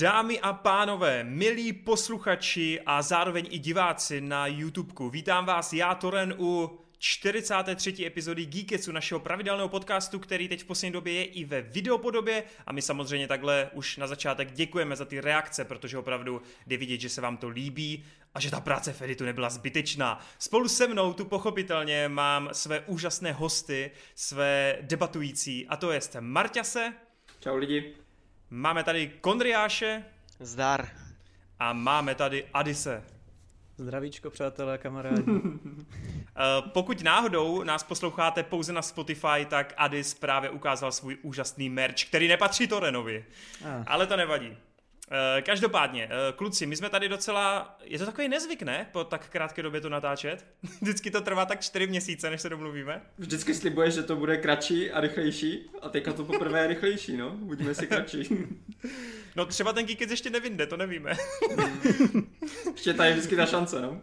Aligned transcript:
Dámy 0.00 0.40
a 0.40 0.52
pánové, 0.52 1.24
milí 1.24 1.72
posluchači 1.72 2.80
a 2.86 3.02
zároveň 3.02 3.46
i 3.50 3.58
diváci 3.58 4.20
na 4.20 4.46
YouTubeku, 4.46 5.10
vítám 5.10 5.46
vás 5.46 5.72
já, 5.72 5.94
Toren, 5.94 6.34
u 6.38 6.78
43. 6.98 8.06
epizody 8.06 8.46
Geeketsu, 8.46 8.92
našeho 8.92 9.20
pravidelného 9.20 9.68
podcastu, 9.68 10.18
který 10.18 10.48
teď 10.48 10.62
v 10.62 10.66
poslední 10.66 10.92
době 10.92 11.12
je 11.12 11.24
i 11.24 11.44
ve 11.44 11.62
videopodobě 11.62 12.44
a 12.66 12.72
my 12.72 12.82
samozřejmě 12.82 13.28
takhle 13.28 13.70
už 13.72 13.96
na 13.96 14.06
začátek 14.06 14.52
děkujeme 14.52 14.96
za 14.96 15.04
ty 15.04 15.20
reakce, 15.20 15.64
protože 15.64 15.98
opravdu 15.98 16.42
jde 16.66 16.76
vidět, 16.76 17.00
že 17.00 17.08
se 17.08 17.20
vám 17.20 17.36
to 17.36 17.48
líbí 17.48 18.04
a 18.34 18.40
že 18.40 18.50
ta 18.50 18.60
práce 18.60 18.92
v 18.92 19.02
editu 19.02 19.24
nebyla 19.24 19.50
zbytečná. 19.50 20.20
Spolu 20.38 20.68
se 20.68 20.88
mnou 20.88 21.12
tu 21.12 21.24
pochopitelně 21.24 22.08
mám 22.08 22.48
své 22.52 22.80
úžasné 22.80 23.32
hosty, 23.32 23.90
své 24.14 24.78
debatující 24.80 25.66
a 25.66 25.76
to 25.76 25.92
je 25.92 26.00
Marťase. 26.20 26.92
Čau 27.40 27.56
lidi. 27.56 27.94
Máme 28.50 28.84
tady 28.84 29.12
Kondriáše. 29.20 30.04
Zdar. 30.40 30.88
A 31.58 31.72
máme 31.72 32.14
tady 32.14 32.46
Adise. 32.54 33.04
Zdravíčko, 33.76 34.30
přátelé, 34.30 34.78
kamarádi. 34.78 35.22
Eh, 36.36 36.62
pokud 36.72 37.02
náhodou 37.02 37.62
nás 37.62 37.82
posloucháte 37.82 38.42
pouze 38.42 38.72
na 38.72 38.82
Spotify, 38.82 39.46
tak 39.48 39.74
Adis 39.76 40.14
právě 40.14 40.50
ukázal 40.50 40.92
svůj 40.92 41.18
úžasný 41.22 41.68
merch, 41.68 42.04
který 42.08 42.28
nepatří 42.28 42.66
Torenovi. 42.66 43.24
Ah. 43.64 43.84
Ale 43.86 44.06
to 44.06 44.16
nevadí. 44.16 44.56
Eh, 45.12 45.42
každopádně, 45.42 46.04
eh, 46.04 46.32
kluci, 46.36 46.66
my 46.66 46.76
jsme 46.76 46.90
tady 46.90 47.08
docela, 47.08 47.78
je 47.84 47.98
to 47.98 48.06
takový 48.06 48.28
nezvyk, 48.28 48.62
ne? 48.62 48.86
Po 48.92 49.04
tak 49.04 49.28
krátké 49.28 49.62
době 49.62 49.80
to 49.80 49.88
natáčet. 49.88 50.46
Vždycky 50.80 51.10
to 51.10 51.20
trvá 51.20 51.46
tak 51.46 51.60
čtyři 51.60 51.86
měsíce, 51.86 52.30
než 52.30 52.40
se 52.40 52.48
domluvíme. 52.48 53.02
Vždycky 53.18 53.54
slibuješ, 53.54 53.94
že 53.94 54.02
to 54.02 54.16
bude 54.16 54.36
kratší 54.36 54.90
a 54.90 55.00
rychlejší 55.00 55.70
a 55.82 55.88
teďka 55.88 56.12
to 56.12 56.24
poprvé 56.24 56.60
je 56.60 56.66
rychlejší, 56.66 57.16
no. 57.16 57.30
Budeme 57.30 57.74
si 57.74 57.86
kratší. 57.86 58.28
No 59.36 59.46
třeba 59.46 59.72
ten 59.72 59.86
Geekets 59.86 60.10
ještě 60.10 60.30
nevinde, 60.30 60.66
to 60.66 60.76
nevíme. 60.76 61.12
ještě 62.72 62.94
tady 62.94 63.08
je 63.08 63.14
vždycky 63.14 63.36
ta 63.36 63.46
šance, 63.46 63.80
no. 63.80 64.02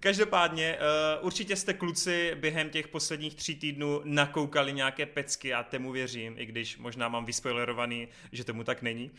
Každopádně, 0.00 0.78
uh, 1.20 1.26
určitě 1.26 1.56
jste 1.56 1.74
kluci 1.74 2.34
během 2.34 2.70
těch 2.70 2.88
posledních 2.88 3.34
tří 3.34 3.56
týdnů 3.56 4.00
nakoukali 4.04 4.72
nějaké 4.72 5.06
pecky 5.06 5.54
a 5.54 5.62
temu 5.62 5.92
věřím, 5.92 6.34
i 6.38 6.46
když 6.46 6.78
možná 6.78 7.08
mám 7.08 7.24
vyspoilerovaný, 7.24 8.08
že 8.32 8.44
tomu 8.44 8.64
tak 8.64 8.82
není. 8.82 9.10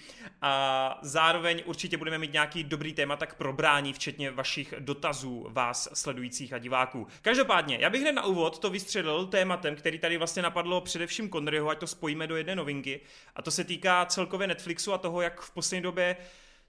A 0.41 0.99
zároveň 1.01 1.63
určitě 1.65 1.97
budeme 1.97 2.17
mít 2.17 2.33
nějaký 2.33 2.63
dobrý 2.63 2.93
téma 2.93 3.15
tak 3.15 3.35
probrání, 3.35 3.93
včetně 3.93 4.31
vašich 4.31 4.73
dotazů 4.79 5.47
vás 5.49 5.89
sledujících 5.93 6.53
a 6.53 6.57
diváků. 6.57 7.07
Každopádně, 7.21 7.77
já 7.81 7.89
bych 7.89 8.01
hned 8.01 8.11
na 8.11 8.25
úvod 8.25 8.59
to 8.59 8.69
vystřelil 8.69 9.25
tématem, 9.25 9.75
který 9.75 9.99
tady 9.99 10.17
vlastně 10.17 10.41
napadlo 10.41 10.81
především 10.81 11.29
Conryho, 11.29 11.69
ať 11.69 11.79
to 11.79 11.87
spojíme 11.87 12.27
do 12.27 12.35
jedné 12.35 12.55
novinky. 12.55 13.01
A 13.35 13.41
to 13.41 13.51
se 13.51 13.63
týká 13.63 14.05
celkově 14.05 14.47
Netflixu 14.47 14.93
a 14.93 14.97
toho, 14.97 15.21
jak 15.21 15.41
v 15.41 15.51
poslední 15.51 15.83
době 15.83 16.17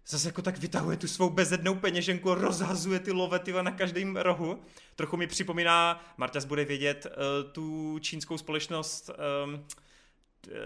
zase 0.06 0.28
jako 0.28 0.42
tak 0.42 0.58
vytahuje 0.58 0.96
tu 0.96 1.08
svou 1.08 1.30
bezednou 1.30 1.74
peněženku, 1.74 2.34
rozhazuje 2.34 3.00
ty 3.00 3.12
lovety 3.12 3.52
na 3.62 3.70
každém 3.70 4.16
rohu. 4.16 4.62
Trochu 4.96 5.16
mi 5.16 5.26
připomíná, 5.26 6.04
Martas 6.16 6.44
bude 6.44 6.64
vědět, 6.64 7.06
uh, 7.06 7.52
tu 7.52 7.98
čínskou 8.00 8.38
společnost, 8.38 9.10
um, 9.44 9.64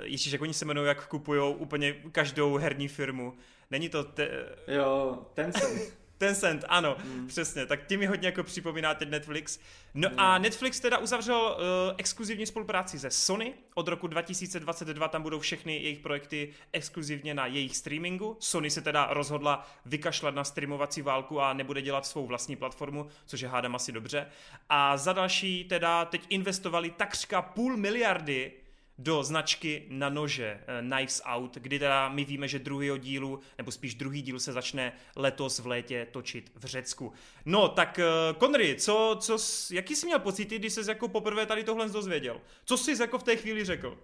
Ježíš, 0.02 0.32
jak 0.32 0.42
oni 0.42 0.54
se 0.54 0.64
jmenují, 0.64 0.86
jak 0.88 1.08
kupují 1.08 1.54
úplně 1.54 1.92
každou 1.92 2.56
herní 2.56 2.88
firmu. 2.88 3.36
Není 3.70 3.88
to... 3.88 4.04
Te... 4.04 4.28
Jo, 4.68 5.18
Tencent. 5.34 6.05
Tencent, 6.18 6.64
ano, 6.68 6.96
mm. 7.04 7.26
přesně. 7.26 7.66
Tak 7.66 7.86
tím 7.86 8.00
mi 8.00 8.06
hodně 8.06 8.28
jako 8.28 8.42
připomíná 8.42 8.94
teď 8.94 9.08
Netflix. 9.08 9.58
No 9.94 10.08
mm. 10.08 10.20
a 10.20 10.38
Netflix 10.38 10.80
teda 10.80 10.98
uzavřel 10.98 11.56
uh, 11.58 11.94
exkluzivní 11.96 12.46
spolupráci 12.46 12.98
se 12.98 13.10
Sony. 13.10 13.54
Od 13.74 13.88
roku 13.88 14.06
2022 14.06 15.08
tam 15.08 15.22
budou 15.22 15.38
všechny 15.38 15.72
jejich 15.72 15.98
projekty 15.98 16.54
exkluzivně 16.72 17.34
na 17.34 17.46
jejich 17.46 17.76
streamingu. 17.76 18.36
Sony 18.40 18.70
se 18.70 18.82
teda 18.82 19.08
rozhodla 19.10 19.68
vykašlat 19.86 20.34
na 20.34 20.44
streamovací 20.44 21.02
válku 21.02 21.40
a 21.40 21.52
nebude 21.52 21.82
dělat 21.82 22.06
svou 22.06 22.26
vlastní 22.26 22.56
platformu, 22.56 23.08
což 23.26 23.40
je 23.40 23.48
hádám 23.48 23.74
asi 23.74 23.92
dobře. 23.92 24.26
A 24.68 24.96
za 24.96 25.12
další 25.12 25.64
teda 25.64 26.04
teď 26.04 26.26
investovali 26.28 26.90
takřka 26.90 27.42
půl 27.42 27.76
miliardy 27.76 28.52
do 28.98 29.22
značky 29.22 29.86
na 29.88 30.08
nože 30.08 30.60
uh, 30.60 30.88
Knives 30.88 31.22
Out, 31.24 31.54
kdy 31.54 31.78
teda 31.78 32.08
my 32.08 32.24
víme, 32.24 32.48
že 32.48 32.58
druhý 32.58 32.98
dílu, 32.98 33.40
nebo 33.58 33.70
spíš 33.70 33.94
druhý 33.94 34.22
díl 34.22 34.40
se 34.40 34.52
začne 34.52 34.92
letos 35.16 35.58
v 35.58 35.66
létě 35.66 36.06
točit 36.10 36.52
v 36.54 36.64
Řecku. 36.64 37.12
No, 37.44 37.68
tak 37.68 37.98
uh, 37.98 38.38
Conry, 38.40 38.76
co, 38.76 39.16
co, 39.20 39.38
jaký 39.70 39.96
jsi 39.96 40.06
měl 40.06 40.18
pocity, 40.18 40.58
když 40.58 40.72
jsi 40.72 40.80
jako 40.88 41.08
poprvé 41.08 41.46
tady 41.46 41.64
tohle 41.64 41.88
dozvěděl? 41.88 42.40
Co 42.64 42.76
jsi 42.78 43.00
jako 43.00 43.18
v 43.18 43.22
té 43.22 43.36
chvíli 43.36 43.64
řekl? 43.64 43.98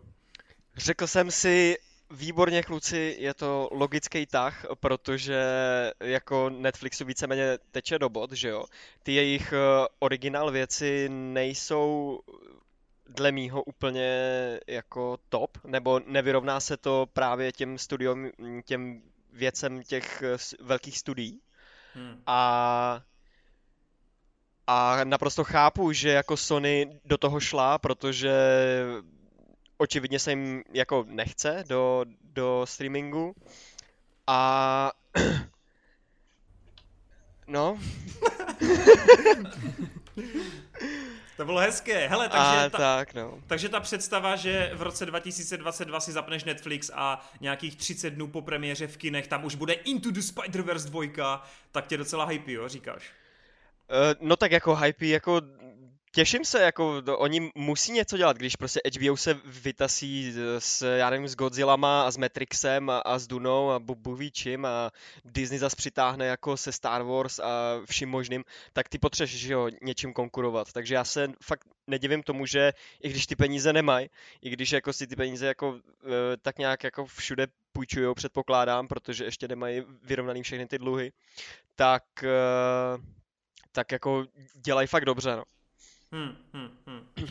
Řekl 0.77 1.07
jsem 1.07 1.31
si, 1.31 1.77
Výborně, 2.15 2.63
kluci, 2.63 3.17
je 3.19 3.35
to 3.35 3.69
logický 3.73 4.27
tah, 4.27 4.67
protože 4.81 5.43
jako 6.01 6.51
Netflixu 6.51 7.05
víceméně 7.05 7.59
teče 7.71 7.99
do 7.99 8.09
bod, 8.09 8.33
že 8.33 8.49
jo. 8.49 8.65
Ty 9.03 9.13
jejich 9.13 9.53
eh, 9.53 9.87
originál 9.99 10.51
věci 10.51 11.09
nejsou 11.09 12.21
dle 13.15 13.33
mýho 13.33 13.63
úplně 13.63 14.11
jako 14.67 15.19
top, 15.29 15.59
nebo 15.65 16.01
nevyrovná 16.07 16.61
se 16.61 16.77
to 16.77 17.07
právě 17.13 17.53
těm 17.53 17.79
studiom, 17.79 18.31
těm 18.65 19.03
věcem 19.33 19.83
těch 19.83 20.23
eh, 20.23 20.37
velkých 20.61 20.99
studií. 20.99 21.41
Hmm. 21.95 22.23
A 22.27 23.03
a 24.67 25.05
naprosto 25.05 25.45
chápu, 25.45 25.93
že 25.93 26.09
jako 26.09 26.37
Sony 26.37 27.01
do 27.05 27.19
toho 27.19 27.41
šla, 27.41 27.79
protože 27.79 28.33
očividně 29.79 30.19
se 30.19 30.31
jim 30.31 30.63
jako 30.73 31.05
nechce 31.09 31.65
do, 31.69 32.05
do 32.21 32.63
streamingu. 32.65 33.35
A 34.27 34.93
no. 37.47 37.79
To 41.43 41.47
bylo 41.47 41.61
hezké. 41.61 42.09
Hele, 42.09 42.29
takže, 42.29 42.67
a, 42.67 42.71
ta, 42.71 42.79
tak, 42.79 43.15
no. 43.15 43.39
takže 43.47 43.69
ta 43.69 43.81
představa, 43.81 44.37
že 44.37 44.71
v 44.75 44.83
roce 44.83 45.07
2022 45.07 46.01
si 46.01 46.13
zapneš 46.13 46.45
Netflix 46.45 46.91
a 46.95 47.21
nějakých 47.41 47.77
30 47.77 48.11
dnů 48.11 48.29
po 48.29 48.43
premiéře 48.43 48.87
v 48.87 48.97
kinech 48.97 49.27
tam 49.27 49.45
už 49.45 49.55
bude 49.55 49.73
Into 49.73 50.11
the 50.11 50.21
Spider-Verse 50.21 51.11
2, 51.11 51.47
tak 51.73 51.87
tě 51.87 51.97
docela 51.97 52.25
hype, 52.25 52.53
jo, 52.53 52.69
říkáš? 52.69 53.03
Uh, 53.03 54.29
no 54.29 54.37
tak 54.37 54.53
jako 54.53 54.77
hype, 54.77 55.07
jako 55.07 55.41
Těším 56.15 56.45
se, 56.45 56.63
jako 56.63 57.03
oni 57.17 57.51
musí 57.55 57.93
něco 57.93 58.17
dělat, 58.17 58.37
když 58.37 58.57
prostě 58.57 58.81
HBO 58.99 59.17
se 59.17 59.41
vytasí 59.45 60.35
s, 60.59 60.97
já 60.97 61.11
nevím, 61.11 61.29
s 61.29 61.35
Godzillama 61.35 62.03
a 62.03 62.11
s 62.11 62.17
Matrixem 62.17 62.91
a, 62.91 62.99
a 62.99 63.19
s 63.19 63.27
Dunou 63.27 63.71
a 63.71 63.81
ví 64.17 64.31
čím 64.31 64.65
a 64.65 64.91
Disney 65.25 65.59
zase 65.59 65.77
přitáhne 65.77 66.27
jako 66.27 66.57
se 66.57 66.73
Star 66.73 67.03
Wars 67.03 67.39
a 67.39 67.81
vším 67.85 68.09
možným, 68.09 68.45
tak 68.73 68.89
ty 68.89 68.99
potřebuješ, 68.99 69.41
že 69.41 69.53
jo, 69.53 69.69
něčím 69.83 70.13
konkurovat. 70.13 70.73
Takže 70.73 70.95
já 70.95 71.05
se 71.05 71.33
fakt 71.43 71.65
nedivím 71.87 72.23
tomu, 72.23 72.47
že 72.47 72.73
i 73.03 73.09
když 73.09 73.27
ty 73.27 73.37
peníze 73.37 73.73
nemají, 73.73 74.11
i 74.43 74.51
když 74.51 74.73
jako 74.73 74.93
si 74.93 75.07
ty 75.07 75.17
peníze 75.17 75.47
jako 75.47 75.81
e, 76.05 76.37
tak 76.37 76.59
nějak 76.59 76.85
jako 76.85 77.07
všude 77.07 77.47
půjčují, 77.73 78.15
předpokládám, 78.15 78.89
protože 78.89 79.25
ještě 79.25 79.49
nemají 79.49 79.83
vyrovnaný 80.03 80.43
všechny 80.43 80.67
ty 80.67 80.79
dluhy, 80.79 81.13
tak, 81.75 82.05
e, 82.25 82.29
tak 83.73 83.93
jako 83.93 84.27
dělají 84.55 84.87
fakt 84.87 85.05
dobře, 85.05 85.37
no. 85.37 85.43
Hmm, 86.13 86.37
hmm, 86.53 86.71
hmm. 86.87 87.01
Uh, 87.19 87.29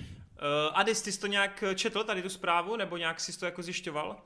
Adis, 0.73 1.01
ty 1.01 1.11
jsi 1.11 1.19
to 1.19 1.27
nějak 1.27 1.63
četl, 1.75 2.03
tady 2.03 2.21
tu 2.21 2.29
zprávu, 2.29 2.75
nebo 2.75 2.97
nějak 2.97 3.19
jsi 3.19 3.39
to 3.39 3.45
jako 3.45 3.63
zjišťoval? 3.63 4.21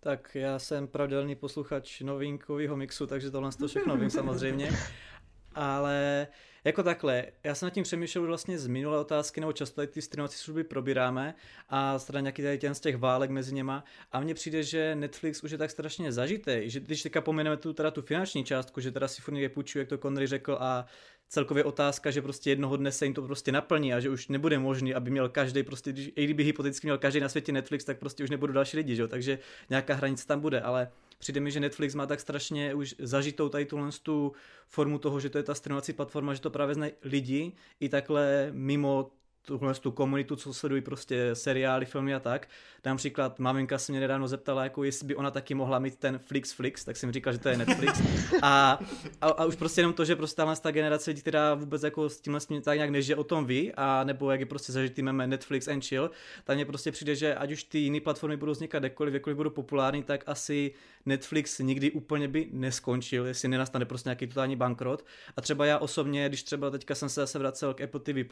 Tak 0.00 0.34
já 0.34 0.58
jsem 0.58 0.88
pravidelný 0.88 1.34
posluchač 1.34 2.00
novinkového 2.00 2.76
mixu, 2.76 3.06
takže 3.06 3.30
tohle 3.30 3.52
to 3.52 3.68
všechno 3.68 3.96
vím 3.96 4.10
samozřejmě. 4.10 4.70
Ale 5.54 6.26
jako 6.66 6.82
takhle, 6.82 7.24
já 7.44 7.54
jsem 7.54 7.66
nad 7.66 7.70
tím 7.70 7.84
přemýšlel 7.84 8.26
vlastně 8.26 8.58
z 8.58 8.66
minulé 8.66 8.98
otázky, 8.98 9.40
nebo 9.40 9.52
často 9.52 9.76
tady 9.76 9.88
ty 9.88 10.02
streamovací 10.02 10.38
služby 10.38 10.64
probíráme 10.64 11.34
a 11.68 11.98
teda 11.98 12.20
nějaký 12.20 12.42
tady 12.42 12.58
těm 12.58 12.74
z 12.74 12.80
těch 12.80 12.96
válek 12.96 13.30
mezi 13.30 13.54
něma 13.54 13.84
a 14.12 14.20
mně 14.20 14.34
přijde, 14.34 14.62
že 14.62 14.94
Netflix 14.94 15.44
už 15.44 15.50
je 15.50 15.58
tak 15.58 15.70
strašně 15.70 16.12
zažitý, 16.12 16.70
že 16.70 16.80
když 16.80 17.02
teďka 17.02 17.20
pomeneme 17.20 17.56
tu, 17.56 17.72
teda 17.72 17.90
tu 17.90 18.02
finanční 18.02 18.44
částku, 18.44 18.80
že 18.80 18.92
teda 18.92 19.08
si 19.08 19.22
furt 19.22 19.34
někde 19.34 19.48
půjčují, 19.48 19.80
jak 19.80 19.88
to 19.88 19.98
Connery 19.98 20.26
řekl 20.26 20.58
a 20.60 20.86
celkově 21.28 21.64
otázka, 21.64 22.10
že 22.10 22.22
prostě 22.22 22.50
jednoho 22.50 22.76
dne 22.76 22.92
se 22.92 23.04
jim 23.04 23.14
to 23.14 23.22
prostě 23.22 23.52
naplní 23.52 23.94
a 23.94 24.00
že 24.00 24.10
už 24.10 24.28
nebude 24.28 24.58
možný, 24.58 24.94
aby 24.94 25.10
měl 25.10 25.28
každý 25.28 25.62
prostě, 25.62 25.90
i 25.90 26.24
kdyby 26.24 26.44
hypoteticky 26.44 26.86
měl 26.86 26.98
každý 26.98 27.20
na 27.20 27.28
světě 27.28 27.52
Netflix, 27.52 27.84
tak 27.84 27.98
prostě 27.98 28.24
už 28.24 28.30
nebudou 28.30 28.52
další 28.52 28.76
lidi, 28.76 28.96
že? 28.96 29.08
takže 29.08 29.38
nějaká 29.70 29.94
hranice 29.94 30.26
tam 30.26 30.40
bude, 30.40 30.60
ale 30.60 30.88
přijde 31.18 31.40
mi, 31.40 31.50
že 31.50 31.60
Netflix 31.60 31.94
má 31.94 32.06
tak 32.06 32.20
strašně 32.20 32.74
už 32.74 32.94
zažitou 32.98 33.48
tady 33.48 33.66
tuhle 33.66 33.90
tu 34.02 34.32
formu 34.66 34.98
toho, 34.98 35.20
že 35.20 35.30
to 35.30 35.38
je 35.38 35.44
ta 35.44 35.54
streamovací 35.54 35.92
platforma, 35.92 36.34
že 36.34 36.40
to 36.40 36.50
právě 36.50 36.74
znají 36.74 36.92
lidi 37.02 37.52
i 37.80 37.88
takhle 37.88 38.48
mimo 38.52 39.10
tuhle 39.46 39.74
tu 39.74 39.92
komunitu, 39.92 40.36
co 40.36 40.54
sledují 40.54 40.82
prostě 40.82 41.34
seriály, 41.34 41.86
filmy 41.86 42.14
a 42.14 42.20
tak. 42.20 42.48
Například 42.84 43.38
maminka 43.38 43.78
se 43.78 43.92
mě 43.92 44.00
nedávno 44.00 44.28
zeptala, 44.28 44.64
jako 44.64 44.84
jestli 44.84 45.06
by 45.06 45.16
ona 45.16 45.30
taky 45.30 45.54
mohla 45.54 45.78
mít 45.78 45.96
ten 45.96 46.18
Flix 46.18 46.52
Flix, 46.52 46.84
tak 46.84 46.96
jsem 46.96 47.12
říkal, 47.12 47.32
že 47.32 47.38
to 47.38 47.48
je 47.48 47.56
Netflix. 47.56 48.02
A, 48.42 48.78
a, 49.20 49.26
a 49.26 49.44
už 49.44 49.56
prostě 49.56 49.80
jenom 49.80 49.92
to, 49.92 50.04
že 50.04 50.16
prostě 50.16 50.42
ta 50.62 50.70
generace 50.70 51.10
lidí, 51.10 51.20
která 51.20 51.54
vůbec 51.54 51.82
jako 51.82 52.08
s 52.08 52.20
tímhle 52.20 52.40
s 52.40 52.46
tím 52.46 52.62
tak 52.62 52.76
nějak 52.76 52.90
než 52.90 53.10
o 53.10 53.24
tom 53.24 53.46
ví, 53.46 53.72
a 53.76 54.04
nebo 54.04 54.30
jak 54.30 54.40
je 54.40 54.46
prostě 54.46 54.72
zažitý 54.72 55.02
meme 55.02 55.26
Netflix 55.26 55.68
and 55.68 55.84
chill, 55.84 56.10
tak 56.44 56.56
mně 56.56 56.64
prostě 56.64 56.92
přijde, 56.92 57.14
že 57.14 57.34
ať 57.34 57.52
už 57.52 57.64
ty 57.64 57.78
jiné 57.78 58.00
platformy 58.00 58.36
budou 58.36 58.52
vznikat 58.52 58.78
kdekoliv, 58.78 59.14
jakkoliv 59.14 59.36
budou 59.36 59.50
populární, 59.50 60.02
tak 60.02 60.24
asi 60.26 60.74
Netflix 61.06 61.58
nikdy 61.58 61.90
úplně 61.90 62.28
by 62.28 62.48
neskončil, 62.52 63.26
jestli 63.26 63.48
nenastane 63.48 63.84
prostě 63.84 64.08
nějaký 64.08 64.26
totální 64.26 64.56
bankrot. 64.56 65.04
A 65.36 65.40
třeba 65.40 65.66
já 65.66 65.78
osobně, 65.78 66.28
když 66.28 66.42
třeba 66.42 66.70
teďka 66.70 66.94
jsem 66.94 67.08
se 67.08 67.20
zase 67.20 67.38
vracel 67.38 67.74
k 67.74 67.80
Apple 67.80 68.00
TV+, 68.00 68.24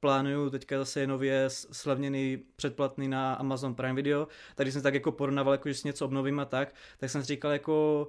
plánuju 0.00 0.37
teďka 0.50 0.78
zase 0.78 1.06
nově 1.06 1.44
slevněný 1.48 2.38
předplatný 2.56 3.08
na 3.08 3.34
Amazon 3.34 3.74
Prime 3.74 3.94
Video, 3.94 4.28
tak 4.54 4.64
když 4.64 4.74
jsem 4.74 4.82
tak 4.82 4.94
jako 4.94 5.12
porovnával, 5.12 5.54
jako, 5.54 5.68
že 5.68 5.74
si 5.74 5.88
něco 5.88 6.04
obnovím 6.04 6.40
a 6.40 6.44
tak, 6.44 6.74
tak 6.98 7.10
jsem 7.10 7.22
si 7.22 7.26
říkal 7.26 7.52
jako 7.52 8.08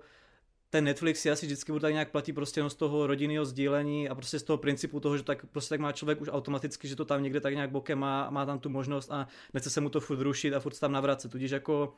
ten 0.69 0.83
Netflix 0.83 1.21
si 1.21 1.31
asi 1.31 1.45
vždycky 1.45 1.71
bude 1.71 1.81
tak 1.81 1.93
nějak 1.93 2.11
platí 2.11 2.33
prostě 2.33 2.69
z 2.69 2.75
toho 2.75 3.07
rodinného 3.07 3.45
sdílení 3.45 4.09
a 4.09 4.15
prostě 4.15 4.39
z 4.39 4.43
toho 4.43 4.57
principu 4.57 4.99
toho, 4.99 5.17
že 5.17 5.23
tak 5.23 5.45
prostě 5.45 5.69
tak 5.69 5.79
má 5.79 5.91
člověk 5.91 6.21
už 6.21 6.29
automaticky, 6.31 6.87
že 6.87 6.95
to 6.95 7.05
tam 7.05 7.23
někde 7.23 7.41
tak 7.41 7.53
nějak 7.53 7.71
bokem 7.71 7.99
má, 7.99 8.29
má 8.29 8.45
tam 8.45 8.59
tu 8.59 8.69
možnost 8.69 9.11
a 9.11 9.27
nechce 9.53 9.69
se 9.69 9.81
mu 9.81 9.89
to 9.89 9.99
furt 9.99 10.21
rušit 10.21 10.53
a 10.53 10.59
furt 10.59 10.79
tam 10.79 10.91
navracet. 10.91 11.31
Tudíž 11.31 11.51
jako 11.51 11.93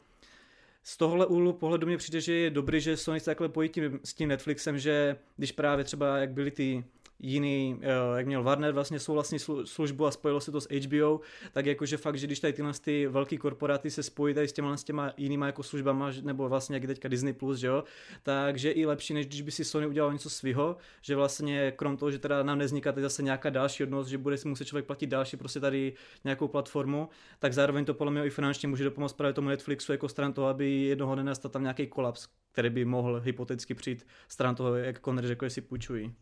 z 0.83 0.97
tohohle 0.97 1.25
úhlu 1.25 1.53
pohledu 1.53 1.87
mě 1.87 1.97
přijde, 1.97 2.21
že 2.21 2.33
je 2.33 2.49
dobrý, 2.49 2.81
že 2.81 2.97
Sony 2.97 3.19
se 3.19 3.25
takhle 3.25 3.49
pojí 3.49 3.69
tím, 3.69 3.99
s 4.03 4.13
tím 4.13 4.29
Netflixem, 4.29 4.79
že 4.79 5.15
když 5.37 5.51
právě 5.51 5.85
třeba 5.85 6.17
jak 6.17 6.31
byly 6.31 6.51
ty 6.51 6.83
jiný, 7.23 7.79
eh, 7.81 8.17
jak 8.17 8.25
měl 8.25 8.43
Warner 8.43 8.73
vlastně 8.73 8.99
souhlasní 8.99 9.39
službu 9.65 10.05
a 10.05 10.11
spojilo 10.11 10.41
se 10.41 10.51
to 10.51 10.61
s 10.61 10.67
HBO, 10.71 11.19
tak 11.51 11.65
jakože 11.65 11.97
fakt, 11.97 12.17
že 12.17 12.27
když 12.27 12.39
tady 12.39 12.53
tyhle 12.53 12.73
ty 12.81 13.07
velké 13.07 13.37
korporáty 13.37 13.91
se 13.91 14.03
spojí 14.03 14.33
tady 14.33 14.47
s 14.47 14.53
těma, 14.53 14.77
s 14.77 14.83
těma 14.83 15.13
jinýma 15.17 15.45
jako 15.45 15.63
službama, 15.63 16.11
nebo 16.21 16.49
vlastně 16.49 16.75
jak 16.75 16.85
teďka 16.85 17.07
Disney+, 17.07 17.33
Plus, 17.33 17.57
že 17.57 17.67
jo, 17.67 17.83
takže 18.23 18.71
i 18.71 18.85
lepší, 18.85 19.13
než 19.13 19.25
když 19.25 19.41
by 19.41 19.51
si 19.51 19.65
Sony 19.65 19.87
udělal 19.87 20.13
něco 20.13 20.29
svého, 20.29 20.77
že 21.01 21.15
vlastně 21.15 21.71
krom 21.75 21.97
toho, 21.97 22.11
že 22.11 22.19
teda 22.19 22.43
nám 22.43 22.57
nevzniká 22.57 22.91
tady 22.91 23.01
zase 23.01 23.23
nějaká 23.23 23.49
další 23.49 23.83
odnos, 23.83 24.07
že 24.07 24.17
bude 24.17 24.37
si 24.37 24.47
muset 24.47 24.65
člověk 24.65 24.85
platit 24.85 25.07
další 25.07 25.37
prostě 25.37 25.59
tady 25.59 25.93
nějakou 26.23 26.47
platformu, 26.47 27.09
tak 27.39 27.53
zároveň 27.53 27.85
to 27.85 27.93
podle 27.93 28.11
mě 28.13 28.25
i 28.25 28.29
finančně 28.29 28.67
může 28.67 28.83
dopomoct 28.83 29.13
právě 29.13 29.33
tomu 29.33 29.49
Netflixu 29.49 29.91
jako 29.91 30.09
stran 30.09 30.33
toho, 30.33 30.47
aby 30.47 30.71
jednoho 30.71 31.15
dne 31.15 31.23
nastal 31.23 31.51
tam 31.51 31.61
nějaký 31.61 31.87
kolaps, 31.87 32.27
který 32.51 32.69
by 32.69 32.85
mohl 32.85 33.19
hypoteticky 33.19 33.73
přijít 33.73 34.07
stran 34.27 34.55
toho, 34.55 34.75
jak 34.75 34.99
Connery 35.05 35.27
řekl, 35.27 35.49
si 35.49 35.61
půjčují. 35.61 36.15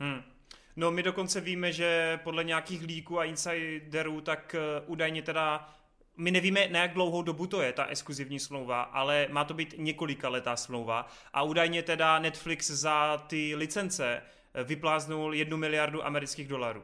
Hmm. 0.00 0.22
No 0.76 0.90
my 0.90 1.02
dokonce 1.02 1.40
víme, 1.40 1.72
že 1.72 2.20
podle 2.24 2.44
nějakých 2.44 2.82
líků 2.82 3.18
a 3.18 3.24
insiderů, 3.24 4.20
tak 4.20 4.56
uh, 4.58 4.90
údajně 4.90 5.22
teda 5.22 5.74
my 6.16 6.30
nevíme, 6.30 6.68
na 6.68 6.78
jak 6.78 6.94
dlouhou 6.94 7.22
dobu 7.22 7.46
to 7.46 7.62
je, 7.62 7.72
ta 7.72 7.86
exkluzivní 7.86 8.40
smlouva, 8.40 8.82
ale 8.82 9.28
má 9.30 9.44
to 9.44 9.54
být 9.54 9.74
několika 9.78 10.28
letá 10.28 10.56
smlouva 10.56 11.06
a 11.32 11.42
údajně 11.42 11.82
teda 11.82 12.18
Netflix 12.18 12.70
za 12.70 13.24
ty 13.26 13.54
licence 13.56 14.22
eh, 14.54 14.64
vypláznul 14.64 15.34
jednu 15.34 15.56
miliardu 15.56 16.06
amerických 16.06 16.48
dolarů. 16.48 16.82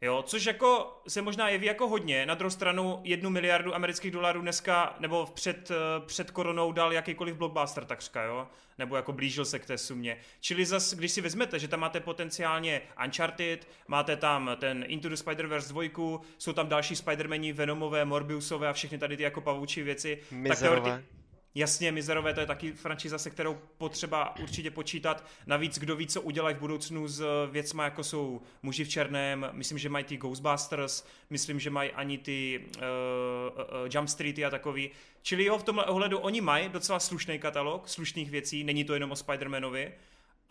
Jo, 0.00 0.22
což 0.26 0.44
jako 0.44 1.00
se 1.08 1.22
možná 1.22 1.48
jeví 1.48 1.66
jako 1.66 1.88
hodně. 1.88 2.26
Na 2.26 2.34
druhou 2.34 2.50
stranu 2.50 3.00
jednu 3.04 3.30
miliardu 3.30 3.74
amerických 3.74 4.10
dolarů 4.10 4.40
dneska, 4.40 4.96
nebo 5.00 5.26
před, 5.34 5.70
eh, 5.70 5.74
před 6.06 6.30
koronou 6.30 6.72
dal 6.72 6.92
jakýkoliv 6.92 7.36
blockbuster 7.36 7.84
takřka, 7.84 8.22
jo? 8.22 8.48
Nebo 8.78 8.96
jako 8.96 9.12
blížil 9.12 9.44
se 9.44 9.58
k 9.58 9.66
té 9.66 9.78
sumě. 9.78 10.18
Čili 10.40 10.66
zas, 10.66 10.94
když 10.94 11.12
si 11.12 11.20
vezmete, 11.20 11.58
že 11.58 11.68
tam 11.68 11.80
máte 11.80 12.00
potenciálně 12.00 12.82
Uncharted, 13.04 13.68
máte 13.88 14.16
tam 14.16 14.50
ten 14.60 14.84
Into 14.88 15.08
the 15.08 15.14
Spider-Verse 15.14 15.68
2, 15.68 16.20
jsou 16.38 16.52
tam 16.52 16.68
další 16.68 16.94
Spider-Mani, 16.94 17.52
Venomové, 17.52 18.04
Morbiusové 18.04 18.68
a 18.68 18.72
všechny 18.72 18.98
tady 18.98 19.16
ty 19.16 19.22
jako 19.22 19.40
pavoučí 19.40 19.82
věci. 19.82 20.18
Mizerové. 20.30 20.90
Tak 20.90 21.00
teoreti- 21.00 21.25
Jasně, 21.56 21.92
Mizerové 21.92 22.34
to 22.34 22.40
je 22.40 22.46
taky 22.46 22.72
franšíza, 22.72 23.18
se 23.18 23.30
kterou 23.30 23.58
potřeba 23.78 24.36
určitě 24.36 24.70
počítat. 24.70 25.24
Navíc 25.46 25.78
kdo 25.78 25.96
ví, 25.96 26.06
co 26.06 26.22
udělají 26.22 26.56
v 26.56 26.58
budoucnu 26.58 27.08
s 27.08 27.20
eh, 27.20 27.50
věcma, 27.50 27.84
jako 27.84 28.04
jsou 28.04 28.40
muži 28.62 28.84
v 28.84 28.88
černém, 28.88 29.48
myslím, 29.52 29.78
že 29.78 29.88
mají 29.88 30.04
ty 30.04 30.16
Ghostbusters, 30.16 31.06
myslím, 31.30 31.60
že 31.60 31.70
mají 31.70 31.90
ani 31.90 32.18
ty 32.18 32.64
uh, 32.76 32.82
uh, 32.82 33.88
Jump 33.94 34.08
Streety 34.08 34.44
a 34.44 34.50
takový. 34.50 34.90
Čili 35.22 35.44
jo, 35.44 35.58
v 35.58 35.62
tomhle 35.62 35.84
ohledu 35.84 36.18
oni 36.18 36.40
mají 36.40 36.68
docela 36.68 37.00
slušný 37.00 37.38
katalog, 37.38 37.88
slušných 37.88 38.30
věcí, 38.30 38.64
není 38.64 38.84
to 38.84 38.94
jenom 38.94 39.12
o 39.12 39.14
Spider-Manovi. 39.14 39.92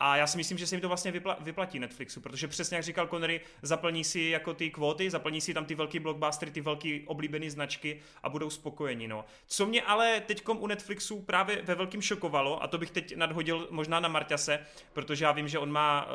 A 0.00 0.16
já 0.16 0.26
si 0.26 0.36
myslím, 0.36 0.58
že 0.58 0.66
se 0.66 0.74
jim 0.74 0.80
to 0.80 0.88
vlastně 0.88 1.12
vypla- 1.12 1.36
vyplatí 1.40 1.78
Netflixu, 1.78 2.20
protože 2.20 2.48
přesně 2.48 2.76
jak 2.76 2.84
říkal 2.84 3.06
Connery, 3.08 3.40
zaplní 3.62 4.04
si 4.04 4.20
jako 4.20 4.54
ty 4.54 4.70
kvóty, 4.70 5.10
zaplní 5.10 5.40
si 5.40 5.54
tam 5.54 5.64
ty 5.64 5.74
velký 5.74 5.98
blockbustery, 5.98 6.50
ty 6.50 6.60
velký 6.60 7.02
oblíbené 7.06 7.50
značky 7.50 8.00
a 8.22 8.28
budou 8.28 8.50
spokojeni. 8.50 9.08
No. 9.08 9.24
Co 9.46 9.66
mě 9.66 9.82
ale 9.82 10.20
teď 10.20 10.48
u 10.48 10.66
Netflixu 10.66 11.22
právě 11.22 11.62
ve 11.62 11.74
velkým 11.74 12.02
šokovalo, 12.02 12.62
a 12.62 12.66
to 12.66 12.78
bych 12.78 12.90
teď 12.90 13.16
nadhodil 13.16 13.68
možná 13.70 14.00
na 14.00 14.08
Marťase, 14.08 14.66
protože 14.92 15.24
já 15.24 15.32
vím, 15.32 15.48
že 15.48 15.58
on 15.58 15.72
má 15.72 16.04
uh, 16.04 16.10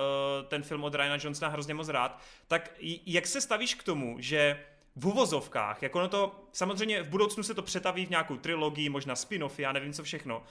ten 0.47 0.63
film 0.63 0.83
od 0.83 0.95
Ryana 0.95 1.17
Johnsona 1.21 1.51
hrozně 1.51 1.73
moc 1.73 1.89
rád, 1.89 2.21
tak 2.47 2.71
jak 3.05 3.27
se 3.27 3.41
stavíš 3.41 3.75
k 3.75 3.83
tomu, 3.83 4.15
že 4.19 4.59
v 4.95 5.07
uvozovkách, 5.07 5.81
jako 5.81 5.99
no 5.99 6.07
to, 6.07 6.45
samozřejmě 6.51 7.03
v 7.03 7.09
budoucnu 7.09 7.43
se 7.43 7.53
to 7.53 7.61
přetaví 7.61 8.05
v 8.05 8.09
nějakou 8.09 8.37
trilogii, 8.37 8.89
možná 8.89 9.13
spin-offy, 9.13 9.61
já 9.61 9.71
nevím 9.71 9.93
co 9.93 10.03
všechno, 10.03 10.43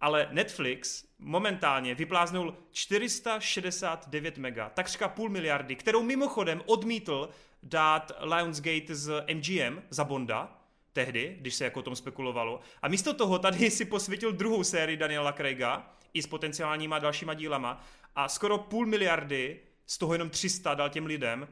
ale 0.00 0.28
Netflix 0.30 1.04
momentálně 1.18 1.94
vypláznul 1.94 2.56
469 2.72 4.38
mega, 4.38 4.70
takřka 4.70 5.08
půl 5.08 5.30
miliardy, 5.30 5.76
kterou 5.76 6.02
mimochodem 6.02 6.62
odmítl 6.66 7.28
dát 7.62 8.12
Lionsgate 8.20 8.94
z 8.94 9.24
MGM 9.34 9.82
za 9.90 10.04
Bonda, 10.04 10.58
tehdy, 10.92 11.36
když 11.40 11.54
se 11.54 11.64
jako 11.64 11.80
o 11.80 11.82
tom 11.82 11.96
spekulovalo. 11.96 12.60
A 12.82 12.88
místo 12.88 13.14
toho 13.14 13.38
tady 13.38 13.70
si 13.70 13.84
posvětil 13.84 14.32
druhou 14.32 14.64
sérii 14.64 14.96
Daniela 14.96 15.32
Craiga, 15.32 15.90
i 16.14 16.22
s 16.22 16.26
potenciálníma 16.26 16.98
dalšíma 16.98 17.34
dílama, 17.34 17.84
a 18.16 18.28
skoro 18.28 18.58
půl 18.58 18.86
miliardy, 18.86 19.60
z 19.86 19.98
toho 19.98 20.12
jenom 20.12 20.30
300 20.30 20.74
dal 20.74 20.90
těm 20.90 21.06
lidem, 21.06 21.48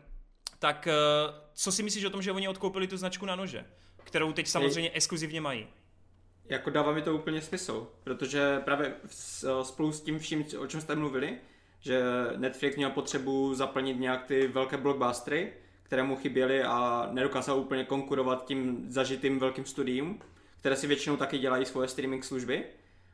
tak 0.58 0.86
eh, 0.86 0.92
co 1.54 1.72
si 1.72 1.82
myslíš 1.82 2.04
o 2.04 2.10
tom, 2.10 2.22
že 2.22 2.32
oni 2.32 2.48
odkoupili 2.48 2.86
tu 2.86 2.96
značku 2.96 3.26
na 3.26 3.36
nože, 3.36 3.66
kterou 4.04 4.32
teď 4.32 4.48
samozřejmě 4.48 4.90
exkluzivně 4.90 5.40
mají? 5.40 5.66
Jako 6.48 6.70
dává 6.70 6.92
mi 6.92 7.02
to 7.02 7.14
úplně 7.14 7.42
smysl, 7.42 7.88
protože 8.04 8.60
právě 8.64 8.94
spolu 9.62 9.92
s 9.92 10.00
tím 10.00 10.18
vším, 10.18 10.44
o 10.58 10.66
čem 10.66 10.80
jste 10.80 10.94
mluvili, 10.94 11.38
že 11.80 12.02
Netflix 12.36 12.76
měl 12.76 12.90
potřebu 12.90 13.54
zaplnit 13.54 14.00
nějak 14.00 14.24
ty 14.26 14.46
velké 14.46 14.76
blockbustery, 14.76 15.52
které 15.82 16.02
mu 16.02 16.16
chyběly 16.16 16.62
a 16.62 17.08
nedokázal 17.12 17.58
úplně 17.58 17.84
konkurovat 17.84 18.44
tím 18.44 18.84
zažitým 18.88 19.38
velkým 19.38 19.64
studiím, 19.64 20.18
které 20.60 20.76
si 20.76 20.86
většinou 20.86 21.16
taky 21.16 21.38
dělají 21.38 21.64
svoje 21.64 21.88
streaming 21.88 22.24
služby. 22.24 22.64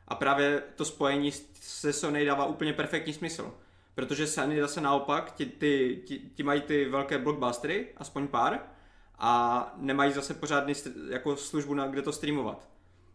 A 0.07 0.15
právě 0.15 0.63
to 0.75 0.85
spojení 0.85 1.31
se 1.61 1.93
Sony 1.93 2.25
dává 2.25 2.45
úplně 2.45 2.73
perfektní 2.73 3.13
smysl. 3.13 3.53
Protože 3.95 4.27
Sony 4.27 4.61
zase 4.61 4.81
naopak, 4.81 5.31
ti, 5.35 5.45
ti, 5.45 6.01
ti, 6.05 6.19
ti 6.19 6.43
mají 6.43 6.61
ty 6.61 6.85
velké 6.85 7.17
blockbustery, 7.17 7.87
aspoň 7.97 8.27
pár, 8.27 8.59
a 9.19 9.73
nemají 9.77 10.13
zase 10.13 10.33
pořádný 10.33 10.73
jako 11.09 11.35
službu, 11.35 11.73
na 11.73 11.87
kde 11.87 12.01
to 12.01 12.11
streamovat. 12.13 12.69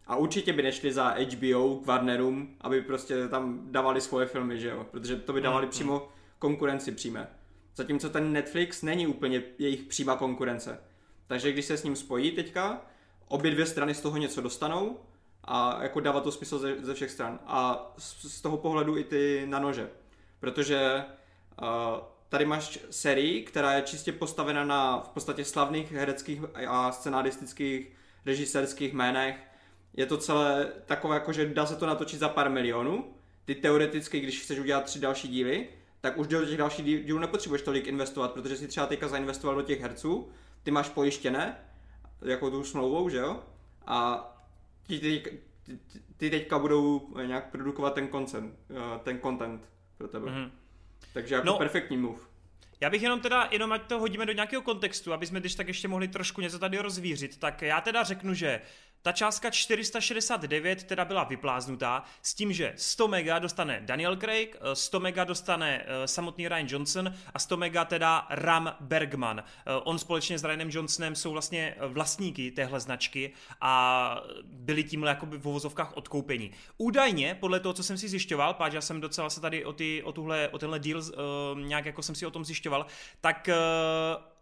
A 0.06 0.16
určitě 0.16 0.52
by 0.52 0.62
nešli 0.62 0.92
za 0.92 1.08
HBO 1.08 1.76
k 1.76 1.86
Warnerům, 1.86 2.56
aby 2.60 2.82
prostě 2.82 3.28
tam 3.28 3.60
dávali 3.70 4.00
svoje 4.00 4.26
filmy, 4.26 4.60
že 4.60 4.68
jo? 4.68 4.86
Protože 4.90 5.16
to 5.16 5.32
by 5.32 5.40
dávali 5.40 5.66
mm, 5.66 5.70
přímo 5.70 6.08
konkurenci 6.38 6.92
přímé. 6.92 7.28
Zatímco 7.76 8.10
ten 8.10 8.32
Netflix 8.32 8.82
není 8.82 9.06
úplně 9.06 9.42
jejich 9.58 9.82
přímá 9.82 10.16
konkurence. 10.16 10.80
Takže 11.26 11.52
když 11.52 11.64
se 11.64 11.76
s 11.76 11.84
ním 11.84 11.96
spojí 11.96 12.30
teďka, 12.30 12.80
obě 13.28 13.50
dvě 13.50 13.66
strany 13.66 13.94
z 13.94 14.00
toho 14.00 14.16
něco 14.16 14.40
dostanou 14.40 15.00
a 15.44 15.82
jako 15.82 16.00
dává 16.00 16.20
to 16.20 16.32
smysl 16.32 16.58
ze, 16.58 16.76
ze 16.80 16.94
všech 16.94 17.10
stran. 17.10 17.38
A 17.46 17.92
z, 17.98 18.32
z 18.32 18.40
toho 18.40 18.56
pohledu 18.56 18.96
i 18.96 19.04
ty 19.04 19.46
na 19.46 19.58
nože. 19.58 19.90
Protože 20.40 21.04
uh, 21.62 21.68
tady 22.28 22.44
máš 22.44 22.78
sérii, 22.90 23.42
která 23.42 23.72
je 23.72 23.82
čistě 23.82 24.12
postavena 24.12 24.64
na 24.64 25.00
v 25.00 25.08
podstatě 25.08 25.44
slavných 25.44 25.92
hereckých 25.92 26.40
a 26.66 26.92
scenaristických 26.92 27.92
režisérských 28.26 28.92
jménech, 28.92 29.36
je 29.96 30.06
to 30.06 30.18
celé 30.18 30.72
takové, 30.86 31.14
jako 31.14 31.32
že 31.32 31.46
dá 31.46 31.66
se 31.66 31.76
to 31.76 31.86
natočit 31.86 32.20
za 32.20 32.28
pár 32.28 32.50
milionů. 32.50 33.14
Ty 33.44 33.54
teoreticky, 33.54 34.20
když 34.20 34.42
chceš 34.42 34.58
udělat 34.58 34.84
tři 34.84 35.00
další 35.00 35.28
díly, 35.28 35.68
tak 36.00 36.18
už 36.18 36.26
do 36.26 36.46
těch 36.46 36.58
dalších 36.58 37.04
dílů 37.04 37.18
nepotřebuješ 37.18 37.62
tolik 37.62 37.86
investovat, 37.86 38.32
protože 38.32 38.56
si 38.56 38.68
třeba 38.68 38.86
teďka 38.86 39.08
zainvestoval 39.08 39.56
do 39.56 39.62
těch 39.62 39.80
herců, 39.80 40.28
ty 40.62 40.70
máš 40.70 40.88
pojištěné, 40.88 41.56
jako 42.22 42.50
tu 42.50 42.64
smlouvou, 42.64 43.08
že 43.08 43.18
jo? 43.18 43.42
A 43.86 44.28
ti, 44.86 44.98
ty, 45.00 45.22
ty, 45.66 45.78
ty 46.16 46.30
teďka 46.30 46.58
budou 46.58 47.08
nějak 47.26 47.50
produkovat 47.50 47.94
ten 47.94 48.08
content, 48.08 48.54
eh, 48.70 48.98
ten 49.04 49.20
content 49.20 49.68
pro 49.98 50.08
tebe. 50.08 50.30
Mm-hmm. 50.30 50.50
Takže 51.12 51.34
jako 51.34 51.46
no, 51.46 51.58
perfektní 51.58 51.96
move. 51.96 52.20
Já 52.80 52.90
bych 52.90 53.02
jenom 53.02 53.20
teda, 53.20 53.48
jenom 53.50 53.72
ať 53.72 53.82
to 53.82 53.98
hodíme 53.98 54.26
do 54.26 54.32
nějakého 54.32 54.62
kontextu, 54.62 55.12
aby 55.12 55.26
jsme 55.26 55.40
když 55.40 55.54
tak 55.54 55.68
ještě 55.68 55.88
mohli 55.88 56.08
trošku 56.08 56.40
něco 56.40 56.58
tady 56.58 56.78
rozvířit, 56.78 57.36
tak 57.36 57.62
já 57.62 57.80
teda 57.80 58.02
řeknu, 58.02 58.34
že 58.34 58.60
ta 59.04 59.12
částka 59.12 59.50
469 59.50 60.84
teda 60.84 61.04
byla 61.04 61.24
vypláznutá 61.24 62.04
s 62.22 62.34
tím, 62.34 62.52
že 62.52 62.72
100 62.76 63.08
mega 63.08 63.38
dostane 63.38 63.80
Daniel 63.84 64.16
Craig, 64.16 64.56
100 64.74 65.00
mega 65.00 65.24
dostane 65.24 65.84
eh, 65.86 66.08
samotný 66.08 66.48
Ryan 66.48 66.66
Johnson 66.68 67.14
a 67.34 67.38
100 67.38 67.56
mega 67.56 67.84
teda 67.84 68.26
Ram 68.30 68.76
Bergman. 68.80 69.38
Eh, 69.38 69.72
on 69.84 69.98
společně 69.98 70.38
s 70.38 70.44
Ryanem 70.44 70.70
Johnsonem 70.70 71.14
jsou 71.14 71.32
vlastně 71.32 71.74
vlastníky 71.80 72.50
téhle 72.50 72.80
značky 72.80 73.32
a 73.60 74.22
byli 74.44 74.84
tímhle 74.84 75.10
jakoby 75.10 75.38
v 75.38 75.48
uvozovkách 75.48 75.96
odkoupení. 75.96 76.50
Údajně, 76.78 77.34
podle 77.34 77.60
toho, 77.60 77.72
co 77.72 77.82
jsem 77.82 77.98
si 77.98 78.08
zjišťoval, 78.08 78.54
páč, 78.54 78.72
já 78.72 78.80
jsem 78.80 79.00
docela 79.00 79.30
se 79.30 79.40
tady 79.40 79.64
o, 79.64 79.72
ty, 79.72 80.02
o, 80.02 80.12
tuhle, 80.12 80.48
o 80.48 80.58
tenhle 80.58 80.78
deal 80.78 81.02
nějak 81.54 81.86
jako 81.86 82.02
jsem 82.02 82.14
si 82.14 82.26
o 82.26 82.30
tom 82.30 82.44
zjišťoval, 82.44 82.86
tak 83.20 83.48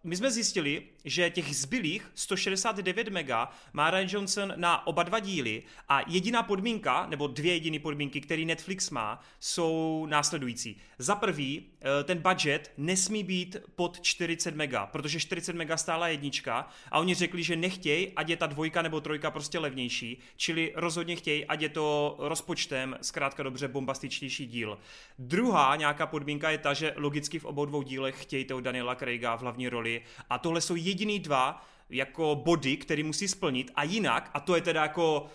my 0.05 0.17
jsme 0.17 0.31
zjistili, 0.31 0.83
že 1.05 1.31
těch 1.31 1.57
zbylých 1.57 2.11
169 2.15 3.09
mega 3.09 3.51
má 3.73 3.91
Ryan 3.91 4.09
Johnson 4.11 4.53
na 4.57 4.87
oba 4.87 5.03
dva 5.03 5.19
díly 5.19 5.63
a 5.89 6.01
jediná 6.11 6.43
podmínka, 6.43 7.07
nebo 7.07 7.27
dvě 7.27 7.53
jediné 7.53 7.79
podmínky, 7.79 8.21
které 8.21 8.45
Netflix 8.45 8.91
má, 8.91 9.21
jsou 9.41 10.07
následující. 10.11 10.77
Za 10.99 11.15
prvý, 11.15 11.72
ten 12.05 12.19
budget 12.19 12.73
nesmí 12.77 13.25
být 13.25 13.57
pod 13.77 14.01
40 14.01 14.57
mega, 14.57 14.87
protože 14.87 15.21
40 15.21 15.57
mega 15.57 15.77
stála 15.77 16.09
jednička 16.09 16.69
a 16.91 16.99
oni 16.99 17.15
řekli, 17.15 17.43
že 17.43 17.57
nechtějí, 17.57 18.13
ať 18.17 18.29
je 18.29 18.37
ta 18.37 18.47
dvojka 18.47 18.83
nebo 18.83 19.01
trojka 19.01 19.31
prostě 19.31 19.59
levnější, 19.59 20.19
čili 20.37 20.73
rozhodně 20.77 21.17
chtějí, 21.17 21.45
ať 21.45 21.61
je 21.61 21.69
to 21.69 22.17
rozpočtem 22.19 22.97
zkrátka 23.03 23.43
dobře 23.43 23.69
bombastičtější 23.69 24.47
díl. 24.47 24.79
Druhá 25.19 25.77
nějaká 25.77 26.07
podmínka 26.07 26.51
je 26.51 26.59
ta, 26.59 26.75
že 26.75 26.95
logicky 26.97 27.39
v 27.39 27.45
obou 27.45 27.65
dvou 27.65 27.83
dílech 27.83 28.23
chtějí 28.23 28.45
toho 28.45 28.61
Daniela 28.61 28.95
Craiga 28.95 29.37
v 29.37 29.41
hlavní 29.41 29.69
roli 29.69 30.03
a 30.31 30.39
tohle 30.39 30.61
jsou 30.61 30.77
jediný 30.77 31.19
dva 31.19 31.67
jako 31.91 32.41
body, 32.45 32.77
který 32.77 33.03
musí 33.03 33.29
splnit 33.29 33.71
a 33.75 33.83
jinak, 33.83 34.31
a 34.35 34.41
to 34.41 34.55
je 34.55 34.61
teda 34.61 34.83
jako 34.83 35.27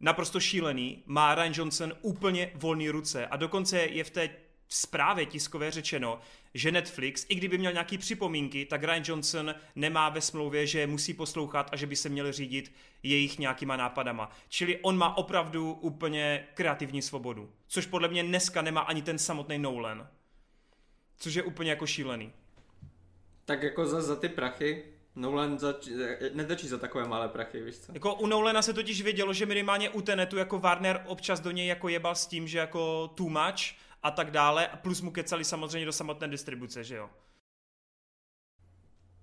naprosto 0.00 0.40
šílený, 0.40 1.02
má 1.06 1.34
Ryan 1.34 1.52
Johnson 1.56 1.92
úplně 2.02 2.50
volný 2.54 2.90
ruce 2.90 3.26
a 3.26 3.36
dokonce 3.36 3.78
je 3.78 4.04
v 4.04 4.10
té 4.10 4.30
zprávě 4.72 5.26
tiskové 5.26 5.70
řečeno, 5.70 6.20
že 6.54 6.72
Netflix, 6.72 7.26
i 7.28 7.34
kdyby 7.34 7.58
měl 7.58 7.72
nějaký 7.72 7.98
připomínky, 7.98 8.64
tak 8.64 8.84
Ryan 8.84 9.02
Johnson 9.06 9.54
nemá 9.76 10.08
ve 10.08 10.20
smlouvě, 10.20 10.66
že 10.66 10.86
musí 10.86 11.14
poslouchat 11.14 11.70
a 11.72 11.76
že 11.76 11.86
by 11.86 11.96
se 11.96 12.08
měl 12.08 12.32
řídit 12.32 12.72
jejich 13.02 13.38
nějakýma 13.38 13.76
nápadama. 13.76 14.30
Čili 14.48 14.78
on 14.82 14.96
má 14.96 15.16
opravdu 15.16 15.72
úplně 15.72 16.46
kreativní 16.54 17.02
svobodu. 17.02 17.52
Což 17.66 17.86
podle 17.86 18.08
mě 18.08 18.22
dneska 18.22 18.62
nemá 18.62 18.80
ani 18.80 19.02
ten 19.02 19.18
samotný 19.18 19.58
Nolan. 19.58 20.08
Což 21.18 21.34
je 21.34 21.42
úplně 21.42 21.70
jako 21.70 21.86
šílený. 21.86 22.32
Tak 23.44 23.62
jako 23.62 23.86
za, 23.86 24.02
za 24.02 24.16
ty 24.16 24.28
prachy, 24.28 24.84
Nolan 25.16 25.58
zač, 25.58 25.88
netočí 26.32 26.68
za 26.68 26.78
takové 26.78 27.08
malé 27.08 27.28
prachy, 27.28 27.62
víš 27.62 27.78
co? 27.78 27.92
Jako 27.92 28.14
u 28.14 28.26
Nolana 28.26 28.62
se 28.62 28.72
totiž 28.72 29.02
vědělo, 29.02 29.32
že 29.32 29.46
minimálně 29.46 29.90
u 29.90 30.00
Tenetu 30.00 30.36
jako 30.36 30.58
Warner 30.58 31.02
občas 31.06 31.40
do 31.40 31.50
něj 31.50 31.66
jako 31.66 31.88
jebal 31.88 32.14
s 32.14 32.26
tím, 32.26 32.48
že 32.48 32.58
jako 32.58 33.08
too 33.08 33.28
much 33.28 33.81
a 34.02 34.10
tak 34.10 34.30
dále, 34.30 34.68
a 34.68 34.76
plus 34.76 35.00
mu 35.00 35.10
kecali 35.10 35.44
samozřejmě 35.44 35.86
do 35.86 35.92
samotné 35.92 36.28
distribuce, 36.28 36.84
že 36.84 36.96
jo? 36.96 37.10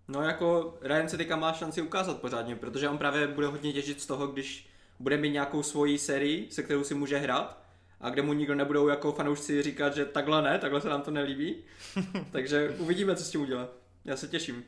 No 0.07 0.21
jako 0.21 0.77
Ryan 0.81 1.09
se 1.09 1.17
teďka 1.17 1.36
má 1.36 1.53
šanci 1.53 1.81
ukázat 1.81 2.21
pořádně, 2.21 2.55
protože 2.55 2.89
on 2.89 2.98
právě 2.98 3.27
bude 3.27 3.48
hodně 3.48 3.74
těžit 3.74 4.01
z 4.01 4.05
toho, 4.05 4.27
když 4.27 4.69
bude 5.00 5.17
mít 5.17 5.29
nějakou 5.29 5.63
svoji 5.63 5.98
sérii, 5.98 6.51
se 6.51 6.63
kterou 6.63 6.83
si 6.83 6.95
může 6.95 7.17
hrát 7.17 7.63
a 8.01 8.09
kde 8.09 8.21
mu 8.21 8.33
nikdo 8.33 8.55
nebudou 8.55 8.88
jako 8.88 9.12
fanoušci 9.12 9.63
říkat, 9.63 9.95
že 9.95 10.05
takhle 10.05 10.41
ne, 10.41 10.59
takhle 10.59 10.81
se 10.81 10.89
nám 10.89 11.01
to 11.01 11.12
nelíbí. 11.12 11.63
Takže 12.31 12.69
uvidíme, 12.69 13.15
co 13.15 13.24
s 13.24 13.29
tím 13.29 13.41
udělá. 13.41 13.67
Já 14.05 14.17
se 14.17 14.27
těším. 14.27 14.63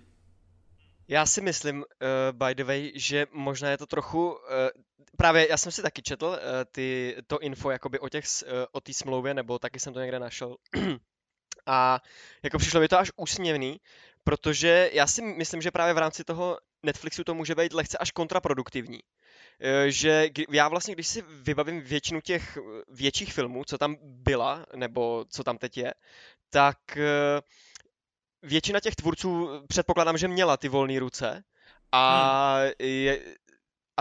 Já 1.08 1.25
si 1.25 1.41
myslím, 1.41 1.77
uh, 1.77 1.86
by 2.32 2.56
the 2.56 2.63
way, 2.63 2.91
že 2.96 3.25
možná 3.32 3.70
je 3.70 3.77
to 3.77 3.86
trochu, 3.86 4.32
uh, 4.32 4.38
právě 5.18 5.48
já 5.50 5.58
jsem 5.58 5.72
si 5.72 5.82
taky 5.82 6.01
četl 6.01 6.25
uh, 6.25 6.36
ty, 6.72 7.15
to 7.27 7.39
info 7.39 7.72
jakoby 7.72 8.00
o 8.00 8.10
těch, 8.10 8.25
uh, 8.44 8.50
o 8.72 8.82
té 8.82 8.94
smlouvě, 8.94 9.34
nebo 9.34 9.60
taky 9.60 9.80
jsem 9.80 9.94
to 9.94 10.00
někde 10.00 10.20
našel. 10.20 10.56
A 11.65 12.00
jako 12.44 12.58
přišlo 12.58 12.80
mi 12.80 12.88
to 12.88 13.00
až 13.00 13.12
úsměvný, 13.15 13.80
protože 14.24 14.89
já 14.94 15.08
si 15.08 15.22
myslím, 15.22 15.62
že 15.62 15.72
právě 15.72 15.94
v 15.94 15.98
rámci 15.98 16.24
toho 16.24 16.58
Netflixu 16.84 17.24
to 17.24 17.36
může 17.36 17.56
být 17.56 17.74
lehce 17.74 17.98
až 17.98 18.12
kontraproduktivní. 18.12 19.00
Že 19.88 20.30
já 20.50 20.68
vlastně, 20.68 20.96
když 20.96 21.08
si 21.08 21.22
vybavím 21.22 21.82
většinu 21.82 22.22
těch 22.22 22.58
větších 22.88 23.34
filmů, 23.34 23.63
co 23.63 23.77
tam 23.77 23.96
byla, 24.01 24.65
nebo 24.75 25.25
co 25.30 25.44
tam 25.44 25.58
teď 25.58 25.77
je, 25.77 25.94
tak 26.50 26.77
většina 28.44 28.80
těch 28.80 28.96
tvůrců 28.96 29.50
předpokládám, 29.68 30.18
že 30.18 30.27
měla 30.27 30.58
ty 30.58 30.70
volné 30.70 31.00
ruce 31.00 31.44
a, 31.91 32.58
hmm. 32.58 32.72
je, 32.80 33.22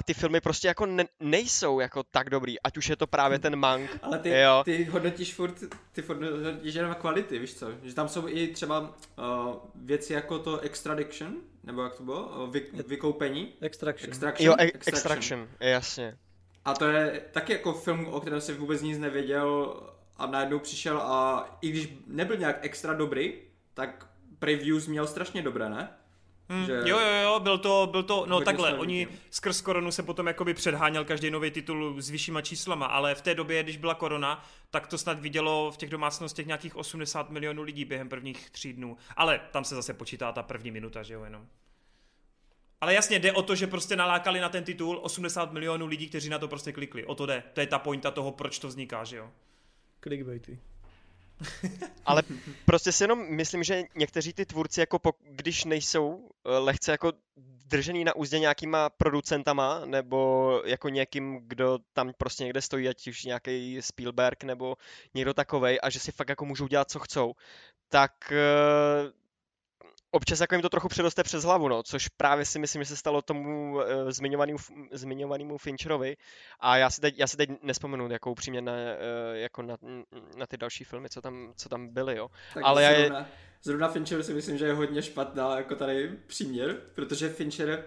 a 0.01 0.03
ty 0.03 0.15
filmy 0.15 0.41
prostě 0.41 0.69
jako 0.69 0.87
ne, 0.87 1.05
nejsou 1.21 1.81
jako 1.81 2.03
tak 2.03 2.31
dobrý, 2.31 2.61
ať 2.61 2.77
už 2.77 2.89
je 2.89 2.97
to 2.97 3.07
právě 3.07 3.39
ten 3.39 3.57
Mank. 3.57 3.91
Ale 4.03 4.19
ty, 4.19 4.31
jo. 4.31 4.63
ty 4.65 4.85
hodnotíš 4.85 5.35
furt, 5.35 5.55
ty 5.93 6.03
furt 6.03 6.23
hodnotíš 6.23 6.75
jenom 6.75 6.95
kvality, 6.95 7.39
víš 7.39 7.55
co? 7.55 7.67
Že 7.83 7.95
tam 7.95 8.09
jsou 8.09 8.29
i 8.29 8.49
třeba 8.49 8.81
uh, 8.81 9.55
věci 9.75 10.13
jako 10.13 10.39
to 10.39 10.61
extradiction, 10.61 11.35
nebo 11.65 11.83
jak 11.83 11.95
to 11.95 12.03
bylo? 12.03 12.45
Uh, 12.45 12.51
vy, 12.51 12.67
vykoupení. 12.87 13.53
Extraction. 13.61 14.11
Extraction. 14.11 14.47
Jo, 14.47 14.55
e- 14.59 14.63
extraction. 14.63 14.95
extraction, 14.95 15.49
jasně. 15.61 16.17
A 16.65 16.75
to 16.75 16.89
je 16.89 17.23
taky 17.33 17.53
jako 17.53 17.73
film, 17.73 18.07
o 18.07 18.21
kterém 18.21 18.41
jsem 18.41 18.57
vůbec 18.57 18.83
nic 18.83 18.99
nevěděl 18.99 19.81
a 20.17 20.27
najednou 20.27 20.59
přišel 20.59 20.99
a 20.99 21.49
i 21.61 21.71
když 21.71 21.89
nebyl 22.07 22.37
nějak 22.37 22.59
extra 22.61 22.95
dobrý, 22.95 23.35
tak 23.75 24.07
previews 24.39 24.87
měl 24.87 25.07
strašně 25.07 25.43
dobré, 25.43 25.69
ne? 25.69 25.89
Hmm, 26.51 26.67
že... 26.67 26.73
Jo, 26.73 26.99
jo, 26.99 27.23
jo, 27.23 27.41
byl 27.41 27.59
to, 27.59 27.89
byl 27.91 28.03
to, 28.03 28.27
no 28.27 28.41
takhle, 28.41 28.79
oni 28.79 29.09
skrz 29.31 29.61
koronu 29.61 29.91
se 29.93 30.03
potom 30.03 30.27
jakoby 30.27 30.55
předháněl 30.55 31.05
každý 31.05 31.31
nový 31.31 31.51
titul 31.51 32.03
s 32.03 32.11
vyššíma 32.11 32.43
číslama, 32.43 32.87
ale 32.87 33.15
v 33.15 33.23
té 33.23 33.35
době, 33.35 33.63
když 33.63 33.77
byla 33.77 33.95
korona, 33.95 34.45
tak 34.71 34.87
to 34.87 34.99
snad 34.99 35.21
vidělo 35.21 35.71
v 35.71 35.77
těch 35.77 35.91
domácnostech 35.91 36.47
nějakých 36.47 36.77
80 36.77 37.31
milionů 37.31 37.63
lidí 37.63 37.85
během 37.85 38.09
prvních 38.09 38.51
tří 38.51 38.73
dnů. 38.73 38.97
Ale 39.17 39.41
tam 39.51 39.65
se 39.65 39.75
zase 39.75 39.95
počítá 39.95 40.33
ta 40.33 40.43
první 40.43 40.71
minuta, 40.71 41.03
že 41.03 41.15
jo, 41.15 41.25
jenom. 41.25 41.47
Ale 42.81 42.95
jasně 42.95 43.19
jde 43.19 43.33
o 43.33 43.43
to, 43.43 43.55
že 43.55 43.67
prostě 43.67 43.97
nalákali 43.97 44.41
na 44.41 44.49
ten 44.49 44.65
titul 44.65 45.01
80 45.03 45.53
milionů 45.53 45.87
lidí, 45.87 46.09
kteří 46.09 46.29
na 46.29 46.39
to 46.39 46.49
prostě 46.49 46.73
klikli. 46.73 47.05
O 47.05 47.15
to 47.15 47.27
jde. 47.27 47.43
To 47.53 47.61
je 47.61 47.67
ta 47.67 47.79
pointa 47.79 48.11
toho, 48.11 48.33
proč 48.33 48.59
to 48.59 48.69
vzniká, 48.69 49.05
že 49.05 49.17
jo. 49.17 49.31
Clickbaity. 50.01 50.59
Ale 52.07 52.23
prostě 52.65 52.93
si 52.93 53.05
jenom 53.05 53.37
myslím, 53.37 53.63
že 53.63 53.83
někteří 53.95 54.33
ty 54.33 54.47
tvůrci, 54.47 54.81
jako 54.81 54.99
po, 54.99 55.13
když 55.31 55.65
nejsou 55.65 56.29
eh, 56.45 56.59
lehce 56.59 56.93
jako 56.93 57.13
držený 57.67 58.05
na 58.05 58.17
úzdě 58.17 58.39
nějakýma 58.39 58.91
producentama, 58.91 59.85
nebo 59.85 60.63
jako 60.65 60.89
někým, 60.89 61.41
kdo 61.47 61.79
tam 61.93 62.13
prostě 62.19 62.45
někde 62.45 62.63
stojí, 62.63 62.89
ať 62.89 63.09
už 63.09 63.25
nějaký 63.25 63.83
Spielberg 63.83 64.45
nebo 64.45 64.77
někdo 65.15 65.35
takovej, 65.35 65.79
a 65.83 65.91
že 65.91 66.01
si 66.01 66.13
fakt 66.13 66.29
jako 66.29 66.45
můžou 66.45 66.67
dělat, 66.67 66.91
co 66.91 66.99
chcou, 66.99 67.33
tak 67.89 68.33
eh, 68.33 69.20
občas 70.11 70.41
jako 70.41 70.55
jim 70.55 70.63
to 70.63 70.69
trochu 70.69 70.89
předoste 70.89 71.23
přes 71.23 71.45
hlavu, 71.45 71.69
no, 71.69 71.83
což 71.83 72.09
právě 72.09 72.45
si 72.45 72.59
myslím, 72.59 72.83
že 72.83 72.89
se 72.89 72.97
stalo 72.97 73.23
tomu 73.23 73.75
uh, 73.75 73.83
zmiňovanému, 74.09 74.59
zmiňovanému 74.93 75.59
Fincherovi 75.59 76.17
a 76.61 76.77
já 76.77 76.91
si 76.91 77.01
teď, 77.01 77.19
já 77.19 77.27
si 77.27 77.37
teď 77.37 77.51
nespomenu 77.63 78.13
jako 78.13 78.31
upřímně 78.31 78.61
na, 78.61 78.73
uh, 78.73 78.79
jako 79.33 79.63
na, 79.63 79.77
na, 80.37 80.47
ty 80.47 80.57
další 80.57 80.85
filmy, 80.85 81.09
co 81.09 81.21
tam, 81.21 81.53
co 81.57 81.69
tam 81.69 81.89
byly, 81.89 82.17
jo. 82.17 82.29
Tak 82.55 82.63
Ale 82.67 82.95
zrovna, 82.97 83.19
já 83.19 83.27
zrovna 83.63 83.89
Fincher 83.89 84.23
si 84.23 84.35
myslím, 84.35 84.59
že 84.59 84.67
je 84.67 84.73
hodně 84.73 85.03
špatná 85.03 85.57
jako 85.57 85.75
tady 85.75 86.19
příměr, 86.27 86.81
protože 86.95 87.29
Fincher 87.29 87.85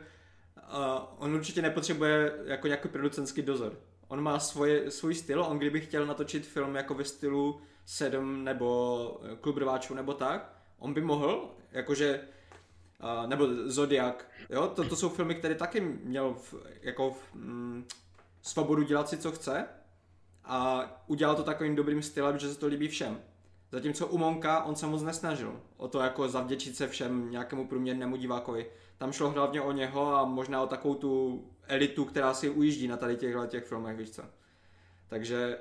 uh, 0.58 0.77
on 1.18 1.36
určitě 1.36 1.62
nepotřebuje 1.62 2.32
jako 2.46 2.68
nějaký 2.68 2.89
producentský 2.89 3.42
dozor. 3.42 3.80
On 4.08 4.22
má 4.22 4.39
svoje, 4.39 4.92
svůj 4.92 5.15
styl, 5.15 5.44
on 5.44 5.58
kdyby 5.58 5.82
chtěl 5.82 6.06
natočit 6.06 6.48
film 6.48 6.75
jako 6.75 6.94
ve 6.94 7.03
stylu 7.03 7.62
7 7.86 8.44
nebo 8.44 9.22
Klub 9.42 9.58
rváčů 9.58 9.94
nebo 9.94 10.13
tak, 10.13 10.53
on 10.80 10.94
by 10.94 11.01
mohl, 11.01 11.56
jakože, 11.74 12.22
uh, 13.03 13.30
nebo 13.30 13.48
Zodiak, 13.65 14.32
jo, 14.50 14.68
to, 14.68 14.89
to 14.89 14.96
jsou 14.96 15.10
filmy, 15.10 15.36
které 15.36 15.56
taky 15.56 15.82
měl 15.82 16.34
v, 16.34 16.56
jako 16.82 17.12
v, 17.12 17.36
mm, 17.36 17.86
svobodu 18.42 18.84
dělat 18.84 19.10
si, 19.10 19.18
co 19.18 19.32
chce 19.32 19.65
a 20.44 20.86
udělal 21.08 21.36
to 21.36 21.44
takovým 21.44 21.75
dobrým 21.75 22.01
stylem, 22.01 22.39
že 22.39 22.53
se 22.53 22.60
to 22.60 22.68
líbí 22.68 22.88
všem. 22.88 23.22
Zatímco 23.72 24.08
u 24.08 24.18
Monka 24.18 24.63
on 24.63 24.75
se 24.75 24.88
moc 24.88 25.03
nesnažil 25.03 25.62
o 25.77 25.88
to 25.88 26.00
jako 26.00 26.30
zavděčit 26.30 26.77
se 26.77 26.88
všem 26.88 27.32
nějakému 27.32 27.68
průměrnému 27.68 28.15
divákovi. 28.15 28.65
Tam 28.98 29.12
šlo 29.12 29.30
hlavně 29.30 29.62
o 29.62 29.72
něho 29.72 30.15
a 30.15 30.25
možná 30.25 30.62
o 30.62 30.68
takovou 30.68 30.96
tu 30.96 31.44
elitu, 31.68 32.06
která 32.06 32.34
si 32.34 32.50
ujíždí 32.50 32.88
na 32.88 32.98
tady 32.98 33.15
těchto 33.15 33.46
těch 33.46 33.65
filmech, 33.65 33.98
víš 33.98 34.10
co. 34.10 34.24
Takže 35.08 35.58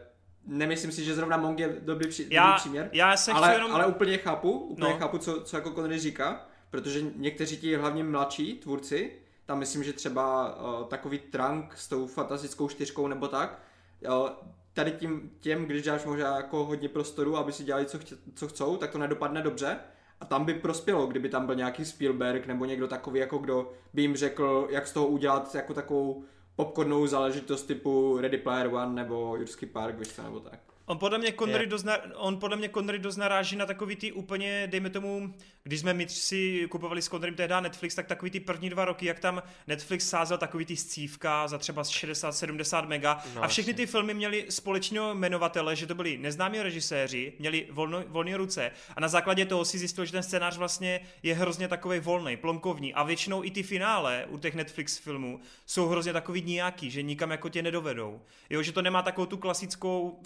nemyslím 0.46 0.92
si, 0.92 1.04
že 1.04 1.14
zrovna 1.14 1.36
Mong 1.36 1.58
je 1.58 1.76
dobrý, 1.80 2.08
při, 2.08 2.26
já, 2.30 2.46
dobrý 2.46 2.60
příměr, 2.60 2.88
já 2.92 3.16
se 3.16 3.32
ale, 3.32 3.54
jenom... 3.54 3.72
ale 3.72 3.86
úplně 3.86 4.18
chápu, 4.18 4.50
úplně 4.50 4.92
no. 4.92 4.98
chápu, 4.98 5.18
co, 5.18 5.40
co 5.40 5.56
jako 5.56 5.70
Connery 5.70 5.98
říká, 5.98 6.46
protože 6.70 7.02
někteří 7.16 7.56
ti 7.56 7.76
hlavně 7.76 8.04
mladší 8.04 8.54
tvůrci, 8.58 9.12
tam 9.46 9.58
myslím, 9.58 9.84
že 9.84 9.92
třeba 9.92 10.56
uh, 10.56 10.86
takový 10.86 11.18
Trunk 11.18 11.76
s 11.76 11.88
tou 11.88 12.06
fantastickou 12.06 12.68
čtyřkou 12.68 13.06
nebo 13.06 13.28
tak, 13.28 13.62
uh, 14.08 14.28
tady 14.72 14.90
tím, 14.90 15.30
těm, 15.40 15.64
když 15.64 15.82
dáš 15.82 16.04
možná 16.04 16.36
jako 16.36 16.64
hodně 16.64 16.88
prostoru, 16.88 17.36
aby 17.36 17.52
si 17.52 17.64
dělali, 17.64 17.86
co, 17.86 17.98
chtě, 17.98 18.16
co 18.34 18.48
chcou, 18.48 18.76
tak 18.76 18.90
to 18.90 18.98
nedopadne 18.98 19.42
dobře. 19.42 19.78
A 20.20 20.24
tam 20.24 20.44
by 20.44 20.54
prospělo, 20.54 21.06
kdyby 21.06 21.28
tam 21.28 21.46
byl 21.46 21.54
nějaký 21.54 21.84
Spielberg 21.84 22.46
nebo 22.46 22.64
někdo 22.64 22.88
takový, 22.88 23.20
jako 23.20 23.38
kdo 23.38 23.72
by 23.94 24.02
jim 24.02 24.16
řekl, 24.16 24.66
jak 24.70 24.86
z 24.86 24.92
toho 24.92 25.06
udělat 25.06 25.54
jako 25.54 25.74
takovou 25.74 26.24
popcornovou 26.56 27.06
záležitost 27.06 27.62
typu 27.62 28.18
Ready 28.20 28.38
Player 28.38 28.74
One 28.74 28.94
nebo 28.94 29.36
Jurský 29.36 29.66
park, 29.66 29.98
víš 29.98 30.08
co, 30.08 30.22
nebo 30.22 30.40
tak. 30.40 30.71
On 30.86 30.98
podle 30.98 31.18
mě 31.18 31.32
Connery 31.32 31.66
dost, 31.66 31.84
na, 31.84 31.98
on 32.14 32.36
podle 32.36 32.56
mě 32.56 32.68
Connery 32.68 32.98
dost 32.98 33.16
naráží 33.16 33.56
na 33.56 33.66
takový 33.66 33.96
ty 33.96 34.12
úplně, 34.12 34.66
dejme 34.66 34.90
tomu, 34.90 35.34
když 35.62 35.80
jsme 35.80 35.94
my 35.94 36.08
si 36.08 36.66
kupovali 36.70 37.02
s 37.02 37.08
Connerym 37.08 37.34
tehdy 37.34 37.54
Netflix, 37.60 37.94
tak 37.94 38.06
takový 38.06 38.30
ty 38.30 38.40
první 38.40 38.70
dva 38.70 38.84
roky, 38.84 39.06
jak 39.06 39.20
tam 39.20 39.42
Netflix 39.66 40.08
sázel 40.08 40.38
takový 40.38 40.64
ty 40.64 40.76
scívka 40.76 41.48
za 41.48 41.58
třeba 41.58 41.82
60-70 41.82 42.86
mega. 42.86 43.22
No, 43.34 43.44
a 43.44 43.48
všechny 43.48 43.74
ty 43.74 43.86
filmy 43.86 44.14
měly 44.14 44.46
společného 44.48 45.14
jmenovatele, 45.14 45.76
že 45.76 45.86
to 45.86 45.94
byli 45.94 46.18
neznámí 46.18 46.62
režiséři, 46.62 47.32
měli 47.38 47.66
volno, 47.70 48.04
volné 48.06 48.36
ruce. 48.36 48.70
A 48.96 49.00
na 49.00 49.08
základě 49.08 49.46
toho 49.46 49.64
si 49.64 49.78
zjistil, 49.78 50.04
že 50.04 50.12
ten 50.12 50.22
scénář 50.22 50.56
vlastně 50.56 51.00
je 51.22 51.34
hrozně 51.34 51.68
takový 51.68 52.00
volný, 52.00 52.36
plonkovní. 52.36 52.94
A 52.94 53.02
většinou 53.02 53.44
i 53.44 53.50
ty 53.50 53.62
finále 53.62 54.26
u 54.28 54.38
těch 54.38 54.54
Netflix 54.54 54.98
filmů 54.98 55.40
jsou 55.66 55.88
hrozně 55.88 56.12
takový 56.12 56.42
nějaký, 56.42 56.90
že 56.90 57.02
nikam 57.02 57.30
jako 57.30 57.48
tě 57.48 57.62
nedovedou. 57.62 58.20
Jo, 58.50 58.62
že 58.62 58.72
to 58.72 58.82
nemá 58.82 59.02
takovou 59.02 59.26
tu 59.26 59.36
klasickou 59.36 60.18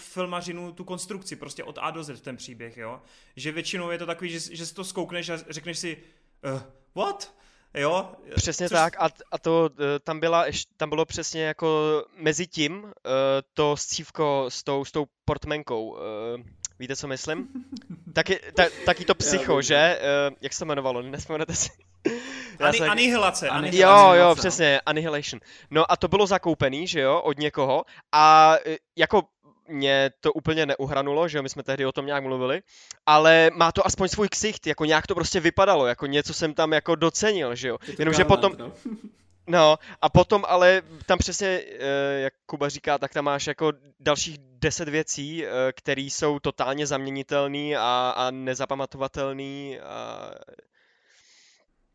filmařinu, 0.46 0.72
tu 0.72 0.84
konstrukci, 0.84 1.36
prostě 1.36 1.64
od 1.64 1.78
A 1.80 1.90
do 1.90 2.04
Z 2.04 2.20
ten 2.20 2.36
příběh, 2.36 2.76
jo. 2.76 3.02
Že 3.36 3.52
většinou 3.52 3.90
je 3.90 3.98
to 3.98 4.06
takový, 4.06 4.30
že, 4.30 4.56
že 4.56 4.66
si 4.66 4.74
to 4.74 4.84
zkoukneš 4.84 5.28
a 5.28 5.36
řekneš 5.48 5.78
si, 5.78 5.96
uh, 6.54 6.60
what? 6.94 7.34
Jo? 7.74 8.12
Přesně 8.36 8.68
Což... 8.68 8.78
tak 8.78 8.96
a, 8.98 9.08
a 9.30 9.38
to 9.38 9.70
eh, 9.78 9.98
tam, 9.98 10.20
byla, 10.20 10.46
tam 10.76 10.88
bylo 10.88 11.04
přesně 11.04 11.42
jako 11.42 12.04
mezi 12.16 12.46
tím 12.46 12.84
uh, 12.84 12.90
to 13.54 13.76
scívko 13.76 14.46
s 14.48 14.62
tou, 14.62 14.84
s 14.84 14.92
tou 14.92 15.06
portmenkou. 15.24 15.88
Uh, 15.88 15.98
víte, 16.78 16.96
co 16.96 17.08
myslím? 17.08 17.48
Taky, 18.14 18.40
ta, 18.54 18.64
taky 18.84 19.04
to 19.04 19.14
psycho, 19.14 19.62
že? 19.62 20.00
Uh, 20.00 20.36
jak 20.40 20.52
se 20.52 20.58
to 20.58 20.64
jmenovalo? 20.64 21.02
Nespomenete 21.02 21.54
si? 21.54 21.68
Ani, 22.60 22.78
se... 22.78 22.86
Anihilace. 22.86 23.48
Jo, 23.72 24.12
jo, 24.12 24.34
přesně, 24.34 24.80
Annihilation. 24.86 25.40
No 25.70 25.92
a 25.92 25.96
to 25.96 26.08
bylo 26.08 26.26
zakoupený, 26.26 26.86
že 26.86 27.00
jo, 27.00 27.20
od 27.20 27.38
někoho 27.38 27.84
a 28.12 28.56
jako 28.96 29.22
mě 29.68 30.10
to 30.20 30.32
úplně 30.32 30.66
neuhranulo, 30.66 31.28
že 31.28 31.38
jo, 31.38 31.42
my 31.42 31.48
jsme 31.48 31.62
tehdy 31.62 31.86
o 31.86 31.92
tom 31.92 32.06
nějak 32.06 32.22
mluvili, 32.22 32.62
ale 33.06 33.50
má 33.54 33.72
to 33.72 33.86
aspoň 33.86 34.08
svůj 34.08 34.28
ksicht, 34.28 34.66
jako 34.66 34.84
nějak 34.84 35.06
to 35.06 35.14
prostě 35.14 35.40
vypadalo, 35.40 35.86
jako 35.86 36.06
něco 36.06 36.34
jsem 36.34 36.54
tam 36.54 36.72
jako 36.72 36.94
docenil, 36.94 37.54
že 37.54 37.68
jo, 37.68 37.78
jenomže 37.98 38.24
potom... 38.24 38.52
No. 38.58 38.72
no, 39.46 39.78
a 40.02 40.08
potom 40.08 40.44
ale 40.48 40.82
tam 41.06 41.18
přesně, 41.18 41.48
eh, 41.48 42.20
jak 42.20 42.34
Kuba 42.46 42.68
říká, 42.68 42.98
tak 42.98 43.12
tam 43.12 43.24
máš 43.24 43.46
jako 43.46 43.72
dalších 44.00 44.38
deset 44.38 44.88
věcí, 44.88 45.46
eh, 45.46 45.48
které 45.72 46.02
jsou 46.02 46.38
totálně 46.38 46.86
zaměnitelné 46.86 47.74
a, 47.78 48.14
a 48.16 48.30
nezapamatovatelné 48.30 49.80
a... 49.80 50.30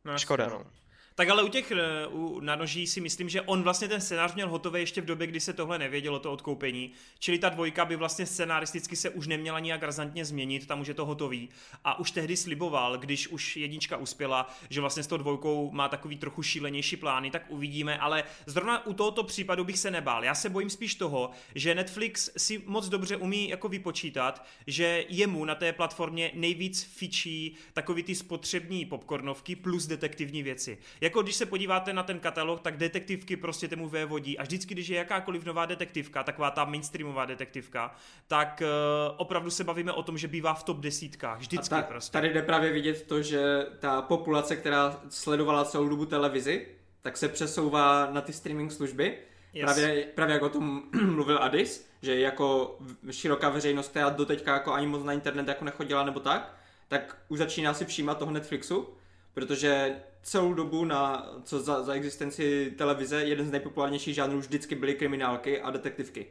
No, 0.06 0.18
Škoda, 0.18 0.48
no. 0.48 0.81
Tak 1.22 1.30
ale 1.30 1.44
u 1.44 1.48
těch 1.48 1.72
eh, 1.72 2.08
u 2.08 2.40
nanoží 2.40 2.88
si 2.88 3.02
myslím, 3.02 3.30
že 3.30 3.42
on 3.42 3.64
vlastně 3.64 3.88
ten 3.88 4.02
scénář 4.02 4.34
měl 4.34 4.50
hotový 4.50 4.80
ještě 4.80 5.02
v 5.02 5.06
době, 5.06 5.28
kdy 5.28 5.40
se 5.40 5.54
tohle 5.54 5.80
nevědělo, 5.80 6.20
to 6.20 6.32
odkoupení. 6.32 6.92
Čili 7.20 7.40
ta 7.40 7.50
dvojka 7.50 7.86
by 7.86 7.96
vlastně 7.96 8.26
scenaristicky 8.26 8.96
se 8.96 9.10
už 9.10 9.28
neměla 9.28 9.60
nijak 9.60 9.84
razantně 9.84 10.26
změnit, 10.26 10.68
tam 10.68 10.82
už 10.82 10.88
je 10.88 10.94
to 10.94 11.06
hotový. 11.06 11.50
A 11.84 12.00
už 12.00 12.12
tehdy 12.12 12.38
sliboval, 12.38 12.98
když 12.98 13.28
už 13.28 13.58
jednička 13.58 13.98
uspěla, 13.98 14.54
že 14.70 14.82
vlastně 14.82 15.04
s 15.04 15.08
tou 15.08 15.18
dvojkou 15.18 15.72
má 15.72 15.90
takový 15.90 16.18
trochu 16.18 16.44
šílenější 16.44 16.98
plány, 16.98 17.32
tak 17.32 17.44
uvidíme. 17.50 17.98
Ale 17.98 18.24
zrovna 18.46 18.86
u 18.86 18.94
tohoto 18.94 19.24
případu 19.24 19.64
bych 19.64 19.80
se 19.80 19.92
nebál. 19.92 20.24
Já 20.24 20.36
se 20.36 20.50
bojím 20.50 20.70
spíš 20.70 20.96
toho, 20.96 21.32
že 21.56 21.76
Netflix 21.76 22.30
si 22.38 22.62
moc 22.66 22.90
dobře 22.90 23.18
umí 23.18 23.50
jako 23.50 23.70
vypočítat, 23.70 24.46
že 24.68 25.06
jemu 25.10 25.46
na 25.46 25.56
té 25.56 25.74
platformě 25.74 26.32
nejvíc 26.34 26.84
fičí 26.84 27.56
takový 27.74 28.04
ty 28.04 28.16
spotřební 28.16 28.86
popcornovky 28.86 29.56
plus 29.56 29.88
detektivní 29.88 30.44
věci. 30.44 30.78
Jak 31.02 31.11
jako 31.12 31.22
když 31.22 31.36
se 31.36 31.46
podíváte 31.46 31.94
na 31.94 32.04
ten 32.04 32.20
katalog, 32.20 32.62
tak 32.62 32.78
detektivky 32.78 33.38
prostě 33.38 33.68
tomu 33.68 33.90
vévodí. 33.90 34.38
A 34.38 34.44
vždycky, 34.44 34.74
když 34.74 34.88
je 34.88 34.98
jakákoliv 34.98 35.46
nová 35.46 35.66
detektivka, 35.66 36.24
taková 36.24 36.52
ta 36.52 36.66
mainstreamová 36.66 37.26
detektivka, 37.26 37.96
tak 38.28 38.62
uh, 38.62 39.16
opravdu 39.18 39.50
se 39.50 39.64
bavíme 39.64 39.92
o 39.92 40.04
tom, 40.04 40.18
že 40.18 40.28
bývá 40.28 40.54
v 40.54 40.64
top 40.64 40.78
desítkách. 40.78 41.40
Vždycky 41.40 41.70
ta, 41.70 41.82
prostě. 41.82 42.12
Tady 42.12 42.34
jde 42.34 42.42
právě 42.42 42.72
vidět 42.72 43.08
to, 43.08 43.22
že 43.22 43.66
ta 43.80 44.02
populace, 44.02 44.56
která 44.56 45.02
sledovala 45.10 45.66
celou 45.66 45.90
dobu 45.90 46.06
televizi, 46.06 46.68
tak 47.02 47.18
se 47.18 47.28
přesouvá 47.28 48.10
na 48.12 48.22
ty 48.22 48.34
streaming 48.34 48.72
služby. 48.72 49.18
Yes. 49.54 49.66
Právě, 49.66 50.04
právě 50.16 50.34
jak 50.34 50.44
o 50.44 50.50
tom 50.50 50.84
mluvil 51.06 51.44
Adis, 51.44 51.90
že 52.02 52.20
jako 52.20 52.78
široká 53.12 53.50
veřejnost, 53.50 53.88
která 53.88 54.10
doteďka 54.10 54.54
jako 54.54 54.74
ani 54.74 54.88
moc 54.88 55.04
na 55.04 55.14
internet 55.14 55.48
jako 55.48 55.66
nechodila 55.66 56.04
nebo 56.04 56.20
tak, 56.20 56.56
tak 56.88 57.18
už 57.28 57.40
začíná 57.40 57.74
si 57.74 57.86
všímat 57.86 58.18
toho 58.18 58.32
Netflixu, 58.32 58.88
protože 59.34 59.96
celou 60.24 60.54
dobu 60.54 60.86
na, 60.86 61.30
co 61.44 61.60
za, 61.60 61.84
za 61.84 61.94
existenci 61.94 62.74
televize, 62.78 63.24
jeden 63.24 63.48
z 63.48 63.52
nejpopulárnějších 63.52 64.16
žánrů 64.16 64.40
vždycky 64.40 64.76
byly 64.76 64.94
kriminálky 64.94 65.62
a 65.62 65.72
detektivky. 65.72 66.28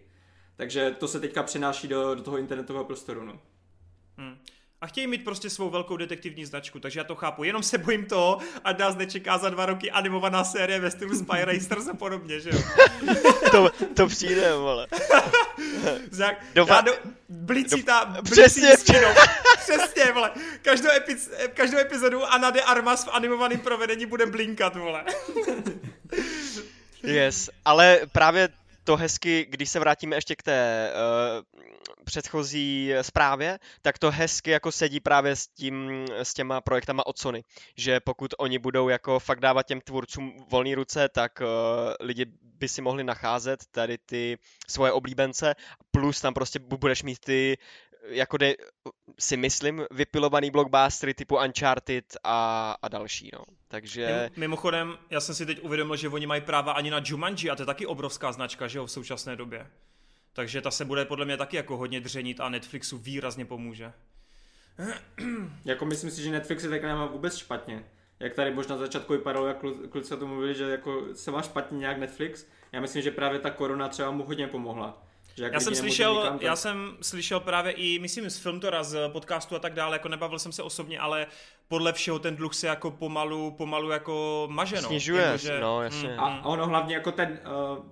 Takže 0.57 0.91
to 0.99 1.09
se 1.09 1.21
teďka 1.21 1.43
přenáší 1.43 1.89
do, 1.89 2.15
do 2.15 2.23
toho 2.23 2.39
internetového 2.39 2.85
prostoru. 2.85 3.25
No. 3.25 3.41
Hmm. 4.17 4.39
A 4.83 4.87
chtějí 4.87 5.07
mít 5.07 5.25
prostě 5.25 5.51
svou 5.51 5.71
velkou 5.71 5.97
detektivní 5.97 6.45
značku, 6.45 6.81
takže 6.81 7.01
já 7.01 7.05
to 7.05 7.15
chápu. 7.15 7.45
Jenom 7.45 7.63
se 7.63 7.79
bojím 7.79 8.07
toho, 8.07 8.39
a 8.65 8.73
nás 8.73 8.97
nečeká 8.97 9.39
za 9.39 9.51
dva 9.51 9.67
roky 9.67 9.91
animovaná 9.91 10.45
série 10.45 10.81
ve 10.81 10.91
stylu 10.91 11.19
Spy 11.19 11.45
Racers 11.45 11.89
a 11.89 11.95
podobně, 11.95 12.41
že 12.41 12.51
jo? 12.51 12.59
to, 13.51 13.71
to 13.95 14.07
přijde, 14.07 14.55
vole. 14.55 14.87
Zak, 16.11 16.45
Doba... 16.55 16.81
do, 16.81 16.93
blicí 17.29 17.83
ta, 17.83 18.05
blicí 18.05 18.41
Přesně. 18.41 18.77
Přesně, 19.59 20.13
vole. 20.13 20.31
Každou, 20.63 20.91
epiz, 20.91 21.31
každou 21.55 21.79
epizodu 21.79 22.25
Anna 22.25 22.51
de 22.51 22.63
Armas 22.63 23.05
v 23.05 23.09
animovaném 23.13 23.61
provedení 23.61 24.07
bude 24.07 24.27
blinkat, 24.27 24.77
vole. 24.77 25.05
yes, 27.03 27.51
ale 27.65 28.01
právě 28.13 28.49
to 28.85 28.97
hezky, 28.97 29.47
když 29.51 29.71
se 29.71 29.79
vrátíme 29.79 30.17
ještě 30.17 30.37
k 30.37 30.43
té 30.43 30.93
uh, 30.95 31.60
předchozí 32.05 32.93
zprávě, 33.03 33.59
tak 33.83 33.99
to 33.99 34.11
hezky 34.11 34.51
jako 34.51 34.73
sedí 34.73 35.01
právě 35.01 35.37
s, 35.37 35.47
tím, 35.47 36.05
s 36.11 36.35
těma 36.35 36.61
projektama 36.61 37.07
od 37.07 37.19
Sony, 37.19 37.45
že 37.77 38.01
pokud 38.01 38.35
oni 38.39 38.59
budou 38.59 38.89
jako 38.89 39.19
fakt 39.19 39.41
dávat 39.41 39.67
těm 39.67 39.81
tvůrcům 39.81 40.37
volné 40.49 40.75
ruce, 40.75 41.09
tak 41.09 41.41
uh, 41.41 41.47
lidi 42.01 42.27
by 42.43 42.69
si 42.69 42.83
mohli 42.83 43.05
nacházet 43.05 43.61
tady 43.71 43.99
ty 43.99 44.39
svoje 44.69 44.93
oblíbence, 44.93 45.55
plus 45.91 46.21
tam 46.21 46.35
prostě 46.35 46.59
budeš 46.59 47.03
mít 47.03 47.19
ty 47.19 47.59
jako 48.09 48.37
de, 48.37 48.55
si 49.19 49.37
myslím, 49.37 49.85
vypilovaný 49.91 50.51
blockbustery 50.51 51.15
typu 51.15 51.37
Uncharted 51.37 52.17
a, 52.25 52.77
a 52.83 52.89
další, 52.89 53.31
no. 53.33 53.41
Takže... 53.69 54.31
Mimochodem, 54.37 54.99
já 55.11 55.21
jsem 55.21 55.35
si 55.35 55.47
teď 55.47 55.63
uvědomil, 55.63 55.97
že 55.97 56.09
oni 56.09 56.27
mají 56.27 56.41
práva 56.41 56.73
ani 56.73 56.91
na 56.91 57.01
Jumanji 57.05 57.51
a 57.51 57.57
to 57.57 57.63
je 57.63 57.67
taky 57.67 57.87
obrovská 57.87 58.33
značka, 58.33 58.69
že 58.69 58.79
jo, 58.79 58.87
v 58.87 58.91
současné 58.91 59.37
době. 59.37 59.67
Takže 60.33 60.61
ta 60.61 60.71
se 60.71 60.85
bude 60.85 61.05
podle 61.05 61.25
mě 61.25 61.37
taky 61.37 61.57
jako 61.57 61.77
hodně 61.77 62.01
dřenit 62.01 62.41
a 62.41 62.49
Netflixu 62.49 62.99
výrazně 62.99 63.45
pomůže. 63.45 63.93
jako 65.65 65.85
myslím 65.85 66.11
si, 66.11 66.23
že 66.23 66.31
Netflix 66.31 66.63
se 66.63 66.69
tak 66.69 66.83
nemá 66.83 67.07
vůbec 67.07 67.37
špatně. 67.37 67.85
Jak 68.21 68.35
tady 68.35 68.55
možná 68.55 68.75
na 68.75 68.81
začátku 68.81 69.13
vypadalo, 69.13 69.47
jak 69.47 69.57
kluci 69.91 70.15
o 70.15 70.17
tom 70.17 70.29
mluvili, 70.29 70.55
že 70.55 70.65
jako 70.65 71.07
se 71.15 71.31
má 71.31 71.43
špatně 71.43 71.79
nějak 71.79 71.99
Netflix. 71.99 72.47
Já 72.73 72.81
myslím, 72.81 73.03
že 73.03 73.11
právě 73.11 73.39
ta 73.39 73.51
korona 73.51 73.89
třeba 73.89 74.11
mu 74.11 74.25
hodně 74.25 74.47
pomohla. 74.47 75.03
Že 75.37 75.51
já 75.53 75.61
jsem 75.61 75.75
slyšel, 75.75 76.15
nikam, 76.15 76.39
tak... 76.39 76.43
já 76.43 76.57
jsem 76.57 76.97
slyšel 77.03 77.41
právě 77.41 77.73
i, 77.73 77.99
myslím 77.99 78.31
z 78.31 78.39
Filmtora, 78.39 78.83
z 78.83 79.09
podcastu 79.09 79.57
a 79.57 79.59
tak 79.59 79.75
dále, 79.75 79.95
jako 79.95 80.09
nebavil 80.09 80.39
jsem 80.39 80.53
se 80.53 80.63
osobně, 80.63 80.99
ale 81.01 81.27
podle 81.69 81.93
všeho 81.93 82.19
ten 82.19 82.37
dluh 82.37 82.55
se 82.55 82.67
jako 82.67 82.91
pomalu, 82.91 83.51
pomalu 83.51 83.91
jako 83.91 84.49
maže, 84.51 84.77
no. 84.77 84.89
Snižuje, 84.89 85.23
jako, 85.23 85.39
že, 85.39 85.61
no 85.61 85.83
jasně. 85.83 86.09
Mm, 86.09 86.21
a, 86.21 86.45
ono 86.45 86.67
hlavně 86.67 86.95
jako 86.95 87.13
ten, 87.13 87.41
uh, 87.79 87.85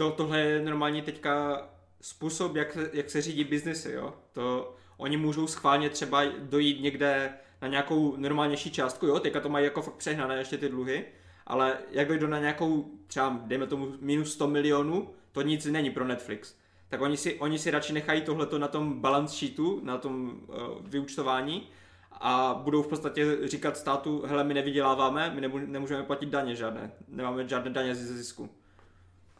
to, 0.00 0.10
tohle 0.10 0.40
je 0.40 0.64
normálně 0.64 1.02
teďka 1.02 1.62
způsob, 2.00 2.56
jak, 2.56 2.78
jak 2.92 3.10
se 3.10 3.22
řídí 3.22 3.44
biznesy, 3.44 3.92
jo. 3.92 4.14
To, 4.32 4.74
oni 4.96 5.16
můžou 5.16 5.46
schválně 5.46 5.90
třeba 5.90 6.24
dojít 6.38 6.82
někde 6.82 7.32
na 7.62 7.68
nějakou 7.68 8.16
normálnější 8.16 8.70
částku, 8.70 9.06
jo, 9.06 9.20
teďka 9.20 9.40
to 9.40 9.48
mají 9.48 9.64
jako 9.64 9.82
fakt 9.82 9.94
přehnané 9.94 10.38
ještě 10.38 10.58
ty 10.58 10.68
dluhy, 10.68 11.04
ale 11.46 11.78
jak 11.90 12.08
dojdu 12.08 12.26
na 12.26 12.38
nějakou 12.38 12.90
třeba, 13.06 13.40
dejme 13.44 13.66
tomu 13.66 13.92
minus 14.00 14.32
100 14.32 14.46
milionů, 14.48 15.10
to 15.32 15.42
nic 15.42 15.66
není 15.66 15.90
pro 15.90 16.04
Netflix. 16.04 16.54
Tak 16.88 17.00
oni 17.00 17.16
si, 17.16 17.38
oni 17.38 17.58
si 17.58 17.70
radši 17.70 17.92
nechají 17.92 18.22
tohleto 18.22 18.58
na 18.58 18.68
tom 18.68 19.00
balance 19.00 19.36
sheetu, 19.36 19.80
na 19.84 19.98
tom 19.98 20.40
uh, 20.48 20.56
vyučtování 20.82 21.68
a 22.12 22.60
budou 22.64 22.82
v 22.82 22.88
podstatě 22.88 23.38
říkat 23.44 23.76
státu, 23.76 24.22
hele, 24.26 24.44
my 24.44 24.54
nevyděláváme, 24.54 25.32
my 25.34 25.40
nemůžeme 25.66 26.02
platit 26.02 26.28
daně 26.28 26.56
žádné, 26.56 26.92
nemáme 27.08 27.48
žádné 27.48 27.70
daně 27.70 27.94
ze 27.94 28.14
zisku. 28.14 28.50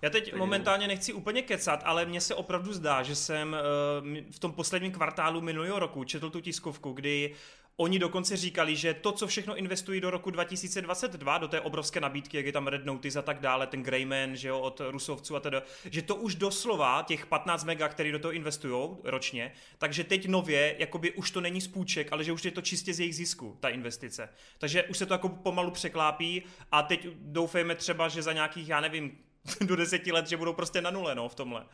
Já 0.02 0.10
teď 0.10 0.34
momentálně 0.34 0.88
nechci 0.88 1.12
úplně 1.12 1.42
kecat, 1.42 1.82
ale 1.84 2.06
mně 2.06 2.20
se 2.20 2.34
opravdu 2.34 2.72
zdá, 2.72 3.02
že 3.02 3.14
jsem 3.14 3.56
uh, 4.02 4.30
v 4.30 4.38
tom 4.38 4.52
posledním 4.52 4.92
kvartálu 4.92 5.40
minulého 5.40 5.78
roku 5.78 6.04
četl 6.04 6.30
tu 6.30 6.40
tiskovku, 6.40 6.92
kdy 6.92 7.34
Oni 7.80 7.98
dokonce 7.98 8.36
říkali, 8.36 8.76
že 8.76 8.94
to, 8.94 9.12
co 9.12 9.26
všechno 9.26 9.56
investují 9.56 10.00
do 10.00 10.10
roku 10.10 10.30
2022, 10.30 11.38
do 11.38 11.48
té 11.48 11.60
obrovské 11.60 12.00
nabídky, 12.00 12.36
jak 12.36 12.46
je 12.46 12.52
tam 12.52 12.66
Red 12.66 12.84
Notice 12.84 13.18
a 13.18 13.22
tak 13.22 13.40
dále, 13.40 13.66
ten 13.66 13.82
Greyman, 13.82 14.36
že 14.36 14.48
jo, 14.48 14.60
od 14.60 14.80
Rusovců 14.90 15.36
a 15.36 15.40
teda, 15.40 15.62
že 15.90 16.02
to 16.02 16.16
už 16.16 16.34
doslova 16.34 17.04
těch 17.08 17.26
15 17.26 17.64
mega, 17.64 17.88
který 17.88 18.12
do 18.12 18.18
toho 18.18 18.32
investují 18.32 18.96
ročně, 19.04 19.52
takže 19.78 20.04
teď 20.04 20.28
nově, 20.28 20.76
jakoby 20.78 21.12
už 21.12 21.30
to 21.30 21.40
není 21.40 21.60
spůjček, 21.60 22.12
ale 22.12 22.24
že 22.24 22.32
už 22.32 22.44
je 22.44 22.50
to 22.50 22.62
čistě 22.62 22.94
z 22.94 23.00
jejich 23.00 23.16
zisku, 23.16 23.56
ta 23.60 23.68
investice. 23.68 24.28
Takže 24.58 24.82
už 24.82 24.98
se 24.98 25.06
to 25.06 25.14
jako 25.14 25.28
pomalu 25.28 25.70
překlápí 25.70 26.42
a 26.72 26.82
teď 26.82 27.06
doufejme 27.14 27.74
třeba, 27.74 28.08
že 28.08 28.22
za 28.22 28.32
nějakých, 28.32 28.68
já 28.68 28.80
nevím, 28.80 29.18
do 29.60 29.76
deseti 29.76 30.12
let, 30.12 30.28
že 30.28 30.36
budou 30.36 30.52
prostě 30.52 30.80
na 30.80 30.90
nule, 30.90 31.14
no, 31.14 31.28
v 31.28 31.34
tomhle. 31.34 31.66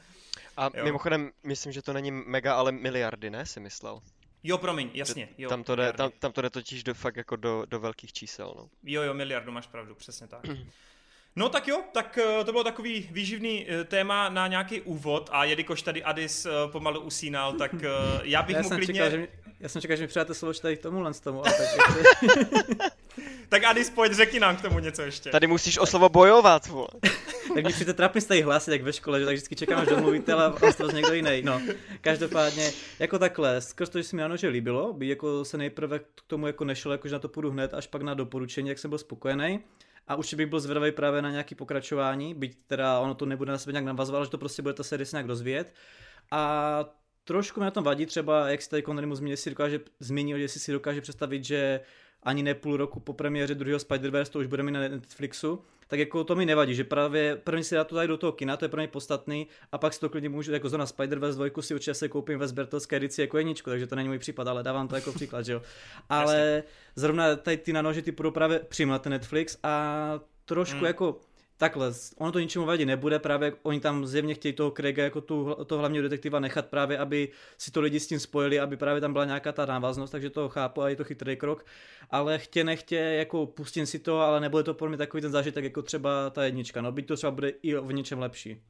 A 0.56 0.70
jo. 0.74 0.84
mimochodem, 0.84 1.30
myslím, 1.42 1.72
že 1.72 1.82
to 1.82 1.92
není 1.92 2.10
mega, 2.10 2.54
ale 2.54 2.72
miliardy, 2.72 3.30
ne, 3.30 3.46
si 3.46 3.60
myslel? 3.60 4.00
Jo, 4.42 4.58
promiň, 4.58 4.90
jasně. 4.94 5.28
Jo, 5.38 5.48
tam, 5.48 5.64
to 5.64 5.76
jde, 5.76 5.92
tam, 5.92 6.10
tam 6.18 6.32
to 6.32 6.42
jde 6.42 6.50
totiž 6.50 6.84
do, 6.84 6.94
fakt 6.94 7.16
jako 7.16 7.36
do, 7.36 7.64
do 7.68 7.80
velkých 7.80 8.12
čísel. 8.12 8.54
No. 8.56 8.68
Jo, 8.84 9.02
jo, 9.02 9.14
miliardu 9.14 9.52
máš 9.52 9.66
pravdu, 9.66 9.94
přesně 9.94 10.26
tak. 10.26 10.40
No 11.38 11.48
tak 11.48 11.68
jo, 11.68 11.82
tak 11.92 12.18
eh, 12.18 12.44
to 12.44 12.52
bylo 12.52 12.64
takový 12.64 13.08
výživný 13.10 13.66
eh, 13.68 13.84
téma 13.84 14.28
na 14.28 14.46
nějaký 14.46 14.80
úvod 14.80 15.30
a 15.32 15.44
jelikož 15.44 15.82
tady 15.82 16.04
Adis 16.04 16.46
eh, 16.46 16.50
pomalu 16.72 17.00
usínal, 17.00 17.52
tak 17.52 17.72
já 18.22 18.42
bych 18.42 18.56
já 18.56 18.62
mu 18.62 18.68
klidně... 18.68 18.86
Čekal, 18.86 19.10
že 19.10 19.18
mi, 19.18 19.28
já 19.60 19.68
jsem 19.68 19.82
čekal, 19.82 19.96
že 19.96 20.02
mi 20.02 20.08
přidáte 20.08 20.34
slovo 20.34 20.54
tady 20.54 20.76
k 20.76 20.82
tomuhle 20.82 21.14
z 21.14 21.20
tomu. 21.20 21.42
tak, 21.42 21.54
tak 23.48 23.64
Adis, 23.64 23.90
pojď, 23.90 24.12
řekni 24.12 24.40
nám 24.40 24.56
k 24.56 24.62
tomu 24.62 24.78
něco 24.78 25.02
ještě. 25.02 25.30
Tady 25.30 25.46
musíš 25.46 25.78
o 25.78 25.86
slovo 25.86 26.08
bojovat, 26.08 26.66
vole. 26.66 26.88
tak 27.54 27.64
když 27.64 27.74
přijde 27.74 27.94
trapně 27.94 28.22
tady 28.22 28.42
hlásit, 28.42 28.70
jak 28.70 28.82
ve 28.82 28.92
škole, 28.92 29.20
že 29.20 29.26
tak 29.26 29.34
vždycky 29.34 29.56
čekám, 29.56 29.78
až 29.78 29.88
domluvíte, 29.88 30.32
ale 30.32 30.52
on 30.84 30.94
někdo 30.94 31.14
jiný. 31.14 31.42
No, 31.42 31.60
každopádně, 32.00 32.72
jako 32.98 33.18
takhle, 33.18 33.60
skrz 33.60 33.88
to, 33.88 33.98
že 33.98 34.04
se 34.04 34.16
mi 34.16 34.22
ano, 34.22 34.36
že 34.36 34.48
líbilo, 34.48 34.92
by 34.92 35.08
jako 35.08 35.44
se 35.44 35.58
nejprve 35.58 35.98
k 35.98 36.04
tomu 36.26 36.46
jako 36.46 36.64
nešel, 36.64 36.92
jako 36.92 37.08
že 37.08 37.14
na 37.14 37.18
to 37.18 37.28
půjdu 37.28 37.50
hned, 37.50 37.74
až 37.74 37.86
pak 37.86 38.02
na 38.02 38.14
doporučení, 38.14 38.68
jak 38.68 38.78
jsem 38.78 38.88
byl 38.88 38.98
spokojený 38.98 39.60
a 40.08 40.14
už 40.14 40.34
bych 40.34 40.46
byl 40.46 40.60
zvědavý 40.60 40.92
právě 40.92 41.22
na 41.22 41.30
nějaký 41.30 41.54
pokračování, 41.54 42.34
byť 42.34 42.58
teda 42.66 43.00
ono 43.00 43.14
to 43.14 43.26
nebude 43.26 43.52
na 43.52 43.58
sebe 43.58 43.72
nějak 43.72 43.84
navazovat, 43.84 44.24
že 44.24 44.30
to 44.30 44.38
prostě 44.38 44.62
bude 44.62 44.74
ta 44.74 44.82
série 44.82 45.06
se 45.06 45.16
nějak 45.16 45.26
rozvíjet. 45.26 45.74
A 46.30 46.84
trošku 47.24 47.60
mě 47.60 47.64
na 47.64 47.70
tom 47.70 47.84
vadí 47.84 48.06
třeba, 48.06 48.48
jak 48.48 48.62
si 48.62 48.70
tady 48.70 48.82
Connery 48.82 49.08
zmínil, 49.12 49.36
si 49.36 49.50
dokáže, 49.50 49.80
zmínil, 50.00 50.38
že 50.38 50.48
si 50.48 50.72
dokáže 50.72 51.00
představit, 51.00 51.44
že 51.44 51.80
ani 52.26 52.42
ne 52.42 52.54
půl 52.54 52.76
roku 52.76 53.00
po 53.00 53.12
premiéře 53.12 53.54
druhého 53.54 53.78
Spider-Verse 53.78 54.30
to 54.30 54.38
už 54.38 54.46
bude 54.46 54.62
mít 54.62 54.72
na 54.72 54.80
Netflixu, 54.80 55.62
tak 55.88 55.98
jako 55.98 56.24
to 56.24 56.34
mi 56.34 56.46
nevadí, 56.46 56.74
že 56.74 56.84
právě 56.84 57.36
první 57.36 57.64
si 57.64 57.74
dá 57.74 57.84
to 57.84 57.94
tady 57.94 58.08
do 58.08 58.16
toho 58.16 58.32
kina, 58.32 58.56
to 58.56 58.64
je 58.64 58.68
pro 58.68 58.80
mě 58.80 58.88
podstatný, 58.88 59.46
a 59.72 59.78
pak 59.78 59.94
si 59.94 60.00
to 60.00 60.08
klidně 60.08 60.28
můžu, 60.28 60.52
jako 60.52 60.68
zóna 60.68 60.84
Spider-Verse 60.84 61.50
2 61.50 61.62
si 61.62 61.74
určitě 61.74 61.94
se 61.94 62.08
koupím 62.08 62.38
ve 62.38 62.48
sbertelské 62.48 62.96
edici 62.96 63.20
jako 63.20 63.38
jedničku, 63.38 63.70
takže 63.70 63.86
to 63.86 63.96
není 63.96 64.08
můj 64.08 64.18
případ, 64.18 64.48
ale 64.48 64.62
dávám 64.62 64.88
to 64.88 64.94
jako 64.94 65.12
příklad, 65.12 65.42
že 65.42 65.52
jo. 65.52 65.62
Ale 66.08 66.62
zrovna 66.96 67.36
tady 67.36 67.56
ty 67.56 67.72
na 67.72 67.82
nože 67.82 68.02
ty 68.02 68.12
budou 68.12 68.30
právě 68.30 68.58
přímo 68.58 68.92
na 68.92 68.98
ten 68.98 69.12
Netflix 69.12 69.58
a 69.62 70.20
trošku 70.44 70.76
hmm. 70.76 70.86
jako 70.86 71.20
takhle, 71.56 71.92
ono 72.18 72.32
to 72.32 72.38
ničemu 72.38 72.64
vadit 72.64 72.86
nebude, 72.86 73.18
právě 73.18 73.52
oni 73.62 73.80
tam 73.80 74.06
zjevně 74.06 74.34
chtějí 74.34 74.52
toho 74.52 74.70
Craiga 74.70 75.04
jako 75.04 75.20
tu, 75.20 75.56
toho 75.66 75.78
hlavního 75.78 76.02
detektiva 76.02 76.40
nechat 76.40 76.66
právě, 76.66 76.98
aby 76.98 77.28
si 77.58 77.70
to 77.70 77.80
lidi 77.80 78.00
s 78.00 78.06
tím 78.06 78.20
spojili, 78.20 78.60
aby 78.60 78.76
právě 78.76 79.00
tam 79.00 79.12
byla 79.12 79.24
nějaká 79.24 79.52
ta 79.52 79.66
návaznost, 79.66 80.10
takže 80.10 80.30
to 80.30 80.48
chápu 80.48 80.82
a 80.82 80.88
je 80.88 80.96
to 80.96 81.04
chytrý 81.04 81.36
krok, 81.36 81.66
ale 82.10 82.38
chtě 82.38 82.64
nechtě, 82.64 82.96
jako 82.96 83.46
pustím 83.46 83.86
si 83.86 83.98
to, 83.98 84.20
ale 84.20 84.40
nebude 84.40 84.62
to 84.62 84.74
pro 84.74 84.88
mě 84.88 84.98
takový 84.98 85.20
ten 85.20 85.32
zážitek 85.32 85.64
jako 85.64 85.82
třeba 85.82 86.30
ta 86.30 86.44
jednička, 86.44 86.82
no 86.82 86.92
byť 86.92 87.06
to 87.06 87.16
třeba 87.16 87.30
bude 87.30 87.48
i 87.48 87.74
v 87.74 87.92
něčem 87.92 88.18
lepší. 88.18 88.62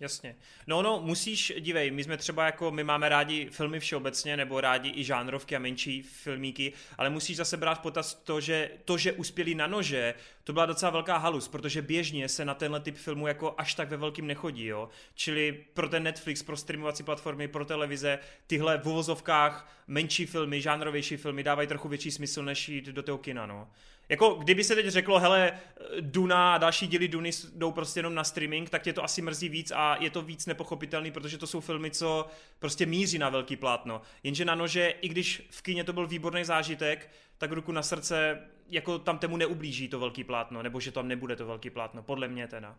Jasně. 0.00 0.36
No, 0.66 0.82
no, 0.82 1.00
musíš, 1.04 1.52
dívej, 1.60 1.90
my 1.90 2.04
jsme 2.04 2.16
třeba 2.16 2.46
jako, 2.46 2.70
my 2.70 2.84
máme 2.84 3.08
rádi 3.08 3.48
filmy 3.50 3.80
všeobecně, 3.80 4.36
nebo 4.36 4.60
rádi 4.60 4.92
i 4.94 5.04
žánrovky 5.04 5.56
a 5.56 5.58
menší 5.58 6.02
filmíky, 6.02 6.72
ale 6.98 7.10
musíš 7.10 7.36
zase 7.36 7.56
brát 7.56 7.74
v 7.74 7.80
potaz 7.80 8.14
to, 8.14 8.40
že 8.40 8.70
to, 8.84 8.98
že 8.98 9.12
uspěli 9.12 9.54
na 9.54 9.66
nože, 9.66 10.14
to 10.44 10.52
byla 10.52 10.66
docela 10.66 10.90
velká 10.90 11.16
halus, 11.16 11.48
protože 11.48 11.82
běžně 11.82 12.28
se 12.28 12.44
na 12.44 12.54
tenhle 12.54 12.80
typ 12.80 12.96
filmu 12.96 13.26
jako 13.26 13.54
až 13.58 13.74
tak 13.74 13.90
ve 13.90 13.96
velkým 13.96 14.26
nechodí, 14.26 14.66
jo. 14.66 14.88
Čili 15.14 15.64
pro 15.74 15.88
ten 15.88 16.02
Netflix, 16.02 16.42
pro 16.42 16.56
streamovací 16.56 17.02
platformy, 17.02 17.48
pro 17.48 17.64
televize, 17.64 18.18
tyhle 18.46 18.78
v 18.78 18.88
uvozovkách 18.88 19.82
menší 19.86 20.26
filmy, 20.26 20.60
žánrovější 20.60 21.16
filmy 21.16 21.42
dávají 21.42 21.68
trochu 21.68 21.88
větší 21.88 22.10
smysl, 22.10 22.42
než 22.42 22.68
jít 22.68 22.84
do 22.84 23.02
toho 23.02 23.18
kina, 23.18 23.46
no. 23.46 23.68
Jako 24.10 24.34
kdyby 24.34 24.64
se 24.64 24.74
teď 24.74 24.86
řeklo, 24.86 25.18
hele, 25.18 25.52
Duna 26.00 26.54
a 26.54 26.58
další 26.58 26.86
díly 26.86 27.08
Duny 27.08 27.30
jdou 27.54 27.72
prostě 27.72 27.98
jenom 27.98 28.14
na 28.14 28.24
streaming, 28.24 28.70
tak 28.70 28.82
tě 28.82 28.92
to 28.92 29.04
asi 29.04 29.22
mrzí 29.22 29.48
víc 29.48 29.72
a 29.76 29.96
je 30.00 30.10
to 30.10 30.22
víc 30.22 30.46
nepochopitelný, 30.46 31.10
protože 31.10 31.38
to 31.38 31.46
jsou 31.46 31.60
filmy, 31.60 31.90
co 31.90 32.26
prostě 32.58 32.86
míří 32.86 33.18
na 33.18 33.28
velký 33.28 33.56
plátno. 33.56 34.02
Jenže 34.22 34.44
na 34.44 34.54
nože, 34.54 34.88
i 34.88 35.08
když 35.08 35.48
v 35.50 35.62
kině 35.62 35.84
to 35.84 35.92
byl 35.92 36.06
výborný 36.06 36.44
zážitek, 36.44 37.10
tak 37.38 37.52
ruku 37.52 37.72
na 37.72 37.82
srdce, 37.82 38.38
jako 38.68 38.98
tam 38.98 39.18
temu 39.18 39.36
neublíží 39.36 39.88
to 39.88 39.98
velký 39.98 40.24
plátno, 40.24 40.62
nebo 40.62 40.80
že 40.80 40.92
tam 40.92 41.08
nebude 41.08 41.36
to 41.36 41.46
velký 41.46 41.70
plátno, 41.70 42.02
podle 42.02 42.28
mě 42.28 42.48
teda. 42.48 42.76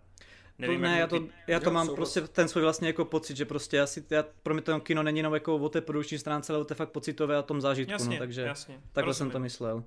Nevím, 0.59 0.81
ne, 0.81 0.99
já 0.99 1.07
to, 1.07 1.27
já 1.47 1.59
to 1.59 1.71
mám 1.71 1.95
prostě 1.95 2.21
ten 2.21 2.47
svůj 2.47 2.63
vlastně 2.63 2.87
jako 2.87 3.05
pocit, 3.05 3.37
že 3.37 3.45
prostě 3.45 3.81
asi, 3.81 4.05
já, 4.09 4.25
pro 4.43 4.53
mě 4.53 4.63
to 4.63 4.79
kino 4.79 5.03
není 5.03 5.19
jenom 5.19 5.33
jako 5.33 5.55
o 5.55 5.69
té 5.69 5.81
produkční 5.81 6.19
stránce, 6.19 6.53
ale 6.53 6.61
o 6.61 6.65
té 6.65 6.75
fakt 6.75 6.89
pocitové 6.89 7.37
a 7.37 7.41
tom 7.41 7.61
zážitku, 7.61 7.91
no, 7.91 7.95
jasně, 7.95 8.15
no, 8.15 8.19
takže 8.19 8.41
jasně, 8.41 8.79
takhle 8.91 9.09
rozumím. 9.09 9.31
jsem 9.31 9.31
to 9.31 9.39
myslel. 9.39 9.83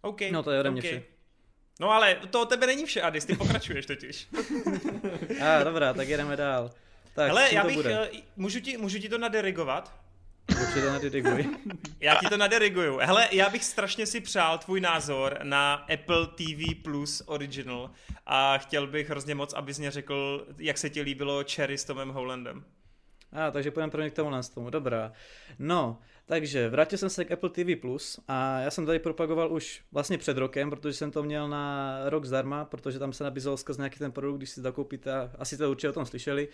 OK. 0.00 0.20
No 0.30 0.42
to 0.42 0.50
je 0.50 0.60
ode 0.60 0.70
mě 0.70 0.80
okay. 0.80 0.90
vše. 0.90 1.02
No 1.80 1.90
ale 1.90 2.14
to 2.30 2.42
o 2.42 2.46
tebe 2.46 2.66
není 2.66 2.86
vše, 2.86 3.02
Adis, 3.02 3.24
ty 3.24 3.36
pokračuješ 3.36 3.86
totiž. 3.86 4.28
A 5.42 5.60
ah, 5.60 5.64
dobrá, 5.64 5.92
tak 5.92 6.08
jedeme 6.08 6.36
dál. 6.36 6.70
Tak, 7.14 7.28
Hele, 7.28 7.54
já 7.54 7.64
bych, 7.64 7.76
bude? 7.76 8.10
Uh, 8.10 8.18
můžu, 8.36 8.60
ti, 8.60 8.76
můžu 8.76 8.98
ti 8.98 9.08
to 9.08 9.18
nadirigovat? 9.18 9.94
Určitě 10.60 10.86
nadiriguj. 10.86 11.48
já 12.00 12.14
ti 12.14 12.26
to 12.26 12.36
nadiriguju. 12.36 12.98
Hele, 12.98 13.28
já 13.32 13.50
bych 13.50 13.64
strašně 13.64 14.06
si 14.06 14.20
přál 14.20 14.58
tvůj 14.58 14.80
názor 14.80 15.38
na 15.42 15.74
Apple 15.74 16.26
TV 16.26 16.82
Plus 16.82 17.22
Original 17.26 17.90
a 18.26 18.58
chtěl 18.58 18.86
bych 18.86 19.10
hrozně 19.10 19.34
moc, 19.34 19.52
abys 19.52 19.78
mě 19.78 19.90
řekl, 19.90 20.46
jak 20.58 20.78
se 20.78 20.90
ti 20.90 21.02
líbilo 21.02 21.44
Cherry 21.54 21.78
s 21.78 21.84
Tomem 21.84 22.08
Hollandem. 22.08 22.64
A, 23.32 23.46
ah, 23.46 23.50
takže 23.50 23.70
půjdeme 23.70 23.90
pro 23.90 24.10
k 24.10 24.14
tomu 24.14 24.30
tomu. 24.54 24.70
Dobrá. 24.70 25.12
No, 25.58 25.98
takže 26.28 26.68
vrátil 26.68 26.98
jsem 26.98 27.10
se 27.10 27.24
k 27.24 27.30
Apple 27.32 27.50
TV 27.50 27.80
Plus 27.80 28.20
a 28.28 28.60
já 28.60 28.70
jsem 28.70 28.86
tady 28.86 28.98
propagoval 28.98 29.52
už 29.52 29.82
vlastně 29.92 30.18
před 30.18 30.38
rokem, 30.38 30.70
protože 30.70 30.94
jsem 30.94 31.10
to 31.10 31.22
měl 31.22 31.48
na 31.48 32.00
rok 32.04 32.24
zdarma, 32.24 32.64
protože 32.64 32.98
tam 32.98 33.12
se 33.12 33.24
nabízel 33.24 33.56
skrz 33.56 33.76
nějaký 33.76 33.98
ten 33.98 34.12
produkt, 34.12 34.36
když 34.36 34.50
si 34.50 34.62
to 34.62 34.72
koupíte 34.72 35.12
asi 35.38 35.56
to 35.56 35.70
určitě 35.70 35.88
o 35.88 35.92
tom 35.92 36.06
slyšeli. 36.06 36.48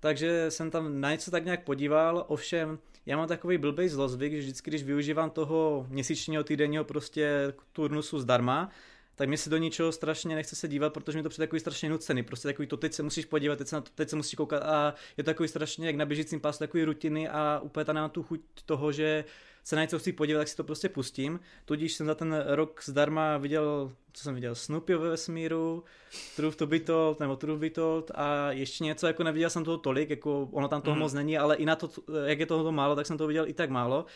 Takže 0.00 0.50
jsem 0.50 0.70
tam 0.70 1.00
na 1.00 1.12
něco 1.12 1.30
tak 1.30 1.44
nějak 1.44 1.64
podíval, 1.64 2.24
ovšem 2.28 2.78
já 3.06 3.16
mám 3.16 3.28
takový 3.28 3.58
blbej 3.58 3.88
zlozvyk, 3.88 4.32
že 4.32 4.38
vždycky, 4.38 4.70
když 4.70 4.82
využívám 4.82 5.30
toho 5.30 5.86
měsíčního 5.88 6.44
týdenního 6.44 6.84
prostě 6.84 7.54
turnusu 7.72 8.18
zdarma, 8.18 8.70
tak 9.16 9.28
mi 9.28 9.36
se 9.36 9.50
do 9.50 9.56
ničeho 9.56 9.92
strašně 9.92 10.34
nechce 10.34 10.56
se 10.56 10.68
dívat, 10.68 10.92
protože 10.92 11.18
mi 11.18 11.22
to 11.22 11.28
přijde 11.28 11.46
takový 11.46 11.60
strašně 11.60 11.88
nucený. 11.88 12.22
Prostě 12.22 12.48
takový 12.48 12.68
to 12.68 12.76
teď 12.76 12.92
se 12.92 13.02
musíš 13.02 13.24
podívat, 13.24 13.56
teď 13.56 13.68
se, 13.68 13.76
na 13.76 13.80
to, 13.80 13.90
teď 13.94 14.08
se 14.08 14.16
musíš 14.16 14.34
koukat 14.34 14.62
a 14.62 14.94
je 15.16 15.24
to 15.24 15.30
takový 15.30 15.48
strašně 15.48 15.86
jak 15.86 15.96
na 15.96 16.04
běžícím 16.04 16.40
pásu 16.40 16.58
takový 16.58 16.84
rutiny 16.84 17.28
a 17.28 17.60
úplně 17.62 17.84
tam 17.84 17.94
nemám 17.94 18.10
tu 18.10 18.22
chuť 18.22 18.40
toho, 18.66 18.92
že 18.92 19.24
se 19.64 19.76
na 19.76 19.82
něco 19.82 19.98
chci 19.98 20.12
podívat, 20.12 20.38
tak 20.38 20.48
si 20.48 20.56
to 20.56 20.64
prostě 20.64 20.88
pustím. 20.88 21.40
Tudíž 21.64 21.92
jsem 21.92 22.06
za 22.06 22.14
ten 22.14 22.44
rok 22.46 22.80
zdarma 22.84 23.38
viděl, 23.38 23.92
co 24.12 24.22
jsem 24.22 24.34
viděl, 24.34 24.54
Snoopy 24.54 24.94
ve 24.94 25.08
vesmíru, 25.08 25.84
Truth 26.36 26.56
to 26.56 26.66
be 26.66 26.80
told, 26.80 27.20
nebo 27.20 27.36
Truth 27.36 27.60
be 27.60 27.70
told 27.70 28.10
a 28.14 28.52
ještě 28.52 28.84
něco, 28.84 29.06
jako 29.06 29.22
neviděl 29.22 29.50
jsem 29.50 29.64
toho 29.64 29.78
tolik, 29.78 30.10
jako 30.10 30.48
ono 30.52 30.68
tam 30.68 30.82
toho 30.82 30.94
mm. 30.94 31.00
moc 31.00 31.12
není, 31.12 31.38
ale 31.38 31.56
i 31.56 31.64
na 31.64 31.76
to, 31.76 31.90
jak 32.24 32.40
je 32.40 32.46
toho 32.46 32.72
málo, 32.72 32.96
tak 32.96 33.06
jsem 33.06 33.18
to 33.18 33.26
viděl 33.26 33.48
i 33.48 33.52
tak 33.52 33.70
málo. 33.70 34.06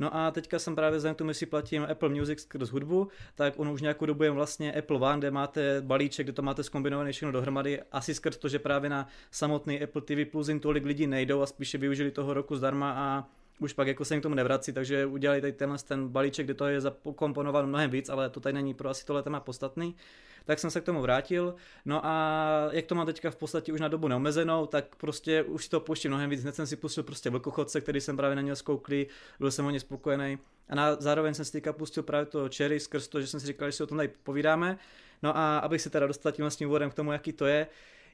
No 0.00 0.16
a 0.16 0.30
teďka 0.30 0.58
jsem 0.58 0.74
právě 0.74 1.00
k 1.00 1.16
tomu, 1.16 1.34
si 1.34 1.46
platím 1.46 1.86
Apple 1.90 2.08
Music 2.08 2.40
skrz 2.40 2.70
hudbu, 2.70 3.08
tak 3.34 3.54
on 3.56 3.68
už 3.68 3.82
nějakou 3.82 4.06
dobu 4.06 4.22
je 4.22 4.30
vlastně 4.30 4.72
Apple 4.72 4.96
One, 4.96 5.18
kde 5.18 5.30
máte 5.30 5.80
balíček, 5.80 6.26
kde 6.26 6.32
to 6.32 6.42
máte 6.42 6.62
zkombinované 6.62 7.12
všechno 7.12 7.32
dohromady, 7.32 7.82
asi 7.92 8.14
skrz 8.14 8.36
to, 8.36 8.48
že 8.48 8.58
právě 8.58 8.90
na 8.90 9.08
samotný 9.30 9.82
Apple 9.82 10.02
TV 10.02 10.30
Plus 10.30 10.48
jim 10.48 10.60
tolik 10.60 10.84
lidí 10.84 11.06
nejdou 11.06 11.42
a 11.42 11.46
spíše 11.46 11.78
využili 11.78 12.10
toho 12.10 12.34
roku 12.34 12.56
zdarma 12.56 12.92
a 12.92 13.24
už 13.60 13.72
pak 13.72 13.88
jako 13.88 14.04
se 14.04 14.20
k 14.20 14.22
tomu 14.22 14.34
nevrací, 14.34 14.72
takže 14.72 15.06
udělali 15.06 15.40
tady 15.40 15.52
tenhle 15.52 15.78
ten 15.78 16.08
balíček, 16.08 16.46
kde 16.46 16.54
to 16.54 16.66
je 16.66 16.80
zakomponováno 16.80 17.68
mnohem 17.68 17.90
víc, 17.90 18.08
ale 18.08 18.30
to 18.30 18.40
tady 18.40 18.52
není 18.52 18.74
pro 18.74 18.88
asi 18.88 19.06
tohle 19.06 19.22
téma 19.22 19.40
podstatný 19.40 19.96
tak 20.44 20.58
jsem 20.58 20.70
se 20.70 20.80
k 20.80 20.84
tomu 20.84 21.02
vrátil. 21.02 21.54
No 21.84 22.06
a 22.06 22.68
jak 22.72 22.86
to 22.86 22.94
mám 22.94 23.06
teďka 23.06 23.30
v 23.30 23.36
podstatě 23.36 23.72
už 23.72 23.80
na 23.80 23.88
dobu 23.88 24.08
neomezenou, 24.08 24.66
tak 24.66 24.96
prostě 24.96 25.42
už 25.42 25.68
to 25.68 25.80
pouštím 25.80 26.10
mnohem 26.10 26.30
víc. 26.30 26.42
Hned 26.42 26.54
jsem 26.54 26.66
si 26.66 26.76
pustil 26.76 27.02
prostě 27.02 27.30
vlkochodce, 27.30 27.80
který 27.80 28.00
jsem 28.00 28.16
právě 28.16 28.36
na 28.36 28.42
něj 28.42 28.56
zkoukli, 28.56 29.06
byl 29.38 29.50
jsem 29.50 29.64
hodně 29.64 29.80
spokojený. 29.80 30.38
A 30.68 30.74
na, 30.74 30.96
zároveň 31.00 31.34
jsem 31.34 31.44
si 31.44 31.52
teďka 31.52 31.72
pustil 31.72 32.02
právě 32.02 32.26
to 32.26 32.48
Cherry 32.56 32.80
skrz 32.80 33.08
to, 33.08 33.20
že 33.20 33.26
jsem 33.26 33.40
si 33.40 33.46
říkal, 33.46 33.68
že 33.68 33.72
si 33.72 33.82
o 33.82 33.86
tom 33.86 33.98
tady 33.98 34.10
povídáme. 34.22 34.78
No 35.22 35.36
a 35.36 35.58
abych 35.58 35.80
se 35.80 35.90
teda 35.90 36.06
dostal 36.06 36.32
tím 36.32 36.42
vlastním 36.42 36.68
úvodem 36.68 36.90
k 36.90 36.94
tomu, 36.94 37.12
jaký 37.12 37.32
to 37.32 37.46
je, 37.46 37.66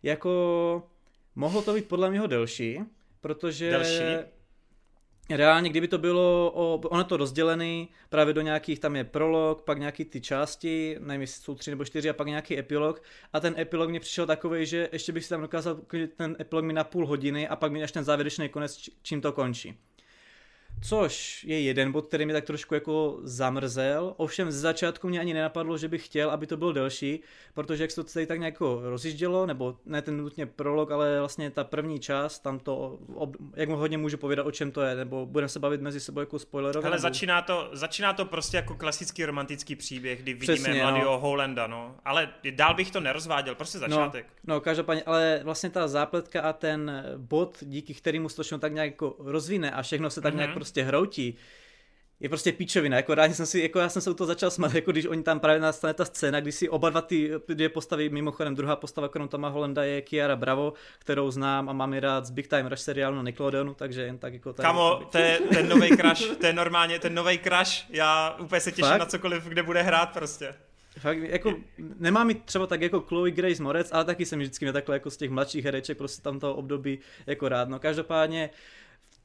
jako 0.02 0.82
mohlo 1.34 1.62
to 1.62 1.74
být 1.74 1.88
podle 1.88 2.10
něho 2.10 2.26
delší, 2.26 2.80
protože... 3.20 3.70
Delší? 3.70 4.35
Reálně, 5.30 5.70
kdyby 5.70 5.88
to 5.88 5.98
bylo, 5.98 6.52
o, 6.54 6.80
ono 6.88 7.04
to 7.04 7.16
rozdělený 7.16 7.88
právě 8.08 8.34
do 8.34 8.40
nějakých, 8.40 8.80
tam 8.80 8.96
je 8.96 9.04
prolog, 9.04 9.62
pak 9.62 9.78
nějaký 9.78 10.04
ty 10.04 10.20
části, 10.20 10.96
nevím, 11.00 11.20
jestli 11.20 11.42
jsou 11.42 11.54
tři 11.54 11.70
nebo 11.70 11.84
čtyři 11.84 12.10
a 12.10 12.12
pak 12.12 12.26
nějaký 12.26 12.58
epilog 12.58 13.02
a 13.32 13.40
ten 13.40 13.54
epilog 13.58 13.90
mě 13.90 14.00
přišel 14.00 14.26
takový, 14.26 14.66
že 14.66 14.88
ještě 14.92 15.12
bych 15.12 15.24
si 15.24 15.30
tam 15.30 15.40
dokázal 15.40 15.80
ten 16.16 16.36
epilog 16.40 16.64
mi 16.64 16.72
na 16.72 16.84
půl 16.84 17.06
hodiny 17.06 17.48
a 17.48 17.56
pak 17.56 17.72
mi 17.72 17.82
až 17.82 17.92
ten 17.92 18.04
závěrečný 18.04 18.48
konec, 18.48 18.78
čím 19.02 19.20
to 19.20 19.32
končí. 19.32 19.78
Což 20.82 21.44
je 21.44 21.60
jeden 21.60 21.92
bod, 21.92 22.06
který 22.06 22.26
mi 22.26 22.32
tak 22.32 22.44
trošku 22.44 22.74
jako 22.74 23.18
zamrzel. 23.22 24.14
Ovšem 24.16 24.50
z 24.50 24.54
začátku 24.54 25.08
mě 25.08 25.20
ani 25.20 25.34
nenapadlo, 25.34 25.78
že 25.78 25.88
bych 25.88 26.06
chtěl, 26.06 26.30
aby 26.30 26.46
to 26.46 26.56
bylo 26.56 26.72
delší, 26.72 27.20
protože 27.54 27.84
jak 27.84 27.90
se 27.90 28.04
to 28.04 28.12
tady 28.12 28.26
tak 28.26 28.38
nějak 28.38 28.60
rozjíždělo, 28.82 29.46
nebo 29.46 29.76
ne 29.86 30.02
ten 30.02 30.16
nutně 30.16 30.46
prolog, 30.46 30.90
ale 30.90 31.18
vlastně 31.18 31.50
ta 31.50 31.64
první 31.64 32.00
část, 32.00 32.38
tam 32.38 32.58
to, 32.58 32.98
jak 33.56 33.68
hodně 33.68 33.98
můžu 33.98 34.16
povědat, 34.16 34.46
o 34.46 34.50
čem 34.50 34.70
to 34.70 34.82
je, 34.82 34.94
nebo 34.94 35.26
budeme 35.26 35.48
se 35.48 35.58
bavit 35.58 35.80
mezi 35.80 36.00
sebou 36.00 36.20
jako 36.20 36.38
spoilerové. 36.38 36.88
Ale 36.88 36.98
začíná 36.98 37.42
to, 37.42 37.70
začíná 37.72 38.12
to 38.12 38.24
prostě 38.24 38.56
jako 38.56 38.74
klasický 38.74 39.24
romantický 39.24 39.76
příběh, 39.76 40.22
kdy 40.22 40.34
vidíme 40.34 40.54
Přesně, 40.54 40.82
mladého 40.82 41.12
no. 41.12 41.18
Holanda, 41.18 41.66
no. 41.66 41.94
Ale 42.04 42.28
dál 42.50 42.74
bych 42.74 42.90
to 42.90 43.00
nerozváděl, 43.00 43.54
prostě 43.54 43.78
no, 43.78 43.88
začátek. 43.88 44.26
No, 44.44 44.54
no, 44.54 44.60
každopádně, 44.60 45.02
ale 45.06 45.40
vlastně 45.44 45.70
ta 45.70 45.88
zápletka 45.88 46.42
a 46.42 46.52
ten 46.52 47.04
bod, 47.16 47.58
díky 47.62 47.94
kterému 47.94 48.28
se 48.28 48.44
to 48.44 48.58
tak 48.58 48.72
nějak 48.72 48.90
jako 48.90 49.16
rozvine 49.18 49.70
a 49.70 49.82
všechno 49.82 50.10
se 50.10 50.20
tak 50.20 50.34
mm-hmm. 50.34 50.36
nějak 50.36 50.54
prostě 50.54 50.65
hroutí, 50.82 51.38
je 52.20 52.28
prostě 52.28 52.52
píčovina, 52.52 52.96
jako 52.96 53.14
rádi 53.14 53.34
jsem 53.34 53.46
si, 53.46 53.60
jako 53.60 53.78
já 53.78 53.88
jsem 53.88 54.02
se 54.02 54.10
u 54.10 54.14
toho 54.14 54.26
začal 54.26 54.50
smát, 54.50 54.74
jako 54.74 54.92
když 54.92 55.06
oni 55.06 55.22
tam 55.22 55.40
právě 55.40 55.60
nastane 55.60 55.94
ta 55.94 56.04
scéna, 56.04 56.40
když 56.40 56.54
si 56.54 56.68
oba 56.68 56.90
dva 56.90 57.00
ty 57.00 57.30
dvě 57.48 57.68
postavy, 57.68 58.08
mimochodem 58.08 58.54
druhá 58.54 58.76
postava 58.76 59.08
krom 59.08 59.28
Toma 59.28 59.48
Holanda 59.48 59.84
je 59.84 60.02
Kiara 60.02 60.36
Bravo, 60.36 60.72
kterou 60.98 61.30
znám 61.30 61.68
a 61.68 61.72
mám 61.72 61.94
ji 61.94 62.00
rád 62.00 62.26
z 62.26 62.30
Big 62.30 62.48
Time 62.48 62.66
Rush 62.66 62.82
seriálu 62.82 63.16
na 63.16 63.22
Nickelodeonu, 63.22 63.74
takže 63.74 64.02
jen 64.02 64.18
tak 64.18 64.32
jako 64.32 64.52
tady. 64.52 64.66
Kamo, 64.66 65.02
to 65.12 65.18
je 65.18 65.40
ten 65.54 65.68
nový 65.78 65.96
crash, 65.96 66.36
to 66.40 66.46
je 66.46 66.52
normálně 66.52 66.98
ten 66.98 67.14
nový 67.14 67.38
crash, 67.38 67.86
já 67.90 68.36
úplně 68.40 68.60
se 68.60 68.72
těším 68.72 68.90
Fakt? 68.90 68.98
na 68.98 69.06
cokoliv, 69.06 69.44
kde 69.44 69.62
bude 69.62 69.82
hrát 69.82 70.06
prostě. 70.06 70.54
Fakt, 70.98 71.18
jako, 71.18 71.54
nemám 71.98 72.26
mi 72.26 72.34
třeba 72.34 72.66
tak 72.66 72.80
jako 72.80 73.00
Chloe 73.00 73.30
Grace 73.30 73.62
Morec, 73.62 73.88
ale 73.92 74.04
taky 74.04 74.26
jsem 74.26 74.38
vždycky 74.38 74.64
mě 74.64 74.72
takhle 74.72 74.96
jako 74.96 75.10
z 75.10 75.16
těch 75.16 75.30
mladších 75.30 75.64
hereček 75.64 75.98
prostě 75.98 76.22
tam 76.22 76.40
toho 76.40 76.54
období 76.54 76.98
jako 77.26 77.48
rád. 77.48 77.68
No 77.68 77.78
každopádně 77.78 78.50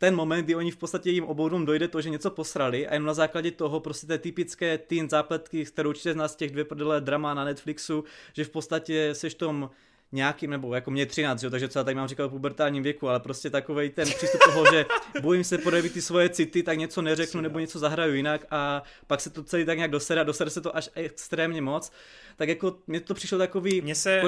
ten 0.02 0.16
moment, 0.16 0.44
kdy 0.44 0.56
oni 0.56 0.72
v 0.72 0.78
podstatě 0.78 1.10
jim 1.10 1.24
obou 1.24 1.50
dojde 1.50 1.88
to, 1.88 2.02
že 2.02 2.10
něco 2.10 2.32
posrali 2.32 2.88
a 2.88 2.94
jen 2.94 3.06
na 3.06 3.14
základě 3.14 3.52
toho 3.52 3.80
prostě 3.80 4.08
té 4.08 4.18
typické 4.18 4.78
teen 4.78 5.10
zápletky, 5.10 5.66
kterou 5.66 5.90
určitě 5.90 6.14
z 6.14 6.16
nás 6.16 6.36
těch 6.36 6.52
dvě 6.52 6.66
prdele 6.66 7.02
drama 7.02 7.34
na 7.34 7.46
Netflixu, 7.46 8.04
že 8.34 8.44
v 8.44 8.50
podstatě 8.50 9.16
seš 9.16 9.34
tom 9.34 9.70
nějakým, 10.12 10.50
nebo 10.50 10.76
jako 10.76 10.92
mě 10.92 11.06
13, 11.06 11.44
jo, 11.44 11.50
takže 11.50 11.70
co 11.70 11.80
já 11.80 11.84
tady 11.84 11.96
mám 11.96 12.08
říkat 12.08 12.26
o 12.26 12.30
pubertálním 12.30 12.84
věku, 12.84 13.10
ale 13.10 13.20
prostě 13.20 13.50
takovej 13.50 13.90
ten 13.90 14.06
přístup 14.06 14.42
toho, 14.46 14.66
že 14.74 14.86
bojím 15.22 15.44
se 15.44 15.58
projevit 15.58 15.94
ty 15.94 16.02
svoje 16.02 16.30
city, 16.30 16.64
tak 16.64 16.78
něco 16.78 17.02
neřeknu 17.02 17.42
nebo 17.42 17.60
něco 17.60 17.80
zahraju 17.80 18.14
jinak 18.14 18.46
a 18.52 18.84
pak 19.08 19.22
se 19.22 19.30
to 19.30 19.44
celý 19.44 19.66
tak 19.66 19.78
nějak 19.78 19.92
dosere 19.92 20.22
a 20.22 20.24
dosere 20.24 20.50
se 20.50 20.62
to 20.62 20.76
až 20.76 20.90
extrémně 20.96 21.62
moc, 21.62 21.92
tak 22.36 22.50
jako 22.50 22.78
mně 22.88 23.00
to 23.00 23.14
přišlo 23.14 23.38
takový... 23.38 23.82
Mně 23.82 23.96
se, 23.96 24.22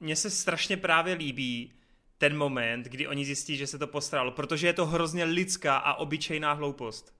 mně 0.00 0.16
se 0.16 0.30
strašně 0.30 0.76
právě 0.76 1.14
líbí, 1.14 1.72
ten 2.24 2.36
moment, 2.36 2.86
kdy 2.86 3.06
oni 3.06 3.24
zjistí, 3.24 3.56
že 3.56 3.66
se 3.66 3.78
to 3.78 3.86
postaralo, 3.86 4.30
protože 4.30 4.66
je 4.66 4.72
to 4.72 4.86
hrozně 4.86 5.24
lidská 5.24 5.76
a 5.76 5.94
obyčejná 5.94 6.52
hloupost. 6.52 7.14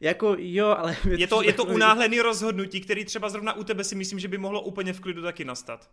Jako 0.00 0.36
jo, 0.38 0.68
ale... 0.78 0.96
Je 1.16 1.26
to, 1.26 1.42
je 1.42 1.52
to 1.52 1.64
unáhlený 1.64 2.20
rozhodnutí, 2.20 2.80
který 2.80 3.04
třeba 3.04 3.28
zrovna 3.28 3.52
u 3.52 3.64
tebe 3.64 3.84
si 3.84 3.94
myslím, 3.94 4.18
že 4.18 4.28
by 4.28 4.38
mohlo 4.38 4.60
úplně 4.60 4.92
v 4.92 5.00
klidu 5.00 5.22
taky 5.22 5.44
nastat. 5.44 5.90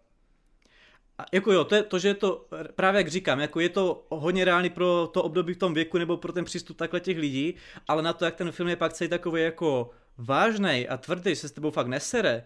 A 1.17 1.25
jako 1.31 1.51
jo, 1.51 1.63
to, 1.63 1.75
je, 1.75 1.83
to, 1.83 1.99
že 1.99 2.07
je 2.07 2.13
to, 2.13 2.45
právě 2.75 2.99
jak 2.99 3.07
říkám, 3.07 3.39
jako 3.39 3.59
je 3.59 3.69
to 3.69 4.05
hodně 4.09 4.45
reálný 4.45 4.69
pro 4.69 5.07
to 5.13 5.23
období 5.23 5.53
v 5.53 5.57
tom 5.57 5.73
věku 5.73 5.97
nebo 5.97 6.17
pro 6.17 6.33
ten 6.33 6.45
přístup 6.45 6.77
takhle 6.77 6.99
těch 6.99 7.17
lidí, 7.17 7.55
ale 7.87 8.03
na 8.03 8.13
to, 8.13 8.25
jak 8.25 8.35
ten 8.35 8.51
film 8.51 8.69
je 8.69 8.75
pak 8.75 8.93
celý 8.93 9.09
takový 9.09 9.41
jako 9.41 9.89
vážnej 10.17 10.87
a 10.89 10.97
tvrdý, 10.97 11.35
se 11.35 11.47
s 11.47 11.51
tebou 11.51 11.71
fakt 11.71 11.87
nesere, 11.87 12.43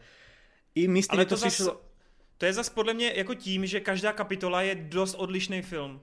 i 0.75 0.88
místně 0.88 1.17
ale 1.17 1.25
to, 1.25 1.36
to 1.36 1.41
přišlo... 1.41 1.87
to 2.38 2.45
je 2.45 2.54
zase 2.54 2.71
podle 2.71 2.93
mě 2.93 3.13
jako 3.15 3.34
tím, 3.34 3.65
že 3.65 3.80
každá 3.80 4.13
kapitola 4.13 4.62
je 4.62 4.76
dost 4.76 5.15
odlišný 5.15 5.62
film. 5.62 6.02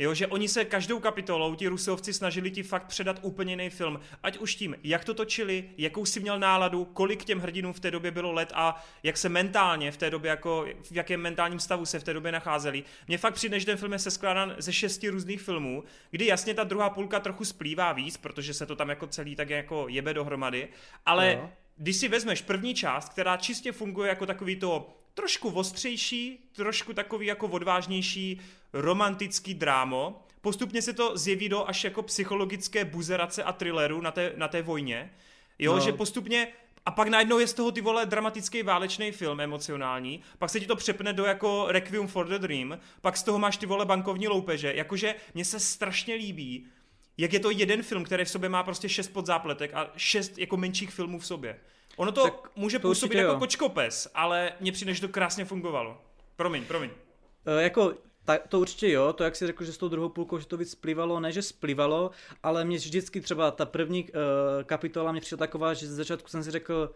Jo, 0.00 0.14
že 0.14 0.26
oni 0.26 0.48
se 0.48 0.64
každou 0.64 1.00
kapitolou, 1.00 1.54
ti 1.54 1.68
rusovci, 1.68 2.12
snažili 2.12 2.50
ti 2.50 2.62
fakt 2.62 2.86
předat 2.86 3.18
úplně 3.22 3.52
jiný 3.52 3.70
film. 3.70 4.00
Ať 4.22 4.38
už 4.38 4.54
tím, 4.54 4.76
jak 4.82 5.04
to 5.04 5.14
točili, 5.14 5.70
jakou 5.78 6.04
si 6.04 6.20
měl 6.20 6.38
náladu, 6.38 6.84
kolik 6.84 7.24
těm 7.24 7.38
hrdinům 7.38 7.72
v 7.72 7.80
té 7.80 7.90
době 7.90 8.10
bylo 8.10 8.32
let 8.32 8.52
a 8.54 8.86
jak 9.02 9.16
se 9.16 9.28
mentálně 9.28 9.92
v 9.92 9.96
té 9.96 10.10
době, 10.10 10.28
jako 10.28 10.66
v 10.82 10.92
jakém 10.92 11.20
mentálním 11.20 11.60
stavu 11.60 11.86
se 11.86 11.98
v 11.98 12.04
té 12.04 12.12
době 12.12 12.32
nacházeli. 12.32 12.84
Mně 13.08 13.18
fakt 13.18 13.34
přijde, 13.34 13.60
že 13.60 13.66
ten 13.66 13.76
film 13.76 13.92
je 13.92 13.98
seskládán 13.98 14.54
ze 14.58 14.72
šesti 14.72 15.08
různých 15.08 15.42
filmů, 15.42 15.84
kdy 16.10 16.26
jasně 16.26 16.54
ta 16.54 16.64
druhá 16.64 16.90
půlka 16.90 17.20
trochu 17.20 17.44
splývá 17.44 17.92
víc, 17.92 18.16
protože 18.16 18.54
se 18.54 18.66
to 18.66 18.76
tam 18.76 18.88
jako 18.88 19.06
celý 19.06 19.36
tak 19.36 19.50
jako 19.50 19.88
jebe 19.88 20.14
dohromady, 20.14 20.68
ale 21.06 21.32
jo. 21.32 21.50
když 21.76 21.96
si 21.96 22.08
vezmeš 22.08 22.42
první 22.42 22.74
část, 22.74 23.08
která 23.08 23.36
čistě 23.36 23.72
funguje 23.72 24.08
jako 24.08 24.26
takový 24.26 24.56
to 24.56 24.94
trošku 25.18 25.50
ostřejší, 25.50 26.38
trošku 26.52 26.92
takový 26.92 27.26
jako 27.26 27.46
odvážnější 27.46 28.40
romantický 28.72 29.54
drámo. 29.54 30.22
Postupně 30.40 30.82
se 30.82 30.92
to 30.92 31.18
zjeví 31.18 31.48
do 31.48 31.68
až 31.68 31.84
jako 31.84 32.02
psychologické 32.02 32.84
buzerace 32.84 33.42
a 33.42 33.52
thrilleru 33.52 34.00
na 34.00 34.10
té, 34.10 34.32
na 34.36 34.48
té 34.48 34.62
vojně. 34.62 35.10
Jo, 35.58 35.74
no. 35.74 35.80
že 35.80 35.92
postupně 35.92 36.48
a 36.86 36.90
pak 36.90 37.08
najednou 37.08 37.38
je 37.38 37.46
z 37.46 37.52
toho 37.52 37.72
ty 37.72 37.80
vole 37.80 38.06
dramatický 38.06 38.62
válečný 38.62 39.12
film 39.12 39.40
emocionální, 39.40 40.20
pak 40.38 40.50
se 40.50 40.60
ti 40.60 40.66
to 40.66 40.76
přepne 40.76 41.12
do 41.12 41.24
jako 41.24 41.66
Requiem 41.68 42.08
for 42.08 42.28
the 42.28 42.38
Dream, 42.38 42.78
pak 43.00 43.16
z 43.16 43.22
toho 43.22 43.38
máš 43.38 43.56
ty 43.56 43.66
vole 43.66 43.84
bankovní 43.84 44.28
loupeže, 44.28 44.72
jakože 44.74 45.14
mně 45.34 45.44
se 45.44 45.60
strašně 45.60 46.14
líbí, 46.14 46.66
jak 47.16 47.32
je 47.32 47.40
to 47.40 47.50
jeden 47.50 47.82
film, 47.82 48.04
který 48.04 48.24
v 48.24 48.30
sobě 48.30 48.48
má 48.48 48.62
prostě 48.62 48.88
šest 48.88 49.08
podzápletek 49.08 49.74
a 49.74 49.90
šest 49.96 50.38
jako 50.38 50.56
menších 50.56 50.90
filmů 50.90 51.18
v 51.18 51.26
sobě. 51.26 51.58
Ono 51.98 52.12
to 52.12 52.22
tak 52.22 52.50
může 52.56 52.78
to 52.78 52.88
působit 52.88 53.18
jako 53.18 53.32
jo. 53.32 53.38
kočkopes, 53.38 54.08
ale 54.14 54.52
mně 54.60 54.72
přijde, 54.72 54.94
že 54.94 55.00
to 55.00 55.08
krásně 55.08 55.44
fungovalo. 55.44 56.00
Promiň, 56.36 56.64
promiň. 56.64 56.90
Uh, 56.90 57.62
jako 57.62 57.94
ta, 58.24 58.38
to 58.48 58.60
určitě 58.60 58.90
jo, 58.90 59.12
to 59.12 59.24
jak 59.24 59.36
si 59.36 59.46
řekl, 59.46 59.64
že 59.64 59.72
s 59.72 59.78
tou 59.78 59.88
druhou 59.88 60.08
půlkou, 60.08 60.38
že 60.38 60.46
to 60.46 60.56
víc 60.56 60.70
splývalo, 60.70 61.20
ne 61.20 61.32
že 61.32 61.42
splývalo, 61.42 62.10
ale 62.42 62.64
mě 62.64 62.76
vždycky 62.76 63.20
třeba 63.20 63.50
ta 63.50 63.66
první 63.66 64.04
uh, 64.04 64.10
kapitola 64.64 65.12
mě 65.12 65.20
přišla 65.20 65.38
taková, 65.38 65.74
že 65.74 65.86
z 65.86 65.90
začátku 65.90 66.28
jsem 66.28 66.44
si 66.44 66.50
řekl, 66.50 66.94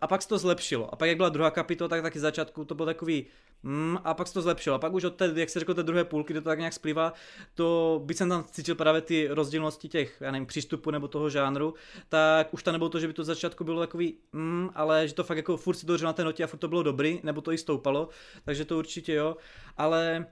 a 0.00 0.06
pak 0.06 0.22
se 0.22 0.28
to 0.28 0.38
zlepšilo. 0.38 0.94
A 0.94 0.96
pak 0.96 1.08
jak 1.08 1.16
byla 1.16 1.28
druhá 1.28 1.50
kapitola, 1.50 1.88
tak 1.88 2.02
taky 2.02 2.20
začátku 2.20 2.64
to 2.64 2.74
bylo 2.74 2.86
takový, 2.86 3.26
Mm, 3.62 3.98
a 4.04 4.14
pak 4.14 4.26
se 4.26 4.34
to 4.34 4.42
zlepšilo. 4.42 4.76
A 4.76 4.78
pak 4.78 4.92
už 4.92 5.04
od 5.04 5.14
té, 5.14 5.32
jak 5.34 5.50
se 5.50 5.58
řekl, 5.58 5.74
té 5.74 5.82
druhé 5.82 6.04
půlky, 6.04 6.32
kde 6.32 6.40
to 6.40 6.48
tak 6.48 6.58
nějak 6.58 6.72
splývá, 6.72 7.12
to 7.54 8.00
by 8.04 8.14
jsem 8.14 8.28
tam 8.28 8.44
cítil 8.44 8.74
právě 8.74 9.00
ty 9.00 9.28
rozdílnosti 9.28 9.88
těch, 9.88 10.16
já 10.20 10.30
nevím, 10.30 10.46
přístupu 10.46 10.90
nebo 10.90 11.08
toho 11.08 11.30
žánru, 11.30 11.74
tak 12.08 12.54
už 12.54 12.62
to 12.62 12.72
nebylo 12.72 12.90
to, 12.90 13.00
že 13.00 13.06
by 13.06 13.12
to 13.12 13.24
začátku 13.24 13.64
bylo 13.64 13.80
takový, 13.80 14.14
mm, 14.32 14.70
ale 14.74 15.08
že 15.08 15.14
to 15.14 15.24
fakt 15.24 15.36
jako 15.36 15.56
furt 15.56 15.74
si 15.74 15.86
to 15.86 15.96
na 15.96 16.12
té 16.12 16.24
notě 16.24 16.44
a 16.44 16.46
furt 16.46 16.58
to 16.58 16.68
bylo 16.68 16.82
dobrý, 16.82 17.20
nebo 17.22 17.40
to 17.40 17.52
i 17.52 17.58
stoupalo, 17.58 18.08
takže 18.44 18.64
to 18.64 18.78
určitě 18.78 19.14
jo. 19.14 19.36
Ale 19.76 20.26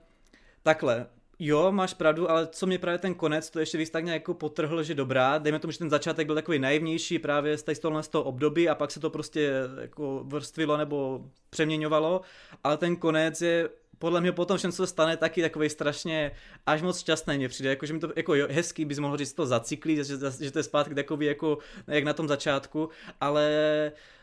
takhle, 0.63 1.07
Jo, 1.39 1.71
máš 1.71 1.93
pravdu, 1.93 2.31
ale 2.31 2.47
co 2.47 2.67
mě 2.67 2.79
právě 2.79 2.97
ten 2.97 3.13
konec, 3.13 3.49
to 3.49 3.59
ještě 3.59 3.77
víc 3.77 3.89
tak 3.89 4.05
nějak 4.05 4.21
jako 4.21 4.33
potrhl, 4.33 4.83
že 4.83 4.95
dobrá, 4.95 5.37
dejme 5.37 5.59
tomu, 5.59 5.71
že 5.71 5.77
ten 5.77 5.89
začátek 5.89 6.25
byl 6.25 6.35
takový 6.35 6.59
naivnější 6.59 7.19
právě 7.19 7.57
z 7.57 7.79
toho, 7.79 8.03
z 8.03 8.07
toho 8.07 8.23
období 8.23 8.69
a 8.69 8.75
pak 8.75 8.91
se 8.91 8.99
to 8.99 9.09
prostě 9.09 9.51
jako 9.81 10.23
vrstvilo 10.27 10.77
nebo 10.77 11.25
přeměňovalo, 11.49 12.21
ale 12.63 12.77
ten 12.77 12.95
konec 12.95 13.41
je 13.41 13.69
podle 13.99 14.21
mě 14.21 14.31
potom 14.31 14.57
všem, 14.57 14.71
co 14.71 14.83
se 14.83 14.87
stane, 14.87 15.17
taky 15.17 15.41
takový 15.41 15.69
strašně 15.69 16.31
až 16.65 16.81
moc 16.81 16.99
šťastný 16.99 17.37
mě 17.37 17.49
přijde, 17.49 17.69
jako, 17.69 17.85
že 17.85 17.93
mi 17.93 17.99
to 17.99 18.13
jako 18.15 18.35
jo, 18.35 18.47
hezký, 18.51 18.85
bys 18.85 18.99
mohl 18.99 19.17
říct 19.17 19.33
to 19.33 19.45
zacyklí, 19.45 19.95
že, 19.95 20.03
že, 20.03 20.17
že 20.39 20.51
to 20.51 20.59
je 20.59 20.63
zpátky 20.63 20.95
takový 20.95 21.25
jako 21.25 21.57
jak 21.87 22.03
na 22.03 22.13
tom 22.13 22.27
začátku, 22.27 22.89
ale 23.21 23.51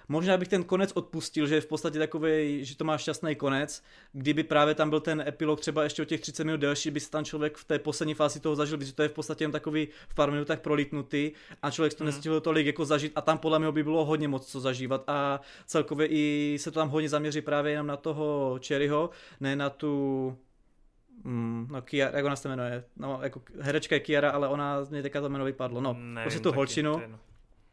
Možná 0.08 0.36
bych 0.36 0.48
ten 0.48 0.64
konec 0.64 0.92
odpustil, 0.94 1.46
že 1.46 1.54
je 1.54 1.60
v 1.60 1.66
podstatě 1.66 1.98
takový, 1.98 2.64
že 2.64 2.76
to 2.76 2.84
má 2.84 2.98
šťastný 2.98 3.36
konec, 3.36 3.82
kdyby 4.12 4.42
právě 4.42 4.74
tam 4.74 4.90
byl 4.90 5.00
ten 5.00 5.24
epilog 5.26 5.60
třeba 5.60 5.82
ještě 5.82 6.02
o 6.02 6.04
těch 6.04 6.20
30 6.20 6.44
minut 6.44 6.60
delší, 6.60 6.90
by 6.90 7.00
se 7.00 7.10
tam 7.10 7.24
člověk 7.24 7.56
v 7.56 7.64
té 7.64 7.78
poslední 7.78 8.14
fázi 8.14 8.40
toho 8.40 8.56
zažil, 8.56 8.78
protože 8.78 8.92
to 8.92 9.02
je 9.02 9.08
v 9.08 9.12
podstatě 9.12 9.44
jen 9.44 9.52
takový 9.52 9.88
v 10.08 10.14
pár 10.14 10.30
minutách 10.30 10.60
prolítnutý 10.60 11.32
a 11.62 11.70
člověk 11.70 11.94
to 11.94 12.04
mm. 12.04 12.06
nestihl 12.06 12.40
tolik 12.40 12.66
jako 12.66 12.84
zažít 12.84 13.12
a 13.14 13.20
tam 13.20 13.38
podle 13.38 13.58
mě 13.58 13.72
by 13.72 13.82
bylo 13.82 14.04
hodně 14.04 14.28
moc 14.28 14.46
co 14.46 14.60
zažívat 14.60 15.04
a 15.06 15.40
celkově 15.66 16.06
i 16.10 16.56
se 16.60 16.70
to 16.70 16.80
tam 16.80 16.88
hodně 16.88 17.08
zaměří 17.08 17.40
právě 17.40 17.72
jenom 17.72 17.86
na 17.86 17.96
toho 17.96 18.58
Cherryho, 18.66 19.10
ne 19.40 19.56
na 19.56 19.70
tu 19.70 20.36
Mm, 21.24 21.68
no 21.70 21.82
Kiara, 21.82 22.16
jak 22.16 22.24
ona 22.24 22.36
se 22.36 22.48
jmenuje, 22.48 22.84
no 22.96 23.18
jako 23.22 23.42
herečka 23.60 23.94
je 23.94 24.00
Kiara, 24.00 24.30
ale 24.30 24.48
ona, 24.48 24.86
mě 24.90 25.02
teďka 25.02 25.20
to 25.20 25.28
jméno 25.28 25.44
vypadlo, 25.44 25.80
no, 25.80 25.92
Nevím, 25.92 26.22
prostě 26.22 26.40
tu 26.40 26.52
holčinu, 26.52 27.02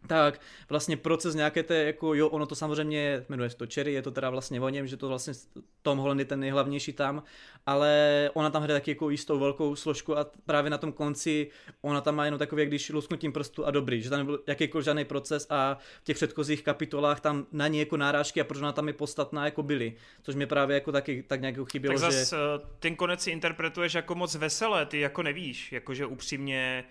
tak 0.08 0.42
vlastně 0.70 0.98
proces 0.98 1.36
nějaké 1.36 1.64
té, 1.64 1.76
jako 1.76 2.14
jo, 2.14 2.30
ono 2.30 2.46
to 2.46 2.56
samozřejmě 2.56 3.26
jmenuje 3.30 3.50
se 3.50 3.58
to 3.58 3.66
Cherry, 3.74 3.94
je 3.94 4.02
to 4.02 4.12
teda 4.12 4.30
vlastně 4.30 4.62
o 4.62 4.70
něm, 4.70 4.88
že 4.88 4.98
to 4.98 5.08
vlastně 5.08 5.34
Tom 5.82 5.98
Holland 5.98 6.20
je 6.20 6.26
ten 6.26 6.40
nejhlavnější 6.40 6.94
tam, 6.94 7.24
ale 7.66 8.30
ona 8.34 8.50
tam 8.50 8.64
hraje 8.64 8.80
taky 8.80 8.92
jako 8.92 9.10
jistou 9.10 9.40
velkou 9.40 9.76
složku 9.76 10.18
a 10.18 10.26
právě 10.46 10.72
na 10.72 10.78
tom 10.78 10.92
konci 10.92 11.48
ona 11.82 12.02
tam 12.02 12.16
má 12.16 12.26
jenom 12.26 12.40
takový, 12.40 12.66
když 12.66 12.90
lusknutím 12.90 13.34
prstu 13.34 13.66
a 13.66 13.72
dobrý, 13.72 14.02
že 14.02 14.10
tam 14.10 14.20
nebyl 14.20 14.40
jakýkoliv 14.48 14.86
žádný 14.86 15.06
proces 15.06 15.48
a 15.50 15.78
v 16.02 16.04
těch 16.04 16.18
předchozích 16.18 16.64
kapitolách 16.64 17.20
tam 17.20 17.46
na 17.52 17.68
ní 17.68 17.80
jako 17.80 17.98
nárážky 17.98 18.42
a 18.42 18.44
proč 18.44 18.62
ona 18.62 18.72
tam 18.72 18.88
je 18.88 18.94
podstatná 18.94 19.46
jako 19.46 19.64
byly, 19.64 19.94
což 20.24 20.36
mě 20.36 20.48
právě 20.48 20.74
jako 20.74 20.92
taky 20.92 21.24
tak 21.24 21.42
nějak 21.42 21.56
chybělo, 21.72 22.00
tak 22.00 22.12
zas, 22.12 22.30
že... 22.30 22.36
Eh, 22.36 22.66
ten 22.80 22.96
konec 22.96 23.22
si 23.22 23.32
interpretuješ 23.32 23.94
jako 23.94 24.16
moc 24.16 24.36
veselé, 24.36 24.86
ty 24.86 25.00
jako 25.00 25.24
nevíš, 25.24 25.72
jakože 25.72 26.06
upřímně 26.06 26.84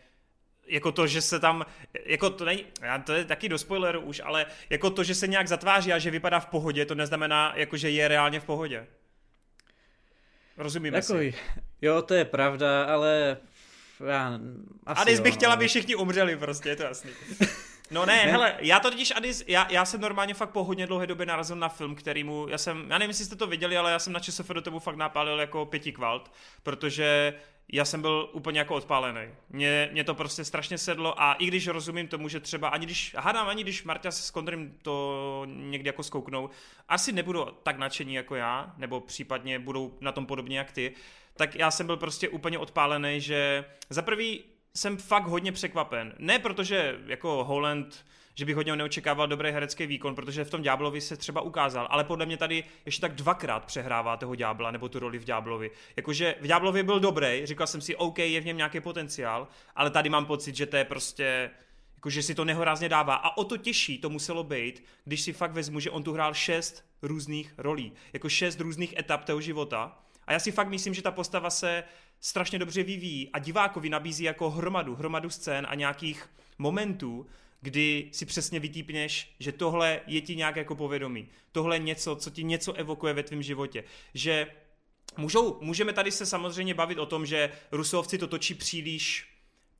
jako 0.70 0.92
to, 0.92 1.06
že 1.06 1.22
se 1.22 1.40
tam, 1.40 1.66
jako 2.06 2.30
to 2.30 2.44
není, 2.44 2.64
to 3.04 3.12
je 3.12 3.24
taky 3.24 3.48
do 3.48 3.58
spoileru 3.58 4.00
už, 4.00 4.20
ale 4.24 4.46
jako 4.70 4.90
to, 4.90 5.04
že 5.04 5.14
se 5.14 5.26
nějak 5.26 5.48
zatváří 5.48 5.92
a 5.92 5.98
že 5.98 6.10
vypadá 6.10 6.40
v 6.40 6.46
pohodě, 6.46 6.86
to 6.86 6.94
neznamená, 6.94 7.52
jako 7.56 7.76
že 7.76 7.90
je 7.90 8.08
reálně 8.08 8.40
v 8.40 8.44
pohodě. 8.44 8.86
Rozumíme 10.56 10.98
jako, 10.98 11.06
si. 11.06 11.34
Jo, 11.82 12.02
to 12.02 12.14
je 12.14 12.24
pravda, 12.24 12.84
ale 12.84 13.36
já, 14.08 14.40
asi 14.86 15.02
Adis 15.02 15.18
jo, 15.18 15.24
bych 15.24 15.34
chtěla, 15.34 15.50
no. 15.50 15.56
aby 15.56 15.68
všichni 15.68 15.94
umřeli 15.94 16.36
prostě, 16.36 16.68
je 16.68 16.76
to 16.76 16.82
jasný. 16.82 17.10
No 17.90 18.06
ne, 18.06 18.16
hele, 18.16 18.54
já 18.58 18.80
to 18.80 18.90
totiž, 18.90 19.12
Adis, 19.16 19.44
já, 19.46 19.66
já 19.70 19.84
jsem 19.84 20.00
normálně 20.00 20.34
fakt 20.34 20.50
po 20.50 20.64
hodně 20.64 20.86
dlouhé 20.86 21.06
době 21.06 21.26
narazil 21.26 21.56
na 21.56 21.68
film, 21.68 21.94
kterýmu, 21.94 22.46
já 22.48 22.58
jsem, 22.58 22.86
já 22.90 22.98
nevím, 22.98 23.10
jestli 23.10 23.24
jste 23.24 23.36
to 23.36 23.46
viděli, 23.46 23.76
ale 23.76 23.92
já 23.92 23.98
jsem 23.98 24.12
na 24.12 24.20
ČSF 24.20 24.48
do 24.48 24.62
tebe 24.62 24.80
fakt 24.80 24.96
napálil 24.96 25.40
jako 25.40 25.66
pěti 25.66 25.92
kvalt, 25.92 26.32
protože 26.62 27.34
já 27.72 27.84
jsem 27.84 28.00
byl 28.00 28.28
úplně 28.32 28.58
jako 28.58 28.74
odpálený. 28.74 29.20
Mně, 29.50 29.88
mě 29.92 30.04
to 30.04 30.14
prostě 30.14 30.44
strašně 30.44 30.78
sedlo 30.78 31.22
a 31.22 31.34
i 31.34 31.46
když 31.46 31.66
rozumím 31.66 32.08
tomu, 32.08 32.28
že 32.28 32.40
třeba 32.40 32.68
ani 32.68 32.86
když, 32.86 33.14
hádám, 33.18 33.48
ani 33.48 33.62
když 33.62 33.84
Marta 33.84 34.10
s 34.10 34.30
Kondrym 34.30 34.74
to 34.82 35.46
někdy 35.46 35.88
jako 35.88 36.02
skouknou, 36.02 36.50
asi 36.88 37.12
nebudou 37.12 37.44
tak 37.62 37.78
nadšení 37.78 38.14
jako 38.14 38.34
já, 38.34 38.74
nebo 38.76 39.00
případně 39.00 39.58
budou 39.58 39.98
na 40.00 40.12
tom 40.12 40.26
podobně 40.26 40.58
jak 40.58 40.72
ty, 40.72 40.94
tak 41.36 41.54
já 41.54 41.70
jsem 41.70 41.86
byl 41.86 41.96
prostě 41.96 42.28
úplně 42.28 42.58
odpálený, 42.58 43.20
že 43.20 43.64
za 43.90 44.02
prvý 44.02 44.44
jsem 44.74 44.96
fakt 44.96 45.26
hodně 45.26 45.52
překvapen. 45.52 46.14
Ne 46.18 46.38
protože 46.38 46.98
jako 47.06 47.44
Holland 47.44 48.04
že 48.34 48.44
bych 48.44 48.56
hodně 48.56 48.76
neočekával 48.76 49.28
dobrý 49.28 49.50
herecký 49.50 49.86
výkon, 49.86 50.14
protože 50.14 50.44
v 50.44 50.50
tom 50.50 50.62
Ďáblovi 50.62 51.00
se 51.00 51.16
třeba 51.16 51.40
ukázal, 51.40 51.88
ale 51.90 52.04
podle 52.04 52.26
mě 52.26 52.36
tady 52.36 52.64
ještě 52.86 53.00
tak 53.00 53.14
dvakrát 53.14 53.64
přehrává 53.64 54.16
toho 54.16 54.34
Ďábla 54.34 54.70
nebo 54.70 54.88
tu 54.88 54.98
roli 54.98 55.18
v 55.18 55.24
Ďáblovi. 55.24 55.70
Jakože 55.96 56.34
v 56.40 56.46
Ďáblovi 56.46 56.82
byl 56.82 57.00
dobrý, 57.00 57.46
říkal 57.46 57.66
jsem 57.66 57.80
si, 57.80 57.96
OK, 57.96 58.18
je 58.18 58.40
v 58.40 58.46
něm 58.46 58.56
nějaký 58.56 58.80
potenciál, 58.80 59.48
ale 59.76 59.90
tady 59.90 60.08
mám 60.08 60.26
pocit, 60.26 60.56
že 60.56 60.66
to 60.66 60.76
je 60.76 60.84
prostě 60.84 61.50
jakože 62.00 62.22
si 62.22 62.34
to 62.34 62.44
nehorázně 62.44 62.88
dává. 62.88 63.14
A 63.14 63.36
o 63.36 63.44
to 63.44 63.56
těžší 63.56 63.98
to 63.98 64.10
muselo 64.10 64.44
být, 64.44 64.84
když 65.04 65.20
si 65.20 65.32
fakt 65.32 65.52
vezmu, 65.52 65.80
že 65.80 65.90
on 65.90 66.02
tu 66.02 66.12
hrál 66.12 66.34
šest 66.34 66.84
různých 67.02 67.54
rolí, 67.58 67.92
jako 68.12 68.28
šest 68.28 68.60
různých 68.60 68.98
etap 68.98 69.24
toho 69.24 69.40
života. 69.40 69.98
A 70.26 70.32
já 70.32 70.38
si 70.38 70.52
fakt 70.52 70.68
myslím, 70.68 70.94
že 70.94 71.02
ta 71.02 71.10
postava 71.10 71.50
se 71.50 71.84
strašně 72.20 72.58
dobře 72.58 72.82
vyvíjí 72.82 73.30
a 73.32 73.38
divákovi 73.38 73.88
nabízí 73.88 74.24
jako 74.24 74.50
hromadu, 74.50 74.94
hromadu 74.94 75.30
scén 75.30 75.66
a 75.70 75.74
nějakých 75.74 76.30
momentů, 76.58 77.26
kdy 77.60 78.08
si 78.12 78.26
přesně 78.26 78.60
vytípneš, 78.60 79.34
že 79.40 79.52
tohle 79.52 80.00
je 80.06 80.20
ti 80.20 80.36
nějak 80.36 80.56
jako 80.56 80.74
povědomí. 80.74 81.28
Tohle 81.52 81.76
je 81.76 81.80
něco, 81.80 82.16
co 82.16 82.30
ti 82.30 82.44
něco 82.44 82.72
evokuje 82.72 83.12
ve 83.12 83.22
tvém 83.22 83.42
životě. 83.42 83.84
Že 84.14 84.46
můžou, 85.16 85.58
můžeme 85.60 85.92
tady 85.92 86.10
se 86.10 86.26
samozřejmě 86.26 86.74
bavit 86.74 86.98
o 86.98 87.06
tom, 87.06 87.26
že 87.26 87.52
rusovci 87.72 88.18
to 88.18 88.26
točí 88.26 88.54
příliš 88.54 89.26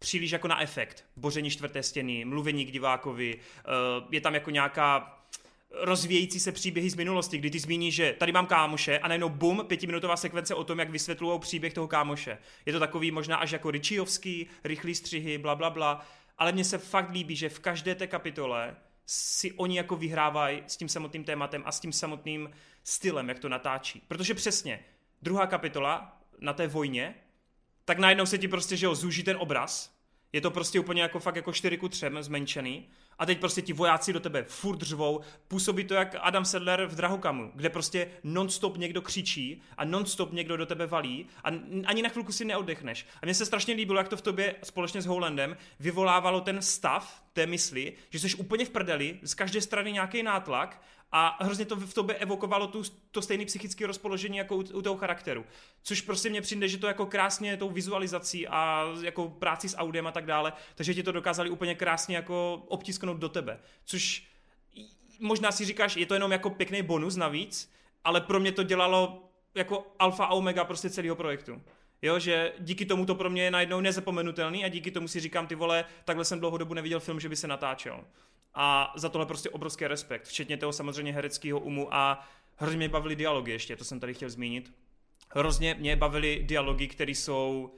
příliš 0.01 0.31
jako 0.31 0.49
na 0.49 0.63
efekt. 0.63 1.05
Boření 1.17 1.51
čtvrté 1.51 1.83
stěny, 1.83 2.25
mluvení 2.25 2.67
k 2.67 2.71
divákovi, 2.71 3.39
je 4.11 4.21
tam 4.21 4.35
jako 4.35 4.51
nějaká 4.51 5.17
rozvíjející 5.71 6.41
se 6.41 6.53
příběhy 6.53 6.91
z 6.91 6.95
minulosti, 6.95 7.39
kdy 7.39 7.51
ty 7.51 7.59
zmíníš, 7.59 7.95
že 7.95 8.15
tady 8.19 8.33
mám 8.33 8.47
kámoše 8.47 8.99
a 8.99 9.09
najednou 9.09 9.29
bum, 9.29 9.65
pětiminutová 9.67 10.17
sekvence 10.17 10.55
o 10.55 10.65
tom, 10.65 10.79
jak 10.79 10.91
vysvětlují 10.91 11.41
příběh 11.41 11.75
toho 11.75 11.89
kámoše. 11.89 12.39
Je 12.67 12.73
to 12.73 12.81
takový 12.81 13.11
možná 13.11 13.37
až 13.37 13.51
jako 13.51 13.71
Ričiovský, 13.71 14.47
rychlý 14.65 14.95
střihy, 14.95 15.39
bla, 15.39 15.55
bla, 15.55 15.71
bla 15.71 16.07
ale 16.41 16.53
mně 16.53 16.65
se 16.65 16.79
fakt 16.79 17.11
líbí, 17.11 17.37
že 17.37 17.49
v 17.49 17.59
každé 17.59 17.95
té 17.95 18.07
kapitole 18.07 18.77
si 19.07 19.53
oni 19.53 19.77
jako 19.77 19.97
vyhrávají 19.97 20.63
s 20.67 20.77
tím 20.77 20.89
samotným 20.89 21.25
tématem 21.25 21.63
a 21.67 21.73
s 21.73 21.81
tím 21.81 21.93
samotným 21.93 22.51
stylem, 22.85 23.29
jak 23.29 23.39
to 23.39 23.49
natáčí. 23.49 24.03
Protože 24.09 24.35
přesně, 24.35 24.85
druhá 25.23 25.47
kapitola 25.47 26.21
na 26.39 26.53
té 26.53 26.67
vojně, 26.67 27.15
tak 27.85 27.99
najednou 27.99 28.27
se 28.27 28.39
ti 28.39 28.49
prostě, 28.49 28.77
že 28.77 28.87
jo, 28.87 28.95
zúží 28.95 29.23
ten 29.23 29.37
obraz, 29.41 29.97
je 30.33 30.41
to 30.41 30.51
prostě 30.51 30.81
úplně 30.81 31.03
jako 31.03 31.21
fakt 31.21 31.37
jako 31.37 31.53
4 31.53 31.77
ku 31.77 31.89
3 31.89 32.07
zmenšený 32.21 32.89
a 33.21 33.27
teď 33.27 33.41
prostě 33.41 33.63
ti 33.63 33.73
vojáci 33.73 34.13
do 34.13 34.21
tebe 34.21 34.45
furt 34.49 34.83
řvou, 34.83 35.21
působí 35.49 35.85
to 35.85 35.95
jak 35.95 36.17
Adam 36.21 36.45
Sedler 36.45 36.87
v 36.87 36.95
Drahokamu, 36.95 37.51
kde 37.55 37.69
prostě 37.69 38.09
nonstop 38.25 38.77
někdo 38.77 39.03
křičí 39.03 39.63
a 39.77 39.85
nonstop 39.85 40.33
někdo 40.33 40.57
do 40.57 40.67
tebe 40.67 40.87
valí 40.87 41.27
a 41.45 41.49
ani 41.87 42.03
na 42.03 42.09
chvilku 42.09 42.33
si 42.33 42.45
neoddechneš. 42.45 43.07
A 43.23 43.27
mně 43.27 43.35
se 43.35 43.47
strašně 43.47 43.75
líbilo, 43.75 43.99
jak 43.99 44.09
to 44.09 44.17
v 44.17 44.23
tobě 44.23 44.55
společně 44.63 45.03
s 45.03 45.07
Howlandem 45.07 45.57
vyvolávalo 45.81 46.41
ten 46.41 46.63
stav 46.63 47.23
té 47.33 47.47
mysli, 47.47 47.93
že 48.11 48.19
jsi 48.19 48.35
úplně 48.35 48.65
v 48.65 48.71
prdeli, 48.71 49.19
z 49.23 49.35
každé 49.35 49.61
strany 49.61 49.93
nějaký 49.93 50.23
nátlak 50.23 50.83
a 51.13 51.45
hrozně 51.45 51.65
to 51.65 51.77
v 51.77 51.95
tobě 51.95 52.17
evokovalo 52.17 52.67
tu, 52.67 52.83
to 53.11 53.23
stejné 53.23 53.45
psychické 53.45 53.87
rozpoložení 53.87 54.37
jako 54.37 54.57
u, 54.57 54.61
u 54.61 54.83
toho 54.83 54.97
charakteru. 54.97 55.45
Což 55.83 56.01
prostě 56.01 56.31
mně 56.31 56.41
přijde, 56.41 56.69
že 56.69 56.79
to 56.79 56.87
jako 56.87 57.07
krásně 57.07 57.57
tou 57.57 57.71
vizualizací 57.71 58.49
a 58.49 58.85
jako 59.03 59.29
práci 59.29 59.69
s 59.69 59.77
audiem 59.77 60.07
a 60.07 60.13
tak 60.13 60.27
dále, 60.27 60.53
takže 60.75 60.95
ti 60.95 61.03
to 61.03 61.13
dokázali 61.13 61.51
úplně 61.51 61.75
krásně 61.75 62.17
jako 62.17 62.63
obtisknout 62.69 63.10
do 63.19 63.29
tebe. 63.29 63.61
Což 63.85 64.27
možná 65.21 65.53
si 65.53 65.65
říkáš, 65.65 65.97
je 65.97 66.07
to 66.07 66.15
jenom 66.15 66.33
jako 66.33 66.51
pěkný 66.51 66.83
bonus 66.83 67.17
navíc, 67.17 67.73
ale 68.05 68.21
pro 68.21 68.41
mě 68.41 68.53
to 68.53 68.63
dělalo 68.63 69.23
jako 69.55 69.87
alfa 69.99 70.25
a 70.25 70.33
omega 70.33 70.65
prostě 70.65 70.91
celého 70.91 71.17
projektu. 71.17 71.63
Jo, 72.03 72.19
že 72.19 72.53
díky 72.59 72.87
tomu 72.87 73.07
to 73.07 73.15
pro 73.15 73.31
mě 73.31 73.43
je 73.43 73.51
najednou 73.51 73.81
nezapomenutelný 73.81 74.65
a 74.65 74.69
díky 74.69 74.91
tomu 74.91 75.09
si 75.09 75.21
říkám, 75.21 75.47
ty 75.47 75.55
vole, 75.55 75.85
takhle 76.05 76.25
jsem 76.25 76.41
dlouho 76.41 76.59
dobu 76.59 76.75
neviděl 76.75 77.01
film, 77.01 77.21
že 77.21 77.29
by 77.29 77.37
se 77.37 77.47
natáčel. 77.47 78.05
A 78.55 78.93
za 78.97 79.09
tohle 79.09 79.27
prostě 79.27 79.51
obrovský 79.51 79.87
respekt, 79.87 80.25
včetně 80.25 80.57
toho 80.57 80.73
samozřejmě 80.73 81.13
hereckého 81.13 81.61
umu 81.61 81.95
a 81.95 82.29
hrozně 82.57 82.77
mě 82.77 82.89
bavily 82.89 83.17
dialogy 83.17 83.51
ještě, 83.51 83.77
to 83.77 83.85
jsem 83.85 84.01
tady 84.01 84.15
chtěl 84.15 84.31
zmínit. 84.31 84.73
Hrozně 85.29 85.75
mě 85.75 85.97
bavily 85.97 86.43
dialogy, 86.45 86.89
které 86.89 87.13
jsou 87.13 87.75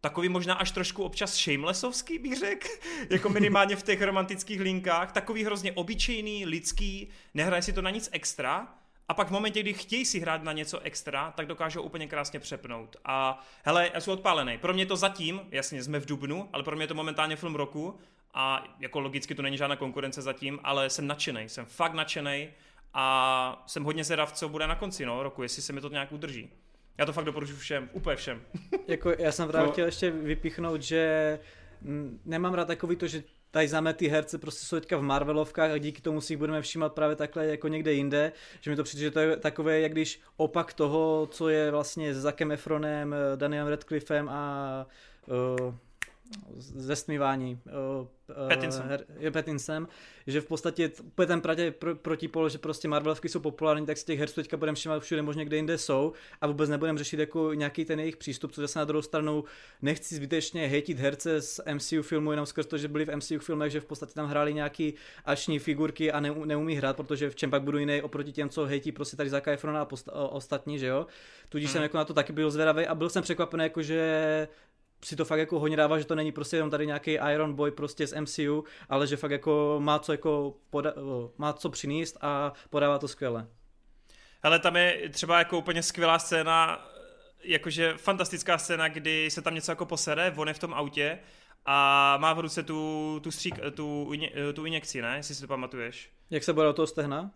takový 0.00 0.28
možná 0.28 0.54
až 0.54 0.70
trošku 0.70 1.02
občas 1.02 1.36
shamelessovský, 1.36 2.18
bych 2.18 2.38
řekl, 2.38 2.68
jako 3.10 3.28
minimálně 3.28 3.76
v 3.76 3.82
těch 3.82 4.02
romantických 4.02 4.60
linkách, 4.60 5.12
takový 5.12 5.44
hrozně 5.44 5.72
obyčejný, 5.72 6.46
lidský, 6.46 7.08
nehraje 7.34 7.62
si 7.62 7.72
to 7.72 7.82
na 7.82 7.90
nic 7.90 8.08
extra, 8.12 8.68
a 9.08 9.14
pak 9.14 9.28
v 9.28 9.30
momentě, 9.30 9.62
kdy 9.62 9.74
chtějí 9.74 10.04
si 10.04 10.20
hrát 10.20 10.42
na 10.42 10.52
něco 10.52 10.80
extra, 10.80 11.32
tak 11.36 11.46
dokážou 11.46 11.82
úplně 11.82 12.06
krásně 12.08 12.40
přepnout. 12.40 12.96
A 13.04 13.44
hele, 13.64 13.90
já 13.94 14.00
jsem 14.00 14.12
odpálený. 14.12 14.58
Pro 14.58 14.74
mě 14.74 14.86
to 14.86 14.96
zatím, 14.96 15.40
jasně, 15.50 15.82
jsme 15.82 15.98
v 16.00 16.06
Dubnu, 16.06 16.48
ale 16.52 16.62
pro 16.62 16.76
mě 16.76 16.82
je 16.82 16.88
to 16.88 16.94
momentálně 16.94 17.36
film 17.36 17.54
roku 17.54 17.98
a 18.34 18.64
jako 18.78 19.00
logicky 19.00 19.34
to 19.34 19.42
není 19.42 19.56
žádná 19.56 19.76
konkurence 19.76 20.22
zatím, 20.22 20.60
ale 20.62 20.90
jsem 20.90 21.06
nadšený, 21.06 21.48
jsem 21.48 21.64
fakt 21.64 21.94
nadšený 21.94 22.48
a 22.94 23.64
jsem 23.66 23.84
hodně 23.84 24.04
zvědav, 24.04 24.32
co 24.32 24.48
bude 24.48 24.66
na 24.66 24.74
konci 24.74 25.06
no, 25.06 25.22
roku, 25.22 25.42
jestli 25.42 25.62
se 25.62 25.72
mi 25.72 25.80
to 25.80 25.88
nějak 25.88 26.12
udrží. 26.12 26.50
Já 26.98 27.06
to 27.06 27.12
fakt 27.12 27.24
doporučuji 27.24 27.56
všem, 27.56 27.88
úplně 27.92 28.16
všem. 28.16 28.42
jako 28.88 29.12
já 29.18 29.32
jsem 29.32 29.48
právě 29.48 29.66
to... 29.66 29.72
chtěl 29.72 29.86
ještě 29.86 30.10
vypichnout, 30.10 30.82
že 30.82 31.38
nemám 32.24 32.54
rád 32.54 32.64
takový 32.64 32.96
to, 32.96 33.06
že 33.06 33.22
tady 33.50 33.68
známe 33.68 33.94
ty 33.94 34.08
herce 34.08 34.38
prostě 34.38 34.66
jsou 34.66 34.80
teďka 34.80 34.96
v 34.96 35.02
Marvelovkách 35.02 35.70
a 35.70 35.78
díky 35.78 36.02
tomu 36.02 36.20
si 36.20 36.32
jich 36.32 36.38
budeme 36.38 36.62
všímat 36.62 36.92
právě 36.92 37.16
takhle 37.16 37.46
jako 37.46 37.68
někde 37.68 37.92
jinde, 37.92 38.32
že 38.60 38.70
mi 38.70 38.76
to 38.76 38.84
přijde, 38.84 39.04
že 39.04 39.10
to 39.10 39.20
je 39.20 39.36
takové, 39.36 39.80
jak 39.80 39.92
když 39.92 40.20
opak 40.36 40.72
toho, 40.72 41.28
co 41.30 41.48
je 41.48 41.70
vlastně 41.70 42.14
s 42.14 42.18
Zakem 42.18 42.52
Efronem, 42.52 43.14
Danielem 43.36 43.68
Radcliffem 43.68 44.28
a 44.28 44.86
uh, 45.26 45.74
zesmívání 46.56 47.60
uh, 47.66 48.48
Pattinson. 48.48 48.86
je 49.18 49.30
Pattinson, 49.30 49.88
že 50.26 50.40
v 50.40 50.46
podstatě 50.46 50.90
úplně 51.02 51.26
ten 51.26 51.40
pratě 51.40 51.70
pro, 51.70 51.96
protipol, 51.96 52.48
že 52.48 52.58
prostě 52.58 52.88
Marvelovky 52.88 53.28
jsou 53.28 53.40
populární, 53.40 53.86
tak 53.86 53.98
z 53.98 54.04
těch 54.04 54.18
herců 54.18 54.34
teďka 54.34 54.56
budeme 54.56 54.76
všímat 54.76 55.02
všude 55.02 55.22
možně 55.22 55.44
kde 55.44 55.56
jinde 55.56 55.78
jsou 55.78 56.12
a 56.40 56.46
vůbec 56.46 56.70
nebudeme 56.70 56.98
řešit 56.98 57.20
jako 57.20 57.54
nějaký 57.54 57.84
ten 57.84 58.00
jejich 58.00 58.16
přístup, 58.16 58.52
což 58.52 58.62
zase 58.62 58.78
na 58.78 58.84
druhou 58.84 59.02
stranu 59.02 59.44
nechci 59.82 60.14
zbytečně 60.14 60.66
hejtit 60.66 60.98
herce 60.98 61.42
z 61.42 61.60
MCU 61.74 62.02
filmu 62.02 62.30
jenom 62.30 62.46
skrz 62.46 62.66
to, 62.66 62.78
že 62.78 62.88
byli 62.88 63.04
v 63.04 63.16
MCU 63.16 63.38
filmech, 63.38 63.72
že 63.72 63.80
v 63.80 63.84
podstatě 63.84 64.14
tam 64.14 64.26
hráli 64.26 64.54
nějaký 64.54 64.94
ační 65.24 65.58
figurky 65.58 66.12
a 66.12 66.20
ne, 66.20 66.34
neumí 66.44 66.74
hrát, 66.74 66.96
protože 66.96 67.30
v 67.30 67.36
čem 67.36 67.50
pak 67.50 67.62
budu 67.62 67.78
jiný 67.78 68.02
oproti 68.02 68.32
těm, 68.32 68.48
co 68.48 68.64
hejtí 68.64 68.92
prostě 68.92 69.16
tady 69.16 69.30
Zaka 69.30 69.52
Efrona 69.52 69.82
a 69.82 69.86
posta- 69.86 70.12
ostatní, 70.30 70.78
že 70.78 70.86
jo. 70.86 71.06
Tudíž 71.48 71.68
hmm. 71.68 71.72
jsem 71.72 71.82
jako 71.82 71.96
na 71.96 72.04
to 72.04 72.14
taky 72.14 72.32
byl 72.32 72.50
zvědavý 72.50 72.86
a 72.86 72.94
byl 72.94 73.08
jsem 73.08 73.22
překvapený, 73.22 73.62
jako 73.62 73.82
že 73.82 74.48
si 75.04 75.16
to 75.16 75.24
fakt 75.24 75.38
jako 75.38 75.60
hodně 75.60 75.76
dává, 75.76 75.98
že 75.98 76.04
to 76.04 76.14
není 76.14 76.32
prostě 76.32 76.56
jenom 76.56 76.70
tady 76.70 76.86
nějaký 76.86 77.10
Iron 77.10 77.54
Boy 77.54 77.70
prostě 77.70 78.06
z 78.06 78.20
MCU, 78.20 78.64
ale 78.88 79.06
že 79.06 79.16
fakt 79.16 79.30
jako 79.30 79.76
má 79.78 79.98
co 79.98 80.12
jako 80.12 80.54
poda- 80.72 80.94
má 81.38 81.52
co 81.52 81.70
přinést 81.70 82.16
a 82.20 82.52
podává 82.70 82.98
to 82.98 83.08
skvěle. 83.08 83.48
Ale 84.42 84.58
tam 84.58 84.76
je 84.76 85.08
třeba 85.08 85.38
jako 85.38 85.58
úplně 85.58 85.82
skvělá 85.82 86.18
scéna, 86.18 86.88
jakože 87.44 87.94
fantastická 87.96 88.58
scéna, 88.58 88.88
kdy 88.88 89.30
se 89.30 89.42
tam 89.42 89.54
něco 89.54 89.72
jako 89.72 89.86
posere, 89.86 90.34
on 90.36 90.48
je 90.48 90.54
v 90.54 90.58
tom 90.58 90.74
autě 90.74 91.18
a 91.66 92.16
má 92.20 92.32
v 92.32 92.40
ruce 92.40 92.62
tu, 92.62 93.20
tu, 93.22 93.30
střík, 93.30 93.54
tu, 93.74 94.12
tu 94.54 94.64
injekci, 94.64 95.02
ne? 95.02 95.16
Jestli 95.16 95.34
si 95.34 95.40
to 95.40 95.46
pamatuješ. 95.46 96.10
Jak 96.30 96.44
se 96.44 96.52
bude 96.52 96.66
do 96.66 96.72
toho 96.72 96.86
stehna? 96.86 97.30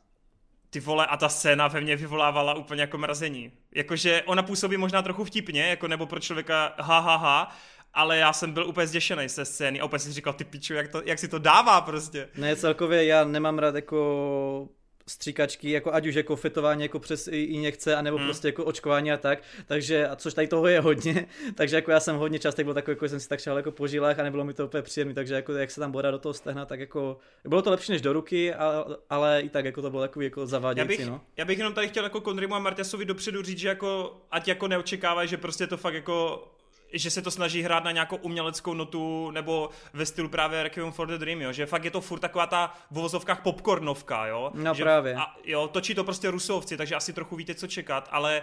Ty 0.73 0.81
vole, 0.81 1.07
a 1.07 1.17
ta 1.17 1.29
scéna 1.29 1.69
ve 1.69 1.81
mně 1.81 1.97
vyvolávala 1.97 2.55
úplně 2.55 2.81
jako 2.81 2.99
mrazení. 2.99 3.53
Jakože 3.75 4.23
ona 4.23 4.43
působí 4.43 4.77
možná 4.77 5.03
trochu 5.03 5.25
vtipně, 5.25 5.63
jako 5.67 5.89
nebo 5.89 6.07
pro 6.07 6.21
člověka 6.21 6.75
ha, 6.79 6.99
ha, 6.99 7.17
ha, 7.17 7.57
ale 7.95 8.19
já 8.19 8.33
jsem 8.33 8.53
byl 8.53 8.67
úplně 8.67 8.87
zděšený 8.87 9.29
ze 9.29 9.45
scény 9.45 9.81
a 9.81 9.85
úplně 9.85 9.99
si 9.99 10.13
říkal, 10.13 10.33
ty 10.33 10.45
piču, 10.45 10.75
jak, 10.75 10.89
to, 10.89 11.03
jak 11.05 11.19
si 11.19 11.29
to 11.29 11.39
dává 11.39 11.81
prostě. 11.81 12.29
Ne, 12.37 12.57
celkově 12.57 13.05
já 13.05 13.25
nemám 13.25 13.59
rád 13.59 13.75
jako 13.75 14.69
stříkačky, 15.07 15.71
jako 15.71 15.95
ať 15.95 16.07
už 16.07 16.15
jako 16.15 16.37
fetování 16.37 16.83
jako 16.83 16.99
přes 16.99 17.29
injekce, 17.33 17.97
anebo 17.97 18.17
hmm. 18.17 18.27
prostě 18.27 18.49
jako 18.49 18.65
očkování 18.65 19.12
a 19.12 19.17
tak, 19.17 19.38
takže, 19.67 20.09
a 20.09 20.17
což 20.17 20.35
tady 20.35 20.49
toho 20.49 20.67
je 20.67 20.81
hodně, 20.81 21.27
takže 21.55 21.77
jako 21.77 21.91
já 21.91 22.01
jsem 22.01 22.17
hodně 22.17 22.38
často 22.38 22.65
byl 22.65 22.75
takový, 22.75 22.93
jako 22.93 23.09
jsem 23.09 23.21
si 23.21 23.29
tak 23.29 23.41
šel 23.41 23.57
jako 23.57 23.71
po 23.71 23.87
žilách 23.87 24.19
a 24.19 24.23
nebylo 24.23 24.45
mi 24.45 24.55
to 24.55 24.65
úplně 24.65 24.83
příjemné, 24.83 25.15
takže 25.15 25.35
jako 25.35 25.53
jak 25.53 25.71
se 25.71 25.81
tam 25.81 25.93
bodá 25.93 26.11
do 26.11 26.19
toho 26.19 26.35
stehna, 26.35 26.67
tak 26.67 26.81
jako 26.81 27.19
bylo 27.45 27.62
to 27.62 27.71
lepší 27.71 27.93
než 27.93 28.01
do 28.01 28.12
ruky, 28.12 28.55
a, 28.55 28.85
ale 29.11 29.41
i 29.41 29.49
tak 29.49 29.65
jako 29.65 29.83
to 29.83 29.91
bylo 29.91 30.03
takový 30.03 30.27
jako 30.27 30.47
zavádějící, 30.47 30.93
já 30.93 30.99
bych, 30.99 31.07
no. 31.07 31.21
Já 31.37 31.45
bych 31.45 31.59
jenom 31.59 31.75
tady 31.75 31.88
chtěl 31.88 32.05
jako 32.05 32.21
Kondrimu 32.21 32.55
a 32.55 32.59
Martiasovi 32.59 33.05
dopředu 33.05 33.43
říct, 33.43 33.59
že 33.59 33.69
jako, 33.69 34.17
ať 34.31 34.49
jako 34.49 34.69
neočekávají, 34.69 35.29
že 35.29 35.37
prostě 35.37 35.67
to 35.67 35.77
fakt 35.77 35.95
jako 35.95 36.45
že 36.93 37.11
se 37.11 37.23
to 37.23 37.31
snaží 37.31 37.63
hrát 37.63 37.85
na 37.85 37.91
nějakou 37.91 38.17
uměleckou 38.17 38.75
notu 38.75 39.31
nebo 39.31 39.71
ve 39.93 40.07
stylu 40.07 40.29
právě 40.29 40.63
Requiem 40.63 40.93
for 40.93 41.07
the 41.07 41.19
Dream, 41.19 41.41
jo? 41.41 41.53
že 41.53 41.67
fakt 41.67 41.85
je 41.85 41.91
to 41.91 42.01
furt 42.01 42.19
taková 42.19 42.47
ta 42.47 42.75
v 42.91 42.95
vozovkách 42.95 43.43
popcornovka, 43.43 44.27
jo? 44.27 44.51
No 44.55 44.75
že, 44.75 44.83
právě. 44.83 45.15
A, 45.15 45.37
jo, 45.45 45.69
točí 45.69 45.95
to 45.95 46.05
prostě 46.05 46.31
rusovci, 46.31 46.77
takže 46.77 46.95
asi 46.95 47.13
trochu 47.13 47.37
víte, 47.37 47.55
co 47.55 47.67
čekat, 47.67 48.09
ale 48.11 48.43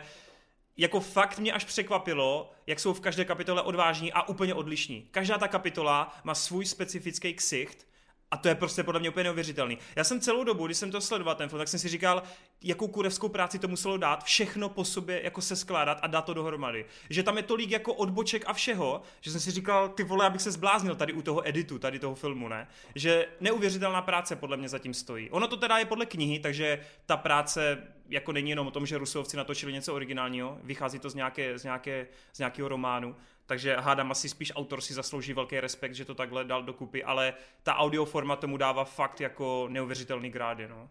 jako 0.78 1.00
fakt 1.00 1.39
mě 1.39 1.54
až 1.54 1.66
překvapilo, 1.66 2.52
jak 2.68 2.80
jsou 2.80 2.93
v 2.93 3.00
každé 3.00 3.26
kapitole 3.26 3.62
odvážní 3.62 4.14
a 4.14 4.28
úplně 4.28 4.54
odlišní. 4.54 5.08
Každá 5.12 5.38
ta 5.38 5.47
kapitola 5.47 6.16
má 6.24 6.36
svůj 6.36 6.66
specifický 6.66 7.34
ksicht 7.34 7.89
a 8.32 8.38
to 8.38 8.47
je 8.47 8.55
prostě 8.55 8.84
podle 8.84 8.99
mě 8.99 9.09
úplně 9.09 9.23
neuvěřitelný. 9.23 9.77
Já 9.95 10.03
jsem 10.03 10.19
celou 10.19 10.43
dobu, 10.43 10.65
když 10.65 10.77
jsem 10.77 10.91
to 10.91 11.01
sledoval 11.01 11.36
ten 11.36 11.49
film, 11.49 11.59
tak 11.59 11.67
jsem 11.67 11.80
si 11.80 11.89
říkal, 11.89 12.23
jakou 12.63 12.88
kurevskou 12.88 13.30
práci 13.30 13.59
to 13.59 13.67
muselo 13.67 13.97
dát, 13.97 14.23
všechno 14.23 14.69
po 14.69 14.86
sobě 14.86 15.21
jako 15.23 15.41
se 15.41 15.55
skládat 15.55 15.99
a 16.01 16.07
dát 16.07 16.21
to 16.21 16.34
dohromady. 16.34 16.86
Že 17.09 17.23
tam 17.23 17.38
je 17.38 17.43
tolik 17.43 17.71
jako 17.71 17.93
odboček 17.93 18.43
a 18.47 18.53
všeho, 18.53 19.01
že 19.21 19.32
jsem 19.32 19.39
si 19.39 19.51
říkal, 19.51 19.89
ty 19.89 20.03
vole, 20.03 20.25
abych 20.25 20.41
se 20.41 20.51
zbláznil 20.51 20.95
tady 20.95 21.13
u 21.13 21.21
toho 21.21 21.47
editu, 21.47 21.80
tady 21.80 21.99
toho 21.99 22.15
filmu, 22.15 22.47
ne? 22.47 22.67
Že 22.95 23.27
neuvěřitelná 23.39 24.01
práce 24.01 24.36
podle 24.36 24.57
mě 24.57 24.69
zatím 24.69 24.93
stojí. 24.93 25.30
Ono 25.30 25.47
to 25.47 25.57
teda 25.57 25.77
je 25.77 25.86
podle 25.86 26.05
knihy, 26.05 26.39
takže 26.39 26.86
ta 27.05 27.17
práce 27.17 27.77
jako 28.09 28.32
není 28.32 28.49
jenom 28.49 28.67
o 28.67 28.71
tom, 28.71 28.86
že 28.86 28.97
Rusovci 28.97 29.38
natočili 29.38 29.73
něco 29.73 29.95
originálního, 29.95 30.57
vychází 30.63 30.99
to 30.99 31.09
z, 31.09 31.15
nějaké, 31.15 31.59
z, 31.59 31.63
nějaké, 31.63 32.07
z 32.34 32.39
nějakého 32.39 32.69
románu, 32.69 33.15
takže 33.50 33.76
hádám 33.76 34.12
asi 34.12 34.30
spíš 34.30 34.52
autor 34.56 34.82
si 34.82 34.93
zaslouží 34.93 35.34
velký 35.34 35.60
respekt, 35.60 35.93
že 35.93 36.06
to 36.06 36.16
takhle 36.16 36.43
dal 36.43 36.64
dokupy, 36.64 37.04
ale 37.04 37.34
ta 37.64 37.76
audioforma 37.76 38.36
tomu 38.36 38.58
dává 38.58 38.84
fakt 38.84 39.22
jako 39.22 39.68
neuvěřitelný 39.70 40.30
grády, 40.30 40.68
no. 40.68 40.89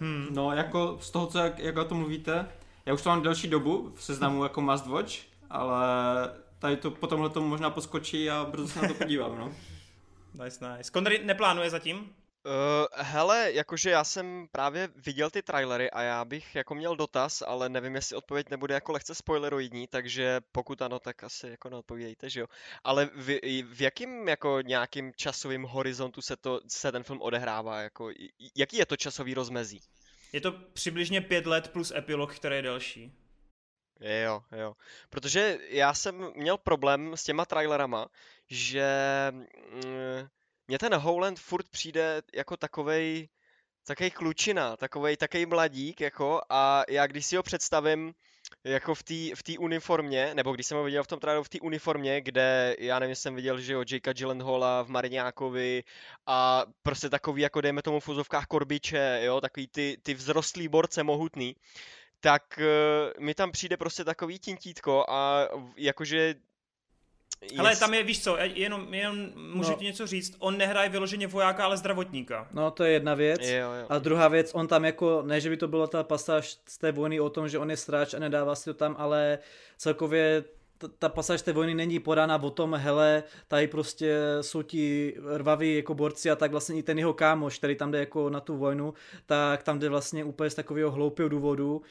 Hmm. 0.00 0.26
No, 0.30 0.52
jako 0.52 0.98
z 1.00 1.10
toho, 1.10 1.26
co, 1.26 1.38
jak, 1.38 1.58
jak 1.58 1.76
o 1.76 1.84
tom 1.84 1.98
mluvíte, 1.98 2.48
já 2.86 2.94
už 2.94 3.02
to 3.02 3.08
mám 3.08 3.22
delší 3.22 3.48
dobu 3.48 3.92
v 3.94 4.04
seznamu 4.04 4.42
jako 4.42 4.60
must 4.60 4.86
watch, 4.86 5.12
ale 5.50 5.86
tady 6.58 6.76
to 6.76 6.90
po 6.90 7.06
tomhle 7.06 7.30
tomu 7.30 7.48
možná 7.48 7.70
poskočí 7.70 8.30
a 8.30 8.44
brzo 8.50 8.68
se 8.68 8.82
na 8.82 8.88
to 8.88 8.94
podívám, 8.94 9.38
no. 9.38 9.52
Nice, 10.44 10.76
nice. 10.76 10.90
Konry 10.90 11.20
neplánuje 11.24 11.70
zatím? 11.70 12.10
Uh, 12.46 12.86
hele, 13.04 13.52
jakože 13.52 13.90
já 13.90 14.04
jsem 14.04 14.48
právě 14.52 14.88
viděl 14.96 15.30
ty 15.30 15.42
trailery 15.42 15.90
a 15.90 16.02
já 16.02 16.24
bych 16.24 16.54
jako 16.54 16.74
měl 16.74 16.96
dotaz, 16.96 17.42
ale 17.46 17.68
nevím, 17.68 17.94
jestli 17.94 18.16
odpověď 18.16 18.50
nebude 18.50 18.74
jako 18.74 18.92
lehce 18.92 19.14
spoileroidní, 19.14 19.86
takže 19.86 20.40
pokud 20.52 20.82
ano, 20.82 20.98
tak 20.98 21.24
asi 21.24 21.48
jako 21.48 21.70
neodpovídejte, 21.70 22.30
že 22.30 22.40
jo. 22.40 22.46
Ale 22.84 23.10
v, 23.14 23.40
v 23.74 23.80
jakým 23.80 24.28
jako 24.28 24.60
nějakým 24.60 25.12
časovým 25.16 25.62
horizontu 25.62 26.22
se, 26.22 26.36
to, 26.36 26.60
se 26.68 26.92
ten 26.92 27.02
film 27.02 27.22
odehrává, 27.22 27.80
jako 27.80 28.10
jaký 28.56 28.76
je 28.76 28.86
to 28.86 28.96
časový 28.96 29.34
rozmezí? 29.34 29.80
Je 30.32 30.40
to 30.40 30.52
přibližně 30.52 31.20
pět 31.20 31.46
let 31.46 31.68
plus 31.68 31.92
epilog, 31.96 32.34
který 32.34 32.56
je 32.56 32.62
delší. 32.62 33.12
Jo, 34.00 34.42
jo. 34.56 34.74
Protože 35.10 35.58
já 35.68 35.94
jsem 35.94 36.32
měl 36.36 36.58
problém 36.58 37.16
s 37.16 37.24
těma 37.24 37.44
trailerama, 37.44 38.08
že... 38.48 38.86
Mm, 39.32 40.28
mně 40.68 40.78
ten 40.78 40.94
Howland 40.94 41.38
furt 41.38 41.68
přijde 41.68 42.22
jako 42.34 42.56
takovej, 42.56 43.28
takový 43.86 44.10
klučina, 44.10 44.76
takovej, 44.76 45.16
takový 45.16 45.46
mladík, 45.46 46.00
jako, 46.00 46.40
a 46.50 46.84
já 46.88 47.06
když 47.06 47.26
si 47.26 47.36
ho 47.36 47.42
představím, 47.42 48.14
jako 48.64 48.94
v 48.94 49.02
té 49.02 49.34
v 49.34 49.42
tý 49.42 49.58
uniformě, 49.58 50.34
nebo 50.34 50.52
když 50.52 50.66
jsem 50.66 50.78
ho 50.78 50.84
viděl 50.84 51.04
v 51.04 51.06
tom 51.06 51.20
traileru 51.20 51.44
v 51.44 51.48
té 51.48 51.60
uniformě, 51.60 52.20
kde 52.20 52.76
já 52.78 52.98
nevím, 52.98 53.16
jsem 53.16 53.34
viděl, 53.34 53.60
že 53.60 53.72
jo, 53.72 53.84
Jakea 53.92 54.12
Gyllenhaala 54.12 54.82
v 54.82 54.88
Mariňákovi 54.88 55.84
a 56.26 56.66
prostě 56.82 57.10
takový, 57.10 57.42
jako 57.42 57.60
dejme 57.60 57.82
tomu 57.82 58.00
v 58.00 58.04
fuzovkách 58.04 58.46
korbiče, 58.46 59.20
jo, 59.22 59.40
takový 59.40 59.66
ty, 59.66 59.98
ty 60.02 60.14
vzrostlý 60.14 60.68
borce 60.68 61.02
mohutný, 61.02 61.56
tak 62.20 62.58
uh, 62.58 63.24
mi 63.24 63.34
tam 63.34 63.52
přijde 63.52 63.76
prostě 63.76 64.04
takový 64.04 64.38
tintítko 64.38 65.04
a 65.08 65.48
jakože 65.76 66.34
ale 67.58 67.76
tam 67.76 67.94
je, 67.94 68.02
víš 68.02 68.22
co, 68.22 68.36
jenom, 68.54 68.94
jenom 68.94 69.16
můžu 69.36 69.70
no. 69.70 69.76
ti 69.76 69.84
něco 69.84 70.06
říct, 70.06 70.36
on 70.38 70.58
nehraje 70.58 70.88
vyloženě 70.88 71.26
vojáka, 71.26 71.64
ale 71.64 71.76
zdravotníka. 71.76 72.48
No 72.52 72.70
to 72.70 72.84
je 72.84 72.92
jedna 72.92 73.14
věc. 73.14 73.40
Jo, 73.40 73.72
jo. 73.80 73.86
A 73.88 73.98
druhá 73.98 74.28
věc, 74.28 74.50
on 74.54 74.68
tam 74.68 74.84
jako, 74.84 75.22
ne 75.22 75.40
že 75.40 75.50
by 75.50 75.56
to 75.56 75.68
byla 75.68 75.86
ta 75.86 76.02
pasáž 76.02 76.58
z 76.68 76.78
té 76.78 76.92
vojny 76.92 77.20
o 77.20 77.30
tom, 77.30 77.48
že 77.48 77.58
on 77.58 77.70
je 77.70 77.76
stráč 77.76 78.14
a 78.14 78.18
nedává 78.18 78.54
si 78.54 78.64
to 78.64 78.74
tam, 78.74 78.96
ale 78.98 79.38
celkově 79.76 80.44
ta, 80.78 80.88
ta 80.98 81.08
pasáž 81.08 81.42
té 81.42 81.52
vojny 81.52 81.74
není 81.74 81.98
podána 81.98 82.42
o 82.42 82.50
tom, 82.50 82.74
hele, 82.74 83.22
tady 83.48 83.66
prostě 83.66 84.16
jsou 84.40 84.62
ti 84.62 85.14
rvaví 85.34 85.76
jako 85.76 85.94
borci 85.94 86.30
a 86.30 86.36
tak 86.36 86.50
vlastně 86.50 86.76
i 86.76 86.82
ten 86.82 86.98
jeho 86.98 87.14
kámoš, 87.14 87.58
který 87.58 87.76
tam 87.76 87.90
jde 87.90 87.98
jako 87.98 88.30
na 88.30 88.40
tu 88.40 88.56
vojnu, 88.56 88.94
tak 89.26 89.62
tam 89.62 89.78
jde 89.78 89.88
vlastně 89.88 90.24
úplně 90.24 90.50
z 90.50 90.54
takového 90.54 90.90
hloupého 90.90 91.28
důvodu, 91.28 91.82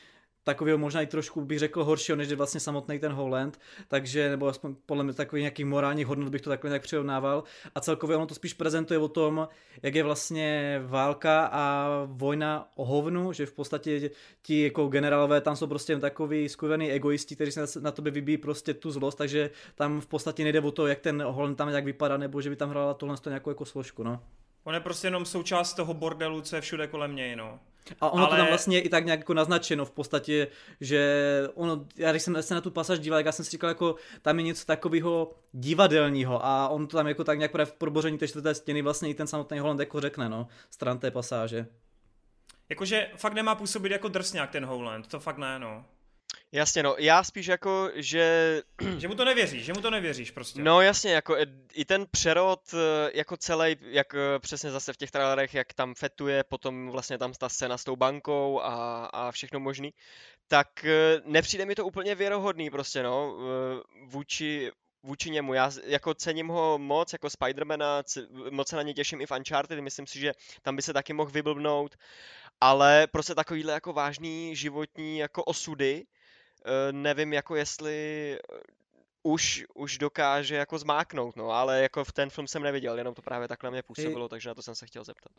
takového 0.44 0.78
možná 0.78 1.02
i 1.02 1.08
trošku 1.08 1.42
bych 1.42 1.60
řekl 1.60 1.84
horšího, 1.84 2.16
než 2.16 2.30
je 2.30 2.36
vlastně 2.36 2.60
samotný 2.60 3.00
ten 3.00 3.12
Holland, 3.12 3.60
takže, 3.88 4.30
nebo 4.30 4.48
aspoň 4.48 4.76
podle 4.86 5.04
mě 5.04 5.14
takový 5.14 5.42
nějaký 5.42 5.64
morální 5.64 6.04
hodnot 6.04 6.30
bych 6.30 6.42
to 6.42 6.50
takhle 6.50 6.70
nějak 6.70 6.82
přirovnával 6.82 7.44
a 7.76 7.80
celkově 7.82 8.16
ono 8.16 8.26
to 8.26 8.36
spíš 8.36 8.54
prezentuje 8.54 8.98
o 8.98 9.08
tom, 9.08 9.48
jak 9.84 9.96
je 9.96 10.04
vlastně 10.04 10.82
válka 10.86 11.50
a 11.52 11.88
vojna 12.06 12.72
o 12.76 12.86
hovnu, 12.86 13.34
že 13.34 13.46
v 13.46 13.54
podstatě 13.54 14.10
ti 14.42 14.64
jako 14.64 14.88
generálové 14.88 15.42
tam 15.42 15.56
jsou 15.56 15.68
prostě 15.68 16.00
takový 16.00 16.50
skurvený 16.50 16.92
egoisti, 16.92 17.36
kteří 17.36 17.52
se 17.52 17.82
na 17.82 17.92
tebe 17.92 18.12
vybíjí 18.12 18.38
prostě 18.38 18.74
tu 18.74 18.92
zlost, 18.92 19.16
takže 19.16 19.50
tam 19.76 20.02
v 20.02 20.08
podstatě 20.08 20.44
nejde 20.44 20.60
o 20.62 20.72
to, 20.72 20.88
jak 20.88 21.00
ten 21.00 21.24
Holland 21.24 21.58
tam 21.58 21.70
jak 21.70 21.86
vypadá, 21.86 22.18
nebo 22.18 22.42
že 22.42 22.50
by 22.50 22.56
tam 22.56 22.70
hrála 22.70 22.94
tohle 22.94 23.16
nějakou 23.28 23.50
jako 23.50 23.66
složku, 23.66 24.04
no. 24.04 24.20
On 24.64 24.74
je 24.74 24.80
prostě 24.80 25.08
jenom 25.08 25.26
součást 25.26 25.74
toho 25.74 25.94
bordelu, 25.94 26.42
co 26.42 26.56
je 26.56 26.62
všude 26.62 26.88
kolem 26.88 27.16
něj, 27.16 27.36
no. 27.36 27.60
A 28.02 28.10
ono 28.10 28.24
ale... 28.24 28.32
to 28.32 28.38
tam 28.38 28.48
vlastně 28.48 28.82
i 28.82 28.90
tak 28.90 29.06
nějak 29.06 29.20
jako 29.20 29.34
naznačeno 29.34 29.86
v 29.86 29.92
podstatě, 29.92 30.48
že 30.82 31.24
ono, 31.56 31.86
já 31.98 32.12
když 32.12 32.24
jsem 32.24 32.44
se 32.44 32.56
na 32.56 32.62
tu 32.62 32.72
pasáž 32.72 33.00
díval, 33.00 33.20
já 33.26 33.32
jsem 33.32 33.46
si 33.46 33.52
říkal, 33.52 33.70
jako 33.70 33.96
tam 34.22 34.40
je 34.40 34.46
něco 34.46 34.66
takového 34.66 35.32
divadelního 35.52 36.46
a 36.46 36.68
on 36.68 36.88
to 36.88 36.98
tam 36.98 37.08
jako 37.08 37.24
tak 37.24 37.38
nějak 37.38 37.52
v 37.66 37.74
proboření 37.74 38.18
té 38.18 38.28
čtvrté 38.28 38.56
stěny 38.56 38.82
vlastně 38.82 39.10
i 39.10 39.14
ten 39.14 39.28
samotný 39.28 39.60
Holland 39.60 39.80
jako 39.80 40.00
řekne, 40.00 40.30
no, 40.30 40.48
stran 40.70 41.00
té 41.00 41.12
pasáže. 41.12 41.68
Jakože 42.70 43.10
fakt 43.16 43.34
nemá 43.34 43.56
působit 43.56 43.92
jako 43.92 44.08
drsňák 44.08 44.52
ten 44.52 44.66
Howland, 44.66 45.08
to 45.08 45.20
fakt 45.20 45.38
ne, 45.38 45.60
no. 45.60 45.86
Jasně, 46.56 46.84
no, 46.84 46.96
já 46.98 47.24
spíš 47.24 47.48
jako, 47.48 47.90
že... 47.96 48.62
že 48.98 49.08
mu 49.08 49.16
to 49.16 49.26
nevěříš, 49.26 49.66
že 49.66 49.74
mu 49.74 49.82
to 49.82 49.90
nevěříš 49.90 50.32
prostě. 50.32 50.62
No 50.62 50.82
jasně, 50.82 51.14
jako 51.14 51.38
i 51.74 51.86
ten 51.86 52.06
přerod 52.12 52.60
eh, 52.74 52.78
jako 53.14 53.38
celý, 53.38 53.76
jak 53.82 54.16
eh, 54.16 54.40
přesně 54.40 54.72
zase 54.72 54.94
v 54.94 54.98
těch 54.98 55.12
trailerech, 55.12 55.54
jak 55.54 55.74
tam 55.74 55.96
fetuje, 55.96 56.44
potom 56.44 56.90
vlastně 56.90 57.18
tam 57.18 57.34
ta 57.34 57.50
scéna 57.50 57.78
s 57.78 57.84
tou 57.84 57.96
bankou 57.96 58.62
a, 58.62 59.06
a 59.06 59.32
všechno 59.32 59.60
možný, 59.60 59.94
tak 60.48 60.86
nepřijde 61.26 61.66
mi 61.66 61.76
to 61.76 61.86
úplně 61.86 62.16
věrohodný 62.16 62.70
prostě, 62.70 63.04
no, 63.04 63.38
vůči, 64.06 64.72
vůči 65.04 65.30
němu. 65.30 65.54
Já 65.54 65.72
jako 65.84 66.14
cením 66.14 66.48
ho 66.48 66.78
moc, 66.78 67.14
jako 67.14 67.30
Spidermana, 67.30 68.04
moc 68.52 68.68
se 68.68 68.76
na 68.76 68.82
ně 68.82 68.94
těším 68.94 69.22
i 69.22 69.26
v 69.26 69.32
Uncharted, 69.32 69.80
myslím 69.80 70.08
si, 70.08 70.20
že 70.20 70.34
tam 70.62 70.76
by 70.76 70.82
se 70.82 70.94
taky 70.94 71.14
mohl 71.14 71.32
vyblbnout, 71.32 71.96
ale 72.62 73.08
prostě 73.08 73.36
takovýhle 73.36 73.74
jako 73.74 73.94
vážný 73.94 74.56
životní 74.56 75.18
jako 75.18 75.44
osudy, 75.44 76.06
nevím 76.92 77.34
jako 77.34 77.56
jestli 77.56 78.38
eh, 78.54 78.58
už, 79.24 79.66
už 79.74 79.98
dokáže 79.98 80.56
jako 80.56 80.78
zmáknout, 80.78 81.36
no, 81.36 81.52
ale 81.52 81.82
jako 81.82 82.04
v 82.04 82.12
ten 82.12 82.30
film 82.30 82.48
jsem 82.48 82.64
neviděl, 82.64 82.98
jenom 82.98 83.14
to 83.14 83.22
právě 83.22 83.48
takhle 83.48 83.72
mě 83.72 83.84
působilo, 83.84 84.30
takže 84.30 84.50
na 84.50 84.56
to 84.56 84.62
jsem 84.62 84.76
se 84.76 84.86
chtěl 84.86 85.04
zeptat. 85.04 85.32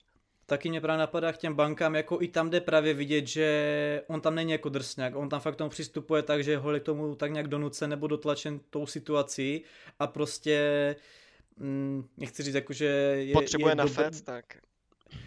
Taky 0.47 0.69
mě 0.69 0.81
právě 0.81 0.99
napadá 0.99 1.33
k 1.33 1.39
těm 1.39 1.55
bankám, 1.55 1.95
jako 1.95 2.23
i 2.23 2.29
tam 2.29 2.51
jde 2.51 2.61
právě 2.61 2.95
vidět, 2.95 3.27
že 3.27 4.03
on 4.07 4.21
tam 4.21 4.35
není 4.35 4.53
jako 4.53 4.69
drsňák, 4.69 5.17
on 5.17 5.29
tam 5.29 5.41
fakt 5.41 5.57
tomu 5.57 5.71
přistupuje 5.71 6.23
tak, 6.23 6.45
že 6.45 6.57
ho 6.57 6.81
k 6.81 6.83
tomu 6.83 7.15
tak 7.15 7.33
nějak 7.33 7.49
donucen 7.49 7.91
nebo 7.91 8.07
dotlačen 8.07 8.61
tou 8.71 8.87
situací 8.87 9.63
a 9.99 10.07
prostě 10.07 10.97
mm, 11.57 12.09
nechci 12.17 12.43
říct 12.43 12.55
jako, 12.55 12.73
že 12.73 12.85
je, 12.85 13.33
Potřebuje 13.33 13.73
je 13.73 13.77
na 13.77 13.85
dob... 13.85 13.93
FED, 13.93 14.25
tak 14.25 14.57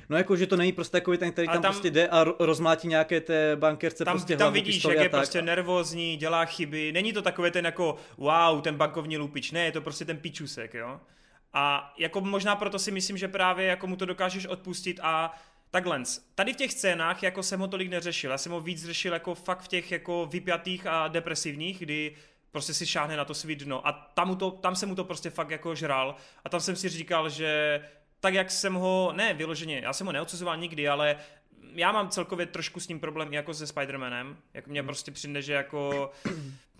No 0.09 0.17
jako, 0.17 0.35
že 0.35 0.47
to 0.47 0.57
není 0.57 0.71
prostě 0.71 0.91
takový 0.91 1.17
ten, 1.17 1.31
který 1.31 1.47
tam, 1.47 1.61
tam 1.61 1.71
prostě 1.71 1.91
jde 1.91 2.07
a 2.07 2.23
rozmátí 2.39 2.87
nějaké 2.87 3.21
té 3.21 3.55
bankerce 3.55 4.05
tam, 4.05 4.17
prostě 4.17 4.37
Tam 4.37 4.53
vidíš, 4.53 4.83
jak 4.83 4.97
je 4.97 5.09
tak. 5.09 5.11
prostě 5.11 5.41
nervózní, 5.41 6.17
dělá 6.17 6.45
chyby, 6.45 6.91
není 6.91 7.13
to 7.13 7.21
takový 7.21 7.51
ten 7.51 7.65
jako 7.65 7.95
wow, 8.17 8.61
ten 8.61 8.75
bankovní 8.75 9.17
lupič, 9.17 9.51
ne, 9.51 9.65
je 9.65 9.71
to 9.71 9.81
prostě 9.81 10.05
ten 10.05 10.17
pičusek, 10.17 10.73
jo. 10.73 10.99
A 11.53 11.93
jako 11.97 12.21
možná 12.21 12.55
proto 12.55 12.79
si 12.79 12.91
myslím, 12.91 13.17
že 13.17 13.27
právě 13.27 13.65
jako 13.65 13.87
mu 13.87 13.95
to 13.95 14.05
dokážeš 14.05 14.45
odpustit 14.45 14.99
a 15.03 15.33
Takhle, 15.71 16.03
tady 16.35 16.53
v 16.53 16.55
těch 16.55 16.71
scénách 16.71 17.23
jako 17.23 17.43
jsem 17.43 17.59
ho 17.59 17.67
tolik 17.67 17.89
neřešil, 17.89 18.31
já 18.31 18.37
jsem 18.37 18.51
ho 18.51 18.61
víc 18.61 18.85
řešil 18.85 19.13
jako 19.13 19.35
fakt 19.35 19.61
v 19.61 19.67
těch 19.67 19.91
jako 19.91 20.25
vypjatých 20.25 20.87
a 20.87 21.07
depresivních, 21.07 21.79
kdy 21.79 22.15
prostě 22.51 22.73
si 22.73 22.85
šáhne 22.85 23.17
na 23.17 23.25
to 23.25 23.33
svý 23.33 23.55
dno. 23.55 23.87
A 23.87 23.91
tam, 23.91 24.37
to, 24.37 24.51
tam 24.51 24.75
se 24.75 24.85
mu 24.85 24.95
to 24.95 25.03
prostě 25.03 25.29
fakt 25.29 25.49
jako 25.49 25.75
žral. 25.75 26.15
A 26.45 26.49
tam 26.49 26.59
jsem 26.59 26.75
si 26.75 26.89
říkal, 26.89 27.29
že 27.29 27.81
tak 28.19 28.33
jak 28.33 28.51
jsem 28.51 28.73
ho, 28.73 29.13
ne 29.15 29.33
vyloženě, 29.33 29.79
já 29.79 29.93
jsem 29.93 30.07
ho 30.07 30.13
neodsuzoval 30.13 30.57
nikdy, 30.57 30.87
ale 30.87 31.17
já 31.73 31.91
mám 31.91 32.09
celkově 32.09 32.45
trošku 32.45 32.79
s 32.79 32.87
ním 32.87 32.99
problém 32.99 33.33
jako 33.33 33.53
se 33.53 33.65
Spider-Manem, 33.65 34.35
jak 34.53 34.67
mě 34.67 34.79
hmm. 34.81 34.87
prostě 34.87 35.11
přijde, 35.11 35.41
že 35.41 35.53
jako 35.53 36.11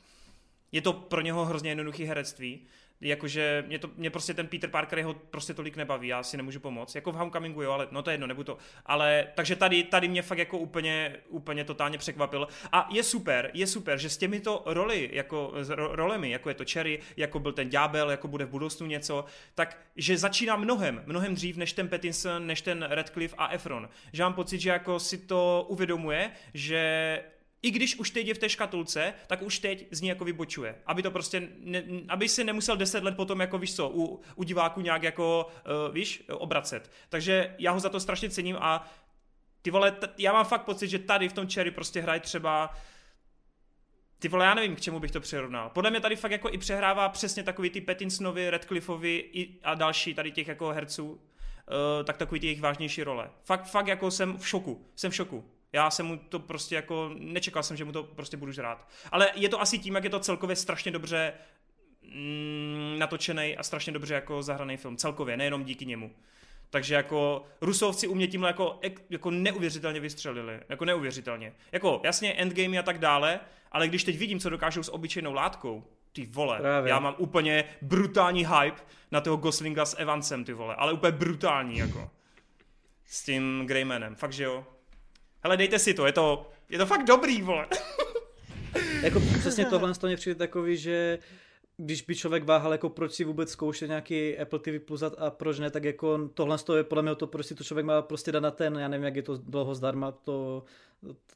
je 0.71 0.81
to 0.81 0.93
pro 0.93 1.21
něho 1.21 1.45
hrozně 1.45 1.71
jednoduchý 1.71 2.03
herectví, 2.03 2.67
jakože 3.01 3.63
mě, 3.67 3.79
to, 3.79 3.89
mě 3.95 4.09
prostě 4.09 4.33
ten 4.33 4.47
Peter 4.47 4.69
Parker 4.69 4.97
jeho 4.97 5.13
prostě 5.13 5.53
tolik 5.53 5.75
nebaví, 5.75 6.07
já 6.07 6.23
si 6.23 6.37
nemůžu 6.37 6.59
pomoct. 6.59 6.95
Jako 6.95 7.11
v 7.11 7.15
Homecomingu, 7.15 7.61
jo, 7.61 7.71
ale 7.71 7.87
no 7.91 8.01
to 8.01 8.09
je 8.09 8.13
jedno, 8.13 8.27
nebudu 8.27 8.43
to. 8.43 8.57
Ale 8.85 9.27
takže 9.35 9.55
tady, 9.55 9.83
tady 9.83 10.07
mě 10.07 10.21
fakt 10.21 10.37
jako 10.37 10.57
úplně, 10.57 11.15
úplně 11.27 11.63
totálně 11.63 11.97
překvapil. 11.97 12.47
A 12.71 12.89
je 12.91 13.03
super, 13.03 13.51
je 13.53 13.67
super, 13.67 13.97
že 13.97 14.09
s 14.09 14.17
těmito 14.17 14.63
roli, 14.65 15.09
jako 15.13 15.53
s 15.61 15.69
ro, 15.69 15.95
rolemi, 15.95 16.29
jako 16.29 16.49
je 16.49 16.55
to 16.55 16.63
Cherry, 16.71 16.99
jako 17.17 17.39
byl 17.39 17.51
ten 17.51 17.69
ďábel, 17.69 18.11
jako 18.11 18.27
bude 18.27 18.45
v 18.45 18.49
budoucnu 18.49 18.87
něco, 18.87 19.25
tak 19.55 19.77
že 19.95 20.17
začíná 20.17 20.55
mnohem, 20.55 21.03
mnohem 21.05 21.35
dřív 21.35 21.57
než 21.57 21.73
ten 21.73 21.87
Pattinson, 21.89 22.47
než 22.47 22.61
ten 22.61 22.87
Radcliffe 22.89 23.35
a 23.37 23.53
Efron. 23.53 23.89
Že 24.13 24.23
mám 24.23 24.33
pocit, 24.33 24.59
že 24.59 24.69
jako 24.69 24.99
si 24.99 25.17
to 25.17 25.65
uvědomuje, 25.69 26.31
že 26.53 27.21
i 27.67 27.71
když 27.71 27.95
už 27.95 28.11
teď 28.11 28.27
je 28.27 28.33
v 28.33 28.37
té 28.37 28.49
škatulce, 28.49 29.13
tak 29.27 29.41
už 29.41 29.59
teď 29.59 29.87
z 29.91 30.01
ní 30.01 30.09
jako 30.09 30.25
vybočuje. 30.25 30.75
Aby 30.85 31.03
to 31.03 31.11
prostě, 31.11 31.49
ne, 31.59 31.83
aby 32.09 32.29
si 32.29 32.43
nemusel 32.43 32.77
deset 32.77 33.03
let 33.03 33.15
potom, 33.15 33.39
jako 33.39 33.57
víš 33.57 33.75
co, 33.75 33.89
u, 33.89 34.21
u 34.35 34.43
diváků 34.43 34.81
nějak 34.81 35.03
jako, 35.03 35.47
uh, 35.87 35.93
víš, 35.93 36.23
obracet. 36.31 36.91
Takže 37.09 37.55
já 37.59 37.71
ho 37.71 37.79
za 37.79 37.89
to 37.89 37.99
strašně 37.99 38.29
cením 38.29 38.57
a 38.59 38.91
ty 39.61 39.71
vole, 39.71 39.91
t- 39.91 40.09
já 40.17 40.33
mám 40.33 40.45
fakt 40.45 40.63
pocit, 40.63 40.87
že 40.87 40.99
tady 40.99 41.29
v 41.29 41.33
tom 41.33 41.47
Cherry 41.47 41.71
prostě 41.71 42.01
hraje 42.01 42.19
třeba 42.19 42.73
ty 44.19 44.27
vole, 44.27 44.45
já 44.45 44.53
nevím, 44.53 44.75
k 44.75 44.81
čemu 44.81 44.99
bych 44.99 45.11
to 45.11 45.19
přirovnal. 45.19 45.69
Podle 45.69 45.89
mě 45.89 45.99
tady 45.99 46.15
fakt 46.15 46.31
jako 46.31 46.49
i 46.49 46.57
přehrává 46.57 47.09
přesně 47.09 47.43
takový 47.43 47.69
ty 47.69 47.81
Pattinsonovi, 47.81 48.49
Radcliffeovi 48.49 49.29
a 49.63 49.75
další 49.75 50.13
tady 50.13 50.31
těch 50.31 50.47
jako 50.47 50.67
herců, 50.67 51.11
uh, 51.11 51.19
tak 52.03 52.17
takový 52.17 52.39
ty 52.39 52.47
jejich 52.47 52.61
vážnější 52.61 53.03
role. 53.03 53.29
Fakt, 53.43 53.65
fakt 53.65 53.87
jako 53.87 54.11
jsem 54.11 54.37
v 54.37 54.47
šoku, 54.47 54.85
jsem 54.95 55.11
v 55.11 55.15
šoku. 55.15 55.56
Já 55.77 55.89
jsem 55.89 56.05
mu 56.05 56.17
to 56.17 56.39
prostě 56.39 56.75
jako, 56.75 57.11
nečekal 57.19 57.63
jsem, 57.63 57.77
že 57.77 57.85
mu 57.85 57.91
to 57.91 58.03
prostě 58.03 58.37
budu 58.37 58.51
žrát. 58.51 58.87
Ale 59.11 59.29
je 59.35 59.49
to 59.49 59.61
asi 59.61 59.79
tím, 59.79 59.95
jak 59.95 60.03
je 60.03 60.09
to 60.09 60.19
celkově 60.19 60.55
strašně 60.55 60.91
dobře 60.91 61.33
mm, 62.01 62.95
natočený 62.97 63.57
a 63.57 63.63
strašně 63.63 63.93
dobře 63.93 64.13
jako 64.13 64.43
zahraný 64.43 64.77
film. 64.77 64.97
Celkově, 64.97 65.37
nejenom 65.37 65.63
díky 65.63 65.85
němu. 65.85 66.11
Takže 66.69 66.95
jako 66.95 67.43
Rusovci 67.61 68.07
u 68.07 68.15
mě 68.15 68.27
tímhle 68.27 68.49
jako, 68.49 68.79
jako 69.09 69.31
neuvěřitelně 69.31 69.99
vystřelili. 69.99 70.59
Jako 70.69 70.85
neuvěřitelně. 70.85 71.53
Jako 71.71 72.01
jasně 72.03 72.33
endgame 72.33 72.79
a 72.79 72.83
tak 72.83 72.97
dále, 72.97 73.39
ale 73.71 73.87
když 73.87 74.03
teď 74.03 74.17
vidím, 74.17 74.39
co 74.39 74.49
dokážou 74.49 74.83
s 74.83 74.93
obyčejnou 74.93 75.33
látkou, 75.33 75.83
ty 76.13 76.25
vole, 76.25 76.57
Právě. 76.59 76.89
já 76.89 76.99
mám 76.99 77.15
úplně 77.17 77.63
brutální 77.81 78.47
hype 78.47 78.81
na 79.11 79.21
toho 79.21 79.37
Goslinga 79.37 79.85
s 79.85 79.99
Evansem, 79.99 80.43
ty 80.43 80.53
vole, 80.53 80.75
ale 80.75 80.93
úplně 80.93 81.11
brutální 81.11 81.77
jako. 81.77 82.09
S 83.05 83.23
tím 83.23 83.63
Greymanem, 83.65 84.15
fakt 84.15 84.33
že 84.33 84.43
jo. 84.43 84.65
Hele, 85.43 85.57
dejte 85.57 85.79
si 85.79 85.93
to, 85.93 86.05
je 86.05 86.11
to, 86.11 86.49
je 86.69 86.77
to 86.77 86.85
fakt 86.85 87.05
dobrý, 87.05 87.41
vole. 87.41 87.67
jako 89.01 89.19
přesně 89.39 89.65
tohle 89.65 89.93
mě 90.03 90.15
přijde 90.15 90.35
takový, 90.35 90.77
že 90.77 91.19
když 91.77 92.01
by 92.01 92.15
člověk 92.15 92.43
váhal, 92.43 92.71
jako 92.71 92.89
proč 92.89 93.13
si 93.13 93.23
vůbec 93.23 93.51
zkoušet 93.51 93.87
nějaký 93.87 94.37
Apple 94.37 94.59
TV 94.59 94.85
Plus 94.85 95.03
a 95.03 95.29
proč 95.29 95.59
ne, 95.59 95.71
tak 95.71 95.83
jako 95.83 96.29
tohle 96.33 96.57
je 96.75 96.83
podle 96.83 97.03
mě 97.03 97.15
to 97.15 97.27
prostě 97.27 97.55
to 97.55 97.63
člověk 97.63 97.85
má 97.85 98.01
prostě 98.01 98.31
dát 98.31 98.39
na 98.39 98.51
ten, 98.51 98.75
já 98.79 98.87
nevím, 98.87 99.05
jak 99.05 99.15
je 99.15 99.23
to 99.23 99.37
dlouho 99.37 99.75
zdarma, 99.75 100.11
to 100.11 100.63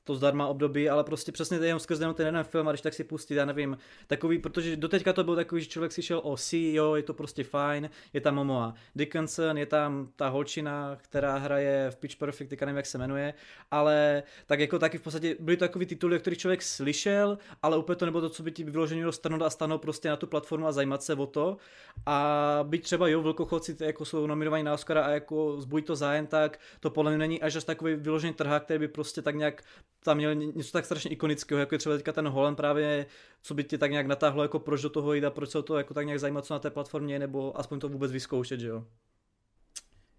to 0.03 0.16
zdarma 0.16 0.47
období, 0.47 0.89
ale 0.89 1.03
prostě 1.03 1.32
přesně 1.32 1.57
jenom 1.57 1.80
skrze 1.80 2.14
ten 2.14 2.26
jeden 2.26 2.43
film 2.43 2.68
a 2.68 2.72
když 2.72 2.82
tak 2.82 2.93
si 2.93 3.03
pustit, 3.03 3.36
já 3.36 3.45
nevím, 3.45 3.78
takový, 4.07 4.39
protože 4.39 4.76
doteďka 4.76 5.14
to 5.14 5.24
byl 5.24 5.36
takový, 5.36 5.62
že 5.62 5.68
člověk 5.68 5.91
si 5.91 6.01
šel 6.01 6.22
o 6.24 6.38
CEO, 6.38 6.95
je 6.95 7.03
to 7.03 7.14
prostě 7.14 7.43
fajn, 7.43 7.89
je 8.14 8.22
tam 8.22 8.36
Momoa 8.36 8.74
Dickinson, 8.95 9.57
je 9.57 9.66
tam 9.66 10.09
ta 10.16 10.28
holčina, 10.30 10.97
která 11.01 11.38
hraje 11.38 11.91
v 11.91 11.95
Pitch 11.95 12.16
Perfect, 12.16 12.49
teďka 12.49 12.66
nevím, 12.66 12.78
jak 12.78 12.86
se 12.86 12.97
jmenuje, 12.97 13.34
ale 13.72 14.24
tak 14.45 14.59
jako 14.59 14.80
taky 14.80 14.97
v 14.97 15.01
podstatě 15.01 15.36
byly 15.39 15.57
to 15.57 15.66
takový 15.66 15.86
tituly, 15.86 16.18
o 16.18 16.20
kterých 16.20 16.39
člověk 16.39 16.62
slyšel, 16.62 17.38
ale 17.64 17.78
úplně 17.78 17.95
to 17.95 18.05
nebylo 18.05 18.22
to, 18.22 18.30
co 18.30 18.43
by 18.43 18.51
ti 18.51 18.64
vyloženě 18.64 19.03
dostanout 19.03 19.41
a 19.41 19.49
stanou 19.49 19.78
prostě 19.78 20.09
na 20.09 20.16
tu 20.16 20.28
platformu 20.28 20.68
a 20.68 20.72
zajímat 20.72 21.03
se 21.03 21.16
o 21.16 21.26
to. 21.26 21.57
A 22.05 22.59
byť 22.64 22.84
třeba 22.84 23.07
jo, 23.07 23.22
velkochodci 23.22 23.78
jako 23.80 24.05
jsou 24.05 24.28
nominovaní 24.28 24.64
na 24.64 24.74
Oscara 24.74 25.03
a 25.05 25.09
jako 25.09 25.62
zbují 25.62 25.84
to 25.84 25.95
zájem, 25.95 26.28
tak 26.28 26.59
to 26.80 26.89
podle 26.89 27.12
mě 27.12 27.18
není 27.18 27.41
až 27.41 27.64
takový 27.64 27.95
vyložený 27.95 28.34
trhák, 28.34 28.64
který 28.64 28.80
by 28.80 28.88
prostě 28.88 29.22
tak 29.22 29.36
nějak 29.36 29.50
nějak 29.51 29.63
tam 30.03 30.17
měl 30.17 30.35
něco 30.35 30.71
tak 30.71 30.85
strašně 30.85 31.11
ikonického, 31.11 31.59
jako 31.59 31.75
je 31.75 31.79
třeba 31.79 31.95
teďka 31.95 32.11
ten 32.11 32.27
Holland 32.27 32.57
právě, 32.57 33.05
co 33.41 33.53
by 33.53 33.63
tě 33.63 33.77
tak 33.77 33.91
nějak 33.91 34.07
natáhlo, 34.07 34.43
jako 34.43 34.59
proč 34.59 34.81
do 34.81 34.89
toho 34.89 35.13
jít 35.13 35.25
a 35.25 35.29
proč 35.29 35.49
se 35.49 35.63
to 35.63 35.77
jako 35.77 35.93
tak 35.93 36.05
nějak 36.05 36.19
zajímat, 36.19 36.45
co 36.45 36.53
na 36.53 36.59
té 36.59 36.69
platformě, 36.69 37.19
nebo 37.19 37.59
aspoň 37.59 37.79
to 37.79 37.89
vůbec 37.89 38.11
vyzkoušet, 38.11 38.59
že 38.59 38.67
jo? 38.67 38.85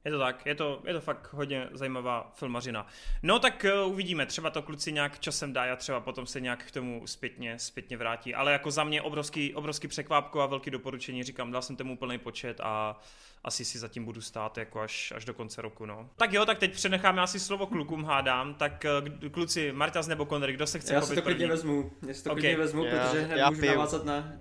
Je 0.05 0.11
to 0.11 0.19
tak, 0.19 0.47
je 0.47 0.55
to, 0.55 0.83
je 0.87 0.95
to 0.95 1.01
fakt 1.01 1.33
hodně 1.33 1.69
zajímavá 1.73 2.33
filmařina. 2.35 2.87
No 3.23 3.39
tak 3.39 3.67
uh, 3.85 3.93
uvidíme, 3.93 4.27
třeba 4.27 4.51
to 4.51 4.63
kluci 4.63 4.93
nějak 4.93 5.19
časem 5.19 5.53
dají 5.53 5.71
a 5.71 5.77
třeba 5.77 6.01
potom 6.01 6.27
se 6.27 6.41
nějak 6.41 6.65
k 6.65 6.71
tomu 6.71 7.07
zpětně, 7.07 7.59
zpětně 7.59 7.97
vrátí. 7.97 8.35
Ale 8.35 8.53
jako 8.53 8.71
za 8.71 8.85
mě 8.85 9.03
obrovský, 9.03 9.55
obrovský 9.55 9.89
překvápko 9.89 10.41
a 10.41 10.47
velký 10.47 10.71
doporučení, 10.71 11.25
říkám, 11.25 11.53
dal 11.53 11.63
jsem 11.63 11.77
tomu 11.77 11.97
plný 11.97 12.19
počet 12.19 12.61
a 12.61 13.01
asi 13.45 13.65
si 13.65 13.79
zatím 13.79 14.05
budu 14.05 14.21
stát 14.21 14.59
jako 14.59 14.81
až, 14.81 15.13
až 15.17 15.25
do 15.25 15.35
konce 15.35 15.63
roku. 15.63 15.87
No. 15.87 16.11
Tak 16.17 16.33
jo, 16.33 16.47
tak 16.47 16.59
teď 16.59 16.73
přenecháme 16.73 17.23
asi 17.23 17.41
slovo 17.41 17.67
klukům, 17.67 18.05
hádám. 18.05 18.55
Tak 18.55 18.85
uh, 19.23 19.29
kluci, 19.29 19.73
Martas 19.73 20.07
nebo 20.07 20.27
Konry, 20.27 20.53
kdo 20.53 20.67
se 20.67 20.79
chce 20.79 20.95
Já 20.95 21.01
si 21.01 21.15
to 21.15 21.23
klidně 21.23 21.47
vezmu, 21.47 21.93
já 22.07 22.15
si 22.15 22.25
to 22.25 22.31
okay. 22.31 22.41
klidně 22.41 22.57
vezmu, 22.57 22.85
já, 22.85 23.07
protože 23.07 23.21
hned 23.21 23.37
já 23.37 23.51
můžu 23.51 23.61
piju. 23.61 23.73
navázat 23.73 24.05
na... 24.05 24.33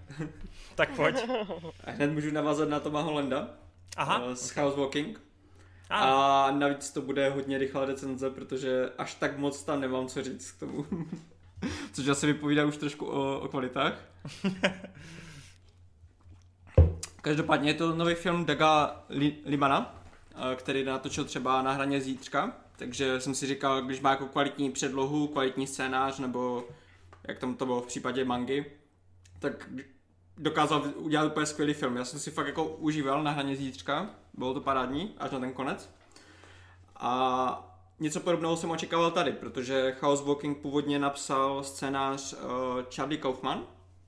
tak 0.76 0.95
pojď. 0.95 1.16
a 1.84 1.91
hned 1.91 2.12
můžu 2.12 2.32
navázat 2.32 2.70
na 2.70 2.80
Toma 2.80 3.01
Hollanda. 3.01 3.47
Aha. 3.97 4.26
Uh, 4.26 4.34
z 4.34 4.55
House 4.55 4.80
Walking 4.80 5.30
a 5.91 6.51
navíc 6.51 6.91
to 6.91 7.01
bude 7.01 7.29
hodně 7.29 7.57
rychlá 7.57 7.85
recenze, 7.85 8.29
protože 8.29 8.89
až 8.97 9.15
tak 9.15 9.37
moc 9.37 9.63
tam 9.63 9.81
nemám 9.81 10.07
co 10.07 10.23
říct 10.23 10.51
k 10.51 10.59
tomu. 10.59 10.85
Což 11.93 12.07
asi 12.07 12.27
vypovídá 12.27 12.65
už 12.65 12.77
trošku 12.77 13.05
o, 13.05 13.39
o 13.39 13.47
kvalitách. 13.47 13.93
Každopádně 17.21 17.69
je 17.69 17.73
to 17.73 17.95
nový 17.95 18.15
film 18.15 18.45
Daga 18.45 19.03
Limana, 19.45 20.03
eh, 20.35 20.55
který 20.55 20.83
natočil 20.83 21.25
třeba 21.25 21.61
na 21.61 21.71
hraně 21.71 22.01
zítřka, 22.01 22.53
takže 22.75 23.21
jsem 23.21 23.35
si 23.35 23.47
říkal, 23.47 23.81
když 23.81 24.01
má 24.01 24.09
jako 24.09 24.25
kvalitní 24.25 24.71
předlohu, 24.71 25.27
kvalitní 25.27 25.67
scénář, 25.67 26.19
nebo 26.19 26.67
jak 27.27 27.39
tam 27.39 27.55
to 27.55 27.65
bylo 27.65 27.81
v 27.81 27.87
případě 27.87 28.25
mangy, 28.25 28.65
tak 29.39 29.69
dokázal 30.37 30.93
udělat 30.95 31.25
úplně 31.25 31.45
skvělý 31.45 31.73
film. 31.73 31.97
Já 31.97 32.05
jsem 32.05 32.19
si 32.19 32.31
fakt 32.31 32.47
jako 32.47 32.65
užíval 32.65 33.23
na 33.23 33.31
hraně 33.31 33.55
zítřka, 33.55 34.09
bylo 34.34 34.53
to 34.53 34.61
parádní, 34.61 35.15
až 35.17 35.32
na 35.32 35.39
ten 35.39 35.53
konec. 35.53 35.89
A 36.95 37.73
něco 37.99 38.19
podobného 38.19 38.57
jsem 38.57 38.71
očekával 38.71 39.11
tady, 39.11 39.32
protože 39.32 39.95
House 40.01 40.23
Walking 40.23 40.57
původně 40.57 40.99
napsal 40.99 41.63
scénář 41.63 42.34
uh, 42.34 42.39
Charlie 42.95 43.21
Kaufman, 43.21 43.63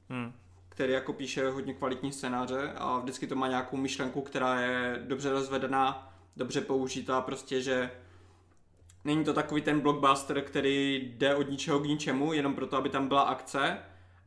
hmm. 0.10 0.34
který 0.70 0.94
jako 0.94 1.14
píše 1.14 1.50
hodně 1.50 1.74
kvalitní 1.74 2.12
scénáře 2.12 2.74
a 2.78 3.00
vždycky 3.00 3.28
to 3.28 3.36
má 3.36 3.48
nějakou 3.48 3.78
myšlenku, 3.78 4.22
která 4.22 4.62
je 4.62 5.04
dobře 5.08 5.32
rozvedená, 5.32 6.14
dobře 6.38 6.62
použitá, 6.62 7.22
prostě, 7.22 7.62
že 7.62 7.92
není 9.06 9.24
to 9.24 9.34
takový 9.34 9.62
ten 9.62 9.80
blockbuster, 9.80 10.42
který 10.42 10.96
jde 11.18 11.36
od 11.36 11.50
ničeho 11.50 11.80
k 11.80 11.86
ničemu, 11.86 12.34
jenom 12.34 12.56
proto, 12.56 12.78
aby 12.78 12.90
tam 12.90 13.08
byla 13.08 13.22
akce 13.22 13.78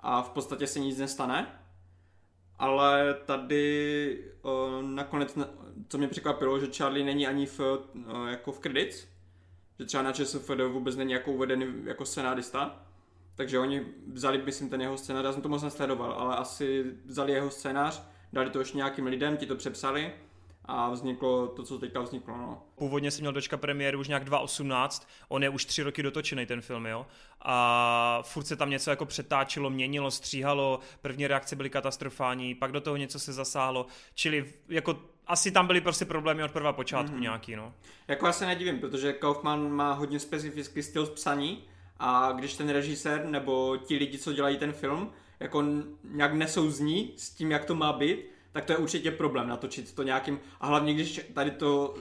a 0.01 0.23
v 0.23 0.31
podstatě 0.31 0.67
se 0.67 0.81
nic 0.81 0.99
nestane 0.99 1.66
ale 2.59 3.15
tady 3.15 4.25
uh, 4.43 4.83
nakonec, 4.83 5.39
co 5.89 5.99
mě 5.99 6.09
překvapilo, 6.09 6.61
že 6.61 6.67
Charlie 6.67 7.05
není 7.05 7.27
ani 7.27 7.47
v, 7.47 7.61
uh, 7.61 8.29
jako 8.29 8.53
v 8.53 8.59
credits, 8.59 9.07
že 9.79 9.85
třeba 9.85 10.03
na 10.03 10.13
ČSFD 10.13 10.51
vůbec 10.69 10.97
není 10.97 11.13
jako 11.13 11.33
uvedený 11.33 11.67
jako 11.85 12.05
scenárista, 12.05 12.87
takže 13.35 13.59
oni 13.59 13.87
vzali, 14.13 14.43
myslím, 14.45 14.71
ten 14.71 14.81
jeho 14.81 14.99
scénář, 14.99 15.25
já 15.25 15.33
jsem 15.33 15.43
to 15.43 15.49
moc 15.49 15.63
nesledoval, 15.63 16.13
ale 16.13 16.37
asi 16.37 16.85
vzali 17.05 17.33
jeho 17.33 17.51
scénář, 17.51 18.03
dali 18.33 18.51
to 18.51 18.59
ještě 18.59 18.77
nějakým 18.77 19.07
lidem, 19.07 19.37
ti 19.37 19.47
to 19.47 19.57
přepsali 19.57 20.13
a 20.69 20.91
vzniklo 20.91 21.49
to, 21.49 21.63
co 21.63 21.79
teďka 21.79 22.01
vzniklo. 22.01 22.37
No. 22.37 22.63
Původně 22.75 23.11
jsem 23.11 23.23
měl 23.23 23.33
dočka 23.33 23.57
premiéry 23.57 23.97
už 23.97 24.09
nějak 24.09 24.25
2018, 24.25 25.09
on 25.29 25.43
je 25.43 25.49
už 25.49 25.65
tři 25.65 25.83
roky 25.83 26.03
dotočený 26.03 26.47
ten 26.47 26.61
film, 26.61 26.87
jo. 26.87 27.07
A 27.43 28.23
furt 28.23 28.45
se 28.45 28.57
tam 28.57 28.71
něco 28.71 28.91
jako 28.91 29.07
přetáčelo, 29.07 29.71
měnilo, 29.71 30.11
stříhalo, 30.11 30.81
první 31.03 31.27
reakce 31.27 31.57
byly 31.57 31.71
katastrofální, 31.71 32.55
pak 32.55 32.73
do 32.73 32.81
toho 32.81 32.97
něco 32.97 33.19
se 33.19 33.33
zasáhlo, 33.33 33.87
čili 34.15 34.53
jako 34.69 34.99
asi 35.27 35.51
tam 35.51 35.67
byly 35.67 35.81
prostě 35.81 36.05
problémy 36.05 36.43
od 36.43 36.51
prvá 36.51 36.73
počátku 36.73 37.17
mm-hmm. 37.17 37.21
nějaký, 37.21 37.57
no. 37.57 37.75
Jako 38.09 38.27
já 38.27 38.33
se 38.33 38.47
nedivím, 38.47 38.81
protože 38.81 39.13
Kaufman 39.13 39.71
má 39.71 39.93
hodně 39.93 40.21
specifický 40.21 40.83
styl 40.83 41.07
psaní 41.07 41.65
a 41.99 42.33
když 42.33 42.55
ten 42.55 42.69
režisér 42.69 43.25
nebo 43.25 43.77
ti 43.77 43.97
lidi, 43.97 44.19
co 44.19 44.33
dělají 44.33 44.59
ten 44.59 44.73
film, 44.73 45.13
jako 45.41 45.65
nějak 46.05 46.35
nesouzní 46.35 47.13
s 47.17 47.31
tím, 47.31 47.51
jak 47.51 47.65
to 47.65 47.75
má 47.75 47.93
být, 47.93 48.19
tak 48.57 48.65
to 48.65 48.73
je 48.73 48.79
určitě 48.79 49.11
problém 49.11 49.49
natočit 49.49 49.95
to 49.95 50.03
nějakým, 50.03 50.41
a 50.61 50.67
hlavně 50.67 50.95
když 50.95 51.21
tady 51.35 51.51
to, 51.51 51.95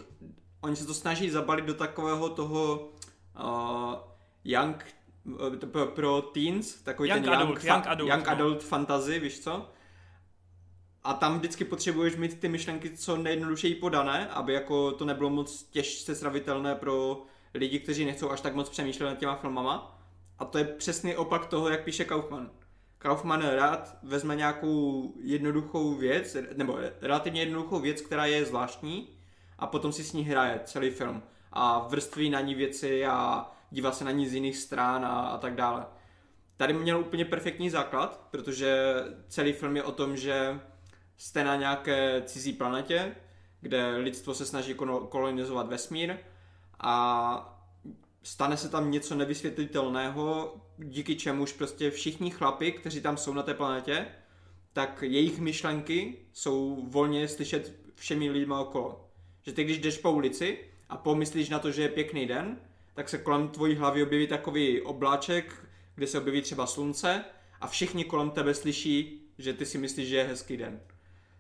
oni 0.62 0.76
se 0.76 0.86
to 0.86 0.94
snaží 0.94 1.30
zabalit 1.30 1.66
do 1.66 1.74
takového 1.74 2.30
toho 2.30 2.90
uh, 3.40 3.94
young, 4.44 4.86
uh, 5.24 5.56
pro, 5.56 5.86
pro 5.86 6.22
teens, 6.22 6.82
takový 6.82 7.10
young 7.10 7.24
ten 7.24 7.34
adult, 7.34 7.50
young, 7.50 7.64
young, 7.64 7.88
adult, 7.88 8.10
young 8.10 8.26
no. 8.26 8.32
adult 8.32 8.64
fantasy, 8.64 9.20
víš 9.20 9.40
co? 9.40 9.70
A 11.04 11.14
tam 11.14 11.38
vždycky 11.38 11.66
potřebuješ 11.66 12.16
mít 12.16 12.40
ty 12.40 12.50
myšlenky 12.50 12.98
co 12.98 13.18
nejjednodušeji 13.18 13.76
podané, 13.76 14.28
aby 14.28 14.54
jako 14.54 14.92
to 14.92 15.06
nebylo 15.06 15.30
moc 15.30 15.64
těžce 15.64 16.16
sravitelné 16.16 16.76
pro 16.76 17.24
lidi, 17.54 17.80
kteří 17.80 18.06
nechcou 18.06 18.32
až 18.32 18.42
tak 18.42 18.56
moc 18.56 18.70
přemýšlet 18.70 19.10
nad 19.10 19.18
těma 19.18 19.36
filmama. 19.36 20.00
A 20.40 20.46
to 20.46 20.58
je 20.58 20.64
přesný 20.64 21.16
opak 21.16 21.46
toho, 21.46 21.70
jak 21.70 21.84
píše 21.84 22.06
Kaufman. 22.06 22.50
Kaufman 23.06 23.42
rád 23.42 23.98
vezme 24.04 24.36
nějakou 24.36 25.14
jednoduchou 25.22 25.96
věc, 25.96 26.38
nebo 26.56 26.80
relativně 27.02 27.42
jednoduchou 27.42 27.80
věc, 27.80 28.02
která 28.02 28.26
je 28.26 28.46
zvláštní 28.46 29.10
a 29.60 29.68
potom 29.68 29.92
si 29.92 30.04
s 30.04 30.14
ní 30.14 30.24
hraje 30.24 30.60
celý 30.64 30.90
film 30.90 31.24
a 31.52 31.88
vrství 31.88 32.30
na 32.30 32.42
ní 32.42 32.56
věci 32.56 33.06
a 33.06 33.52
dívá 33.70 33.92
se 33.92 34.06
na 34.06 34.12
ní 34.12 34.28
z 34.28 34.34
jiných 34.34 34.58
stran 34.58 35.06
a, 35.06 35.20
a 35.20 35.38
tak 35.38 35.56
dále. 35.56 35.86
Tady 36.58 36.74
měl 36.74 37.00
úplně 37.00 37.26
perfektní 37.26 37.70
základ, 37.70 38.28
protože 38.32 38.96
celý 39.28 39.54
film 39.54 39.76
je 39.76 39.84
o 39.84 39.92
tom, 39.92 40.18
že 40.18 40.60
jste 41.18 41.44
na 41.44 41.56
nějaké 41.56 42.22
cizí 42.26 42.54
planetě, 42.54 43.16
kde 43.62 43.98
lidstvo 43.98 44.34
se 44.34 44.46
snaží 44.46 44.74
kolonizovat 45.10 45.68
vesmír 45.68 46.18
a 46.80 47.60
stane 48.24 48.58
se 48.58 48.70
tam 48.70 48.92
něco 48.92 49.16
nevysvětlitelného, 49.16 50.56
díky 50.78 51.16
čemuž 51.16 51.54
prostě 51.54 51.92
všichni 51.92 52.32
chlapi, 52.32 52.72
kteří 52.72 53.02
tam 53.02 53.18
jsou 53.18 53.34
na 53.34 53.44
té 53.44 53.54
planetě, 53.54 54.08
tak 54.74 55.04
jejich 55.08 55.40
myšlenky 55.40 56.18
jsou 56.34 56.88
volně 56.90 57.28
slyšet 57.28 57.76
všemi 57.96 58.30
lidmi 58.30 58.54
okolo. 58.54 59.10
Že 59.42 59.54
ty, 59.54 59.64
když 59.64 59.80
jdeš 59.80 59.98
po 59.98 60.12
ulici 60.12 60.58
a 60.90 60.98
pomyslíš 60.98 61.50
na 61.50 61.60
to, 61.60 61.72
že 61.72 61.82
je 61.82 61.90
pěkný 61.90 62.26
den, 62.26 62.58
tak 62.94 63.10
se 63.10 63.18
kolem 63.18 63.48
tvojí 63.48 63.76
hlavy 63.76 64.04
objeví 64.04 64.28
takový 64.28 64.82
obláček, 64.82 65.66
kde 65.96 66.08
se 66.08 66.20
objeví 66.20 66.42
třeba 66.42 66.68
slunce 66.68 67.24
a 67.62 67.68
všichni 67.68 68.06
kolem 68.06 68.30
tebe 68.30 68.54
slyší, 68.54 69.22
že 69.38 69.54
ty 69.54 69.66
si 69.66 69.78
myslíš, 69.78 70.08
že 70.08 70.16
je 70.16 70.24
hezký 70.24 70.58
den. 70.58 70.82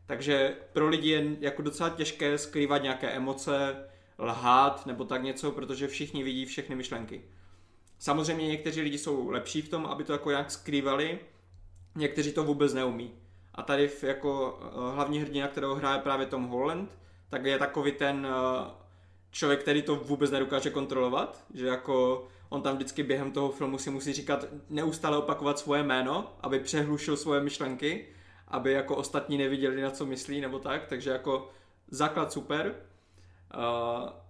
Takže 0.06 0.56
pro 0.74 0.90
lidi 0.90 1.10
je 1.10 1.38
jako 1.40 1.62
docela 1.62 1.90
těžké 1.90 2.38
skrývat 2.38 2.84
nějaké 2.84 3.10
emoce, 3.10 3.76
lhát 4.20 4.86
nebo 4.86 5.06
tak 5.06 5.24
něco, 5.24 5.52
protože 5.52 5.88
všichni 5.88 6.24
vidí 6.24 6.46
všechny 6.46 6.76
myšlenky. 6.76 7.22
Samozřejmě 8.06 8.47
někteří 8.47 8.82
lidi 8.82 8.97
jsou 8.97 9.30
lepší 9.30 9.62
v 9.62 9.70
tom, 9.70 9.86
aby 9.86 10.03
to 10.03 10.12
jako 10.12 10.30
nějak 10.30 10.51
skrývali, 10.51 11.20
někteří 11.95 12.32
to 12.32 12.43
vůbec 12.43 12.74
neumí. 12.74 13.12
A 13.56 13.64
tady 13.64 13.89
jako 14.01 14.60
eh, 14.62 14.95
hlavní 14.95 15.20
hrdina, 15.20 15.47
kterého 15.47 15.76
hraje 15.76 15.99
právě 15.99 16.26
Tom 16.26 16.47
Holland, 16.47 16.97
tak 17.30 17.45
je 17.45 17.60
takový 17.60 17.91
ten 17.91 18.28
eh, 18.30 18.72
člověk, 19.32 19.62
který 19.62 19.82
to 19.82 19.95
vůbec 19.95 20.32
nedokáže 20.32 20.70
kontrolovat, 20.70 21.43
že 21.53 21.68
jako 21.68 22.28
on 22.49 22.62
tam 22.62 22.76
vždycky 22.76 23.03
během 23.03 23.32
toho 23.32 23.51
filmu 23.51 23.78
si 23.78 23.89
musí 23.89 24.14
říkat, 24.14 24.45
neustále 24.70 25.18
opakovat 25.18 25.60
svoje 25.60 25.84
jméno, 25.84 26.34
aby 26.41 26.60
přehlušil 26.60 27.18
svoje 27.18 27.41
myšlenky, 27.41 28.08
aby 28.47 28.72
jako 28.72 28.95
ostatní 28.95 29.38
neviděli, 29.38 29.82
na 29.82 29.91
co 29.91 30.06
myslí 30.06 30.41
nebo 30.41 30.60
tak, 30.60 30.86
takže 30.88 31.10
jako 31.10 31.49
základ 31.91 32.34
super. 32.34 32.76
Uh, 33.56 34.25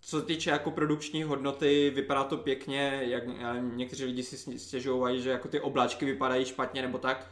co 0.00 0.20
se 0.20 0.26
týče 0.26 0.50
jako 0.50 0.70
produkční 0.70 1.22
hodnoty, 1.22 1.90
vypadá 1.94 2.24
to 2.24 2.36
pěkně, 2.36 3.00
jak 3.02 3.22
někteří 3.60 4.04
lidi 4.04 4.22
si 4.22 4.58
stěžují, 4.58 5.22
že 5.22 5.30
jako 5.30 5.48
ty 5.48 5.60
obláčky 5.60 6.04
vypadají 6.04 6.44
špatně 6.44 6.82
nebo 6.82 6.98
tak. 6.98 7.26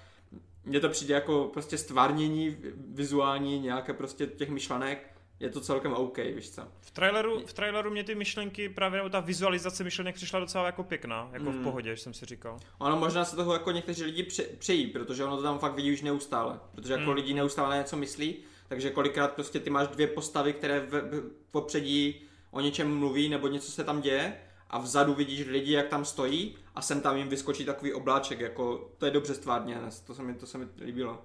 Mně 0.64 0.80
to 0.80 0.88
přijde 0.88 1.14
jako 1.14 1.50
prostě 1.52 1.78
stvárnění 1.78 2.56
vizuální 2.88 3.58
nějaké 3.60 3.92
prostě 3.92 4.26
těch 4.26 4.48
myšlenek 4.48 5.16
je 5.40 5.50
to 5.50 5.60
celkem 5.60 5.92
OK, 5.92 6.18
víš 6.18 6.50
co. 6.50 6.62
V 6.80 6.90
traileru, 6.90 7.46
v 7.46 7.52
traileru 7.52 7.90
mě 7.90 8.04
ty 8.04 8.14
myšlenky, 8.14 8.68
právě 8.68 9.10
ta 9.10 9.20
vizualizace 9.20 9.84
myšlenek 9.84 10.14
přišla 10.14 10.40
docela 10.40 10.66
jako 10.66 10.82
pěkná, 10.84 11.28
jako 11.32 11.44
mm. 11.44 11.60
v 11.60 11.62
pohodě, 11.62 11.96
jsem 11.96 12.14
si 12.14 12.26
říkal. 12.26 12.58
Ono 12.78 12.96
možná 12.96 13.24
se 13.24 13.36
toho 13.36 13.52
jako 13.52 13.70
někteří 13.70 14.04
lidi 14.04 14.26
přejí, 14.58 14.86
protože 14.86 15.24
ono 15.24 15.36
to 15.36 15.42
tam 15.42 15.58
fakt 15.58 15.74
vidí 15.74 15.92
už 15.92 16.02
neustále, 16.02 16.60
protože 16.74 16.92
jako 16.92 17.10
mm. 17.10 17.16
lidi 17.16 17.34
neustále 17.34 17.76
něco 17.76 17.96
myslí, 17.96 18.36
takže 18.68 18.90
kolikrát 18.90 19.32
prostě 19.32 19.60
ty 19.60 19.70
máš 19.70 19.88
dvě 19.88 20.06
postavy, 20.06 20.52
které 20.52 20.80
v, 20.80 20.90
v 20.90 21.32
popředí 21.50 22.25
o 22.50 22.60
něčem 22.60 22.98
mluví 22.98 23.28
nebo 23.28 23.48
něco 23.48 23.72
se 23.72 23.84
tam 23.84 24.00
děje 24.00 24.36
a 24.70 24.78
vzadu 24.78 25.14
vidíš 25.14 25.46
lidi, 25.46 25.72
jak 25.72 25.88
tam 25.88 26.04
stojí 26.04 26.56
a 26.74 26.82
sem 26.82 27.00
tam 27.00 27.16
jim 27.16 27.28
vyskočí 27.28 27.64
takový 27.64 27.92
obláček, 27.92 28.40
jako 28.40 28.90
to 28.98 29.06
je 29.06 29.12
dobře 29.12 29.34
stvárně, 29.34 29.78
to 30.06 30.14
se 30.14 30.22
mi, 30.22 30.34
to 30.34 30.46
se 30.46 30.58
mi 30.58 30.66
líbilo. 30.84 31.22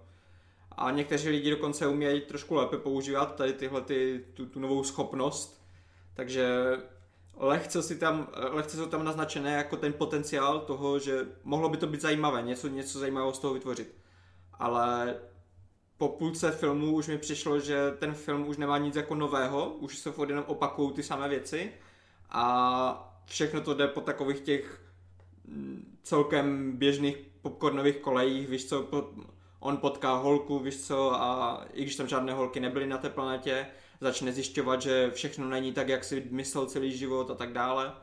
A 0.72 0.92
někteří 0.92 1.30
lidi 1.30 1.50
dokonce 1.50 1.88
umějí 1.88 2.22
trošku 2.22 2.56
lépe 2.56 2.78
používat 2.78 3.36
tady 3.36 3.54
tyhle 3.54 3.82
ty, 3.82 4.26
tu, 4.34 4.46
tu 4.46 4.60
novou 4.60 4.84
schopnost, 4.84 5.62
takže 6.14 6.78
lehce, 7.36 7.84
si 7.84 8.00
tam, 8.00 8.28
lehce 8.36 8.78
jsou 8.78 8.86
tam 8.86 9.04
naznačené 9.04 9.52
jako 9.52 9.78
ten 9.78 9.94
potenciál 9.94 10.60
toho, 10.60 11.00
že 11.00 11.28
mohlo 11.44 11.70
by 11.70 11.78
to 11.78 11.88
být 11.88 12.02
zajímavé, 12.02 12.42
něco, 12.42 12.68
něco 12.68 13.00
zajímavého 13.00 13.34
z 13.34 13.40
toho 13.40 13.54
vytvořit. 13.54 13.96
Ale 14.54 15.16
po 16.02 16.08
půlce 16.08 16.52
filmu 16.52 16.92
už 16.92 17.08
mi 17.08 17.18
přišlo, 17.18 17.60
že 17.60 17.92
ten 18.00 18.14
film 18.14 18.48
už 18.48 18.58
nemá 18.58 18.78
nic 18.78 18.96
jako 18.96 19.16
nového, 19.16 19.70
už 19.70 19.98
se 19.98 20.12
furt 20.12 20.30
jenom 20.30 20.46
opakují 20.48 20.92
ty 20.94 21.04
samé 21.04 21.30
věci 21.30 21.72
a 22.30 23.22
všechno 23.26 23.62
to 23.62 23.74
jde 23.74 23.88
po 23.88 24.02
takových 24.02 24.40
těch 24.40 24.82
mm, 25.46 25.98
celkem 26.04 26.78
běžných 26.78 27.18
popcornových 27.42 27.98
kolejích, 27.98 28.48
víš 28.48 28.66
co, 28.66 28.88
on 29.60 29.78
potká 29.78 30.14
holku, 30.16 30.60
víš 30.60 30.82
co, 30.82 31.14
a 31.14 31.62
i 31.74 31.82
když 31.82 31.96
tam 31.96 32.08
žádné 32.08 32.34
holky 32.34 32.60
nebyly 32.60 32.88
na 32.88 32.98
té 32.98 33.10
planetě, 33.10 33.68
začne 34.00 34.32
zjišťovat, 34.32 34.82
že 34.82 35.12
všechno 35.12 35.50
není 35.50 35.74
tak, 35.74 35.90
jak 35.90 36.04
si 36.04 36.28
myslel 36.30 36.66
celý 36.66 36.98
život 36.98 37.32
a 37.32 37.36
tak 37.36 37.54
dále. 37.54 37.94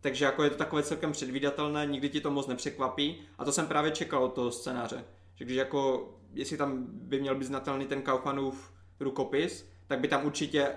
Takže 0.00 0.24
jako 0.24 0.44
je 0.44 0.50
to 0.50 0.56
takové 0.56 0.82
celkem 0.82 1.12
předvídatelné, 1.12 1.86
nikdy 1.86 2.08
ti 2.08 2.20
to 2.20 2.30
moc 2.30 2.46
nepřekvapí 2.46 3.22
a 3.38 3.44
to 3.44 3.52
jsem 3.52 3.66
právě 3.66 3.90
čekal 3.90 4.24
od 4.24 4.34
toho 4.34 4.50
scénáře. 4.50 5.04
Že 5.34 5.44
když 5.44 5.56
jako, 5.56 6.14
jestli 6.34 6.56
tam 6.56 6.86
by 6.88 7.20
měl 7.20 7.34
být 7.34 7.44
znatelný 7.44 7.86
ten 7.86 8.02
Kaufmanův 8.02 8.72
rukopis, 9.00 9.70
tak 9.86 10.00
by 10.00 10.08
tam 10.08 10.26
určitě 10.26 10.74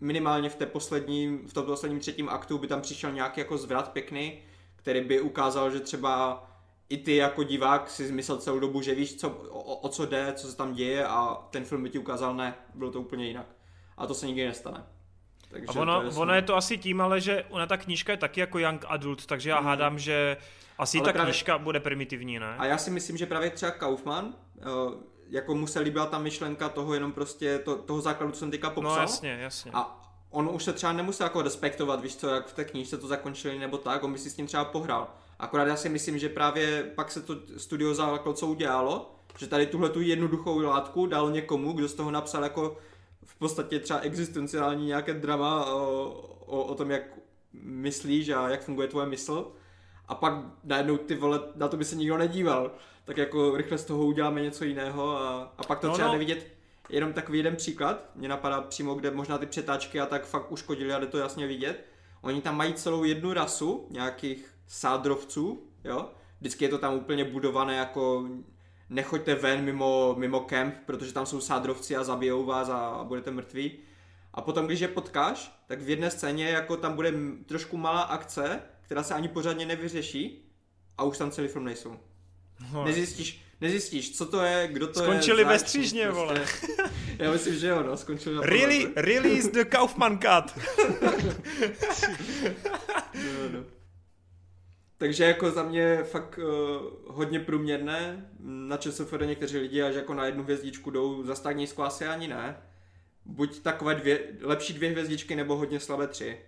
minimálně 0.00 0.48
v, 0.48 0.54
té 0.54 0.66
posledním, 0.66 1.48
v 1.48 1.52
tom 1.52 1.66
posledním 1.66 2.00
třetím 2.00 2.28
aktu 2.28 2.58
by 2.58 2.66
tam 2.66 2.80
přišel 2.80 3.12
nějaký 3.12 3.40
jako 3.40 3.58
zvrat 3.58 3.92
pěkný, 3.92 4.42
který 4.76 5.00
by 5.00 5.20
ukázal, 5.20 5.70
že 5.70 5.80
třeba 5.80 6.44
i 6.88 6.96
ty 6.96 7.16
jako 7.16 7.42
divák 7.42 7.90
si 7.90 8.12
myslel 8.12 8.38
celou 8.38 8.58
dobu, 8.58 8.82
že 8.82 8.94
víš, 8.94 9.16
co, 9.16 9.30
o, 9.30 9.76
o 9.76 9.88
co 9.88 10.06
jde, 10.06 10.32
co 10.36 10.48
se 10.48 10.56
tam 10.56 10.74
děje 10.74 11.06
a 11.06 11.48
ten 11.50 11.64
film 11.64 11.82
by 11.82 11.90
ti 11.90 11.98
ukázal 11.98 12.36
ne, 12.36 12.54
bylo 12.74 12.90
to 12.90 13.00
úplně 13.00 13.26
jinak. 13.26 13.46
A 13.96 14.06
to 14.06 14.14
se 14.14 14.26
nikdy 14.26 14.46
nestane. 14.46 14.86
Takže 15.50 15.78
a 15.78 15.82
ono, 15.82 16.02
je 16.02 16.10
ono 16.10 16.34
je 16.34 16.42
to 16.42 16.56
asi 16.56 16.78
tím, 16.78 17.00
ale 17.00 17.20
že 17.20 17.44
ona 17.48 17.66
ta 17.66 17.76
knížka 17.76 18.12
je 18.12 18.16
taky 18.16 18.40
jako 18.40 18.58
young 18.58 18.84
adult, 18.88 19.26
takže 19.26 19.50
já 19.50 19.60
mm. 19.60 19.66
hádám, 19.66 19.98
že 19.98 20.36
asi 20.78 20.98
ale 20.98 21.04
ta 21.04 21.12
právě, 21.12 21.32
knížka 21.32 21.58
bude 21.58 21.80
primitivní, 21.80 22.38
ne? 22.38 22.56
A 22.58 22.66
já 22.66 22.78
si 22.78 22.90
myslím, 22.90 23.16
že 23.16 23.26
právě 23.26 23.50
třeba 23.50 23.72
Kaufman, 23.72 24.24
uh, 24.24 24.94
jako 25.28 25.54
mu 25.54 25.66
se 25.66 25.80
líbila 25.80 26.06
ta 26.06 26.18
myšlenka 26.18 26.68
toho 26.68 26.94
jenom 26.94 27.12
prostě, 27.12 27.58
to, 27.58 27.76
toho 27.76 28.00
základu, 28.00 28.32
co 28.32 28.38
jsem 28.38 28.50
teďka 28.50 28.70
popsal. 28.70 28.94
No 28.94 29.00
jasně, 29.00 29.38
jasně. 29.40 29.70
A 29.74 30.00
on 30.30 30.50
už 30.52 30.64
se 30.64 30.72
třeba 30.72 30.92
nemusel 30.92 31.24
jako 31.24 31.42
respektovat, 31.42 32.00
víš 32.00 32.16
co, 32.16 32.28
jak 32.28 32.46
v 32.46 32.52
té 32.52 32.64
knížce 32.64 32.96
to 32.96 33.06
zakončili 33.06 33.58
nebo 33.58 33.78
tak, 33.78 34.04
on 34.04 34.12
by 34.12 34.18
si 34.18 34.30
s 34.30 34.34
tím 34.34 34.46
třeba 34.46 34.64
pohrál. 34.64 35.08
Akorát 35.38 35.68
já 35.68 35.76
si 35.76 35.88
myslím, 35.88 36.18
že 36.18 36.28
právě 36.28 36.82
pak 36.94 37.12
se 37.12 37.22
to 37.22 37.36
studio 37.56 38.12
jako 38.12 38.32
co 38.32 38.46
udělalo, 38.46 39.14
že 39.38 39.46
tady 39.46 39.66
tuhle 39.66 39.88
tu 39.88 40.00
jednoduchou 40.00 40.58
látku 40.60 41.06
dal 41.06 41.30
někomu, 41.30 41.72
kdo 41.72 41.88
z 41.88 41.94
toho 41.94 42.10
napsal 42.10 42.42
jako 42.42 42.76
v 43.30 43.38
podstatě 43.38 43.78
třeba 43.78 44.00
existenciální 44.00 44.86
nějaké 44.86 45.14
drama 45.14 45.72
o, 45.74 46.04
o, 46.46 46.64
o 46.64 46.74
tom, 46.74 46.90
jak 46.90 47.02
myslíš 47.62 48.28
a 48.28 48.48
jak 48.48 48.62
funguje 48.62 48.88
tvoje 48.88 49.06
mysl. 49.06 49.52
A 50.08 50.14
pak 50.14 50.34
najednou 50.64 50.96
ty 50.96 51.14
vole, 51.14 51.40
na 51.56 51.68
to 51.68 51.76
by 51.76 51.84
se 51.84 51.96
nikdo 51.96 52.18
nedíval. 52.18 52.74
Tak 53.04 53.16
jako 53.16 53.56
rychle 53.56 53.78
z 53.78 53.84
toho 53.84 54.06
uděláme 54.06 54.40
něco 54.42 54.64
jiného 54.64 55.18
a, 55.18 55.54
a 55.58 55.62
pak 55.64 55.80
to 55.80 55.86
no, 55.86 55.92
třeba 55.92 56.08
no. 56.08 56.12
nevidět. 56.12 56.46
Jenom 56.88 57.12
takový 57.12 57.38
jeden 57.38 57.56
příklad, 57.56 58.10
mě 58.14 58.28
napadá 58.28 58.60
přímo, 58.60 58.94
kde 58.94 59.10
možná 59.10 59.38
ty 59.38 59.46
přetáčky 59.46 60.00
a 60.00 60.06
tak 60.06 60.26
fakt 60.26 60.52
uškodili 60.52 60.92
a 60.92 60.98
jde 60.98 61.06
to 61.06 61.18
jasně 61.18 61.46
vidět. 61.46 61.86
Oni 62.22 62.40
tam 62.40 62.56
mají 62.56 62.74
celou 62.74 63.04
jednu 63.04 63.32
rasu 63.32 63.86
nějakých 63.90 64.54
sádrovců, 64.66 65.62
jo. 65.84 66.10
Vždycky 66.40 66.64
je 66.64 66.68
to 66.68 66.78
tam 66.78 66.94
úplně 66.94 67.24
budované 67.24 67.76
jako 67.76 68.28
nechoďte 68.90 69.34
ven 69.34 69.64
mimo, 69.64 70.14
mimo 70.18 70.40
kemp, 70.40 70.74
protože 70.86 71.12
tam 71.12 71.26
jsou 71.26 71.40
sádrovci 71.40 71.96
a 71.96 72.04
zabijou 72.04 72.44
vás 72.44 72.68
a 72.68 73.04
budete 73.04 73.30
mrtví. 73.30 73.72
A 74.34 74.40
potom, 74.40 74.66
když 74.66 74.80
je 74.80 74.88
potkáš, 74.88 75.62
tak 75.66 75.80
v 75.80 75.88
jedné 75.88 76.10
scéně 76.10 76.48
jako 76.48 76.76
tam 76.76 76.94
bude 76.94 77.12
trošku 77.46 77.76
malá 77.76 78.00
akce, 78.00 78.60
která 78.82 79.02
se 79.02 79.14
ani 79.14 79.28
pořádně 79.28 79.66
nevyřeší 79.66 80.50
a 80.98 81.04
už 81.04 81.18
tam 81.18 81.30
celý 81.30 81.48
film 81.48 81.64
nejsou. 81.64 81.96
No. 82.72 82.84
Nezjistíš, 82.84 83.42
nezjistíš, 83.60 84.16
co 84.16 84.26
to 84.26 84.42
je, 84.42 84.68
kdo 84.72 84.86
to 84.86 84.92
Skončili 84.92 85.12
je. 85.12 85.22
Skončili 85.22 85.44
ve 85.44 85.58
střížně, 85.58 86.04
prostě. 86.04 86.20
vole. 86.20 86.44
Já 87.18 87.32
myslím, 87.32 87.58
že 87.58 87.68
jo, 87.68 87.82
no, 87.82 87.96
skončili 87.96 88.34
na 88.34 88.42
Really, 88.42 88.92
release 88.96 89.50
the 89.50 89.64
Kaufman 89.64 90.18
cut. 90.18 90.64
no, 93.14 93.48
no. 93.52 93.79
Takže 95.00 95.24
jako 95.24 95.50
za 95.50 95.62
mě 95.62 96.04
fakt 96.04 96.38
uh, 96.38 96.44
hodně 97.06 97.40
průměrné. 97.40 98.30
Na 98.40 98.76
ČSFD 98.76 99.20
někteří 99.26 99.58
lidi 99.58 99.82
až 99.82 99.94
jako 99.94 100.14
na 100.14 100.26
jednu 100.26 100.42
hvězdičku 100.42 100.90
jdou, 100.90 101.22
za 101.24 101.34
tak 101.34 101.56
nízko 101.56 101.82
asi 101.82 102.06
ani 102.06 102.28
ne. 102.28 102.56
Buď 103.24 103.60
takové 103.60 103.94
dvě, 103.94 104.20
lepší 104.42 104.72
dvě 104.72 104.90
hvězdičky 104.90 105.36
nebo 105.36 105.56
hodně 105.56 105.80
slabé 105.80 106.06
tři. 106.06 106.38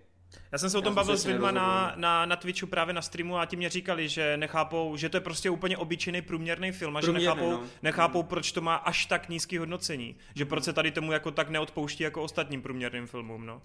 Já 0.51 0.57
jsem 0.57 0.69
se 0.69 0.77
o 0.77 0.81
tom 0.81 0.95
bavil 0.95 1.17
s 1.17 1.25
lidmi 1.25 1.47
na, 1.51 1.93
na, 1.95 2.25
na 2.25 2.35
Twitchu 2.35 2.67
právě 2.67 2.93
na 2.93 3.01
streamu 3.01 3.37
a 3.37 3.45
ti 3.45 3.55
mě 3.55 3.69
říkali, 3.69 4.09
že 4.09 4.37
nechápou, 4.37 4.97
že 4.97 5.09
to 5.09 5.17
je 5.17 5.21
prostě 5.21 5.49
úplně 5.49 5.77
obyčejný 5.77 6.21
průměrný 6.21 6.71
film 6.71 6.97
a 6.97 7.01
že 7.01 7.11
nechápou, 7.11 7.51
no. 7.51 7.63
nechápou, 7.83 8.21
mm. 8.21 8.27
proč 8.27 8.51
to 8.51 8.61
má 8.61 8.75
až 8.75 9.05
tak 9.05 9.29
nízký 9.29 9.57
hodnocení. 9.57 10.15
Že 10.35 10.45
proč 10.45 10.63
se 10.63 10.73
tady 10.73 10.91
tomu 10.91 11.11
jako 11.11 11.31
tak 11.31 11.49
neodpouští 11.49 12.03
jako 12.03 12.23
ostatním 12.23 12.61
průměrným 12.61 13.07
filmům, 13.07 13.45
no. 13.45 13.61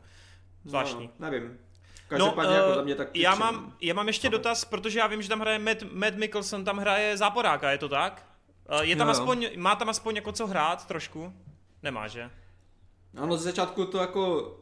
Zvláštní. 0.64 1.10
No, 1.18 1.30
nevím. 1.30 1.58
Každopádně 2.08 2.50
no, 2.50 2.56
jako 2.56 2.68
uh, 2.68 2.74
za 2.74 2.82
mě 2.82 2.94
tak 2.94 3.16
já 3.16 3.34
mám, 3.34 3.76
já 3.80 3.94
mám 3.94 4.06
ještě 4.06 4.30
dotaz, 4.30 4.64
protože 4.64 4.98
já 4.98 5.06
vím, 5.06 5.22
že 5.22 5.28
tam 5.28 5.40
hraje 5.40 5.58
Matt, 5.58 5.82
Matt 5.92 6.16
Mikkelson, 6.16 6.64
tam 6.64 6.78
hraje 6.78 7.16
záporáka, 7.16 7.70
je 7.70 7.78
to 7.78 7.88
tak? 7.88 8.26
Uh, 8.72 8.80
je 8.80 8.96
tam 8.96 9.06
jo. 9.06 9.10
aspoň, 9.12 9.48
má 9.56 9.76
tam 9.76 9.88
aspoň 9.88 10.16
jako 10.16 10.32
co 10.32 10.46
hrát 10.46 10.86
trošku? 10.86 11.32
Nemá, 11.82 12.08
že? 12.08 12.30
Ano, 13.16 13.36
z 13.36 13.42
začátku 13.42 13.84
to 13.84 13.98
jako, 13.98 14.54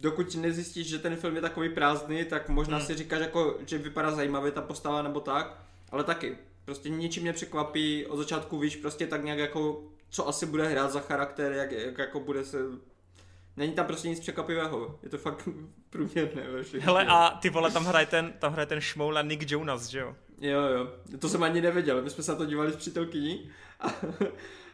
dokud 0.00 0.34
nezjistíš, 0.34 0.86
že 0.86 0.98
ten 0.98 1.16
film 1.16 1.34
je 1.36 1.40
takový 1.42 1.68
prázdný, 1.68 2.24
tak 2.24 2.48
možná 2.48 2.76
Hmm. 2.76 2.86
si 2.86 2.94
říkáš 2.94 3.20
jako, 3.20 3.58
že 3.66 3.78
vypadá 3.78 4.10
zajímavě 4.10 4.52
ta 4.52 4.62
postava 4.62 5.02
nebo 5.02 5.20
tak, 5.20 5.58
ale 5.90 6.04
taky. 6.04 6.38
Prostě 6.64 6.88
ničím 6.88 7.24
nepřekvapí, 7.24 8.06
od 8.06 8.16
začátku 8.16 8.58
víš 8.58 8.76
prostě 8.76 9.06
tak 9.06 9.24
nějak 9.24 9.38
jako, 9.38 9.82
co 10.10 10.28
asi 10.28 10.46
bude 10.46 10.68
hrát 10.68 10.90
za 10.92 11.00
charakter, 11.00 11.52
jak, 11.52 11.72
jak 11.72 11.98
jako 11.98 12.20
bude 12.20 12.44
se... 12.44 12.58
Není 13.58 13.72
tam 13.72 13.86
prostě 13.86 14.08
nic 14.08 14.20
překvapivého, 14.20 14.98
je 15.02 15.08
to 15.08 15.18
fakt 15.18 15.48
průměrné. 15.90 16.42
Hele, 16.80 17.06
a 17.06 17.30
ty 17.30 17.50
vole, 17.50 17.70
tam 17.70 17.84
hraje 17.84 18.06
ten, 18.06 18.32
tam 18.38 18.52
hraje 18.52 18.66
ten 18.66 18.80
šmoula 18.80 19.22
Nick 19.22 19.50
Jonas, 19.50 19.86
že 19.86 19.98
jo? 19.98 20.16
Jo, 20.40 20.60
jo, 20.62 20.92
to 21.18 21.28
jsem 21.28 21.42
ani 21.42 21.60
nevěděl, 21.60 22.02
my 22.02 22.10
jsme 22.10 22.22
se 22.22 22.32
na 22.32 22.38
to 22.38 22.46
dívali 22.46 22.72
s 22.72 22.76
přítelkyní 22.76 23.50
a, 23.80 23.88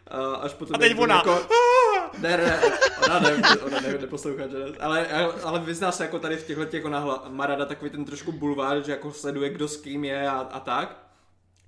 a 0.09 0.35
až 0.35 0.55
potom... 0.55 0.75
A 0.75 0.79
teď 0.79 0.99
ona. 0.99 1.17
Jako, 1.17 1.47
ne, 2.19 2.37
ne, 2.37 2.61
ona 3.05 3.21
ne, 3.21 3.59
ona 3.67 3.81
ne, 3.81 3.99
neposlouchá, 4.01 4.49
že 4.49 4.59
ne. 4.59 4.65
Ale, 4.81 5.07
ale 5.43 5.61
vyzná 5.61 5.93
se 5.93 6.05
jako 6.05 6.19
tady 6.19 6.37
v 6.37 6.47
těchto 6.47 6.65
těch, 6.65 6.85
ona 6.85 6.99
hla, 6.99 7.25
má 7.29 7.47
ráda 7.47 7.65
takový 7.65 7.91
ten 7.91 8.05
trošku 8.05 8.33
bulvár, 8.33 8.85
že 8.85 8.93
jako 8.93 9.13
sleduje, 9.13 9.51
kdo 9.51 9.69
s 9.69 9.77
kým 9.77 10.05
je 10.05 10.29
a, 10.29 10.39
a 10.39 10.61
tak. 10.61 11.07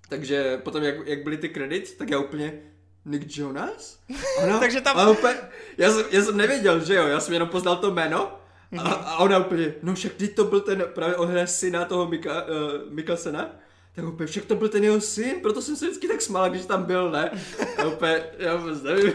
Takže 0.08 0.58
potom, 0.58 0.82
jak, 0.82 1.06
jak 1.06 1.22
byly 1.22 1.36
ty 1.36 1.48
credits, 1.48 1.92
tak 1.92 2.10
já 2.10 2.18
úplně, 2.18 2.62
Nick 3.06 3.36
Jonas? 3.38 3.98
Ona, 4.42 4.58
Takže 4.58 4.80
tam- 4.80 4.98
a 4.98 5.08
úplně, 5.10 5.34
já, 5.78 5.90
jsem, 5.92 6.04
já 6.10 6.22
jsem 6.22 6.36
nevěděl, 6.36 6.84
že 6.84 6.94
jo, 6.94 7.06
já 7.06 7.20
jsem 7.20 7.34
jenom 7.34 7.48
poznal 7.48 7.76
to 7.76 7.90
jméno 7.90 8.38
a, 8.78 8.90
a 8.90 9.16
ona 9.18 9.38
úplně, 9.38 9.74
no 9.82 9.94
však 9.94 10.12
teď 10.12 10.34
to 10.34 10.44
byl 10.44 10.60
ten, 10.60 10.84
právě 10.94 11.16
on 11.16 11.28
hraje 11.28 11.46
syna 11.46 11.84
toho 11.84 12.06
Mika, 12.06 12.42
uh, 12.42 12.48
Mikkelsena, 12.94 13.50
tak 13.94 14.04
úplně, 14.04 14.26
však 14.26 14.44
to 14.44 14.54
byl 14.54 14.68
ten 14.68 14.84
jeho 14.84 15.00
syn, 15.00 15.40
proto 15.42 15.62
jsem 15.62 15.76
se 15.76 15.84
vždycky 15.86 16.08
tak 16.08 16.22
smál, 16.22 16.50
když 16.50 16.66
tam 16.66 16.84
byl, 16.84 17.10
ne? 17.10 17.30
A 17.78 17.84
úplně, 17.84 18.22
já 18.38 18.56
vůbec 18.56 18.82
nevím. 18.82 19.12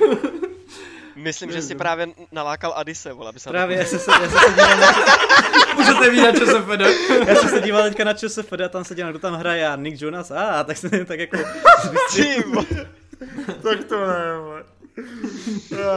Myslím, 1.16 1.50
že 1.50 1.56
Nevím. 1.56 1.68
si 1.68 1.76
právě 1.76 2.08
nalákal 2.32 2.74
Adise, 2.76 3.14
vole, 3.14 3.30
aby 3.30 3.40
se 3.40 3.50
na 3.50 3.52
Právě, 3.52 3.78
já 3.78 3.86
jsem 3.86 4.00
se, 4.00 4.12
já 4.12 4.30
jsem 4.30 4.40
se 4.40 4.50
díval 4.50 4.78
na, 4.78 4.96
Můžete 5.76 6.10
vidět, 6.10 6.40
že 6.40 6.46
jsem 6.46 6.64
fede. 6.66 6.94
já 7.28 7.36
jsem 7.36 7.50
se 7.50 7.62
díval 7.62 7.84
teďka 7.84 8.04
na 8.04 8.14
ČSFD 8.14 8.54
a 8.66 8.70
tam 8.70 8.84
se 8.84 8.96
díval, 8.96 9.12
kdo 9.12 9.20
tam 9.20 9.34
hraje 9.34 9.68
a 9.68 9.76
Nick 9.76 10.02
Jonas, 10.02 10.32
a 10.32 10.64
tak 10.64 10.78
jsem 10.78 11.06
tak 11.06 11.20
jako... 11.20 11.38
Ty. 12.16 12.44
Tak 13.64 13.84
to 13.84 14.08
ne. 14.08 14.82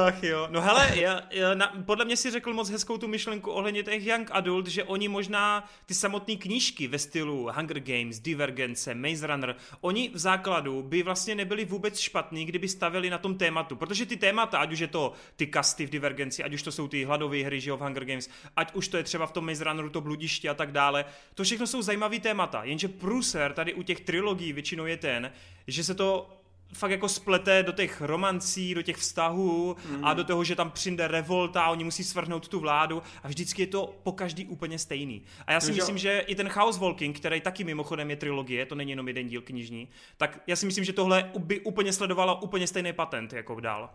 Ach 0.07 0.23
jo. 0.23 0.49
No 0.51 0.61
hele, 0.61 0.91
já, 0.95 1.21
já, 1.31 1.55
na, 1.55 1.83
podle 1.87 2.05
mě 2.05 2.17
si 2.17 2.31
řekl 2.31 2.53
moc 2.53 2.71
hezkou 2.71 2.99
tu 2.99 3.09
myšlenku 3.09 3.51
ohledně 3.51 3.83
těch 3.83 4.07
Young 4.07 4.31
Adult, 4.33 4.67
že 4.67 4.85
oni 4.85 5.09
možná 5.09 5.71
ty 5.87 5.95
samotné 5.95 6.37
knížky 6.37 6.89
ve 6.89 6.99
stylu 6.99 7.51
Hunger 7.55 7.81
Games, 7.81 8.19
Divergence, 8.21 8.95
Maze 8.95 9.27
Runner, 9.27 9.57
oni 9.81 10.11
v 10.15 10.19
základu 10.19 10.83
by 10.83 11.03
vlastně 11.03 11.35
nebyli 11.35 11.65
vůbec 11.65 11.99
špatný, 11.99 12.45
kdyby 12.45 12.69
stavili 12.69 13.11
na 13.11 13.19
tom 13.19 13.39
tématu. 13.39 13.77
Protože 13.77 14.07
ty 14.07 14.17
témata, 14.17 14.59
ať 14.59 14.73
už 14.73 14.79
je 14.79 14.89
to 14.89 15.13
ty 15.37 15.47
kasty 15.47 15.87
v 15.87 15.91
Divergenci, 15.91 16.45
ať 16.45 16.55
už 16.55 16.63
to 16.63 16.73
jsou 16.73 16.89
ty 16.89 17.05
hladové 17.05 17.43
hry, 17.43 17.61
že 17.61 17.71
jo, 17.71 17.77
v 17.77 17.81
Hunger 17.81 18.05
Games, 18.05 18.31
ať 18.57 18.75
už 18.75 18.89
to 18.89 18.97
je 18.97 19.03
třeba 19.03 19.27
v 19.27 19.33
tom 19.33 19.47
Maze 19.47 19.65
Runneru 19.65 19.91
to 19.91 20.01
bludiště 20.01 20.51
a 20.51 20.55
tak 20.55 20.73
dále, 20.73 21.05
to 21.35 21.45
všechno 21.45 21.67
jsou 21.67 21.83
zajímavý 21.83 22.21
témata. 22.21 22.65
Jenže 22.65 22.89
průser 22.89 23.53
tady 23.53 23.75
u 23.75 23.83
těch 23.83 24.01
trilogií 24.01 24.53
většinou 24.53 24.87
je 24.87 24.97
ten, 24.97 25.33
že 25.67 25.85
se 25.85 25.95
to 25.95 26.44
fakt 26.75 26.91
jako 26.91 27.09
splete 27.09 27.63
do 27.63 27.73
těch 27.73 28.01
romancí, 28.01 28.75
do 28.75 28.83
těch 28.83 28.97
vztahů 28.97 29.77
mm. 29.89 30.05
a 30.05 30.15
do 30.15 30.25
toho, 30.25 30.45
že 30.45 30.57
tam 30.57 30.71
přijde 30.71 31.09
revolta 31.09 31.63
a 31.63 31.71
oni 31.71 31.85
musí 31.85 32.05
svrhnout 32.05 32.49
tu 32.49 32.61
vládu 32.61 33.03
a 33.23 33.29
vždycky 33.29 33.63
je 33.63 33.67
to 33.67 33.95
po 34.03 34.13
každý 34.13 34.47
úplně 34.47 34.79
stejný. 34.79 35.23
A 35.47 35.53
já 35.53 35.61
si 35.61 35.67
No, 35.67 35.75
že- 35.75 35.81
myslím, 35.81 35.99
že 35.99 36.19
i 36.19 36.35
ten 36.35 36.49
House 36.49 36.81
Walking, 36.81 37.19
který 37.19 37.41
taky 37.41 37.65
mimochodem 37.65 38.11
je 38.11 38.17
trilogie, 38.17 38.67
to 38.67 38.75
není 38.75 38.91
jenom 38.91 39.09
jeden 39.09 39.29
díl 39.29 39.43
knižní, 39.43 39.89
tak 40.17 40.41
já 40.47 40.57
si 40.57 40.67
myslím, 40.67 40.85
že 40.85 40.93
tohle 40.93 41.31
by 41.39 41.61
úplně 41.61 41.93
sledovalo 41.93 42.41
úplně 42.41 42.67
stejný 42.67 42.93
patent 42.93 43.33
jako 43.33 43.61
dál. 43.61 43.91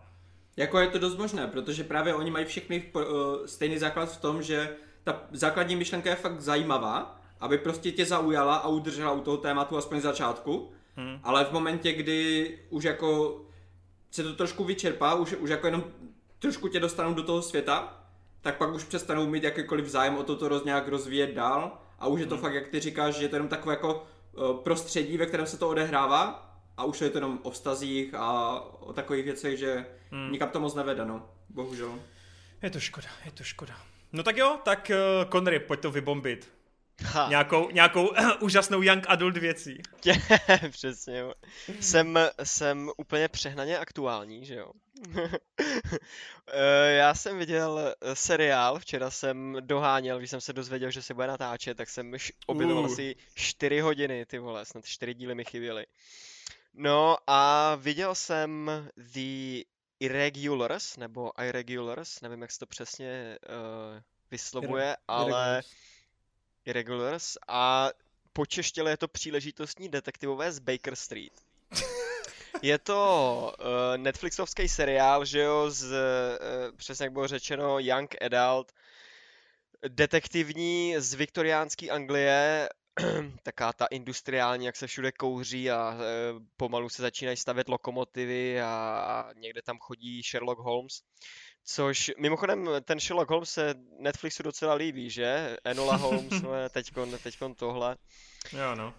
Jako 0.56 0.78
je 0.78 0.88
to 0.88 0.98
dost 0.98 1.16
možné, 1.18 1.46
protože 1.46 1.84
právě 1.84 2.14
oni 2.14 2.30
mají 2.30 2.44
všechny 2.44 2.82
uh, 2.92 3.02
stejný 3.46 3.78
základ 3.78 4.12
v 4.12 4.20
tom, 4.20 4.42
že 4.42 4.76
ta 5.04 5.22
základní 5.32 5.76
myšlenka 5.76 6.10
je 6.10 6.16
fakt 6.16 6.40
zajímavá, 6.40 7.20
aby 7.40 7.58
prostě 7.58 7.92
tě 7.92 8.06
zaujala 8.06 8.56
a 8.56 8.68
udržela 8.68 9.12
u 9.12 9.20
toho 9.20 9.36
tématu 9.36 9.76
aspoň 9.76 10.00
začátku. 10.00 10.72
Hmm. 10.96 11.20
Ale 11.22 11.44
v 11.44 11.52
momentě, 11.52 11.92
kdy 11.92 12.58
už 12.70 12.84
jako 12.84 13.40
se 14.10 14.22
to 14.22 14.34
trošku 14.34 14.64
vyčerpá, 14.64 15.14
už, 15.14 15.32
už 15.32 15.50
jako 15.50 15.66
jenom 15.66 15.84
trošku 16.38 16.68
tě 16.68 16.80
dostanou 16.80 17.14
do 17.14 17.22
toho 17.22 17.42
světa, 17.42 18.06
tak 18.40 18.56
pak 18.56 18.74
už 18.74 18.84
přestanou 18.84 19.26
mít 19.26 19.44
jakýkoliv 19.44 19.86
zájem 19.86 20.16
o 20.16 20.22
to 20.22 20.36
to 20.36 20.48
roz, 20.48 20.64
nějak 20.64 20.88
rozvíjet 20.88 21.34
dál 21.34 21.78
a 21.98 22.06
už 22.06 22.20
je 22.20 22.26
to 22.26 22.34
hmm. 22.34 22.42
fakt, 22.42 22.54
jak 22.54 22.68
ty 22.68 22.80
říkáš, 22.80 23.14
že 23.14 23.24
je 23.24 23.28
to 23.28 23.36
jenom 23.36 23.48
takové 23.48 23.74
jako 23.74 24.06
uh, 24.32 24.56
prostředí, 24.56 25.16
ve 25.16 25.26
kterém 25.26 25.46
se 25.46 25.58
to 25.58 25.68
odehrává 25.68 26.50
a 26.76 26.84
už 26.84 27.00
je 27.00 27.10
to 27.10 27.18
jenom 27.18 27.38
o 27.42 27.50
vztazích 27.50 28.14
a 28.14 28.60
o 28.80 28.92
takových 28.92 29.24
věcech, 29.24 29.58
že 29.58 29.86
hmm. 30.10 30.32
nikam 30.32 30.48
to 30.48 30.60
moc 30.60 30.74
nevede, 30.74 31.04
no. 31.04 31.28
Bohužel. 31.48 31.98
Je 32.62 32.70
to 32.70 32.80
škoda, 32.80 33.08
je 33.24 33.32
to 33.32 33.44
škoda. 33.44 33.74
No 34.12 34.22
tak 34.22 34.36
jo, 34.36 34.58
tak 34.64 34.90
uh, 34.90 35.30
Connery, 35.30 35.58
pojď 35.58 35.80
to 35.80 35.90
vybombit. 35.90 36.52
Ha, 37.04 37.28
Nějakou, 37.28 37.70
nějakou 37.70 38.10
úžasnou 38.40 38.82
young 38.82 39.04
adult 39.08 39.36
věcí. 39.36 39.78
přesně. 40.70 41.18
jo. 41.18 41.34
Jsem, 41.80 42.18
jsem 42.42 42.90
úplně 42.96 43.28
přehnaně 43.28 43.78
aktuální, 43.78 44.44
že 44.46 44.54
jo. 44.54 44.72
Eh, 46.52 46.92
Já 46.92 47.14
jsem 47.14 47.38
viděl 47.38 47.94
eh, 48.02 48.16
seriál, 48.16 48.78
včera 48.78 49.10
jsem 49.10 49.56
doháněl, 49.60 50.18
když 50.18 50.30
jsem 50.30 50.40
se 50.40 50.52
dozvěděl, 50.52 50.90
že 50.90 51.02
se 51.02 51.14
bude 51.14 51.26
natáčet, 51.26 51.76
tak 51.76 51.88
jsem 51.88 52.12
obědoval 52.46 52.84
Uh. 52.84 52.92
asi 52.92 53.16
4 53.34 53.80
hodiny, 53.80 54.26
ty 54.26 54.38
vole, 54.38 54.64
snad 54.64 54.84
4 54.84 55.14
díly 55.14 55.34
mi 55.34 55.44
chyběly. 55.44 55.86
No 56.74 57.16
a 57.26 57.74
viděl 57.74 58.14
jsem 58.14 58.70
The 58.96 59.62
Irregulars, 60.00 60.96
nebo 60.96 61.32
Irregulars, 61.42 62.20
nevím, 62.20 62.42
jak 62.42 62.50
se 62.52 62.58
to 62.58 62.66
přesně 62.66 63.38
uh, 63.48 64.00
vyslovuje, 64.30 64.96
ale 65.08 65.30
Irregulars 65.30 65.66
a 67.48 67.90
počeštile 68.32 68.90
je 68.90 68.96
to 68.96 69.08
příležitostní 69.08 69.88
detektivové 69.88 70.52
z 70.52 70.58
Baker 70.58 70.96
Street. 70.96 71.32
Je 72.62 72.78
to 72.78 73.54
uh, 73.58 73.66
Netflixovský 73.96 74.68
seriál, 74.68 75.24
že 75.24 75.40
jo, 75.40 75.70
z, 75.70 75.84
uh, 75.84 76.76
přesně 76.76 77.04
jak 77.04 77.12
bylo 77.12 77.28
řečeno, 77.28 77.78
Young 77.78 78.22
Adult, 78.22 78.72
detektivní 79.88 80.94
z 80.98 81.14
viktoriánské 81.14 81.90
Anglie, 81.90 82.68
taká 83.42 83.72
ta 83.72 83.86
industriální, 83.86 84.66
jak 84.66 84.76
se 84.76 84.86
všude 84.86 85.12
kouří 85.12 85.70
a 85.70 85.94
uh, 85.94 86.42
pomalu 86.56 86.88
se 86.88 87.02
začínají 87.02 87.36
stavět 87.36 87.68
lokomotivy 87.68 88.60
a, 88.60 88.66
a 88.66 89.32
někde 89.32 89.62
tam 89.62 89.78
chodí 89.78 90.22
Sherlock 90.22 90.60
Holmes. 90.60 91.02
Což 91.64 92.10
mimochodem 92.18 92.68
ten 92.84 93.00
Sherlock 93.00 93.30
Holmes 93.30 93.50
se 93.50 93.74
Netflixu 93.98 94.42
docela 94.42 94.74
líbí, 94.74 95.10
že? 95.10 95.56
Enola 95.64 95.96
Holmes, 95.96 96.42
no, 96.42 96.50
teďkon, 96.70 97.18
teďkon 97.18 97.54
tohle. 97.54 97.96
Jo, 98.52 98.74
no. 98.74 98.94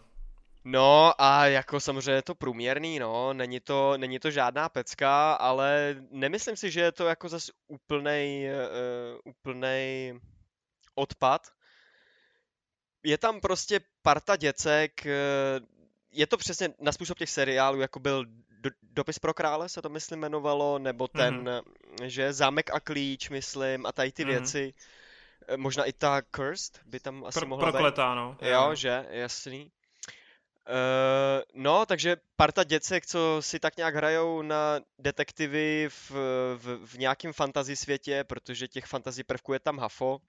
No 0.63 1.13
a 1.21 1.45
jako 1.45 1.79
samozřejmě 1.79 2.11
je 2.11 2.21
to 2.21 2.35
průměrný, 2.35 2.99
no, 2.99 3.33
není 3.33 3.59
to, 3.59 3.97
není 3.97 4.19
to 4.19 4.31
žádná 4.31 4.69
pecka, 4.69 5.33
ale 5.33 5.95
nemyslím 6.11 6.55
si, 6.55 6.71
že 6.71 6.81
je 6.81 6.91
to 6.91 7.05
jako 7.05 7.29
zas 7.29 7.49
úplnej, 7.67 8.49
uh, 8.49 9.19
úplnej 9.25 10.13
odpad. 10.95 11.41
Je 13.03 13.17
tam 13.17 13.39
prostě 13.41 13.79
parta 14.01 14.35
děcek, 14.35 15.05
eh, 15.05 15.11
je 16.11 16.27
to 16.27 16.37
přesně 16.37 16.69
na 16.79 16.91
způsob 16.91 17.17
těch 17.17 17.29
seriálů, 17.29 17.81
jako 17.81 17.99
byl 17.99 18.25
do, 18.49 18.69
Dopis 18.81 19.19
pro 19.19 19.33
krále 19.33 19.69
se 19.69 19.81
to 19.81 19.89
myslím 19.89 20.19
jmenovalo, 20.19 20.79
nebo 20.79 21.07
ten, 21.07 21.43
mm-hmm. 21.43 21.63
že 22.03 22.33
Zámek 22.33 22.69
a 22.73 22.79
klíč, 22.79 23.29
myslím, 23.29 23.85
a 23.85 23.91
tady 23.91 24.11
ty 24.11 24.23
Mhm. 24.25 24.31
věci. 24.31 24.73
Eh, 25.47 25.57
Možná 25.57 25.83
i 25.85 25.93
ta 25.93 26.21
Cursed 26.35 26.79
by 26.85 26.99
tam 26.99 27.25
asi 27.25 27.39
Pro, 27.39 27.47
mohla 27.47 27.65
být. 27.67 27.71
prokletá, 27.71 28.15
no. 28.15 28.37
Jo, 28.41 28.75
že, 28.75 29.05
jasný. 29.09 29.71
Uh, 30.69 31.63
no, 31.63 31.85
takže 31.85 32.15
parta 32.35 32.63
děcek, 32.63 33.05
co 33.05 33.37
si 33.39 33.59
tak 33.59 33.77
nějak 33.77 33.95
hrajou 33.95 34.41
na 34.41 34.79
detektivy 34.99 35.89
v, 35.89 36.11
v, 36.57 36.85
v 36.87 36.97
nějakém 36.97 37.33
fantasy 37.33 37.75
světě, 37.75 38.23
protože 38.23 38.67
těch 38.67 38.85
fantasy 38.85 39.23
prvků 39.23 39.53
je 39.53 39.59
tam 39.59 39.79
hafo. 39.79 40.19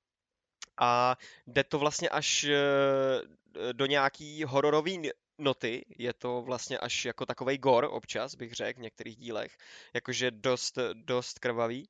A 0.81 1.17
jde 1.47 1.65
to 1.65 1.79
vlastně 1.79 2.09
až 2.09 2.45
eh, 2.45 3.73
do 3.73 3.87
nějaký 3.87 4.45
hororový 4.45 5.11
noty, 5.39 5.85
je 5.99 6.13
to 6.13 6.43
vlastně 6.43 6.79
až 6.79 7.05
jako 7.05 7.27
takovej 7.27 7.59
gore 7.59 7.89
občas, 7.89 8.35
bych 8.35 8.53
řekl, 8.53 8.79
v 8.79 8.83
některých 8.83 9.17
dílech, 9.17 9.57
jakože 9.95 10.31
dost, 10.31 10.79
dost 10.93 11.39
krvavý. 11.39 11.89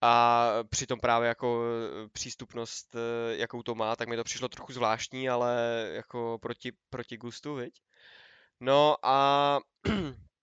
A 0.00 0.48
přitom 0.70 1.00
právě 1.00 1.28
jako 1.28 1.62
eh, 1.64 2.08
přístupnost, 2.12 2.94
eh, 2.94 3.36
jakou 3.36 3.62
to 3.62 3.74
má, 3.74 3.96
tak 3.96 4.08
mi 4.08 4.16
to 4.16 4.24
přišlo 4.24 4.48
trochu 4.48 4.72
zvláštní, 4.72 5.28
ale 5.28 5.56
jako 5.92 6.38
proti, 6.42 6.72
proti 6.90 7.16
gustu, 7.16 7.54
viď? 7.54 7.80
No 8.60 8.96
a 9.02 9.58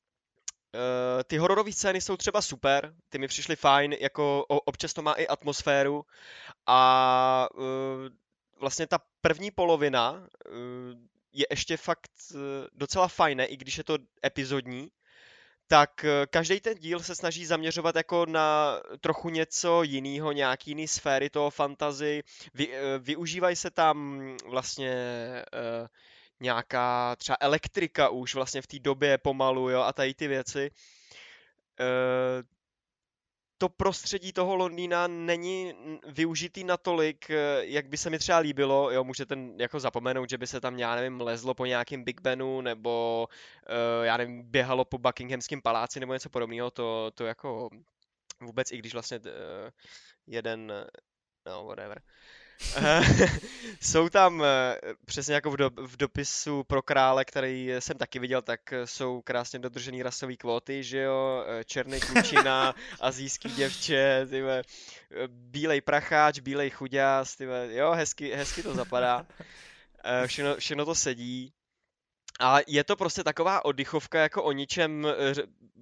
eh, 0.76 1.24
ty 1.24 1.38
hororové 1.38 1.72
scény 1.72 2.02
jsou 2.02 2.18
třeba 2.18 2.42
super, 2.42 2.94
ty 3.10 3.18
mi 3.18 3.28
přišly 3.28 3.56
fajn, 3.56 3.94
jako 4.00 4.46
občas 4.48 4.94
to 4.94 5.02
má 5.02 5.14
i 5.14 5.28
atmosféru 5.28 6.06
a 6.68 7.50
eh, 7.60 8.22
vlastně 8.62 8.88
ta 8.88 9.00
první 9.22 9.52
polovina 9.52 10.12
uh, 10.12 10.58
je 11.34 11.46
ještě 11.50 11.78
fakt 11.78 12.12
uh, 12.34 12.40
docela 12.74 13.08
fajné, 13.08 13.46
i 13.46 13.58
když 13.58 13.78
je 13.78 13.84
to 13.84 13.98
epizodní, 14.26 14.92
tak 15.68 16.06
každý 16.30 16.60
ten 16.60 16.78
díl 16.78 17.00
se 17.00 17.16
snaží 17.16 17.46
zaměřovat 17.46 17.96
jako 17.96 18.26
na 18.26 18.80
trochu 19.02 19.30
něco 19.30 19.84
jiného, 19.84 20.32
nějaký 20.32 20.72
jiný 20.72 20.88
sféry 20.88 21.30
toho 21.30 21.50
fantazy. 21.50 22.24
Vy, 22.54 22.74
využívají 23.00 23.56
se 23.56 23.70
tam 23.70 24.28
vlastně 24.46 24.94
uh, 25.54 25.88
nějaká 26.42 27.16
třeba 27.16 27.38
elektrika 27.40 28.10
už 28.10 28.36
vlastně 28.36 28.62
v 28.62 28.68
té 28.68 28.80
době 28.80 29.18
pomalu, 29.18 29.70
jo, 29.70 29.82
a 29.82 29.94
tady 29.94 30.14
ty 30.14 30.28
věci. 30.28 30.72
Uh, 31.80 32.44
to 33.62 33.70
prostředí 33.70 34.34
toho 34.34 34.56
Londýna 34.56 35.08
není 35.08 35.74
využitý 36.08 36.64
natolik, 36.64 37.30
eh, 37.30 37.66
jak 37.66 37.88
by 37.88 37.98
se 37.98 38.10
mi 38.10 38.20
třeba 38.20 38.38
líbilo. 38.38 38.92
Jo, 38.92 39.04
můžete 39.04 39.36
jako 39.58 39.80
zapomenout, 39.80 40.30
že 40.30 40.38
by 40.38 40.48
se 40.48 40.62
tam, 40.62 40.80
já 40.80 40.96
nevím, 40.96 41.22
lezlo 41.22 41.54
po 41.54 41.66
nějakém 41.66 42.04
Big 42.04 42.22
Benu, 42.22 42.62
nebo 42.62 43.28
uh, 43.70 44.06
já 44.06 44.18
nevím, 44.18 44.44
běhalo 44.44 44.86
po 44.86 44.98
Buckinghamském 44.98 45.62
paláci, 45.62 46.00
nebo 46.00 46.14
něco 46.14 46.30
podobného. 46.30 46.72
To, 46.72 47.12
to 47.16 47.26
jako 47.26 47.70
vůbec, 48.42 48.72
i 48.72 48.78
když 48.78 48.94
vlastně 48.94 49.20
uh, 49.20 49.70
jeden, 50.28 50.74
no 51.46 51.66
whatever. 51.66 52.02
Jsou 53.82 54.10
tam 54.10 54.44
eh, 54.44 54.78
přesně 55.06 55.34
jako 55.34 55.52
v, 55.52 55.58
do, 55.58 55.70
v 55.70 55.98
dopisu 55.98 56.64
pro 56.64 56.82
krále, 56.82 57.26
který 57.26 57.72
jsem 57.80 57.98
taky 57.98 58.20
viděl, 58.20 58.42
tak 58.42 58.74
eh, 58.74 58.88
jsou 58.88 59.22
krásně 59.22 59.60
dodržený 59.60 60.04
rasové 60.04 60.36
kvóty, 60.36 60.84
že 60.84 61.00
jo, 61.02 61.46
eh, 61.48 61.64
černý 61.64 62.00
klučina, 62.00 62.76
azijský 63.00 63.50
děvče, 63.50 64.28
tyhle, 64.30 64.64
bílej 65.28 65.82
pracháč, 65.82 66.40
bílej 66.40 66.70
chuďás, 66.70 67.36
tyhle, 67.36 67.68
jo, 67.72 67.92
hezky, 67.92 68.32
hezky 68.36 68.64
to 68.64 68.74
zapadá. 68.74 69.26
Všechno, 70.26 70.56
všechno 70.56 70.86
to 70.86 70.96
sedí. 70.96 71.54
A 72.40 72.58
je 72.68 72.84
to 72.84 72.96
prostě 72.96 73.24
taková 73.24 73.66
oddychovka 73.66 74.20
jako 74.22 74.44
o 74.44 74.52
ničem, 74.52 75.08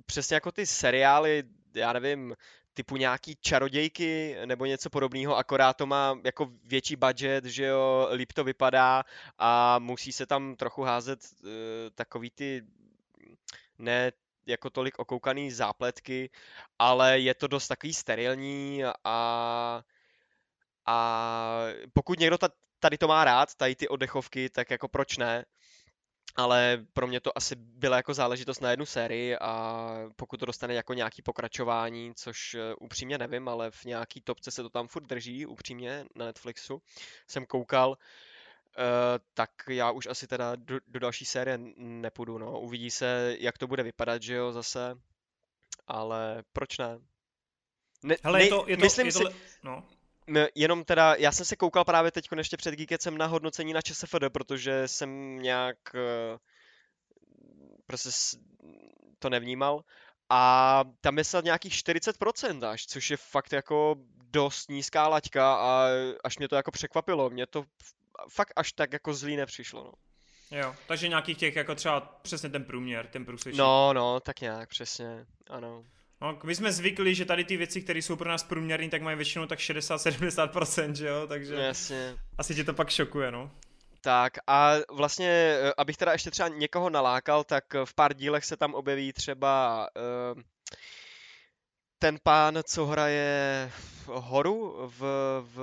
přesně 0.06 0.34
jako 0.34 0.52
ty 0.52 0.66
seriály, 0.66 1.44
já 1.74 1.94
nevím, 1.94 2.36
typu 2.80 2.98
nějaký 2.98 3.36
čarodějky 3.42 4.36
nebo 4.46 4.66
něco 4.66 4.90
podobného, 4.90 5.38
akorát 5.38 5.74
to 5.74 5.86
má 5.86 6.20
jako 6.24 6.50
větší 6.64 6.96
budget, 6.96 7.46
že 7.46 7.66
jo, 7.66 8.10
líp 8.12 8.34
to 8.34 8.44
vypadá 8.44 9.04
a 9.38 9.80
musí 9.80 10.12
se 10.12 10.26
tam 10.26 10.56
trochu 10.56 10.82
házet 10.84 11.20
uh, 11.44 11.50
takový 11.96 12.30
ty 12.30 12.62
ne 13.78 14.12
jako 14.46 14.70
tolik 14.70 15.00
okoukaný 15.00 15.52
zápletky, 15.52 16.30
ale 16.80 17.20
je 17.20 17.34
to 17.34 17.48
dost 17.48 17.68
takový 17.68 17.94
sterilní 17.94 18.84
a 19.04 19.84
a 20.86 20.98
pokud 21.94 22.20
někdo 22.20 22.38
tady 22.80 22.98
to 22.98 23.08
má 23.08 23.26
rád, 23.26 23.56
tady 23.56 23.76
ty 23.76 23.88
oddechovky, 23.88 24.50
tak 24.50 24.72
jako 24.72 24.88
proč 24.88 25.18
ne? 25.18 25.46
Ale 26.36 26.86
pro 26.94 27.08
mě 27.08 27.20
to 27.20 27.38
asi 27.38 27.56
byla 27.56 27.98
jako 27.98 28.14
záležitost 28.14 28.60
na 28.60 28.70
jednu 28.70 28.86
sérii 28.86 29.38
a 29.38 29.88
pokud 30.16 30.40
to 30.40 30.46
dostane 30.46 30.74
jako 30.74 30.94
nějaký 30.94 31.22
pokračování, 31.22 32.14
což 32.16 32.54
eh, 32.54 32.76
upřímně 32.76 33.18
nevím, 33.18 33.48
ale 33.48 33.72
v 33.72 33.86
nějaký 33.86 34.22
topce 34.22 34.52
se 34.52 34.62
to 34.64 34.70
tam 34.70 34.88
furt 34.88 35.04
drží, 35.04 35.46
upřímně 35.46 36.06
na 36.16 36.26
Netflixu, 36.26 36.82
jsem 37.28 37.46
koukal, 37.46 37.98
Uh, 38.70 38.86
tak 39.34 39.50
já 39.70 39.92
už 39.92 40.08
asi 40.08 40.28
teda 40.28 40.56
do, 40.56 40.80
do 40.88 41.00
další 41.00 41.26
série 41.26 41.60
nepůjdu, 41.78 42.38
no. 42.38 42.60
Uvidí 42.60 42.92
se, 42.92 43.36
jak 43.40 43.58
to 43.58 43.68
bude 43.68 43.84
vypadat, 43.84 44.24
že 44.24 44.36
jo, 44.36 44.52
zase. 44.52 44.96
Ale 45.88 46.44
proč 46.54 46.78
ne? 46.78 47.00
ne 48.04 48.16
Hele, 48.24 48.44
je 48.44 48.50
to, 48.50 48.66
je 48.68 48.78
to, 48.78 48.82
myslím 48.82 49.06
je 49.06 49.14
to, 49.14 49.20
si, 49.20 49.36
no 49.64 49.84
jenom 50.56 50.84
teda, 50.84 51.16
já 51.16 51.32
jsem 51.32 51.46
se 51.46 51.56
koukal 51.56 51.86
právě 51.86 52.12
teď 52.12 52.28
ještě 52.38 52.58
před 52.58 52.76
Geekecem 52.76 53.18
na 53.18 53.26
hodnocení 53.26 53.74
na 53.74 53.82
ČSFD, 53.82 54.24
protože 54.32 54.88
jsem 54.88 55.40
nějak 55.42 55.78
eh, 55.96 56.38
prostě 57.88 58.10
to 59.20 59.30
nevnímal. 59.30 59.84
A 60.30 60.84
tam 61.02 61.18
je 61.18 61.24
snad 61.24 61.44
nějakých 61.44 61.74
40% 61.74 62.70
až, 62.70 62.86
což 62.86 63.12
je 63.12 63.18
fakt 63.18 63.54
jako 63.54 63.96
dost 64.32 64.70
nízká 64.70 65.08
laťka 65.08 65.56
a 65.56 65.88
až 66.24 66.38
mě 66.38 66.48
to 66.48 66.56
jako 66.56 66.72
překvapilo. 66.72 67.30
Mě 67.30 67.48
to 67.48 67.66
fakt 68.34 68.54
až 68.56 68.72
tak 68.72 68.94
jako 68.94 69.14
zlý 69.14 69.36
nepřišlo, 69.36 69.84
no. 69.84 69.92
Jo, 70.52 70.76
takže 70.88 71.08
nějakých 71.08 71.38
těch 71.38 71.56
jako 71.56 71.76
třeba 71.76 72.02
přesně 72.02 72.50
ten 72.50 72.64
průměr, 72.64 73.08
ten 73.08 73.26
průsečík. 73.26 73.60
No, 73.60 73.94
no, 73.94 74.20
tak 74.20 74.42
nějak, 74.42 74.70
přesně, 74.70 75.26
ano. 75.50 75.84
No, 76.22 76.40
my 76.44 76.56
jsme 76.56 76.72
zvykli, 76.72 77.16
že 77.16 77.26
tady 77.26 77.44
ty 77.44 77.58
věci, 77.58 77.82
které 77.82 78.00
jsou 78.00 78.16
pro 78.16 78.30
nás 78.30 78.44
průměrné, 78.44 78.90
tak 78.90 79.02
mají 79.02 79.18
většinou 79.18 79.46
tak 79.46 79.60
60-70%, 79.60 80.92
že 80.92 81.08
jo, 81.08 81.28
takže 81.28 81.56
Jasně. 81.56 82.18
asi 82.38 82.56
tě 82.56 82.64
to 82.64 82.74
pak 82.74 82.90
šokuje, 82.90 83.32
no. 83.32 83.52
Tak 84.02 84.34
a 84.48 84.74
vlastně, 84.92 85.30
eh, 85.30 85.74
abych 85.78 85.98
teda 85.98 86.12
ještě 86.12 86.32
třeba 86.32 86.50
někoho 86.50 86.90
nalákal, 86.90 87.44
tak 87.44 87.64
v 87.86 87.94
pár 87.94 88.14
dílech 88.14 88.46
se 88.46 88.58
tam 88.58 88.74
objeví 88.74 89.14
třeba 89.14 89.88
uh, 90.36 90.42
ten 92.00 92.18
pán, 92.24 92.60
co 92.64 92.86
hraje 92.86 93.72
Horu 94.06 94.78
v, 94.88 95.02
v 95.42 95.58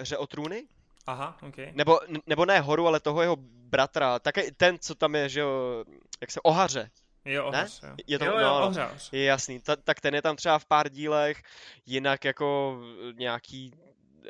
hře 0.00 0.16
o 0.16 0.26
trůny. 0.26 0.64
Aha, 1.06 1.38
ok. 1.42 1.56
Nebo, 1.72 2.00
nebo 2.26 2.46
ne 2.46 2.60
Horu, 2.60 2.86
ale 2.86 3.00
toho 3.00 3.22
jeho 3.22 3.36
bratra, 3.40 4.18
také 4.18 4.52
ten, 4.52 4.78
co 4.78 4.94
tam 4.94 5.14
je, 5.14 5.28
že 5.28 5.40
jo, 5.40 5.84
jak 6.20 6.30
se, 6.30 6.40
Ohaře, 6.40 6.90
Jo, 7.24 7.44
ohř, 7.44 7.80
ne? 7.80 7.94
Je 8.06 8.18
to, 8.18 8.24
jo, 8.24 8.32
jo, 8.32 8.60
no, 8.60 8.70
no. 8.76 8.90
Je 9.12 9.24
jasný, 9.24 9.60
Ta, 9.60 9.76
tak 9.76 10.00
ten 10.00 10.14
je 10.14 10.22
tam 10.22 10.36
třeba 10.36 10.58
v 10.58 10.64
pár 10.64 10.88
dílech, 10.88 11.42
jinak 11.86 12.24
jako 12.24 12.78
nějaký 13.12 13.72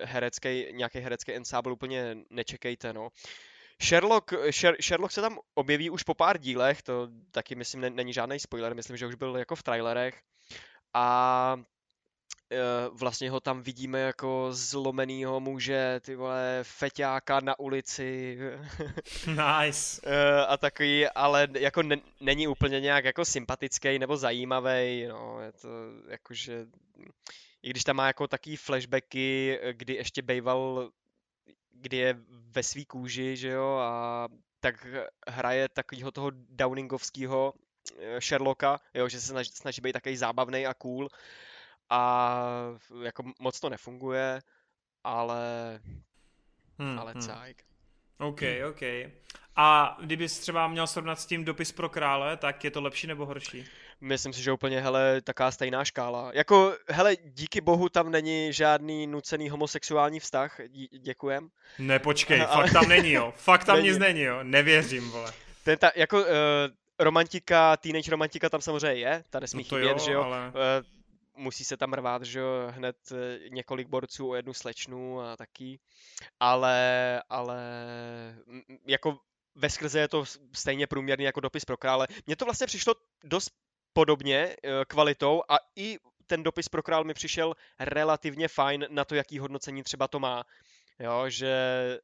herecký, 0.03 0.67
nějaký 0.71 0.99
herecký 0.99 1.33
ensemble 1.33 1.73
úplně 1.73 2.17
nečekejte, 2.31 2.93
no. 2.93 3.09
Sherlock, 3.83 4.33
Sher, 4.51 4.77
Sherlock 4.83 5.13
se 5.13 5.21
tam 5.21 5.39
objeví 5.55 5.91
už 5.91 6.03
po 6.03 6.15
pár 6.15 6.39
dílech, 6.39 6.83
to 6.83 7.09
taky 7.31 7.55
myslím 7.55 7.81
není 7.81 8.13
žádný 8.13 8.39
spoiler, 8.39 8.75
myslím, 8.75 8.97
že 8.97 9.07
už 9.07 9.15
byl 9.15 9.37
jako 9.37 9.57
v 9.57 9.63
trailerech. 9.63 10.21
A 10.95 11.57
Eh, 11.59 11.74
vlastně 12.93 13.31
ho 13.31 13.41
tam 13.41 13.63
vidíme 13.63 14.01
jako 14.01 14.49
zlomenýho 14.51 15.41
muže, 15.41 16.01
ty 16.05 16.17
vole, 16.17 16.59
feťáka 16.63 17.41
na 17.41 17.59
ulici. 17.59 18.39
nice. 19.27 20.01
Eh, 20.05 20.47
a 20.47 20.57
takový, 20.57 21.09
ale 21.09 21.49
jako 21.59 21.83
ne, 21.83 21.97
není 22.21 22.49
úplně 22.49 22.81
nějak 22.81 23.05
jako 23.05 23.25
sympatický 23.25 23.99
nebo 23.99 24.17
zajímavý, 24.17 25.07
no, 25.07 25.41
je 25.41 25.53
to 25.53 25.69
jakože, 26.09 26.67
i 27.63 27.71
když 27.71 27.85
tam 27.85 27.97
má 27.97 28.07
jako 28.07 28.29
taký 28.29 28.57
flashbacky, 28.57 29.59
kdy 29.73 29.95
ještě 29.95 30.23
bejval, 30.23 30.91
kdy 31.73 31.97
je 31.97 32.17
ve 32.29 32.63
svý 32.63 32.85
kůži, 32.85 33.37
že 33.37 33.49
jo, 33.49 33.79
a 33.83 34.29
tak 34.61 34.87
hraje 35.29 35.69
takového 35.69 36.11
toho 36.11 36.31
Downingovského 36.35 37.53
eh, 37.99 38.21
Sherlocka, 38.21 38.81
jo, 38.95 39.09
že 39.09 39.21
se 39.21 39.27
snaží, 39.27 39.51
snaží 39.55 39.81
být 39.81 39.93
takový 39.93 40.17
zábavný 40.17 40.67
a 40.67 40.75
cool 40.75 41.09
a 41.91 42.41
jako 43.03 43.23
moc 43.41 43.61
to 43.61 43.69
nefunguje, 43.69 44.41
ale 45.05 45.81
hmm, 46.79 46.99
ale 46.99 47.13
hmm. 47.13 47.23
cajk. 47.23 47.63
OK, 48.19 48.41
OK. 48.71 48.83
A 49.57 49.97
kdybys 50.01 50.39
třeba 50.39 50.69
měl 50.69 50.87
srovnat 50.87 51.21
s 51.21 51.27
tím 51.27 51.45
dopis 51.45 51.73
pro 51.73 51.89
krále, 51.89 52.37
tak 52.37 52.65
je 52.65 52.71
to 52.71 52.81
lepší 52.81 53.07
nebo 53.07 53.27
horší? 53.27 53.65
Myslím 54.01 54.33
si, 54.33 54.43
že 54.43 54.53
úplně, 54.53 54.81
hele, 54.81 55.21
taká 55.21 55.51
stejná 55.51 55.85
škála. 55.85 56.31
Jako, 56.35 56.77
hele, 56.89 57.17
díky 57.25 57.61
bohu 57.61 57.89
tam 57.89 58.11
není 58.11 58.53
žádný 58.53 59.07
nucený 59.07 59.51
homosexuální 59.51 60.21
vztah, 60.21 60.61
dí, 60.69 60.89
děkujem. 60.99 61.49
Ne, 61.79 61.99
počkej, 61.99 62.43
ale... 62.49 62.65
fakt 62.65 62.73
tam 62.73 62.89
není, 62.89 63.13
jo. 63.13 63.33
Fakt 63.37 63.65
tam 63.65 63.77
není. 63.77 63.89
nic 63.89 63.99
není, 63.99 64.21
jo. 64.21 64.39
Nevěřím, 64.43 65.11
vole. 65.11 65.33
Ten 65.65 65.79
ta, 65.79 65.91
jako, 65.97 66.21
uh, 66.21 66.27
romantika, 66.99 67.77
teenage 67.77 68.11
romantika 68.11 68.49
tam 68.49 68.61
samozřejmě 68.61 69.01
je, 69.01 69.25
ta 69.31 69.41
nesmí 69.41 69.63
no 69.63 69.79
chybět, 69.79 69.93
jo, 69.93 69.99
že 69.99 70.13
jo. 70.13 70.23
Ale... 70.23 70.49
Uh, 70.49 71.04
musí 71.37 71.65
se 71.65 71.77
tam 71.77 71.93
rvát, 71.93 72.23
že 72.23 72.39
jo, 72.39 72.47
hned 72.71 72.97
eh, 73.13 73.49
několik 73.49 73.89
borců 73.89 74.29
o 74.29 74.35
jednu 74.35 74.55
slečnu 74.55 75.21
a 75.21 75.37
taky, 75.37 75.81
ale, 76.41 77.23
ale 77.29 77.59
jako 78.87 79.19
ve 79.55 79.71
skrze 79.71 80.01
je 80.01 80.09
to 80.09 80.25
stejně 80.53 80.87
průměrný 80.87 81.25
jako 81.25 81.41
dopis 81.41 81.65
pro 81.65 81.77
krále. 81.77 82.07
Mně 82.27 82.37
to 82.37 82.45
vlastně 82.45 82.67
přišlo 82.67 82.95
dost 83.25 83.51
podobně 83.93 84.57
eh, 84.63 84.85
kvalitou 84.89 85.43
a 85.49 85.57
i 85.77 85.99
ten 86.27 86.43
dopis 86.43 86.69
pro 86.69 86.83
král 86.83 87.05
mi 87.05 87.15
přišel 87.15 87.55
relativně 87.81 88.49
fajn 88.49 88.87
na 88.91 89.05
to, 89.05 89.15
jaký 89.15 89.39
hodnocení 89.39 89.83
třeba 89.83 90.09
to 90.09 90.21
má. 90.21 90.45
Jo, 90.99 91.25
že 91.29 91.55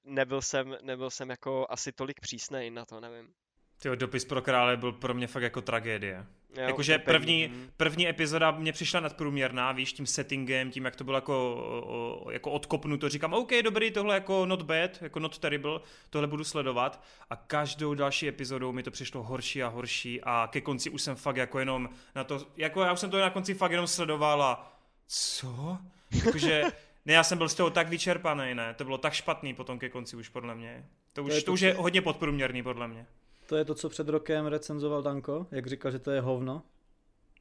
nebyl 0.05 0.43
jsem, 0.43 0.76
nebyl 0.83 1.11
jsem 1.11 1.31
jako 1.31 1.66
asi 1.70 1.93
tolik 1.93 2.20
přísnej 2.20 2.70
na 2.70 2.85
to, 2.85 3.01
nevím. 3.01 3.33
Tyjo, 3.78 3.95
dopis 3.95 4.24
pro 4.24 4.43
krále 4.43 4.76
byl 4.76 4.93
pro 4.93 5.14
mě 5.14 5.26
fakt 5.26 5.43
jako 5.43 5.62
tragédie. 5.62 6.26
Jakože 6.55 6.98
první, 6.98 7.48
mhm. 7.48 7.70
první 7.76 8.09
epizoda 8.09 8.51
mě 8.51 8.72
přišla 8.72 9.01
nadprůměrná, 9.01 9.72
víš, 9.72 9.92
tím 9.92 10.07
settingem, 10.07 10.70
tím, 10.70 10.84
jak 10.84 10.96
to 10.96 11.05
bylo 11.05 11.16
jako, 11.16 12.26
jako 12.30 12.51
odkopnuto. 12.51 13.09
Říkám, 13.09 13.34
OK, 13.34 13.51
dobrý, 13.64 13.90
tohle 13.90 14.14
jako 14.14 14.46
not 14.46 14.62
bad, 14.62 15.03
jako 15.03 15.18
not 15.18 15.38
terrible, 15.38 15.80
tohle 16.11 16.28
budu 16.28 16.44
sledovat. 16.44 17.03
A 17.30 17.36
každou 17.36 17.94
další 17.94 18.28
epizodou 18.28 18.72
mi 18.72 18.82
to 18.82 18.90
přišlo 18.90 19.22
horší 19.22 19.62
a 19.62 19.68
horší 19.68 20.20
a 20.22 20.48
ke 20.53 20.61
konci 20.61 20.90
už 20.90 21.03
jsem 21.03 21.16
fakt 21.16 21.36
jako 21.36 21.59
jenom 21.59 21.88
na 22.14 22.24
to, 22.24 22.46
jako 22.57 22.82
já 22.82 22.92
už 22.92 23.01
jsem 23.01 23.11
to 23.11 23.20
na 23.20 23.30
konci 23.30 23.55
fakt 23.55 23.70
jenom 23.70 23.86
sledoval 23.86 24.42
a 24.42 24.76
co? 25.07 25.78
Jakože 26.24 26.62
Ne, 27.07 27.12
já 27.12 27.24
jsem 27.24 27.38
byl 27.38 27.48
z 27.48 27.55
toho 27.55 27.70
tak 27.70 27.88
vyčerpaný, 27.88 28.55
ne, 28.55 28.74
to 28.74 28.84
bylo 28.84 28.98
tak 28.98 29.12
špatný 29.12 29.55
potom 29.55 29.78
ke 29.78 29.88
konci 29.88 30.16
už 30.16 30.28
podle 30.28 30.55
mě. 30.55 30.86
To 31.12 31.24
už, 31.24 31.28
To 31.28 31.34
je 31.34 31.40
to, 31.40 31.46
to, 31.46 31.53
už 31.53 31.61
je 31.61 31.74
hodně 31.74 32.03
podprůměrný 32.03 32.62
podle 32.62 32.88
mě. 32.88 33.07
To 33.51 33.57
je 33.57 33.64
to, 33.64 33.74
co 33.74 33.88
před 33.88 34.09
rokem 34.09 34.46
recenzoval 34.46 35.03
Danko, 35.03 35.46
jak 35.51 35.66
říkal, 35.66 35.92
že 35.92 35.98
to 35.98 36.11
je 36.11 36.20
hovno. 36.20 36.62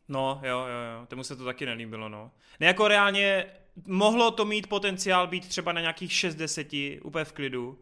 No, 0.07 0.41
jo, 0.43 0.59
jo, 0.59 0.99
jo, 0.99 1.05
tomu 1.07 1.23
se 1.23 1.35
to 1.35 1.45
taky 1.45 1.65
nelíbilo, 1.65 2.09
no. 2.09 2.31
Ne, 2.59 2.67
jako 2.67 2.87
reálně 2.87 3.45
mohlo 3.87 4.31
to 4.31 4.45
mít 4.45 4.67
potenciál 4.67 5.27
být 5.27 5.47
třeba 5.47 5.71
na 5.71 5.81
nějakých 5.81 6.13
60, 6.13 6.65
úplně 7.03 7.25
v 7.25 7.31
klidu, 7.31 7.79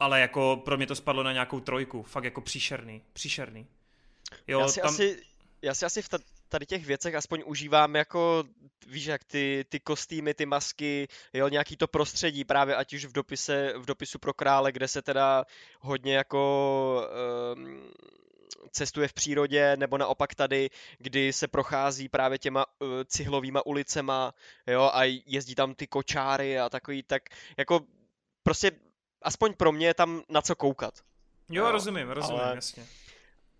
ale 0.00 0.20
jako 0.20 0.62
pro 0.64 0.76
mě 0.76 0.86
to 0.86 0.94
spadlo 0.94 1.22
na 1.22 1.32
nějakou 1.32 1.60
trojku, 1.60 2.02
fakt 2.02 2.24
jako 2.24 2.40
příšerný, 2.40 3.02
příšerný. 3.12 3.66
Jo, 4.48 4.60
já, 4.60 4.68
si 4.68 4.80
tam... 4.80 4.90
asi, 4.90 5.22
já 5.62 5.74
si 5.74 5.84
asi 5.86 6.02
v 6.02 6.08
ta- 6.08 6.18
tady 6.52 6.66
těch 6.66 6.86
věcech 6.86 7.14
aspoň 7.14 7.42
užívám 7.46 7.96
jako, 7.96 8.44
víš 8.86 9.04
jak, 9.04 9.24
ty, 9.24 9.64
ty 9.68 9.80
kostýmy, 9.80 10.34
ty 10.34 10.46
masky, 10.46 11.08
jo, 11.32 11.48
nějaký 11.48 11.76
to 11.76 11.88
prostředí 11.88 12.44
právě, 12.44 12.76
ať 12.76 12.94
už 12.94 13.04
v 13.04 13.12
dopise, 13.12 13.72
v 13.76 13.86
dopisu 13.86 14.18
pro 14.18 14.34
krále, 14.34 14.72
kde 14.72 14.88
se 14.88 15.02
teda 15.02 15.44
hodně 15.80 16.16
jako 16.16 17.08
um, 17.56 17.90
cestuje 18.70 19.08
v 19.08 19.12
přírodě, 19.12 19.76
nebo 19.76 19.98
naopak 19.98 20.34
tady, 20.34 20.70
kdy 20.98 21.32
se 21.32 21.48
prochází 21.48 22.08
právě 22.08 22.38
těma 22.38 22.66
uh, 22.66 22.88
cihlovýma 23.06 23.66
ulicema, 23.66 24.34
jo, 24.66 24.90
a 24.94 25.04
jezdí 25.26 25.54
tam 25.54 25.74
ty 25.74 25.86
kočáry 25.86 26.58
a 26.60 26.68
takový, 26.68 27.02
tak 27.02 27.22
jako 27.58 27.80
prostě 28.42 28.70
aspoň 29.22 29.54
pro 29.54 29.72
mě 29.72 29.86
je 29.86 29.94
tam 29.94 30.22
na 30.28 30.42
co 30.42 30.56
koukat. 30.56 30.94
Jo, 31.50 31.64
Jo, 31.64 31.70
rozumím, 31.72 32.08
rozumím, 32.08 32.40
ale- 32.40 32.54
jasně. 32.54 32.86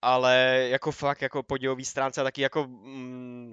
Ale 0.02 0.66
jako 0.70 0.92
fakt 0.92 1.22
jako 1.22 1.42
po 1.42 1.58
dějový 1.58 1.84
stránce 1.84 2.20
a 2.20 2.24
taky 2.24 2.42
jako 2.42 2.66
mm, 2.66 3.52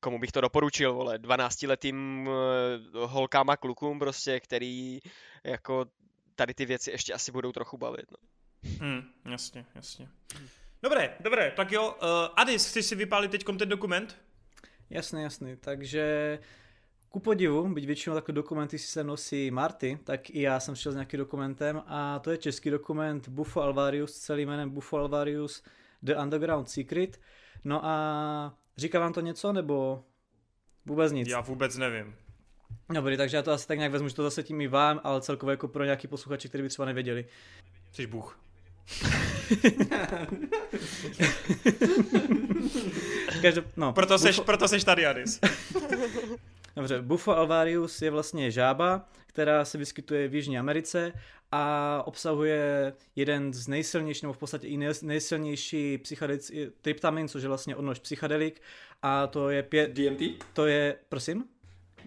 komu 0.00 0.18
bych 0.18 0.32
to 0.32 0.40
doporučil, 0.40 0.94
vole, 0.94 1.18
12-letým 1.18 2.28
uh, 2.28 3.10
holkám 3.10 3.50
a 3.50 3.56
klukům 3.56 3.98
prostě, 3.98 4.40
který 4.40 4.98
jako 5.44 5.86
tady 6.34 6.54
ty 6.54 6.66
věci 6.66 6.90
ještě 6.90 7.12
asi 7.12 7.32
budou 7.32 7.52
trochu 7.52 7.78
bavit. 7.78 8.06
No. 8.10 8.16
Hmm, 8.80 9.02
jasně, 9.30 9.66
jasně. 9.74 10.08
Dobré, 10.82 11.16
dobré, 11.20 11.52
tak 11.56 11.72
jo, 11.72 11.92
uh, 11.92 12.08
Adis, 12.36 12.68
chceš 12.68 12.86
si 12.86 12.94
vypálit 12.94 13.30
teď 13.30 13.44
ten 13.58 13.68
dokument? 13.68 14.16
Jasný, 14.90 15.22
jasný. 15.22 15.56
Takže 15.56 16.38
ku 17.08 17.20
podivu, 17.20 17.74
byť 17.74 17.86
většinou 17.86 18.14
takové 18.14 18.34
dokumenty 18.34 18.78
si 18.78 18.86
se 18.86 19.04
nosí 19.04 19.50
Marty, 19.50 19.98
tak 20.04 20.30
i 20.30 20.40
já 20.40 20.60
jsem 20.60 20.74
šel 20.74 20.92
s 20.92 20.94
nějakým 20.94 21.18
dokumentem 21.18 21.82
a 21.86 22.18
to 22.18 22.30
je 22.30 22.38
český 22.38 22.70
dokument 22.70 23.28
Buffo 23.28 23.62
Alvarius 23.62 24.14
s 24.14 24.18
celým 24.18 24.48
jménem 24.48 24.70
Buffo 24.70 24.96
Alvarius 24.96 25.62
The 26.02 26.14
Underground 26.22 26.70
Secret. 26.70 27.20
No 27.64 27.86
a 27.86 28.54
říká 28.76 29.00
vám 29.00 29.12
to 29.12 29.20
něco, 29.20 29.52
nebo 29.52 30.04
vůbec 30.86 31.12
nic? 31.12 31.28
Já 31.28 31.40
vůbec 31.40 31.76
nevím. 31.76 32.14
Dobrý, 32.94 33.16
takže 33.16 33.36
já 33.36 33.42
to 33.42 33.52
asi 33.52 33.68
tak 33.68 33.78
nějak 33.78 33.92
vezmu, 33.92 34.08
že 34.08 34.14
to 34.14 34.22
zase 34.22 34.42
tím 34.42 34.60
i 34.60 34.68
vám, 34.68 35.00
ale 35.04 35.20
celkově 35.20 35.52
jako 35.52 35.68
pro 35.68 35.84
nějaký 35.84 36.08
posluchači, 36.08 36.48
kteří 36.48 36.62
by 36.62 36.68
třeba 36.68 36.86
nevěděli. 36.86 37.26
Jsi 37.92 38.06
Bůh. 38.06 38.38
Každop... 43.42 43.64
No, 43.76 43.92
Proto 43.92 44.18
seš, 44.18 44.40
proto 44.40 44.68
seš 44.68 44.84
tady, 44.84 45.06
Adis. 45.06 45.40
Dobře, 46.76 47.02
Buffo 47.02 47.36
alvarius 47.36 48.02
je 48.02 48.10
vlastně 48.10 48.50
žába, 48.50 49.08
která 49.26 49.64
se 49.64 49.78
vyskytuje 49.78 50.28
v 50.28 50.34
Jižní 50.34 50.58
Americe 50.58 51.12
a 51.52 52.02
obsahuje 52.06 52.92
jeden 53.16 53.52
z 53.52 53.68
nejsilnějších, 53.68 54.22
nebo 54.22 54.32
v 54.32 54.38
podstatě 54.38 54.66
i 54.66 54.76
nej- 54.76 55.02
nejsilnější 55.02 55.98
psychedelic, 55.98 56.52
tryptamin, 56.80 57.28
což 57.28 57.42
je 57.42 57.48
vlastně 57.48 57.76
odnož 57.76 57.98
psychedelik 57.98 58.62
a 59.02 59.26
to 59.26 59.50
je 59.50 59.62
pět, 59.62 59.90
DMT? 59.90 60.44
to 60.52 60.66
je, 60.66 60.96
prosím? 61.08 61.44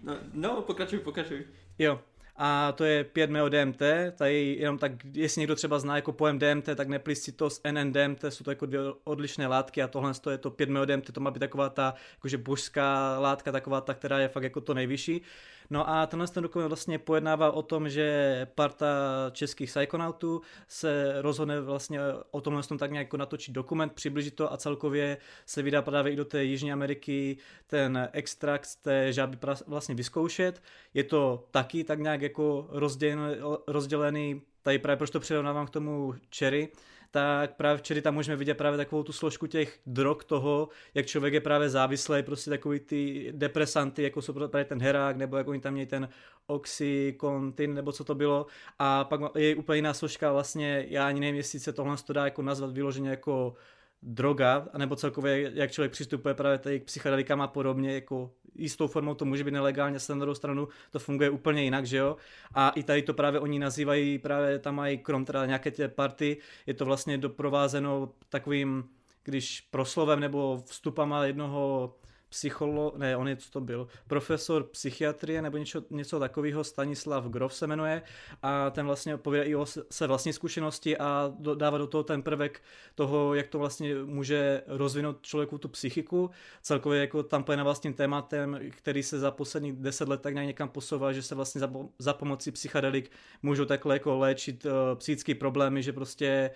No, 0.04 0.18
no 0.34 0.62
pokračuj, 0.62 1.00
pokračuj. 1.00 1.46
Jo. 1.80 2.00
A 2.42 2.72
to 2.72 2.84
je 2.84 3.04
5 3.04 3.30
meo 3.30 3.50
DMT, 3.50 3.82
tady 4.16 4.56
jenom 4.60 4.78
tak, 4.78 4.92
jestli 5.14 5.40
někdo 5.40 5.56
třeba 5.56 5.80
zná 5.80 5.96
jako 5.96 6.12
pojem 6.12 6.40
DMT, 6.40 6.70
tak 6.76 6.88
neplicitos 6.88 7.62
NNDMT, 7.72 8.26
jsou 8.30 8.44
to 8.44 8.52
jako 8.52 8.66
dvě 8.66 8.80
odlišné 9.04 9.48
látky 9.48 9.82
a 9.82 9.88
tohle 9.88 10.12
je 10.32 10.38
to 10.38 10.52
5 10.52 10.70
meo 10.70 10.86
DMT, 10.86 11.12
to 11.12 11.20
má 11.20 11.32
být 11.32 11.40
taková 11.40 11.70
ta 11.70 11.94
jakože 12.14 12.38
božská 12.38 13.20
látka, 13.20 13.52
taková 13.52 13.82
ta, 13.82 13.94
která 13.94 14.20
je 14.20 14.28
fakt 14.28 14.44
jako 14.44 14.62
to 14.62 14.74
nejvyšší. 14.74 15.22
No 15.70 15.90
a 15.90 16.08
tenhle 16.08 16.28
ten 16.28 16.44
dokument 16.44 16.68
vlastně 16.68 17.00
pojednává 17.00 17.52
o 17.52 17.62
tom, 17.62 17.90
že 17.90 18.48
parta 18.56 18.88
českých 19.32 19.70
psychonautů 19.70 20.42
se 20.68 21.22
rozhodne 21.22 21.62
vlastně 21.62 22.00
o 22.32 22.42
tomhle 22.42 22.64
tom 22.64 22.78
tak 22.78 22.92
nějak 22.92 23.14
natočit 23.14 23.56
dokument, 23.56 23.94
přiblížit 23.94 24.36
to 24.36 24.54
a 24.54 24.58
celkově 24.58 25.18
se 25.46 25.62
vydá 25.62 25.82
právě 25.82 26.14
i 26.14 26.16
do 26.16 26.26
té 26.26 26.44
Jižní 26.44 26.72
Ameriky 26.72 27.38
ten 27.68 28.10
extrakt 28.14 28.66
z 28.66 28.76
té 28.76 29.14
žáby 29.14 29.38
vlastně 29.68 29.96
vyzkoušet. 29.96 30.62
Je 30.94 31.04
to 31.04 31.48
taky 31.52 31.84
tak 31.84 32.00
nějak 32.00 32.22
jako 32.22 32.68
rozdělený, 32.70 33.36
rozdělený 33.68 34.42
tady 34.64 34.80
právě 34.80 34.98
proč 34.98 35.10
to 35.10 35.20
přirovnávám 35.20 35.68
k 35.68 35.70
tomu 35.70 36.14
Cherry, 36.38 36.70
tak 37.12 37.56
právě 37.56 37.78
v 37.78 37.88
Cherry 37.88 38.02
tam 38.02 38.14
můžeme 38.14 38.36
vidět 38.36 38.54
právě 38.54 38.78
takovou 38.78 39.04
tu 39.04 39.12
složku 39.12 39.48
těch 39.48 39.80
drog 39.86 40.18
toho, 40.26 40.70
jak 40.94 41.06
člověk 41.06 41.34
je 41.34 41.42
právě 41.42 41.70
závislý, 41.70 42.24
prostě 42.24 42.50
takový 42.50 42.80
ty 42.80 43.32
depresanty, 43.36 44.04
jako 44.04 44.22
jsou 44.22 44.34
právě 44.34 44.66
ten 44.66 44.82
herák, 44.82 45.18
nebo 45.18 45.38
jako 45.38 45.52
oni 45.52 45.60
tam 45.60 45.74
měli 45.74 45.86
ten 45.88 46.10
oxycontin, 46.48 47.74
nebo 47.74 47.92
co 47.92 48.04
to 48.04 48.16
bylo. 48.16 48.46
A 48.80 49.04
pak 49.04 49.22
je 49.36 49.56
úplně 49.56 49.78
jiná 49.78 49.94
složka, 49.94 50.32
vlastně 50.32 50.86
já 50.90 51.08
ani 51.08 51.20
nevím, 51.20 51.36
jestli 51.36 51.60
se 51.60 51.74
tohle 51.74 51.98
to 51.98 52.14
dá 52.14 52.26
jako 52.26 52.42
nazvat 52.42 52.72
vyloženě 52.72 53.10
jako 53.10 53.56
droga, 54.02 54.68
anebo 54.74 54.96
celkově, 54.96 55.52
jak 55.54 55.72
člověk 55.72 55.92
přistupuje 55.92 56.34
právě 56.34 56.58
tady 56.58 56.80
k 56.80 56.84
psychedelikám 56.84 57.42
a 57.42 57.48
podobně, 57.48 57.94
jako 57.94 58.32
jistou 58.56 58.88
formou 58.88 59.14
to 59.14 59.26
může 59.26 59.44
být 59.44 59.52
nelegálně, 59.52 60.00
se 60.00 60.16
na 60.16 60.20
druhou 60.20 60.36
stranu 60.36 60.68
to 60.92 61.00
funguje 61.00 61.30
úplně 61.30 61.64
jinak, 61.64 61.86
že 61.86 61.98
jo? 61.98 62.18
A 62.54 62.70
i 62.70 62.84
tady 62.84 63.02
to 63.02 63.14
právě 63.14 63.40
oni 63.40 63.60
nazývají, 63.60 64.20
právě 64.20 64.60
tam 64.60 64.76
mají 64.76 64.98
krom 64.98 65.26
teda 65.26 65.46
nějaké 65.46 65.72
ty 65.72 65.88
party, 65.88 66.38
je 66.68 66.74
to 66.74 66.86
vlastně 66.86 67.18
doprovázeno 67.18 68.10
takovým, 68.30 68.90
když 69.24 69.62
proslovem 69.62 70.20
nebo 70.20 70.64
vstupama 70.66 71.26
jednoho 71.26 71.96
psycholo, 72.30 72.94
ne, 72.98 73.18
on 73.18 73.28
je, 73.28 73.36
co 73.36 73.52
to 73.52 73.62
byl, 73.62 73.88
profesor 74.08 74.64
psychiatrie 74.64 75.42
nebo 75.42 75.58
něco, 75.58 75.84
něco 75.90 76.20
takového, 76.20 76.64
Stanislav 76.64 77.26
Grof 77.26 77.54
se 77.54 77.68
jmenuje 77.68 78.02
a 78.42 78.70
ten 78.70 78.86
vlastně 78.86 79.18
povídá 79.18 79.44
i 79.44 79.56
o 79.56 79.66
se 79.92 80.08
vlastní 80.08 80.34
zkušenosti 80.34 80.98
a 80.98 81.34
do, 81.40 81.56
dává 81.56 81.78
do 81.78 81.88
toho 81.88 82.04
ten 82.04 82.22
prvek 82.22 82.62
toho, 82.96 83.34
jak 83.34 83.48
to 83.48 83.60
vlastně 83.60 83.96
může 83.96 84.62
rozvinout 84.68 85.22
člověku 85.22 85.58
tu 85.58 85.68
psychiku. 85.68 86.30
Celkově 86.62 87.02
jako 87.02 87.24
tam 87.24 87.44
poje 87.44 87.58
na 87.58 87.64
vlastním 87.64 87.94
tématem, 87.94 88.60
který 88.70 89.04
se 89.04 89.20
za 89.20 89.32
posledních 89.32 89.74
deset 89.74 90.08
let 90.08 90.22
tak 90.22 90.34
nějak 90.34 90.48
někam 90.48 90.70
posouvá, 90.70 91.12
že 91.14 91.22
se 91.22 91.36
vlastně 91.36 91.60
za, 91.60 91.72
za 92.00 92.14
pomocí 92.14 92.52
psychedelik 92.52 93.12
můžou 93.42 93.66
takhle 93.66 93.96
jako 93.96 94.18
léčit 94.18 94.66
uh, 94.66 94.72
psychické 94.96 95.36
problémy, 95.36 95.84
že 95.84 95.94
prostě 95.94 96.52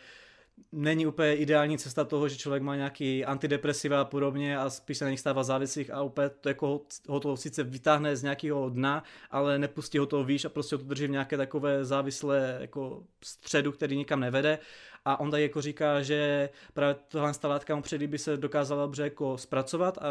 není 0.71 1.07
úplně 1.07 1.35
ideální 1.35 1.77
cesta 1.77 2.03
toho, 2.05 2.29
že 2.29 2.37
člověk 2.37 2.63
má 2.63 2.75
nějaký 2.75 3.25
antidepresiva 3.25 4.01
a 4.01 4.05
podobně 4.05 4.57
a 4.57 4.69
spíš 4.69 4.97
se 4.97 5.05
na 5.05 5.11
nich 5.11 5.19
stává 5.19 5.43
závislých 5.43 5.91
a 5.91 6.01
úplně 6.01 6.29
to 6.29 6.49
jako 6.49 6.81
ho 7.09 7.19
to 7.19 7.37
sice 7.37 7.63
vytáhne 7.63 8.15
z 8.15 8.23
nějakého 8.23 8.69
dna, 8.69 9.03
ale 9.31 9.59
nepustí 9.59 9.97
ho 9.97 10.05
to 10.05 10.23
výš 10.23 10.45
a 10.45 10.49
prostě 10.49 10.75
ho 10.75 10.79
to 10.79 10.85
drží 10.85 11.07
v 11.07 11.11
nějaké 11.11 11.37
takové 11.37 11.85
závislé 11.85 12.57
jako 12.61 13.03
středu, 13.23 13.71
který 13.71 13.97
nikam 13.97 14.19
nevede. 14.19 14.59
A 15.05 15.19
on 15.19 15.31
tak 15.31 15.41
jako 15.41 15.61
říká, 15.61 16.01
že 16.01 16.49
právě 16.73 16.95
tohle 17.07 17.31
látka 17.43 17.75
mu 17.75 17.81
před 17.81 18.03
by 18.03 18.17
se 18.17 18.37
dokázala 18.37 18.85
dobře 18.85 19.03
jako 19.03 19.37
zpracovat 19.37 19.97
a 19.97 20.03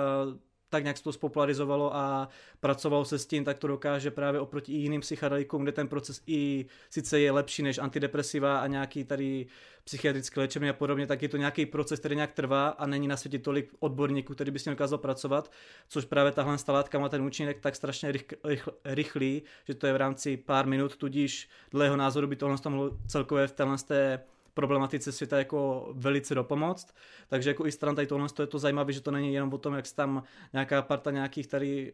tak 0.73 0.83
nějak 0.83 0.97
se 0.97 1.05
to 1.05 1.12
spopularizovalo 1.12 1.97
a 1.97 2.29
pracovalo 2.61 3.05
se 3.05 3.18
s 3.18 3.27
tím, 3.27 3.45
tak 3.45 3.59
to 3.59 3.66
dokáže 3.66 4.11
právě 4.11 4.41
oproti 4.41 4.73
jiným 4.73 5.01
psychedelikům, 5.01 5.62
kde 5.62 5.73
ten 5.73 5.89
proces 5.89 6.23
i 6.27 6.66
sice 6.91 7.20
je 7.20 7.33
lepší 7.33 7.62
než 7.62 7.79
antidepresiva 7.79 8.59
a 8.59 8.66
nějaký 8.66 9.05
tady 9.05 9.47
psychiatrické 9.85 10.41
léčebny 10.41 10.68
a 10.68 10.73
podobně, 10.73 11.07
tak 11.07 11.23
je 11.23 11.29
to 11.29 11.37
nějaký 11.37 11.66
proces, 11.66 12.01
který 12.01 12.16
nějak 12.16 12.33
trvá 12.33 12.68
a 12.68 12.87
není 12.87 13.09
na 13.09 13.16
světě 13.16 13.39
tolik 13.39 13.75
odborníků, 13.81 14.35
který 14.35 14.51
by 14.51 14.59
s 14.59 14.64
tím 14.64 14.73
dokázal 14.73 14.99
pracovat, 14.99 15.53
což 15.89 16.05
právě 16.05 16.33
tahle 16.33 16.57
látka 16.68 16.99
má 16.99 17.09
ten 17.09 17.23
účinek 17.23 17.61
tak 17.61 17.77
strašně 17.77 18.12
rych, 18.12 18.25
rych, 18.45 18.68
rychlý, 18.85 19.43
že 19.64 19.75
to 19.75 19.87
je 19.87 19.93
v 19.93 19.97
rámci 19.97 20.37
pár 20.37 20.66
minut, 20.66 20.97
tudíž 20.97 21.49
dle 21.70 21.87
jeho 21.87 21.97
názoru 21.97 22.27
by 22.27 22.37
tohle 22.37 22.57
mohlo 22.68 22.91
celkově 23.07 23.47
v 23.47 23.53
téhle 23.53 23.77
té 23.79 24.20
problematice 24.55 25.12
světa 25.12 25.38
jako 25.38 25.88
velice 25.92 26.34
dopomoct. 26.34 26.94
Takže 27.28 27.50
jako 27.50 27.66
i 27.66 27.72
stran 27.72 27.94
tady 27.94 28.07
tohle 28.07 28.28
je 28.40 28.46
to 28.46 28.59
zajímavé, 28.59 28.92
že 28.92 29.00
to 29.00 29.11
není 29.11 29.34
jenom 29.34 29.53
o 29.53 29.59
tom, 29.59 29.74
jak 29.74 29.86
se 29.86 29.94
tam 29.94 30.22
nějaká 30.53 30.82
parta 30.82 31.11
nějakých 31.11 31.46
tady 31.46 31.92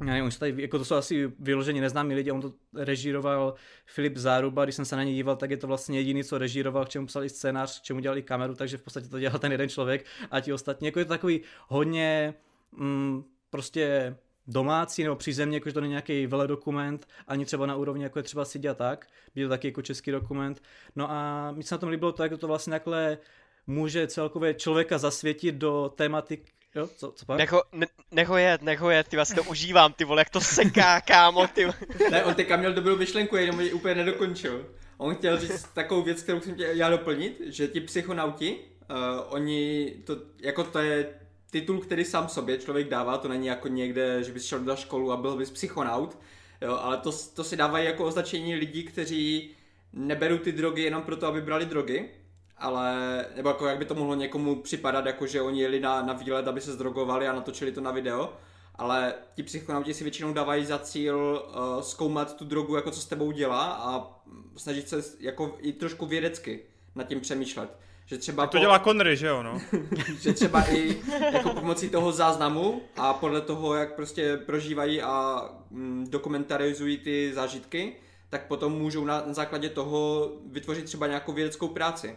já 0.00 0.06
nevím, 0.06 0.30
tady, 0.30 0.62
jako 0.62 0.78
to 0.78 0.84
jsou 0.84 0.94
asi 0.94 1.32
vyloženě 1.38 1.80
neznámí 1.80 2.14
lidi, 2.14 2.30
on 2.30 2.40
to 2.40 2.52
režíroval 2.74 3.54
Filip 3.86 4.16
Záruba, 4.16 4.64
když 4.64 4.74
jsem 4.74 4.84
se 4.84 4.96
na 4.96 5.04
něj 5.04 5.14
díval, 5.14 5.36
tak 5.36 5.50
je 5.50 5.56
to 5.56 5.66
vlastně 5.66 5.98
jediný, 5.98 6.24
co 6.24 6.38
režíroval, 6.38 6.84
k 6.84 6.88
čemu 6.88 7.06
psal 7.06 7.24
i 7.24 7.28
scénář, 7.28 7.80
k 7.80 7.82
čemu 7.82 8.00
dělali 8.00 8.22
kameru, 8.22 8.54
takže 8.54 8.76
v 8.76 8.82
podstatě 8.82 9.08
to 9.08 9.20
dělal 9.20 9.38
ten 9.38 9.52
jeden 9.52 9.68
člověk 9.68 10.04
a 10.30 10.40
ti 10.40 10.52
ostatní, 10.52 10.86
jako 10.86 10.98
je 10.98 11.04
to 11.04 11.08
takový 11.08 11.40
hodně 11.68 12.34
mm, 12.72 13.24
prostě 13.50 14.16
domácí 14.46 15.02
nebo 15.02 15.16
přízemně, 15.16 15.56
jakože 15.56 15.72
to 15.72 15.80
není 15.80 15.90
nějaký 15.90 16.26
veledokument, 16.26 17.08
ani 17.28 17.44
třeba 17.44 17.66
na 17.66 17.76
úrovni, 17.76 18.02
jako 18.02 18.18
je 18.18 18.22
třeba 18.22 18.44
Sidia 18.44 18.74
tak, 18.74 19.06
byl 19.34 19.48
to 19.48 19.50
taky 19.50 19.68
jako 19.68 19.82
český 19.82 20.10
dokument. 20.10 20.62
No 20.96 21.10
a 21.10 21.50
mi 21.52 21.62
se 21.62 21.74
na 21.74 21.78
tom 21.78 21.88
líbilo 21.88 22.12
to, 22.12 22.22
jak 22.22 22.38
to 22.38 22.46
vlastně 22.46 22.70
takhle 22.70 23.18
může 23.66 24.06
celkově 24.06 24.54
člověka 24.54 24.98
zasvětit 24.98 25.54
do 25.54 25.92
tématik 25.96 26.54
Jo, 26.74 26.88
co, 26.96 27.12
co 27.12 27.26
pak? 27.26 27.38
Nech 27.38 27.52
ho, 27.52 27.62
ne, 27.72 27.86
nech 28.10 28.28
ho 28.28 28.36
jet, 28.36 28.62
nech 28.62 28.80
ho 28.80 28.90
jet, 28.90 29.08
ty 29.08 29.16
vlastně 29.16 29.42
to 29.42 29.50
užívám, 29.50 29.92
ty 29.92 30.04
vole, 30.04 30.20
jak 30.20 30.30
to 30.30 30.40
seká, 30.40 31.00
kámo, 31.00 31.46
ty 31.46 31.66
Ne, 32.10 32.24
on 32.24 32.34
teďka 32.34 32.56
měl 32.56 32.72
dobrou 32.72 32.96
myšlenku, 32.96 33.36
jenom 33.36 33.60
ji 33.60 33.72
úplně 33.72 33.94
nedokončil. 33.94 34.66
On 34.96 35.14
chtěl 35.14 35.40
říct 35.40 35.64
takovou 35.74 36.02
věc, 36.02 36.22
kterou 36.22 36.40
jsem 36.40 36.54
chtěl 36.54 36.70
já 36.70 36.90
doplnit, 36.90 37.40
že 37.46 37.68
ti 37.68 37.80
psychonauti, 37.80 38.58
uh, 38.90 38.96
oni, 39.28 39.92
to, 40.04 40.16
jako 40.40 40.64
to 40.64 40.78
je 40.78 41.14
titul, 41.54 41.80
který 41.80 42.04
sám 42.04 42.28
sobě 42.28 42.58
člověk 42.58 42.88
dává, 42.88 43.18
to 43.18 43.28
není 43.28 43.46
jako 43.46 43.68
někde, 43.68 44.22
že 44.22 44.32
bys 44.32 44.44
šel 44.44 44.58
do 44.58 44.76
školu 44.76 45.12
a 45.12 45.16
byl 45.16 45.36
bys 45.36 45.50
psychonaut, 45.50 46.18
jo, 46.60 46.78
ale 46.80 46.96
to, 46.96 47.12
to 47.34 47.44
si 47.44 47.56
dávají 47.56 47.86
jako 47.86 48.04
označení 48.04 48.54
lidí, 48.54 48.82
kteří 48.84 49.50
neberou 49.92 50.38
ty 50.38 50.52
drogy 50.52 50.82
jenom 50.82 51.02
proto, 51.02 51.26
aby 51.26 51.40
brali 51.40 51.66
drogy, 51.66 52.10
ale, 52.58 53.26
nebo 53.36 53.48
jako 53.48 53.66
jak 53.66 53.78
by 53.78 53.84
to 53.84 53.94
mohlo 53.94 54.14
někomu 54.14 54.62
připadat, 54.62 55.06
jako 55.06 55.26
že 55.26 55.42
oni 55.42 55.60
jeli 55.60 55.80
na, 55.80 56.02
na 56.02 56.12
výlet, 56.12 56.48
aby 56.48 56.60
se 56.60 56.72
zdrogovali 56.72 57.28
a 57.28 57.32
natočili 57.32 57.72
to 57.72 57.80
na 57.80 57.90
video, 57.90 58.32
ale 58.74 59.14
ti 59.34 59.42
psychonauti 59.42 59.94
si 59.94 60.04
většinou 60.04 60.32
dávají 60.32 60.64
za 60.64 60.78
cíl 60.78 61.16
uh, 61.16 61.82
zkoumat 61.82 62.36
tu 62.36 62.44
drogu, 62.44 62.76
jako 62.76 62.90
co 62.90 63.00
s 63.00 63.06
tebou 63.06 63.32
dělá 63.32 63.64
a 63.72 64.20
snažit 64.56 64.88
se 64.88 65.02
jako 65.20 65.56
i 65.60 65.72
trošku 65.72 66.06
vědecky 66.06 66.60
nad 66.94 67.04
tím 67.04 67.20
přemýšlet. 67.20 67.84
Že 68.06 68.18
třeba 68.18 68.42
tak 68.42 68.50
to 68.50 68.56
po, 68.56 68.60
dělá 68.60 68.78
Connery, 68.78 69.16
že 69.16 69.26
jo, 69.26 69.42
no? 69.42 69.60
že 70.20 70.32
třeba 70.32 70.70
i 70.70 70.96
jako 71.32 71.50
pomocí 71.50 71.90
toho 71.90 72.12
záznamu 72.12 72.82
a 72.96 73.12
podle 73.12 73.40
toho, 73.40 73.74
jak 73.74 73.94
prostě 73.94 74.36
prožívají 74.36 75.02
a 75.02 75.44
mm, 75.70 76.06
dokumentarizují 76.10 76.98
ty 76.98 77.32
zážitky, 77.34 77.96
tak 78.30 78.46
potom 78.46 78.72
můžou 78.72 79.04
na, 79.04 79.22
na 79.26 79.32
základě 79.32 79.68
toho 79.68 80.32
vytvořit 80.46 80.84
třeba 80.84 81.06
nějakou 81.06 81.32
vědeckou 81.32 81.68
práci. 81.68 82.16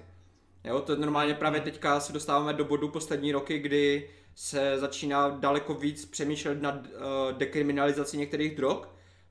Jo, 0.64 0.82
to 0.82 0.96
normálně 0.96 1.34
právě 1.34 1.62
teďka 1.62 2.00
se 2.00 2.14
dostáváme 2.14 2.54
do 2.54 2.66
bodu 2.66 2.88
poslední 2.88 3.32
roky, 3.32 3.60
kdy 3.60 4.10
se 4.36 4.80
začíná 4.80 5.30
daleko 5.30 5.74
víc 5.74 6.06
přemýšlet 6.06 6.62
nad 6.62 6.76
uh, 6.76 7.38
dekriminalizací 7.38 8.18
některých 8.18 8.56
drog, 8.56 8.78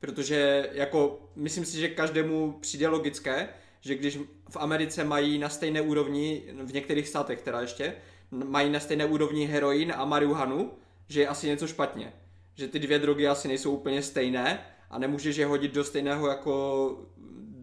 protože 0.01 0.71
jako 0.73 1.29
myslím 1.37 1.65
si, 1.65 1.81
že 1.81 1.89
každému 1.89 2.59
přijde 2.61 2.89
logické, 2.89 3.49
že 3.87 3.95
když 3.95 4.19
v 4.51 4.57
Americe 4.57 5.05
mají 5.05 5.39
na 5.39 5.49
stejné 5.49 5.81
úrovni, 5.81 6.43
v 6.65 6.73
některých 6.73 7.09
státech 7.09 7.43
teda 7.43 7.61
ještě, 7.61 7.95
mají 8.31 8.71
na 8.71 8.81
stejné 8.81 9.07
úrovni 9.07 9.47
heroin 9.47 9.93
a 9.97 10.05
marihuanu, 10.05 10.73
že 11.09 11.21
je 11.21 11.29
asi 11.29 11.47
něco 11.47 11.67
špatně. 11.67 12.13
Že 12.55 12.69
ty 12.69 12.79
dvě 12.79 12.99
drogy 12.99 13.29
asi 13.29 13.49
nejsou 13.49 13.71
úplně 13.71 14.03
stejné 14.03 14.67
a 14.91 14.99
nemůžeš 14.99 15.37
je 15.37 15.47
hodit 15.47 15.75
do 15.75 15.85
stejného 15.85 16.29
jako 16.29 16.97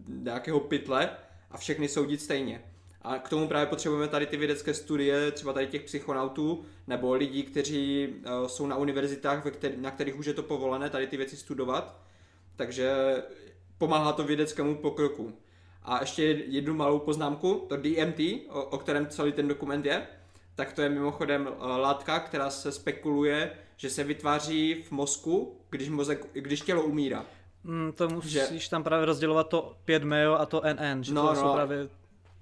nějakého 0.08 0.60
pytle 0.60 1.10
a 1.50 1.58
všechny 1.58 1.88
soudit 1.88 2.20
stejně. 2.20 2.64
A 3.02 3.18
k 3.18 3.28
tomu 3.28 3.48
právě 3.48 3.66
potřebujeme 3.66 4.08
tady 4.08 4.26
ty 4.26 4.36
vědecké 4.36 4.74
studie, 4.74 5.30
třeba 5.30 5.52
tady 5.52 5.66
těch 5.66 5.82
psychonautů, 5.82 6.64
nebo 6.86 7.14
lidí, 7.14 7.42
kteří 7.42 8.08
uh, 8.08 8.46
jsou 8.46 8.66
na 8.66 8.76
univerzitách, 8.76 9.44
na 9.76 9.90
kterých 9.90 10.18
už 10.18 10.26
je 10.26 10.34
to 10.34 10.42
povolené, 10.42 10.90
tady 10.90 11.06
ty 11.06 11.16
věci 11.16 11.36
studovat. 11.36 12.00
Takže 12.56 12.92
pomáhá 13.78 14.12
to 14.12 14.24
vědeckému 14.24 14.76
pokroku. 14.76 15.32
A 15.84 16.00
ještě 16.00 16.22
jednu 16.46 16.74
malou 16.74 16.98
poznámku, 16.98 17.66
to 17.68 17.76
DMT, 17.76 18.20
o, 18.48 18.64
o 18.64 18.78
kterém 18.78 19.06
celý 19.06 19.32
ten 19.32 19.48
dokument 19.48 19.86
je, 19.86 20.06
tak 20.54 20.72
to 20.72 20.82
je 20.82 20.88
mimochodem 20.88 21.46
uh, 21.46 21.66
látka, 21.66 22.20
která 22.20 22.50
se 22.50 22.72
spekuluje, 22.72 23.52
že 23.76 23.90
se 23.90 24.04
vytváří 24.04 24.82
v 24.82 24.90
mozku, 24.90 25.60
když, 25.70 25.88
mozek, 25.88 26.26
když 26.32 26.60
tělo 26.60 26.82
umírá. 26.82 27.26
Mm, 27.64 27.92
to 27.92 28.08
musíš 28.08 28.62
že... 28.62 28.70
tam 28.70 28.82
právě 28.82 29.06
rozdělovat 29.06 29.48
to 29.48 29.76
5 29.84 30.04
meo 30.04 30.34
a 30.34 30.46
to 30.46 30.62
NN, 30.72 31.04
že 31.04 31.14
no, 31.14 31.34
to 31.34 31.42
no, 31.42 31.54
právě 31.54 31.88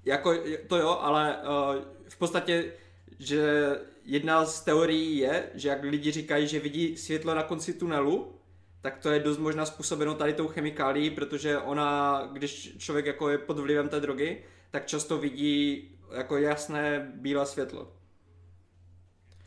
jako 0.05 0.35
to 0.67 0.77
jo, 0.77 0.99
ale 1.01 1.37
uh, 1.37 1.83
v 2.09 2.19
podstatě, 2.19 2.73
že 3.19 3.71
jedna 4.05 4.45
z 4.45 4.61
teorií 4.61 5.17
je, 5.17 5.51
že 5.55 5.69
jak 5.69 5.83
lidi 5.83 6.11
říkají, 6.11 6.47
že 6.47 6.61
vidí 6.61 6.97
světlo 6.97 7.35
na 7.35 7.43
konci 7.43 7.75
tunelu, 7.75 8.33
tak 8.83 8.99
to 8.99 9.11
je 9.11 9.21
dost 9.21 9.39
možná 9.39 9.67
způsobeno 9.67 10.15
tady 10.15 10.33
tou 10.33 10.49
chemikálií, 10.49 11.11
protože 11.11 11.59
ona, 11.59 12.21
když 12.33 12.77
člověk 12.79 13.07
jako 13.07 13.29
je 13.29 13.39
pod 13.39 13.59
vlivem 13.59 13.89
té 13.89 14.01
drogy, 14.01 14.43
tak 14.71 14.87
často 14.87 15.19
vidí 15.19 15.89
jako 16.15 16.37
jasné 16.37 17.13
bílé 17.15 17.47
světlo. 17.47 17.93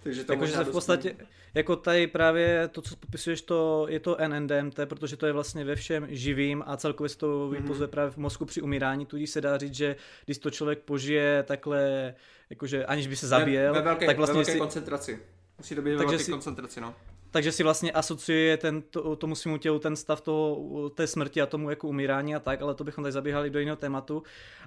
Takže 0.03 0.23
to 0.23 0.33
jako, 0.33 0.45
že 0.45 0.53
se 0.53 0.63
v 0.63 0.71
podstatě, 0.71 1.15
jako 1.53 1.75
tady 1.75 2.07
právě 2.07 2.67
to, 2.67 2.81
co 2.81 2.95
popisuješ, 2.95 3.41
to 3.41 3.85
je 3.89 3.99
to 3.99 4.17
NNDMT, 4.27 4.79
protože 4.85 5.17
to 5.17 5.25
je 5.25 5.33
vlastně 5.33 5.63
ve 5.63 5.75
všem 5.75 6.07
živým 6.09 6.63
a 6.67 6.77
celkově 6.77 7.09
se 7.09 7.17
to 7.17 7.27
mm-hmm. 7.27 7.49
vypozuje 7.49 7.87
právě 7.87 8.11
v 8.11 8.17
mozku 8.17 8.45
při 8.45 8.61
umírání, 8.61 9.05
tudíž 9.05 9.29
se 9.29 9.41
dá 9.41 9.57
říct, 9.57 9.75
že 9.75 9.95
když 10.25 10.37
to 10.37 10.51
člověk 10.51 10.79
požije 10.79 11.43
takhle, 11.43 12.13
jakože 12.49 12.85
aniž 12.85 13.07
by 13.07 13.15
se 13.15 13.27
zabíjel, 13.27 13.73
ve, 13.73 13.79
ve 13.79 13.85
velké, 13.85 14.05
tak 14.05 14.17
vlastně 14.17 14.33
ve 14.33 14.37
velké 14.37 14.51
si... 14.51 14.59
koncentraci. 14.59 15.19
Musí 15.57 15.75
to 15.75 15.81
být 15.81 15.91
ve 15.91 15.97
velké 15.97 16.19
si... 16.19 16.31
koncentraci, 16.31 16.81
no 16.81 16.95
takže 17.35 17.51
si 17.51 17.63
vlastně 17.63 17.91
asociuje 17.91 18.57
ten, 18.57 18.81
to, 18.81 19.15
tomu 19.15 19.35
svému 19.35 19.57
tělu 19.57 19.79
ten 19.79 19.95
stav 19.95 20.21
toho, 20.21 20.89
té 20.89 21.07
smrti 21.07 21.41
a 21.41 21.45
tomu 21.45 21.69
jako 21.69 21.87
umírání 21.87 22.35
a 22.35 22.39
tak, 22.39 22.61
ale 22.61 22.75
to 22.75 22.83
bychom 22.83 23.03
tady 23.03 23.11
zabíhali 23.11 23.49
do 23.49 23.59
jiného 23.59 23.75
tématu. 23.75 24.23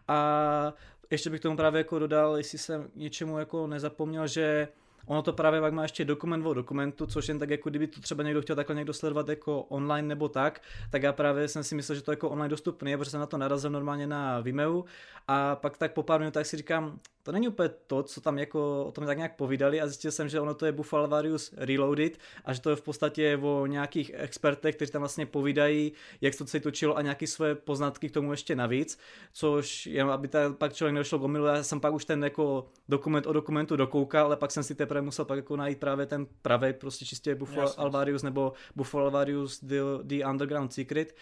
A 0.08 0.74
ještě 1.10 1.30
bych 1.30 1.40
tomu 1.40 1.56
právě 1.56 1.78
jako 1.78 1.98
dodal, 1.98 2.36
jestli 2.36 2.58
jsem 2.58 2.88
něčemu 2.94 3.38
jako 3.38 3.66
nezapomněl, 3.66 4.26
že 4.26 4.68
Ono 5.06 5.22
to 5.22 5.32
právě 5.32 5.60
pak 5.60 5.72
má 5.72 5.82
ještě 5.82 6.04
dokument 6.04 6.46
o 6.46 6.54
dokumentu, 6.54 7.06
což 7.06 7.28
jen 7.28 7.38
tak 7.38 7.50
jako 7.50 7.70
kdyby 7.70 7.86
to 7.86 8.00
třeba 8.00 8.22
někdo 8.22 8.42
chtěl 8.42 8.56
takhle 8.56 8.76
někdo 8.76 8.92
sledovat 8.92 9.28
jako 9.28 9.62
online 9.62 10.08
nebo 10.08 10.28
tak, 10.28 10.62
tak 10.90 11.02
já 11.02 11.12
právě 11.12 11.48
jsem 11.48 11.64
si 11.64 11.74
myslel, 11.74 11.96
že 11.96 12.02
to 12.02 12.12
jako 12.12 12.30
online 12.30 12.48
dostupný 12.48 12.96
protože 12.96 13.10
jsem 13.10 13.20
na 13.20 13.26
to 13.26 13.38
narazil 13.38 13.70
normálně 13.70 14.06
na 14.06 14.40
Vimeo 14.40 14.84
a 15.28 15.56
pak 15.56 15.78
tak 15.78 15.92
po 15.92 16.02
pár 16.02 16.20
minutách 16.20 16.46
si 16.46 16.56
říkám, 16.56 16.98
to 17.28 17.32
není 17.32 17.48
úplně 17.48 17.68
to, 17.86 18.02
co 18.02 18.20
tam 18.20 18.38
jako 18.38 18.84
o 18.84 18.92
tom 18.92 19.06
tak 19.06 19.16
nějak 19.16 19.36
povídali 19.36 19.80
a 19.80 19.86
zjistil 19.86 20.12
jsem, 20.12 20.28
že 20.28 20.40
ono 20.40 20.54
to 20.54 20.66
je 20.66 20.72
Buffalo 20.72 21.08
Varius 21.08 21.54
Reloaded 21.56 22.18
a 22.44 22.52
že 22.52 22.60
to 22.60 22.70
je 22.70 22.76
v 22.76 22.82
podstatě 22.82 23.38
o 23.42 23.66
nějakých 23.66 24.10
expertech, 24.14 24.76
kteří 24.76 24.92
tam 24.92 25.02
vlastně 25.02 25.26
povídají, 25.26 25.92
jak 26.20 26.34
se 26.34 26.38
to 26.38 26.44
celé 26.44 26.60
točilo 26.60 26.96
a 26.96 27.02
nějaké 27.02 27.26
své 27.26 27.54
poznatky 27.54 28.08
k 28.08 28.12
tomu 28.12 28.30
ještě 28.30 28.56
navíc, 28.56 28.98
což 29.32 29.86
jenom 29.86 30.10
aby 30.10 30.28
ta, 30.28 30.52
pak 30.52 30.72
člověk 30.72 30.94
nedošel 30.94 31.18
k 31.18 31.22
omilu, 31.22 31.46
já 31.46 31.62
jsem 31.62 31.80
pak 31.80 31.94
už 31.94 32.04
ten 32.04 32.24
jako 32.24 32.68
dokument 32.88 33.26
o 33.26 33.32
dokumentu 33.32 33.76
dokoukal, 33.76 34.26
ale 34.26 34.36
pak 34.36 34.50
jsem 34.50 34.62
si 34.62 34.74
teprve 34.74 35.02
musel 35.02 35.24
pak 35.24 35.36
jako 35.36 35.56
najít 35.56 35.80
právě 35.80 36.06
ten 36.06 36.26
pravý, 36.42 36.72
prostě 36.72 37.04
čistě 37.04 37.34
Buffalo 37.34 37.80
Alvarius 37.80 38.22
nebo 38.22 38.52
Buffalo 38.76 39.04
Alvarius 39.04 39.60
The, 39.64 39.80
The 40.02 40.24
Underground 40.24 40.72
Secret. 40.72 41.16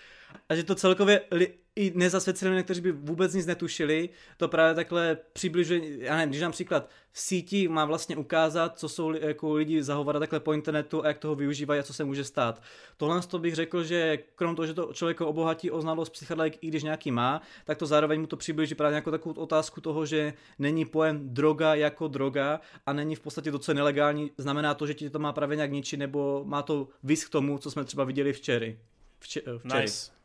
A 0.49 0.55
že 0.55 0.65
to 0.65 0.75
celkově 0.75 1.21
li, 1.31 1.55
i 1.77 1.93
nezasvěcené, 1.95 2.63
kteří 2.63 2.81
by 2.81 2.93
vůbec 2.93 3.35
nic 3.35 3.47
netušili, 3.47 4.09
to 4.37 4.49
právě 4.49 4.75
takhle 4.75 5.19
přibližuje, 5.33 5.81
já 5.99 6.17
nevím, 6.17 6.29
když 6.31 6.43
například 6.43 6.89
v 7.13 7.21
síti 7.21 7.69
má 7.69 7.85
vlastně 7.85 8.17
ukázat, 8.17 8.79
co 8.79 8.89
jsou 8.89 9.13
jako 9.13 9.55
lidi 9.55 9.83
zahovarat 9.83 10.21
takhle 10.21 10.41
po 10.41 10.53
internetu 10.53 11.05
a 11.05 11.09
jak 11.09 11.19
toho 11.19 11.35
využívají 11.35 11.81
a 11.81 11.83
co 11.83 11.95
se 11.95 12.05
může 12.05 12.25
stát. 12.25 12.63
Tohle 12.97 13.21
to 13.23 13.39
bych 13.39 13.55
řekl, 13.55 13.85
že 13.85 14.19
krom 14.35 14.57
toho, 14.57 14.67
že 14.67 14.75
to 14.75 14.93
člověk 14.93 15.21
obohatí 15.21 15.71
o 15.71 15.81
znalost 15.81 16.11
psychedelik, 16.11 16.59
i 16.61 16.69
když 16.69 16.83
nějaký 16.83 17.11
má, 17.11 17.43
tak 17.65 17.79
to 17.79 17.87
zároveň 17.87 18.21
mu 18.21 18.27
to 18.27 18.37
přiblíží 18.37 18.75
právě 18.75 18.93
nějakou 18.93 19.11
takovou 19.11 19.35
otázku 19.35 19.81
toho, 19.81 20.07
že 20.07 20.35
není 20.59 20.85
pojem 20.85 21.29
droga 21.29 21.75
jako 21.75 22.09
droga 22.09 22.61
a 22.87 22.93
není 22.93 23.17
v 23.17 23.21
podstatě 23.21 23.53
to, 23.53 23.59
co 23.59 23.71
je 23.71 23.75
nelegální, 23.75 24.31
znamená 24.39 24.75
to, 24.75 24.87
že 24.87 24.95
ti 24.95 25.11
to 25.11 25.19
má 25.19 25.33
právě 25.33 25.57
nějak 25.57 25.73
ničit 25.73 25.99
nebo 25.99 26.43
má 26.45 26.63
to 26.63 26.89
vys 27.03 27.25
k 27.25 27.31
tomu, 27.31 27.59
co 27.59 27.71
jsme 27.71 27.85
třeba 27.85 28.05
viděli 28.05 28.33
včery. 28.33 28.79
Vče, 29.19 29.41
včery. 29.41 29.83
Nice. 29.83 30.16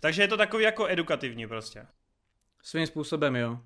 Takže 0.00 0.22
je 0.22 0.28
to 0.28 0.36
takový 0.36 0.64
jako 0.64 0.86
edukativní 0.86 1.46
prostě. 1.46 1.86
Svým 2.62 2.86
způsobem, 2.86 3.36
jo. 3.36 3.58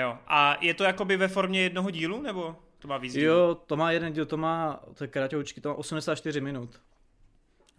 Jo. 0.00 0.18
A 0.26 0.56
je 0.60 0.74
to 0.74 0.84
jakoby 0.84 1.16
ve 1.16 1.28
formě 1.28 1.62
jednoho 1.62 1.90
dílu, 1.90 2.22
nebo 2.22 2.56
to 2.78 2.88
má 2.88 2.98
víc 2.98 3.14
Jo, 3.14 3.54
to 3.66 3.76
má 3.76 3.92
jeden 3.92 4.12
díl, 4.12 4.26
to 4.26 4.36
má, 4.36 4.80
to 4.94 5.04
je 5.04 5.08
kratoučky, 5.08 5.60
to 5.60 5.68
má 5.68 5.74
84 5.74 6.40
minut. 6.40 6.80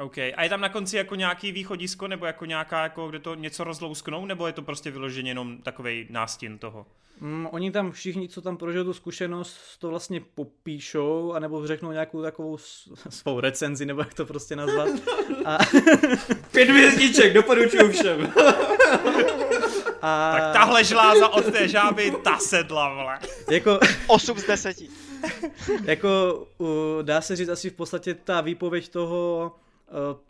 OK. 0.01 0.17
A 0.17 0.43
je 0.43 0.49
tam 0.49 0.61
na 0.61 0.69
konci 0.69 0.97
jako 0.97 1.15
nějaký 1.15 1.51
východisko, 1.51 2.07
nebo 2.07 2.25
jako 2.25 2.45
nějaká, 2.45 2.83
jako, 2.83 3.07
kde 3.07 3.19
to 3.19 3.35
něco 3.35 3.63
rozlousknou, 3.63 4.25
nebo 4.25 4.47
je 4.47 4.53
to 4.53 4.61
prostě 4.61 4.91
vyloženě 4.91 5.31
jenom 5.31 5.57
takový 5.57 6.07
nástin 6.09 6.57
toho? 6.57 6.85
Mm, 7.19 7.47
oni 7.51 7.71
tam 7.71 7.91
všichni, 7.91 8.29
co 8.29 8.41
tam 8.41 8.57
prožil 8.57 8.85
tu 8.85 8.93
zkušenost, 8.93 9.77
to 9.79 9.89
vlastně 9.89 10.21
popíšou, 10.35 11.33
anebo 11.33 11.67
řeknou 11.67 11.91
nějakou 11.91 12.21
takovou 12.21 12.57
svou 13.09 13.39
recenzi, 13.39 13.85
nebo 13.85 14.01
jak 14.01 14.13
to 14.13 14.25
prostě 14.25 14.55
nazvat. 14.55 14.89
A... 15.45 15.57
Pět 16.51 16.69
hvězdiček, 16.69 17.33
doporučuju 17.33 17.91
všem. 17.91 18.33
A... 20.01 20.31
Tak 20.31 20.53
tahle 20.53 20.83
žláza 20.83 21.27
od 21.27 21.51
té 21.51 21.67
žáby, 21.67 22.13
ta 22.23 22.37
sedla, 22.37 22.93
vole. 22.93 23.19
Jako... 23.51 23.79
8 24.07 24.37
z 24.37 24.47
10. 24.47 24.77
jako 25.83 26.07
uh, 26.57 26.67
dá 27.01 27.21
se 27.21 27.35
říct 27.35 27.49
asi 27.49 27.69
v 27.69 27.73
podstatě 27.73 28.13
ta 28.13 28.41
výpověď 28.41 28.89
toho 28.89 29.51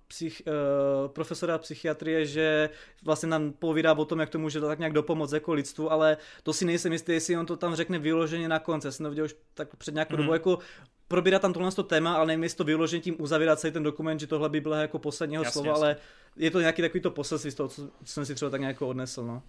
psych, 0.08 0.42
uh, 0.46 1.12
profesora 1.12 1.58
psychiatrie, 1.58 2.26
že 2.26 2.70
vlastně 3.04 3.30
nám 3.30 3.54
povídá 3.54 3.94
o 3.94 4.06
tom, 4.06 4.20
jak 4.20 4.30
to 4.30 4.40
může 4.40 4.62
tak 4.62 4.80
nějak 4.80 4.94
dopomoct 4.94 5.34
jako 5.34 5.54
lidstvu, 5.54 5.92
ale 5.92 6.18
to 6.44 6.54
si 6.54 6.66
nejsem 6.66 6.92
jistý, 6.92 7.12
jestli 7.12 7.38
on 7.38 7.46
to 7.46 7.58
tam 7.58 7.76
řekne 7.76 8.00
vyloženě 8.00 8.48
na 8.48 8.60
konci. 8.60 8.92
Jsem 8.92 9.04
to 9.04 9.10
viděl 9.10 9.26
už 9.26 9.36
tak 9.54 9.76
před 9.76 9.94
nějakou 9.94 10.14
mm. 10.14 10.18
dobu, 10.18 10.34
jako 10.34 10.60
probírá 11.08 11.40
tam 11.40 11.54
tohle 11.54 11.72
to 11.72 11.84
téma, 11.84 12.14
ale 12.14 12.28
nevím, 12.28 12.44
jestli 12.44 12.58
to 12.58 12.64
vyloženě 12.64 13.02
tím 13.02 13.16
uzavírat 13.20 13.60
celý 13.60 13.74
ten 13.74 13.84
dokument, 13.84 14.20
že 14.20 14.28
tohle 14.28 14.50
by 14.50 14.62
bylo 14.62 14.76
jako 14.76 15.00
posledního 15.00 15.44
jasně, 15.44 15.54
slova, 15.54 15.70
jasně. 15.70 15.86
ale 15.86 15.96
je 16.36 16.52
to 16.52 16.60
nějaký 16.60 16.82
takový 16.82 17.02
to 17.02 17.12
poselství 17.12 17.52
z 17.52 17.56
toho, 17.56 17.70
co 17.70 17.90
jsem 18.06 18.26
si 18.26 18.36
třeba 18.36 18.52
tak 18.52 18.62
nějak 18.62 18.82
odnesl. 18.82 19.24
No. 19.26 19.44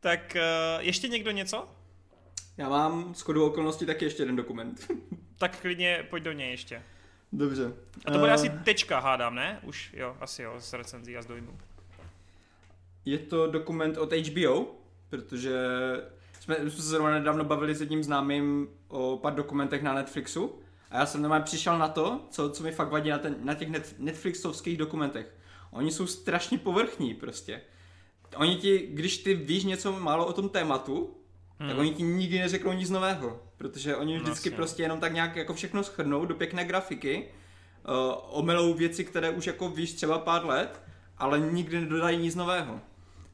Tak 0.00 0.36
uh, 0.36 0.84
ještě 0.84 1.08
někdo 1.08 1.30
něco? 1.30 1.68
Já 2.56 2.68
mám 2.68 3.14
s 3.14 3.28
okolností 3.28 3.86
taky 3.86 4.04
ještě 4.04 4.22
jeden 4.22 4.36
dokument. 4.36 4.86
tak 5.38 5.60
klidně 5.60 6.06
pojď 6.10 6.22
do 6.22 6.32
něj 6.32 6.50
ještě. 6.50 6.82
Dobře. 7.32 7.72
A 8.04 8.10
to 8.10 8.18
bude 8.18 8.30
Eh, 8.30 8.34
asi 8.34 8.50
tečka, 8.64 8.98
hádám, 8.98 9.34
ne? 9.34 9.60
Už 9.62 9.94
jo, 9.96 10.16
asi 10.20 10.42
jo, 10.42 10.54
z 10.58 10.72
recenzí 10.72 11.16
a 11.16 11.22
z 11.22 11.26
dojmů. 11.26 11.58
Je 13.04 13.18
to 13.18 13.46
dokument 13.46 13.98
od 13.98 14.12
HBO, 14.12 14.66
protože 15.08 15.66
jsme, 16.40 16.56
jsme 16.56 16.70
se 16.70 16.82
zrovna 16.82 17.10
nedávno 17.10 17.44
bavili 17.44 17.74
s 17.74 17.80
jedním 17.80 18.04
známým 18.04 18.68
o 18.88 19.18
pár 19.22 19.34
dokumentech 19.34 19.82
na 19.82 19.94
Netflixu 19.94 20.58
a 20.90 20.98
já 20.98 21.06
jsem 21.06 21.22
normálně 21.22 21.44
přišel 21.44 21.78
na 21.78 21.88
to, 21.88 22.26
co, 22.30 22.50
co 22.50 22.62
mi 22.62 22.72
fakt 22.72 22.90
vadí 22.90 23.10
na, 23.10 23.18
ten, 23.18 23.36
na 23.40 23.54
těch 23.54 23.68
net, 23.68 23.94
Netflixovských 23.98 24.76
dokumentech. 24.76 25.34
Oni 25.70 25.92
jsou 25.92 26.06
strašně 26.06 26.58
povrchní 26.58 27.14
prostě. 27.14 27.60
Oni 28.36 28.56
ti, 28.56 28.88
když 28.90 29.18
ty 29.18 29.34
víš 29.34 29.64
něco 29.64 29.92
málo 29.92 30.26
o 30.26 30.32
tom 30.32 30.48
tématu, 30.48 31.16
hmm. 31.60 31.68
tak 31.68 31.78
oni 31.78 31.90
ti 31.94 32.02
nikdy 32.02 32.38
neřeknou 32.38 32.72
nic 32.72 32.90
nového, 32.90 33.40
protože 33.56 33.96
oni 33.96 34.14
vždycky 34.14 34.30
Vlastně. 34.30 34.50
prostě 34.50 34.82
jenom 34.82 35.00
tak 35.00 35.12
nějak 35.12 35.36
jako 35.36 35.54
všechno 35.54 35.82
schrnou 35.82 36.24
do 36.26 36.34
pěkné 36.34 36.64
grafiky, 36.64 37.28
uh, 37.88 37.94
omelou 38.30 38.74
věci, 38.74 39.04
které 39.04 39.30
už 39.30 39.46
jako 39.46 39.68
víš 39.68 39.92
třeba 39.92 40.18
pár 40.18 40.46
let, 40.46 40.82
ale 41.18 41.40
nikdy 41.40 41.80
nedodají 41.80 42.18
nic 42.18 42.34
nového. 42.34 42.80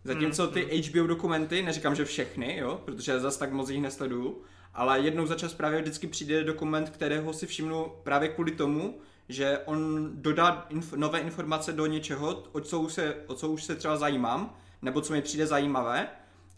Zatímco 0.04 0.46
ty 0.46 0.82
HBO 0.82 1.06
dokumenty, 1.06 1.62
neříkám, 1.62 1.94
že 1.94 2.04
všechny, 2.04 2.56
jo, 2.56 2.80
protože 2.84 3.20
zas 3.20 3.36
tak 3.36 3.52
moc 3.52 3.70
jich 3.70 3.82
nesleduju, 3.82 4.42
ale 4.74 5.00
jednou 5.00 5.26
za 5.26 5.34
čas 5.34 5.54
právě 5.54 5.80
vždycky 5.80 6.06
přijde 6.06 6.44
dokument, 6.44 6.90
kterého 6.90 7.32
si 7.32 7.46
všimnu 7.46 7.92
právě 8.02 8.28
kvůli 8.28 8.50
tomu, 8.50 9.00
že 9.28 9.58
on 9.64 10.10
dodá 10.14 10.66
inf- 10.70 10.96
nové 10.96 11.18
informace 11.18 11.72
do 11.72 11.86
něčeho, 11.86 12.44
o 12.52 12.60
co, 12.60 12.80
už 12.80 12.92
se, 12.92 13.14
o 13.26 13.34
co 13.34 13.48
už 13.48 13.64
se 13.64 13.76
třeba 13.76 13.96
zajímám, 13.96 14.56
nebo 14.82 15.00
co 15.00 15.12
mi 15.12 15.22
přijde 15.22 15.46
zajímavé, 15.46 16.08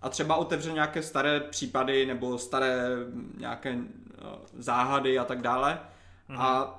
a 0.02 0.08
třeba 0.08 0.36
otevře 0.36 0.72
nějaké 0.72 1.02
staré 1.02 1.40
případy 1.40 2.06
nebo 2.06 2.38
staré 2.38 2.86
nějaké 3.38 3.74
uh, 3.74 3.80
záhady 4.58 5.18
a 5.18 5.24
tak 5.24 5.42
dále. 5.42 5.80
A 6.36 6.74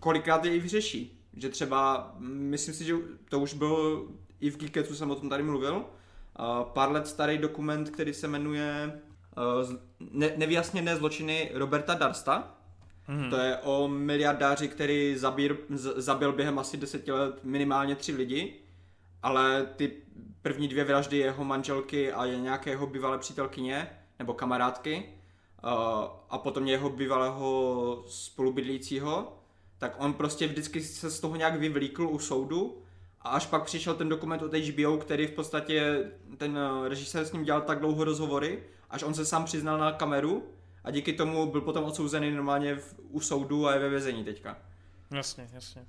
kolikrát 0.00 0.44
je 0.44 0.54
i 0.56 0.60
vyřeší. 0.60 1.20
Že 1.36 1.48
třeba, 1.48 2.12
mm, 2.18 2.28
myslím 2.50 2.74
si, 2.74 2.84
že 2.84 2.94
to 3.28 3.40
už 3.40 3.54
bylo 3.54 4.04
i 4.40 4.50
v 4.50 4.56
Geeketu 4.58 4.94
jsem 4.94 5.10
o 5.10 5.14
tom 5.14 5.28
tady 5.28 5.42
mluvil, 5.42 5.76
uh, 5.76 5.84
pár 6.72 6.92
let 6.92 7.06
starý 7.06 7.38
dokument, 7.38 7.90
který 7.90 8.14
se 8.14 8.28
jmenuje 8.28 9.00
uh, 9.36 9.62
z- 9.62 9.78
ne, 10.10 10.32
Nevyjasněné 10.36 10.96
zločiny 10.96 11.50
Roberta 11.54 11.94
Darsta. 11.94 12.54
Mhm. 13.08 13.30
To 13.30 13.36
je 13.36 13.56
o 13.56 13.88
miliardáři, 13.88 14.68
který 14.68 15.16
zabír, 15.18 15.56
z, 15.70 15.94
zabil 15.96 16.32
během 16.32 16.58
asi 16.58 16.76
deseti 16.76 17.12
let 17.12 17.44
minimálně 17.44 17.94
tři 17.96 18.12
lidi, 18.12 18.54
ale 19.22 19.66
ty 19.76 19.92
první 20.42 20.68
dvě 20.68 20.84
vraždy 20.84 21.18
jeho 21.18 21.44
manželky 21.44 22.12
a 22.12 22.26
nějaké 22.26 22.70
jeho 22.70 22.86
bývalé 22.86 23.18
přítelkyně 23.18 23.90
nebo 24.18 24.34
kamarádky 24.34 25.04
uh, 25.64 25.70
a 26.30 26.38
potom 26.38 26.66
jeho 26.66 26.90
bývalého 26.90 28.04
spolubydlícího, 28.06 29.36
tak 29.78 29.94
on 29.98 30.12
prostě 30.12 30.46
vždycky 30.46 30.80
se 30.80 31.10
z 31.10 31.20
toho 31.20 31.36
nějak 31.36 31.56
vyvlíkl 31.56 32.06
u 32.06 32.18
soudu 32.18 32.82
a 33.20 33.28
až 33.28 33.46
pak 33.46 33.64
přišel 33.64 33.94
ten 33.94 34.08
dokument 34.08 34.42
od 34.42 34.54
HBO, 34.54 34.96
který 34.96 35.26
v 35.26 35.30
podstatě 35.30 36.10
ten 36.36 36.58
eh, 36.58 36.88
režisér 36.88 37.24
s 37.24 37.32
ním 37.32 37.44
dělal 37.44 37.60
tak 37.60 37.78
dlouho 37.78 38.04
rozhovory, 38.04 38.62
až 38.90 39.02
on 39.02 39.14
se 39.14 39.26
sám 39.26 39.44
přiznal 39.44 39.78
na 39.78 39.92
kameru 39.92 40.48
a 40.84 40.90
díky 40.90 41.12
tomu 41.12 41.50
byl 41.50 41.60
potom 41.60 41.84
odsouzený 41.84 42.30
normálně 42.30 42.74
v, 42.76 42.94
u 43.08 43.20
soudu 43.20 43.66
a 43.66 43.72
je 43.72 43.78
ve 43.78 43.88
vězení 43.88 44.24
teďka. 44.24 44.58
Jasně, 45.10 45.48
jasně. 45.52 45.86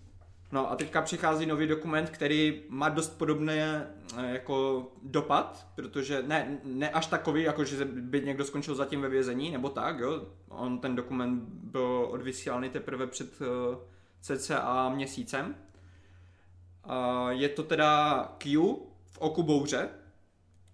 No 0.51 0.71
a 0.71 0.75
teďka 0.75 1.01
přichází 1.01 1.45
nový 1.45 1.67
dokument, 1.67 2.09
který 2.09 2.63
má 2.69 2.89
dost 2.89 3.17
podobné 3.17 3.87
eh, 4.17 4.33
jako 4.33 4.87
dopad, 5.03 5.67
protože 5.75 6.23
ne, 6.27 6.59
ne 6.63 6.89
až 6.89 7.07
takový, 7.07 7.43
jako 7.43 7.63
že 7.63 7.85
by 7.85 8.21
někdo 8.21 8.45
skončil 8.45 8.75
zatím 8.75 9.01
ve 9.01 9.09
vězení, 9.09 9.51
nebo 9.51 9.69
tak, 9.69 9.99
jo. 9.99 10.25
On 10.49 10.79
ten 10.79 10.95
dokument 10.95 11.43
byl 11.49 12.07
odvysílaný 12.11 12.69
teprve 12.69 13.07
před 13.07 13.41
eh, 13.41 13.77
cca 14.21 14.89
měsícem. 14.89 15.55
A 16.83 17.31
je 17.31 17.49
to 17.49 17.63
teda 17.63 18.23
Q 18.37 18.75
v 19.05 19.17
oku 19.17 19.43
bouře. 19.43 19.89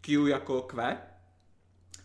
Q 0.02 0.28
jako 0.28 0.62
Q. 0.62 0.98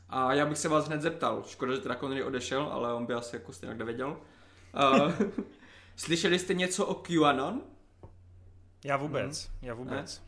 A 0.09 0.35
já 0.35 0.47
bych 0.47 0.59
se 0.59 0.69
vás 0.69 0.87
hned 0.87 1.03
zeptal, 1.03 1.43
škoda, 1.47 1.75
že 1.75 1.81
teda 1.81 1.95
Connery 1.95 2.23
odešel, 2.23 2.63
ale 2.73 2.95
on 2.95 3.07
by 3.07 3.15
asi 3.15 3.37
jako 3.37 3.53
stejně 3.53 3.75
nevěděl. 3.75 4.17
Uh, 4.95 5.13
slyšeli 5.97 6.39
jste 6.39 6.55
něco 6.55 6.87
o 6.87 6.95
QAnon? 6.95 7.63
Já 8.85 8.97
vůbec, 8.97 9.51
já 9.63 9.75
vůbec. 9.75 10.23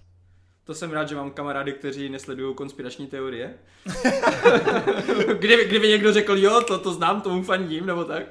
To 0.64 0.74
jsem 0.74 0.90
rád, 0.90 1.08
že 1.08 1.14
mám 1.14 1.30
kamarády, 1.30 1.72
kteří 1.72 2.08
nesledují 2.08 2.54
konspirační 2.54 3.06
teorie. 3.06 3.54
kdyby, 5.38 5.64
kdyby 5.64 5.88
někdo 5.88 6.12
řekl, 6.12 6.38
jo, 6.38 6.60
to, 6.60 6.78
to 6.78 6.94
znám, 6.94 7.20
tomu 7.20 7.42
fandím, 7.42 7.86
nebo 7.86 8.04
tak, 8.04 8.26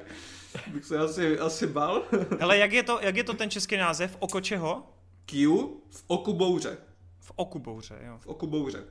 bych 0.66 0.84
se 0.84 0.98
asi, 0.98 1.38
asi 1.38 1.66
bal. 1.66 2.02
Hele, 2.40 2.58
jak 2.58 2.72
je, 2.72 2.82
to, 2.82 2.98
jak 3.02 3.16
je 3.16 3.24
to 3.24 3.34
ten 3.34 3.50
český 3.50 3.76
název? 3.76 4.16
Oko 4.18 4.40
čeho? 4.40 4.86
Q 5.26 5.48
v 5.90 6.04
oku 6.06 6.32
bouře. 6.32 6.78
V 7.20 7.32
oku 7.36 7.58
bouře, 7.58 7.98
jo. 8.06 8.18
v 8.18 8.26
oku 8.26 8.46
bouře. 8.46 8.84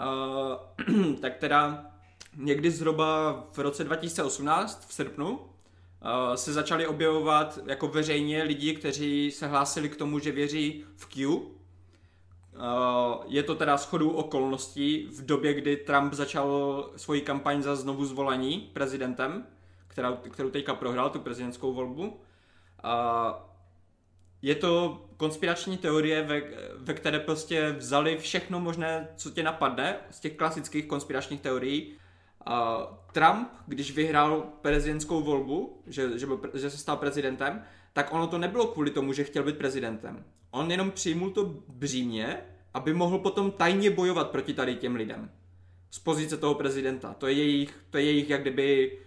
Uh, 0.00 1.14
tak 1.20 1.36
teda 1.36 1.86
někdy 2.36 2.70
zhruba 2.70 3.32
v 3.52 3.58
roce 3.58 3.84
2018, 3.84 4.86
v 4.88 4.94
srpnu, 4.94 5.40
se 6.34 6.52
začali 6.52 6.86
objevovat 6.86 7.58
jako 7.66 7.88
veřejně 7.88 8.42
lidi, 8.42 8.74
kteří 8.74 9.30
se 9.30 9.46
hlásili 9.46 9.88
k 9.88 9.96
tomu, 9.96 10.18
že 10.18 10.32
věří 10.32 10.84
v 10.96 11.06
Q. 11.06 11.26
Uh, 11.26 13.24
je 13.26 13.42
to 13.42 13.54
teda 13.54 13.76
shodou 13.76 14.10
okolností 14.10 15.06
v 15.06 15.26
době, 15.26 15.54
kdy 15.54 15.76
Trump 15.76 16.12
začal 16.12 16.90
svoji 16.96 17.20
kampaň 17.20 17.62
za 17.62 17.76
znovu 17.76 18.04
zvolení 18.04 18.70
prezidentem, 18.72 19.46
kterou, 19.86 20.16
kterou 20.16 20.50
teďka 20.50 20.74
prohrál, 20.74 21.10
tu 21.10 21.20
prezidentskou 21.20 21.74
volbu. 21.74 22.08
Uh, 22.08 22.10
je 24.42 24.54
to 24.54 25.04
konspirační 25.16 25.78
teorie, 25.78 26.22
ve, 26.22 26.42
ve 26.76 26.94
které 26.94 27.18
prostě 27.18 27.72
vzali 27.78 28.18
všechno 28.18 28.60
možné, 28.60 29.08
co 29.16 29.30
tě 29.30 29.42
napadne 29.42 29.96
z 30.10 30.20
těch 30.20 30.36
klasických 30.36 30.86
konspiračních 30.86 31.40
teorií. 31.40 31.94
A 32.46 32.86
Trump, 33.12 33.48
když 33.66 33.92
vyhrál 33.92 34.46
prezidentskou 34.60 35.22
volbu, 35.22 35.82
že, 35.86 36.18
že, 36.18 36.26
byl, 36.26 36.40
že 36.54 36.70
se 36.70 36.78
stal 36.78 36.96
prezidentem, 36.96 37.62
tak 37.92 38.12
ono 38.12 38.26
to 38.26 38.38
nebylo 38.38 38.66
kvůli 38.66 38.90
tomu, 38.90 39.12
že 39.12 39.24
chtěl 39.24 39.42
být 39.42 39.58
prezidentem. 39.58 40.24
On 40.50 40.70
jenom 40.70 40.90
přijmul 40.90 41.30
to 41.30 41.44
břímě, 41.68 42.40
aby 42.74 42.92
mohl 42.92 43.18
potom 43.18 43.50
tajně 43.50 43.90
bojovat 43.90 44.30
proti 44.30 44.54
tady 44.54 44.74
těm 44.74 44.94
lidem. 44.94 45.30
Z 45.90 45.98
pozice 45.98 46.36
toho 46.36 46.54
prezidenta. 46.54 47.14
To 47.14 47.26
je 47.26 47.32
jejich, 47.32 47.84
to 47.90 47.98
je 47.98 48.04
jejich 48.04 48.30
jak 48.30 48.40
kdyby 48.40 48.98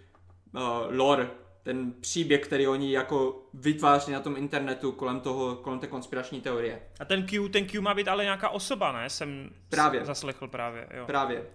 uh, 0.54 0.60
lore, 0.88 1.30
ten 1.62 1.92
příběh, 2.00 2.40
který 2.40 2.68
oni 2.68 2.92
jako 2.92 3.46
vytváří 3.54 4.12
na 4.12 4.20
tom 4.20 4.36
internetu 4.36 4.92
kolem 4.92 5.20
toho, 5.20 5.56
kolem 5.56 5.78
té 5.78 5.86
konspirační 5.86 6.40
teorie. 6.40 6.82
A 7.00 7.04
ten 7.04 7.26
Q, 7.26 7.48
ten 7.48 7.66
Q 7.66 7.80
má 7.80 7.94
být 7.94 8.08
ale 8.08 8.24
nějaká 8.24 8.48
osoba, 8.48 8.92
ne? 8.92 9.10
Jsem 9.10 9.50
Právě. 9.68 10.04
zaslechl 10.04 10.48
právě, 10.48 10.88
jo. 10.96 11.06
Právě. 11.06 11.46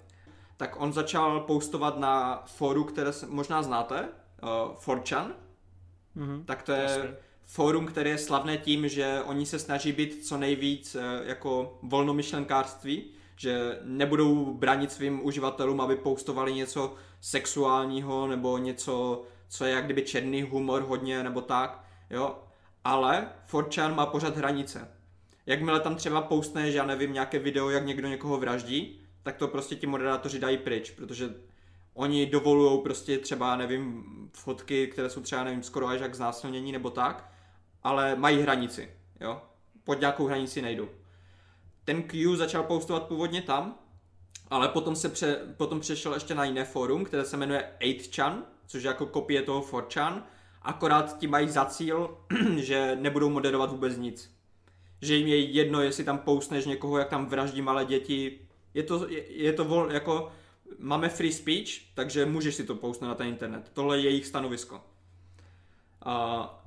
Tak 0.57 0.81
on 0.81 0.93
začal 0.93 1.39
postovat 1.39 1.97
na 1.99 2.43
fóru, 2.45 2.83
které 2.83 3.13
se 3.13 3.27
možná 3.27 3.63
znáte, 3.63 4.09
uh, 4.43 4.49
4chan. 4.77 5.31
Mhm. 6.15 6.43
Tak 6.45 6.63
to 6.63 6.71
je 6.71 6.81
Jasně. 6.83 7.15
fórum, 7.45 7.85
které 7.85 8.09
je 8.09 8.17
slavné 8.17 8.57
tím, 8.57 8.87
že 8.87 9.21
oni 9.25 9.45
se 9.45 9.59
snaží 9.59 9.91
být 9.91 10.25
co 10.25 10.37
nejvíc 10.37 10.95
eh, 10.95 11.01
jako 11.23 11.79
volnomyšlenkářství, 11.81 13.03
že 13.35 13.79
nebudou 13.83 14.53
bránit 14.53 14.91
svým 14.91 15.25
uživatelům, 15.25 15.81
aby 15.81 15.95
postovali 15.95 16.53
něco 16.53 16.93
sexuálního 17.21 18.27
nebo 18.27 18.57
něco, 18.57 19.23
co 19.49 19.65
je 19.65 19.73
jak 19.73 19.85
kdyby 19.85 20.01
černý 20.01 20.41
humor 20.41 20.81
hodně 20.81 21.23
nebo 21.23 21.41
tak, 21.41 21.83
jo. 22.09 22.39
Ale 22.83 23.27
4chan 23.51 23.95
má 23.95 24.05
pořád 24.05 24.37
hranice. 24.37 24.91
Jakmile 25.45 25.79
tam 25.79 25.95
třeba 25.95 26.21
postneš, 26.21 26.75
já 26.75 26.85
nevím, 26.85 27.13
nějaké 27.13 27.39
video, 27.39 27.69
jak 27.69 27.85
někdo 27.85 28.07
někoho 28.07 28.37
vraždí, 28.37 29.02
tak 29.23 29.37
to 29.37 29.47
prostě 29.47 29.75
ti 29.75 29.87
moderátoři 29.87 30.39
dají 30.39 30.57
pryč, 30.57 30.91
protože 30.91 31.35
oni 31.93 32.25
dovolují 32.25 32.81
prostě 32.81 33.17
třeba, 33.17 33.55
nevím, 33.55 34.03
fotky, 34.33 34.87
které 34.87 35.09
jsou 35.09 35.21
třeba, 35.21 35.43
nevím, 35.43 35.63
skoro 35.63 35.87
až 35.87 36.01
jak 36.01 36.15
znásilnění 36.15 36.71
nebo 36.71 36.89
tak, 36.89 37.31
ale 37.83 38.15
mají 38.15 38.41
hranici, 38.41 38.89
jo. 39.19 39.41
Pod 39.83 39.99
nějakou 39.99 40.25
hranici 40.25 40.61
nejdou. 40.61 40.89
Ten 41.85 42.03
Q 42.03 42.35
začal 42.35 42.63
postovat 42.63 43.03
původně 43.03 43.41
tam, 43.41 43.79
ale 44.49 44.67
potom 44.67 44.95
se 44.95 45.09
pře, 45.09 45.39
potom 45.57 45.79
přešel 45.79 46.13
ještě 46.13 46.35
na 46.35 46.45
jiné 46.45 46.65
fórum, 46.65 47.05
které 47.05 47.25
se 47.25 47.37
jmenuje 47.37 47.71
8chan, 47.79 48.43
což 48.67 48.83
je 48.83 48.87
jako 48.87 49.05
kopie 49.05 49.41
toho 49.41 49.61
4chan, 49.61 50.23
akorát 50.61 51.17
ti 51.17 51.27
mají 51.27 51.49
za 51.49 51.65
cíl, 51.65 52.17
že 52.55 52.97
nebudou 53.01 53.29
moderovat 53.29 53.71
vůbec 53.71 53.97
nic. 53.97 54.35
Že 55.01 55.15
jim 55.15 55.27
je 55.27 55.39
jedno, 55.39 55.81
jestli 55.81 56.03
tam 56.03 56.17
postneš 56.17 56.65
někoho, 56.65 56.97
jak 56.97 57.09
tam 57.09 57.25
vraždí 57.25 57.61
malé 57.61 57.85
děti. 57.85 58.39
Je 58.73 58.83
to, 58.83 59.09
je, 59.09 59.31
je 59.31 59.53
to 59.53 59.65
vol, 59.65 59.91
jako, 59.91 60.31
máme 60.79 61.09
free 61.09 61.33
speech, 61.33 61.69
takže 61.93 62.25
můžeš 62.25 62.55
si 62.55 62.63
to 62.63 62.75
postnout 62.75 63.09
na 63.09 63.15
ten 63.15 63.27
internet. 63.27 63.71
Tohle 63.73 63.97
je 63.97 64.03
jejich 64.03 64.25
stanovisko. 64.27 64.81
A, 66.01 66.63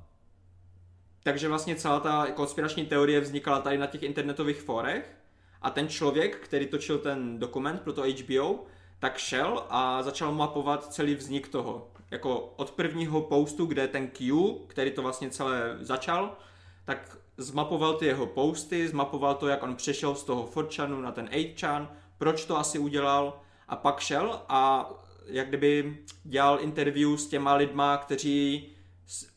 takže 1.23 1.47
vlastně 1.47 1.75
celá 1.75 1.99
ta 1.99 2.27
konspirační 2.31 2.85
teorie 2.85 3.19
vznikala 3.19 3.61
tady 3.61 3.77
na 3.77 3.87
těch 3.87 4.03
internetových 4.03 4.61
fórech 4.61 5.17
a 5.61 5.69
ten 5.69 5.87
člověk, 5.87 6.35
který 6.35 6.67
točil 6.67 6.99
ten 6.99 7.39
dokument 7.39 7.81
pro 7.81 7.93
to 7.93 8.03
HBO, 8.03 8.65
tak 8.99 9.17
šel 9.17 9.65
a 9.69 10.03
začal 10.03 10.31
mapovat 10.31 10.93
celý 10.93 11.15
vznik 11.15 11.47
toho. 11.47 11.91
jako 12.11 12.39
od 12.39 12.71
prvního 12.71 13.21
postu, 13.21 13.65
kde 13.65 13.87
ten 13.87 14.07
Q, 14.07 14.55
který 14.67 14.91
to 14.91 15.01
vlastně 15.01 15.29
celé 15.29 15.77
začal, 15.81 16.37
tak 16.85 17.17
zmapoval 17.37 17.93
ty 17.93 18.05
jeho 18.05 18.25
posty, 18.25 18.87
zmapoval 18.87 19.35
to, 19.35 19.47
jak 19.47 19.63
on 19.63 19.75
přešel 19.75 20.15
z 20.15 20.23
toho 20.23 20.45
4chanu 20.45 21.01
na 21.01 21.11
ten 21.11 21.25
8chan, 21.25 21.87
proč 22.17 22.45
to 22.45 22.57
asi 22.57 22.79
udělal 22.79 23.41
a 23.67 23.75
pak 23.75 23.99
šel 23.99 24.41
a 24.49 24.89
jak 25.25 25.47
kdyby 25.47 25.97
dělal 26.23 26.59
interview 26.61 27.15
s 27.15 27.27
těma 27.27 27.53
lidma, 27.53 27.97
kteří 27.97 28.69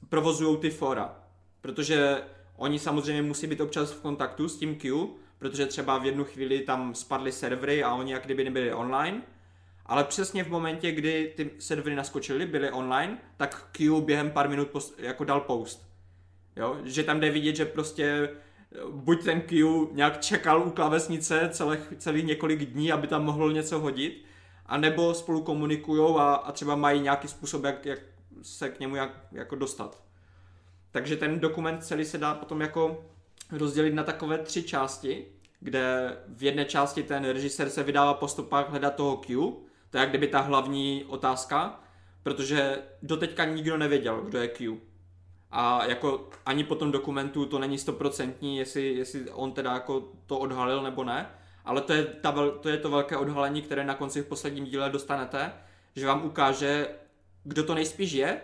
provozují 0.09 0.59
ty 0.59 0.70
fora. 0.70 1.16
Protože 1.60 2.22
oni 2.56 2.78
samozřejmě 2.78 3.22
musí 3.22 3.47
být 3.47 3.60
občas 3.60 3.93
v 3.93 4.01
kontaktu 4.01 4.48
s 4.48 4.59
tím 4.59 4.77
Q, 4.77 5.09
protože 5.39 5.66
třeba 5.66 5.98
v 5.98 6.06
jednu 6.06 6.24
chvíli 6.24 6.60
tam 6.60 6.94
spadly 6.94 7.32
servery 7.32 7.85
a 7.85 7.94
oni 7.94 8.12
jak 8.12 8.24
kdyby 8.24 8.44
nebyli 8.44 8.72
online. 8.72 9.22
Ale 9.86 10.05
přesně 10.05 10.44
v 10.44 10.48
momentě, 10.48 10.93
kdy 10.93 11.32
ty 11.36 11.51
servery 11.59 11.97
naskočily, 11.97 12.47
byly 12.47 12.70
online, 12.70 13.18
tak 13.36 13.68
Q 13.72 14.01
během 14.01 14.31
pár 14.31 14.48
minut 14.48 14.68
post, 14.68 14.94
jako 14.98 15.24
dal 15.24 15.40
post. 15.40 15.89
Jo? 16.56 16.77
Že 16.85 17.05
tam 17.05 17.20
jde 17.20 17.31
vidět, 17.31 17.56
že 17.56 17.64
prostě 17.64 18.31
buď 18.90 19.24
ten 19.24 19.40
Q 19.40 19.89
nějak 19.93 20.20
čekal 20.20 20.66
u 20.66 20.70
klavesnice 20.70 21.48
celých, 21.52 21.81
celých 21.98 22.24
několik 22.24 22.64
dní, 22.64 22.93
aby 22.93 23.06
tam 23.06 23.24
mohl 23.24 23.52
něco 23.52 23.78
hodit, 23.78 24.24
anebo 24.66 25.14
spolu 25.14 25.43
komunikují 25.43 26.16
a, 26.18 26.35
a 26.35 26.52
třeba 26.52 26.77
mají 26.77 27.01
nějaký 27.01 27.28
způsob, 27.28 27.64
jak, 27.64 27.86
jak 27.86 27.98
se 28.43 28.68
k 28.68 28.81
němu 28.81 28.97
jak, 28.97 29.10
jako 29.32 29.56
dostat. 29.56 30.02
Takže 30.93 31.16
ten 31.16 31.40
dokument 31.40 31.85
celý 31.85 32.05
se 32.05 32.18
dá 32.18 32.35
potom 32.35 32.60
jako 32.60 33.05
rozdělit 33.52 33.94
na 33.94 34.05
takové 34.05 34.39
tři 34.39 34.62
části, 34.62 35.27
kde 35.60 36.16
v 36.28 36.43
jedné 36.43 36.64
části 36.64 37.02
ten 37.02 37.24
režisér 37.24 37.70
se 37.70 37.82
vydává 37.82 38.14
po 38.14 38.28
stopách 38.28 38.70
hledat 38.70 38.94
toho 38.94 39.16
Q, 39.16 39.52
to 39.90 39.97
je 39.97 40.01
jak 40.01 40.09
kdyby 40.09 40.27
ta 40.27 40.40
hlavní 40.40 41.05
otázka, 41.09 41.81
protože 42.22 42.78
doteďka 43.02 43.44
nikdo 43.44 43.77
nevěděl, 43.77 44.20
kdo 44.20 44.39
je 44.39 44.48
Q. 44.48 44.81
A 45.52 45.85
jako 45.85 46.28
ani 46.47 46.64
po 46.64 46.74
tom 46.74 46.93
dokumentu 46.93 47.47
to 47.47 47.59
není 47.59 47.78
stoprocentní, 47.78 48.56
jestli, 48.56 48.94
jestli 48.94 49.31
on 49.31 49.52
teda 49.52 49.72
jako 49.72 50.09
to 50.27 50.39
odhalil 50.39 50.82
nebo 50.82 51.05
ne, 51.05 51.31
ale 51.64 51.81
to 51.81 51.93
je, 51.93 52.05
ta, 52.05 52.35
to 52.60 52.68
je 52.68 52.78
to 52.78 52.90
velké 52.90 53.16
odhalení, 53.16 53.62
které 53.62 53.85
na 53.85 53.94
konci 53.94 54.22
v 54.22 54.27
posledním 54.27 54.64
díle 54.64 54.90
dostanete, 54.90 55.52
že 55.97 56.06
vám 56.06 56.24
ukáže, 56.24 56.89
kdo 57.44 57.64
to 57.64 57.74
nejspíš 57.74 58.12
je 58.12 58.40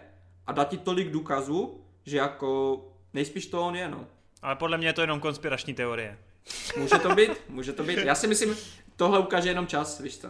a 0.47 0.53
dá 0.53 0.65
ti 0.65 0.79
tolik 0.79 1.11
důkazů, 1.11 1.85
že 2.07 2.17
jako 2.17 2.81
nejspíš 3.15 3.47
to 3.47 3.67
on 3.67 3.77
je, 3.77 3.89
no. 3.89 4.07
Ale 4.43 4.57
podle 4.57 4.79
mě 4.79 4.89
je 4.89 4.93
to 4.93 5.01
jenom 5.01 5.21
konspirační 5.21 5.75
teorie. 5.75 6.19
Může 6.79 6.99
to 6.99 7.15
být, 7.15 7.31
může 7.49 7.73
to 7.73 7.83
být. 7.83 7.99
Já 7.99 8.15
si 8.15 8.27
myslím, 8.27 8.57
tohle 8.97 9.19
ukáže 9.19 9.49
jenom 9.49 9.67
čas, 9.67 10.01
víš 10.01 10.19
co. 10.19 10.29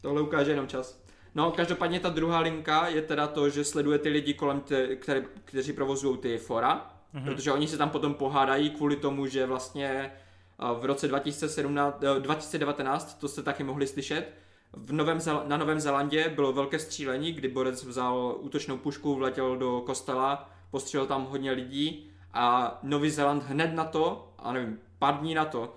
Tohle 0.00 0.22
ukáže 0.22 0.50
jenom 0.50 0.66
čas. 0.66 1.00
No, 1.34 1.50
každopádně 1.50 2.00
ta 2.00 2.08
druhá 2.08 2.40
linka 2.40 2.88
je 2.88 3.02
teda 3.02 3.26
to, 3.26 3.48
že 3.48 3.64
sleduje 3.64 3.98
ty 3.98 4.08
lidi 4.08 4.34
kolem, 4.34 4.60
te, 4.60 4.96
které, 4.96 5.24
kteří 5.44 5.72
provozují 5.72 6.18
ty 6.18 6.38
fora, 6.38 6.90
mm-hmm. 7.14 7.24
protože 7.24 7.52
oni 7.52 7.68
se 7.68 7.78
tam 7.78 7.90
potom 7.90 8.14
pohádají 8.14 8.70
kvůli 8.70 8.96
tomu, 8.96 9.26
že 9.26 9.46
vlastně 9.46 10.12
v 10.80 10.84
roce 10.84 11.08
2017, 11.08 12.00
2019, 12.18 13.14
eh, 13.16 13.20
to 13.20 13.28
jste 13.28 13.42
taky 13.42 13.64
mohli 13.64 13.86
slyšet, 13.86 14.32
v 14.72 14.92
Novém, 14.92 15.18
na 15.46 15.56
Novém 15.56 15.80
Zelandě 15.80 16.28
bylo 16.28 16.52
velké 16.52 16.78
střílení, 16.78 17.32
kdy 17.32 17.48
borec 17.48 17.84
vzal 17.84 18.36
útočnou 18.40 18.76
pušku, 18.76 19.14
vletěl 19.14 19.56
do 19.56 19.82
kostela, 19.86 20.50
postřelil 20.70 21.06
tam 21.06 21.24
hodně 21.24 21.52
lidí 21.52 22.10
a 22.32 22.78
Nový 22.82 23.10
Zéland 23.10 23.42
hned 23.42 23.74
na 23.74 23.84
to, 23.84 24.32
a 24.38 24.52
nevím, 24.52 24.78
pár 24.98 25.18
dní 25.18 25.34
na 25.34 25.44
to, 25.44 25.74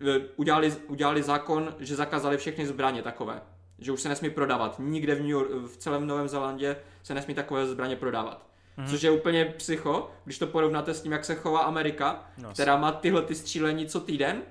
eh, 0.00 0.20
udělali, 0.36 0.72
udělali 0.88 1.22
zákon, 1.22 1.74
že 1.78 1.96
zakázali 1.96 2.36
všechny 2.36 2.66
zbraně 2.66 3.02
takové. 3.02 3.42
Že 3.82 3.92
už 3.92 4.00
se 4.00 4.08
nesmí 4.08 4.30
prodávat. 4.30 4.76
Nikde 4.78 5.14
v, 5.14 5.20
New 5.20 5.30
York, 5.30 5.50
v 5.50 5.76
celém 5.76 6.06
Novém 6.06 6.28
Zélandě 6.28 6.76
se 7.02 7.14
nesmí 7.14 7.34
takové 7.34 7.66
zbraně 7.66 7.96
prodávat. 7.96 8.46
Mm-hmm. 8.78 8.90
Což 8.90 9.02
je 9.02 9.10
úplně 9.10 9.44
psycho, 9.44 10.10
když 10.24 10.38
to 10.38 10.46
porovnáte 10.46 10.94
s 10.94 11.02
tím, 11.02 11.12
jak 11.12 11.24
se 11.24 11.34
chová 11.34 11.60
Amerika, 11.60 12.24
no, 12.38 12.52
která 12.52 12.76
má 12.76 12.92
tyhle 12.92 13.22
ty 13.22 13.34
střílení 13.34 13.86
co 13.86 14.00
týden. 14.00 14.42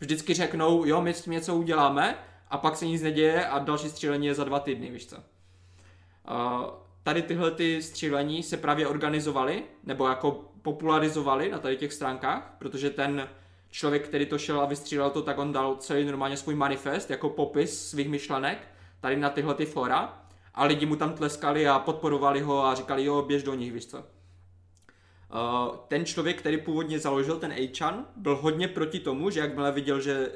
Vždycky 0.00 0.34
řeknou, 0.34 0.84
jo, 0.84 1.02
my 1.02 1.14
s 1.14 1.22
tím 1.22 1.32
něco 1.32 1.56
uděláme, 1.56 2.18
a 2.50 2.58
pak 2.58 2.76
se 2.76 2.86
nic 2.86 3.02
neděje 3.02 3.46
a 3.46 3.58
další 3.58 3.88
střílení 3.88 4.26
je 4.26 4.34
za 4.34 4.44
dva 4.44 4.60
týdny, 4.60 4.90
víš 4.90 5.06
co. 5.06 5.16
Uh, 5.16 5.22
tady 7.02 7.22
tyhle 7.22 7.50
ty 7.50 7.82
střílení 7.82 8.42
se 8.42 8.56
právě 8.56 8.86
organizovaly, 8.86 9.62
nebo 9.84 10.08
jako 10.08 10.44
popularizovaly 10.62 11.50
na 11.50 11.58
tady 11.58 11.76
těch 11.76 11.92
stránkách, 11.92 12.54
protože 12.58 12.90
ten 12.90 13.28
člověk, 13.70 14.08
který 14.08 14.26
to 14.26 14.38
šel 14.38 14.60
a 14.60 14.66
vystřílel 14.66 15.10
to, 15.10 15.22
tak 15.22 15.38
on 15.38 15.52
dal 15.52 15.76
celý 15.76 16.04
normálně 16.04 16.36
svůj 16.36 16.54
manifest, 16.54 17.10
jako 17.10 17.28
popis 17.28 17.90
svých 17.90 18.08
myšlenek, 18.08 18.58
tady 19.00 19.16
na 19.16 19.30
tyhle 19.30 19.54
ty 19.54 19.66
fora 19.66 20.22
a 20.54 20.64
lidi 20.64 20.86
mu 20.86 20.96
tam 20.96 21.12
tleskali 21.12 21.68
a 21.68 21.78
podporovali 21.78 22.40
ho 22.40 22.64
a 22.64 22.74
říkali, 22.74 23.04
jo, 23.04 23.22
běž 23.22 23.42
do 23.42 23.54
nich, 23.54 23.72
víš 23.72 23.86
co. 23.86 23.98
Uh, 23.98 24.04
ten 25.88 26.04
člověk, 26.04 26.38
který 26.38 26.58
původně 26.58 26.98
založil 26.98 27.38
ten 27.38 27.52
Achan, 27.52 28.06
byl 28.16 28.36
hodně 28.36 28.68
proti 28.68 29.00
tomu, 29.00 29.30
že 29.30 29.40
jakmile 29.40 29.72
viděl, 29.72 30.00
že 30.00 30.32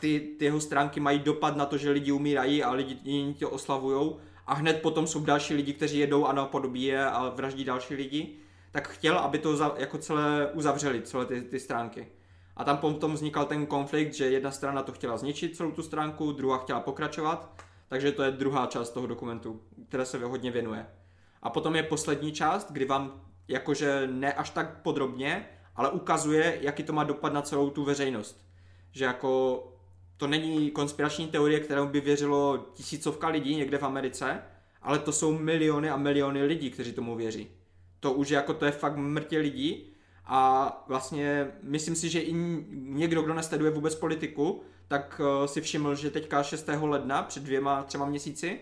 ty, 0.00 0.20
ty 0.38 0.44
jeho 0.44 0.60
stránky 0.60 1.00
mají 1.00 1.18
dopad 1.18 1.56
na 1.56 1.66
to, 1.66 1.78
že 1.78 1.90
lidi 1.90 2.12
umírají 2.12 2.62
a 2.62 2.72
lidi 2.72 2.98
jiní 3.04 3.34
to 3.34 3.50
oslavujou 3.50 4.20
a 4.46 4.54
hned 4.54 4.82
potom 4.82 5.06
jsou 5.06 5.24
další 5.24 5.54
lidi, 5.54 5.72
kteří 5.72 5.98
jedou 5.98 6.26
a 6.26 6.32
napodobí 6.32 6.82
je 6.82 7.06
a 7.06 7.28
vraždí 7.28 7.64
další 7.64 7.94
lidi, 7.94 8.36
tak 8.70 8.88
chtěl, 8.88 9.18
aby 9.18 9.38
to 9.38 9.74
jako 9.76 9.98
celé 9.98 10.50
uzavřeli, 10.52 11.02
celé 11.02 11.26
ty, 11.26 11.42
ty 11.42 11.60
stránky. 11.60 12.08
A 12.56 12.64
tam 12.64 12.76
potom 12.76 13.12
vznikal 13.12 13.44
ten 13.44 13.66
konflikt, 13.66 14.14
že 14.14 14.30
jedna 14.30 14.50
strana 14.50 14.82
to 14.82 14.92
chtěla 14.92 15.16
zničit 15.16 15.56
celou 15.56 15.70
tu 15.70 15.82
stránku, 15.82 16.32
druhá 16.32 16.58
chtěla 16.58 16.80
pokračovat, 16.80 17.62
takže 17.88 18.12
to 18.12 18.22
je 18.22 18.30
druhá 18.30 18.66
část 18.66 18.90
toho 18.90 19.06
dokumentu, 19.06 19.60
která 19.88 20.04
se 20.04 20.24
hodně 20.24 20.50
věnuje. 20.50 20.86
A 21.42 21.50
potom 21.50 21.76
je 21.76 21.82
poslední 21.82 22.32
část, 22.32 22.72
kdy 22.72 22.84
vám 22.84 23.20
jakože 23.48 24.08
ne 24.12 24.32
až 24.32 24.50
tak 24.50 24.82
podrobně, 24.82 25.48
ale 25.76 25.90
ukazuje, 25.90 26.58
jaký 26.60 26.82
to 26.82 26.92
má 26.92 27.04
dopad 27.04 27.32
na 27.32 27.42
celou 27.42 27.70
tu 27.70 27.84
veřejnost 27.84 28.46
že 28.96 29.04
jako 29.04 29.62
to 30.16 30.26
není 30.26 30.70
konspirační 30.70 31.26
teorie, 31.26 31.60
kterou 31.60 31.86
by 31.86 32.00
věřilo 32.00 32.66
tisícovka 32.74 33.28
lidí 33.28 33.56
někde 33.56 33.78
v 33.78 33.82
Americe, 33.82 34.42
ale 34.82 34.98
to 34.98 35.12
jsou 35.12 35.38
miliony 35.38 35.90
a 35.90 35.96
miliony 35.96 36.42
lidí, 36.42 36.70
kteří 36.70 36.92
tomu 36.92 37.16
věří. 37.16 37.48
To 38.00 38.12
už 38.12 38.30
jako 38.30 38.54
to 38.54 38.64
je 38.64 38.70
fakt 38.70 38.96
mrtě 38.96 39.38
lidí 39.38 39.92
a 40.26 40.84
vlastně 40.88 41.52
myslím 41.62 41.96
si, 41.96 42.08
že 42.08 42.20
i 42.20 42.32
někdo, 42.72 43.22
kdo 43.22 43.34
nesleduje 43.34 43.70
vůbec 43.70 43.94
politiku, 43.94 44.62
tak 44.88 45.20
uh, 45.24 45.46
si 45.46 45.60
všiml, 45.60 45.94
že 45.94 46.10
teďka 46.10 46.42
6. 46.42 46.68
ledna, 46.80 47.22
před 47.22 47.42
dvěma, 47.42 47.82
třema 47.82 48.06
měsíci, 48.06 48.60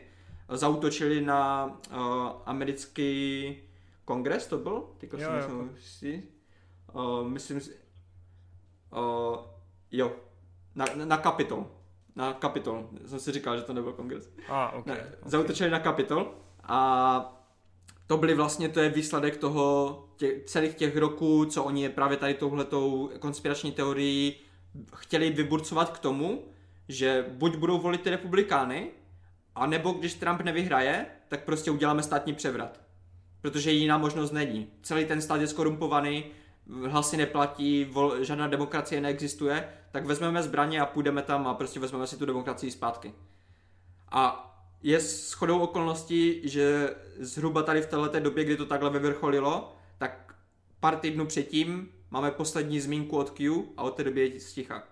uh, 0.51 0.57
zautočili 0.57 1.21
na 1.21 1.67
uh, 1.91 1.99
americký 2.47 3.57
kongres, 4.05 4.47
to 4.47 4.59
byl? 4.59 4.85
Teďka 4.99 5.19
jo, 5.19 5.31
jo. 5.49 5.69
Si, 5.81 6.23
uh, 6.93 7.29
myslím 7.29 7.61
si, 7.61 7.71
uh, 8.93 9.37
jo, 9.91 10.13
na, 10.75 10.85
na 11.05 11.17
Capitol. 11.19 11.67
Na 12.17 12.35
Capitol. 12.35 12.89
Jsem 13.07 13.19
si 13.19 13.33
říkal, 13.33 13.57
že 13.57 13.63
to 13.63 13.73
nebyl 13.73 13.93
kongres. 13.93 14.31
A, 14.49 14.65
ah, 14.65 14.79
okay, 14.79 14.95
ne, 14.95 15.01
okay. 15.01 15.13
Zautočili 15.25 15.71
na 15.71 15.81
Capitol 15.81 16.35
a 16.63 17.34
to 18.07 18.17
byly 18.17 18.35
vlastně, 18.35 18.69
to 18.69 18.81
je 18.81 18.89
výsledek 18.89 19.37
toho 19.37 19.99
tě, 20.17 20.41
celých 20.47 20.75
těch 20.75 20.97
roků, 20.97 21.45
co 21.45 21.65
oni 21.65 21.83
je 21.83 21.89
právě 21.89 22.17
tady 22.17 22.35
touhletou 22.35 23.11
konspirační 23.19 23.73
teorií 23.73 24.35
chtěli 24.97 25.31
vyburcovat 25.31 25.91
k 25.91 25.99
tomu, 25.99 26.45
že 26.89 27.27
buď 27.29 27.57
budou 27.57 27.79
volit 27.79 28.01
ty 28.01 28.11
republikány, 28.11 28.91
anebo 29.55 29.93
když 29.93 30.15
Trump 30.15 30.41
nevyhraje, 30.41 31.07
tak 31.29 31.45
prostě 31.45 31.71
uděláme 31.71 32.03
státní 32.03 32.35
převrat. 32.35 32.81
Protože 33.41 33.73
jiná 33.73 33.99
možnost 33.99 34.33
není. 34.33 34.67
Celý 34.83 35.05
ten 35.05 35.21
stát 35.21 35.41
je 35.41 35.47
skorumpovaný, 35.47 36.25
hlasy 36.89 37.17
neplatí, 37.17 37.85
vol, 37.85 38.25
žádná 38.25 38.49
demokracie 38.49 39.01
neexistuje, 39.01 39.69
tak 39.91 40.07
vezmeme 40.07 40.43
zbraně 40.43 40.81
a 40.81 40.87
půjdeme 40.87 41.23
tam 41.23 41.47
a 41.47 41.55
prostě 41.55 41.81
vezmeme 41.81 42.07
si 42.07 42.17
tu 42.17 42.27
demokracii 42.27 42.71
zpátky. 42.71 43.15
A 44.11 44.54
je 44.85 45.01
shodou 45.01 45.59
okolností, 45.59 46.41
že 46.45 46.95
zhruba 47.19 47.63
tady 47.63 47.83
v 47.83 47.87
této 47.87 48.21
době, 48.21 48.45
kdy 48.45 48.57
to 48.57 48.67
takhle 48.67 48.91
vyvrcholilo, 48.91 49.77
tak 49.99 50.35
pár 50.81 50.97
týdnů 50.97 51.27
předtím 51.27 51.89
máme 52.11 52.31
poslední 52.31 52.81
zmínku 52.81 53.17
od 53.19 53.31
Q 53.31 53.65
a 53.77 53.83
od 53.83 53.91
té 53.91 54.05
doby 54.05 54.21
je 54.21 54.41
sticha. 54.41 54.83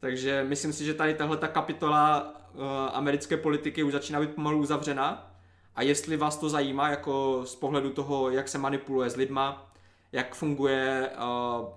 Takže 0.00 0.44
myslím 0.48 0.72
si, 0.72 0.84
že 0.84 0.94
tady 0.94 1.14
tahle 1.14 1.36
ta 1.36 1.48
kapitola 1.48 2.34
uh, 2.54 2.62
americké 2.92 3.36
politiky 3.36 3.82
už 3.82 3.92
začíná 3.92 4.20
být 4.20 4.34
pomalu 4.34 4.58
uzavřena. 4.58 5.36
A 5.74 5.82
jestli 5.82 6.16
vás 6.16 6.36
to 6.36 6.48
zajímá, 6.48 6.88
jako 6.88 7.42
z 7.44 7.54
pohledu 7.54 7.90
toho, 7.90 8.30
jak 8.30 8.48
se 8.48 8.58
manipuluje 8.58 9.10
s 9.10 9.16
lidma, 9.16 9.72
jak 10.12 10.34
funguje 10.34 11.10
uh, 11.10 11.68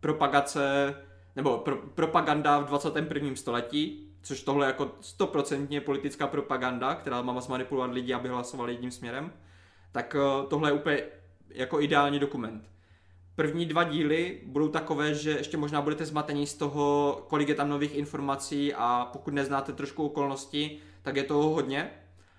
propagace 0.00 0.94
nebo 1.36 1.58
pro, 1.58 1.76
propaganda 1.76 2.58
v 2.58 2.66
21. 2.66 3.36
století, 3.36 4.13
což 4.24 4.42
tohle 4.42 4.66
je 4.66 4.68
jako 4.68 4.92
stoprocentně 5.00 5.80
politická 5.80 6.26
propaganda, 6.26 6.94
která 6.94 7.22
má 7.22 7.40
zmanipulovat 7.40 7.92
lidi, 7.92 8.14
aby 8.14 8.28
hlasovali 8.28 8.72
jedním 8.72 8.90
směrem, 8.90 9.32
tak 9.92 10.16
uh, 10.18 10.48
tohle 10.48 10.68
je 10.68 10.72
úplně 10.72 11.02
jako 11.48 11.80
ideální 11.80 12.18
dokument. 12.18 12.70
První 13.36 13.66
dva 13.66 13.84
díly 13.84 14.40
budou 14.46 14.68
takové, 14.68 15.14
že 15.14 15.30
ještě 15.30 15.56
možná 15.56 15.82
budete 15.82 16.06
zmatení 16.06 16.46
z 16.46 16.54
toho, 16.54 17.24
kolik 17.28 17.48
je 17.48 17.54
tam 17.54 17.68
nových 17.68 17.94
informací 17.94 18.74
a 18.74 19.08
pokud 19.12 19.34
neznáte 19.34 19.72
trošku 19.72 20.06
okolnosti, 20.06 20.78
tak 21.02 21.16
je 21.16 21.24
toho 21.24 21.42
hodně. 21.50 21.90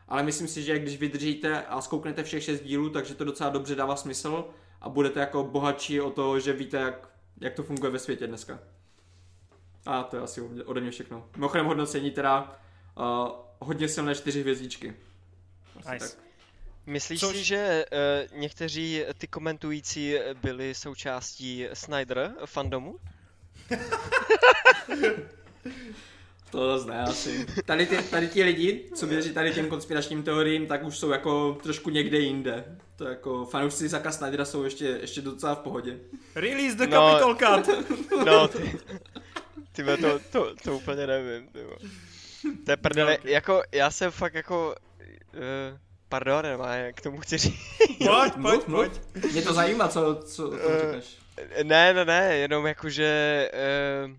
ale 0.07 0.23
myslím 0.23 0.47
si, 0.47 0.63
že 0.63 0.79
když 0.79 0.97
vydržíte 0.97 1.61
a 1.61 1.81
zkouknete 1.81 2.23
všech 2.23 2.43
šest 2.43 2.61
dílů, 2.61 2.89
takže 2.89 3.15
to 3.15 3.23
docela 3.23 3.49
dobře 3.49 3.75
dává 3.75 3.95
smysl 3.95 4.45
a 4.81 4.89
budete 4.89 5.19
jako 5.19 5.43
bohatší 5.43 6.01
o 6.01 6.11
to, 6.11 6.39
že 6.39 6.53
víte, 6.53 6.77
jak, 6.77 7.09
jak 7.41 7.53
to 7.53 7.63
funguje 7.63 7.91
ve 7.91 7.99
světě 7.99 8.27
dneska. 8.27 8.59
A 9.85 10.03
to 10.03 10.15
je 10.15 10.21
asi 10.21 10.41
ode 10.41 10.81
mě 10.81 10.91
všechno. 10.91 11.29
Mimochodem 11.35 11.65
hodnocení 11.65 12.11
teda 12.11 12.59
uh, 12.97 13.29
hodně 13.59 13.89
silné 13.89 14.15
čtyři 14.15 14.41
hvězdičky. 14.41 14.93
Asi 15.79 15.91
nice. 15.91 16.15
tak. 16.15 16.25
Myslíš 16.85 17.19
Což... 17.19 17.35
si, 17.35 17.43
že 17.43 17.85
uh, 17.91 18.37
někteří 18.39 19.03
ty 19.17 19.27
komentující 19.27 20.15
byli 20.41 20.75
součástí 20.75 21.67
Snyder 21.73 22.33
fandomu? 22.45 22.95
to 26.51 26.77
zase 26.77 26.89
ne 26.89 27.03
asi. 27.03 27.45
Tady, 27.65 27.85
ty, 27.85 27.97
tady 28.03 28.27
ti 28.27 28.43
lidi, 28.43 28.89
co 28.95 29.07
věří 29.07 29.33
tady 29.33 29.53
těm 29.53 29.69
konspiračním 29.69 30.23
teoriím, 30.23 30.67
tak 30.67 30.83
už 30.83 30.97
jsou 30.97 31.09
jako 31.09 31.57
trošku 31.63 31.89
někde 31.89 32.19
jinde. 32.19 32.77
To 32.95 33.05
jako 33.05 33.45
fanoušci 33.45 33.87
Zaka 33.87 34.11
Snydera 34.11 34.45
jsou 34.45 34.63
ještě, 34.63 34.85
ještě 34.85 35.21
docela 35.21 35.55
v 35.55 35.59
pohodě. 35.59 35.99
Release 36.35 36.75
the 36.75 36.87
no, 36.87 37.09
Capitol 37.09 37.35
Cut! 37.35 37.69
No, 38.25 38.47
ty, 38.47 38.79
ty 39.71 39.83
to, 39.83 40.19
to, 40.19 40.55
to 40.63 40.75
úplně 40.75 41.07
nevím, 41.07 41.47
ty 41.47 41.59
To 42.65 42.71
je 42.71 42.77
prdele, 42.77 43.17
okay. 43.17 43.31
jako 43.31 43.63
já 43.71 43.91
jsem 43.91 44.11
fakt 44.11 44.33
jako... 44.33 44.75
Uh, 45.33 45.79
pardon, 46.09 46.43
nemá, 46.43 46.75
k 46.95 47.01
tomu 47.01 47.19
chci 47.19 47.37
říct. 47.37 47.59
Pojď, 47.97 48.33
pojď, 48.41 48.63
pojď. 48.63 48.91
Mě 49.31 49.41
to 49.41 49.53
zajímá, 49.53 49.87
co, 49.87 50.15
co 50.15 50.47
uh, 50.47 50.57
říkáš. 50.57 51.17
Ne, 51.63 51.93
ne, 51.93 52.05
ne, 52.05 52.37
jenom 52.37 52.65
jakože... 52.65 53.51
Uh, 54.05 54.11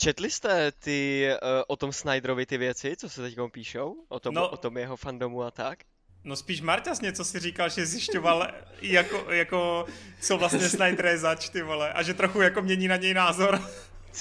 Četli 0.00 0.30
jste 0.30 0.72
ty 0.72 1.28
uh, 1.30 1.48
o 1.66 1.76
tom 1.76 1.92
Snyderovi 1.92 2.46
ty 2.46 2.58
věci, 2.58 2.96
co 2.96 3.08
se 3.08 3.22
teď 3.22 3.36
píšou? 3.52 3.96
O 4.08 4.20
tom, 4.20 4.34
no, 4.34 4.48
o 4.48 4.56
tom 4.56 4.78
jeho 4.78 4.96
fandomu 4.96 5.42
a 5.42 5.50
tak? 5.50 5.78
No 6.24 6.36
spíš 6.36 6.60
Marťas 6.60 7.00
něco 7.00 7.24
si 7.24 7.38
říkal, 7.40 7.68
že 7.68 7.86
zjišťoval, 7.86 8.48
jako, 8.80 9.32
jako 9.32 9.86
co 10.20 10.38
vlastně 10.38 10.68
Snyder 10.68 11.06
je 11.06 11.18
zač, 11.18 11.48
ty 11.48 11.62
vole, 11.62 11.92
a 11.92 12.02
že 12.02 12.14
trochu 12.14 12.40
jako 12.40 12.62
mění 12.62 12.88
na 12.88 12.96
něj 12.96 13.14
názor. 13.14 13.62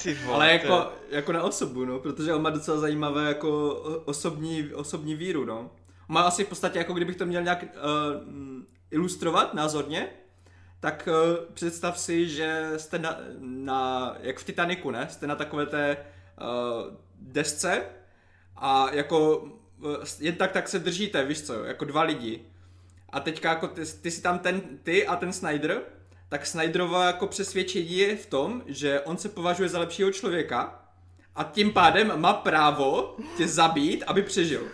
Ty 0.04 0.14
vole, 0.14 0.36
Ale 0.36 0.52
jako, 0.52 0.92
jako 1.10 1.32
na 1.32 1.44
osobu, 1.44 1.86
no, 1.86 2.00
protože 2.00 2.34
on 2.34 2.42
má 2.42 2.50
docela 2.50 2.78
zajímavé 2.78 3.28
jako 3.28 3.74
osobní, 4.06 4.74
osobní 4.74 5.16
víru, 5.16 5.46
no. 5.46 5.72
Má 6.08 6.22
asi 6.22 6.44
v 6.44 6.48
podstatě, 6.48 6.78
jako 6.78 6.94
kdybych 6.94 7.16
to 7.16 7.26
měl 7.26 7.44
nějak 7.44 7.64
uh, 7.64 8.24
ilustrovat 8.92 9.54
názorně, 9.54 10.10
tak 10.80 11.10
uh, 11.12 11.46
představ 11.54 12.00
si, 12.00 12.30
že 12.30 12.72
jste 12.78 13.00
na, 13.00 13.18
na, 13.40 14.14
jak 14.20 14.40
v 14.40 14.44
Titaniku, 14.44 14.92
ne? 14.92 15.08
Jste 15.10 15.28
na 15.28 15.36
takové 15.36 15.66
té 15.66 15.98
uh, 16.42 16.94
desce 17.20 17.86
a 18.56 18.94
jako 18.94 19.38
uh, 19.38 19.96
jen 20.20 20.36
tak 20.36 20.52
tak 20.52 20.68
se 20.68 20.80
držíte, 20.80 21.26
víš 21.26 21.42
co, 21.42 21.64
jako 21.64 21.86
dva 21.86 22.02
lidi. 22.02 22.46
A 23.10 23.20
teďka 23.20 23.50
jako 23.50 23.68
ty, 23.68 23.82
ty 24.02 24.12
si 24.12 24.22
tam 24.22 24.40
ten, 24.40 24.62
ty 24.84 25.08
a 25.08 25.16
ten 25.16 25.34
Snyder, 25.34 25.82
tak 26.30 26.46
Snyderova 26.46 27.06
jako 27.06 27.28
přesvědčení 27.28 27.98
je 27.98 28.16
v 28.16 28.26
tom, 28.26 28.64
že 28.66 29.02
on 29.02 29.18
se 29.18 29.30
považuje 29.30 29.70
za 29.70 29.80
lepšího 29.80 30.12
člověka 30.12 30.84
a 31.36 31.44
tím 31.44 31.74
pádem 31.74 32.22
má 32.22 32.34
právo 32.34 33.18
tě 33.38 33.48
zabít, 33.48 34.04
aby 34.08 34.24
přežil. 34.24 34.68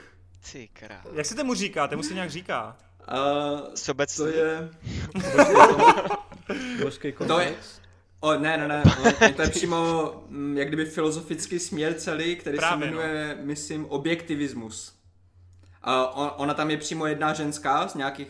Ty. 0.51 0.69
Jak 1.13 1.25
se 1.25 1.35
tomu 1.35 1.53
říká? 1.53 1.87
Tomu 1.87 2.03
se 2.03 2.13
nějak 2.13 2.29
říká. 2.31 2.77
Uh, 3.11 3.73
Sobec 3.75 4.15
to 4.15 4.27
je... 4.27 4.69
Božský 6.83 7.13
to 7.27 7.39
je... 7.39 7.55
O, 8.19 8.33
ne, 8.33 8.57
ne, 8.57 8.67
ne, 8.67 8.83
to 9.35 9.41
je 9.41 9.49
přímo 9.49 10.11
mm, 10.29 10.57
jak 10.57 10.67
kdyby 10.67 10.85
filozofický 10.85 11.59
směr 11.59 11.93
celý, 11.93 12.35
který 12.35 12.57
Právě, 12.57 12.87
se 12.87 12.91
jmenuje, 12.91 13.35
no. 13.39 13.45
myslím, 13.45 13.85
objektivismus. 13.85 14.95
Uh, 15.87 16.29
ona 16.35 16.53
tam 16.53 16.71
je 16.71 16.77
přímo 16.77 17.05
jedna 17.05 17.33
ženská 17.33 17.87
z 17.87 17.95
nějakých 17.95 18.27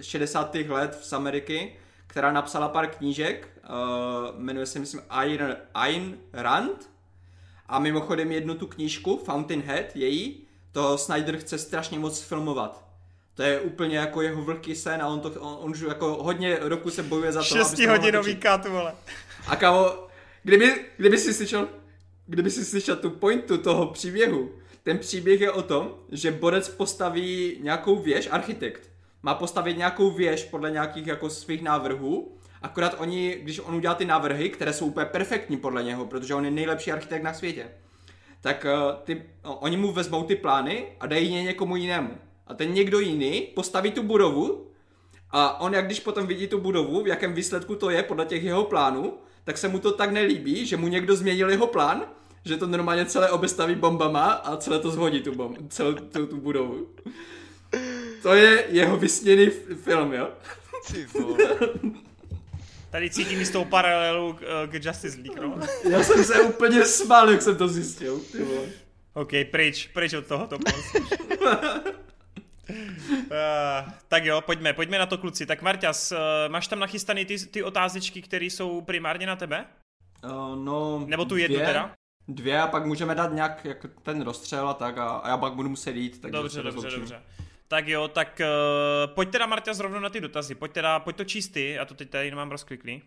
60. 0.00 0.54
let 0.54 0.98
z 1.02 1.12
Ameriky, 1.12 1.76
která 2.14 2.32
napsala 2.32 2.68
pár 2.68 2.86
knížek, 2.86 3.48
uh, 3.70 4.40
jmenuje 4.40 4.66
se, 4.66 4.78
myslím, 4.78 5.00
Ayn, 5.10 5.56
Ayn 5.74 6.18
Rand. 6.32 6.90
A 7.66 7.78
mimochodem 7.78 8.32
jednu 8.32 8.54
tu 8.54 8.66
knížku, 8.66 9.22
Fountainhead, 9.24 9.96
její, 9.96 10.46
to 10.72 10.98
Snyder 10.98 11.36
chce 11.36 11.58
strašně 11.58 11.98
moc 11.98 12.20
filmovat. 12.20 12.84
To 13.34 13.42
je 13.42 13.60
úplně 13.60 13.98
jako 13.98 14.22
jeho 14.22 14.42
vlhký 14.42 14.74
sen 14.74 15.02
a 15.02 15.08
on, 15.08 15.20
to, 15.20 15.30
on, 15.30 15.56
on 15.60 15.70
už 15.70 15.80
jako 15.80 16.22
hodně 16.22 16.58
roku 16.60 16.90
se 16.90 17.02
bojuje 17.02 17.32
za 17.32 17.40
to, 17.40 17.44
Šestihodinový 17.44 18.36
kat, 18.36 18.66
vole. 18.68 18.94
A 19.46 19.56
kámo, 19.56 20.08
kdyby, 20.42 20.86
kdyby 20.96 21.18
si 21.18 21.34
slyšel, 21.34 21.68
kdyby 22.26 22.50
si 22.50 22.64
slyšel 22.64 22.96
tu 22.96 23.10
pointu 23.10 23.58
toho 23.58 23.86
příběhu, 23.86 24.50
ten 24.82 24.98
příběh 24.98 25.40
je 25.40 25.50
o 25.50 25.62
tom, 25.62 25.94
že 26.12 26.30
borec 26.30 26.68
postaví 26.68 27.58
nějakou 27.60 28.02
věž, 28.02 28.28
architekt, 28.30 28.93
má 29.24 29.34
postavit 29.34 29.78
nějakou 29.78 30.10
věž 30.10 30.44
podle 30.44 30.70
nějakých 30.70 31.06
jako 31.06 31.30
svých 31.30 31.62
návrhů, 31.62 32.32
akorát 32.62 32.94
oni, 32.98 33.38
když 33.42 33.58
on 33.60 33.74
udělá 33.74 33.94
ty 33.94 34.04
návrhy, 34.04 34.50
které 34.50 34.72
jsou 34.72 34.86
úplně 34.86 35.06
perfektní 35.06 35.56
podle 35.56 35.82
něho, 35.82 36.06
protože 36.06 36.34
on 36.34 36.44
je 36.44 36.50
nejlepší 36.50 36.92
architekt 36.92 37.22
na 37.22 37.34
světě, 37.34 37.66
tak 38.40 38.66
uh, 38.66 38.94
ty, 39.04 39.22
oni 39.42 39.76
mu 39.76 39.92
vezmou 39.92 40.24
ty 40.24 40.36
plány 40.36 40.86
a 41.00 41.06
dají 41.06 41.34
je 41.34 41.42
někomu 41.42 41.76
jinému. 41.76 42.10
A 42.46 42.54
ten 42.54 42.72
někdo 42.72 43.00
jiný 43.00 43.40
postaví 43.54 43.90
tu 43.90 44.02
budovu 44.02 44.66
a 45.30 45.60
on, 45.60 45.74
jak 45.74 45.86
když 45.86 46.00
potom 46.00 46.26
vidí 46.26 46.46
tu 46.46 46.60
budovu, 46.60 47.02
v 47.02 47.08
jakém 47.08 47.34
výsledku 47.34 47.74
to 47.74 47.90
je 47.90 48.02
podle 48.02 48.26
těch 48.26 48.42
jeho 48.42 48.64
plánů, 48.64 49.14
tak 49.44 49.58
se 49.58 49.68
mu 49.68 49.78
to 49.78 49.92
tak 49.92 50.10
nelíbí, 50.10 50.66
že 50.66 50.76
mu 50.76 50.88
někdo 50.88 51.16
změnil 51.16 51.50
jeho 51.50 51.66
plán, 51.66 52.02
že 52.44 52.56
to 52.56 52.66
normálně 52.66 53.06
celé 53.06 53.30
obestaví 53.30 53.74
bombama 53.74 54.24
a 54.24 54.56
celé 54.56 54.78
to 54.78 54.90
zhodí 54.90 55.20
tu, 55.20 55.34
bomb, 55.34 55.58
celou 55.68 55.92
tu, 55.92 56.26
tu 56.26 56.36
budovu. 56.36 56.86
To 58.24 58.34
je 58.34 58.64
jeho 58.68 58.96
vysněný 58.96 59.50
film, 59.84 60.12
jo? 60.12 60.30
Ty. 60.92 61.06
Tady 62.90 63.10
cítím 63.10 63.52
toho 63.52 63.64
paralelu 63.64 64.32
k, 64.32 64.42
eh, 64.42 64.66
k 64.66 64.84
Justice 64.84 65.16
League, 65.16 65.40
no. 65.40 65.58
Já 65.90 66.02
jsem 66.02 66.24
se 66.24 66.40
úplně 66.40 66.84
smál, 66.84 67.30
jak 67.30 67.42
jsem 67.42 67.56
to 67.56 67.68
zjistil, 67.68 68.20
ty 68.32 68.42
vole. 68.42 68.66
OK, 69.14 69.30
pryč, 69.50 69.86
pryč 69.86 70.12
od 70.12 70.26
tohoto. 70.26 70.58
Uh, 72.66 73.92
tak 74.08 74.24
jo, 74.24 74.40
pojďme, 74.40 74.72
pojďme 74.72 74.98
na 74.98 75.06
to 75.06 75.18
kluci. 75.18 75.46
Tak 75.46 75.62
Marťas, 75.62 76.12
uh, 76.12 76.18
máš 76.48 76.68
tam 76.68 76.78
nachystané 76.78 77.24
ty, 77.24 77.38
ty 77.46 77.62
otázečky, 77.62 78.22
které 78.22 78.44
jsou 78.44 78.80
primárně 78.80 79.26
na 79.26 79.36
tebe? 79.36 79.66
Uh, 80.24 80.30
no, 80.56 81.04
Nebo 81.06 81.24
tu 81.24 81.36
jednu 81.36 81.56
dvě, 81.56 81.66
teda? 81.66 81.94
Dvě 82.28 82.60
a 82.60 82.66
pak 82.66 82.86
můžeme 82.86 83.14
dát 83.14 83.32
nějak 83.32 83.64
jak 83.64 83.86
ten 84.02 84.22
rozstřel 84.22 84.68
a 84.68 84.74
tak 84.74 84.98
a, 84.98 85.08
a 85.08 85.28
já 85.28 85.36
pak 85.36 85.52
budu 85.52 85.68
muset 85.68 85.96
jít. 85.96 86.20
Tak 86.20 86.32
dobře, 86.32 86.62
dobře, 86.62 86.90
dobře. 86.90 87.22
Tak 87.68 87.88
jo, 87.88 88.08
tak 88.08 88.40
uh, 88.40 89.14
pojď 89.14 89.30
teda 89.30 89.46
Marťas 89.46 89.80
rovnou 89.80 90.00
na 90.00 90.08
ty 90.08 90.20
dotazy. 90.20 90.54
Pojď 90.54 90.72
teda, 90.72 91.00
pojď 91.00 91.16
to 91.16 91.24
číst 91.24 91.48
ty, 91.48 91.70
já 91.70 91.84
to 91.84 91.94
teď 91.94 92.10
tady 92.10 92.30
nemám 92.30 92.50
rozkliklý. 92.50 93.02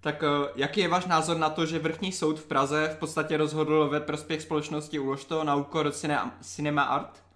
Tak 0.00 0.22
uh, 0.22 0.28
jaký 0.56 0.80
je 0.80 0.88
váš 0.88 1.06
názor 1.06 1.36
na 1.36 1.50
to, 1.50 1.66
že 1.66 1.78
vrchní 1.78 2.12
soud 2.12 2.40
v 2.40 2.46
Praze 2.46 2.88
v 2.94 2.98
podstatě 2.98 3.36
rozhodl 3.36 3.88
ve 3.88 4.00
prospěch 4.00 4.42
společnosti 4.42 4.98
Uložto 4.98 5.44
na 5.44 5.54
úkor 5.54 5.92
Cinema 6.40 6.82
Art? 6.82 7.26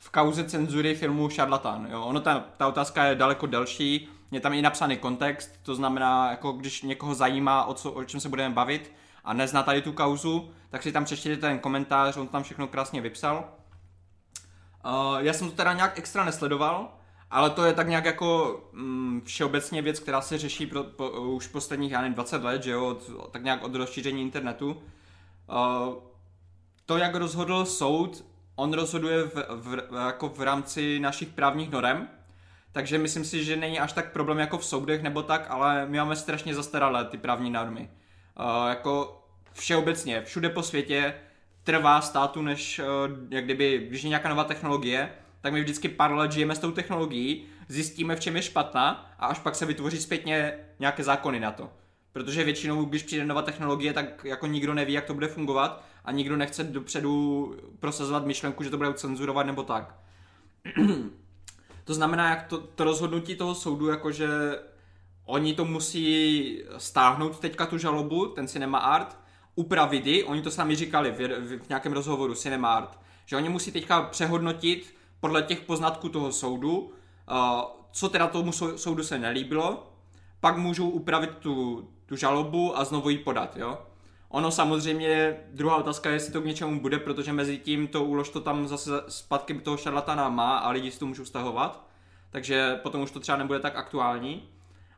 v 0.00 0.10
kauze 0.10 0.44
cenzury 0.44 0.94
filmu 0.94 1.28
Šarlatán. 1.28 1.88
Jo? 1.90 2.02
Ono 2.02 2.20
ta, 2.20 2.44
ta 2.56 2.68
otázka 2.68 3.04
je 3.04 3.14
daleko 3.14 3.46
delší, 3.46 4.08
je 4.30 4.40
tam 4.40 4.52
i 4.52 4.62
napsaný 4.62 4.96
kontext, 4.96 5.50
to 5.62 5.74
znamená, 5.74 6.30
jako 6.30 6.52
když 6.52 6.82
někoho 6.82 7.14
zajímá, 7.14 7.64
o, 7.64 7.74
co, 7.74 7.92
o 7.92 8.04
čem 8.04 8.20
se 8.20 8.28
budeme 8.28 8.54
bavit 8.54 8.92
a 9.24 9.32
nezná 9.32 9.62
tady 9.62 9.82
tu 9.82 9.92
kauzu, 9.92 10.50
tak 10.70 10.82
si 10.82 10.92
tam 10.92 11.04
přečtěte 11.04 11.36
ten 11.36 11.58
komentář, 11.58 12.16
on 12.16 12.28
tam 12.28 12.42
všechno 12.42 12.68
krásně 12.68 13.00
vypsal. 13.00 13.48
Uh, 14.84 15.18
já 15.18 15.32
jsem 15.32 15.50
to 15.50 15.56
teda 15.56 15.72
nějak 15.72 15.98
extra 15.98 16.24
nesledoval, 16.24 16.88
ale 17.30 17.50
to 17.50 17.64
je 17.64 17.72
tak 17.72 17.88
nějak 17.88 18.04
jako 18.04 18.60
mm, 18.72 19.22
všeobecně 19.24 19.82
věc, 19.82 20.00
která 20.00 20.20
se 20.20 20.38
řeší 20.38 20.66
pro, 20.66 20.84
po, 20.84 21.10
už 21.10 21.46
posledních, 21.46 21.92
já 21.92 22.00
nevím, 22.00 22.14
20 22.14 22.42
let, 22.42 22.62
že 22.62 22.70
jo, 22.70 22.86
od, 22.86 23.30
tak 23.30 23.42
nějak 23.42 23.64
od 23.64 23.74
rozšíření 23.74 24.22
internetu. 24.22 24.70
Uh, 24.70 25.94
to, 26.86 26.96
jak 26.96 27.14
rozhodl 27.14 27.64
soud, 27.64 28.24
on 28.54 28.72
rozhoduje 28.72 29.22
v, 29.22 29.34
v, 29.50 29.82
jako 30.06 30.28
v 30.28 30.42
rámci 30.42 31.00
našich 31.00 31.28
právních 31.28 31.70
norem, 31.70 32.08
takže 32.72 32.98
myslím 32.98 33.24
si, 33.24 33.44
že 33.44 33.56
není 33.56 33.80
až 33.80 33.92
tak 33.92 34.12
problém 34.12 34.38
jako 34.38 34.58
v 34.58 34.64
soudech 34.64 35.02
nebo 35.02 35.22
tak, 35.22 35.46
ale 35.48 35.86
my 35.86 35.98
máme 35.98 36.16
strašně 36.16 36.54
zastaralé 36.54 37.04
ty 37.04 37.18
právní 37.18 37.50
normy. 37.50 37.90
Uh, 38.40 38.68
jako 38.68 39.22
všeobecně, 39.52 40.22
všude 40.22 40.48
po 40.48 40.62
světě 40.62 41.14
trvá 41.64 42.00
státu, 42.00 42.42
než 42.42 42.78
uh, 42.78 42.86
jak 43.30 43.44
kdyby, 43.44 43.86
když 43.88 44.02
je 44.02 44.08
nějaká 44.08 44.28
nová 44.28 44.44
technologie, 44.44 45.10
tak 45.40 45.52
my 45.52 45.60
vždycky 45.60 45.88
pár 45.88 46.12
let 46.14 46.32
žijeme 46.32 46.54
s 46.54 46.58
tou 46.58 46.70
technologií, 46.70 47.46
zjistíme, 47.68 48.16
v 48.16 48.20
čem 48.20 48.36
je 48.36 48.42
špatná 48.42 49.12
a 49.18 49.26
až 49.26 49.38
pak 49.38 49.54
se 49.54 49.66
vytvoří 49.66 49.98
zpětně 49.98 50.52
nějaké 50.78 51.04
zákony 51.04 51.40
na 51.40 51.50
to. 51.52 51.70
Protože 52.12 52.44
většinou, 52.44 52.84
když 52.84 53.02
přijde 53.02 53.24
nová 53.24 53.42
technologie, 53.42 53.92
tak 53.92 54.24
jako 54.24 54.46
nikdo 54.46 54.74
neví, 54.74 54.92
jak 54.92 55.04
to 55.04 55.14
bude 55.14 55.28
fungovat 55.28 55.84
a 56.04 56.12
nikdo 56.12 56.36
nechce 56.36 56.64
dopředu 56.64 57.56
prosazovat 57.80 58.26
myšlenku, 58.26 58.62
že 58.62 58.70
to 58.70 58.76
bude 58.76 58.94
cenzurovat 58.94 59.46
nebo 59.46 59.62
tak. 59.62 59.94
to 61.84 61.94
znamená, 61.94 62.30
jak 62.30 62.42
to, 62.42 62.58
to 62.58 62.84
rozhodnutí 62.84 63.36
toho 63.36 63.54
soudu, 63.54 63.88
jakože 63.88 64.28
oni 65.24 65.54
to 65.54 65.64
musí 65.64 66.62
stáhnout 66.78 67.38
teďka 67.38 67.66
tu 67.66 67.78
žalobu, 67.78 68.26
ten 68.26 68.48
Cinema 68.48 68.78
Art, 68.78 69.19
upravit 69.54 70.06
ji, 70.06 70.24
oni 70.24 70.42
to 70.42 70.50
sami 70.50 70.76
říkali 70.76 71.10
v, 71.10 71.18
v, 71.18 71.58
v 71.64 71.68
nějakém 71.68 71.92
rozhovoru 71.92 72.34
Cinema 72.34 72.74
Art, 72.74 72.98
že 73.26 73.36
oni 73.36 73.48
musí 73.48 73.72
teďka 73.72 74.02
přehodnotit 74.02 74.94
podle 75.20 75.42
těch 75.42 75.60
poznatků 75.60 76.08
toho 76.08 76.32
soudu, 76.32 76.92
co 77.92 78.08
teda 78.08 78.26
tomu 78.26 78.52
soudu 78.52 79.04
se 79.04 79.18
nelíbilo, 79.18 79.92
pak 80.40 80.56
můžou 80.56 80.90
upravit 80.90 81.30
tu, 81.38 81.88
tu 82.06 82.16
žalobu 82.16 82.78
a 82.78 82.84
znovu 82.84 83.10
ji 83.10 83.18
podat, 83.18 83.56
jo. 83.56 83.78
Ono 84.28 84.50
samozřejmě, 84.50 85.36
druhá 85.52 85.76
otázka 85.76 86.08
je, 86.08 86.16
jestli 86.16 86.32
to 86.32 86.40
k 86.40 86.44
něčemu 86.44 86.80
bude, 86.80 86.98
protože 86.98 87.32
mezi 87.32 87.58
tím 87.58 87.88
to 87.88 88.04
úlož 88.04 88.28
to 88.28 88.40
tam 88.40 88.68
zase 88.68 88.90
zpátky 89.08 89.54
toho 89.54 89.76
šarlatana 89.76 90.28
má 90.28 90.58
a 90.58 90.70
lidi 90.70 90.90
si 90.90 90.98
to 90.98 91.06
můžou 91.06 91.24
stahovat, 91.24 91.86
takže 92.30 92.78
potom 92.82 93.02
už 93.02 93.10
to 93.10 93.20
třeba 93.20 93.38
nebude 93.38 93.58
tak 93.58 93.76
aktuální. 93.76 94.48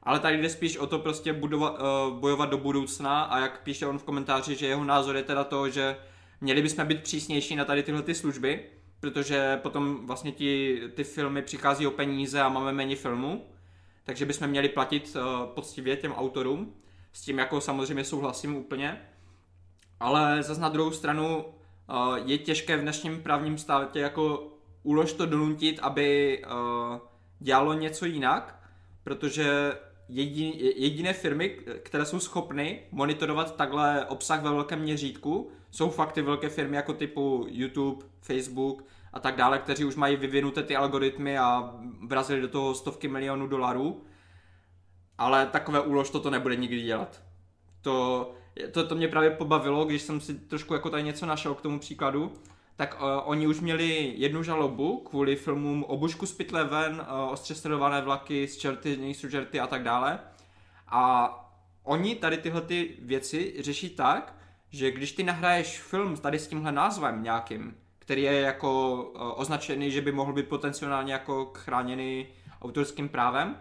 Ale 0.03 0.21
tady 0.21 0.43
jde 0.43 0.49
spíš 0.49 0.77
o 0.77 0.87
to 0.87 0.99
prostě 0.99 1.33
budovat, 1.33 1.81
uh, 1.81 2.19
bojovat 2.19 2.51
do 2.51 2.59
budoucna 2.59 3.23
a 3.23 3.39
jak 3.39 3.63
píše 3.63 3.87
on 3.87 3.99
v 3.99 4.05
komentáři, 4.05 4.57
že 4.57 4.67
jeho 4.67 4.85
názor 4.85 5.17
je 5.17 5.23
teda 5.23 5.45
to, 5.45 5.69
že 5.69 5.97
měli 6.41 6.63
bychom 6.63 6.87
být 6.87 7.03
přísnější 7.03 7.57
na 7.57 7.65
tady 7.65 7.83
tyhle 7.83 8.03
ty 8.03 8.15
služby, 8.15 8.65
protože 9.01 9.59
potom 9.63 10.07
vlastně 10.07 10.33
ti, 10.33 10.81
ty 10.95 11.05
filmy 11.05 11.43
přichází 11.43 11.87
o 11.87 11.91
peníze 11.91 12.41
a 12.41 12.49
máme 12.49 12.73
méně 12.73 12.97
filmů, 12.97 13.47
takže 14.05 14.27
bychom 14.27 14.47
měli 14.47 14.69
platit 14.69 15.17
uh, 15.17 15.47
poctivě 15.47 15.97
těm 15.97 16.13
autorům. 16.13 16.75
S 17.13 17.23
tím 17.23 17.39
jako 17.39 17.61
samozřejmě 17.61 18.05
souhlasím 18.05 18.57
úplně. 18.57 19.01
Ale 20.01 20.43
zase 20.43 20.61
na 20.61 20.69
druhou 20.69 20.91
stranu 20.91 21.45
uh, 21.45 22.17
je 22.25 22.39
těžké 22.39 22.77
v 22.77 22.81
dnešním 22.81 23.23
právním 23.23 23.59
státě 23.59 24.01
jako 24.01 24.53
ulož 24.83 25.13
to 25.13 25.27
donutit, 25.27 25.79
aby 25.83 26.43
uh, 26.45 26.99
dělalo 27.41 27.73
něco 27.73 28.07
jinak, 28.07 28.63
protože 29.05 29.73
jedin, 30.13 30.53
jediné 30.77 31.13
firmy, 31.13 31.49
které 31.83 32.05
jsou 32.05 32.21
schopny 32.21 32.83
monitorovat 32.91 33.57
takhle 33.57 34.07
obsah 34.07 34.43
ve 34.43 34.51
velkém 34.51 34.81
měřítku, 34.81 35.51
jsou 35.71 35.91
fakt 35.91 36.13
ty 36.13 36.23
velké 36.23 36.49
firmy 36.49 36.77
jako 36.77 36.93
typu 36.93 37.47
YouTube, 37.49 38.07
Facebook 38.21 38.85
a 39.13 39.21
tak 39.21 39.37
dále, 39.37 39.59
kteří 39.59 39.85
už 39.85 39.97
mají 39.97 40.17
vyvinuté 40.17 40.63
ty 40.63 40.77
algoritmy 40.77 41.39
a 41.39 41.75
vrazili 42.07 42.41
do 42.41 42.49
toho 42.49 42.75
stovky 42.75 43.09
milionů 43.09 43.47
dolarů. 43.47 44.05
Ale 45.19 45.47
takové 45.47 45.81
úlož 45.81 46.11
toto 46.11 46.31
nebude 46.31 46.57
nikdy 46.57 46.83
dělat. 46.83 47.23
To, 47.83 48.31
to, 48.73 48.87
to 48.87 48.95
mě 48.95 49.09
právě 49.09 49.31
pobavilo, 49.31 49.85
když 49.85 50.03
jsem 50.03 50.21
si 50.21 50.35
trošku 50.35 50.75
jako 50.75 50.91
tady 50.91 51.03
něco 51.03 51.27
našel 51.27 51.55
k 51.55 51.61
tomu 51.61 51.79
příkladu, 51.79 52.33
tak 52.77 52.97
uh, 53.01 53.09
oni 53.25 53.47
už 53.47 53.61
měli 53.61 54.15
jednu 54.17 54.43
žalobu 54.43 55.01
kvůli 55.01 55.37
filmům 55.37 55.85
Obušku 55.85 56.27
z 56.27 56.33
pytle 56.33 56.65
ven, 56.65 56.95
uh, 57.01 57.33
Ostře 57.33 57.69
vlaky, 58.05 58.49
z 58.49 58.57
čerty, 58.57 58.97
nejsou 58.97 59.29
čerty 59.29 59.61
a 59.61 59.67
tak 59.67 59.83
dále. 59.83 60.19
A 60.89 61.33
oni 61.83 62.15
tady 62.15 62.37
tyhle 62.37 62.61
ty 62.61 62.97
věci 62.99 63.55
řeší 63.59 63.91
tak, 63.91 64.35
že 64.71 64.91
když 64.91 65.13
ty 65.13 65.23
nahraješ 65.23 65.81
film 65.81 66.17
tady 66.17 66.39
s 66.39 66.49
tímhle 66.49 66.73
názvem 66.73 67.23
nějakým, 67.23 67.77
který 67.99 68.23
je 68.23 68.41
jako 68.41 68.95
uh, 69.03 69.41
označený, 69.41 69.91
že 69.91 70.01
by 70.01 70.13
mohl 70.13 70.33
být 70.33 70.49
potenciálně 70.49 71.13
jako 71.13 71.53
chráněný 71.55 72.27
autorským 72.63 73.09
právem, 73.09 73.57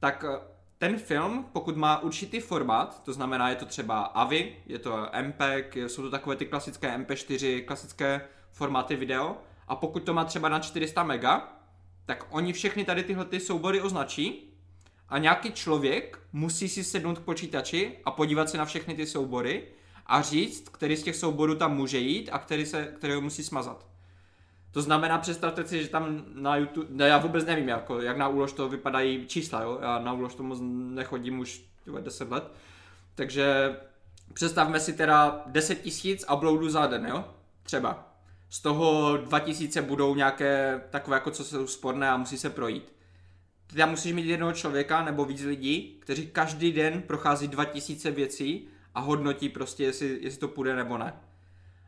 tak 0.00 0.24
uh, 0.28 0.53
ten 0.78 0.98
film, 0.98 1.46
pokud 1.52 1.76
má 1.76 2.02
určitý 2.02 2.40
formát, 2.40 3.02
to 3.02 3.12
znamená, 3.12 3.48
je 3.48 3.56
to 3.56 3.66
třeba 3.66 4.02
AVI, 4.02 4.56
je 4.66 4.78
to 4.78 5.08
MPEG, 5.22 5.76
jsou 5.76 6.02
to 6.02 6.10
takové 6.10 6.36
ty 6.36 6.46
klasické 6.46 6.98
MP4, 6.98 7.64
klasické 7.64 8.20
formáty 8.52 8.96
video, 8.96 9.36
a 9.68 9.76
pokud 9.76 10.02
to 10.02 10.14
má 10.14 10.24
třeba 10.24 10.48
na 10.48 10.58
400 10.58 11.02
mega, 11.02 11.60
tak 12.06 12.26
oni 12.30 12.52
všechny 12.52 12.84
tady 12.84 13.04
tyhle 13.04 13.24
ty 13.24 13.40
soubory 13.40 13.80
označí 13.80 14.54
a 15.08 15.18
nějaký 15.18 15.52
člověk 15.52 16.18
musí 16.32 16.68
si 16.68 16.84
sednout 16.84 17.18
k 17.18 17.24
počítači 17.24 17.98
a 18.04 18.10
podívat 18.10 18.48
se 18.48 18.58
na 18.58 18.64
všechny 18.64 18.94
ty 18.94 19.06
soubory 19.06 19.68
a 20.06 20.22
říct, 20.22 20.68
který 20.68 20.96
z 20.96 21.02
těch 21.02 21.16
souborů 21.16 21.54
tam 21.54 21.76
může 21.76 21.98
jít 21.98 22.28
a 22.32 22.38
který 22.38 22.66
se, 22.66 22.84
kterého 22.84 23.20
musí 23.20 23.44
smazat. 23.44 23.93
To 24.74 24.82
znamená, 24.82 25.18
představte 25.18 25.66
si, 25.66 25.82
že 25.82 25.88
tam 25.88 26.24
na 26.34 26.56
YouTube, 26.56 26.86
ne, 26.90 27.08
já 27.08 27.18
vůbec 27.18 27.44
nevím, 27.44 27.68
jako, 27.68 28.00
jak 28.00 28.16
na 28.16 28.28
úlož 28.28 28.52
to 28.52 28.68
vypadají 28.68 29.26
čísla, 29.26 29.62
jo? 29.62 29.78
já 29.82 29.98
na 29.98 30.12
úlož 30.12 30.34
tomu 30.34 30.54
nechodím 30.94 31.38
už 31.38 31.64
10 32.00 32.30
let, 32.30 32.52
takže 33.14 33.76
představme 34.32 34.80
si 34.80 34.92
teda 34.92 35.42
10 35.46 35.74
tisíc 35.74 36.24
uploadů 36.34 36.68
za 36.68 36.86
den, 36.86 37.06
jo, 37.06 37.24
třeba. 37.62 38.14
Z 38.50 38.60
toho 38.60 39.16
2000 39.16 39.82
budou 39.82 40.14
nějaké 40.14 40.82
takové, 40.90 41.16
jako 41.16 41.30
co 41.30 41.44
jsou 41.44 41.66
sporné 41.66 42.10
a 42.10 42.16
musí 42.16 42.38
se 42.38 42.50
projít. 42.50 42.92
Ty 43.66 43.76
tam 43.76 43.90
musíš 43.90 44.12
mít 44.12 44.26
jednoho 44.26 44.52
člověka 44.52 45.04
nebo 45.04 45.24
víc 45.24 45.42
lidí, 45.42 45.98
kteří 46.00 46.26
každý 46.26 46.72
den 46.72 47.02
prochází 47.02 47.48
2000 47.48 48.10
věcí 48.10 48.68
a 48.94 49.00
hodnotí 49.00 49.48
prostě, 49.48 49.84
jestli, 49.84 50.18
jestli 50.20 50.40
to 50.40 50.48
půjde 50.48 50.76
nebo 50.76 50.98
ne. 50.98 51.12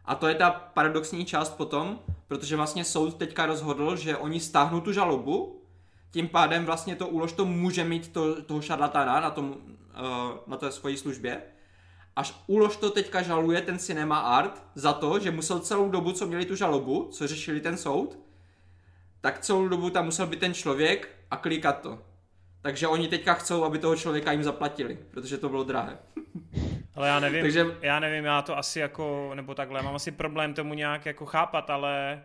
A 0.07 0.15
to 0.15 0.27
je 0.29 0.35
ta 0.35 0.51
paradoxní 0.51 1.25
část 1.25 1.57
potom, 1.57 1.99
protože 2.29 2.57
vlastně 2.57 2.85
soud 2.85 3.17
teďka 3.17 3.47
rozhodl, 3.47 3.97
že 3.97 4.17
oni 4.17 4.41
stáhnou 4.41 4.81
tu 4.81 4.93
žalobu, 4.93 5.63
tím 6.11 6.29
pádem 6.29 6.65
vlastně 6.65 6.97
to 6.97 7.09
úlož 7.09 7.33
to 7.33 7.45
může 7.45 7.85
mít 7.85 8.13
to, 8.13 8.43
toho 8.43 8.63
šarlatána 8.63 9.21
na, 9.21 9.31
tom, 9.31 9.51
uh, 9.51 9.57
na 10.47 10.57
té 10.57 10.73
svojí 10.73 10.97
službě. 10.97 11.43
Až 12.17 12.35
úlož 12.47 12.77
to 12.77 12.91
teďka 12.91 13.23
žaluje 13.23 13.63
ten 13.63 13.79
Cinema 13.79 14.19
Art 14.19 14.63
za 14.75 14.93
to, 14.93 15.19
že 15.19 15.31
musel 15.31 15.61
celou 15.61 15.89
dobu, 15.89 16.13
co 16.13 16.27
měli 16.27 16.45
tu 16.45 16.57
žalobu, 16.57 17.09
co 17.13 17.27
řešili 17.27 17.61
ten 17.61 17.77
soud, 17.77 18.19
tak 19.21 19.39
celou 19.39 19.69
dobu 19.69 19.91
tam 19.91 20.05
musel 20.05 20.27
být 20.27 20.41
ten 20.41 20.55
člověk 20.55 21.09
a 21.31 21.37
klikat 21.37 21.81
to. 21.81 21.99
Takže 22.67 22.89
oni 22.89 23.09
teďka 23.09 23.35
chcou, 23.35 23.65
aby 23.65 23.79
toho 23.79 23.97
člověka 23.97 24.33
jim 24.33 24.43
zaplatili, 24.43 24.99
protože 25.11 25.39
to 25.39 25.49
bylo 25.49 25.65
drahé. 25.65 25.99
Ale 26.95 27.09
já 27.09 27.21
nevím, 27.21 27.43
Takže... 27.43 27.67
já 27.81 28.01
nevím, 28.01 28.25
já 28.25 28.43
to 28.43 28.59
asi 28.59 28.81
jako, 28.81 29.33
nebo 29.35 29.55
takhle, 29.55 29.83
mám 29.83 29.95
asi 29.95 30.11
problém 30.11 30.55
tomu 30.55 30.75
nějak 30.75 31.07
jako 31.07 31.27
chápat, 31.27 31.71
ale 31.71 32.23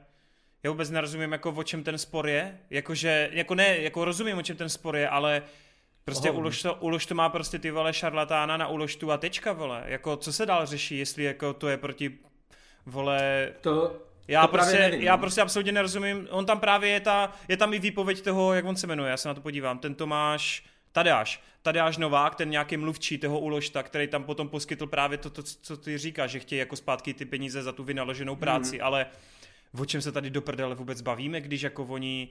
já 0.63 0.71
vůbec 0.71 0.89
nerozumím, 0.89 1.31
jako 1.31 1.51
o 1.51 1.63
čem 1.63 1.83
ten 1.83 1.97
spor 1.97 2.27
je, 2.27 2.59
jakože, 2.69 3.29
jako 3.31 3.55
ne, 3.55 3.77
jako 3.77 4.05
rozumím, 4.05 4.37
o 4.37 4.41
čem 4.41 4.57
ten 4.57 4.69
spor 4.69 4.95
je, 4.95 5.09
ale 5.09 5.43
prostě 6.05 6.31
oh. 6.31 6.37
ulož, 6.37 6.61
to, 6.61 6.75
ulož 6.75 7.05
to 7.05 7.15
má 7.15 7.29
prostě 7.29 7.59
ty 7.59 7.71
vole 7.71 7.93
šarlatána 7.93 8.57
na 8.57 8.67
ulož 8.67 8.95
tu 8.95 9.11
a 9.11 9.17
tečka, 9.17 9.53
vole, 9.53 9.83
jako 9.85 10.17
co 10.17 10.33
se 10.33 10.45
dál 10.45 10.65
řeší, 10.65 10.97
jestli 10.97 11.23
jako 11.23 11.53
to 11.53 11.67
je 11.67 11.77
proti, 11.77 12.17
vole... 12.85 13.51
To, 13.61 13.95
já, 14.27 14.41
to 14.41 14.47
prostě, 14.47 14.77
nevím, 14.77 15.01
já 15.01 15.15
no. 15.15 15.21
prostě 15.21 15.41
absolutně 15.41 15.71
nerozumím, 15.71 16.27
on 16.31 16.45
tam 16.45 16.59
právě 16.59 16.89
je 16.89 16.99
ta, 16.99 17.31
je 17.47 17.57
tam 17.57 17.73
i 17.73 17.79
výpověď 17.79 18.21
toho, 18.21 18.53
jak 18.53 18.65
on 18.65 18.75
se 18.75 18.87
jmenuje, 18.87 19.11
já 19.11 19.17
se 19.17 19.27
na 19.27 19.33
to 19.33 19.41
podívám, 19.41 19.79
ten 19.79 19.95
Tomáš, 19.95 20.63
Tadeáš, 20.91 21.43
Tadeáš 21.61 21.97
Novák, 21.97 22.35
ten 22.35 22.49
nějaký 22.49 22.77
mluvčí 22.77 23.17
toho 23.17 23.39
uložta, 23.39 23.83
který 23.83 24.07
tam 24.07 24.23
potom 24.23 24.49
poskytl 24.49 24.87
právě 24.87 25.17
to, 25.17 25.29
to 25.29 25.43
co 25.43 25.77
ty 25.77 25.97
říkáš, 25.97 26.31
že 26.31 26.39
chtějí 26.39 26.59
jako 26.59 26.75
zpátky 26.75 27.13
ty 27.13 27.25
peníze 27.25 27.63
za 27.63 27.71
tu 27.71 27.83
vynaloženou 27.83 28.35
práci, 28.35 28.77
mm. 28.77 28.83
ale 28.83 29.05
o 29.79 29.85
čem 29.85 30.01
se 30.01 30.11
tady 30.11 30.29
do 30.29 30.41
prdele 30.41 30.75
vůbec 30.75 31.01
bavíme, 31.01 31.41
když 31.41 31.61
jako 31.61 31.83
oni 31.83 32.29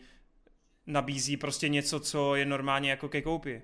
nabízí 0.86 1.36
prostě 1.36 1.68
něco, 1.68 2.00
co 2.00 2.34
je 2.34 2.46
normálně 2.46 2.90
jako 2.90 3.08
ke 3.08 3.22
koupi. 3.22 3.62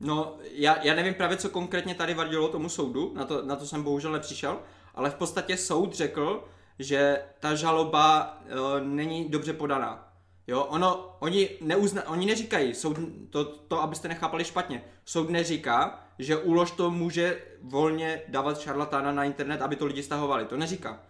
No, 0.00 0.38
já, 0.52 0.82
já 0.82 0.94
nevím 0.94 1.14
právě, 1.14 1.36
co 1.36 1.50
konkrétně 1.50 1.94
tady 1.94 2.14
vadilo 2.14 2.48
tomu 2.48 2.68
soudu, 2.68 3.12
na 3.16 3.24
to, 3.24 3.42
na 3.42 3.56
to 3.56 3.66
jsem 3.66 3.82
bohužel 3.82 4.12
nepřišel, 4.12 4.58
ale 4.94 5.10
v 5.10 5.14
podstatě 5.14 5.56
soud 5.56 5.94
řekl, 5.94 6.48
že 6.78 7.22
ta 7.40 7.54
žaloba 7.54 8.38
uh, 8.44 8.86
není 8.86 9.28
dobře 9.28 9.52
podaná. 9.52 10.12
Jo, 10.46 10.64
ono, 10.64 11.16
oni, 11.18 11.48
neuzna, 11.60 12.08
oni 12.08 12.26
neříkají, 12.26 12.74
soud, 12.74 12.96
to, 13.30 13.44
to, 13.44 13.82
abyste 13.82 14.08
nechápali 14.08 14.44
špatně, 14.44 14.84
soud 15.04 15.30
neříká, 15.30 16.00
že 16.18 16.36
úlož 16.36 16.70
to 16.70 16.90
může 16.90 17.42
volně 17.62 18.22
dávat 18.28 18.60
šarlatána 18.60 19.12
na 19.12 19.24
internet, 19.24 19.62
aby 19.62 19.76
to 19.76 19.86
lidi 19.86 20.02
stahovali, 20.02 20.44
to 20.44 20.56
neříká. 20.56 21.00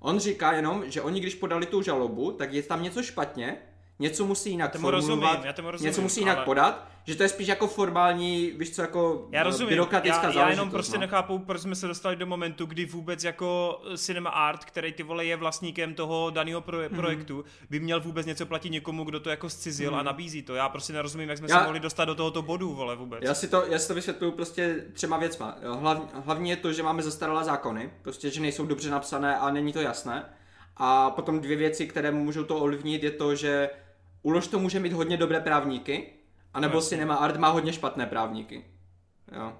On 0.00 0.18
říká 0.18 0.52
jenom, 0.52 0.90
že 0.90 1.02
oni 1.02 1.20
když 1.20 1.34
podali 1.34 1.66
tu 1.66 1.82
žalobu, 1.82 2.32
tak 2.32 2.52
je 2.52 2.62
tam 2.62 2.82
něco 2.82 3.02
špatně, 3.02 3.58
něco 3.98 4.26
musí 4.26 4.50
jinak 4.50 4.72
tomu 4.72 4.82
formulovat, 4.82 5.26
rozumím, 5.26 5.46
já 5.46 5.52
tomu 5.52 5.70
rozumím, 5.70 5.90
něco 5.90 6.02
musí 6.02 6.20
jinak 6.20 6.36
ale... 6.36 6.44
podat 6.44 6.96
že 7.06 7.14
to 7.14 7.22
je 7.22 7.28
spíš 7.28 7.48
jako 7.48 7.66
formální, 7.66 8.52
víš 8.56 8.70
co, 8.70 8.82
jako 8.82 9.28
já 9.30 9.42
rozumím, 9.42 9.68
byrokratická 9.68 10.26
já, 10.26 10.40
já 10.40 10.48
jenom 10.48 10.70
prostě 10.70 10.96
no. 10.96 11.00
nechápu, 11.00 11.38
proč 11.38 11.60
jsme 11.60 11.74
se 11.74 11.86
dostali 11.86 12.16
do 12.16 12.26
momentu, 12.26 12.66
kdy 12.66 12.84
vůbec 12.84 13.24
jako 13.24 13.80
Cinema 13.96 14.30
Art, 14.30 14.64
který 14.64 14.92
ty 14.92 15.02
vole 15.02 15.24
je 15.24 15.36
vlastníkem 15.36 15.94
toho 15.94 16.30
daného 16.30 16.60
pro, 16.60 16.78
mm-hmm. 16.78 16.96
projektu, 16.96 17.44
by 17.70 17.80
měl 17.80 18.00
vůbec 18.00 18.26
něco 18.26 18.46
platit 18.46 18.70
někomu, 18.70 19.04
kdo 19.04 19.20
to 19.20 19.30
jako 19.30 19.50
scizil 19.50 19.90
mm-hmm. 19.90 19.94
a 19.94 19.96
mhm. 19.96 20.06
nabízí 20.06 20.42
to. 20.42 20.54
Já 20.54 20.68
prostě 20.68 20.92
nerozumím, 20.92 21.28
jak 21.28 21.38
jsme 21.38 21.46
já, 21.50 21.58
se 21.58 21.64
mohli 21.64 21.80
dostat 21.80 22.04
do 22.04 22.14
tohoto 22.14 22.42
bodu, 22.42 22.74
vole, 22.74 22.96
vůbec. 22.96 23.20
Já 23.22 23.34
si 23.34 23.48
to, 23.48 23.64
já 23.66 23.78
si 23.78 23.88
to 23.88 23.94
vysvětluju 23.94 24.32
prostě 24.32 24.84
třema 24.92 25.16
věcma. 25.16 25.58
Hlav, 25.80 25.98
hlavně 26.24 26.52
je 26.52 26.56
to, 26.56 26.72
že 26.72 26.82
máme 26.82 27.02
zastaralé 27.02 27.44
zákony, 27.44 27.90
prostě, 28.02 28.30
že 28.30 28.40
nejsou 28.40 28.66
dobře 28.66 28.90
napsané 28.90 29.38
a 29.38 29.50
není 29.50 29.72
to 29.72 29.80
jasné. 29.80 30.24
A 30.76 31.10
potom 31.10 31.40
dvě 31.40 31.56
věci, 31.56 31.86
které 31.86 32.10
můžou 32.10 32.44
to 32.44 32.56
ovlivnit, 32.56 33.02
je 33.02 33.10
to, 33.10 33.34
že 33.34 33.70
Ulož 34.26 34.46
to 34.46 34.58
může 34.58 34.80
mít 34.80 34.92
hodně 34.92 35.16
dobré 35.16 35.40
právníky, 35.40 36.12
a 36.54 36.60
nebo 36.60 36.74
no, 36.74 36.80
Cinema 36.80 37.14
Art 37.14 37.36
má 37.36 37.48
hodně 37.48 37.72
špatné 37.72 38.06
právníky. 38.06 38.64
Jo. 39.32 39.52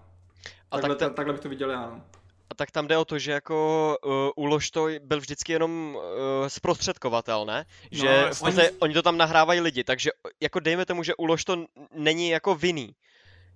A 0.71 0.77
takhle, 0.77 0.97
tak 0.97 1.15
takhle 1.15 1.35
bych 1.35 1.43
to 1.43 1.49
viděl 1.49 1.71
já. 1.71 1.91
No. 1.91 2.03
A 2.51 2.55
tak 2.55 2.71
tam 2.71 2.87
jde 2.87 2.97
o 2.97 3.05
to, 3.05 3.19
že 3.19 3.33
jako 3.33 3.97
uh, 4.05 4.45
Ulož 4.45 4.71
to 4.71 4.89
byl 5.03 5.21
vždycky 5.21 5.53
jenom 5.53 5.95
uh, 5.97 6.03
zprostředkovatel, 6.49 7.45
ne? 7.45 7.65
No, 7.93 7.99
že 7.99 8.23
no, 8.23 8.35
v 8.35 8.41
podstatě, 8.41 8.71
oni... 8.71 8.79
oni 8.79 8.95
to 8.95 9.03
tam 9.03 9.17
nahrávají 9.17 9.61
lidi, 9.61 9.85
takže 9.85 10.11
jako 10.41 10.61
dejme 10.61 10.87
tomu, 10.87 11.03
že 11.03 11.15
Ulož 11.15 11.45
to 11.45 11.65
není 11.95 12.29
jako 12.29 12.55
vinný. 12.55 12.95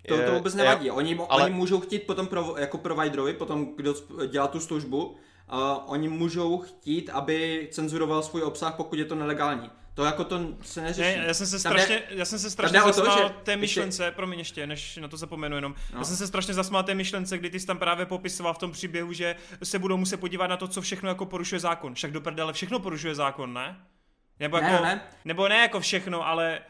To, 0.09 0.17
to 0.27 0.33
vůbec 0.35 0.55
nevadí. 0.55 0.91
Oni, 0.91 1.19
ale... 1.29 1.45
oni 1.45 1.55
můžou 1.55 1.81
chtít 1.81 2.07
potom 2.07 2.27
pro, 2.27 2.55
jako 2.59 2.79
providerovi, 2.79 3.35
potom 3.35 3.77
kdo 3.77 3.95
dělá 4.27 4.49
tu 4.49 4.61
službu, 4.61 5.17
oni 5.87 6.09
můžou 6.09 6.59
chtít, 6.59 7.11
aby 7.11 7.69
cenzuroval 7.73 8.23
svůj 8.23 8.43
obsah, 8.43 8.75
pokud 8.77 8.99
je 8.99 9.05
to 9.05 9.15
nelegální. 9.15 9.71
To 10.01 10.07
jako 10.07 10.25
to 10.25 10.41
se 10.63 10.81
neřeší. 10.81 11.19
Ne, 11.19 11.25
já 11.27 11.35
jsem 11.35 11.47
se 11.47 11.59
strašně, 11.59 12.03
já 12.09 12.25
jsem 12.25 12.39
se 12.39 12.51
strašně 12.51 12.81
zasmál 12.81 13.17
to, 13.17 13.23
že 13.23 13.35
té 13.43 13.57
myšlence, 13.57 14.05
ještě... 14.05 14.17
promiň 14.17 14.39
ještě, 14.39 14.67
než 14.67 14.97
na 14.97 15.09
to 15.09 15.17
zapomenu 15.17 15.57
jenom. 15.57 15.75
No. 15.93 15.99
Já 15.99 16.05
jsem 16.05 16.17
se 16.17 16.27
strašně 16.27 16.55
zasmál 16.55 16.83
té 16.83 16.95
myšlence, 16.95 17.39
kdy 17.39 17.51
ty 17.51 17.61
jsi 17.61 17.67
tam 17.67 17.79
právě 17.79 18.07
popisoval 18.07 18.55
v 18.55 18.59
tom 18.59 18.73
příběhu, 18.73 19.13
že 19.13 19.37
se 19.63 19.79
budou 19.79 19.97
muset 19.97 20.17
podívat 20.17 20.47
na 20.47 20.57
to, 20.57 20.69
co 20.69 20.81
všechno 20.81 21.09
jako 21.09 21.27
porušuje 21.27 21.61
zákon. 21.61 21.95
Však 21.95 22.13
do 22.13 22.21
prdele 22.21 22.53
všechno 22.53 22.79
porušuje 22.79 23.15
zákon, 23.15 23.55
ne? 23.55 23.77
Nebo 24.41 24.61
ne, 24.61 24.71
jako, 24.71 24.85
ne. 24.85 25.03
Nebo 25.25 25.49
ne 25.49 25.57
jako 25.59 25.81
všechno, 25.81 26.27
ale... 26.27 26.61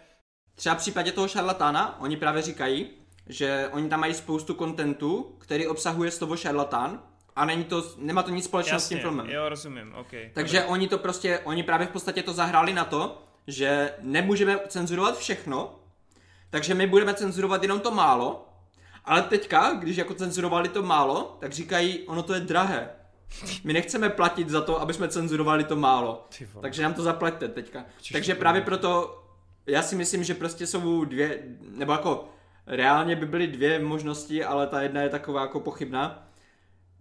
Třeba 0.55 0.75
v 0.75 0.79
případě 0.79 1.13
toho 1.13 1.29
šarlatána, 1.29 2.01
oni 2.01 2.17
právě 2.17 2.43
říkají, 2.43 2.91
že 3.27 3.69
oni 3.73 3.89
tam 3.89 4.01
mají 4.01 4.15
spoustu 4.15 4.55
kontentu, 4.55 5.37
který 5.41 5.67
obsahuje 5.67 6.11
slovo 6.11 6.37
šarlatán, 6.37 7.03
a 7.37 7.45
není 7.45 7.65
to, 7.65 7.85
nemá 7.97 8.23
to 8.23 8.31
nic 8.31 8.45
společného 8.45 8.77
Jasně, 8.77 8.87
s 8.87 8.89
tím 8.89 8.99
filmem. 8.99 9.31
jo, 9.31 9.49
rozumím, 9.49 9.95
ok. 9.95 10.11
Takže 10.33 10.59
Dobře. 10.59 10.65
oni 10.65 10.89
to 10.89 10.99
prostě, 10.99 11.39
oni 11.39 11.63
právě 11.63 11.87
v 11.87 11.91
podstatě 11.91 12.23
to 12.23 12.33
zahráli 12.33 12.73
na 12.73 12.85
to, 12.85 13.23
že 13.47 13.93
nemůžeme 14.01 14.59
cenzurovat 14.69 15.19
všechno, 15.19 15.79
takže 16.51 16.75
my 16.75 16.87
budeme 16.87 17.15
cenzurovat 17.15 17.63
jenom 17.63 17.81
to 17.81 17.91
málo, 17.91 18.49
ale 19.05 19.23
teďka, 19.23 19.73
když 19.73 19.97
jako 19.97 20.15
cenzurovali 20.15 20.69
to 20.69 20.83
málo, 20.83 21.37
tak 21.41 21.53
říkají, 21.53 21.99
ono 22.07 22.23
to 22.23 22.35
je 22.35 22.41
drahé. 22.41 22.91
My 23.65 23.73
nechceme 23.73 24.11
platit 24.11 24.49
za 24.49 24.61
to, 24.61 24.81
aby 24.81 24.95
jsme 24.95 25.09
cenzurovali 25.09 25.65
to 25.65 25.77
málo. 25.77 26.29
Takže 26.61 26.83
nám 26.83 26.95
to 26.95 27.03
zaplaťte 27.03 27.49
teďka. 27.49 27.85
Čiž 28.01 28.13
takže 28.13 28.35
právě 28.35 28.63
proto 28.63 29.17
já 29.67 29.83
si 29.83 29.97
myslím, 29.97 30.25
že 30.25 30.35
prostě 30.35 30.67
jsou 30.67 31.05
dvě, 31.05 31.43
nebo 31.61 31.93
jako 31.93 32.29
reálně 32.67 33.17
by 33.17 33.27
byly 33.27 33.47
dvě 33.47 33.79
možnosti, 33.79 34.45
ale 34.45 34.67
ta 34.67 34.83
jedna 34.83 35.03
je 35.03 35.09
taková 35.09 35.41
jako 35.41 35.61
pochybná. 35.61 36.29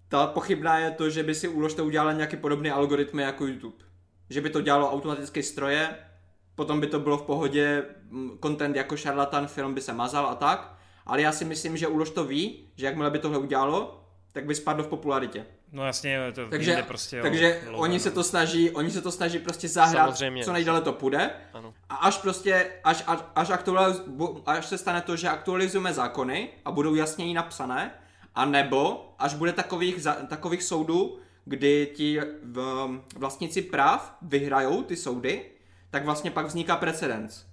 Ta 0.10 0.28
pochybná 0.28 0.80
je 0.80 0.92
to, 0.92 1.10
že 1.10 1.24
by 1.24 1.36
si 1.36 1.48
úlož 1.48 1.74
to 1.74 1.86
udělala 1.86 2.14
nějaký 2.14 2.38
podobný 2.38 2.72
algoritmy 2.72 3.22
jako 3.22 3.46
YouTube. 3.46 3.78
Že 4.30 4.42
by 4.42 4.50
to 4.50 4.62
dělalo 4.62 4.92
automaticky 4.92 5.44
stroje, 5.44 5.96
potom 6.56 6.80
by 6.80 6.88
to 6.88 7.00
bylo 7.00 7.18
v 7.18 7.22
pohodě, 7.22 7.86
content 8.44 8.76
jako 8.76 8.98
šarlatan 8.98 9.48
film 9.48 9.74
by 9.74 9.82
se 9.82 9.94
mazal 9.94 10.26
a 10.26 10.36
tak, 10.36 10.78
ale 11.06 11.22
já 11.22 11.32
si 11.32 11.46
myslím, 11.46 11.78
že 11.78 11.88
úlož 11.88 12.10
to 12.10 12.24
ví, 12.24 12.70
že 12.76 12.86
jakmile 12.86 13.12
by 13.12 13.20
tohle 13.20 13.38
udělalo, 13.38 14.04
tak 14.32 14.46
by 14.46 14.56
spadlo 14.56 14.84
v 14.84 14.88
popularitě. 14.88 15.46
No 15.72 15.86
jasně, 15.86 16.32
to 16.36 16.50
takže, 16.50 16.84
prostě 16.88 17.22
takže 17.22 17.62
o, 17.72 17.78
oni 17.78 18.00
se 18.00 18.12
to 18.12 18.24
snaží, 18.24 18.72
oni 18.72 18.92
se 18.92 19.02
to 19.02 19.12
snaží 19.12 19.40
prostě 19.40 19.68
zahrát, 19.68 20.06
Samozřejmě. 20.06 20.44
co 20.44 20.54
nejdéle 20.54 20.82
to 20.82 20.94
půjde. 20.94 21.32
Ano. 21.54 21.74
A 21.90 21.96
až 21.96 22.18
prostě, 22.18 22.72
až, 22.84 23.04
až, 23.08 23.20
až, 23.36 23.50
aktualiz, 23.50 24.02
až 24.46 24.66
se 24.66 24.78
stane 24.78 25.02
to, 25.02 25.16
že 25.16 25.30
aktualizujeme 25.30 25.94
zákony 25.94 26.50
a 26.66 26.72
budou 26.72 26.96
jasněji 26.96 27.34
napsané, 27.34 27.92
a 28.40 28.46
nebo 28.46 29.10
až 29.20 29.34
bude 29.34 29.54
takových, 29.54 30.08
takových 30.28 30.64
soudů, 30.64 31.18
kdy 31.46 31.92
ti 31.96 32.20
vlastníci 33.16 33.62
práv 33.62 34.18
vyhrajou 34.22 34.84
ty 34.84 34.96
soudy, 34.96 35.42
tak 35.90 36.06
vlastně 36.06 36.32
pak 36.32 36.46
vzniká 36.46 36.76
precedens. 36.76 37.46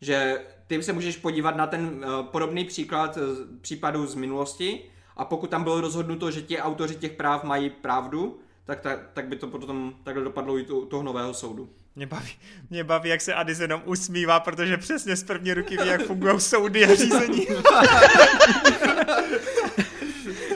Že 0.00 0.40
ty 0.66 0.82
se 0.82 0.92
můžeš 0.92 1.16
podívat 1.16 1.56
na 1.56 1.66
ten 1.66 1.84
uh, 1.84 2.26
podobný 2.26 2.64
příklad 2.64 3.18
případů 3.60 4.06
z 4.06 4.14
minulosti 4.14 4.80
a 5.16 5.24
pokud 5.24 5.50
tam 5.50 5.62
bylo 5.62 5.80
rozhodnuto, 5.80 6.30
že 6.30 6.42
ti 6.42 6.58
autoři 6.58 6.94
těch 6.94 7.12
práv 7.12 7.44
mají 7.44 7.70
pravdu, 7.70 8.38
tak, 8.64 8.80
tak, 8.80 8.98
tak 9.12 9.28
by 9.28 9.36
to 9.36 9.46
potom 9.46 9.94
takhle 10.04 10.24
dopadlo 10.24 10.58
i 10.58 10.66
u 10.66 10.84
toho 10.84 11.02
nového 11.02 11.34
soudu. 11.34 11.70
Mě 11.96 12.06
baví, 12.06 12.32
mě 12.70 12.84
baví, 12.84 13.10
jak 13.10 13.20
se 13.20 13.34
Adis 13.34 13.58
jenom 13.58 13.82
usmívá, 13.84 14.40
protože 14.40 14.76
přesně 14.76 15.16
z 15.16 15.24
první 15.24 15.54
ruky 15.54 15.76
ví, 15.76 15.88
jak 15.88 16.02
fungují 16.02 16.40
soudy 16.40 16.84
a 16.84 16.94
řízení. 16.94 17.46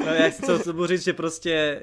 no 0.07 0.15
já 0.15 0.31
chci 0.31 0.43
to 0.43 0.87
říct, 0.87 1.05
že 1.05 1.13
prostě 1.13 1.83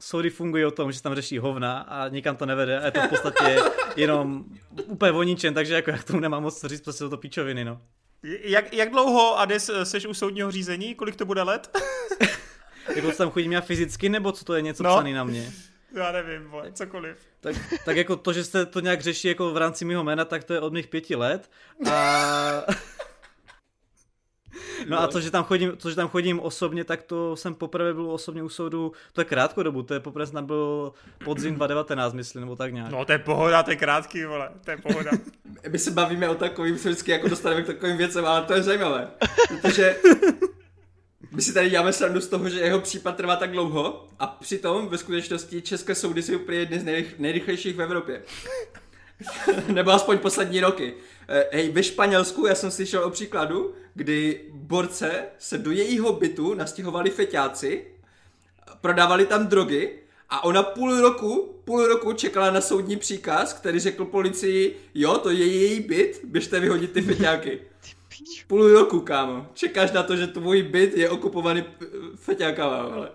soudy 0.00 0.30
fungují 0.30 0.64
o 0.64 0.70
tom, 0.70 0.92
že 0.92 0.96
se 0.98 1.02
tam 1.02 1.14
řeší 1.14 1.38
hovna 1.38 1.78
a 1.78 2.08
nikam 2.08 2.36
to 2.36 2.46
nevede 2.46 2.80
a 2.80 2.84
je 2.84 2.90
to 2.90 3.00
v 3.00 3.08
podstatě 3.08 3.60
jenom 3.96 4.44
úplně 4.86 5.12
o 5.12 5.22
ničem, 5.22 5.54
takže 5.54 5.74
jako 5.74 5.90
já 5.90 5.98
k 5.98 6.04
tomu 6.04 6.20
nemám 6.20 6.42
moc 6.42 6.60
co 6.60 6.68
říct, 6.68 6.80
prostě 6.80 7.08
to 7.08 7.16
píčoviny, 7.16 7.64
no. 7.64 7.80
Jak, 8.22 8.72
jak 8.72 8.90
dlouho, 8.90 9.38
Ades, 9.38 9.70
seš 9.82 10.06
u 10.06 10.14
soudního 10.14 10.50
řízení? 10.50 10.94
Kolik 10.94 11.16
to 11.16 11.24
bude 11.24 11.42
let? 11.42 11.76
jako 12.96 13.12
tam 13.12 13.30
chodím 13.30 13.52
já 13.52 13.60
fyzicky, 13.60 14.08
nebo 14.08 14.32
co 14.32 14.44
to 14.44 14.54
je 14.54 14.62
něco 14.62 14.82
no. 14.82 14.90
psaný 14.90 15.12
na 15.12 15.24
mě? 15.24 15.52
Já 15.94 16.12
nevím, 16.12 16.48
vole, 16.48 16.72
cokoliv. 16.72 17.16
Tak, 17.40 17.56
tak 17.84 17.96
jako 17.96 18.16
to, 18.16 18.32
že 18.32 18.44
jste 18.44 18.66
to 18.66 18.80
nějak 18.80 19.00
řeší 19.00 19.28
jako 19.28 19.50
v 19.50 19.56
rámci 19.56 19.84
mého 19.84 20.04
jména, 20.04 20.24
tak 20.24 20.44
to 20.44 20.54
je 20.54 20.60
od 20.60 20.72
mých 20.72 20.86
pěti 20.86 21.16
let. 21.16 21.50
A... 21.90 22.64
No 24.88 25.00
a 25.00 25.06
to, 25.06 25.20
že 25.20 25.30
tam 25.30 25.44
chodím, 25.44 25.76
to, 25.76 25.90
že 25.90 25.96
tam 25.96 26.08
chodím 26.08 26.40
osobně, 26.40 26.84
tak 26.84 27.02
to 27.02 27.36
jsem 27.36 27.54
poprvé 27.54 27.94
byl 27.94 28.10
osobně 28.10 28.42
u 28.42 28.48
soudu, 28.48 28.92
to 29.12 29.20
je 29.20 29.24
krátkou 29.24 29.62
dobu, 29.62 29.82
to 29.82 29.94
je 29.94 30.00
poprvé 30.00 30.26
tam 30.26 30.46
byl 30.46 30.92
podzim 31.24 31.54
2019, 31.56 32.14
myslím, 32.14 32.40
nebo 32.40 32.56
tak 32.56 32.72
nějak. 32.72 32.90
No 32.90 33.04
to 33.04 33.12
je 33.12 33.18
pohoda, 33.18 33.62
to 33.62 33.70
je 33.70 33.76
krátký, 33.76 34.24
vole, 34.24 34.50
to 34.64 34.70
je 34.70 34.76
pohoda. 34.76 35.10
My 35.68 35.78
se 35.78 35.90
bavíme 35.90 36.28
o 36.28 36.34
takovým, 36.34 36.74
vždycky 36.74 37.10
jako 37.10 37.28
dostaneme 37.28 37.62
k 37.62 37.66
takovým 37.66 37.96
věcem, 37.96 38.26
ale 38.26 38.42
to 38.42 38.52
je 38.52 38.62
zajímavé, 38.62 39.08
protože 39.48 39.96
my 41.32 41.42
si 41.42 41.52
tady 41.54 41.70
děláme 41.70 41.92
srandu 41.92 42.20
z 42.20 42.28
toho, 42.28 42.48
že 42.48 42.60
jeho 42.60 42.80
případ 42.80 43.16
trvá 43.16 43.36
tak 43.36 43.50
dlouho 43.50 44.06
a 44.18 44.26
přitom 44.26 44.88
ve 44.88 44.98
skutečnosti 44.98 45.62
české 45.62 45.94
soudy 45.94 46.22
jsou 46.22 46.38
úplně 46.38 46.58
jedny 46.58 46.80
z 46.80 46.84
nejrych, 46.84 47.18
nejrychlejších 47.18 47.76
v 47.76 47.82
Evropě. 47.82 48.22
Nebo 49.72 49.90
aspoň 49.90 50.18
poslední 50.18 50.60
roky. 50.60 50.94
Eh, 51.28 51.48
hej, 51.52 51.72
ve 51.72 51.82
Španělsku 51.82 52.46
já 52.46 52.54
jsem 52.54 52.70
slyšel 52.70 53.04
o 53.04 53.10
příkladu, 53.10 53.74
kdy 53.94 54.44
borce 54.52 55.24
se 55.38 55.58
do 55.58 55.70
jejího 55.70 56.12
bytu 56.12 56.54
nastěhovali 56.54 57.10
feťáci, 57.10 57.86
prodávali 58.80 59.26
tam 59.26 59.46
drogy 59.46 59.98
a 60.28 60.44
ona 60.44 60.62
půl 60.62 61.00
roku, 61.00 61.60
půl 61.64 61.86
roku 61.86 62.12
čekala 62.12 62.50
na 62.50 62.60
soudní 62.60 62.96
příkaz, 62.96 63.52
který 63.52 63.80
řekl 63.80 64.04
policii, 64.04 64.76
jo, 64.94 65.18
to 65.18 65.30
je 65.30 65.46
její 65.46 65.80
byt, 65.80 66.20
běžte 66.24 66.60
vyhodit 66.60 66.92
ty 66.92 67.02
feťáky. 67.02 67.60
Půl 68.46 68.72
roku, 68.72 69.00
kámo. 69.00 69.46
Čekáš 69.54 69.92
na 69.92 70.02
to, 70.02 70.16
že 70.16 70.26
tvůj 70.26 70.62
byt 70.62 70.96
je 70.96 71.10
okupovaný 71.10 71.64
feťákama, 72.14 72.76
ale... 72.76 73.10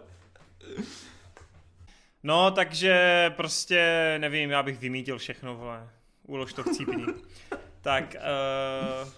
No, 2.24 2.52
takže 2.52 2.96
prostě, 3.38 4.16
nevím, 4.18 4.50
já 4.50 4.64
bych 4.64 4.80
vymítil 4.80 5.18
všechno, 5.18 5.56
vole. 5.56 5.90
Ulož 6.28 6.54
to 6.54 6.64
chcípní. 6.64 7.06
Tak, 7.84 8.16
uh, 8.16 9.10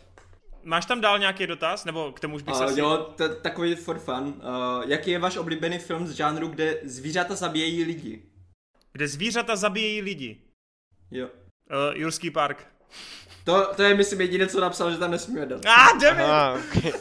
máš 0.63 0.85
tam 0.85 1.01
dál 1.01 1.19
nějaký 1.19 1.47
dotaz? 1.47 1.85
Nebo 1.85 2.11
k 2.11 2.19
tomu 2.19 2.35
už 2.35 2.41
bych 2.41 2.55
uh, 2.55 2.65
se... 2.65 2.79
Jo, 2.79 2.97
t- 3.15 3.35
takový 3.35 3.75
for 3.75 3.99
fun. 3.99 4.23
Uh, 4.23 4.83
jaký 4.87 5.11
je 5.11 5.19
váš 5.19 5.37
oblíbený 5.37 5.79
film 5.79 6.07
z 6.07 6.11
žánru, 6.11 6.47
kde 6.47 6.79
zvířata 6.83 7.35
zabíjejí 7.35 7.83
lidi? 7.83 8.23
Kde 8.91 9.07
zvířata 9.07 9.55
zabíjejí 9.55 10.01
lidi? 10.01 10.41
Jo. 11.11 11.27
Uh, 11.27 11.97
Jurský 11.97 12.31
park. 12.31 12.67
To, 13.43 13.73
to 13.75 13.83
je, 13.83 13.95
myslím, 13.95 14.21
jediné, 14.21 14.47
co 14.47 14.61
napsal, 14.61 14.91
že 14.91 14.97
tam 14.97 15.11
nesmíme 15.11 15.45
dát. 15.45 15.65
Ah, 15.65 16.05
Aha, 16.11 16.53
okay. 16.77 16.91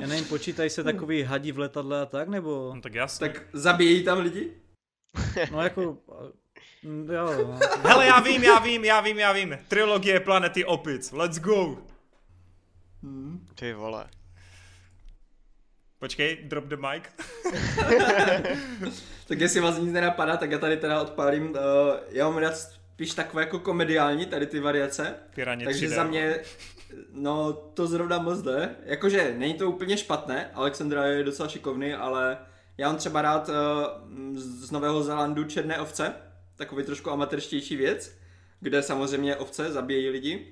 Já 0.00 0.06
nevím, 0.06 0.24
počítají 0.24 0.70
se 0.70 0.84
takový 0.84 1.22
hadí 1.22 1.52
v 1.52 1.58
letadle 1.58 2.02
a 2.02 2.06
tak, 2.06 2.28
nebo? 2.28 2.72
No 2.74 2.80
tak 2.80 2.94
jasně. 2.94 3.28
Tak 3.28 3.42
zabíjejí 3.52 4.04
tam 4.04 4.18
lidi? 4.20 4.52
No 5.52 5.62
jako, 5.62 5.98
jo. 7.12 7.26
No. 7.38 7.58
Hele, 7.82 8.06
já 8.06 8.20
vím, 8.20 8.44
já 8.44 8.58
vím, 8.58 8.84
já 8.84 9.00
vím, 9.00 9.18
já 9.18 9.32
vím. 9.32 9.58
Trilogie 9.68 10.20
Planety 10.20 10.64
Opic, 10.64 11.12
let's 11.12 11.38
go. 11.38 11.78
Hmm. 13.02 13.46
Ty 13.54 13.72
vole. 13.72 14.06
Počkej, 15.98 16.38
drop 16.42 16.64
the 16.64 16.76
mic. 16.76 17.02
tak 19.26 19.40
jestli 19.40 19.60
vás 19.60 19.78
nic 19.78 19.92
nenapadá, 19.92 20.36
tak 20.36 20.50
já 20.50 20.58
tady 20.58 20.76
teda 20.76 21.02
odpálím. 21.02 21.50
Uh, 21.50 21.56
já 22.10 22.28
mám 22.28 22.38
rád 22.38 22.56
spíš 22.56 23.14
takové 23.14 23.42
jako 23.42 23.58
komediální, 23.58 24.26
tady 24.26 24.46
ty 24.46 24.60
variace. 24.60 25.14
Piraně 25.34 25.64
Takže 25.64 25.86
3D. 25.86 25.94
za 25.94 26.04
mě, 26.04 26.40
no 27.12 27.52
to 27.52 27.86
zrovna 27.86 28.18
moc 28.18 28.42
jde. 28.42 28.76
Jakože 28.84 29.34
není 29.38 29.54
to 29.54 29.70
úplně 29.70 29.96
špatné, 29.96 30.50
Alexandra 30.54 31.04
je 31.04 31.24
docela 31.24 31.48
šikovný, 31.48 31.94
ale 31.94 32.38
já 32.78 32.88
mám 32.88 32.96
třeba 32.96 33.22
rád 33.22 33.48
uh, 33.48 33.54
z 34.34 34.70
Nového 34.70 35.02
Zélandu 35.02 35.44
Černé 35.44 35.80
ovce, 35.80 36.14
takový 36.62 36.84
trošku 36.84 37.10
amatérštější 37.10 37.76
věc, 37.76 38.18
kde 38.60 38.82
samozřejmě 38.82 39.36
ovce 39.36 39.72
zabíjejí 39.72 40.08
lidi. 40.08 40.46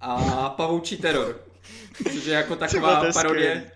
A 0.00 0.48
pavoučí 0.48 0.96
teror, 0.96 1.40
což 2.12 2.24
je 2.24 2.34
jako 2.34 2.56
taková 2.66 3.12
parodie, 3.12 3.70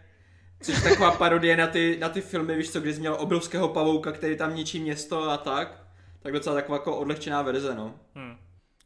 což 0.61 0.75
je 0.75 0.91
taková 0.91 1.11
parodie 1.11 1.57
na 1.57 1.67
ty, 1.67 1.97
na 2.01 2.09
ty 2.09 2.21
filmy, 2.21 2.57
víš 2.57 2.71
co, 2.71 2.81
kdy 2.81 2.95
jsi 2.95 3.01
měl 3.01 3.17
obrovského 3.19 3.69
pavouka, 3.69 4.13
který 4.13 4.37
tam 4.37 4.55
ničí 4.55 4.81
město 4.81 5.31
a 5.31 5.37
tak. 5.37 5.83
Tak 6.23 6.33
docela 6.33 6.55
taková 6.55 6.79
jako 6.79 6.97
odlehčená 6.97 7.43
verze, 7.43 7.75
no. 7.75 7.95
Hmm. 8.15 8.37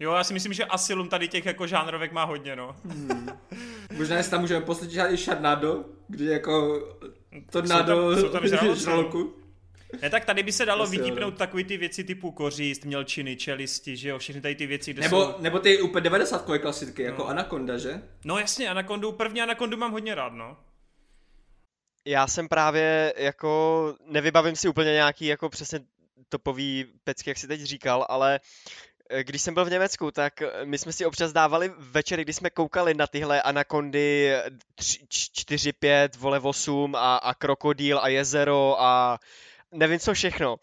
Jo, 0.00 0.12
já 0.12 0.24
si 0.24 0.32
myslím, 0.34 0.52
že 0.52 0.64
Asylum 0.64 1.08
tady 1.08 1.28
těch 1.28 1.46
jako 1.46 1.66
žánrovek 1.66 2.12
má 2.12 2.24
hodně, 2.24 2.56
no. 2.56 2.76
Hmm. 2.84 3.28
Možná 3.96 4.16
jestli 4.16 4.30
tam 4.30 4.40
můžeme 4.40 4.60
poslyšet 4.60 5.10
i 5.10 5.16
Sharnado, 5.16 5.84
kdy 6.08 6.24
jako 6.24 6.82
tornádo 7.50 8.16
jsou 8.16 8.28
tam, 8.28 8.48
jsou 8.48 8.56
tam 8.56 8.74
žraloku. 8.74 9.41
Ne, 10.02 10.10
tak 10.10 10.24
tady 10.24 10.42
by 10.42 10.52
se 10.52 10.66
dalo 10.66 10.84
Asi 10.84 10.96
vytípnout 10.96 11.36
takový 11.36 11.64
ty 11.64 11.76
věci 11.76 12.04
typu 12.04 12.30
koříst, 12.30 12.84
mělčiny, 12.84 13.36
čelisti, 13.36 13.96
že 13.96 14.08
jo, 14.08 14.18
všechny 14.18 14.40
tady 14.40 14.54
ty 14.54 14.66
věci, 14.66 14.92
kde 14.92 15.02
nebo, 15.02 15.24
jsou... 15.24 15.34
Nebo 15.38 15.58
ty 15.58 15.82
úplně 15.82 16.00
90 16.02 16.44
klasiky, 16.60 17.02
jako 17.02 17.22
no. 17.22 17.28
Anaconda, 17.28 17.78
že? 17.78 18.02
No 18.24 18.38
jasně, 18.38 18.70
Anacondu, 18.70 19.12
první 19.12 19.42
Anacondu 19.42 19.76
mám 19.76 19.92
hodně 19.92 20.14
rád, 20.14 20.32
no. 20.32 20.56
Já 22.04 22.26
jsem 22.26 22.48
právě 22.48 23.14
jako, 23.16 23.94
nevybavím 24.06 24.56
si 24.56 24.68
úplně 24.68 24.92
nějaký 24.92 25.26
jako 25.26 25.48
přesně 25.48 25.80
topový 26.28 26.84
pecky, 27.04 27.30
jak 27.30 27.38
si 27.38 27.48
teď 27.48 27.60
říkal, 27.60 28.06
ale 28.08 28.40
eh, 29.10 29.24
když 29.24 29.42
jsem 29.42 29.54
byl 29.54 29.64
v 29.64 29.70
Německu, 29.70 30.10
tak 30.10 30.42
eh, 30.42 30.50
my 30.64 30.78
jsme 30.78 30.92
si 30.92 31.06
občas 31.06 31.32
dávali 31.32 31.72
večery, 31.78 32.22
kdy 32.22 32.32
jsme 32.32 32.50
koukali 32.50 32.94
na 32.94 33.06
tyhle 33.06 33.42
anakondy 33.42 34.32
4, 35.08 35.72
5, 35.72 36.16
vole 36.16 36.40
8 36.40 36.94
a, 36.94 37.16
a 37.16 37.34
krokodýl 37.34 37.98
a 38.02 38.08
jezero 38.08 38.76
a 38.80 39.18
nevím 39.72 39.98
co 39.98 40.14
všechno. 40.14 40.56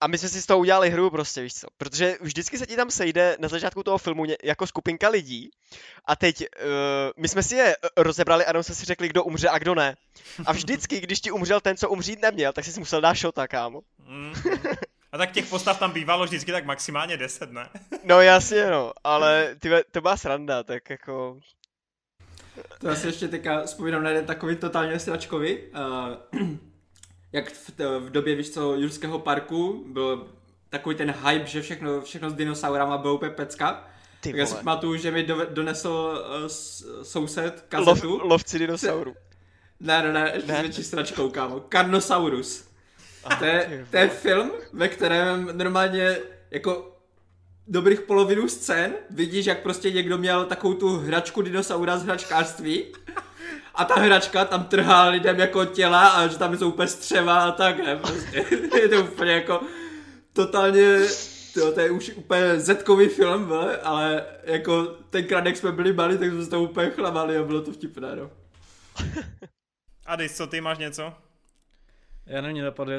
A 0.00 0.06
my 0.06 0.18
jsme 0.18 0.28
si 0.28 0.42
z 0.42 0.46
toho 0.46 0.58
udělali 0.58 0.90
hru 0.90 1.10
prostě, 1.10 1.42
víš 1.42 1.54
co. 1.54 1.66
Protože 1.76 2.18
vždycky 2.20 2.58
se 2.58 2.66
ti 2.66 2.76
tam 2.76 2.90
sejde 2.90 3.36
na 3.40 3.48
začátku 3.48 3.82
toho 3.82 3.98
filmu 3.98 4.24
jako 4.42 4.66
skupinka 4.66 5.08
lidí 5.08 5.50
a 6.04 6.16
teď 6.16 6.40
uh, 6.40 6.70
my 7.16 7.28
jsme 7.28 7.42
si 7.42 7.54
je 7.56 7.76
rozebrali 7.96 8.44
a 8.44 8.48
jenom 8.48 8.62
jsme 8.62 8.74
si 8.74 8.84
řekli, 8.84 9.08
kdo 9.08 9.24
umře 9.24 9.48
a 9.48 9.58
kdo 9.58 9.74
ne. 9.74 9.96
A 10.46 10.52
vždycky, 10.52 11.00
když 11.00 11.20
ti 11.20 11.30
umřel 11.30 11.60
ten, 11.60 11.76
co 11.76 11.90
umřít 11.90 12.22
neměl, 12.22 12.52
tak 12.52 12.64
jsi 12.64 12.80
musel 12.80 13.00
dát 13.00 13.14
šota, 13.14 13.48
kámo. 13.48 13.80
Mm. 14.06 14.34
A 15.12 15.18
tak 15.18 15.32
těch 15.32 15.46
postav 15.46 15.78
tam 15.78 15.92
bývalo 15.92 16.24
vždycky 16.24 16.52
tak 16.52 16.64
maximálně 16.64 17.16
10, 17.16 17.52
ne? 17.52 17.68
No 18.04 18.20
jasně, 18.20 18.66
no, 18.70 18.92
ale 19.04 19.56
ty, 19.58 19.70
to 19.90 20.00
byla 20.00 20.16
sranda, 20.16 20.62
tak 20.62 20.90
jako... 20.90 21.38
To 22.80 22.88
já 22.88 22.96
si 22.96 23.06
ještě 23.06 23.28
teďka 23.28 23.62
vzpomínám 23.62 24.02
na 24.02 24.10
jeden 24.10 24.26
takový 24.26 24.56
totálně 24.56 24.98
sračkový. 24.98 25.58
Uh, 25.58 26.56
jak 27.34 27.52
v, 27.52 27.70
v 27.98 28.10
době, 28.10 28.34
víš 28.36 28.50
co, 28.50 28.74
Jurského 28.74 29.18
parku 29.18 29.84
byl 29.86 30.26
takový 30.70 30.96
ten 30.96 31.14
hype, 31.26 31.46
že 31.46 31.62
všechno, 31.62 32.00
všechno 32.00 32.30
s 32.30 32.34
dinosaurama 32.34 32.98
bylo 32.98 33.14
úplně 33.14 33.30
pecka. 33.30 33.88
Ty 34.20 34.30
tak 34.30 34.38
já 34.38 34.46
si 34.46 34.54
pamatuju, 34.54 34.96
že 34.96 35.10
mi 35.10 35.22
do, 35.22 35.46
donesl 35.50 36.24
uh, 36.42 36.48
soused 37.02 37.64
kazetu. 37.68 38.10
Lov, 38.10 38.22
lovci 38.22 38.58
dinosaurů. 38.58 39.14
Ne, 39.80 40.02
ne, 40.02 40.12
ne, 40.12 40.32
ještě 40.34 40.52
ne. 40.52 40.58
s 40.58 40.60
větší 40.60 40.84
stračkou, 40.84 41.30
kámo. 41.30 41.64
Carnosaurus. 41.72 42.68
to, 43.38 43.44
je, 43.44 43.86
to 43.90 43.96
je 43.96 44.08
film, 44.08 44.50
ve 44.72 44.88
kterém 44.88 45.50
normálně 45.52 46.18
jako 46.50 46.96
dobrých 47.68 48.00
polovinu 48.00 48.48
scén 48.48 48.92
vidíš, 49.10 49.46
jak 49.46 49.62
prostě 49.62 49.90
někdo 49.90 50.18
měl 50.18 50.44
takovou 50.44 50.74
tu 50.74 50.98
hračku 50.98 51.42
dinosaura 51.42 51.98
z 51.98 52.04
hračkářství 52.04 52.84
a 53.74 53.84
ta 53.84 53.94
hračka 53.94 54.44
tam 54.44 54.64
trhá 54.64 55.08
lidem 55.08 55.40
jako 55.40 55.64
těla 55.64 56.08
a 56.08 56.26
že 56.26 56.38
tam 56.38 56.56
jsou 56.58 56.68
úplně 56.68 56.88
střeva 56.88 57.44
a 57.44 57.52
tak, 57.52 57.78
ne, 57.78 57.96
prostě. 57.96 58.44
je 58.80 58.88
to 58.88 59.04
úplně 59.04 59.32
jako 59.32 59.60
totálně, 60.32 60.98
to, 61.54 61.72
to 61.72 61.80
je 61.80 61.90
už 61.90 62.12
úplně 62.14 62.60
zetkový 62.60 63.08
film, 63.08 63.48
ne? 63.48 63.76
ale 63.76 64.26
jako 64.44 64.82
tenkrát, 65.10 65.46
jak 65.46 65.56
jsme 65.56 65.72
byli 65.72 65.92
malí, 65.92 66.18
tak 66.18 66.30
jsme 66.30 66.44
se 66.44 66.50
to 66.50 66.62
úplně 66.62 66.90
chlamali 66.90 67.36
a 67.36 67.42
bylo 67.42 67.60
to 67.62 67.72
vtipné, 67.72 68.16
no. 68.16 68.30
Adis, 70.06 70.36
co 70.36 70.46
ty 70.46 70.60
máš 70.60 70.78
něco? 70.78 71.12
Já 72.26 72.40
nevím, 72.40 72.64
napadlo, 72.64 72.94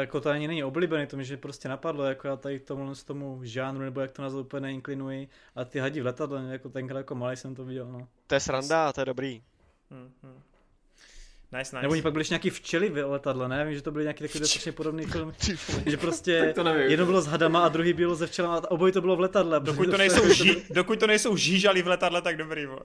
jako 0.00 0.20
to 0.20 0.30
ani 0.30 0.48
není 0.48 0.64
oblíbený, 0.64 1.06
to 1.06 1.16
mi 1.16 1.24
že 1.24 1.36
prostě 1.36 1.68
napadlo, 1.68 2.04
jako 2.04 2.28
já 2.28 2.36
tady 2.36 2.60
tomu, 2.60 2.92
tomu 3.06 3.40
žánru, 3.42 3.82
nebo 3.82 4.00
jak 4.00 4.12
to 4.12 4.22
nazvat, 4.22 4.46
úplně 4.46 4.60
neinklinuji, 4.60 5.28
a 5.54 5.64
ty 5.64 5.78
hadi 5.78 6.00
v 6.00 6.06
letadle, 6.06 6.44
jako 6.48 6.68
tenkrát 6.68 6.98
jako 6.98 7.14
malý 7.14 7.36
jsem 7.36 7.54
to 7.54 7.64
viděl, 7.64 7.86
no. 7.92 8.08
To 8.26 8.34
je 8.34 8.40
sranda, 8.40 8.92
to 8.92 9.00
je 9.00 9.04
dobrý. 9.04 9.42
Hmm, 9.90 10.12
hmm. 10.22 10.42
Nice, 11.52 11.76
nice. 11.76 11.82
Nebo 11.82 11.92
oni 11.92 12.02
pak 12.02 12.12
byli 12.12 12.24
nějaký 12.30 12.50
včely 12.50 12.88
v 12.88 13.06
letadle, 13.06 13.48
ne? 13.48 13.64
Vím, 13.64 13.74
že 13.74 13.82
to 13.82 13.90
byly 13.90 14.04
nějaký 14.04 14.24
takový 14.24 14.46
strašně 14.46 14.72
podobný 14.72 15.04
film. 15.04 15.34
že 15.86 15.96
prostě 15.96 16.52
to 16.54 16.62
nevím. 16.62 16.90
jedno 16.90 17.06
bylo 17.06 17.22
s 17.22 17.26
hadama 17.26 17.64
a 17.64 17.68
druhý 17.68 17.92
bylo 17.92 18.14
ze 18.14 18.26
včelama 18.26 18.56
a 18.56 18.70
obojí 18.70 18.92
to 18.92 19.00
bylo 19.00 19.16
v 19.16 19.20
letadle. 19.20 19.60
Dokud 19.64 19.90
to, 19.90 19.96
nejsou, 19.96 20.22
ži- 20.22 20.62
dokud 20.70 21.00
to 21.00 21.06
nejsou 21.06 21.36
žížali 21.36 21.82
v 21.82 21.86
letadle, 21.86 22.22
tak 22.22 22.36
dobrý, 22.36 22.66
bo. 22.66 22.78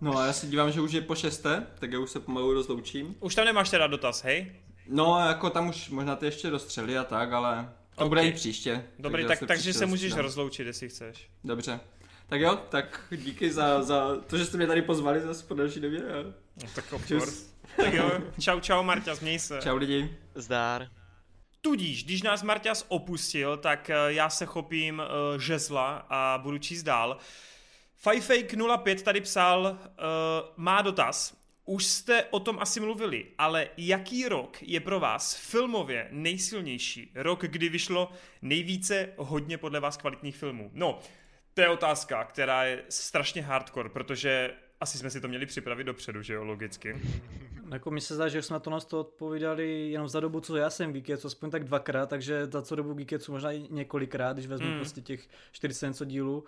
No 0.00 0.18
a 0.18 0.26
já 0.26 0.32
se 0.32 0.46
dívám, 0.46 0.72
že 0.72 0.80
už 0.80 0.92
je 0.92 1.00
po 1.00 1.14
šesté, 1.14 1.66
tak 1.78 1.92
já 1.92 1.98
už 1.98 2.10
se 2.10 2.20
pomalu 2.20 2.54
rozloučím. 2.54 3.14
Už 3.20 3.34
tam 3.34 3.44
nemáš 3.44 3.70
teda 3.70 3.86
dotaz, 3.86 4.24
hej? 4.24 4.52
No, 4.88 5.18
jako 5.26 5.50
tam 5.50 5.68
už 5.68 5.90
možná 5.90 6.16
ty 6.16 6.26
ještě 6.26 6.50
dostřeli 6.50 6.98
a 6.98 7.04
tak, 7.04 7.32
ale 7.32 7.72
to 7.94 7.96
okay. 7.96 8.08
bude 8.08 8.26
i 8.26 8.32
příště. 8.32 8.84
Dobrý, 8.98 9.26
tak, 9.26 9.38
takže 9.46 9.72
se 9.72 9.86
můžeš 9.86 10.12
rozloučit, 10.12 10.66
jestli 10.66 10.88
chceš. 10.88 11.30
Dobře. 11.44 11.80
Tak 12.28 12.40
jo, 12.40 12.56
tak 12.68 13.06
díky 13.10 13.50
za, 13.50 13.82
za 13.82 14.16
to, 14.26 14.38
že 14.38 14.44
jste 14.44 14.56
mě 14.56 14.66
tady 14.66 14.82
pozvali 14.82 15.20
zase 15.20 15.46
po 15.46 15.54
další 15.54 15.80
době. 15.80 16.00
No, 16.62 16.68
tak 16.74 16.92
of 16.92 17.02
tak 17.76 17.94
jo, 17.94 18.10
čau, 18.40 18.60
čau 18.60 18.82
Marťas, 18.82 19.20
měj 19.20 19.38
se. 19.38 19.58
Čau 19.62 19.76
lidi. 19.76 20.16
Zdár. 20.34 20.88
Tudíž, 21.60 22.04
když 22.04 22.22
nás 22.22 22.42
Marťas 22.42 22.84
opustil, 22.88 23.56
tak 23.56 23.90
eh, 23.90 23.94
já 24.08 24.30
se 24.30 24.46
chopím 24.46 24.98
uh, 24.98 25.40
žezla 25.40 26.06
a 26.08 26.38
budu 26.42 26.58
číst 26.58 26.82
dál. 26.82 27.18
Fifake05 28.04 29.02
tady 29.02 29.20
psal, 29.20 29.78
uh, 29.80 29.96
má 30.56 30.82
dotaz. 30.82 31.36
Už 31.64 31.84
jste 31.84 32.24
o 32.24 32.40
tom 32.40 32.58
asi 32.60 32.80
mluvili, 32.80 33.26
ale 33.38 33.68
jaký 33.76 34.28
rok 34.28 34.58
je 34.62 34.80
pro 34.80 35.00
vás 35.00 35.34
filmově 35.34 36.08
nejsilnější? 36.10 37.12
Rok, 37.14 37.42
kdy 37.42 37.68
vyšlo 37.68 38.12
nejvíce 38.42 39.08
hodně 39.16 39.58
podle 39.58 39.80
vás 39.80 39.96
kvalitních 39.96 40.36
filmů. 40.36 40.70
No, 40.74 41.00
to 41.56 41.62
je 41.62 41.68
otázka, 41.68 42.24
která 42.24 42.64
je 42.64 42.84
strašně 42.88 43.42
hardcore, 43.42 43.88
protože 43.88 44.54
asi 44.80 44.98
jsme 44.98 45.10
si 45.10 45.20
to 45.20 45.28
měli 45.28 45.46
připravit 45.46 45.84
dopředu, 45.84 46.22
že 46.22 46.34
jo, 46.34 46.44
logicky. 46.44 46.96
Jako 47.72 47.90
mi 47.90 48.00
se 48.00 48.14
zdá, 48.14 48.28
že 48.28 48.42
jsme 48.42 48.60
to 48.60 48.70
nás 48.70 48.84
to 48.84 49.00
odpovídali 49.00 49.90
jenom 49.90 50.08
za 50.08 50.20
dobu, 50.20 50.40
co 50.40 50.56
já 50.56 50.70
jsem 50.70 50.92
Geeketsu, 50.92 51.26
aspoň 51.26 51.50
tak 51.50 51.64
dvakrát, 51.64 52.08
takže 52.08 52.46
za 52.46 52.62
co 52.62 52.76
dobu 52.76 52.94
Geeketsu 52.94 53.32
možná 53.32 53.52
i 53.52 53.66
několikrát, 53.70 54.32
když 54.32 54.46
vezmu 54.46 54.68
mm. 54.68 54.76
prostě 54.76 55.00
těch 55.00 55.28
40 55.52 55.86
něco 55.86 56.04
dílů. 56.04 56.44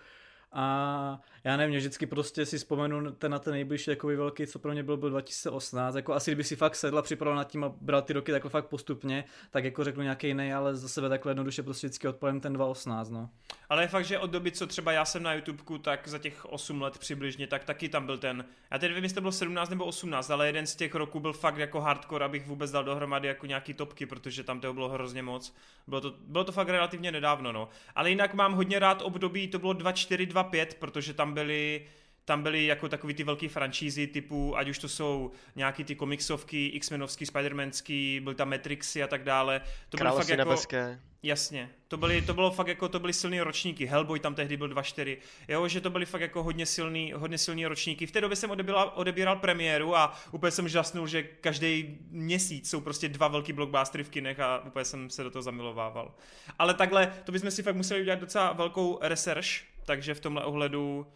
A 0.52 1.20
já 1.44 1.56
nevím, 1.56 1.76
vždycky 1.76 2.06
prostě 2.06 2.46
si 2.46 2.58
vzpomenu 2.58 3.12
ten, 3.12 3.32
na 3.32 3.38
ten 3.38 3.52
nejbližší 3.52 3.86
takový 3.86 4.16
velký, 4.16 4.46
co 4.46 4.58
pro 4.58 4.72
mě 4.72 4.82
byl, 4.82 4.96
byl 4.96 5.10
2018. 5.10 5.94
Jako 5.94 6.14
asi 6.14 6.30
kdyby 6.30 6.44
si 6.44 6.56
fakt 6.56 6.76
sedla, 6.76 7.02
připravil 7.02 7.36
nad 7.36 7.44
tím 7.44 7.64
a 7.64 7.72
bral 7.80 8.02
ty 8.02 8.12
roky 8.12 8.32
takhle 8.32 8.50
fakt 8.50 8.66
postupně, 8.66 9.24
tak 9.50 9.64
jako 9.64 9.84
řeknu 9.84 10.02
nějaký 10.02 10.26
jiný, 10.26 10.52
ale 10.52 10.76
za 10.76 10.88
sebe 10.88 11.08
takhle 11.08 11.30
jednoduše 11.30 11.62
prostě 11.62 11.86
vždycky 11.86 12.08
odpalím 12.08 12.40
ten 12.40 12.52
2018, 12.52 13.10
no. 13.10 13.28
Ale 13.68 13.82
je 13.82 13.88
fakt, 13.88 14.04
že 14.04 14.18
od 14.18 14.30
doby, 14.30 14.52
co 14.52 14.66
třeba 14.66 14.92
já 14.92 15.04
jsem 15.04 15.22
na 15.22 15.34
YouTubeku, 15.34 15.78
tak 15.78 16.08
za 16.08 16.18
těch 16.18 16.44
8 16.44 16.82
let 16.82 16.98
přibližně, 16.98 17.46
tak 17.46 17.64
taky 17.64 17.88
tam 17.88 18.06
byl 18.06 18.18
ten, 18.18 18.44
já 18.70 18.78
teď 18.78 18.88
nevím, 18.88 19.04
jestli 19.04 19.14
to 19.14 19.20
bylo 19.20 19.32
17 19.32 19.70
nebo 19.70 19.84
18, 19.84 20.30
ale 20.30 20.46
jeden 20.46 20.66
z 20.66 20.76
těch 20.76 20.94
roků 20.94 21.20
byl 21.20 21.32
fakt 21.32 21.58
jako 21.58 21.80
hardcore, 21.80 22.24
abych 22.24 22.46
vůbec 22.46 22.70
dal 22.70 22.84
dohromady 22.84 23.28
jako 23.28 23.46
nějaký 23.46 23.74
topky, 23.74 24.06
protože 24.06 24.42
tam 24.44 24.60
toho 24.60 24.74
bylo 24.74 24.88
hrozně 24.88 25.22
moc. 25.22 25.54
Bylo 25.86 26.00
to, 26.00 26.14
bylo 26.26 26.44
to 26.44 26.52
fakt 26.52 26.68
relativně 26.68 27.12
nedávno, 27.12 27.52
no. 27.52 27.68
Ale 27.94 28.10
jinak 28.10 28.34
mám 28.34 28.52
hodně 28.52 28.78
rád 28.78 29.02
období, 29.02 29.48
to 29.48 29.58
bylo 29.58 29.72
2-4, 29.72 30.26
2-5, 30.42 30.66
protože 30.78 31.14
tam 31.14 31.34
byly 31.34 31.86
tam 32.28 32.42
byly 32.42 32.66
jako 32.66 32.88
takový 32.88 33.14
ty 33.14 33.24
velký 33.24 33.48
franšízy 33.48 34.06
typu, 34.06 34.56
ať 34.56 34.68
už 34.68 34.78
to 34.78 34.88
jsou 34.88 35.30
nějaký 35.56 35.84
ty 35.84 35.94
komiksovky, 35.94 36.66
X-menovský, 36.66 37.24
Spider-manský, 37.24 38.20
byl 38.20 38.34
tam 38.34 38.50
Matrixy 38.50 39.02
a 39.02 39.06
tak 39.06 39.24
dále. 39.24 39.60
To 39.88 39.96
byly 39.96 40.10
fakt 40.10 40.28
jako, 40.28 40.38
nebeské. 40.38 41.00
Jasně, 41.22 41.70
to, 41.88 41.96
byly, 41.96 42.22
to 42.22 42.34
bylo 42.34 42.50
fakt 42.50 42.66
jako, 42.66 42.88
to 42.88 43.00
byly 43.00 43.12
silný 43.12 43.40
ročníky, 43.40 43.86
Hellboy 43.86 44.20
tam 44.20 44.34
tehdy 44.34 44.56
byl 44.56 44.68
2-4, 44.68 45.16
jo, 45.48 45.68
že 45.68 45.80
to 45.80 45.90
byly 45.90 46.06
fakt 46.06 46.20
jako 46.20 46.42
hodně 46.42 46.66
silný, 46.66 47.12
hodně 47.16 47.38
silný 47.38 47.66
ročníky. 47.66 48.06
V 48.06 48.12
té 48.12 48.20
době 48.20 48.36
jsem 48.36 48.50
odebíral, 48.50 48.92
odebíral 48.94 49.36
premiéru 49.36 49.96
a 49.96 50.18
úplně 50.30 50.50
jsem 50.50 50.68
žasnul, 50.68 51.06
že 51.06 51.22
každý 51.22 51.98
měsíc 52.10 52.70
jsou 52.70 52.80
prostě 52.80 53.08
dva 53.08 53.28
velký 53.28 53.52
blockbustery 53.52 54.04
v 54.04 54.10
kinech 54.10 54.40
a 54.40 54.64
úplně 54.64 54.84
jsem 54.84 55.10
se 55.10 55.24
do 55.24 55.30
toho 55.30 55.42
zamilovával. 55.42 56.14
Ale 56.58 56.74
takhle, 56.74 57.12
to 57.24 57.32
bychom 57.32 57.50
si 57.50 57.62
fakt 57.62 57.76
museli 57.76 58.00
udělat 58.00 58.20
docela 58.20 58.52
velkou 58.52 58.98
research, 59.02 59.48
takže 59.88 60.14
v 60.14 60.20
tomhle 60.20 60.44
ohledu 60.44 61.06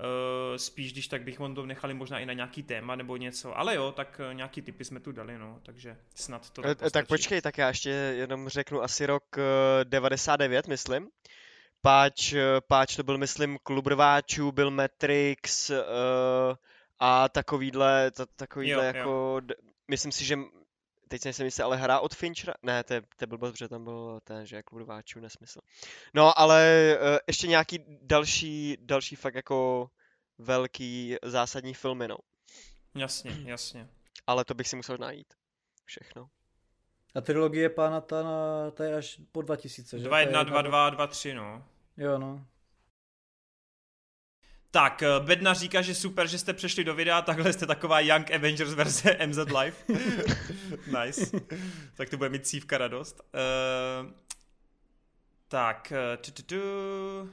Uh, 0.00 0.56
spíš, 0.56 0.92
když 0.92 1.08
tak 1.08 1.22
bychom 1.22 1.54
to 1.54 1.66
nechali 1.66 1.94
možná 1.94 2.18
i 2.18 2.26
na 2.26 2.32
nějaký 2.32 2.62
téma 2.62 2.96
nebo 2.96 3.16
něco, 3.16 3.58
ale 3.58 3.74
jo, 3.74 3.92
tak 3.92 4.20
uh, 4.28 4.34
nějaký 4.34 4.62
typy 4.62 4.84
jsme 4.84 5.00
tu 5.00 5.12
dali, 5.12 5.38
no, 5.38 5.60
takže 5.62 5.96
snad 6.14 6.50
to 6.50 6.62
e, 6.66 6.90
Tak 6.90 7.06
počkej, 7.06 7.40
tak 7.40 7.58
já 7.58 7.68
ještě 7.68 7.90
jenom 7.90 8.48
řeknu 8.48 8.82
asi 8.82 9.06
rok 9.06 9.24
uh, 9.36 9.44
99, 9.84 10.68
myslím. 10.68 11.08
Páč, 11.80 12.34
páč 12.68 12.96
to 12.96 13.02
byl, 13.02 13.18
myslím, 13.18 13.58
klub 13.62 13.86
rváčů, 13.86 14.52
byl 14.52 14.70
Matrix 14.70 15.70
uh, 15.70 15.76
a 16.98 17.28
takovýhle, 17.28 18.10
ta, 18.10 18.26
takovýhle 18.26 18.86
jo, 18.86 18.92
jako, 18.94 19.40
jo. 19.48 19.56
myslím 19.88 20.12
si, 20.12 20.24
že 20.24 20.38
teď 21.12 21.22
jsem 21.22 21.32
si 21.32 21.44
myslel, 21.44 21.66
ale 21.66 21.76
hra 21.76 22.00
od 22.00 22.14
Finchera, 22.14 22.54
ne, 22.62 22.84
to 22.84 22.94
je, 22.94 23.02
to 23.16 23.26
byl 23.26 23.38
protože 23.38 23.68
tam 23.68 23.84
byl 23.84 24.20
ten, 24.24 24.46
že 24.46 24.56
jako 24.56 24.78
rváčů, 24.78 25.20
nesmysl. 25.20 25.60
No, 26.14 26.38
ale 26.38 26.96
uh, 27.00 27.18
ještě 27.26 27.46
nějaký 27.46 27.84
další, 28.02 28.76
další 28.80 29.16
fakt 29.16 29.34
jako 29.34 29.90
velký 30.38 31.16
zásadní 31.22 31.74
filmy, 31.74 32.08
no. 32.08 32.16
Jasně, 32.94 33.36
jasně. 33.44 33.88
Ale 34.26 34.44
to 34.44 34.54
bych 34.54 34.68
si 34.68 34.76
musel 34.76 34.96
najít. 34.98 35.34
Všechno. 35.84 36.28
A 37.14 37.20
trilogie 37.20 37.68
pána 37.68 38.00
Tana, 38.00 38.70
to 38.70 38.82
je 38.82 38.96
až 38.96 39.20
po 39.32 39.42
2000, 39.42 39.98
že? 39.98 40.04
2, 40.04 40.20
1, 40.20 40.42
2, 40.42 40.62
2, 40.62 40.90
2, 40.90 41.06
3, 41.06 41.34
no. 41.34 41.64
Jo, 41.96 42.18
no. 42.18 42.46
Tak, 44.74 45.02
eh, 45.02 45.20
Bedna 45.20 45.54
říká, 45.54 45.82
že 45.82 45.94
super, 45.94 46.26
že 46.26 46.38
jste 46.38 46.52
přešli 46.52 46.84
do 46.84 46.94
videa, 46.94 47.22
takhle 47.22 47.52
jste 47.52 47.66
taková 47.66 48.00
Young 48.00 48.30
Avengers 48.30 48.74
verze 48.74 49.16
MZ 49.26 49.38
Live. 49.38 49.76
nice. 51.04 51.40
tak 51.94 52.10
to 52.10 52.16
bude 52.16 52.28
mít 52.28 52.46
cívka 52.46 52.78
radost. 52.78 53.20
Uh, 53.20 54.10
tak, 55.48 55.92
tu, 56.46 56.56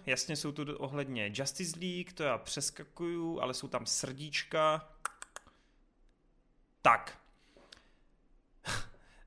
jasně 0.05 0.35
jsou 0.35 0.51
tu 0.51 0.75
ohledně 0.75 1.31
Justice 1.33 1.79
League, 1.79 2.13
to 2.13 2.23
já 2.23 2.37
přeskakuju, 2.37 3.41
ale 3.41 3.53
jsou 3.53 3.67
tam 3.67 3.85
srdíčka. 3.85 4.89
Tak. 6.81 7.17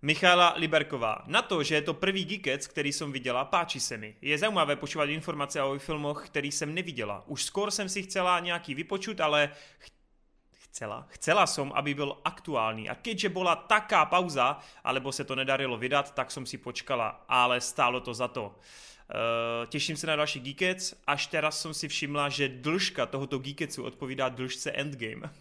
Michála 0.04 0.54
Liberková. 0.56 1.22
Na 1.26 1.42
to, 1.42 1.62
že 1.62 1.74
je 1.74 1.82
to 1.82 1.94
první 1.94 2.24
Geekec, 2.24 2.66
který 2.66 2.92
jsem 2.92 3.12
viděla, 3.12 3.44
páči 3.44 3.80
se 3.80 3.96
mi. 3.96 4.16
Je 4.22 4.38
zajímavé 4.38 4.76
počívat 4.76 5.04
informace 5.04 5.62
o 5.62 5.78
filmoch, 5.78 6.26
který 6.26 6.52
jsem 6.52 6.74
neviděla. 6.74 7.24
Už 7.26 7.44
skoro 7.44 7.70
jsem 7.70 7.88
si 7.88 8.02
chcela 8.02 8.40
nějaký 8.40 8.74
vypočut, 8.74 9.20
ale 9.20 9.50
chcela. 10.50 11.06
Chcela 11.08 11.46
som, 11.46 11.72
aby 11.74 11.94
byl 11.94 12.16
aktuální. 12.24 12.88
A 12.88 12.94
keďže 12.94 13.28
bola 13.28 13.56
taká 13.56 14.04
pauza, 14.04 14.58
alebo 14.84 15.12
se 15.12 15.24
to 15.24 15.34
nedarilo 15.34 15.76
vydat, 15.76 16.14
tak 16.14 16.30
som 16.30 16.46
si 16.46 16.58
počkala, 16.58 17.24
ale 17.28 17.60
stálo 17.60 18.00
to 18.00 18.14
za 18.14 18.28
to. 18.28 18.44
Uh, 18.44 18.54
těším 19.66 19.96
se 19.96 20.06
na 20.06 20.16
další 20.16 20.40
Geekec, 20.40 20.94
až 21.06 21.26
teraz 21.26 21.60
jsem 21.60 21.74
si 21.74 21.88
všimla, 21.88 22.28
že 22.28 22.48
dlžka 22.48 23.06
tohoto 23.06 23.38
Geekecu 23.38 23.82
odpovídá 23.82 24.28
dlžce 24.28 24.70
Endgame. 24.70 25.30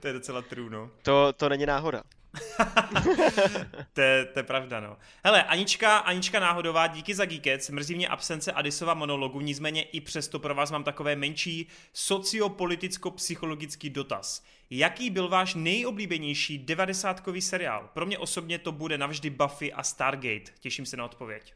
to 0.00 0.06
je 0.06 0.12
docela 0.12 0.42
true, 0.42 0.70
no. 0.70 0.90
To, 1.02 1.32
to 1.32 1.48
není 1.48 1.66
náhoda. 1.66 2.02
to, 3.92 4.00
je, 4.00 4.24
to 4.24 4.38
je 4.38 4.42
pravda, 4.42 4.80
no. 4.80 4.96
Hele, 5.24 5.42
Anička, 5.42 5.98
Anička 5.98 6.40
Náhodová, 6.40 6.86
díky 6.86 7.14
za 7.14 7.24
Geekec, 7.24 7.70
mrzí 7.70 7.94
mě 7.94 8.08
absence 8.08 8.52
Adisova 8.52 8.94
monologu, 8.94 9.40
nicméně 9.40 9.82
i 9.82 10.00
přesto 10.00 10.38
pro 10.38 10.54
vás 10.54 10.70
mám 10.70 10.84
takové 10.84 11.16
menší 11.16 11.68
sociopoliticko-psychologický 11.92 13.90
dotaz. 13.90 14.44
Jaký 14.70 15.10
byl 15.10 15.28
váš 15.28 15.54
nejoblíbenější 15.54 16.58
devadesátkový 16.58 17.40
seriál? 17.40 17.90
Pro 17.94 18.06
mě 18.06 18.18
osobně 18.18 18.58
to 18.58 18.72
bude 18.72 18.98
navždy 18.98 19.30
Buffy 19.30 19.72
a 19.72 19.82
Stargate. 19.82 20.52
Těším 20.60 20.86
se 20.86 20.96
na 20.96 21.04
odpověď. 21.04 21.54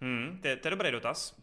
Hmm, 0.00 0.38
to 0.42 0.48
je, 0.48 0.56
to 0.56 0.68
je 0.68 0.70
dobrý 0.70 0.90
dotaz. 0.90 1.36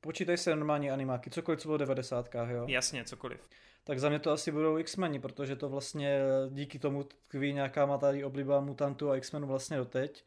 Počítaj 0.00 0.36
se 0.36 0.56
normální 0.56 0.90
animáky, 0.90 1.30
cokoliv, 1.30 1.60
co 1.60 1.68
bylo 1.68 1.78
v 1.78 1.80
90. 1.80 2.34
jo? 2.48 2.64
Jasně, 2.68 3.04
cokoliv. 3.04 3.40
Tak 3.88 4.00
za 4.00 4.08
mě 4.08 4.18
to 4.18 4.30
asi 4.30 4.52
budou 4.52 4.78
X-meni, 4.78 5.20
protože 5.20 5.56
to 5.56 5.68
vlastně 5.68 6.20
díky 6.50 6.78
tomu 6.78 7.04
tkví 7.04 7.52
nějaká 7.52 7.86
má 7.86 7.98
tady 7.98 8.24
obliba 8.24 8.60
mutantů 8.60 9.10
a 9.10 9.16
X-menů 9.16 9.46
vlastně 9.46 9.76
doteď. 9.76 10.24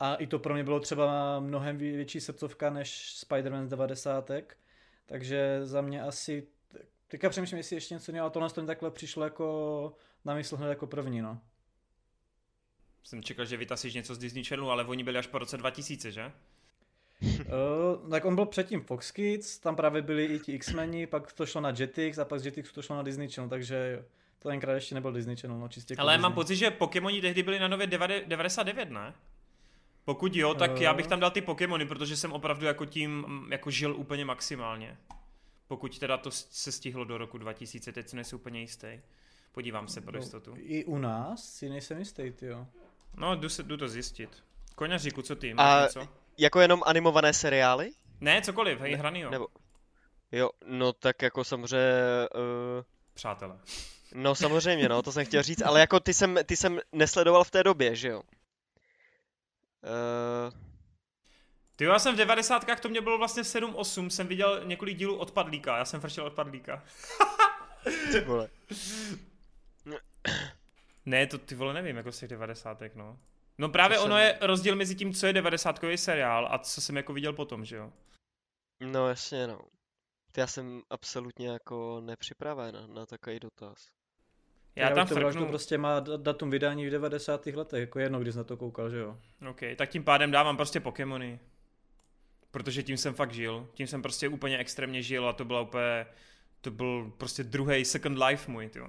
A 0.00 0.14
i 0.14 0.26
to 0.26 0.38
pro 0.38 0.54
mě 0.54 0.64
bylo 0.64 0.80
třeba 0.80 1.40
mnohem 1.40 1.78
větší 1.78 2.20
srdcovka 2.20 2.70
než 2.70 3.16
Spider-Man 3.26 3.64
z 3.64 3.68
90. 3.68 4.30
Takže 5.06 5.60
za 5.62 5.80
mě 5.80 6.02
asi, 6.02 6.46
teďka 7.08 7.30
přemýšlím, 7.30 7.56
jestli 7.56 7.76
ještě 7.76 7.94
něco 7.94 8.10
jiného, 8.10 8.24
ale 8.24 8.30
tohle 8.30 8.50
to 8.50 8.66
takhle 8.66 8.90
přišlo 8.90 9.24
jako 9.24 9.96
na 10.24 10.34
mysl 10.34 10.56
hned 10.56 10.68
jako 10.68 10.86
první, 10.86 11.22
no. 11.22 11.40
Jsem 13.02 13.22
čekal, 13.22 13.44
že 13.44 13.56
vytasíš 13.56 13.94
něco 13.94 14.14
z 14.14 14.18
Disney 14.18 14.44
Channelu, 14.44 14.70
ale 14.70 14.84
oni 14.84 15.04
byli 15.04 15.18
až 15.18 15.26
po 15.26 15.38
roce 15.38 15.56
2000, 15.56 16.12
že? 16.12 16.32
Uh, 17.22 18.10
tak 18.10 18.24
on 18.24 18.34
byl 18.34 18.46
předtím 18.46 18.80
Fox 18.80 19.10
Kids, 19.10 19.58
tam 19.58 19.76
právě 19.76 20.02
byli 20.02 20.24
i 20.24 20.38
ti 20.38 20.52
X-meni, 20.52 21.06
pak 21.06 21.32
to 21.32 21.46
šlo 21.46 21.60
na 21.60 21.72
Jetix 21.78 22.18
a 22.18 22.24
pak 22.24 22.40
z 22.40 22.46
Jetixu 22.46 22.74
to 22.74 22.82
šlo 22.82 22.96
na 22.96 23.02
Disney 23.02 23.28
Channel, 23.28 23.48
takže 23.48 24.04
to 24.38 24.48
tenkrát 24.48 24.74
ještě 24.74 24.94
nebyl 24.94 25.12
Disney 25.12 25.36
Channel, 25.36 25.58
no 25.58 25.68
čistě 25.68 25.94
Ale 25.98 26.12
Disney. 26.12 26.22
mám 26.22 26.32
pocit, 26.32 26.56
že 26.56 26.70
Pokémoni 26.70 27.20
tehdy 27.20 27.42
byli 27.42 27.58
na 27.58 27.68
nově 27.68 27.86
99, 27.86 28.90
ne? 28.90 29.14
Pokud 30.04 30.36
jo, 30.36 30.54
tak 30.54 30.70
uh... 30.70 30.82
já 30.82 30.94
bych 30.94 31.06
tam 31.06 31.20
dal 31.20 31.30
ty 31.30 31.40
Pokémony, 31.40 31.86
protože 31.86 32.16
jsem 32.16 32.32
opravdu 32.32 32.66
jako 32.66 32.86
tím 32.86 33.26
jako 33.50 33.70
žil 33.70 33.96
úplně 33.96 34.24
maximálně. 34.24 34.98
Pokud 35.68 35.98
teda 35.98 36.18
to 36.18 36.30
se 36.30 36.72
stihlo 36.72 37.04
do 37.04 37.18
roku 37.18 37.38
2000, 37.38 37.92
teď 37.92 38.08
si 38.08 38.16
nejsem 38.16 38.38
úplně 38.38 38.60
jistý. 38.60 39.00
Podívám 39.52 39.88
se 39.88 40.00
pro 40.00 40.12
no, 40.12 40.18
jistotu. 40.18 40.50
No, 40.50 40.56
I 40.60 40.84
u 40.84 40.98
nás 40.98 41.54
si 41.54 41.68
nejsem 41.68 41.98
jistý, 41.98 42.32
jo. 42.42 42.66
No, 43.16 43.36
jdu, 43.36 43.48
se, 43.48 43.62
jdu 43.62 43.76
to 43.76 43.88
zjistit. 43.88 44.44
Koňaříku, 44.74 45.22
co 45.22 45.36
ty? 45.36 45.54
Máš 45.54 45.66
A 45.66 45.82
něco? 45.82 46.08
Jako 46.38 46.60
jenom 46.60 46.82
animované 46.86 47.32
seriály? 47.32 47.90
Ne, 48.20 48.42
cokoliv, 48.42 48.80
hej, 48.80 48.94
hraný 48.94 49.20
jo. 49.20 49.30
Nebo... 49.30 49.46
Jo, 50.32 50.50
no 50.66 50.92
tak 50.92 51.22
jako 51.22 51.44
samozřejmě... 51.44 52.28
Uh... 52.34 52.84
Přátelé. 53.14 53.58
No 54.14 54.34
samozřejmě, 54.34 54.88
no, 54.88 55.02
to 55.02 55.12
jsem 55.12 55.24
chtěl 55.24 55.42
říct, 55.42 55.62
ale 55.62 55.80
jako 55.80 56.00
ty 56.00 56.14
jsem, 56.14 56.38
ty 56.46 56.56
jsem 56.56 56.80
nesledoval 56.92 57.44
v 57.44 57.50
té 57.50 57.62
době, 57.62 57.96
že 57.96 58.08
jo? 58.08 58.22
Uh... 59.82 60.52
Ty 61.76 61.84
já 61.84 61.98
jsem 61.98 62.14
v 62.14 62.18
90. 62.18 62.80
to 62.80 62.88
mě 62.88 63.00
bylo 63.00 63.18
vlastně 63.18 63.42
7-8, 63.42 64.06
jsem 64.06 64.26
viděl 64.26 64.64
několik 64.64 64.96
dílů 64.96 65.16
odpadlíka, 65.16 65.76
já 65.76 65.84
jsem 65.84 66.00
frčel 66.00 66.26
odpadlíka. 66.26 66.84
ty 68.12 68.20
vole. 68.20 68.48
ne, 71.06 71.26
to 71.26 71.38
ty 71.38 71.54
vole 71.54 71.74
nevím, 71.74 71.96
jako 71.96 72.12
z 72.12 72.18
těch 72.18 72.28
90. 72.28 72.78
no. 72.94 73.18
No 73.58 73.68
právě 73.68 73.98
co 73.98 74.04
ono 74.04 74.14
jsem... 74.14 74.24
je 74.24 74.38
rozdíl 74.40 74.76
mezi 74.76 74.94
tím, 74.94 75.12
co 75.14 75.26
je 75.26 75.32
90 75.32 75.80
seriál 75.96 76.48
a 76.50 76.58
co 76.58 76.80
jsem 76.80 76.96
jako 76.96 77.12
viděl 77.12 77.32
potom, 77.32 77.64
že 77.64 77.76
jo? 77.76 77.92
No 78.80 79.08
jasně, 79.08 79.46
no. 79.46 79.60
Já 80.36 80.46
jsem 80.46 80.82
absolutně 80.90 81.48
jako 81.48 82.00
nepřipraven 82.00 82.74
na, 82.74 82.86
na 82.86 83.06
takový 83.06 83.40
dotaz. 83.40 83.88
Já, 84.76 84.88
Já 84.88 84.94
tam 84.94 85.08
to 85.08 85.14
frknu... 85.14 85.46
prostě 85.46 85.78
má 85.78 86.00
datum 86.00 86.50
vydání 86.50 86.86
v 86.86 86.90
90. 86.90 87.46
letech, 87.46 87.80
jako 87.80 87.98
jedno, 87.98 88.20
když 88.20 88.34
na 88.34 88.44
to 88.44 88.56
koukal, 88.56 88.90
že 88.90 88.98
jo? 88.98 89.18
OK, 89.50 89.60
tak 89.76 89.90
tím 89.90 90.04
pádem 90.04 90.30
dávám 90.30 90.56
prostě 90.56 90.80
Pokémony. 90.80 91.40
Protože 92.50 92.82
tím 92.82 92.96
jsem 92.96 93.14
fakt 93.14 93.32
žil. 93.32 93.68
Tím 93.74 93.86
jsem 93.86 94.02
prostě 94.02 94.28
úplně 94.28 94.58
extrémně 94.58 95.02
žil 95.02 95.28
a 95.28 95.32
to 95.32 95.44
byla 95.44 95.60
úplně... 95.60 96.06
To 96.60 96.70
byl 96.70 97.12
prostě 97.18 97.44
druhý 97.44 97.84
second 97.84 98.18
life 98.18 98.50
můj, 98.50 98.70
jo. 98.74 98.86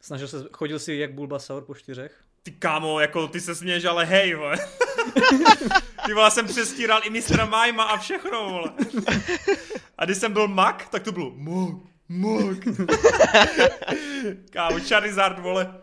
Snažil 0.00 0.28
se, 0.28 0.48
chodil 0.52 0.78
si 0.78 0.94
jak 0.94 1.14
Bulbasaur 1.14 1.64
po 1.64 1.74
čtyřech? 1.74 2.24
Ty 2.48 2.52
kámo, 2.52 3.00
jako 3.00 3.28
ty 3.28 3.40
se 3.40 3.54
směješ, 3.54 3.84
ale 3.84 4.04
hej, 4.04 4.34
vole. 4.34 4.56
Ty 6.06 6.14
vole, 6.14 6.30
jsem 6.30 6.46
přestíral 6.46 7.00
i 7.04 7.10
mistra 7.10 7.46
Majma 7.46 7.84
a 7.84 7.98
všechno, 7.98 8.50
vole. 8.50 8.72
A 9.98 10.04
když 10.04 10.18
jsem 10.18 10.32
byl 10.32 10.48
mak, 10.48 10.88
tak 10.88 11.02
to 11.02 11.12
bylo 11.12 11.32
mok, 11.34 11.84
mok. 12.08 12.58
kámo, 14.50 14.78
Charizard, 14.88 15.38
vole. 15.38 15.80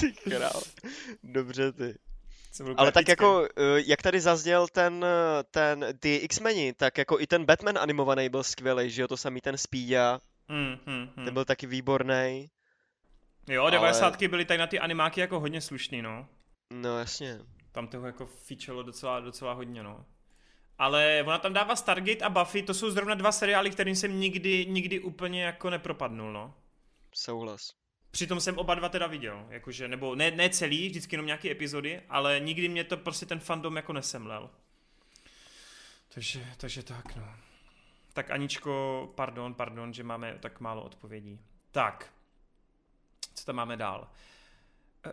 ty 0.00 0.12
král. 0.12 0.62
Dobře 1.22 1.72
ty. 1.72 1.94
Ale 2.76 2.92
tak 2.92 3.08
jako, 3.08 3.48
eh, 3.56 3.82
jak 3.86 4.02
tady 4.02 4.20
zazněl 4.20 4.66
ten, 4.72 5.06
ten, 5.50 5.86
ty 6.00 6.16
X-meni, 6.16 6.72
tak 6.72 6.98
jako 6.98 7.20
i 7.20 7.26
ten 7.26 7.44
Batman 7.44 7.78
animovaný 7.78 8.28
byl 8.28 8.42
skvělý, 8.42 8.90
že 8.90 9.02
jo, 9.02 9.08
to 9.08 9.16
samý 9.16 9.40
ten 9.40 9.58
Speedia, 9.58 10.18
mm, 10.48 10.76
mm, 10.86 11.08
mm. 11.16 11.24
ten 11.24 11.34
byl 11.34 11.44
taky 11.44 11.66
výborný. 11.66 12.48
Jo, 13.48 13.70
90. 13.70 14.06
Ale... 14.06 14.28
byly 14.28 14.44
tady 14.44 14.58
na 14.58 14.66
ty 14.66 14.78
animáky 14.78 15.20
jako 15.20 15.40
hodně 15.40 15.60
slušný, 15.60 16.02
no. 16.02 16.28
No 16.72 16.98
jasně. 16.98 17.38
Tam 17.72 17.88
toho 17.88 18.06
jako 18.06 18.26
fičelo 18.26 18.82
docela, 18.82 19.20
docela 19.20 19.52
hodně, 19.52 19.82
no. 19.82 20.04
Ale 20.78 21.22
ona 21.26 21.38
tam 21.38 21.52
dává 21.52 21.76
Stargate 21.76 22.24
a 22.24 22.28
Buffy, 22.28 22.62
to 22.62 22.74
jsou 22.74 22.90
zrovna 22.90 23.14
dva 23.14 23.32
seriály, 23.32 23.70
kterým 23.70 23.96
jsem 23.96 24.20
nikdy, 24.20 24.66
nikdy 24.66 25.00
úplně 25.00 25.44
jako 25.44 25.70
nepropadnul, 25.70 26.32
no. 26.32 26.54
Souhlas. 27.14 27.60
Přitom 28.10 28.40
jsem 28.40 28.58
oba 28.58 28.74
dva 28.74 28.88
teda 28.88 29.06
viděl, 29.06 29.46
jakože, 29.50 29.88
nebo 29.88 30.14
ne, 30.14 30.30
ne 30.30 30.50
celý, 30.50 30.88
vždycky 30.88 31.14
jenom 31.14 31.26
nějaké 31.26 31.50
epizody, 31.50 32.02
ale 32.08 32.40
nikdy 32.40 32.68
mě 32.68 32.84
to 32.84 32.96
prostě 32.96 33.26
ten 33.26 33.40
fandom 33.40 33.76
jako 33.76 33.92
nesemlel. 33.92 34.50
Takže, 36.14 36.46
takže 36.56 36.82
tak, 36.82 37.16
no. 37.16 37.34
Tak 38.12 38.30
Aničko, 38.30 39.12
pardon, 39.14 39.54
pardon, 39.54 39.92
že 39.92 40.02
máme 40.02 40.38
tak 40.40 40.60
málo 40.60 40.82
odpovědí. 40.82 41.40
Tak, 41.70 42.12
co 43.38 43.44
tam 43.44 43.56
máme 43.56 43.76
dál? 43.76 44.08
Uh, 45.06 45.12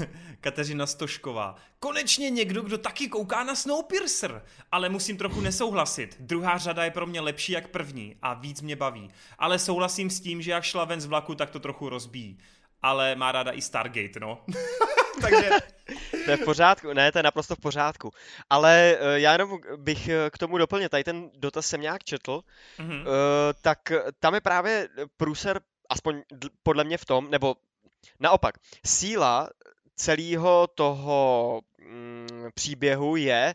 uh, 0.00 0.06
Kateřina 0.40 0.86
Stošková. 0.86 1.56
Konečně 1.78 2.30
někdo, 2.30 2.62
kdo 2.62 2.78
taky 2.78 3.08
kouká 3.08 3.44
na 3.44 3.54
Snowpiercer. 3.54 4.42
Ale 4.72 4.88
musím 4.88 5.16
trochu 5.16 5.40
nesouhlasit. 5.40 6.16
Druhá 6.20 6.58
řada 6.58 6.84
je 6.84 6.90
pro 6.90 7.06
mě 7.06 7.20
lepší 7.20 7.52
jak 7.52 7.68
první 7.68 8.16
a 8.22 8.34
víc 8.34 8.60
mě 8.60 8.76
baví. 8.76 9.10
Ale 9.38 9.58
souhlasím 9.58 10.10
s 10.10 10.20
tím, 10.20 10.42
že 10.42 10.50
jak 10.50 10.64
šla 10.64 10.84
ven 10.84 11.00
z 11.00 11.06
vlaku, 11.06 11.34
tak 11.34 11.50
to 11.50 11.60
trochu 11.60 11.88
rozbíjí. 11.88 12.38
Ale 12.82 13.14
má 13.14 13.32
ráda 13.32 13.52
i 13.52 13.62
Stargate, 13.62 14.20
no. 14.20 14.44
Takže... 15.20 15.50
To 16.24 16.30
je 16.30 16.36
v 16.36 16.44
pořádku, 16.44 16.92
ne, 16.92 17.12
to 17.12 17.18
je 17.18 17.22
naprosto 17.22 17.56
v 17.56 17.60
pořádku. 17.60 18.10
Ale 18.50 18.98
uh, 19.00 19.06
já 19.14 19.32
jenom 19.32 19.58
bych 19.76 20.10
k 20.30 20.38
tomu 20.38 20.58
doplnil, 20.58 20.88
tady 20.88 21.04
ten 21.04 21.30
dotaz 21.34 21.66
jsem 21.66 21.80
nějak 21.80 22.04
četl, 22.04 22.40
mm-hmm. 22.78 23.00
uh, 23.00 23.06
tak 23.62 23.78
tam 24.20 24.34
je 24.34 24.40
právě 24.40 24.88
průser 25.16 25.60
aspoň 25.90 26.22
podle 26.62 26.84
mě 26.84 26.98
v 26.98 27.04
tom, 27.04 27.30
nebo 27.30 27.56
naopak, 28.20 28.54
síla 28.86 29.48
celého 29.96 30.66
toho 30.66 31.60
mm, 31.78 32.48
příběhu 32.54 33.16
je 33.16 33.54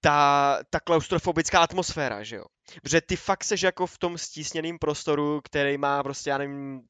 ta, 0.00 0.58
ta 0.70 0.80
klaustrofobická 0.80 1.60
atmosféra, 1.60 2.22
že 2.22 2.36
jo. 2.36 2.44
Protože 2.82 3.00
ty 3.00 3.16
fakt 3.16 3.44
seš 3.44 3.62
jako 3.62 3.86
v 3.86 3.98
tom 3.98 4.18
stísněném 4.18 4.78
prostoru, 4.78 5.40
který 5.44 5.78
má 5.78 6.02
prostě, 6.02 6.30
já 6.30 6.38
nevím, 6.38 6.82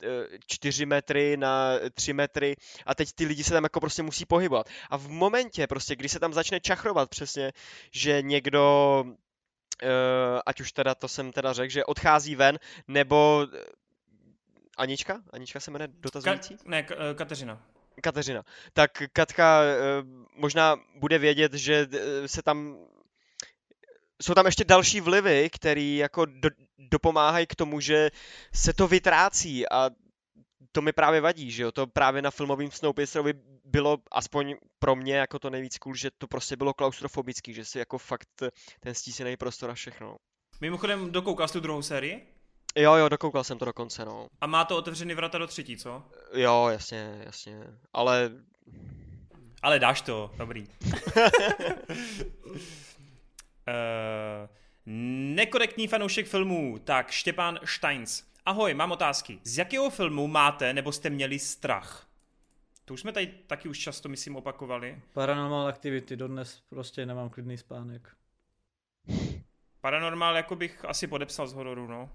4 0.46 0.82
e, 0.82 0.86
metry 0.86 1.36
na 1.36 1.78
3 1.94 2.12
metry 2.12 2.56
a 2.86 2.94
teď 2.94 3.08
ty 3.14 3.26
lidi 3.26 3.44
se 3.44 3.54
tam 3.54 3.62
jako 3.62 3.80
prostě 3.80 4.02
musí 4.02 4.24
pohybovat. 4.24 4.68
A 4.90 4.96
v 4.96 5.08
momentě 5.08 5.66
prostě, 5.66 5.96
kdy 5.96 6.08
se 6.08 6.20
tam 6.20 6.32
začne 6.32 6.60
čachrovat 6.60 7.10
přesně, 7.10 7.52
že 7.92 8.22
někdo, 8.22 9.04
e, 9.82 9.88
ať 10.46 10.60
už 10.60 10.72
teda 10.72 10.94
to 10.94 11.08
jsem 11.08 11.32
teda 11.32 11.52
řekl, 11.52 11.72
že 11.72 11.84
odchází 11.84 12.36
ven, 12.36 12.58
nebo 12.88 13.46
Anička? 14.76 15.22
Anička 15.32 15.60
se 15.60 15.70
jmenuje 15.70 15.88
dotazující? 15.92 16.56
Ka- 16.56 16.62
ne, 16.64 16.86
eh, 16.90 17.14
Kateřina. 17.14 17.62
Kateřina. 18.02 18.42
Tak 18.72 19.02
Katka 19.12 19.62
eh, 19.62 19.76
možná 20.36 20.76
bude 20.96 21.18
vědět, 21.18 21.54
že 21.54 21.86
eh, 21.92 22.28
se 22.28 22.42
tam 22.42 22.76
jsou 24.22 24.34
tam 24.34 24.46
ještě 24.46 24.64
další 24.64 25.00
vlivy, 25.00 25.50
které 25.52 25.82
jako 25.82 26.24
do, 26.24 26.50
dopomáhají 26.78 27.46
k 27.46 27.54
tomu, 27.54 27.80
že 27.80 28.10
se 28.54 28.72
to 28.72 28.88
vytrácí 28.88 29.68
a 29.68 29.90
to 30.72 30.82
mi 30.82 30.92
právě 30.92 31.20
vadí, 31.20 31.50
že 31.50 31.62
jo, 31.62 31.72
to 31.72 31.86
právě 31.86 32.22
na 32.22 32.30
filmovém 32.30 32.70
Snowpiercerovi 32.70 33.34
bylo 33.64 33.98
aspoň 34.10 34.54
pro 34.78 34.96
mě 34.96 35.16
jako 35.16 35.38
to 35.38 35.50
nejvíc 35.50 35.78
cool, 35.78 35.94
že 35.94 36.10
to 36.18 36.26
prostě 36.26 36.56
bylo 36.56 36.74
klaustrofobický, 36.74 37.54
že 37.54 37.64
si 37.64 37.78
jako 37.78 37.98
fakt 37.98 38.28
ten 38.80 38.94
stísený 38.94 39.36
prostor 39.36 39.70
a 39.70 39.74
všechno. 39.74 40.16
Mimochodem, 40.60 41.10
dokoukal 41.12 41.48
jsi 41.48 41.52
tu 41.52 41.60
druhou 41.60 41.82
sérii? 41.82 42.33
Jo, 42.76 42.94
jo, 42.94 43.08
dokoukal 43.08 43.44
jsem 43.44 43.58
to 43.58 43.64
dokonce, 43.64 44.04
no. 44.04 44.28
A 44.40 44.46
má 44.46 44.64
to 44.64 44.76
otevřený 44.76 45.14
vrata 45.14 45.38
do 45.38 45.46
třetí, 45.46 45.76
co? 45.76 46.02
Jo, 46.32 46.68
jasně, 46.72 47.22
jasně. 47.24 47.60
Ale... 47.92 48.30
Ale 49.62 49.78
dáš 49.78 50.00
to, 50.00 50.30
dobrý. 50.36 50.66
uh, 50.66 50.66
nekorektní 55.34 55.88
fanoušek 55.88 56.26
filmů, 56.26 56.78
tak 56.84 57.10
Štěpán 57.10 57.58
Steins. 57.64 58.24
Ahoj, 58.46 58.74
mám 58.74 58.92
otázky. 58.92 59.38
Z 59.44 59.58
jakého 59.58 59.90
filmu 59.90 60.26
máte 60.26 60.72
nebo 60.72 60.92
jste 60.92 61.10
měli 61.10 61.38
strach? 61.38 62.06
To 62.84 62.94
už 62.94 63.00
jsme 63.00 63.12
tady 63.12 63.26
taky 63.26 63.68
už 63.68 63.78
často, 63.78 64.08
myslím, 64.08 64.36
opakovali. 64.36 65.02
Paranormal 65.12 65.68
Activity, 65.68 66.16
dodnes 66.16 66.60
prostě 66.68 67.06
nemám 67.06 67.30
klidný 67.30 67.58
spánek. 67.58 68.16
Paranormal 69.80 70.36
jako 70.36 70.56
bych 70.56 70.84
asi 70.84 71.06
podepsal 71.06 71.46
z 71.46 71.52
hororu, 71.52 71.86
no. 71.86 72.10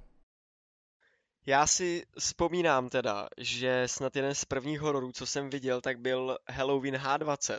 Já 1.45 1.68
si 1.68 2.06
vzpomínám 2.20 2.90
teda, 2.90 3.28
že 3.38 3.88
snad 3.88 4.16
jeden 4.16 4.36
z 4.36 4.45
prvních 4.45 4.80
hororů, 4.80 5.11
co 5.11 5.26
jsem 5.26 5.49
viděl, 5.49 5.82
tak 5.82 5.99
byl 5.99 6.38
Halloween 6.49 6.95
H20. 6.95 7.57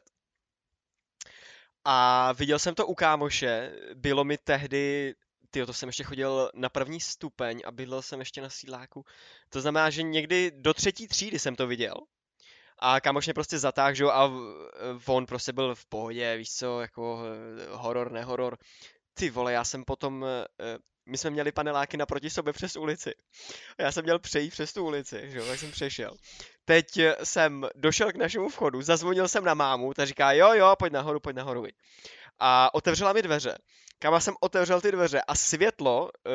A 1.84 2.32
viděl 2.32 2.58
jsem 2.58 2.74
to 2.74 2.86
u 2.86 2.94
kámoše, 2.94 3.72
bylo 3.94 4.24
mi 4.24 4.38
tehdy, 4.38 5.14
ty 5.50 5.66
to 5.66 5.72
jsem 5.72 5.88
ještě 5.88 6.04
chodil 6.04 6.50
na 6.54 6.68
první 6.68 7.00
stupeň 7.00 7.62
a 7.64 7.72
bydlel 7.72 8.02
jsem 8.02 8.20
ještě 8.20 8.40
na 8.40 8.50
sídláku. 8.50 9.04
To 9.48 9.60
znamená, 9.60 9.90
že 9.90 10.02
někdy 10.02 10.52
do 10.54 10.74
třetí 10.74 11.08
třídy 11.08 11.38
jsem 11.38 11.56
to 11.56 11.66
viděl. 11.66 11.94
A 12.78 13.00
kámoš 13.00 13.26
mě 13.26 13.34
prostě 13.34 13.58
zatáhl, 13.58 14.10
a 14.10 14.30
on 15.06 15.26
prostě 15.26 15.52
byl 15.52 15.74
v 15.74 15.86
pohodě, 15.86 16.36
víš 16.36 16.54
co, 16.54 16.80
jako 16.80 17.22
eh, 17.24 17.66
horor, 17.70 18.12
nehoror. 18.12 18.58
Ty 19.14 19.30
vole, 19.30 19.52
já 19.52 19.64
jsem 19.64 19.84
potom 19.84 20.24
eh, 20.24 20.78
my 21.06 21.18
jsme 21.18 21.30
měli 21.30 21.52
paneláky 21.52 21.96
naproti 21.96 22.30
sobě 22.30 22.52
přes 22.52 22.76
ulici. 22.76 23.14
Já 23.78 23.92
jsem 23.92 24.04
měl 24.04 24.18
přejít 24.18 24.50
přes 24.50 24.72
tu 24.72 24.84
ulici, 24.84 25.30
že 25.30 25.38
jo, 25.38 25.46
tak 25.46 25.58
jsem 25.58 25.70
přešel. 25.70 26.16
Teď 26.64 26.96
eh, 26.96 27.16
jsem 27.24 27.66
došel 27.74 28.12
k 28.12 28.16
našemu 28.16 28.48
vchodu, 28.48 28.82
zazvonil 28.82 29.28
jsem 29.28 29.44
na 29.44 29.54
mámu, 29.54 29.94
ta 29.94 30.04
říká, 30.04 30.32
jo, 30.32 30.52
jo, 30.52 30.74
pojď 30.78 30.92
nahoru, 30.92 31.20
pojď 31.20 31.36
nahoru. 31.36 31.66
A 32.38 32.74
otevřela 32.74 33.12
mi 33.12 33.22
dveře. 33.22 33.58
Kam 33.98 34.20
jsem 34.20 34.34
otevřel 34.40 34.80
ty 34.80 34.92
dveře 34.92 35.22
a 35.28 35.34
světlo, 35.34 36.10
eh, 36.26 36.30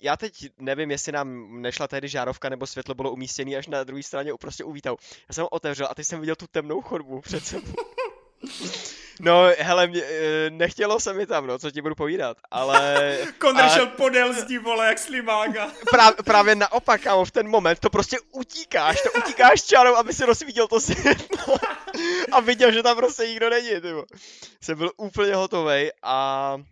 já 0.00 0.16
teď 0.16 0.50
nevím, 0.58 0.90
jestli 0.90 1.12
nám 1.12 1.60
nešla 1.62 1.88
tehdy 1.88 2.08
žárovka 2.08 2.48
nebo 2.48 2.66
světlo 2.66 2.94
bylo 2.94 3.12
umístěné 3.12 3.56
až 3.56 3.66
na 3.66 3.84
druhé 3.84 4.02
straně 4.02 4.32
prostě 4.40 4.64
uvítal. 4.64 4.96
Já 5.28 5.34
jsem 5.34 5.42
ho 5.42 5.48
otevřel 5.48 5.88
a 5.90 5.94
teď 5.94 6.06
jsem 6.06 6.20
viděl 6.20 6.36
tu 6.36 6.46
temnou 6.46 6.82
chodbu 6.82 7.20
před 7.20 7.44
sebou. 7.44 7.72
No, 9.20 9.50
hele, 9.58 9.86
mě, 9.86 10.02
eh, 10.02 10.50
nechtělo 10.50 11.00
se 11.00 11.14
mi 11.14 11.26
tam, 11.26 11.46
no, 11.46 11.58
co 11.58 11.70
ti 11.70 11.82
budu 11.82 11.94
povídat, 11.94 12.36
ale... 12.50 13.18
Konr 13.38 13.60
a... 13.60 13.68
šel 13.68 13.86
podél 13.86 14.32
zdí, 14.32 14.58
vole, 14.58 14.86
jak 14.86 14.98
slimága. 14.98 15.70
Prá, 15.90 16.12
právě 16.12 16.54
naopak, 16.54 17.00
kámo, 17.00 17.24
v 17.24 17.30
ten 17.30 17.48
moment 17.48 17.78
to 17.78 17.90
prostě 17.90 18.16
utíkáš, 18.32 19.02
to 19.02 19.18
utíkáš 19.18 19.62
čarou, 19.62 19.94
aby 19.94 20.14
si 20.14 20.24
rozsvítil 20.24 20.68
to 20.68 20.80
světlo 20.80 21.56
a 22.32 22.40
viděl, 22.40 22.72
že 22.72 22.82
tam 22.82 22.96
prostě 22.96 23.28
nikdo 23.28 23.50
není, 23.50 23.80
tybo. 23.80 24.04
Jsem 24.62 24.78
byl 24.78 24.92
úplně 24.96 25.34
hotovej 25.34 25.92
a 26.02 26.54
uh, 26.56 26.64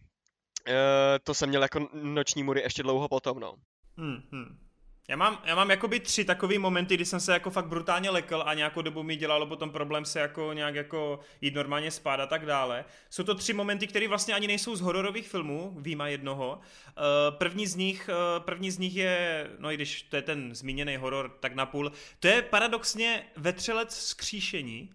to 1.25 1.35
jsem 1.35 1.49
měl 1.49 1.63
jako 1.63 1.89
noční 1.93 2.43
mury 2.43 2.61
ještě 2.61 2.83
dlouho 2.83 3.09
potom, 3.09 3.41
no. 3.41 3.55
Hmm, 3.97 4.23
hmm. 4.33 4.66
Já 5.09 5.17
mám, 5.17 5.43
já 5.45 5.55
mám 5.55 5.71
jakoby 5.71 6.01
tři 6.01 6.25
takové 6.25 6.59
momenty, 6.59 6.95
kdy 6.95 7.05
jsem 7.05 7.21
se 7.21 7.33
jako 7.33 7.51
fakt 7.51 7.67
brutálně 7.67 8.11
lekl 8.11 8.43
a 8.47 8.55
nějakou 8.55 8.83
dobu 8.83 9.03
mi 9.03 9.17
dělalo 9.17 9.47
potom 9.47 9.71
problém 9.71 10.05
se 10.05 10.21
jako 10.21 10.53
nějak 10.53 10.75
jako 10.75 11.21
jít 11.41 11.55
normálně 11.55 11.91
spát 11.91 12.21
a 12.21 12.27
tak 12.27 12.47
dále. 12.47 12.85
Jsou 13.11 13.23
to 13.25 13.35
tři 13.35 13.53
momenty, 13.53 13.87
které 13.87 14.09
vlastně 14.09 14.35
ani 14.35 14.47
nejsou 14.47 14.77
z 14.77 14.81
hororových 14.81 15.29
filmů, 15.29 15.75
výjima 15.79 16.09
jednoho. 16.09 16.59
Uh, 16.59 17.39
první 17.39 17.67
z 17.67 17.77
nich, 17.77 18.09
uh, 18.09 18.45
první 18.45 18.71
z 18.71 18.79
nich 18.79 18.97
je, 18.97 19.47
no 19.59 19.73
i 19.73 19.75
když 19.75 20.03
to 20.03 20.17
je 20.17 20.23
ten 20.23 20.55
zmíněný 20.55 20.97
horor, 20.97 21.37
tak 21.41 21.55
napůl, 21.55 21.93
to 22.21 22.29
je 22.29 22.43
paradoxně 22.43 23.27
vetřelec 23.37 23.97
skříšení, 23.97 24.91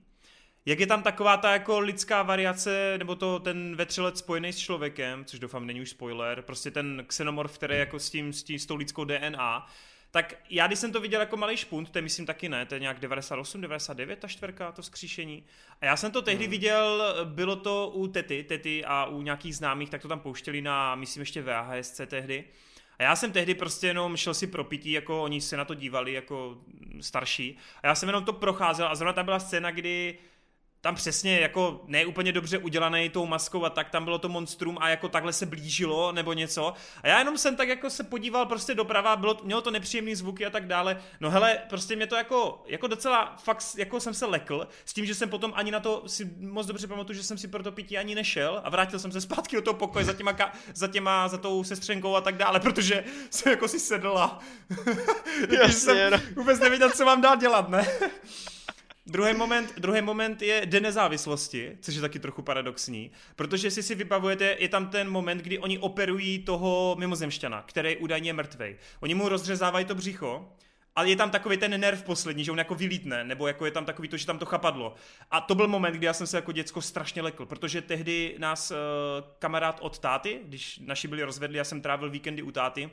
jak 0.65 0.79
je 0.79 0.87
tam 0.87 1.03
taková 1.03 1.37
ta 1.37 1.53
jako 1.53 1.79
lidská 1.79 2.23
variace, 2.23 2.95
nebo 2.97 3.15
to 3.15 3.39
ten 3.39 3.75
vetřelec 3.75 4.19
spojený 4.19 4.53
s 4.53 4.57
člověkem, 4.57 5.25
což 5.25 5.39
doufám 5.39 5.65
není 5.65 5.81
už 5.81 5.89
spoiler, 5.89 6.41
prostě 6.41 6.71
ten 6.71 7.03
xenomorf, 7.07 7.57
který 7.57 7.77
jako 7.77 7.99
s 7.99 8.09
tím, 8.09 8.33
s 8.33 8.43
tím, 8.43 8.59
s 8.59 8.65
tou 8.65 8.75
lidskou 8.75 9.03
DNA, 9.03 9.67
tak 10.11 10.35
já, 10.49 10.67
když 10.67 10.79
jsem 10.79 10.91
to 10.91 11.01
viděl 11.01 11.19
jako 11.19 11.37
malý 11.37 11.57
špunt, 11.57 11.89
to 11.89 11.97
je 11.97 12.01
myslím 12.01 12.25
taky 12.25 12.49
ne, 12.49 12.65
to 12.65 12.73
je 12.73 12.79
nějak 12.79 12.99
98, 12.99 13.61
99 13.61 14.19
ta 14.19 14.27
čtverka, 14.27 14.71
to 14.71 14.83
skříšení. 14.83 15.43
A 15.81 15.85
já 15.85 15.97
jsem 15.97 16.11
to 16.11 16.21
tehdy 16.21 16.43
hmm. 16.43 16.51
viděl, 16.51 17.15
bylo 17.23 17.55
to 17.55 17.91
u 17.93 18.07
Tety, 18.07 18.43
Tety 18.43 18.85
a 18.85 19.05
u 19.05 19.21
nějakých 19.21 19.55
známých, 19.55 19.89
tak 19.89 20.01
to 20.01 20.07
tam 20.07 20.19
pouštěli 20.19 20.61
na, 20.61 20.95
myslím 20.95 21.21
ještě 21.21 21.41
VHSC 21.41 22.01
tehdy. 22.07 22.43
A 22.99 23.03
já 23.03 23.15
jsem 23.15 23.31
tehdy 23.31 23.55
prostě 23.55 23.87
jenom 23.87 24.17
šel 24.17 24.33
si 24.33 24.47
pro 24.47 24.63
pití, 24.63 24.91
jako 24.91 25.23
oni 25.23 25.41
se 25.41 25.57
na 25.57 25.65
to 25.65 25.73
dívali 25.73 26.13
jako 26.13 26.57
starší. 27.01 27.57
A 27.83 27.87
já 27.87 27.95
jsem 27.95 28.09
jenom 28.09 28.25
to 28.25 28.33
procházel 28.33 28.87
a 28.87 28.95
zrovna 28.95 29.13
tam 29.13 29.25
byla 29.25 29.39
scéna, 29.39 29.71
kdy 29.71 30.17
tam 30.81 30.95
přesně 30.95 31.39
jako 31.39 31.81
ne 31.87 32.05
úplně 32.05 32.31
dobře 32.31 32.57
udělaný 32.57 33.09
tou 33.09 33.25
maskou 33.25 33.65
a 33.65 33.69
tak 33.69 33.89
tam 33.89 34.03
bylo 34.03 34.17
to 34.17 34.29
monstrum 34.29 34.77
a 34.81 34.89
jako 34.89 35.09
takhle 35.09 35.33
se 35.33 35.45
blížilo 35.45 36.11
nebo 36.11 36.33
něco. 36.33 36.73
A 37.03 37.07
já 37.07 37.19
jenom 37.19 37.37
jsem 37.37 37.55
tak 37.55 37.67
jako 37.67 37.89
se 37.89 38.03
podíval 38.03 38.45
prostě 38.45 38.75
doprava, 38.75 39.15
bylo, 39.15 39.37
mělo 39.43 39.61
to 39.61 39.71
nepříjemný 39.71 40.15
zvuky 40.15 40.45
a 40.45 40.49
tak 40.49 40.67
dále. 40.67 41.01
No 41.19 41.29
hele, 41.29 41.59
prostě 41.69 41.95
mě 41.95 42.07
to 42.07 42.15
jako, 42.15 42.63
jako 42.67 42.87
docela 42.87 43.35
fakt, 43.43 43.65
jako 43.77 43.99
jsem 43.99 44.13
se 44.13 44.25
lekl 44.25 44.67
s 44.85 44.93
tím, 44.93 45.05
že 45.05 45.15
jsem 45.15 45.29
potom 45.29 45.53
ani 45.55 45.71
na 45.71 45.79
to 45.79 46.03
si 46.07 46.31
moc 46.39 46.67
dobře 46.67 46.87
pamatuju, 46.87 47.17
že 47.17 47.23
jsem 47.23 47.37
si 47.37 47.47
pro 47.47 47.63
to 47.63 47.71
pití 47.71 47.97
ani 47.97 48.15
nešel 48.15 48.61
a 48.63 48.69
vrátil 48.69 48.99
jsem 48.99 49.11
se 49.11 49.21
zpátky 49.21 49.55
do 49.55 49.61
toho 49.61 49.73
pokoje 49.73 50.05
za 50.05 50.13
těma, 50.13 50.33
ka, 50.33 50.51
za 50.73 50.87
těma, 50.87 51.27
za 51.27 51.37
tou 51.37 51.63
sestřenkou 51.63 52.15
a 52.15 52.21
tak 52.21 52.37
dále, 52.37 52.59
protože 52.59 53.03
jsem 53.29 53.51
jako 53.51 53.67
si 53.67 53.79
sedla. 53.79 54.39
Jasně, 55.61 55.69
jsem 55.69 56.11
no. 56.11 56.17
vůbec 56.35 56.59
nevěděl, 56.59 56.89
co 56.89 57.05
mám 57.05 57.21
dál 57.21 57.37
dělat, 57.37 57.69
ne? 57.69 57.87
Druhý 59.11 59.33
moment, 59.33 59.73
druhý 59.77 60.01
moment 60.01 60.41
je 60.41 60.61
Den 60.65 60.83
nezávislosti, 60.83 61.77
což 61.81 61.95
je 61.95 62.01
taky 62.01 62.19
trochu 62.19 62.41
paradoxní, 62.41 63.11
protože 63.35 63.71
si 63.71 63.83
si 63.83 63.95
vybavujete, 63.95 64.55
je 64.59 64.69
tam 64.69 64.87
ten 64.87 65.09
moment, 65.09 65.37
kdy 65.37 65.59
oni 65.59 65.79
operují 65.79 66.39
toho 66.39 66.95
mimozemšťana, 66.99 67.63
který 67.67 67.89
je 67.89 67.97
údajně 67.97 68.33
mrtvej. 68.33 68.77
Oni 68.99 69.13
mu 69.13 69.29
rozřezávají 69.29 69.85
to 69.85 69.95
břicho, 69.95 70.49
ale 70.95 71.09
je 71.09 71.15
tam 71.15 71.29
takový 71.29 71.57
ten 71.57 71.81
nerv 71.81 72.03
poslední, 72.03 72.43
že 72.43 72.51
on 72.51 72.57
jako 72.57 72.75
vylítne, 72.75 73.23
nebo 73.23 73.47
jako 73.47 73.65
je 73.65 73.71
tam 73.71 73.85
takový 73.85 74.07
to, 74.07 74.17
že 74.17 74.25
tam 74.25 74.39
to 74.39 74.45
chapadlo. 74.45 74.95
A 75.31 75.41
to 75.41 75.55
byl 75.55 75.67
moment, 75.67 75.93
kdy 75.93 76.05
já 76.05 76.13
jsem 76.13 76.27
se 76.27 76.37
jako 76.37 76.51
děcko 76.51 76.81
strašně 76.81 77.21
lekl, 77.21 77.45
protože 77.45 77.81
tehdy 77.81 78.35
nás 78.39 78.71
uh, 78.71 78.77
kamarád 79.39 79.79
od 79.81 79.99
táty, 79.99 80.39
když 80.45 80.79
naši 80.85 81.07
byli 81.07 81.23
rozvedli, 81.23 81.57
já 81.57 81.63
jsem 81.63 81.81
trávil 81.81 82.09
víkendy 82.09 82.41
u 82.41 82.51
táty, 82.51 82.89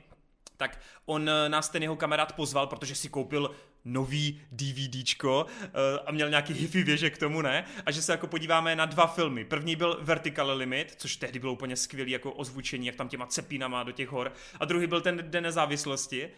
tak 0.58 0.80
on 1.06 1.28
eh, 1.28 1.48
nás 1.48 1.68
ten 1.68 1.82
jeho 1.82 1.96
kamarád 1.96 2.32
pozval, 2.32 2.66
protože 2.66 2.94
si 2.94 3.08
koupil 3.08 3.50
nový 3.84 4.40
DVDčko 4.52 5.44
uh, 5.44 5.68
a 6.06 6.12
měl 6.12 6.30
nějaký 6.30 6.54
hifi 6.54 6.82
věže 6.82 7.10
k 7.10 7.18
tomu, 7.18 7.42
ne? 7.42 7.64
A 7.86 7.90
že 7.90 8.02
se 8.02 8.12
jako 8.12 8.26
podíváme 8.26 8.76
na 8.76 8.86
dva 8.86 9.06
filmy. 9.06 9.44
První 9.44 9.76
byl 9.76 9.98
Vertical 10.00 10.56
Limit, 10.56 10.94
což 10.96 11.16
tehdy 11.16 11.38
bylo 11.38 11.52
úplně 11.52 11.76
skvělý 11.76 12.12
jako 12.12 12.32
ozvučení, 12.32 12.86
jak 12.86 12.96
tam 12.96 13.08
těma 13.08 13.26
cepínama 13.26 13.82
do 13.82 13.92
těch 13.92 14.08
hor. 14.08 14.32
A 14.60 14.64
druhý 14.64 14.86
byl 14.86 15.00
ten 15.00 15.24
Den 15.26 15.42
nezávislosti. 15.42 16.30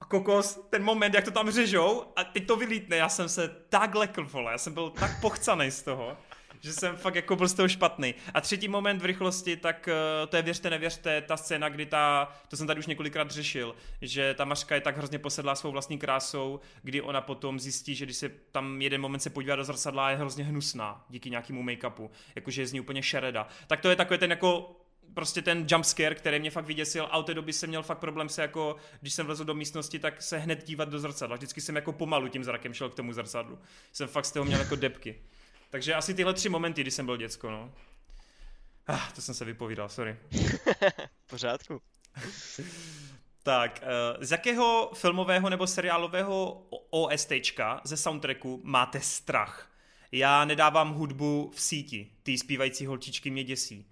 A 0.00 0.04
kokos, 0.04 0.66
ten 0.70 0.82
moment, 0.82 1.14
jak 1.14 1.24
to 1.24 1.30
tam 1.30 1.50
řežou 1.50 2.04
a 2.16 2.24
teď 2.24 2.46
to 2.46 2.56
vylítne, 2.56 2.96
já 2.96 3.08
jsem 3.08 3.28
se 3.28 3.48
tak 3.68 3.94
lekl, 3.94 4.24
vole, 4.24 4.52
já 4.52 4.58
jsem 4.58 4.74
byl 4.74 4.90
tak 4.90 5.20
pochcaný 5.20 5.70
z 5.70 5.82
toho 5.82 6.16
že 6.60 6.72
jsem 6.72 6.96
fakt 6.96 7.14
jako 7.14 7.36
byl 7.36 7.48
z 7.48 7.54
toho 7.54 7.68
špatný. 7.68 8.14
A 8.34 8.40
třetí 8.40 8.68
moment 8.68 9.02
v 9.02 9.04
rychlosti, 9.04 9.56
tak 9.56 9.88
eh, 9.88 10.26
to 10.26 10.36
je 10.36 10.42
věřte, 10.42 10.70
nevěřte, 10.70 11.20
ta 11.20 11.36
scéna, 11.36 11.68
kdy 11.68 11.86
ta, 11.86 12.32
to 12.48 12.56
jsem 12.56 12.66
tady 12.66 12.80
už 12.80 12.86
několikrát 12.86 13.30
řešil, 13.30 13.74
že 14.02 14.34
ta 14.34 14.44
Mařka 14.44 14.74
je 14.74 14.80
tak 14.80 14.96
hrozně 14.96 15.18
posedlá 15.18 15.54
svou 15.54 15.70
vlastní 15.70 15.98
krásou, 15.98 16.60
kdy 16.82 17.00
ona 17.00 17.20
potom 17.20 17.60
zjistí, 17.60 17.94
že 17.94 18.04
když 18.04 18.16
se 18.16 18.28
tam 18.52 18.82
jeden 18.82 19.00
moment 19.00 19.20
se 19.20 19.30
podívá 19.30 19.56
do 19.56 19.64
zrcadla, 19.64 20.10
je 20.10 20.16
hrozně 20.16 20.44
hnusná 20.44 21.04
díky 21.08 21.30
nějakému 21.30 21.62
make-upu, 21.62 22.10
jakože 22.34 22.62
je 22.62 22.66
z 22.66 22.72
ní 22.72 22.80
úplně 22.80 23.02
šereda. 23.02 23.48
Tak 23.66 23.80
to 23.80 23.90
je 23.90 23.96
takový 23.96 24.18
ten 24.18 24.30
jako 24.30 24.76
prostě 25.14 25.42
ten 25.42 25.66
jumpscare, 25.70 26.14
který 26.14 26.38
mě 26.38 26.50
fakt 26.50 26.64
vyděsil 26.64 27.08
a 27.10 27.18
od 27.18 27.26
té 27.26 27.34
doby 27.34 27.52
jsem 27.52 27.68
měl 27.68 27.82
fakt 27.82 27.98
problém 27.98 28.28
se 28.28 28.42
jako, 28.42 28.76
když 29.00 29.12
jsem 29.12 29.26
vlezl 29.26 29.44
do 29.44 29.54
místnosti, 29.54 29.98
tak 29.98 30.22
se 30.22 30.38
hned 30.38 30.66
dívat 30.66 30.88
do 30.88 30.98
zrcadla. 30.98 31.36
Vždycky 31.36 31.60
jsem 31.60 31.76
jako 31.76 31.92
pomalu 31.92 32.28
tím 32.28 32.44
zrakem 32.44 32.74
šel 32.74 32.88
k 32.88 32.94
tomu 32.94 33.12
zrcadlu. 33.12 33.58
Jsem 33.92 34.08
fakt 34.08 34.24
z 34.24 34.32
toho 34.32 34.44
měl 34.44 34.58
jako 34.58 34.76
depky. 34.76 35.16
Takže 35.70 35.94
asi 35.94 36.14
tyhle 36.14 36.34
tři 36.34 36.48
momenty, 36.48 36.80
kdy 36.80 36.90
jsem 36.90 37.06
byl 37.06 37.16
děcko, 37.16 37.50
no. 37.50 37.72
Ah, 38.86 39.12
to 39.14 39.20
jsem 39.20 39.34
se 39.34 39.44
vypovídal, 39.44 39.88
sorry. 39.88 40.16
Pořádku. 41.26 41.82
tak, 43.42 43.82
uh, 43.82 44.24
z 44.24 44.30
jakého 44.30 44.90
filmového 44.94 45.50
nebo 45.50 45.66
seriálového 45.66 46.66
OSTčka 46.90 47.80
ze 47.84 47.96
soundtracku 47.96 48.60
máte 48.64 49.00
strach? 49.00 49.70
Já 50.12 50.44
nedávám 50.44 50.94
hudbu 50.94 51.50
v 51.54 51.60
síti, 51.60 52.12
ty 52.22 52.38
zpívající 52.38 52.86
holčičky 52.86 53.30
mě 53.30 53.44
děsí. 53.44 53.86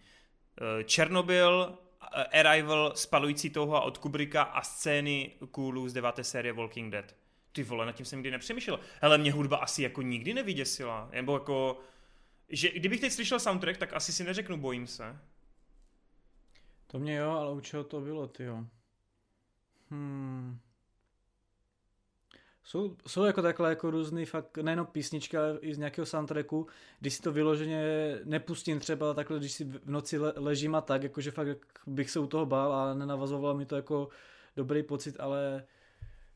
Uh, 0.60 0.82
Černobyl, 0.82 1.78
uh, 1.78 2.40
Arrival, 2.40 2.92
spalující 2.94 3.50
toho 3.50 3.84
od 3.84 3.98
Kubricka 3.98 4.42
a 4.42 4.62
scény 4.62 5.32
coolů 5.54 5.88
z 5.88 5.92
deváté 5.92 6.24
série 6.24 6.52
Walking 6.52 6.92
Dead. 6.92 7.14
Ty 7.52 7.62
vole, 7.62 7.86
nad 7.86 7.92
tím 7.92 8.06
jsem 8.06 8.18
nikdy 8.18 8.30
nepřemýšlel. 8.30 8.80
Ale 9.00 9.18
mě 9.18 9.32
hudba 9.32 9.56
asi 9.56 9.82
jako 9.82 10.02
nikdy 10.02 10.34
nevyděsila. 10.34 11.08
Nebo 11.12 11.34
jako, 11.34 11.80
že 12.48 12.70
kdybych 12.70 13.00
teď 13.00 13.12
slyšel 13.12 13.40
soundtrack, 13.40 13.76
tak 13.76 13.92
asi 13.92 14.12
si 14.12 14.24
neřeknu 14.24 14.56
bojím 14.56 14.86
se. 14.86 15.16
To 16.86 16.98
mě 16.98 17.16
jo, 17.16 17.30
ale 17.30 17.52
u 17.52 17.60
čeho 17.60 17.84
to 17.84 18.00
bylo, 18.00 18.26
ty 18.26 18.44
jo. 18.44 18.64
Hmm. 19.90 20.58
Jsou, 22.68 22.96
jsou 23.06 23.24
jako 23.24 23.42
takhle 23.42 23.68
jako 23.68 23.90
různý 23.90 24.24
fakt, 24.24 24.58
nejenom 24.58 24.86
písničky, 24.86 25.36
ale 25.36 25.58
i 25.60 25.74
z 25.74 25.78
nějakého 25.78 26.06
soundtracku, 26.06 26.66
když 27.00 27.14
si 27.14 27.22
to 27.22 27.32
vyloženě 27.32 27.82
nepustím 28.24 28.80
třeba 28.80 29.14
takhle, 29.14 29.38
když 29.38 29.52
si 29.52 29.64
v 29.64 29.90
noci 29.90 30.18
le, 30.18 30.32
ležím 30.36 30.74
a 30.74 30.80
tak, 30.80 31.02
jakože 31.02 31.30
fakt 31.30 31.58
bych 31.86 32.10
se 32.10 32.20
u 32.20 32.26
toho 32.26 32.46
bál 32.46 32.72
a 32.72 32.94
nenavazovalo 32.94 33.54
mi 33.54 33.66
to 33.66 33.76
jako 33.76 34.08
dobrý 34.56 34.82
pocit, 34.82 35.16
ale 35.20 35.64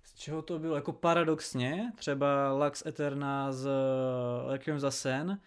z 0.04 0.14
čeho 0.14 0.42
to 0.42 0.58
bylo? 0.58 0.74
Jako 0.74 0.92
paradoxně, 0.92 1.92
třeba 1.96 2.52
Lux 2.52 2.86
Eterna 2.86 3.52
z 3.52 3.68
Requiem 4.50 4.80
za 4.80 4.90
sen, 4.90 5.38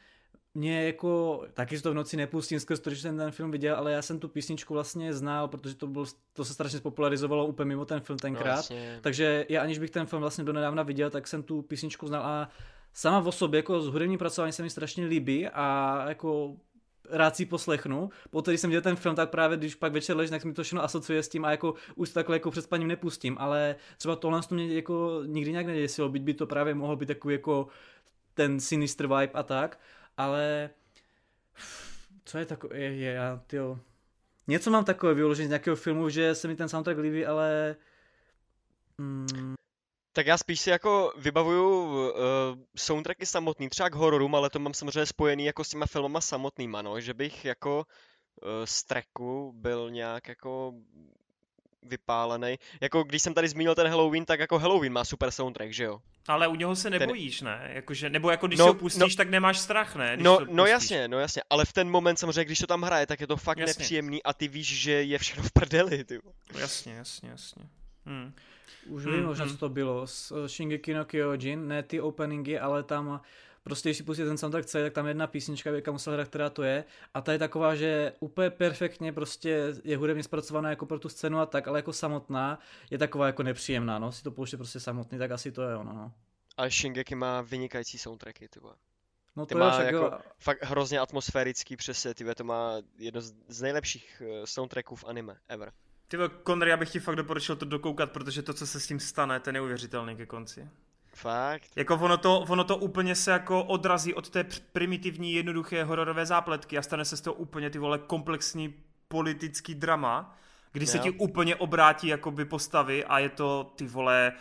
mě 0.55 0.85
jako, 0.85 1.43
taky 1.53 1.81
to 1.81 1.91
v 1.91 1.93
noci 1.93 2.17
nepustím 2.17 2.59
skrz 2.59 2.79
to, 2.79 2.89
že 2.89 3.01
jsem 3.01 3.17
ten 3.17 3.31
film 3.31 3.51
viděl, 3.51 3.75
ale 3.75 3.91
já 3.91 4.01
jsem 4.01 4.19
tu 4.19 4.27
písničku 4.27 4.73
vlastně 4.73 5.13
znal, 5.13 5.47
protože 5.47 5.75
to, 5.75 5.87
byl, 5.87 6.05
to 6.33 6.45
se 6.45 6.53
strašně 6.53 6.79
spopularizovalo 6.79 7.45
úplně 7.45 7.67
mimo 7.67 7.85
ten 7.85 7.99
film 7.99 8.19
tenkrát. 8.19 8.45
No, 8.45 8.53
vlastně. 8.53 8.99
takže 9.01 9.45
já 9.49 9.61
aniž 9.61 9.79
bych 9.79 9.89
ten 9.89 10.05
film 10.05 10.21
vlastně 10.21 10.43
do 10.43 10.53
nedávna 10.53 10.83
viděl, 10.83 11.09
tak 11.09 11.27
jsem 11.27 11.43
tu 11.43 11.61
písničku 11.61 12.07
znal 12.07 12.23
a 12.23 12.49
sama 12.93 13.19
v 13.19 13.27
osobě 13.27 13.57
jako 13.57 13.81
z 13.81 13.87
hudební 13.87 14.17
pracování 14.17 14.53
se 14.53 14.63
mi 14.63 14.69
strašně 14.69 15.05
líbí 15.05 15.47
a 15.47 16.09
jako 16.09 16.55
rád 17.09 17.35
si 17.35 17.45
poslechnu. 17.45 18.09
Poté, 18.29 18.51
když 18.51 18.61
jsem 18.61 18.69
viděl 18.69 18.81
ten 18.81 18.95
film, 18.95 19.15
tak 19.15 19.29
právě 19.29 19.57
když 19.57 19.75
pak 19.75 19.93
večer 19.93 20.17
ležím, 20.17 20.31
tak 20.31 20.45
mi 20.45 20.53
to 20.53 20.63
všechno 20.63 20.83
asociuje 20.83 21.23
s 21.23 21.29
tím 21.29 21.45
a 21.45 21.51
jako 21.51 21.73
už 21.95 22.09
takhle 22.09 22.35
jako 22.35 22.51
před 22.51 22.61
spaním 22.61 22.87
nepustím, 22.87 23.37
ale 23.39 23.75
třeba 23.97 24.15
tohle 24.15 24.41
to 24.41 24.55
mě 24.55 24.75
jako 24.75 25.21
nikdy 25.25 25.51
nějak 25.51 25.65
neděsilo, 25.65 26.09
byť 26.09 26.21
by 26.21 26.33
to 26.33 26.47
právě 26.47 26.73
mohlo 26.73 26.95
být 26.95 27.05
takový 27.05 27.33
jako 27.33 27.67
ten 28.33 28.59
sinister 28.59 29.07
vibe 29.07 29.33
a 29.33 29.43
tak 29.43 29.79
ale 30.17 30.69
co 32.25 32.37
je 32.37 32.45
takové, 32.45 32.77
je, 32.77 32.95
je, 32.95 33.11
já, 33.11 33.41
tyjo, 33.47 33.79
něco 34.47 34.71
mám 34.71 34.85
takové 34.85 35.13
vyložené 35.13 35.47
z 35.47 35.49
nějakého 35.49 35.75
filmu, 35.75 36.09
že 36.09 36.35
se 36.35 36.47
mi 36.47 36.55
ten 36.55 36.69
soundtrack 36.69 36.99
líbí, 36.99 37.25
ale 37.25 37.75
mm, 38.97 39.55
tak 40.15 40.27
já 40.27 40.37
spíš 40.37 40.59
si 40.59 40.69
jako 40.69 41.13
vybavuju 41.17 41.83
uh, 41.83 42.11
soundtracky 42.75 43.25
samotný, 43.25 43.69
třeba 43.69 43.89
k 43.89 43.95
hororům, 43.95 44.35
ale 44.35 44.49
to 44.49 44.59
mám 44.59 44.73
samozřejmě 44.73 45.05
spojený 45.05 45.45
jako 45.45 45.63
s 45.63 45.69
těma 45.69 45.85
filmama 45.85 46.21
samotnýma, 46.21 46.81
no, 46.81 47.01
že 47.01 47.13
bych 47.13 47.45
jako 47.45 47.77
uh, 48.41 48.49
z 48.65 48.83
tracku 48.83 49.53
byl 49.55 49.91
nějak 49.91 50.27
jako 50.27 50.73
vypálený. 51.83 52.55
Jako 52.81 53.03
když 53.03 53.21
jsem 53.21 53.33
tady 53.33 53.47
zmínil 53.47 53.75
ten 53.75 53.87
Halloween, 53.87 54.25
tak 54.25 54.39
jako 54.39 54.59
Halloween 54.59 54.93
má 54.93 55.05
super 55.05 55.31
soundtrack, 55.31 55.73
že 55.73 55.83
jo? 55.83 55.99
Ale 56.27 56.47
u 56.47 56.55
něho 56.55 56.75
se 56.75 56.89
nebojíš, 56.89 57.39
ten... 57.39 57.47
ne? 57.47 57.71
Jakože, 57.73 58.09
nebo 58.09 58.31
jako 58.31 58.47
když 58.47 58.59
no, 58.59 58.65
ho 58.65 58.73
pustíš, 58.73 59.15
no, 59.15 59.17
tak 59.17 59.29
nemáš 59.29 59.59
strach, 59.59 59.95
ne? 59.95 60.15
Když 60.15 60.25
no, 60.25 60.39
no 60.49 60.65
jasně, 60.65 61.07
no 61.07 61.19
jasně, 61.19 61.41
ale 61.49 61.65
v 61.65 61.73
ten 61.73 61.89
moment 61.89 62.19
samozřejmě, 62.19 62.45
když 62.45 62.59
to 62.59 62.67
tam 62.67 62.81
hraje, 62.81 63.07
tak 63.07 63.21
je 63.21 63.27
to 63.27 63.37
fakt 63.37 63.57
jasně. 63.57 63.73
nepříjemný 63.77 64.23
a 64.23 64.33
ty 64.33 64.47
víš, 64.47 64.81
že 64.81 64.91
je 64.91 65.17
všechno 65.17 65.43
v 65.43 65.51
prdeli, 65.51 66.03
ty. 66.03 66.19
No, 66.53 66.59
jasně, 66.59 66.93
jasně, 66.93 67.29
jasně. 67.29 67.63
Hmm. 68.05 68.33
Už 68.87 69.05
vím 69.05 69.13
hmm, 69.13 69.25
možná, 69.25 69.45
hmm. 69.45 69.53
co 69.53 69.59
to 69.59 69.69
bylo. 69.69 70.07
S 70.07 70.31
uh, 70.31 70.45
Shingeki 70.45 70.93
no 70.93 71.05
Kyojin, 71.05 71.67
ne 71.67 71.83
ty 71.83 72.01
openingy, 72.01 72.59
ale 72.59 72.83
tam 72.83 73.21
prostě 73.65 73.89
když 73.89 73.97
si 73.97 74.03
pustíte 74.03 74.27
ten 74.27 74.37
soundtrack 74.37 74.65
celý, 74.65 74.83
tak 74.83 74.93
tam 74.93 75.05
je 75.05 75.09
jedna 75.09 75.27
písnička, 75.27 75.69
jak 75.71 75.87
musel 75.87 76.13
hrát, 76.13 76.27
která 76.27 76.49
to 76.49 76.63
je. 76.63 76.83
A 77.13 77.21
ta 77.21 77.31
je 77.31 77.39
taková, 77.39 77.75
že 77.75 78.13
úplně 78.19 78.49
perfektně 78.49 79.13
prostě 79.13 79.73
je 79.83 79.97
hudebně 79.97 80.23
zpracovaná 80.23 80.69
jako 80.69 80.85
pro 80.85 80.99
tu 80.99 81.09
scénu 81.09 81.39
a 81.39 81.45
tak, 81.45 81.67
ale 81.67 81.79
jako 81.79 81.93
samotná 81.93 82.59
je 82.89 82.97
taková 82.97 83.25
jako 83.27 83.43
nepříjemná, 83.43 83.99
no. 83.99 84.11
Si 84.11 84.23
to 84.23 84.31
pouště 84.31 84.57
prostě 84.57 84.79
samotný, 84.79 85.17
tak 85.17 85.31
asi 85.31 85.51
to 85.51 85.61
je 85.61 85.75
ono, 85.75 85.93
no. 85.93 86.11
A 86.57 86.69
Shingeki 86.69 87.15
má 87.15 87.41
vynikající 87.41 87.97
soundtracky, 87.97 88.47
ty 88.47 88.59
No 89.35 89.45
to 89.45 89.45
ty 89.45 89.55
má 89.55 89.83
jako 89.83 89.97
jo. 89.97 90.19
fakt 90.39 90.63
hrozně 90.63 90.99
atmosférický 90.99 91.75
přesně, 91.75 92.13
ty 92.13 92.35
to 92.35 92.43
má 92.43 92.73
jedno 92.97 93.21
z 93.47 93.61
nejlepších 93.61 94.21
eh, 94.25 94.47
soundtracků 94.47 94.95
v 94.95 95.05
anime 95.05 95.37
ever. 95.47 95.71
Ty 96.07 96.17
Konry, 96.43 96.69
já 96.69 96.77
bych 96.77 96.89
ti 96.89 96.99
fakt 96.99 97.15
doporučil 97.15 97.55
to 97.55 97.65
dokoukat, 97.65 98.11
protože 98.11 98.41
to, 98.41 98.53
co 98.53 98.67
se 98.67 98.79
s 98.79 98.87
tím 98.87 98.99
stane, 98.99 99.39
to 99.39 99.49
je 99.49 99.53
neuvěřitelný 99.53 100.15
ke 100.15 100.25
konci. 100.25 100.69
Fakt? 101.13 101.69
Jako 101.75 101.95
ono 101.95 102.17
to, 102.17 102.39
ono 102.39 102.63
to 102.63 102.77
úplně 102.77 103.15
se 103.15 103.31
jako 103.31 103.63
odrazí 103.63 104.13
od 104.13 104.29
té 104.29 104.45
primitivní, 104.71 105.33
jednoduché 105.33 105.83
hororové 105.83 106.25
zápletky 106.25 106.77
a 106.77 106.81
stane 106.81 107.05
se 107.05 107.17
z 107.17 107.21
toho 107.21 107.33
úplně 107.33 107.69
ty 107.69 107.79
vole 107.79 107.99
komplexní 107.99 108.73
politický 109.07 109.75
drama, 109.75 110.37
kdy 110.71 110.87
se 110.87 110.99
ti 110.99 111.11
úplně 111.11 111.55
obrátí 111.55 112.07
jakoby 112.07 112.45
postavy 112.45 113.05
a 113.05 113.19
je 113.19 113.29
to 113.29 113.73
ty 113.75 113.87
vole 113.87 114.33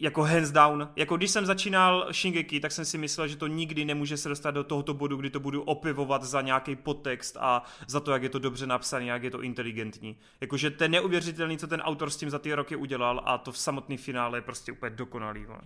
jako 0.00 0.22
hands 0.22 0.50
down. 0.50 0.88
Jako 0.96 1.16
když 1.16 1.30
jsem 1.30 1.46
začínal 1.46 2.06
Shingeki, 2.12 2.60
tak 2.60 2.72
jsem 2.72 2.84
si 2.84 2.98
myslel, 2.98 3.28
že 3.28 3.36
to 3.36 3.46
nikdy 3.46 3.84
nemůže 3.84 4.16
se 4.16 4.28
dostat 4.28 4.50
do 4.50 4.64
tohoto 4.64 4.94
bodu, 4.94 5.16
kdy 5.16 5.30
to 5.30 5.40
budu 5.40 5.62
opivovat 5.62 6.22
za 6.22 6.40
nějaký 6.40 6.76
podtext 6.76 7.36
a 7.40 7.62
za 7.86 8.00
to, 8.00 8.12
jak 8.12 8.22
je 8.22 8.28
to 8.28 8.38
dobře 8.38 8.66
napsané, 8.66 9.04
jak 9.04 9.22
je 9.22 9.30
to 9.30 9.42
inteligentní. 9.42 10.16
Jakože 10.40 10.70
to 10.70 10.84
je 10.84 10.88
neuvěřitelný, 10.88 11.58
co 11.58 11.66
ten 11.66 11.80
autor 11.80 12.10
s 12.10 12.16
tím 12.16 12.30
za 12.30 12.38
ty 12.38 12.54
roky 12.54 12.76
udělal 12.76 13.22
a 13.24 13.38
to 13.38 13.52
v 13.52 13.58
samotný 13.58 13.96
finále 13.96 14.38
je 14.38 14.42
prostě 14.42 14.72
úplně 14.72 14.90
dokonalý. 14.90 15.44
Vole. 15.44 15.60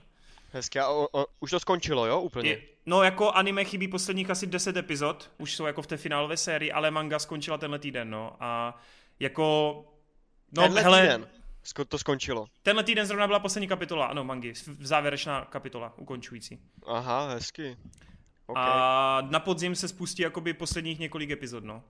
Hezky, 0.53 0.81
a 0.81 0.89
o, 0.89 1.09
o, 1.13 1.27
už 1.41 1.51
to 1.51 1.61
skončilo, 1.61 2.07
jo, 2.07 2.21
úplně? 2.21 2.51
Je, 2.51 2.63
no, 2.87 3.03
jako 3.03 3.31
anime 3.31 3.65
chybí 3.65 3.89
posledních 3.89 4.31
asi 4.31 4.47
10 4.47 4.77
epizod, 4.77 5.31
už 5.39 5.57
jsou 5.57 5.67
jako 5.67 5.83
v 5.83 5.87
té 5.87 5.97
finálové 5.97 6.37
sérii, 6.37 6.73
ale 6.73 6.91
manga 6.91 7.19
skončila 7.19 7.59
tenhle 7.59 7.79
týden, 7.79 8.11
no, 8.11 8.37
a 8.41 8.81
jako... 9.21 9.77
No, 10.57 10.63
tenhle 10.63 10.83
hele, 10.83 11.01
týden 11.01 11.27
to 11.89 11.99
skončilo. 11.99 12.47
Tenhle 12.63 12.85
týden 12.85 13.07
zrovna 13.07 13.27
byla 13.27 13.39
poslední 13.39 13.69
kapitola, 13.69 14.07
ano, 14.07 14.25
mangy, 14.25 14.53
závěrečná 14.81 15.45
kapitola, 15.45 15.93
ukončující. 15.97 16.61
Aha, 16.87 17.29
hezky. 17.29 17.77
Okay. 18.47 18.65
A 18.67 19.21
na 19.31 19.41
podzim 19.41 19.75
se 19.75 19.89
spustí 19.89 20.23
jakoby 20.23 20.55
posledních 20.55 20.99
několik 20.99 21.31
epizod, 21.31 21.65
no. 21.65 21.85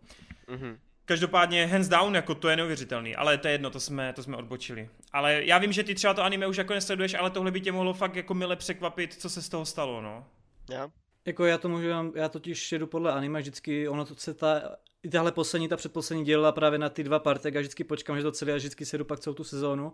Mm-hmm. 0.48 0.78
Každopádně 1.04 1.66
hands 1.66 1.88
down, 1.88 2.14
jako 2.14 2.34
to 2.34 2.48
je 2.48 2.56
neuvěřitelný, 2.56 3.16
ale 3.16 3.38
to 3.38 3.48
je 3.48 3.54
jedno, 3.54 3.70
to 3.70 3.80
jsme, 3.80 4.12
to 4.12 4.22
jsme 4.22 4.36
odbočili. 4.36 4.88
Ale 5.12 5.44
já 5.44 5.58
vím, 5.58 5.72
že 5.72 5.84
ty 5.84 5.94
třeba 5.94 6.14
to 6.14 6.22
anime 6.22 6.46
už 6.46 6.56
jako 6.56 6.74
nesleduješ, 6.74 7.14
ale 7.14 7.30
tohle 7.30 7.50
by 7.50 7.60
tě 7.60 7.72
mohlo 7.72 7.94
fakt 7.94 8.16
jako 8.16 8.34
mile 8.34 8.56
překvapit, 8.56 9.14
co 9.14 9.30
se 9.30 9.42
z 9.42 9.48
toho 9.48 9.66
stalo, 9.66 10.00
no. 10.00 10.26
Já. 10.70 10.90
Jako 11.26 11.44
já 11.44 11.58
to 11.58 11.68
můžu, 11.68 11.86
já 12.14 12.28
totiž 12.28 12.72
jedu 12.72 12.86
podle 12.86 13.12
anime, 13.12 13.40
vždycky 13.40 13.88
ono 13.88 14.04
to 14.04 14.14
se 14.14 14.34
ta, 14.34 14.76
i 15.02 15.08
tahle 15.08 15.32
poslední, 15.32 15.68
ta 15.68 15.76
předposlední 15.76 16.24
dělala 16.24 16.52
právě 16.52 16.78
na 16.78 16.88
ty 16.88 17.04
dva 17.04 17.18
party, 17.18 17.48
a 17.48 17.60
vždycky 17.60 17.84
počkám, 17.84 18.16
že 18.16 18.22
to 18.22 18.32
celé 18.32 18.52
a 18.52 18.56
vždycky 18.56 18.86
sedu 18.86 19.04
pak 19.04 19.20
celou 19.20 19.34
tu 19.34 19.44
sezónu. 19.44 19.92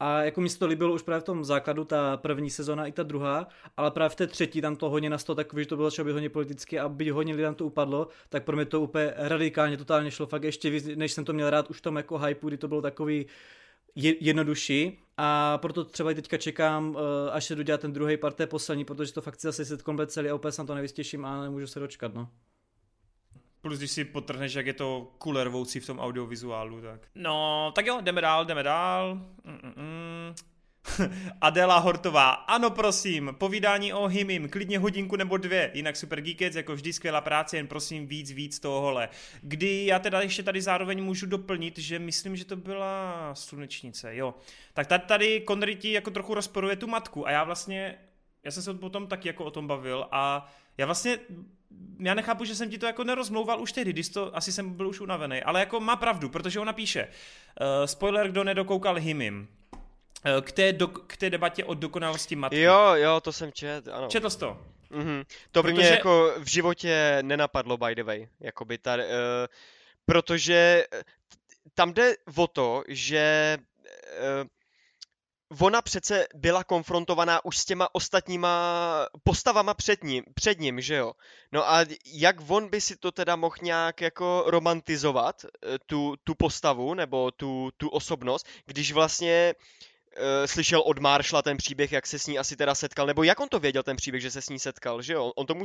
A 0.00 0.22
jako 0.22 0.40
mi 0.40 0.48
se 0.48 0.58
to 0.58 0.66
líbilo 0.66 0.94
už 0.94 1.02
právě 1.02 1.20
v 1.20 1.24
tom 1.24 1.44
základu, 1.44 1.84
ta 1.84 2.16
první 2.16 2.50
sezóna 2.50 2.86
i 2.86 2.92
ta 2.92 3.02
druhá, 3.02 3.48
ale 3.76 3.90
právě 3.90 4.10
v 4.10 4.14
té 4.14 4.26
třetí 4.26 4.60
tam 4.60 4.76
to 4.76 4.90
hodně 4.90 5.10
nastalo 5.10 5.34
takový, 5.36 5.62
že 5.62 5.68
to 5.68 5.76
bylo 5.76 5.90
začalo 5.90 6.06
být 6.06 6.12
hodně 6.12 6.30
politicky 6.30 6.78
a 6.78 6.88
byť 6.88 7.10
hodně 7.10 7.34
lidem 7.34 7.54
to 7.54 7.66
upadlo, 7.66 8.08
tak 8.28 8.44
pro 8.44 8.56
mě 8.56 8.64
to 8.64 8.80
úplně 8.80 9.12
radikálně, 9.16 9.76
totálně 9.76 10.10
šlo 10.10 10.26
fakt 10.26 10.44
ještě 10.44 10.70
víc, 10.70 10.88
než 10.94 11.12
jsem 11.12 11.24
to 11.24 11.32
měl 11.32 11.50
rád 11.50 11.70
už 11.70 11.78
v 11.78 11.82
tom 11.82 11.96
jako 11.96 12.18
hypeu, 12.18 12.48
kdy 12.48 12.56
to 12.56 12.68
bylo 12.68 12.82
takový 12.82 13.26
jednodušší 13.94 14.98
a 15.16 15.58
proto 15.58 15.84
třeba 15.84 16.10
i 16.10 16.14
teďka 16.14 16.36
čekám, 16.36 16.96
eh, 16.98 17.30
až 17.30 17.44
se 17.44 17.54
dodělá 17.54 17.78
ten 17.78 17.92
druhý 17.92 18.16
part 18.16 18.40
poslední, 18.46 18.84
protože 18.84 19.12
to 19.12 19.20
fakt 19.20 19.34
chci 19.34 19.46
zase 19.46 19.64
set 19.64 19.82
komplet 19.82 20.10
celý 20.10 20.28
a 20.30 20.34
úplně 20.34 20.52
se 20.52 20.62
na 20.62 20.66
to 20.66 20.74
nevystěším 20.74 21.24
a 21.24 21.42
nemůžu 21.42 21.66
se 21.66 21.80
dočkat, 21.80 22.14
no. 22.14 22.28
Plus 23.68 23.78
když 23.78 23.90
si 23.90 24.04
potrhneš, 24.04 24.54
jak 24.54 24.66
je 24.66 24.72
to 24.72 25.12
kulervoucí 25.18 25.80
v 25.80 25.86
tom 25.86 25.98
audiovizuálu, 25.98 26.80
tak. 26.80 27.00
No, 27.14 27.72
tak 27.74 27.86
jo, 27.86 28.00
jdeme 28.00 28.20
dál, 28.20 28.44
jdeme 28.44 28.62
dál. 28.62 29.20
Mm-mm. 29.46 30.34
Adela 31.40 31.78
Hortová, 31.78 32.30
ano 32.30 32.70
prosím, 32.70 33.34
povídání 33.38 33.92
o 33.92 34.06
Himim, 34.06 34.48
klidně 34.48 34.78
hodinku 34.78 35.16
nebo 35.16 35.36
dvě, 35.36 35.70
jinak 35.74 35.96
Super 35.96 36.20
Geekets, 36.20 36.56
jako 36.56 36.74
vždy 36.74 36.92
skvělá 36.92 37.20
práce, 37.20 37.56
jen 37.56 37.66
prosím 37.66 38.06
víc, 38.06 38.32
víc 38.32 38.58
tohohle. 38.58 39.08
Kdy 39.42 39.86
já 39.86 39.98
teda 39.98 40.20
ještě 40.20 40.42
tady 40.42 40.62
zároveň 40.62 41.04
můžu 41.04 41.26
doplnit, 41.26 41.78
že 41.78 41.98
myslím, 41.98 42.36
že 42.36 42.44
to 42.44 42.56
byla 42.56 43.30
slunečnice, 43.34 44.16
jo. 44.16 44.34
Tak 44.74 44.86
tady, 44.86 45.04
tady 45.06 45.44
Connery 45.48 45.76
ti 45.76 45.92
jako 45.92 46.10
trochu 46.10 46.34
rozporuje 46.34 46.76
tu 46.76 46.86
matku 46.86 47.26
a 47.26 47.30
já 47.30 47.44
vlastně, 47.44 47.98
já 48.48 48.52
jsem 48.52 48.62
se 48.62 48.74
potom 48.74 49.06
taky 49.06 49.28
jako 49.28 49.44
o 49.44 49.50
tom 49.50 49.66
bavil 49.66 50.08
a 50.10 50.52
já 50.78 50.86
vlastně 50.86 51.18
já 52.00 52.14
nechápu, 52.14 52.44
že 52.44 52.54
jsem 52.54 52.70
ti 52.70 52.78
to 52.78 52.86
jako 52.86 53.04
nerozmlouval 53.04 53.60
už 53.60 53.72
tehdy, 53.72 53.92
když 53.92 54.08
to 54.08 54.36
asi 54.36 54.52
jsem 54.52 54.74
byl 54.74 54.88
už 54.88 55.00
unavený, 55.00 55.42
ale 55.42 55.60
jako 55.60 55.80
má 55.80 55.96
pravdu, 55.96 56.28
protože 56.28 56.60
ona 56.60 56.72
píše, 56.72 57.08
uh, 57.08 57.86
spoiler, 57.86 58.28
kdo 58.28 58.44
nedokoukal 58.44 58.94
Himim, 58.94 59.48
uh, 59.72 60.40
k 60.40 60.52
té, 60.52 60.72
do, 60.72 60.88
k 60.88 61.16
té 61.16 61.30
debatě 61.30 61.64
o 61.64 61.74
dokonalosti 61.74 62.36
matky. 62.36 62.60
Jo, 62.60 62.94
jo, 62.94 63.20
to 63.20 63.32
jsem 63.32 63.52
čet, 63.52 63.88
ano. 63.88 64.08
Četl 64.08 64.30
jsi 64.30 64.38
to? 64.38 64.60
Mm-hmm. 64.90 65.24
To 65.52 65.62
by 65.62 65.72
protože... 65.72 65.82
mě 65.82 65.90
jako 65.90 66.34
v 66.38 66.46
životě 66.46 67.18
nenapadlo, 67.22 67.76
by 67.76 67.94
the 67.94 68.04
way, 68.04 68.28
jakoby 68.40 68.78
tady, 68.78 69.02
uh, 69.02 69.10
protože 70.06 70.84
tam 71.74 71.92
jde 71.92 72.14
o 72.36 72.46
to, 72.46 72.84
že 72.88 73.56
uh, 73.60 74.48
ona 75.60 75.82
přece 75.82 76.26
byla 76.34 76.64
konfrontovaná 76.64 77.44
už 77.44 77.58
s 77.58 77.64
těma 77.64 77.94
ostatníma 77.94 79.06
postavama 79.22 79.74
před 79.74 80.04
ním, 80.04 80.24
před 80.34 80.60
ním, 80.60 80.80
že 80.80 80.94
jo? 80.94 81.12
No 81.52 81.70
a 81.70 81.84
jak 82.06 82.36
on 82.48 82.68
by 82.68 82.80
si 82.80 82.96
to 82.96 83.12
teda 83.12 83.36
mohl 83.36 83.56
nějak 83.62 84.00
jako 84.00 84.44
romantizovat, 84.46 85.44
eh, 85.44 85.78
tu, 85.86 86.14
tu 86.24 86.34
postavu 86.34 86.94
nebo 86.94 87.30
tu, 87.30 87.70
tu 87.76 87.88
osobnost, 87.88 88.46
když 88.66 88.92
vlastně 88.92 89.54
slyšel 90.46 90.80
od 90.80 90.98
Marshalla 90.98 91.42
ten 91.42 91.56
příběh, 91.56 91.92
jak 91.92 92.06
se 92.06 92.18
s 92.18 92.26
ní 92.26 92.38
asi 92.38 92.56
teda 92.56 92.74
setkal, 92.74 93.06
nebo 93.06 93.22
jak 93.22 93.40
on 93.40 93.48
to 93.48 93.58
věděl 93.58 93.82
ten 93.82 93.96
příběh, 93.96 94.22
že 94.22 94.30
se 94.30 94.42
s 94.42 94.48
ní 94.48 94.58
setkal, 94.58 95.02
že 95.02 95.12
jo? 95.12 95.32
On 95.36 95.46
tomu, 95.46 95.64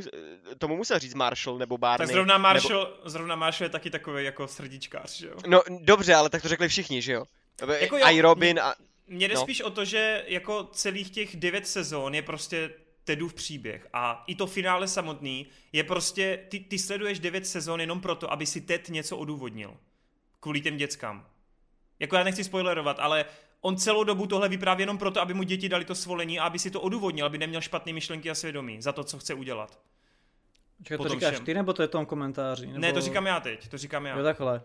tomu 0.58 0.76
musel 0.76 0.98
říct 0.98 1.14
Marshall 1.14 1.58
nebo 1.58 1.78
Barney. 1.78 2.06
Tak 2.06 2.14
zrovna 2.14 2.38
Marshall, 2.38 2.84
nebo... 2.84 3.10
zrovna 3.10 3.36
Marshall 3.36 3.66
je 3.66 3.70
taky 3.70 3.90
takový 3.90 4.24
jako 4.24 4.48
srdíčkář, 4.48 5.18
že 5.18 5.26
jo? 5.26 5.34
No 5.46 5.62
dobře, 5.80 6.14
ale 6.14 6.30
tak 6.30 6.42
to 6.42 6.48
řekli 6.48 6.68
všichni, 6.68 7.02
že 7.02 7.12
jo? 7.12 7.24
Jako 7.80 7.96
I 7.96 8.20
Robin 8.20 8.60
a... 8.60 8.74
Mně 9.06 9.28
jde 9.28 9.34
no. 9.34 9.40
spíš 9.40 9.60
o 9.60 9.70
to, 9.70 9.84
že 9.84 10.24
jako 10.26 10.68
celých 10.72 11.10
těch 11.10 11.36
devět 11.36 11.66
sezón 11.66 12.14
je 12.14 12.22
prostě 12.22 12.70
Tedův 13.04 13.34
příběh. 13.34 13.88
A 13.92 14.24
i 14.26 14.34
to 14.34 14.46
finále 14.46 14.88
samotný 14.88 15.46
je 15.72 15.84
prostě, 15.84 16.44
ty, 16.48 16.60
ty 16.60 16.78
sleduješ 16.78 17.18
devět 17.18 17.46
sezón 17.46 17.80
jenom 17.80 18.00
proto, 18.00 18.32
aby 18.32 18.46
si 18.46 18.60
Ted 18.60 18.88
něco 18.88 19.16
odůvodnil. 19.16 19.76
Kvůli 20.40 20.60
těm 20.60 20.76
dětskám. 20.76 21.26
Jako 22.00 22.16
já 22.16 22.24
nechci 22.24 22.44
spoilerovat, 22.44 22.98
ale 23.00 23.24
on 23.60 23.76
celou 23.76 24.04
dobu 24.04 24.26
tohle 24.26 24.48
vypráví 24.48 24.82
jenom 24.82 24.98
proto, 24.98 25.20
aby 25.20 25.34
mu 25.34 25.42
děti 25.42 25.68
dali 25.68 25.84
to 25.84 25.94
svolení 25.94 26.38
a 26.38 26.44
aby 26.44 26.58
si 26.58 26.70
to 26.70 26.80
odůvodnil, 26.80 27.26
aby 27.26 27.38
neměl 27.38 27.60
špatné 27.60 27.92
myšlenky 27.92 28.30
a 28.30 28.34
svědomí 28.34 28.82
za 28.82 28.92
to, 28.92 29.04
co 29.04 29.18
chce 29.18 29.34
udělat. 29.34 29.78
Čekaj, 30.82 31.06
to 31.06 31.08
říkáš 31.08 31.34
všem. 31.34 31.44
ty, 31.44 31.54
nebo 31.54 31.72
to 31.72 31.82
je 31.82 31.88
v 31.88 31.90
tom 31.90 32.06
komentáři? 32.06 32.66
Nebo... 32.66 32.78
Ne, 32.78 32.92
to 32.92 33.00
říkám 33.00 33.26
já 33.26 33.40
teď, 33.40 33.68
to 33.68 33.78
říkám 33.78 34.06
já. 34.06 34.16
Jo, 34.16 34.24
takhle. 34.24 34.62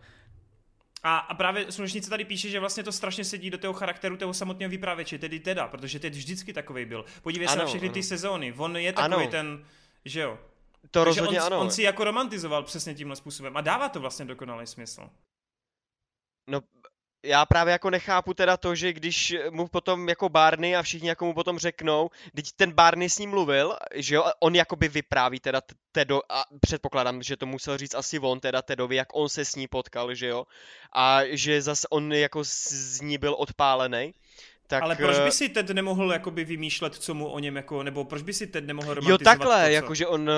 A, 1.03 1.17
a 1.17 1.33
právě 1.33 1.71
slunečnice 1.71 2.09
tady 2.09 2.25
píše, 2.25 2.49
že 2.49 2.59
vlastně 2.59 2.83
to 2.83 2.91
strašně 2.91 3.25
sedí 3.25 3.49
do 3.49 3.57
toho 3.57 3.73
charakteru 3.73 4.17
toho 4.17 4.33
samotného 4.33 4.69
vypravěče, 4.69 5.17
tedy 5.17 5.39
Teda, 5.39 5.67
protože 5.67 5.99
Ted 5.99 6.13
vždycky 6.13 6.53
takový 6.53 6.85
byl. 6.85 7.05
Podívej 7.21 7.47
ano, 7.47 7.53
se 7.53 7.59
na 7.59 7.65
všechny 7.65 7.87
ano. 7.87 7.93
ty 7.93 8.03
sezóny, 8.03 8.53
on 8.57 8.77
je 8.77 8.93
takový 8.93 9.23
ano. 9.23 9.31
ten, 9.31 9.65
že 10.05 10.21
jo. 10.21 10.39
To 10.91 11.03
Takže 11.03 11.21
rozhodně 11.21 11.41
on, 11.41 11.45
ano. 11.45 11.59
on 11.59 11.71
si 11.71 11.83
jako 11.83 12.03
romantizoval 12.03 12.63
přesně 12.63 12.95
tímhle 12.95 13.15
způsobem 13.15 13.57
a 13.57 13.61
dává 13.61 13.89
to 13.89 13.99
vlastně 13.99 14.25
dokonalý 14.25 14.67
smysl. 14.67 15.09
No 16.49 16.61
já 17.23 17.45
právě 17.45 17.71
jako 17.71 17.89
nechápu 17.89 18.33
teda 18.33 18.57
to, 18.57 18.75
že 18.75 18.93
když 18.93 19.35
mu 19.49 19.67
potom 19.67 20.09
jako 20.09 20.29
Barney 20.29 20.75
a 20.75 20.81
všichni 20.83 21.09
jako 21.09 21.25
mu 21.25 21.33
potom 21.33 21.59
řeknou, 21.59 22.09
teď 22.35 22.45
ten 22.55 22.71
Barney 22.71 23.09
s 23.09 23.19
ním 23.19 23.29
mluvil, 23.29 23.75
že 23.95 24.15
jo, 24.15 24.25
on 24.39 24.55
jakoby 24.55 24.87
vypráví 24.87 25.39
teda 25.39 25.61
Tedo, 25.91 26.21
a 26.29 26.43
předpokládám, 26.61 27.23
že 27.23 27.37
to 27.37 27.45
musel 27.45 27.77
říct 27.77 27.95
asi 27.95 28.19
on 28.19 28.39
teda 28.39 28.61
Tedovi, 28.61 28.95
jak 28.95 29.07
on 29.13 29.29
se 29.29 29.45
s 29.45 29.55
ní 29.55 29.67
potkal, 29.67 30.15
že 30.15 30.27
jo, 30.27 30.45
a 30.93 31.19
že 31.29 31.61
zase 31.61 31.87
on 31.89 32.13
jako 32.13 32.43
z 32.43 33.01
ní 33.01 33.17
byl 33.17 33.35
odpálený. 33.39 34.13
Tak, 34.67 34.83
Ale 34.83 34.95
proč 34.95 35.19
by 35.19 35.27
eh, 35.27 35.31
si 35.31 35.49
Ted 35.49 35.69
nemohl 35.69 36.13
jakoby 36.13 36.45
vymýšlet, 36.45 36.95
co 36.95 37.13
mu 37.13 37.27
o 37.27 37.39
něm 37.39 37.55
jako, 37.55 37.83
nebo 37.83 38.05
proč 38.05 38.21
by 38.21 38.33
si 38.33 38.47
Ted 38.47 38.65
nemohl 38.65 38.93
romantizovat 38.93 39.21
Jo 39.21 39.25
takhle, 39.25 39.71
jakože 39.71 40.07
on 40.07 40.29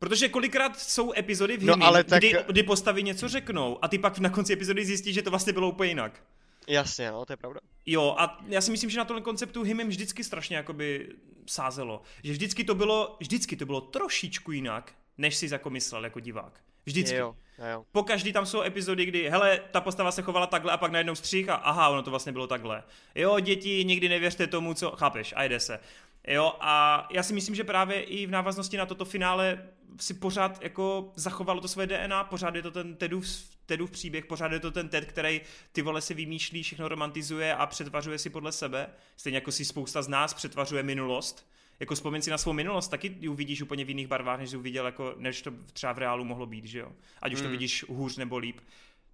Protože 0.00 0.28
kolikrát 0.28 0.80
jsou 0.80 1.12
epizody 1.16 1.56
v 1.56 1.64
no, 1.64 1.74
ale 1.80 2.04
tak... 2.04 2.18
kdy, 2.18 2.34
kdy 2.46 2.62
postavy 2.62 3.02
něco 3.02 3.28
řeknou 3.28 3.78
a 3.82 3.88
ty 3.88 3.98
pak 3.98 4.18
na 4.18 4.30
konci 4.30 4.52
epizody 4.52 4.84
zjistíš, 4.84 5.14
že 5.14 5.22
to 5.22 5.30
vlastně 5.30 5.52
bylo 5.52 5.68
úplně 5.68 5.90
jinak. 5.90 6.22
Jasně, 6.66 7.10
no, 7.10 7.24
to 7.24 7.32
je 7.32 7.36
pravda. 7.36 7.60
Jo, 7.86 8.14
a 8.18 8.44
já 8.46 8.60
si 8.60 8.70
myslím, 8.70 8.90
že 8.90 8.98
na 8.98 9.04
tomhle 9.04 9.22
konceptu 9.22 9.62
Himem 9.62 9.88
vždycky 9.88 10.24
strašně 10.24 10.56
jakoby 10.56 11.08
sázelo. 11.46 12.02
Že 12.24 12.32
vždycky 12.32 12.64
to 12.64 12.74
bylo, 12.74 13.16
vždycky 13.20 13.56
to 13.56 13.66
bylo 13.66 13.80
trošičku 13.80 14.52
jinak, 14.52 14.92
než 15.18 15.36
si 15.36 15.48
jako 15.52 15.70
myslel 15.70 16.04
jako 16.04 16.20
divák. 16.20 16.60
Vždycky. 16.86 17.16
Jo, 17.16 17.36
jo. 17.72 17.84
Po 17.92 18.02
každý 18.02 18.32
tam 18.32 18.46
jsou 18.46 18.62
epizody, 18.62 19.04
kdy, 19.04 19.30
hele, 19.30 19.60
ta 19.70 19.80
postava 19.80 20.12
se 20.12 20.22
chovala 20.22 20.46
takhle 20.46 20.72
a 20.72 20.76
pak 20.76 20.92
najednou 20.92 21.14
střih 21.14 21.48
a 21.48 21.54
aha, 21.54 21.88
ono 21.88 22.02
to 22.02 22.10
vlastně 22.10 22.32
bylo 22.32 22.46
takhle. 22.46 22.82
Jo, 23.14 23.40
děti, 23.40 23.84
nikdy 23.84 24.08
nevěřte 24.08 24.46
tomu, 24.46 24.74
co, 24.74 24.90
chápeš, 24.90 25.34
a 25.36 25.44
jde 25.44 25.60
se. 25.60 25.80
Jo, 26.28 26.52
a 26.60 27.06
já 27.10 27.22
si 27.22 27.32
myslím, 27.32 27.54
že 27.54 27.64
právě 27.64 28.02
i 28.02 28.26
v 28.26 28.30
návaznosti 28.30 28.76
na 28.76 28.86
toto 28.86 29.04
finále 29.04 29.68
si 30.00 30.14
pořád 30.14 30.62
jako 30.62 31.12
zachovalo 31.14 31.60
to 31.60 31.68
svoje 31.68 31.86
DNA, 31.86 32.24
pořád 32.24 32.54
je 32.54 32.62
to 32.62 32.70
ten 32.70 32.96
Tedův, 32.96 33.26
Tedův 33.66 33.90
příběh, 33.90 34.26
pořád 34.26 34.52
je 34.52 34.60
to 34.60 34.70
ten 34.70 34.88
Ted, 34.88 35.04
který 35.04 35.40
ty 35.72 35.82
vole 35.82 36.00
si 36.00 36.14
vymýšlí, 36.14 36.62
všechno 36.62 36.88
romantizuje 36.88 37.54
a 37.54 37.66
přetvařuje 37.66 38.18
si 38.18 38.30
podle 38.30 38.52
sebe. 38.52 38.86
Stejně 39.16 39.36
jako 39.36 39.52
si 39.52 39.64
spousta 39.64 40.02
z 40.02 40.08
nás 40.08 40.34
přetvařuje 40.34 40.82
minulost. 40.82 41.46
Jako 41.80 41.94
vzpomín 41.94 42.22
si 42.22 42.30
na 42.30 42.38
svou 42.38 42.52
minulost, 42.52 42.88
taky 42.88 43.16
ji 43.20 43.28
uvidíš 43.28 43.62
úplně 43.62 43.84
v 43.84 43.88
jiných 43.88 44.06
barvách, 44.06 44.38
než 44.38 44.50
jsi 44.50 44.56
uviděl, 44.56 44.86
jako, 44.86 45.14
než 45.16 45.42
to 45.42 45.50
třeba 45.72 45.92
v 45.92 45.98
reálu 45.98 46.24
mohlo 46.24 46.46
být, 46.46 46.64
že 46.64 46.78
jo? 46.78 46.92
Ať 47.22 47.32
už 47.32 47.38
to 47.38 47.44
hmm. 47.44 47.52
vidíš 47.52 47.84
hůř 47.88 48.16
nebo 48.16 48.38
líp. 48.38 48.60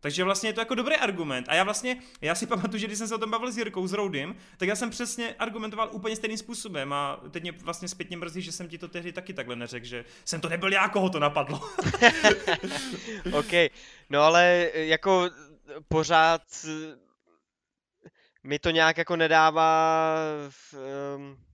Takže 0.07 0.25
vlastně 0.25 0.49
je 0.49 0.53
to 0.53 0.61
jako 0.61 0.75
dobrý 0.75 0.97
argument. 0.97 1.47
A 1.49 1.55
já 1.55 1.65
vlastně, 1.65 2.03
já 2.21 2.35
si 2.35 2.47
pamatuju, 2.47 2.79
že 2.79 2.87
když 2.87 2.99
jsem 2.99 3.09
se 3.09 3.15
o 3.15 3.19
tom 3.19 3.31
bavil 3.31 3.53
s 3.53 3.59
Jirkou, 3.59 3.87
s 3.87 3.93
Roudym, 3.93 4.37
tak 4.57 4.69
já 4.69 4.77
jsem 4.77 4.91
přesně 4.91 5.35
argumentoval 5.35 5.89
úplně 5.93 6.17
stejným 6.17 6.39
způsobem 6.39 6.93
a 6.93 7.21
teď 7.31 7.43
mě 7.43 7.53
vlastně 7.53 7.89
zpětně 7.89 8.17
mrzí, 8.17 8.43
že 8.43 8.53
jsem 8.53 8.69
ti 8.69 8.79
to 8.79 8.89
tehdy 8.89 9.13
taky 9.13 9.35
takhle 9.35 9.57
neřekl, 9.57 9.87
že 9.87 10.05
jsem 10.25 10.41
to 10.41 10.49
nebyl 10.49 10.73
já, 10.73 10.89
koho 10.89 11.11
to 11.11 11.19
napadlo. 11.19 11.61
OK, 13.33 13.53
no 14.11 14.21
ale 14.21 14.71
jako 14.75 15.31
pořád 15.89 16.43
mi 18.45 18.59
to 18.59 18.71
nějak 18.71 18.99
jako 18.99 19.17
nedává 19.17 20.15
v, 20.49 20.75
um, 21.17 21.45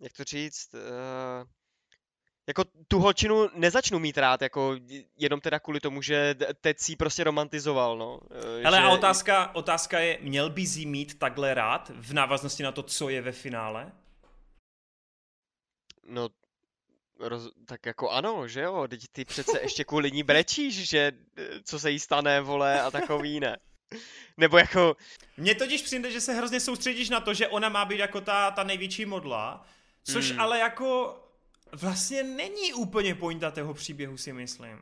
jak 0.00 0.12
to 0.12 0.24
říct, 0.24 0.74
uh, 0.74 1.48
jako 2.46 2.64
tu 2.88 2.98
holčinu 2.98 3.48
nezačnu 3.54 3.98
mít 3.98 4.18
rád, 4.18 4.42
jako 4.42 4.76
jenom 5.18 5.40
teda 5.40 5.60
kvůli 5.60 5.80
tomu, 5.80 6.02
že 6.02 6.34
teď 6.60 6.78
si 6.78 6.96
prostě 6.96 7.24
romantizoval, 7.24 7.98
no. 7.98 8.20
Ale 8.64 8.78
že... 8.78 8.84
a 8.84 8.88
otázka, 8.88 9.54
otázka 9.54 10.00
je, 10.00 10.18
měl 10.20 10.50
by 10.50 10.62
jí 10.62 10.86
mít 10.86 11.18
takhle 11.18 11.54
rád 11.54 11.90
v 11.94 12.12
návaznosti 12.12 12.62
na 12.62 12.72
to, 12.72 12.82
co 12.82 13.08
je 13.08 13.22
ve 13.22 13.32
finále? 13.32 13.92
No, 16.06 16.28
roz, 17.20 17.50
tak 17.66 17.86
jako 17.86 18.10
ano, 18.10 18.48
že 18.48 18.60
jo, 18.60 18.88
teď 18.88 19.04
ty 19.12 19.24
přece 19.24 19.60
ještě 19.62 19.84
kvůli 19.84 20.12
ní 20.12 20.22
brečíš, 20.22 20.88
že 20.88 21.12
co 21.64 21.78
se 21.78 21.90
jí 21.90 21.98
stane, 21.98 22.40
vole, 22.40 22.82
a 22.82 22.90
takový 22.90 23.40
ne. 23.40 23.56
Nebo 24.36 24.58
jako... 24.58 24.96
Mně 25.36 25.54
totiž 25.54 25.82
přijde, 25.82 26.10
že 26.10 26.20
se 26.20 26.34
hrozně 26.34 26.60
soustředíš 26.60 27.10
na 27.10 27.20
to, 27.20 27.34
že 27.34 27.48
ona 27.48 27.68
má 27.68 27.84
být 27.84 27.98
jako 27.98 28.20
ta, 28.20 28.50
ta 28.50 28.62
největší 28.62 29.06
modla, 29.06 29.66
což 30.04 30.30
hmm. 30.30 30.40
ale 30.40 30.58
jako 30.58 31.18
vlastně 31.72 32.22
není 32.22 32.74
úplně 32.74 33.14
pointa 33.14 33.50
toho 33.50 33.74
příběhu, 33.74 34.16
si 34.16 34.32
myslím. 34.32 34.78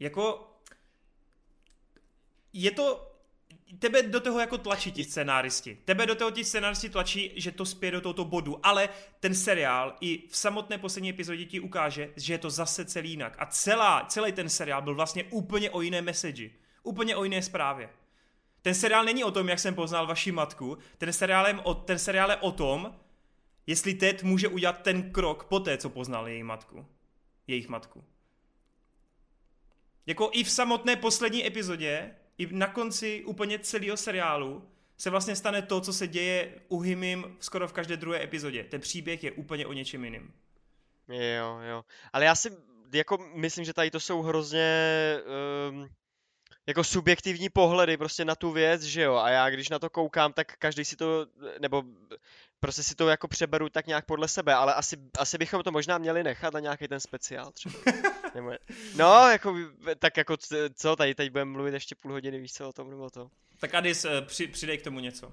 Jako, 0.00 0.48
je 2.52 2.70
to, 2.70 3.12
tebe 3.78 4.02
do 4.02 4.20
toho 4.20 4.40
jako 4.40 4.58
tlačí 4.58 4.92
ti 4.92 5.04
scenáristi. 5.04 5.78
Tebe 5.84 6.06
do 6.06 6.14
toho 6.14 6.30
ti 6.30 6.44
scenáristi 6.44 6.88
tlačí, 6.88 7.32
že 7.36 7.52
to 7.52 7.66
spěje 7.66 7.90
do 7.90 8.00
tohoto 8.00 8.24
bodu, 8.24 8.66
ale 8.66 8.88
ten 9.20 9.34
seriál 9.34 9.96
i 10.00 10.28
v 10.28 10.36
samotné 10.36 10.78
poslední 10.78 11.10
epizodě 11.10 11.44
ti 11.44 11.60
ukáže, 11.60 12.12
že 12.16 12.34
je 12.34 12.38
to 12.38 12.50
zase 12.50 12.84
celý 12.84 13.10
jinak. 13.10 13.36
A 13.38 13.46
celá, 13.46 14.06
celý 14.08 14.32
ten 14.32 14.48
seriál 14.48 14.82
byl 14.82 14.94
vlastně 14.94 15.24
úplně 15.24 15.70
o 15.70 15.80
jiné 15.80 16.02
message. 16.02 16.50
Úplně 16.82 17.16
o 17.16 17.24
jiné 17.24 17.42
zprávě. 17.42 17.90
Ten 18.62 18.74
seriál 18.74 19.04
není 19.04 19.24
o 19.24 19.30
tom, 19.30 19.48
jak 19.48 19.58
jsem 19.58 19.74
poznal 19.74 20.06
vaši 20.06 20.32
matku, 20.32 20.78
ten 20.98 21.12
seriál 21.12 21.46
je 21.46 21.54
o, 21.54 21.74
ten 21.74 21.98
seriál 21.98 22.30
je 22.30 22.36
o 22.36 22.52
tom, 22.52 22.94
jestli 23.66 23.94
Ted 23.94 24.22
může 24.22 24.48
udělat 24.48 24.82
ten 24.82 25.12
krok 25.12 25.44
po 25.44 25.60
té, 25.60 25.78
co 25.78 25.90
poznal 25.90 26.28
její 26.28 26.42
matku. 26.42 26.86
Jejich 27.46 27.68
matku. 27.68 28.04
Jako 30.06 30.30
i 30.32 30.44
v 30.44 30.50
samotné 30.50 30.96
poslední 30.96 31.46
epizodě, 31.46 32.14
i 32.38 32.46
na 32.46 32.66
konci 32.66 33.24
úplně 33.24 33.58
celého 33.58 33.96
seriálu, 33.96 34.68
se 34.98 35.10
vlastně 35.10 35.36
stane 35.36 35.62
to, 35.62 35.80
co 35.80 35.92
se 35.92 36.06
děje 36.06 36.60
u 36.68 36.80
Himim 36.80 37.36
skoro 37.40 37.68
v 37.68 37.72
každé 37.72 37.96
druhé 37.96 38.22
epizodě. 38.22 38.64
Ten 38.64 38.80
příběh 38.80 39.24
je 39.24 39.32
úplně 39.32 39.66
o 39.66 39.72
něčem 39.72 40.04
jiným. 40.04 40.32
Jo, 41.08 41.58
jo. 41.68 41.84
Ale 42.12 42.24
já 42.24 42.34
si 42.34 42.50
jako 42.92 43.18
myslím, 43.34 43.64
že 43.64 43.72
tady 43.72 43.90
to 43.90 44.00
jsou 44.00 44.22
hrozně 44.22 44.68
um, 45.70 45.88
jako 46.66 46.84
subjektivní 46.84 47.48
pohledy 47.48 47.96
prostě 47.96 48.24
na 48.24 48.34
tu 48.34 48.50
věc, 48.50 48.82
že 48.82 49.02
jo, 49.02 49.16
a 49.16 49.30
já 49.30 49.50
když 49.50 49.68
na 49.68 49.78
to 49.78 49.90
koukám, 49.90 50.32
tak 50.32 50.56
každý 50.56 50.84
si 50.84 50.96
to, 50.96 51.26
nebo 51.60 51.82
prostě 52.62 52.82
si 52.82 52.94
to 52.94 53.08
jako 53.08 53.28
přeberu 53.28 53.68
tak 53.68 53.86
nějak 53.86 54.04
podle 54.06 54.28
sebe, 54.28 54.54
ale 54.54 54.74
asi, 54.74 54.96
asi 55.18 55.38
bychom 55.38 55.62
to 55.62 55.72
možná 55.72 55.98
měli 55.98 56.22
nechat 56.22 56.54
na 56.54 56.60
nějaký 56.60 56.88
ten 56.88 57.00
speciál 57.00 57.52
třeba. 57.52 57.74
no, 58.96 59.28
jako, 59.30 59.56
tak 59.98 60.16
jako 60.16 60.36
co, 60.74 60.96
tady, 60.96 61.14
tady 61.14 61.30
budeme 61.30 61.50
mluvit 61.50 61.74
ještě 61.74 61.94
půl 61.94 62.12
hodiny, 62.12 62.40
víš 62.40 62.52
co 62.52 62.68
o 62.68 62.72
tom, 62.72 62.90
nebo 62.90 63.10
to. 63.10 63.30
Tak 63.60 63.74
Adis, 63.74 64.04
eh, 64.04 64.22
při, 64.22 64.46
přidej 64.46 64.78
k 64.78 64.84
tomu 64.84 65.00
něco. 65.00 65.32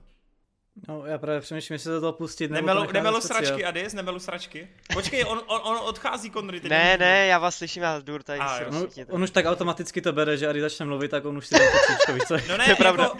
No, 0.87 1.05
já 1.05 1.17
právě 1.17 1.41
přemýšlím, 1.41 1.75
jestli 1.75 1.91
to 1.91 2.01
toho 2.01 2.13
pustit. 2.13 2.51
Nemelu, 2.51 2.85
to 2.85 2.93
nemelu 2.93 3.21
sračky, 3.21 3.65
Adis, 3.65 3.93
nemelu 3.93 4.19
sračky. 4.19 4.67
Počkej, 4.93 5.25
on, 5.27 5.41
on, 5.47 5.61
on 5.63 5.77
odchází, 5.77 6.29
Konry. 6.29 6.61
Ne, 6.69 6.97
ne, 6.97 7.27
já 7.27 7.39
vás 7.39 7.55
slyším, 7.57 7.83
já 7.83 7.99
jdu 7.99 8.19
tady 8.19 8.39
A, 8.39 8.59
no, 8.69 8.87
On 9.09 9.23
už 9.23 9.31
tak 9.31 9.45
automaticky 9.45 10.01
to 10.01 10.13
bere, 10.13 10.37
že 10.37 10.47
Adi 10.47 10.61
začne 10.61 10.85
mluvit, 10.85 11.11
tak 11.11 11.25
on 11.25 11.37
už 11.37 11.47
si 11.47 11.55
dá 11.55 11.65
to 12.05 12.13
víš 12.13 12.23
co? 12.23 12.33
No 12.33 12.39
ne, 12.39 12.47
to 12.57 12.61
je 12.61 12.69
jako, 12.69 12.81
pravda. 12.83 13.11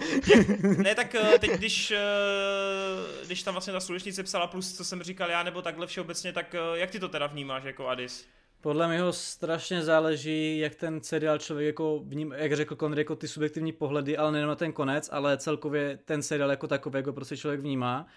ne, 0.61 0.95
tak 0.95 1.15
eh, 1.15 1.39
teď, 1.39 1.51
když, 1.51 1.91
eh, 1.91 1.97
když 3.25 3.43
tam 3.43 3.53
vlastně 3.53 3.73
ta 3.73 3.79
slunečnice 3.79 4.23
psala 4.23 4.47
plus, 4.47 4.77
co 4.77 4.85
jsem 4.85 5.03
říkal 5.03 5.29
já, 5.29 5.43
nebo 5.43 5.61
takhle 5.61 5.87
všeobecně, 5.87 6.33
tak 6.33 6.55
jak 6.73 6.91
ty 6.91 6.99
to 6.99 7.09
teda 7.09 7.27
vnímáš 7.27 7.63
jako 7.63 7.87
Adis? 7.87 8.27
Podle 8.61 8.87
mě 8.87 8.99
strašně 9.11 9.83
záleží, 9.83 10.59
jak 10.59 10.75
ten 10.75 11.03
seriál 11.03 11.37
člověk 11.37 11.67
jako 11.67 11.99
vním, 11.99 12.33
jak 12.37 12.53
řekl 12.53 12.75
Konry, 12.75 13.01
jako 13.01 13.15
ty 13.15 13.27
subjektivní 13.27 13.71
pohledy, 13.71 14.17
ale 14.17 14.31
nejen 14.31 14.47
na 14.47 14.55
ten 14.55 14.73
konec, 14.73 15.09
ale 15.11 15.37
celkově 15.37 15.99
ten 16.05 16.21
seriál 16.21 16.49
jako 16.49 16.67
takový, 16.67 16.95
jako 16.95 17.13
prostě 17.13 17.37
člověk 17.37 17.61
vnímá. 17.61 18.07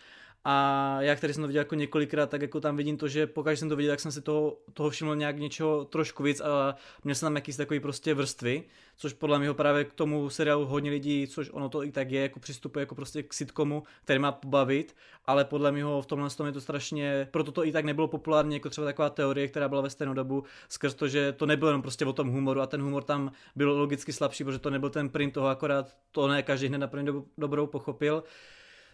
A 0.44 0.96
já, 1.00 1.16
který 1.16 1.34
jsem 1.34 1.42
to 1.42 1.46
viděl 1.46 1.60
jako 1.60 1.74
několikrát, 1.74 2.30
tak 2.30 2.42
jako 2.42 2.60
tam 2.60 2.76
vidím 2.76 2.96
to, 2.96 3.08
že 3.08 3.26
pokud 3.26 3.50
jsem 3.50 3.68
to 3.68 3.76
viděl, 3.76 3.92
tak 3.92 4.00
jsem 4.00 4.12
si 4.12 4.22
toho, 4.22 4.58
toho 4.72 4.90
všiml 4.90 5.16
nějak 5.16 5.38
něčeho 5.38 5.84
trošku 5.84 6.22
víc 6.22 6.40
a 6.40 6.74
měl 7.04 7.14
jsem 7.14 7.26
tam 7.26 7.34
jakýsi 7.34 7.58
takový 7.58 7.80
prostě 7.80 8.14
vrstvy, 8.14 8.64
což 8.96 9.12
podle 9.12 9.38
mě 9.38 9.54
právě 9.54 9.84
k 9.84 9.92
tomu 9.92 10.30
seriálu 10.30 10.66
hodně 10.66 10.90
lidí, 10.90 11.26
což 11.26 11.50
ono 11.52 11.68
to 11.68 11.84
i 11.84 11.92
tak 11.92 12.10
je, 12.10 12.22
jako 12.22 12.40
přistupuje 12.40 12.82
jako 12.82 12.94
prostě 12.94 13.22
k 13.22 13.34
sitcomu, 13.34 13.82
který 14.04 14.18
má 14.18 14.32
pobavit, 14.32 14.96
ale 15.24 15.44
podle 15.44 15.72
mě 15.72 15.84
v 15.84 16.06
tomhle 16.06 16.30
tom 16.30 16.46
je 16.46 16.52
to 16.52 16.60
strašně, 16.60 17.28
proto 17.30 17.52
to 17.52 17.66
i 17.66 17.72
tak 17.72 17.84
nebylo 17.84 18.08
populární, 18.08 18.54
jako 18.54 18.70
třeba 18.70 18.84
taková 18.84 19.10
teorie, 19.10 19.48
která 19.48 19.68
byla 19.68 19.80
ve 19.80 19.90
stejnou 19.90 20.14
dobu, 20.14 20.44
skrz 20.68 20.94
to, 20.94 21.08
že 21.08 21.32
to 21.32 21.46
nebylo 21.46 21.68
jenom 21.68 21.82
prostě 21.82 22.06
o 22.06 22.12
tom 22.12 22.28
humoru 22.28 22.60
a 22.60 22.66
ten 22.66 22.82
humor 22.82 23.04
tam 23.04 23.32
byl 23.56 23.72
logicky 23.72 24.12
slabší, 24.12 24.44
protože 24.44 24.58
to 24.58 24.70
nebyl 24.70 24.90
ten 24.90 25.08
print 25.08 25.34
toho, 25.34 25.46
akorát 25.46 25.96
to 26.10 26.28
ne 26.28 26.42
každý 26.42 26.66
hned 26.66 26.78
na 26.78 26.86
první 26.86 27.08
dobrou 27.38 27.66
pochopil. 27.66 28.24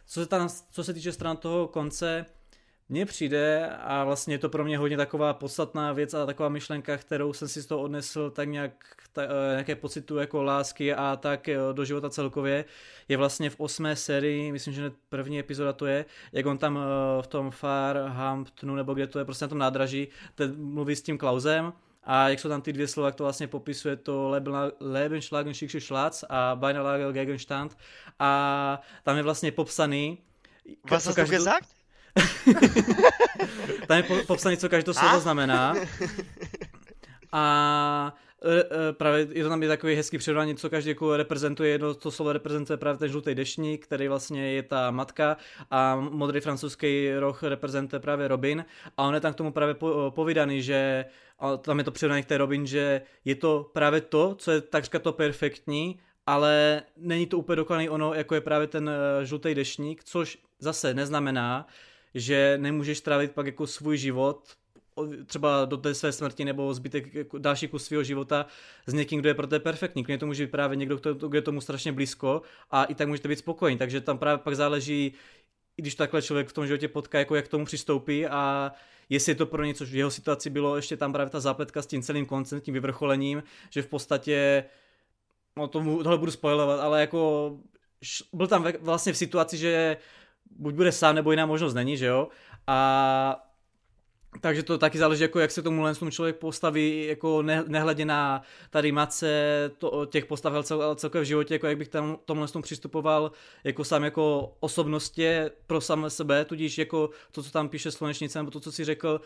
Co 0.08 0.20
se, 0.20 0.26
tam, 0.26 0.48
co 0.70 0.84
se 0.84 0.94
týče 0.94 1.12
stran 1.12 1.36
toho 1.36 1.68
konce, 1.68 2.26
mně 2.88 3.06
přijde 3.06 3.70
a 3.70 4.04
vlastně 4.04 4.34
je 4.34 4.38
to 4.38 4.48
pro 4.48 4.64
mě 4.64 4.78
hodně 4.78 4.96
taková 4.96 5.34
podstatná 5.34 5.92
věc 5.92 6.14
a 6.14 6.26
taková 6.26 6.48
myšlenka, 6.48 6.96
kterou 6.96 7.32
jsem 7.32 7.48
si 7.48 7.62
z 7.62 7.66
toho 7.66 7.80
odnesl 7.82 8.30
tak 8.30 8.48
nějak 8.48 8.72
ta, 9.12 9.22
eh, 9.22 9.50
nějaké 9.50 9.74
pocitu 9.76 10.16
jako 10.16 10.42
lásky 10.42 10.94
a 10.94 11.16
tak 11.16 11.48
eh, 11.48 11.56
do 11.72 11.84
života 11.84 12.10
celkově, 12.10 12.64
je 13.08 13.16
vlastně 13.16 13.50
v 13.50 13.60
osmé 13.60 13.96
sérii, 13.96 14.52
myslím, 14.52 14.74
že 14.74 14.92
první 15.08 15.38
epizoda 15.38 15.72
to 15.72 15.86
je, 15.86 16.04
jak 16.32 16.46
on 16.46 16.58
tam 16.58 16.78
eh, 16.78 17.22
v 17.22 17.26
tom 17.26 17.50
Farhamptonu 17.50 18.74
nebo 18.74 18.94
kde 18.94 19.06
to 19.06 19.18
je, 19.18 19.24
prostě 19.24 19.44
na 19.44 19.48
tom 19.48 19.58
nádraží, 19.58 20.08
ten 20.34 20.54
mluví 20.56 20.96
s 20.96 21.02
tím 21.02 21.18
Klausem 21.18 21.72
a 22.04 22.28
jak 22.28 22.40
jsou 22.40 22.48
tam 22.48 22.62
ty 22.62 22.72
dvě 22.72 22.88
slova, 22.88 23.10
to 23.10 23.24
vlastně 23.24 23.46
popisuje 23.46 23.96
to 23.96 24.40
Lebensschlagen 24.80 25.54
Schicksal 25.54 25.80
Schlatz 25.80 26.24
a 26.28 26.56
Beinalager 26.56 27.12
Gegenstand 27.12 27.76
a 28.18 28.80
tam 29.02 29.16
je 29.16 29.22
vlastně 29.22 29.52
popsaný 29.52 30.18
Was 30.90 31.06
hast 31.06 31.16
každou... 31.16 31.36
gesagt? 31.36 31.68
tam 33.86 33.96
je 33.96 34.22
popsaný, 34.26 34.56
co 34.56 34.68
každé 34.68 34.94
slovo 34.94 35.20
znamená. 35.20 35.74
A 37.32 38.14
právě 38.92 39.28
je 39.32 39.42
to 39.42 39.48
tam 39.48 39.62
je 39.62 39.68
takový 39.68 39.94
hezký 39.94 40.18
přirovnání, 40.18 40.56
co 40.56 40.70
každý 40.70 40.90
jako 40.90 41.16
reprezentuje, 41.16 41.70
jedno 41.70 41.94
to 41.94 42.10
slovo 42.10 42.32
reprezentuje 42.32 42.76
právě 42.76 42.98
ten 42.98 43.08
žlutý 43.08 43.34
dešník, 43.34 43.84
který 43.84 44.08
vlastně 44.08 44.52
je 44.52 44.62
ta 44.62 44.90
matka 44.90 45.36
a 45.70 45.96
modrý 45.96 46.40
francouzský 46.40 47.10
roh 47.18 47.42
reprezentuje 47.42 48.00
právě 48.00 48.28
Robin. 48.28 48.64
A 48.96 49.02
on 49.02 49.14
je 49.14 49.20
tam 49.20 49.32
k 49.32 49.36
tomu 49.36 49.52
právě 49.52 49.76
povídaný, 50.10 50.62
že 50.62 51.04
a 51.38 51.56
tam 51.56 51.78
je 51.78 51.84
to 51.84 51.90
přirovnání 51.90 52.22
k 52.22 52.26
té 52.26 52.38
Robin, 52.38 52.66
že 52.66 53.02
je 53.24 53.34
to 53.34 53.70
právě 53.72 54.00
to, 54.00 54.34
co 54.34 54.50
je 54.50 54.60
takřka 54.60 54.98
to 54.98 55.12
perfektní, 55.12 56.00
ale 56.26 56.82
není 56.96 57.26
to 57.26 57.38
úplně 57.38 57.56
dokonalý 57.56 57.88
ono, 57.88 58.14
jako 58.14 58.34
je 58.34 58.40
právě 58.40 58.66
ten 58.66 58.88
e, 58.88 59.26
žlutý 59.26 59.54
dešník, 59.54 60.04
což 60.04 60.38
zase 60.58 60.94
neznamená, 60.94 61.66
že 62.14 62.58
nemůžeš 62.60 63.00
trávit 63.00 63.32
pak 63.32 63.46
jako 63.46 63.66
svůj 63.66 63.96
život 63.96 64.42
třeba 65.26 65.64
do 65.64 65.76
té 65.76 65.94
své 65.94 66.12
smrti 66.12 66.44
nebo 66.44 66.74
zbytek 66.74 67.14
jako 67.14 67.38
další 67.38 67.68
kus 67.68 67.84
svého 67.84 68.02
života 68.02 68.46
s 68.86 68.94
někým, 68.94 69.20
kdo 69.20 69.28
je 69.28 69.34
pro 69.34 69.46
to 69.46 69.60
perfektní. 69.60 70.04
Klidně 70.04 70.18
to 70.18 70.26
může 70.26 70.46
být 70.46 70.50
právě 70.50 70.76
někdo, 70.76 70.96
kdo, 70.96 71.30
je 71.34 71.42
tomu 71.42 71.60
strašně 71.60 71.92
blízko 71.92 72.42
a 72.70 72.84
i 72.84 72.94
tak 72.94 73.08
můžete 73.08 73.28
být 73.28 73.38
spokojení. 73.38 73.78
Takže 73.78 74.00
tam 74.00 74.18
právě 74.18 74.38
pak 74.38 74.56
záleží, 74.56 75.12
když 75.76 75.94
takhle 75.94 76.22
člověk 76.22 76.48
v 76.48 76.52
tom 76.52 76.66
životě 76.66 76.88
potká, 76.88 77.18
jako 77.18 77.36
jak 77.36 77.44
k 77.44 77.48
tomu 77.48 77.64
přistoupí 77.64 78.26
a 78.26 78.72
jestli 79.08 79.32
je 79.32 79.36
to 79.36 79.46
pro 79.46 79.64
něco, 79.64 79.84
v 79.84 79.94
jeho 79.94 80.10
situaci 80.10 80.50
bylo 80.50 80.76
ještě 80.76 80.96
tam 80.96 81.12
právě 81.12 81.30
ta 81.30 81.40
zápletka 81.40 81.82
s 81.82 81.86
tím 81.86 82.02
celým 82.02 82.26
koncem, 82.26 82.60
tím 82.60 82.74
vyvrcholením, 82.74 83.42
že 83.70 83.82
v 83.82 83.86
podstatě, 83.86 84.64
no 85.56 85.68
tomu, 85.68 86.02
tohle 86.02 86.18
budu 86.18 86.30
spojovat, 86.30 86.80
ale 86.80 87.00
jako 87.00 87.52
byl 88.32 88.46
tam 88.46 88.66
vlastně 88.80 89.12
v 89.12 89.16
situaci, 89.16 89.56
že 89.56 89.96
buď 90.50 90.74
bude 90.74 90.92
sám, 90.92 91.14
nebo 91.14 91.30
jiná 91.30 91.46
možnost 91.46 91.74
není, 91.74 91.96
že 91.96 92.06
jo? 92.06 92.28
A 92.66 93.47
takže 94.40 94.62
to 94.62 94.78
taky 94.78 94.98
záleží, 94.98 95.22
jako 95.22 95.40
jak 95.40 95.50
se 95.50 95.62
tomu 95.62 95.84
tomu 95.98 96.10
člověk 96.10 96.36
postaví, 96.36 97.06
jako 97.06 97.42
ne, 97.42 97.64
nehledě 97.66 98.04
na 98.04 98.42
tady 98.70 98.92
mace 98.92 99.70
to, 99.78 100.06
těch 100.06 100.26
postav 100.26 100.64
cel, 100.64 100.94
celkově 100.94 101.22
v 101.22 101.26
životě, 101.26 101.54
jako 101.54 101.66
jak 101.66 101.78
bych 101.78 101.88
tam 101.88 102.18
tomhle 102.24 102.48
tomu 102.48 102.62
přistupoval 102.62 103.32
jako 103.64 103.84
sám 103.84 104.04
jako 104.04 104.56
osobnostě 104.60 105.50
pro 105.66 105.80
samé 105.80 106.10
sebe, 106.10 106.44
tudíž 106.44 106.78
jako 106.78 107.10
to, 107.32 107.42
co 107.42 107.50
tam 107.50 107.68
píše 107.68 107.90
Slunečnice, 107.90 108.38
nebo 108.38 108.50
to, 108.50 108.60
co 108.60 108.72
si 108.72 108.84
řekl, 108.84 109.20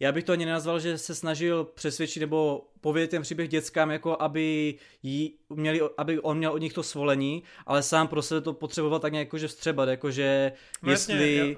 já 0.00 0.12
bych 0.12 0.24
to 0.24 0.32
ani 0.32 0.46
nenazval, 0.46 0.80
že 0.80 0.98
se 0.98 1.14
snažil 1.14 1.64
přesvědčit 1.64 2.20
nebo 2.20 2.64
povědět 2.80 3.10
ten 3.10 3.22
příběh 3.22 3.48
dětskám, 3.48 3.90
jako 3.90 4.16
aby, 4.22 4.74
jí 5.02 5.34
měli, 5.48 5.80
aby 5.96 6.20
on 6.20 6.38
měl 6.38 6.52
od 6.52 6.58
nich 6.58 6.72
to 6.72 6.82
svolení, 6.82 7.42
ale 7.66 7.82
sám 7.82 8.08
pro 8.08 8.22
sebe 8.22 8.40
to 8.40 8.52
potřeboval 8.52 9.00
tak 9.00 9.12
nějak 9.12 9.26
jakože 9.26 9.48
vstřebat, 9.48 9.88
jakože 9.88 10.52
no 10.82 10.90
jestli, 10.90 11.36
jasně, 11.36 11.56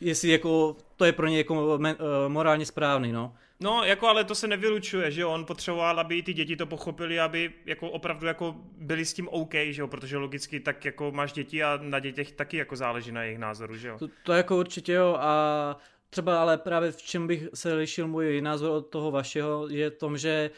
jestli 0.00 0.28
jako 0.28 0.76
to 0.96 1.04
je 1.04 1.12
pro 1.12 1.26
ně 1.26 1.38
jako 1.38 1.76
uh, 1.76 1.88
morálně 2.28 2.66
správný, 2.66 3.12
no. 3.12 3.34
No, 3.60 3.84
jako 3.84 4.08
ale 4.08 4.24
to 4.24 4.34
se 4.34 4.46
nevylučuje, 4.46 5.10
že 5.10 5.20
jo, 5.20 5.30
on 5.30 5.44
potřeboval, 5.44 6.00
aby 6.00 6.22
ty 6.22 6.34
děti 6.34 6.56
to 6.56 6.66
pochopili, 6.66 7.20
aby 7.20 7.52
jako 7.66 7.90
opravdu 7.90 8.26
jako 8.26 8.56
byli 8.78 9.04
s 9.04 9.14
tím 9.14 9.28
OK, 9.28 9.54
že 9.54 9.82
jo, 9.82 9.88
protože 9.88 10.16
logicky 10.16 10.60
tak 10.60 10.84
jako 10.84 11.12
máš 11.12 11.32
děti 11.32 11.62
a 11.62 11.78
na 11.82 11.98
dětech 11.98 12.32
taky 12.32 12.56
jako 12.56 12.76
záleží 12.76 13.12
na 13.12 13.22
jejich 13.22 13.38
názoru, 13.38 13.76
že 13.76 13.88
jo. 13.88 13.98
To, 13.98 14.08
to 14.22 14.32
jako 14.32 14.56
určitě 14.56 14.92
jo 14.92 15.16
a 15.20 15.76
třeba 16.10 16.40
ale 16.40 16.58
právě 16.58 16.92
v 16.92 17.02
čem 17.02 17.26
bych 17.26 17.48
se 17.54 17.74
lišil 17.74 18.08
můj 18.08 18.40
názor 18.40 18.70
od 18.70 18.86
toho 18.86 19.10
vašeho, 19.10 19.68
je 19.68 19.90
tom, 19.90 20.18
že 20.18 20.50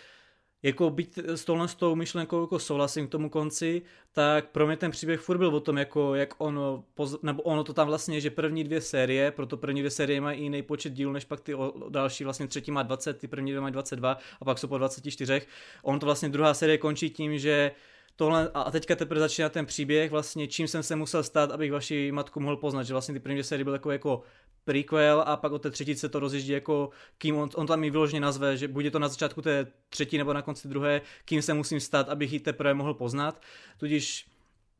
jako 0.63 0.91
být 0.91 1.19
s 1.19 1.45
tohle 1.45 1.69
s 1.69 1.75
tou 1.75 1.95
myšlenkou 1.95 2.41
jako 2.41 2.59
souhlasím 2.59 3.07
k 3.07 3.11
tomu 3.11 3.31
konci, 3.31 3.83
tak 4.13 4.49
pro 4.51 4.67
mě 4.67 4.77
ten 4.77 4.91
příběh 4.91 5.21
furt 5.21 5.39
byl 5.39 5.57
o 5.57 5.61
tom, 5.61 5.79
jako 5.79 6.15
jak 6.15 6.35
on, 6.39 6.85
nebo 7.23 7.43
ono 7.43 7.65
to 7.65 7.73
tam 7.73 7.87
vlastně, 7.87 8.21
že 8.21 8.31
první 8.31 8.65
dvě 8.65 8.81
série, 8.81 9.31
proto 9.31 9.57
první 9.57 9.81
dvě 9.81 9.91
série 9.91 10.21
mají 10.21 10.43
jiný 10.43 10.63
počet 10.63 10.93
dílů, 10.93 11.13
než 11.13 11.25
pak 11.25 11.41
ty 11.41 11.55
další, 11.89 12.25
vlastně 12.25 12.47
třetí 12.47 12.71
má 12.71 12.83
20, 12.83 13.19
ty 13.19 13.29
první 13.29 13.51
dvě 13.51 13.61
mají 13.61 13.73
22 13.73 14.19
a 14.41 14.45
pak 14.45 14.59
jsou 14.59 14.69
po 14.69 14.79
24. 14.79 15.43
On 15.83 15.99
to 15.99 16.07
vlastně 16.07 16.29
druhá 16.29 16.55
série 16.55 16.79
končí 16.79 17.11
tím, 17.11 17.39
že 17.39 17.71
tohle, 18.19 18.51
a 18.55 18.71
teďka 18.71 18.97
teprve 18.97 19.21
začíná 19.21 19.49
ten 19.49 19.67
příběh, 19.67 20.11
vlastně 20.11 20.49
čím 20.49 20.69
jsem 20.69 20.83
se 20.83 20.97
musel 20.97 21.23
stát, 21.23 21.51
abych 21.51 21.73
vaši 21.73 22.13
matku 22.13 22.41
mohl 22.41 22.57
poznat, 22.57 22.83
že 22.83 22.95
vlastně 22.95 23.15
ty 23.15 23.21
první 23.21 23.43
série 23.43 23.65
byly 23.65 23.75
jako, 23.75 23.91
jako 23.91 24.23
prequel 24.65 25.25
a 25.27 25.37
pak 25.37 25.53
od 25.53 25.63
té 25.63 25.71
třetice 25.71 26.09
to 26.09 26.21
rozjíždí 26.21 26.53
jako 26.53 26.91
kým 27.19 27.37
on, 27.37 27.49
on 27.55 27.67
tam 27.67 27.81
mi 27.81 27.91
vyloženě 27.91 28.21
nazve, 28.21 28.57
že 28.57 28.69
bude 28.69 28.91
to 28.91 28.99
na 28.99 29.09
začátku 29.09 29.43
té 29.43 29.67
třetí 29.89 30.19
nebo 30.19 30.33
na 30.33 30.43
konci 30.43 30.69
druhé, 30.69 31.01
kým 31.25 31.43
se 31.43 31.55
musím 31.55 31.81
stát, 31.81 32.09
abych 32.09 32.33
ji 32.33 32.41
teprve 32.41 32.75
mohl 32.75 32.95
poznat. 32.95 33.43
Tudíž 33.77 34.27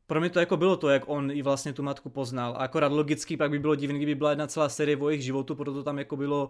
pro 0.09 0.19
mě 0.19 0.29
to 0.29 0.39
jako 0.39 0.57
bylo 0.57 0.77
to, 0.77 0.89
jak 0.89 1.03
on 1.05 1.31
i 1.31 1.41
vlastně 1.41 1.73
tu 1.73 1.83
matku 1.83 2.09
poznal. 2.09 2.51
A 2.51 2.57
akorát 2.57 2.91
logicky 2.91 3.37
pak 3.37 3.51
by 3.51 3.59
bylo 3.59 3.75
divné, 3.75 3.97
kdyby 3.97 4.15
byla 4.15 4.29
jedna 4.29 4.47
celá 4.47 4.69
série 4.69 4.97
o 4.97 5.09
jejich 5.09 5.23
životu, 5.23 5.55
proto 5.55 5.83
tam 5.83 5.97
jako 5.97 6.17
bylo 6.17 6.49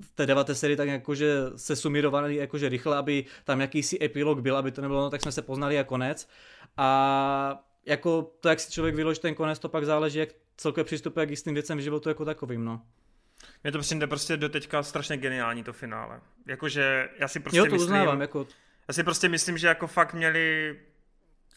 v 0.00 0.10
té 0.14 0.26
deváté 0.26 0.54
sérii 0.54 0.76
tak 0.76 0.88
jakože 0.88 1.34
se 1.56 1.76
sumírovaný 1.76 2.34
jakože 2.34 2.68
rychle, 2.68 2.96
aby 2.96 3.24
tam 3.44 3.60
jakýsi 3.60 4.04
epilog 4.04 4.40
byl, 4.40 4.56
aby 4.56 4.70
to 4.70 4.82
nebylo, 4.82 5.00
no 5.00 5.10
tak 5.10 5.22
jsme 5.22 5.32
se 5.32 5.42
poznali 5.42 5.78
a 5.78 5.84
konec. 5.84 6.28
A 6.76 7.64
jako 7.86 8.32
to, 8.40 8.48
jak 8.48 8.60
si 8.60 8.72
člověk 8.72 8.94
vyloží 8.94 9.20
ten 9.20 9.34
konec, 9.34 9.58
to 9.58 9.68
pak 9.68 9.84
záleží, 9.84 10.18
jak 10.18 10.28
celkově 10.56 10.84
přistupuje 10.84 11.26
k 11.26 11.30
jistým 11.30 11.54
věcem 11.54 11.78
v 11.78 11.80
životu 11.80 12.08
jako 12.08 12.24
takovým, 12.24 12.64
no. 12.64 12.82
Mně 13.62 13.72
to 13.72 13.78
přijde 13.78 14.06
prostě 14.06 14.36
do 14.36 14.48
teďka 14.48 14.82
strašně 14.82 15.16
geniální 15.16 15.64
to 15.64 15.72
finále. 15.72 16.20
Jakože 16.46 17.08
já 17.18 17.28
si 17.28 17.40
prostě 17.40 17.58
jo, 17.58 17.64
to 17.64 17.70
myslím, 17.70 17.80
uznávám, 17.80 18.20
jako... 18.20 18.46
Já 18.88 18.94
si 18.94 19.02
prostě 19.02 19.28
myslím, 19.28 19.58
že 19.58 19.66
jako 19.66 19.86
fakt 19.86 20.14
měli 20.14 20.76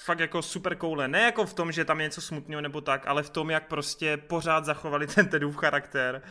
fakt 0.01 0.19
jako 0.19 0.41
super 0.41 0.75
koule. 0.75 1.07
Ne 1.07 1.21
jako 1.21 1.45
v 1.45 1.53
tom, 1.53 1.71
že 1.71 1.85
tam 1.85 1.99
je 1.99 2.07
něco 2.07 2.21
smutného 2.21 2.61
nebo 2.61 2.81
tak, 2.81 3.07
ale 3.07 3.23
v 3.23 3.29
tom, 3.29 3.49
jak 3.49 3.67
prostě 3.67 4.17
pořád 4.17 4.65
zachovali 4.65 5.07
ten 5.07 5.27
Tedův 5.27 5.57
charakter 5.57 6.21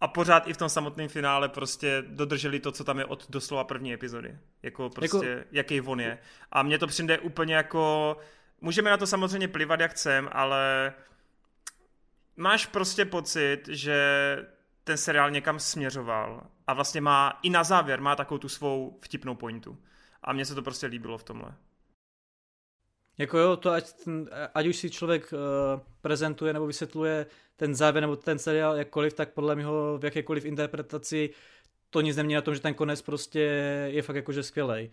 a 0.00 0.08
pořád 0.08 0.48
i 0.48 0.52
v 0.52 0.56
tom 0.56 0.68
samotném 0.68 1.08
finále 1.08 1.48
prostě 1.48 2.04
dodrželi 2.06 2.60
to, 2.60 2.72
co 2.72 2.84
tam 2.84 2.98
je 2.98 3.04
od 3.04 3.30
doslova 3.30 3.64
první 3.64 3.92
epizody. 3.92 4.38
Jako 4.62 4.90
prostě, 4.90 5.26
jako... 5.28 5.48
jaký 5.52 5.80
on 5.80 6.00
je. 6.00 6.18
A 6.52 6.62
mně 6.62 6.78
to 6.78 6.86
přijde 6.86 7.18
úplně 7.18 7.54
jako... 7.54 8.16
Můžeme 8.60 8.90
na 8.90 8.96
to 8.96 9.06
samozřejmě 9.06 9.48
plivat, 9.48 9.80
jak 9.80 9.90
chcem, 9.90 10.28
ale 10.32 10.92
máš 12.36 12.66
prostě 12.66 13.04
pocit, 13.04 13.68
že 13.68 13.96
ten 14.84 14.96
seriál 14.96 15.30
někam 15.30 15.58
směřoval 15.58 16.46
a 16.66 16.74
vlastně 16.74 17.00
má 17.00 17.38
i 17.42 17.50
na 17.50 17.64
závěr 17.64 18.00
má 18.00 18.16
takovou 18.16 18.38
tu 18.38 18.48
svou 18.48 18.98
vtipnou 19.02 19.34
pointu. 19.34 19.78
A 20.22 20.32
mně 20.32 20.44
se 20.44 20.54
to 20.54 20.62
prostě 20.62 20.86
líbilo 20.86 21.18
v 21.18 21.24
tomhle. 21.24 21.54
Jako 23.18 23.38
jo, 23.38 23.56
to 23.56 23.70
ať, 23.70 23.94
ať 24.54 24.66
už 24.66 24.76
si 24.76 24.90
člověk 24.90 25.32
uh, 25.32 25.38
prezentuje 26.00 26.52
nebo 26.52 26.66
vysvětluje 26.66 27.26
ten 27.56 27.74
závěr 27.74 28.00
nebo 28.00 28.16
ten 28.16 28.38
seriál 28.38 28.76
jakkoliv, 28.76 29.12
tak 29.12 29.32
podle 29.32 29.54
mě 29.54 29.64
v 29.98 30.00
jakékoliv 30.04 30.44
interpretaci 30.44 31.30
to 31.90 32.00
nic 32.00 32.16
nemění 32.16 32.34
na 32.34 32.42
tom, 32.42 32.54
že 32.54 32.60
ten 32.60 32.74
konec 32.74 33.02
prostě 33.02 33.40
je 33.86 34.02
fakt 34.02 34.16
jakože 34.16 34.42
skvělej. 34.42 34.90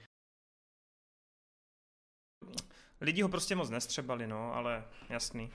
Lidi 3.02 3.22
ho 3.22 3.30
prostě 3.30 3.56
moc 3.56 3.70
nestřebali, 3.70 4.28
no, 4.28 4.56
ale 4.56 4.86
jasný 5.10 5.52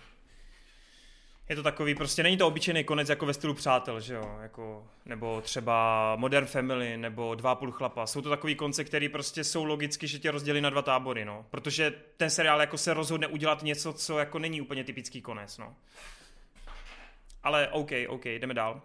je 1.48 1.56
to 1.56 1.62
takový, 1.62 1.94
prostě 1.94 2.22
není 2.22 2.36
to 2.36 2.46
obyčejný 2.46 2.84
konec 2.84 3.08
jako 3.08 3.26
ve 3.26 3.34
stylu 3.34 3.54
přátel, 3.54 4.00
že 4.00 4.14
jo, 4.14 4.38
jako, 4.42 4.86
nebo 5.06 5.40
třeba 5.40 6.16
Modern 6.16 6.46
Family, 6.46 6.96
nebo 6.96 7.34
Dva 7.34 7.54
půl 7.54 7.72
chlapa. 7.72 8.06
Jsou 8.06 8.22
to 8.22 8.28
takový 8.30 8.54
konce, 8.54 8.84
které 8.84 9.08
prostě 9.08 9.44
jsou 9.44 9.64
logicky, 9.64 10.06
že 10.06 10.18
tě 10.18 10.30
rozdělí 10.30 10.60
na 10.60 10.70
dva 10.70 10.82
tábory, 10.82 11.24
no. 11.24 11.46
Protože 11.50 11.94
ten 12.16 12.30
seriál 12.30 12.60
jako 12.60 12.78
se 12.78 12.94
rozhodne 12.94 13.26
udělat 13.26 13.62
něco, 13.62 13.92
co 13.92 14.18
jako 14.18 14.38
není 14.38 14.60
úplně 14.60 14.84
typický 14.84 15.22
konec, 15.22 15.58
no. 15.58 15.76
ale 17.42 17.68
OK, 17.68 17.90
OK, 18.08 18.24
jdeme 18.24 18.54
dál. 18.54 18.82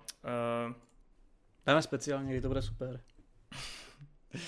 Uh, 0.67 0.73
Dáme 1.65 1.81
speciálně, 1.81 2.31
kdy 2.31 2.41
to 2.41 2.47
bude 2.47 2.61
super. 2.61 2.99
uh, 4.33 4.39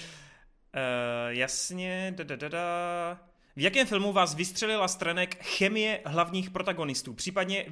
jasně, 1.28 2.14
da, 2.18 2.24
da, 2.24 2.36
da, 2.36 2.50
da. 2.50 3.20
V 3.58 3.62
jakém 3.62 3.88
filmu 3.88 4.14
vás 4.14 4.36
vystřelila 4.36 4.88
stranek 4.88 5.44
chemie 5.44 6.02
hlavních 6.06 6.50
protagonistů? 6.50 7.14
Případně 7.14 7.66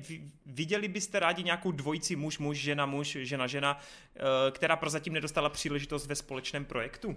viděli 0.45 0.88
byste 0.88 1.19
rádi 1.19 1.43
nějakou 1.43 1.72
dvojici 1.72 2.15
muž-muž, 2.15 2.57
žena-muž, 2.57 3.18
žena-žena, 3.22 3.80
eh, 4.15 4.19
která 4.51 4.76
prozatím 4.76 5.14
nedostala 5.14 5.49
příležitost 5.49 6.07
ve 6.07 6.15
společném 6.15 6.65
projektu? 6.65 7.15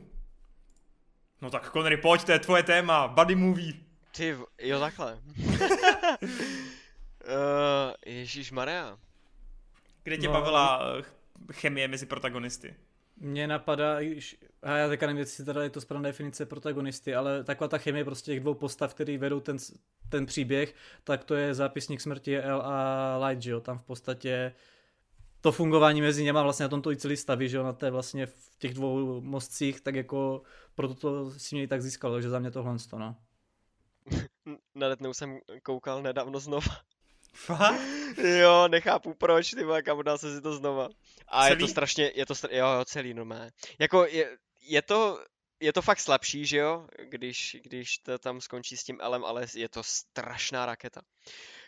No 1.43 1.51
tak 1.51 1.73
Connery, 1.73 1.97
pojď, 1.97 2.25
to 2.25 2.33
je 2.33 2.39
tvoje 2.39 2.63
téma, 2.63 3.09
buddy 3.09 3.35
movie. 3.35 3.73
Ty, 4.17 4.37
jo 4.61 4.81
takhle. 4.81 5.19
uh, 5.39 5.49
Ježíš 8.07 8.53
Maria. 8.53 8.99
Kde 10.03 10.17
tě 10.17 10.27
no, 10.27 10.33
bavila 10.33 10.81
eh, 10.99 11.03
chemie 11.53 11.89
mezi 11.89 12.07
protagonisty? 12.07 12.75
Mně 13.17 13.47
napadá, 13.47 13.97
a 14.63 14.77
já 14.77 14.89
teďka 14.89 15.07
nevím, 15.07 15.21
jestli 15.21 15.45
teda 15.45 15.63
je 15.63 15.71
to 15.71 15.81
správná 15.81 16.09
definice 16.09 16.47
protagonisty, 16.47 17.15
ale 17.15 17.45
taková 17.45 17.69
ta 17.69 17.79
chemie 17.79 18.05
prostě 18.05 18.33
těch 18.33 18.41
dvou 18.41 18.55
postav, 18.55 18.95
který 18.95 19.19
vedou 19.19 19.41
ten, 19.41 19.57
ten 20.09 20.27
příběh, 20.27 20.75
tak 21.05 21.25
to 21.25 21.35
je 21.35 21.55
zápisník 21.55 22.01
smrti 22.01 22.39
L 22.39 22.63
a 22.65 23.19
Light, 23.27 23.43
že 23.43 23.51
jo, 23.51 23.61
tam 23.61 23.79
v 23.79 23.85
podstatě 23.85 24.53
to 25.41 25.53
fungování 25.53 26.01
mezi 26.01 26.25
něma 26.25 26.43
vlastně 26.43 26.63
na 26.63 26.69
tomto 26.69 26.93
i 26.93 26.97
celý 26.97 27.17
staví, 27.17 27.49
že 27.49 27.57
jo, 27.57 27.63
na 27.63 27.73
té 27.73 27.91
vlastně 27.91 28.27
v 28.27 28.59
těch 28.59 28.75
dvou 28.75 29.21
mostcích, 29.21 29.81
tak 29.81 29.95
jako 29.95 30.43
proto 30.75 30.95
to 30.95 31.31
si 31.31 31.55
mě 31.55 31.63
i 31.63 31.67
tak 31.67 31.83
získalo, 31.83 32.15
takže 32.15 32.29
za 32.29 32.39
mě 32.39 32.51
tohle 32.51 32.77
to, 32.91 32.99
no. 32.99 33.17
Na 34.75 34.89
Letnou 34.89 35.15
jsem 35.15 35.39
koukal 35.63 36.03
nedávno 36.03 36.41
znova. 36.41 36.67
Fakt? 37.37 37.81
Jo, 38.19 38.69
nechápu 38.69 39.15
proč, 39.15 39.51
ty 39.51 39.65
kam 39.83 40.03
dá 40.03 40.19
se 40.19 40.37
si 40.37 40.43
to 40.43 40.53
znova. 40.53 40.89
A 41.29 41.43
celý? 41.43 41.53
je 41.53 41.57
to 41.57 41.69
strašně, 41.69 42.13
je 42.15 42.27
to 42.27 42.35
stra... 42.35 42.51
jo, 42.53 42.67
jo, 42.67 42.85
celý 42.85 43.15
normálně. 43.15 43.51
Jako 43.79 44.07
je, 44.07 44.39
je 44.61 44.83
to, 44.83 45.25
je 45.61 45.73
to 45.73 45.83
fakt 45.83 46.01
slabší, 46.01 46.47
že 46.47 46.57
jo, 46.57 46.87
když, 47.09 47.57
když 47.63 47.99
to 47.99 48.19
tam 48.19 48.41
skončí 48.41 48.77
s 48.77 48.85
tím 48.85 48.99
Elem, 49.01 49.25
ale 49.25 49.47
je 49.55 49.69
to 49.69 49.83
strašná 49.83 50.67
raketa. 50.67 51.01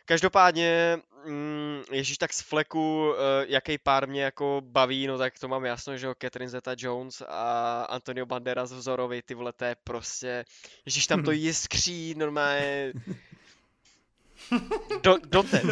Každopádně, 0.05 0.99
mm, 1.25 1.83
ježíš, 1.93 2.19
tak 2.19 2.33
z 2.33 2.41
fleku, 2.41 3.09
uh, 3.09 3.17
jaký 3.47 3.79
pár 3.79 4.09
mě 4.09 4.23
jako 4.23 4.61
baví, 4.65 5.07
no 5.07 5.19
tak 5.19 5.39
to 5.39 5.49
mám 5.49 5.65
jasno, 5.65 5.97
že 5.97 6.07
jo, 6.07 6.15
Catherine 6.23 6.51
Zeta-Jones 6.51 7.23
a 7.29 7.83
Antonio 7.83 8.27
Banderas 8.27 8.73
vzorovi, 8.73 9.23
ty 9.23 9.35
vole, 9.35 9.53
to 9.53 9.65
je 9.65 9.77
prostě, 9.85 10.45
ježíš, 10.87 11.07
tam 11.07 11.23
to 11.23 11.31
jiskří, 11.47 12.15
normálně, 12.15 12.93
do, 15.03 15.17
doteď. 15.27 15.65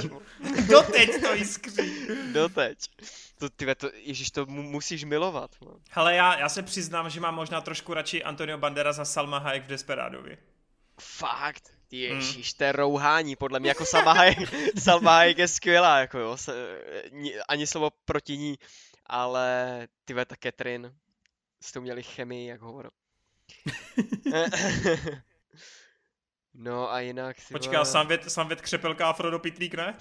doteď 0.69 1.21
to 1.21 1.35
jiskří. 1.35 2.07
Doteď. 2.33 2.79
To, 3.39 3.51
tyve, 3.51 3.75
to, 3.75 3.91
ježiš, 3.95 4.31
to 4.31 4.47
mu, 4.47 4.63
musíš 4.63 5.05
milovat. 5.05 5.51
Man. 5.61 5.81
Hele, 5.91 6.15
já, 6.15 6.39
já 6.39 6.49
se 6.49 6.63
přiznám, 6.63 7.11
že 7.11 7.21
mám 7.21 7.35
možná 7.35 7.61
trošku 7.61 7.95
radši 7.95 8.25
Antonio 8.25 8.59
Banderas 8.59 8.99
a 8.99 9.05
Salma 9.05 9.39
Hayek 9.39 9.65
v 9.65 9.67
Desperadovi. 9.67 10.39
Fakt? 11.01 11.77
Ježíš, 11.91 12.53
hmm. 12.53 12.59
to 12.59 12.65
je 12.65 12.73
rouhání, 12.73 13.37
podle 13.37 13.61
mě, 13.61 13.69
jako 13.69 13.87
Salma 13.87 14.13
Hayek, 14.13 14.39
Salma 14.79 15.11
Hayek 15.11 15.39
je 15.39 15.49
skvělá, 15.49 15.99
jako 15.99 16.19
jo, 16.19 16.37
se, 16.37 16.81
ani 17.49 17.67
slovo 17.67 17.91
proti 18.05 18.37
ní, 18.37 18.59
ale 19.07 19.89
tyve, 20.05 20.25
ta 20.25 20.37
Catherine, 20.43 20.93
s 21.63 21.73
tou 21.73 21.81
měli 21.81 22.03
chemii, 22.03 22.49
jak 22.49 22.61
hovor. 22.61 22.91
No 26.59 26.93
a 26.93 27.01
jinak... 27.01 27.37
Počkej, 27.53 27.79
sám 27.83 28.07
věd, 28.07 28.31
sám 28.31 28.49
věd 28.49 28.61
křepelka 28.61 29.09
a 29.09 29.13
Frodo 29.13 29.39
Pitlík, 29.39 29.75
ne? 29.75 29.95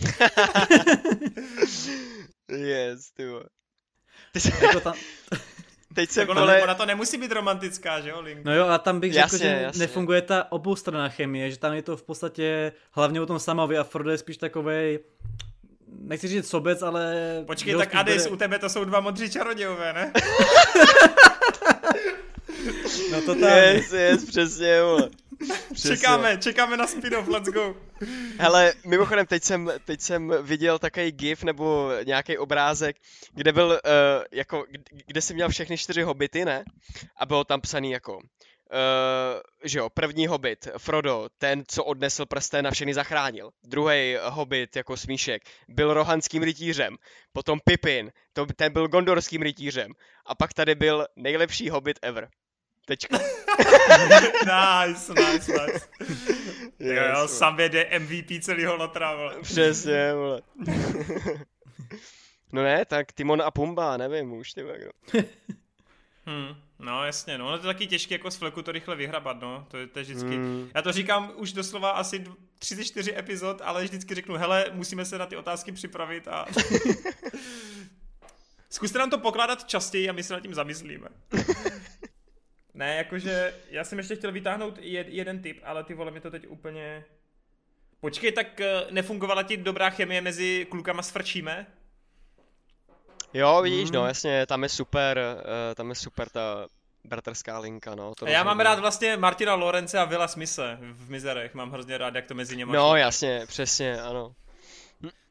yes, 2.58 3.12
ty 3.12 3.24
Ty 4.32 4.40
jsi... 4.40 4.54
jako 4.64 4.80
tam... 4.80 4.94
Teď 5.96 6.10
se 6.10 6.28
ona, 6.28 6.42
vole... 6.42 6.64
ona 6.64 6.76
to 6.76 6.86
nemusí 6.86 7.18
být 7.18 7.32
romantická, 7.32 8.02
že 8.02 8.10
jo, 8.10 8.22
Link? 8.22 8.46
No 8.46 8.56
jo, 8.56 8.68
a 8.68 8.78
tam 8.78 9.00
bych 9.00 9.14
jasně, 9.14 9.38
řekl, 9.38 9.50
že 9.50 9.62
jasně. 9.62 9.80
nefunguje 9.80 10.22
ta 10.22 10.52
oboustranná 10.52 11.10
chemie, 11.10 11.52
že 11.52 11.58
tam 11.58 11.74
je 11.74 11.82
to 11.82 11.98
v 11.98 12.04
podstatě 12.04 12.72
hlavně 12.92 13.22
o 13.22 13.26
tom 13.26 13.40
samovi 13.40 13.78
a 13.78 13.84
Frodo 13.84 14.12
je 14.12 14.18
spíš 14.18 14.38
takovej 14.38 15.00
nechci 15.88 16.28
říct 16.28 16.50
sobec, 16.50 16.82
ale... 16.82 17.16
Počkej, 17.48 17.76
tak 17.76 17.96
Adis, 17.96 18.24
bude... 18.24 18.36
u 18.36 18.38
tebe 18.38 18.60
to 18.60 18.70
jsou 18.70 18.84
dva 18.84 19.00
modří 19.00 19.30
čarodějové, 19.30 19.94
ne? 19.94 20.14
no 23.12 23.22
to 23.22 23.36
tam. 23.36 23.50
Yes, 23.50 23.92
yes, 23.92 24.26
přesně, 24.26 24.82
vole. 24.82 25.10
Čekáme, 25.88 26.38
čekáme 26.38 26.78
na 26.78 26.88
spin-off, 26.88 27.28
let's 27.28 27.50
go. 27.50 27.76
Hele, 28.38 28.74
mimochodem, 28.86 29.26
teď 29.26 29.44
jsem, 29.44 29.72
teď 29.86 30.02
jsem 30.02 30.34
viděl 30.42 30.80
takový 30.80 31.12
gif 31.12 31.44
nebo 31.44 31.92
nějaký 32.06 32.38
obrázek, 32.38 32.96
kde 33.34 33.54
byl, 33.54 33.68
uh, 33.68 34.24
jako, 34.32 34.66
kde 35.06 35.22
jsem 35.22 35.36
měl 35.36 35.50
všechny 35.50 35.78
čtyři 35.78 36.02
hobity, 36.02 36.46
ne? 36.46 36.64
A 37.18 37.26
bylo 37.26 37.44
tam 37.44 37.62
psaný 37.62 37.92
jako, 37.92 38.16
uh, 38.18 38.22
že 39.64 39.80
jo, 39.80 39.90
první 39.90 40.28
hobit, 40.28 40.68
Frodo, 40.78 41.28
ten, 41.38 41.64
co 41.68 41.84
odnesl 41.84 42.26
prsten 42.26 42.68
a 42.68 42.72
všechny 42.72 42.94
zachránil. 42.94 43.50
Druhý 43.64 44.18
hobit, 44.24 44.76
jako 44.76 44.98
smíšek, 44.98 45.42
byl 45.68 45.94
rohanským 45.94 46.44
rytířem. 46.44 46.96
Potom 47.34 47.60
Pippin, 47.66 48.12
to, 48.34 48.46
ten 48.56 48.74
byl 48.74 48.88
gondorským 48.88 49.42
rytířem. 49.42 49.92
A 50.26 50.36
pak 50.36 50.54
tady 50.54 50.76
byl 50.76 51.06
nejlepší 51.16 51.70
hobit 51.70 52.00
ever. 52.02 52.30
Tečka. 52.86 53.18
nice, 54.46 55.14
nice, 55.14 55.52
nice. 55.52 55.88
Yes, 56.80 56.80
jo, 56.80 57.04
jo, 57.16 57.28
sám 57.28 57.56
vede 57.56 58.00
MVP 58.00 58.42
celého 58.42 58.76
lotra, 58.76 59.16
vole. 59.16 59.36
Přesně, 59.42 60.14
vole. 60.14 60.42
no 62.52 62.64
ne, 62.64 62.86
tak 62.86 63.12
Timon 63.12 63.42
a 63.42 63.52
Pumba, 63.52 63.98
nevím 63.98 64.34
už, 64.34 64.54
ty 64.54 64.62
kdo. 64.62 65.22
hmm, 66.26 66.56
no 66.80 67.06
jasně, 67.06 67.38
no, 67.38 67.52
no 67.52 67.60
to 67.60 67.68
je 67.68 67.74
taky 67.74 67.88
těžké 67.88 68.16
jako 68.16 68.32
z 68.32 68.36
fleku 68.36 68.62
to 68.62 68.72
rychle 68.72 68.96
vyhrabat, 68.96 69.42
no, 69.42 69.68
to, 69.72 69.78
je, 69.78 69.88
to 69.88 70.00
je 70.00 70.04
vždycky, 70.04 70.36
hmm. 70.36 70.70
já 70.76 70.82
to 70.82 70.92
říkám 70.92 71.32
už 71.36 71.54
doslova 71.54 71.92
asi 71.92 72.26
34 72.60 73.18
epizod, 73.18 73.62
ale 73.64 73.84
vždycky 73.84 74.16
řeknu, 74.16 74.36
hele, 74.36 74.66
musíme 74.72 75.06
se 75.06 75.18
na 75.18 75.26
ty 75.26 75.36
otázky 75.36 75.72
připravit 75.72 76.28
a... 76.28 76.46
Zkuste 78.70 79.00
nám 79.00 79.10
to 79.10 79.18
pokládat 79.18 79.64
častěji 79.64 80.10
a 80.10 80.14
my 80.14 80.24
se 80.24 80.34
nad 80.34 80.40
tím 80.40 80.54
zamyslíme. 80.54 81.08
Ne, 82.76 82.96
jakože 82.96 83.54
já 83.70 83.84
jsem 83.84 83.98
ještě 83.98 84.16
chtěl 84.16 84.32
vytáhnout 84.32 84.78
jed, 84.82 85.08
jeden 85.10 85.42
tip, 85.42 85.62
ale 85.64 85.84
ty 85.84 85.94
vole 85.94 86.12
mi 86.12 86.22
to 86.22 86.32
teď 86.32 86.48
úplně... 86.48 87.06
Počkej, 88.00 88.32
tak 88.32 88.62
eh, 88.62 88.86
nefungovala 88.92 89.44
ti 89.44 89.58
dobrá 89.58 89.90
chemie 89.90 90.22
mezi 90.22 90.68
klukama 90.70 91.02
s 91.02 91.10
Frčíme? 91.10 91.68
Jo, 93.34 93.62
vidíš, 93.62 93.92
no, 93.92 94.00
hmm. 94.00 94.04
no 94.04 94.08
jasně, 94.08 94.46
tam 94.46 94.64
je 94.64 94.70
super, 94.70 95.20
uh, 95.20 95.76
tam 95.76 95.90
je 95.90 95.96
super 95.96 96.30
ta 96.30 96.68
bratrská 97.04 97.60
linka, 97.60 97.96
no. 97.96 98.16
To 98.16 98.26
a 98.26 98.30
já 98.30 98.44
mám 98.44 98.60
rád 98.60 98.80
vlastně 98.80 99.18
Martina 99.18 99.54
Lorence 99.54 100.00
a 100.00 100.06
Vila 100.06 100.28
Smise 100.28 100.78
v 100.82 101.10
Mizerech, 101.10 101.54
mám 101.54 101.72
hrozně 101.72 101.98
rád, 101.98 102.16
jak 102.16 102.26
to 102.26 102.34
mezi 102.34 102.58
něma 102.58 102.74
No, 102.74 102.96
jasně, 102.96 103.44
přesně, 103.48 104.02
ano 104.02 104.36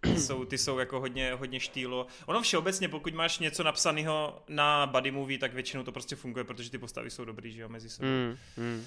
ty 0.00 0.20
jsou, 0.20 0.44
ty 0.44 0.58
jsou 0.58 0.78
jako 0.78 1.00
hodně, 1.00 1.34
hodně 1.34 1.60
štýlo. 1.60 2.06
Ono 2.26 2.42
všeobecně, 2.42 2.88
pokud 2.88 3.14
máš 3.14 3.38
něco 3.38 3.62
napsaného 3.62 4.42
na 4.48 4.86
buddy 4.86 5.10
movie, 5.10 5.38
tak 5.38 5.54
většinou 5.54 5.82
to 5.82 5.92
prostě 5.92 6.16
funguje, 6.16 6.44
protože 6.44 6.70
ty 6.70 6.78
postavy 6.78 7.10
jsou 7.10 7.24
dobrý, 7.24 7.52
že 7.52 7.62
jo, 7.62 7.68
mezi 7.68 7.90
sebou. 7.90 8.08
Mm, 8.08 8.36
mm. 8.56 8.86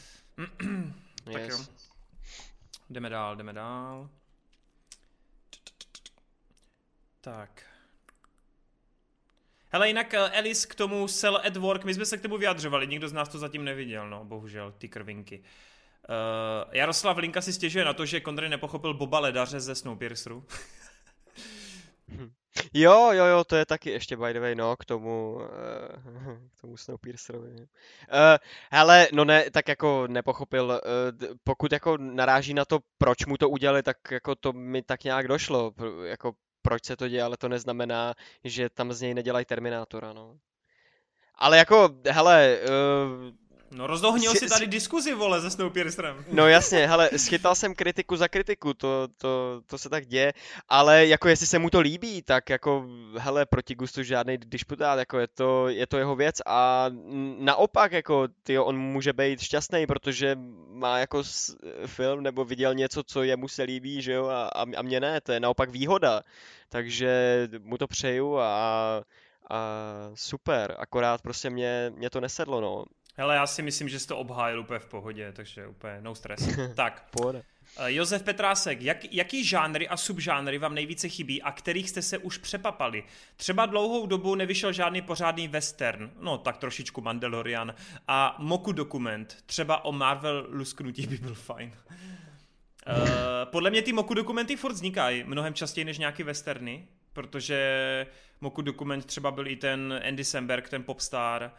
tak 1.34 1.41
yes. 1.41 1.59
jo. 1.59 1.65
Jdeme 2.89 3.09
dál, 3.09 3.35
jdeme 3.35 3.53
dál. 3.53 4.09
Tak. 7.22 7.64
Hele, 9.69 9.88
jinak 9.88 10.14
Alice 10.14 10.68
eh, 10.68 10.72
k 10.72 10.76
tomu 10.76 11.07
Sell 11.07 11.38
at 11.38 11.57
Work, 11.57 11.84
my 11.84 11.93
jsme 11.93 12.05
se 12.05 12.18
k 12.18 12.22
tomu 12.22 12.38
vyjadřovali, 12.38 12.88
nikdo 12.88 13.09
z 13.09 13.14
nás 13.14 13.30
to 13.30 13.39
zatím 13.39 13.64
neviděl, 13.64 14.09
no, 14.09 14.26
bohužel, 14.26 14.73
ty 14.77 14.89
krvinky. 14.89 15.43
Uh, 16.09 16.73
Jaroslav 16.73 17.18
Linka 17.18 17.41
si 17.41 17.53
stěžuje 17.53 17.85
na 17.85 17.93
to, 17.93 18.05
že 18.05 18.19
Kondry 18.19 18.49
nepochopil 18.49 18.93
Boba 18.93 19.19
Ledaře 19.19 19.59
ze 19.59 19.76
Snowpierceru. 19.76 20.45
Jo, 22.73 23.11
jo, 23.11 23.25
jo, 23.25 23.43
to 23.43 23.55
je 23.55 23.65
taky 23.65 23.89
ještě 23.89 24.17
by 24.17 24.34
the 24.34 24.39
way, 24.39 24.55
no, 24.55 24.75
k 24.77 24.85
tomu, 24.85 25.35
uh, 25.35 25.41
k 26.57 26.61
tomu 26.61 26.77
Snowpiercerovi. 26.77 27.51
Uh, 27.51 27.65
hele, 28.71 29.07
no 29.13 29.25
ne, 29.25 29.51
tak 29.51 29.67
jako 29.67 30.07
nepochopil, 30.07 30.65
uh, 30.65 31.35
pokud 31.43 31.71
jako 31.71 31.97
naráží 31.97 32.53
na 32.53 32.65
to, 32.65 32.79
proč 32.97 33.25
mu 33.25 33.38
to 33.38 33.49
udělali, 33.49 33.84
tak 33.84 33.97
jako 34.11 34.35
to 34.35 34.53
mi 34.53 34.81
tak 34.81 35.03
nějak 35.03 35.27
došlo, 35.27 35.73
jako 36.03 36.34
proč 36.61 36.85
se 36.85 36.97
to 36.97 37.07
děje, 37.07 37.23
ale 37.23 37.38
to 37.38 37.49
neznamená, 37.49 38.13
že 38.43 38.69
tam 38.69 38.93
z 38.93 39.01
něj 39.01 39.13
nedělají 39.13 39.45
Terminátora, 39.45 40.13
no. 40.13 40.38
Ale 41.35 41.57
jako, 41.57 41.89
hele, 42.09 42.59
uh, 42.61 43.46
No 43.72 43.88
rozohnil 43.88 44.31
Si- 44.31 44.39
si 44.39 44.49
tady 44.49 44.68
diskuzi, 44.68 45.14
vole, 45.14 45.41
se 45.41 45.49
Snowpiercerem. 45.49 46.26
No 46.31 46.48
jasně, 46.48 46.88
hele, 46.88 47.10
schytal 47.18 47.56
jsem 47.56 47.76
kritiku 47.76 48.15
za 48.15 48.27
kritiku, 48.27 48.73
to, 48.73 49.07
to, 49.18 49.61
to 49.65 49.77
se 49.77 49.89
tak 49.89 50.06
děje, 50.06 50.34
ale 50.69 51.07
jako 51.07 51.27
jestli 51.27 51.48
se 51.48 51.60
mu 51.60 51.69
to 51.69 51.80
líbí, 51.80 52.22
tak 52.22 52.49
jako, 52.49 52.85
hele, 53.18 53.45
proti 53.45 53.76
gustu 53.76 54.03
žádný 54.03 54.38
disputát, 54.38 54.99
jako 54.99 55.19
je 55.19 55.27
to, 55.27 55.69
je 55.69 55.88
to 55.88 55.98
jeho 55.98 56.15
věc 56.15 56.41
a 56.45 56.85
naopak, 57.39 57.91
jako, 57.91 58.27
ty 58.44 58.60
on 58.60 58.77
může 58.77 59.14
být 59.14 59.41
šťastný, 59.41 59.88
protože 59.88 60.38
má 60.68 60.99
jako 60.99 61.23
film 61.85 62.23
nebo 62.23 62.45
viděl 62.45 62.73
něco, 62.73 63.03
co 63.03 63.23
jemu 63.23 63.48
se 63.48 63.64
líbí, 63.64 64.02
že 64.02 64.14
jo, 64.14 64.27
a, 64.27 64.49
a 64.77 64.81
mně 64.81 64.99
ne, 64.99 65.22
to 65.22 65.31
je 65.31 65.39
naopak 65.39 65.69
výhoda, 65.69 66.22
takže 66.69 67.48
mu 67.60 67.77
to 67.77 67.88
přeju 67.88 68.38
a, 68.38 69.03
a 69.49 69.60
super, 70.14 70.76
akorát 70.80 71.22
prostě 71.22 71.49
mě, 71.49 71.91
mě 71.95 72.10
to 72.10 72.22
nesedlo, 72.22 72.61
no, 72.61 72.85
Hele, 73.19 73.35
já 73.35 73.48
si 73.48 73.61
myslím, 73.61 73.89
že 73.89 73.99
jsi 73.99 74.07
to 74.07 74.18
obhájil 74.18 74.60
úplně 74.60 74.80
v 74.80 74.85
pohodě, 74.85 75.31
takže 75.35 75.68
úplně 75.68 75.98
no 76.02 76.15
stres. 76.15 76.49
tak, 76.76 77.07
pohoda. 77.11 77.41
eh, 77.77 77.91
Josef 77.94 78.23
Petrásek, 78.23 78.81
jak, 78.81 79.14
jaký 79.14 79.44
žánry 79.45 79.88
a 79.88 79.98
subžánry 79.98 80.57
vám 80.57 80.76
nejvíce 80.76 81.10
chybí 81.10 81.41
a 81.41 81.52
kterých 81.52 81.89
jste 81.89 82.02
se 82.02 82.18
už 82.18 82.38
přepapali? 82.38 83.03
Třeba 83.35 83.65
dlouhou 83.65 84.06
dobu 84.07 84.35
nevyšel 84.35 84.73
žádný 84.73 85.02
pořádný 85.02 85.48
western, 85.48 86.11
no 86.19 86.38
tak 86.38 86.57
trošičku 86.57 87.02
Mandalorian, 87.02 87.76
a 88.07 88.35
Moku 88.39 88.72
dokument, 88.72 89.38
třeba 89.45 89.85
o 89.85 89.91
Marvel 89.91 90.48
lusknutí 90.49 91.07
by 91.07 91.18
byl 91.18 91.35
fajn. 91.35 91.73
Uh, 92.88 92.95
podle 93.45 93.69
mě 93.69 93.81
ty 93.81 93.94
Moku 93.94 94.14
dokumenty 94.14 94.56
furt 94.56 94.73
vznikají 94.73 95.23
mnohem 95.23 95.53
častěji 95.53 95.85
než 95.85 95.98
nějaký 95.98 96.23
westerny, 96.23 96.88
protože 97.14 98.07
Moku 98.41 98.61
dokument 98.61 99.06
třeba 99.06 99.31
byl 99.31 99.48
i 99.48 99.56
ten 99.56 100.02
Andy 100.07 100.23
Samberg, 100.23 100.69
ten 100.69 100.84
popstar, 100.84 101.52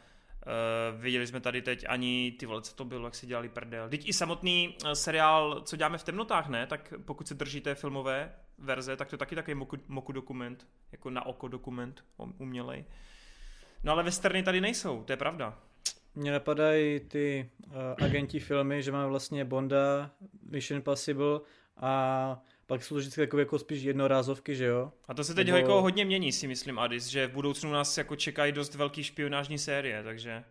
Uh, 0.48 1.00
viděli 1.00 1.26
jsme 1.26 1.40
tady 1.40 1.62
teď 1.62 1.84
ani, 1.88 2.32
ty 2.38 2.46
vole, 2.46 2.62
co 2.62 2.74
to 2.74 2.84
bylo, 2.84 3.04
jak 3.06 3.14
si 3.14 3.26
dělali 3.26 3.48
prdel. 3.48 3.88
Teď 3.88 4.08
i 4.08 4.12
samotný 4.12 4.76
uh, 4.84 4.92
seriál, 4.92 5.60
co 5.60 5.76
děláme 5.76 5.98
v 5.98 6.04
temnotách, 6.04 6.48
ne? 6.48 6.66
Tak 6.66 6.94
pokud 7.04 7.28
se 7.28 7.34
držíte 7.34 7.74
filmové 7.74 8.32
verze, 8.58 8.96
tak 8.96 9.10
to 9.10 9.16
taky 9.16 9.34
takový 9.34 9.54
moku, 9.54 9.76
moku 9.88 10.12
dokument, 10.12 10.66
jako 10.92 11.10
na 11.10 11.26
oko 11.26 11.48
dokument, 11.48 12.04
umělej. 12.38 12.84
No 13.82 13.92
ale 13.92 14.02
westerny 14.02 14.42
tady 14.42 14.60
nejsou, 14.60 15.04
to 15.04 15.12
je 15.12 15.16
pravda. 15.16 15.58
Mně 16.14 16.32
napadají 16.32 17.00
ty 17.00 17.50
uh, 17.66 17.72
agenti 18.04 18.40
filmy, 18.40 18.82
že 18.82 18.92
máme 18.92 19.06
vlastně 19.06 19.44
Bonda, 19.44 20.10
Mission 20.50 20.76
Impossible 20.76 21.40
a 21.76 22.42
pak 22.68 22.84
jsou 22.84 22.94
to 22.94 22.98
vždycky 22.98 23.20
takové 23.20 23.42
jako 23.42 23.58
spíš 23.58 23.82
jednorázovky, 23.82 24.56
že 24.56 24.64
jo? 24.64 24.92
A 25.08 25.14
to 25.14 25.24
se 25.24 25.34
teď 25.34 25.46
Nebo- 25.46 25.58
jako 25.58 25.82
hodně 25.82 26.04
mění, 26.04 26.32
si 26.32 26.46
myslím, 26.46 26.78
Adis, 26.78 27.06
že 27.06 27.26
v 27.26 27.32
budoucnu 27.32 27.72
nás 27.72 27.98
jako 27.98 28.16
čekají 28.16 28.52
dost 28.52 28.74
velký 28.74 29.04
špionážní 29.04 29.58
série, 29.58 30.02
takže 30.02 30.44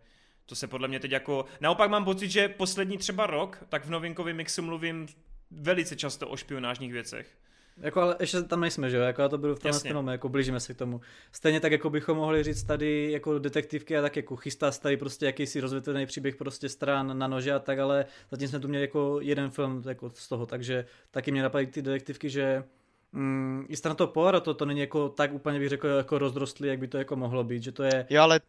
to 0.46 0.54
se 0.54 0.66
podle 0.66 0.88
mě 0.88 1.00
teď 1.00 1.10
jako... 1.10 1.44
Naopak 1.60 1.90
mám 1.90 2.04
pocit, 2.04 2.30
že 2.30 2.48
poslední 2.48 2.98
třeba 2.98 3.26
rok, 3.26 3.64
tak 3.68 3.84
v 3.84 3.90
novinkovém 3.90 4.36
mixu 4.36 4.62
mluvím 4.62 5.06
velice 5.50 5.96
často 5.96 6.28
o 6.28 6.36
špionážních 6.36 6.92
věcech. 6.92 7.38
Jako, 7.80 8.00
ale 8.00 8.16
ještě 8.20 8.42
tam 8.42 8.60
nejsme, 8.60 8.90
že 8.90 8.96
jo? 8.96 9.02
Jako 9.02 9.22
já 9.22 9.28
to 9.28 9.38
beru 9.38 9.54
v 9.54 9.58
tomhle 9.58 9.76
Jasně. 9.76 9.90
film, 9.90 10.08
jako 10.08 10.28
blížíme 10.28 10.60
se 10.60 10.74
k 10.74 10.76
tomu. 10.76 11.00
Stejně 11.32 11.60
tak, 11.60 11.72
jako 11.72 11.90
bychom 11.90 12.16
mohli 12.16 12.42
říct 12.42 12.62
tady 12.62 13.12
jako 13.12 13.38
detektivky 13.38 13.96
a 13.96 14.02
tak 14.02 14.16
jako 14.16 14.36
chystá 14.36 14.72
se 14.72 14.80
tady 14.80 14.96
prostě 14.96 15.26
jakýsi 15.26 15.60
rozvětvený 15.60 16.06
příběh 16.06 16.36
prostě 16.36 16.68
stran 16.68 17.18
na 17.18 17.26
nože 17.26 17.52
a 17.52 17.58
tak, 17.58 17.78
ale 17.78 18.06
zatím 18.30 18.48
jsme 18.48 18.60
tu 18.60 18.68
měli 18.68 18.84
jako 18.84 19.18
jeden 19.22 19.50
film 19.50 19.82
jako 19.88 20.10
z 20.14 20.28
toho, 20.28 20.46
takže 20.46 20.86
taky 21.10 21.32
mě 21.32 21.42
napadají 21.42 21.66
ty 21.66 21.82
detektivky, 21.82 22.30
že 22.30 22.64
mm, 23.12 23.66
i 23.68 23.76
strana 23.76 23.94
toho 23.94 24.08
Poirot 24.08 24.44
to, 24.44 24.54
to 24.54 24.64
není 24.64 24.80
jako 24.80 25.08
tak 25.08 25.32
úplně 25.32 25.58
bych 25.58 25.68
řekl 25.68 25.88
jako 25.88 26.18
rozrostlý, 26.18 26.68
jak 26.68 26.78
by 26.78 26.88
to 26.88 26.98
jako 26.98 27.16
mohlo 27.16 27.44
být, 27.44 27.62
že 27.62 27.72
to 27.72 27.82
je 27.82 28.06
Jo, 28.10 28.22
ale 28.22 28.40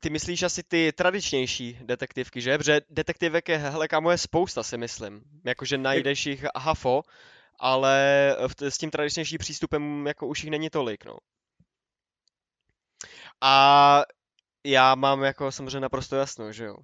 ty 0.00 0.10
myslíš 0.10 0.42
asi 0.42 0.62
ty 0.62 0.92
tradičnější 0.92 1.78
detektivky, 1.82 2.40
že? 2.40 2.58
Protože 2.58 2.80
detektivek 2.90 3.48
je, 3.48 3.58
hele, 3.58 3.88
kámo, 3.88 4.10
je 4.10 4.18
spousta, 4.18 4.62
si 4.62 4.78
myslím. 4.78 5.22
Jakože 5.44 5.78
najdeš 5.78 6.26
jich 6.26 6.44
hafo, 6.56 7.02
ale 7.62 7.96
v- 8.48 8.62
s 8.70 8.78
tím 8.78 8.90
tradičnějším 8.90 9.38
přístupem 9.38 10.06
jako 10.06 10.26
už 10.26 10.44
jich 10.44 10.50
není 10.50 10.70
tolik, 10.70 11.04
no. 11.04 11.16
A 13.40 14.02
já 14.66 14.94
mám 14.94 15.22
jako 15.22 15.52
samozřejmě 15.52 15.80
naprosto 15.80 16.16
jasno, 16.16 16.52
že 16.52 16.64
jo. 16.64 16.76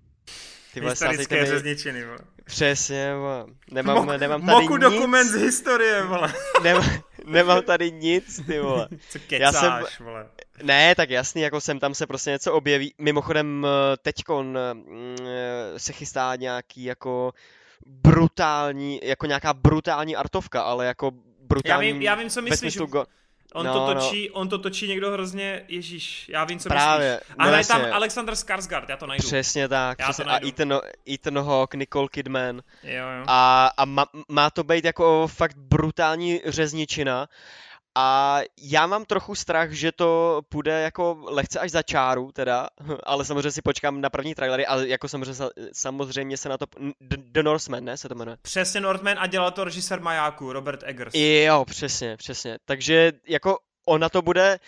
Ty 0.74 0.80
vole, 0.80 0.92
Historické 0.92 1.40
mi- 1.42 1.46
řezničiny, 1.46 2.04
vole. 2.04 2.18
Přesně, 2.44 3.14
vole. 3.14 3.46
Nemám, 3.70 3.96
Mok- 4.08 4.18
nemám 4.18 4.46
tady 4.46 4.52
Moku 4.62 4.76
nic, 4.76 4.80
dokument 4.82 5.28
z 5.28 5.34
historie, 5.34 6.02
vole. 6.04 6.32
nemám, 6.62 7.02
nemám 7.24 7.62
tady 7.62 7.92
nic, 7.92 8.40
ty 8.46 8.60
vole. 8.60 8.88
Co 9.10 9.18
Já 9.30 9.52
jsem- 9.52 9.60
kecáš, 9.72 10.00
vole. 10.00 10.28
Ne, 10.62 10.94
tak 10.94 11.10
jasný, 11.10 11.42
jako 11.42 11.60
sem 11.60 11.78
tam 11.80 11.94
se 11.94 12.06
prostě 12.06 12.30
něco 12.30 12.52
objeví. 12.54 12.94
Mimochodem 12.98 13.66
eh, 13.66 13.96
teďkon 13.96 14.58
mm, 14.72 15.16
eh, 15.20 15.78
se 15.78 15.92
chystá 15.92 16.36
nějaký 16.36 16.84
jako 16.84 17.32
brutální, 17.86 19.00
jako 19.02 19.26
nějaká 19.26 19.54
brutální 19.54 20.16
artovka, 20.16 20.62
ale 20.62 20.86
jako 20.86 21.06
Já 21.06 21.46
brutální 21.48 21.92
vím, 21.92 22.02
já 22.02 22.14
vím, 22.14 22.30
co 22.30 22.42
myslíš. 22.42 22.76
go... 22.76 23.06
On, 23.54 23.66
No, 23.66 23.72
to 23.72 23.94
no. 23.94 23.94
točí, 23.94 24.30
on 24.30 24.48
to 24.48 24.58
točí 24.58 24.88
někdo 24.88 25.10
hrozně, 25.12 25.64
ježíš, 25.68 26.28
já 26.28 26.44
vím, 26.44 26.58
co 26.58 26.68
Právě, 26.68 27.10
myslíš. 27.20 27.36
no 27.38 27.44
A 27.44 27.48
hraje 27.48 27.64
tam 27.66 27.80
jasně. 27.80 27.92
Alexander 27.92 28.34
Skarsgård, 28.34 28.84
já 28.88 28.96
to 28.96 29.06
najdu. 29.06 29.26
Přesně 29.26 29.68
tak, 29.68 29.98
Já 29.98 30.06
to 30.06 30.12
přesně. 30.12 30.24
A 30.24 30.28
najdu. 30.32 30.48
Ethan, 30.48 30.80
Ethan 31.14 31.38
Hawke, 31.38 31.76
Nicole 31.76 32.08
Kidman. 32.08 32.62
Jo, 32.82 32.92
jo. 33.18 33.24
A, 33.26 33.70
a 33.76 33.84
má, 33.84 34.06
má 34.28 34.50
to 34.50 34.64
být 34.64 34.84
jako 34.84 35.28
fakt 35.28 35.56
brutální 35.56 36.40
řezničina. 36.46 37.28
A 38.00 38.40
já 38.62 38.86
mám 38.86 39.04
trochu 39.04 39.34
strach, 39.34 39.70
že 39.70 39.92
to 39.92 40.40
půjde 40.48 40.80
jako 40.80 41.18
lehce 41.22 41.60
až 41.60 41.70
za 41.70 41.82
čáru 41.82 42.32
teda, 42.32 42.68
ale 43.02 43.24
samozřejmě 43.24 43.50
si 43.50 43.62
počkám 43.62 44.00
na 44.00 44.10
první 44.10 44.34
trailery, 44.34 44.66
ale 44.66 44.88
jako 44.88 45.08
samozřejmě, 45.08 45.32
sa- 45.32 45.50
samozřejmě 45.72 46.36
se 46.36 46.48
na 46.48 46.58
to... 46.58 46.66
The, 47.00 47.16
The 47.16 47.42
Northman, 47.42 47.84
ne, 47.84 47.96
se 47.96 48.08
to 48.08 48.14
jmenuje? 48.14 48.36
Přesně 48.42 48.80
Northman 48.80 49.18
a 49.18 49.26
dělal 49.26 49.50
to 49.50 49.64
režisér 49.64 50.00
Majáku, 50.00 50.52
Robert 50.52 50.82
Eggers. 50.86 51.14
Jo, 51.14 51.64
přesně, 51.64 52.16
přesně. 52.16 52.58
Takže 52.64 53.12
jako 53.28 53.58
ona 53.86 54.08
to 54.08 54.22
bude, 54.22 54.58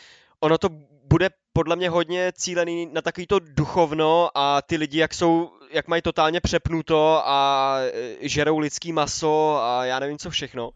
ono 0.40 0.58
to 0.58 0.68
bude 1.04 1.28
podle 1.52 1.76
mě 1.76 1.90
hodně 1.90 2.32
cílený 2.34 2.86
na 2.92 3.02
takový 3.02 3.26
to 3.26 3.38
duchovno 3.38 4.30
a 4.34 4.62
ty 4.62 4.76
lidi, 4.76 4.98
jak 4.98 5.14
jsou, 5.14 5.50
jak 5.70 5.88
mají 5.88 6.02
totálně 6.02 6.40
přepnuto 6.40 7.22
a 7.24 7.76
e, 7.80 8.28
žerou 8.28 8.58
lidský 8.58 8.92
maso 8.92 9.58
a 9.62 9.84
já 9.84 9.98
nevím 9.98 10.18
co 10.18 10.30
všechno. 10.30 10.70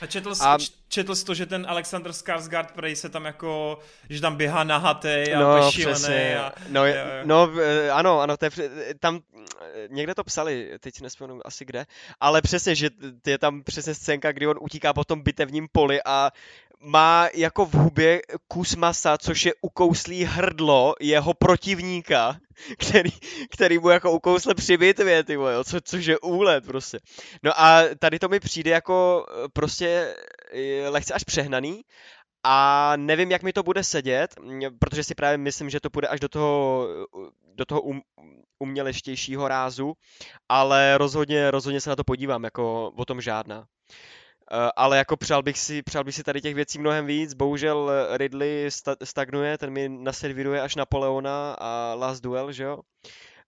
A 0.00 0.06
četl, 0.06 0.34
jsi, 0.34 0.42
A- 0.44 0.58
četl 0.88 1.14
jsi 1.14 1.24
to, 1.24 1.34
že 1.34 1.46
ten 1.46 1.66
Alexander 1.68 2.12
Skarsgård 2.12 2.66
prej 2.74 2.96
se 2.96 3.08
tam 3.08 3.24
jako, 3.24 3.78
že 4.10 4.20
tam 4.20 4.36
běhá 4.36 4.64
nahatej 4.64 5.34
a 5.34 5.40
No, 5.40 5.70
přesně. 5.70 6.38
a... 6.38 6.52
No, 6.68 6.80
jo, 6.86 6.94
je- 6.94 7.04
jo. 7.18 7.22
no, 7.24 7.60
e, 7.60 7.90
ano, 7.90 8.20
ano, 8.20 8.36
to 8.36 8.44
je, 8.44 8.50
tam 9.00 9.20
někde 9.88 10.14
to 10.14 10.24
psali, 10.24 10.72
teď 10.80 10.94
si 10.94 11.02
nespomenu 11.02 11.40
asi 11.44 11.64
kde, 11.64 11.86
ale 12.20 12.42
přesně, 12.42 12.74
že 12.74 12.90
je 13.26 13.38
tam 13.38 13.62
přesně 13.62 13.94
scénka, 13.94 14.32
kdy 14.32 14.46
on 14.46 14.56
utíká 14.60 14.92
po 14.92 15.04
tom 15.04 15.22
bitevním 15.22 15.68
poli 15.72 16.00
a 16.04 16.30
má 16.80 17.28
jako 17.34 17.66
v 17.66 17.74
hubě 17.74 18.22
kus 18.48 18.76
masa, 18.76 19.18
což 19.18 19.46
je 19.46 19.54
ukouslý 19.60 20.24
hrdlo 20.24 20.94
jeho 21.00 21.34
protivníka, 21.34 22.38
který, 22.78 23.10
který 23.50 23.78
mu 23.78 23.88
jako 23.88 24.12
ukousle 24.12 24.54
při 24.54 24.76
bitvě, 24.76 25.24
ty 25.24 25.36
vole, 25.36 25.64
co, 25.64 25.80
což 25.80 26.06
je 26.06 26.18
úlet 26.18 26.66
prostě. 26.66 26.98
No 27.42 27.60
a 27.60 27.82
tady 27.98 28.18
to 28.18 28.28
mi 28.28 28.40
přijde 28.40 28.70
jako 28.70 29.26
e, 29.28 29.48
prostě 29.48 30.16
e, 30.52 30.88
lehce 30.88 31.14
až 31.14 31.24
přehnaný, 31.24 31.82
a 32.48 32.92
nevím, 32.96 33.30
jak 33.30 33.42
mi 33.42 33.52
to 33.52 33.62
bude 33.62 33.84
sedět, 33.84 34.34
m, 34.38 34.60
protože 34.78 35.04
si 35.04 35.14
právě 35.14 35.38
myslím, 35.38 35.70
že 35.70 35.80
to 35.80 35.90
půjde 35.90 36.08
až 36.08 36.20
do 36.20 36.28
toho, 36.28 36.88
do 37.54 37.64
toho 37.64 37.80
um, 37.80 38.02
uměleštějšího 38.58 39.48
rázu, 39.48 39.94
ale 40.48 40.98
rozhodně, 40.98 41.50
rozhodně 41.50 41.80
se 41.80 41.90
na 41.90 41.96
to 41.96 42.04
podívám, 42.04 42.44
jako 42.44 42.92
o 42.96 43.04
tom 43.04 43.20
žádná. 43.20 43.66
Eh, 44.52 44.70
Ale 44.76 44.98
jako 44.98 45.16
přál 45.16 45.42
bych, 45.42 45.58
si, 45.58 45.82
přál 45.82 46.04
bych 46.04 46.14
si 46.14 46.22
tady 46.24 46.40
těch 46.40 46.54
věcí 46.54 46.78
mnohem 46.78 47.06
víc, 47.06 47.34
bohužel 47.34 47.90
Ridley 48.16 48.70
sta- 48.70 48.96
stagnuje, 49.04 49.58
ten 49.58 49.70
mi 49.70 49.88
naservíruje 49.88 50.60
až 50.62 50.76
Napoleona 50.76 51.52
a 51.58 51.94
Last 51.94 52.22
Duel, 52.22 52.52
že 52.52 52.64
jo? 52.64 52.78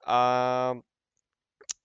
A 0.06 0.74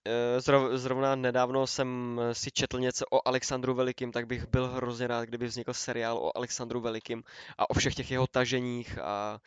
eh, 0.06 0.40
zrov, 0.40 0.72
zrovna 0.72 1.14
nedávno 1.14 1.66
jsem 1.66 2.20
si 2.32 2.50
četl 2.50 2.80
něco 2.80 3.04
o 3.10 3.28
Alexandru 3.28 3.74
Velikým, 3.74 4.12
tak 4.12 4.26
bych 4.26 4.46
byl 4.48 4.68
hrozně 4.68 5.06
rád, 5.06 5.24
kdyby 5.24 5.46
vznikl 5.46 5.74
seriál 5.74 6.18
o 6.18 6.36
Alexandru 6.36 6.80
Velikým 6.80 7.22
a 7.58 7.70
o 7.70 7.74
všech 7.74 7.94
těch 7.94 8.10
jeho 8.10 8.26
taženích 8.26 8.98
a 8.98 9.38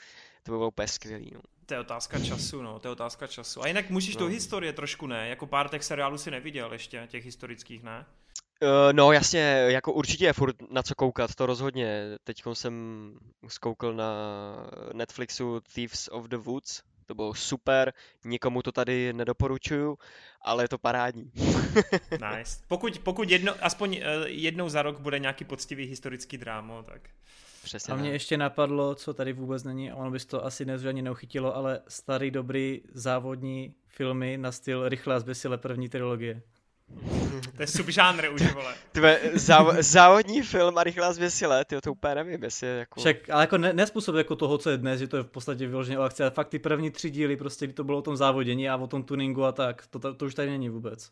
to 0.44 0.52
by 0.52 0.58
bylo 0.58 0.68
úplně 0.68 0.88
skvělý. 0.88 1.32
No. 1.34 1.42
To 1.66 1.74
je 1.74 1.80
otázka 1.80 2.20
času, 2.20 2.62
no, 2.62 2.80
to 2.80 2.88
je 2.88 2.92
otázka 2.92 3.28
času. 3.28 3.64
A 3.64 3.68
jinak 3.68 3.90
musíš 3.90 4.16
No. 4.16 4.20
do 4.20 4.28
historie 4.28 4.74
trošku, 4.74 5.08
ne? 5.08 5.30
Jako 5.30 5.48
pár 5.48 5.70
těch 5.70 5.84
seriálů 5.84 6.18
si 6.18 6.32
neviděl 6.32 6.74
ještě, 6.74 7.08
těch 7.12 7.26
historických, 7.26 7.84
ne? 7.84 8.06
Uh, 8.62 8.94
no 8.94 9.12
jasně, 9.12 9.40
jako 9.68 9.94
určitě 9.94 10.26
je 10.26 10.34
furt 10.34 10.56
na 10.72 10.84
co 10.84 10.96
koukat, 10.96 11.36
to 11.36 11.46
rozhodně. 11.46 12.04
Teď 12.24 12.44
jsem 12.54 13.14
zkoukl 13.48 13.94
na 13.94 14.14
Netflixu 14.94 15.62
Thieves 15.74 16.10
of 16.12 16.26
the 16.26 16.38
Woods, 16.38 16.82
to 17.08 17.16
bylo 17.16 17.34
super, 17.34 17.94
nikomu 18.26 18.62
to 18.62 18.72
tady 18.72 19.14
nedoporučuju, 19.14 19.98
ale 20.42 20.64
je 20.64 20.68
to 20.68 20.78
parádní. 20.78 21.32
Nice. 22.12 22.60
Pokud, 22.68 23.00
pokud 23.00 23.30
jedno, 23.30 23.54
aspoň 23.62 23.96
eh, 23.96 24.30
jednou 24.30 24.70
za 24.70 24.82
rok 24.82 25.00
bude 25.00 25.20
nějaký 25.20 25.46
poctivý 25.46 25.86
historický 25.86 26.38
drámo, 26.38 26.84
tak... 26.84 27.10
Přesně 27.64 27.94
A 27.94 27.98
mě 27.98 28.12
ještě 28.12 28.38
napadlo, 28.38 28.96
co 28.96 29.14
tady 29.14 29.34
vůbec 29.34 29.64
není, 29.64 29.92
a 29.92 29.96
ono 29.96 30.12
by 30.12 30.20
to 30.20 30.46
asi 30.46 30.66
dnes 30.66 30.86
ani 30.86 31.02
neuchytilo, 31.02 31.56
ale 31.56 31.82
starý 31.88 32.32
dobrý 32.32 32.82
závodní 32.94 33.74
filmy 33.88 34.38
na 34.38 34.52
styl 34.52 34.90
Rychle 34.90 35.16
a 35.16 35.20
zběsile 35.20 35.58
první 35.58 35.90
trilogie. 35.90 36.42
To 37.58 37.64
je 37.64 37.68
subžánr 37.68 38.30
už, 38.34 38.54
vole. 38.54 38.74
Tvé 38.92 39.20
záv- 39.34 39.82
závodní 39.82 40.42
film 40.42 40.78
a 40.78 40.84
rychlá 40.84 41.14
zvěsile, 41.14 41.66
ty 41.66 41.82
to 41.82 41.92
úplně 41.92 42.16
nevím, 42.16 42.44
jestli 42.44 42.68
je 42.68 42.74
jako... 42.74 43.00
Však, 43.00 43.30
ale 43.30 43.44
jako 43.44 43.58
ne, 43.58 43.74
nespůsob 43.74 44.16
jako 44.16 44.36
toho, 44.36 44.58
co 44.58 44.70
je 44.70 44.78
dnes, 44.78 45.00
že 45.00 45.08
to 45.08 45.18
je 45.18 45.24
v 45.24 45.28
podstatě 45.28 45.68
vyloženě 45.68 46.00
o 46.00 46.02
akci, 46.02 46.24
ale 46.24 46.32
fakt 46.32 46.50
ty 46.50 46.60
první 46.60 46.92
tři 46.92 47.10
díly, 47.10 47.38
prostě 47.38 47.66
kdy 47.66 47.74
to 47.74 47.84
bylo 47.84 47.98
o 47.98 48.02
tom 48.02 48.18
závodění 48.18 48.70
a 48.70 48.76
o 48.76 48.88
tom 48.88 49.04
tuningu 49.04 49.46
a 49.46 49.52
tak, 49.52 49.88
to, 49.88 50.00
to, 50.00 50.14
to 50.14 50.26
už 50.26 50.36
tady 50.36 50.50
není 50.50 50.70
vůbec. 50.70 51.12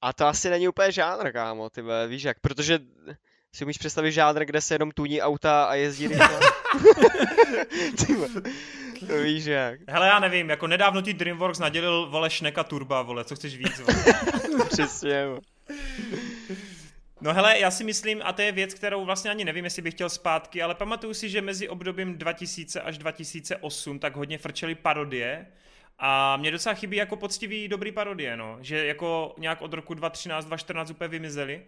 A 0.00 0.12
to 0.12 0.26
asi 0.26 0.50
není 0.50 0.68
úplně 0.68 0.92
žánr, 0.92 1.32
kámo, 1.32 1.70
ty 1.70 1.82
víš 2.08 2.22
jak, 2.22 2.40
protože 2.40 2.78
si 3.54 3.64
umíš 3.64 3.78
představit 3.78 4.12
žánr, 4.12 4.44
kde 4.44 4.60
se 4.60 4.74
jenom 4.74 4.90
tuní 4.90 5.22
auta 5.22 5.64
a 5.64 5.74
jezdí 5.74 6.08
rychle. 6.08 6.40
to 9.06 9.22
víš 9.22 9.44
jak, 9.44 9.80
Hele, 9.88 10.06
já 10.06 10.18
nevím, 10.18 10.50
jako 10.50 10.66
nedávno 10.66 11.02
ti 11.02 11.14
DreamWorks 11.14 11.58
nadělil, 11.58 12.06
vole, 12.10 12.30
Šneka 12.30 12.64
Turba, 12.64 13.02
vole, 13.02 13.24
co 13.24 13.36
chceš 13.36 13.56
víc, 13.56 13.80
vole. 13.80 14.04
přesně. 14.68 15.26
No 17.20 17.34
hele, 17.34 17.58
já 17.58 17.70
si 17.70 17.84
myslím, 17.84 18.20
a 18.24 18.32
to 18.32 18.42
je 18.42 18.52
věc, 18.52 18.74
kterou 18.74 19.04
vlastně 19.04 19.30
ani 19.30 19.44
nevím, 19.44 19.64
jestli 19.64 19.82
bych 19.82 19.94
chtěl 19.94 20.10
zpátky, 20.10 20.62
ale 20.62 20.74
pamatuju 20.74 21.14
si, 21.14 21.28
že 21.28 21.42
mezi 21.42 21.68
obdobím 21.68 22.18
2000 22.18 22.80
až 22.80 22.98
2008 22.98 23.98
tak 23.98 24.16
hodně 24.16 24.38
frčely 24.38 24.74
parodie 24.74 25.46
a 25.98 26.36
mě 26.36 26.50
docela 26.50 26.74
chybí 26.74 26.96
jako 26.96 27.16
poctivý 27.16 27.68
dobrý 27.68 27.92
parodie, 27.92 28.36
no. 28.36 28.58
Že 28.60 28.86
jako 28.86 29.34
nějak 29.38 29.62
od 29.62 29.72
roku 29.72 29.94
2013, 29.94 30.44
2014 30.44 30.90
úplně 30.90 31.08
vymizely. 31.08 31.62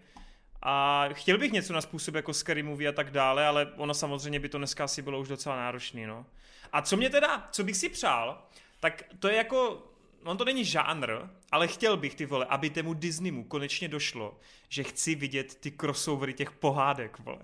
A 0.63 1.05
chtěl 1.13 1.39
bych 1.39 1.53
něco 1.53 1.73
na 1.73 1.81
způsob 1.81 2.15
jako 2.15 2.35
Scary 2.35 2.63
Movie 2.63 2.89
a 2.89 2.93
tak 2.93 3.11
dále, 3.11 3.47
ale 3.47 3.73
ono 3.77 3.95
samozřejmě 3.95 4.41
by 4.41 4.49
to 4.49 4.59
dneska 4.59 4.85
asi 4.85 5.03
bylo 5.03 5.21
už 5.21 5.29
docela 5.29 5.57
náročný, 5.57 6.07
no. 6.07 6.27
A 6.73 6.83
co 6.83 6.97
mě 6.97 7.11
teda, 7.11 7.49
co 7.53 7.65
bych 7.65 7.77
si 7.77 7.89
přál, 7.89 8.43
tak 8.81 9.03
to 9.19 9.29
je 9.29 9.37
jako, 9.37 9.87
on 10.25 10.37
to 10.37 10.45
není 10.45 10.65
žánr, 10.65 11.13
ale 11.53 11.69
chtěl 11.69 11.97
bych 11.97 12.15
ty 12.15 12.27
vole, 12.27 12.47
aby 12.49 12.71
tému 12.71 12.95
Disneymu 12.95 13.45
konečně 13.45 13.89
došlo, 13.89 14.39
že 14.69 14.83
chci 14.83 15.15
vidět 15.15 15.55
ty 15.55 15.71
crossovery 15.71 16.35
těch 16.35 16.51
pohádek, 16.51 17.19
vole. 17.19 17.39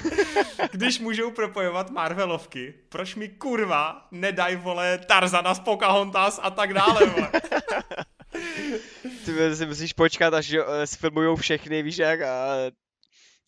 Když 0.72 0.98
můžou 0.98 1.30
propojovat 1.30 1.90
Marvelovky, 1.90 2.74
proč 2.88 3.14
mi 3.14 3.28
kurva 3.28 4.08
nedaj, 4.10 4.56
vole, 4.56 4.98
Tarzana 4.98 5.54
z 5.54 5.60
Pocahontas 5.60 6.40
a 6.42 6.50
tak 6.50 6.74
dále, 6.74 7.06
vole. 7.06 7.30
Ty 9.24 9.56
si 9.56 9.66
musíš 9.66 9.92
počkat, 9.92 10.34
až 10.34 10.52
eh, 10.52 10.86
sfilmujou 10.86 11.36
všechny, 11.36 11.82
víš 11.82 11.98
jak, 11.98 12.20
a 12.20 12.56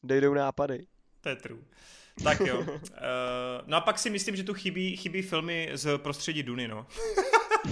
dojdou 0.05 0.35
nápady. 0.35 0.87
To 1.21 1.29
je 1.29 1.37
true. 1.37 1.63
Tak 2.23 2.41
jo. 2.41 2.61
Uh, 2.61 2.67
no 3.67 3.77
a 3.77 3.81
pak 3.81 3.99
si 3.99 4.11
myslím, 4.11 4.37
že 4.37 4.43
tu 4.45 4.55
chybí, 4.55 4.97
chybí 4.97 5.23
filmy 5.23 5.71
z 5.75 5.99
prostředí 5.99 6.43
Duny, 6.43 6.69
no. 6.69 6.87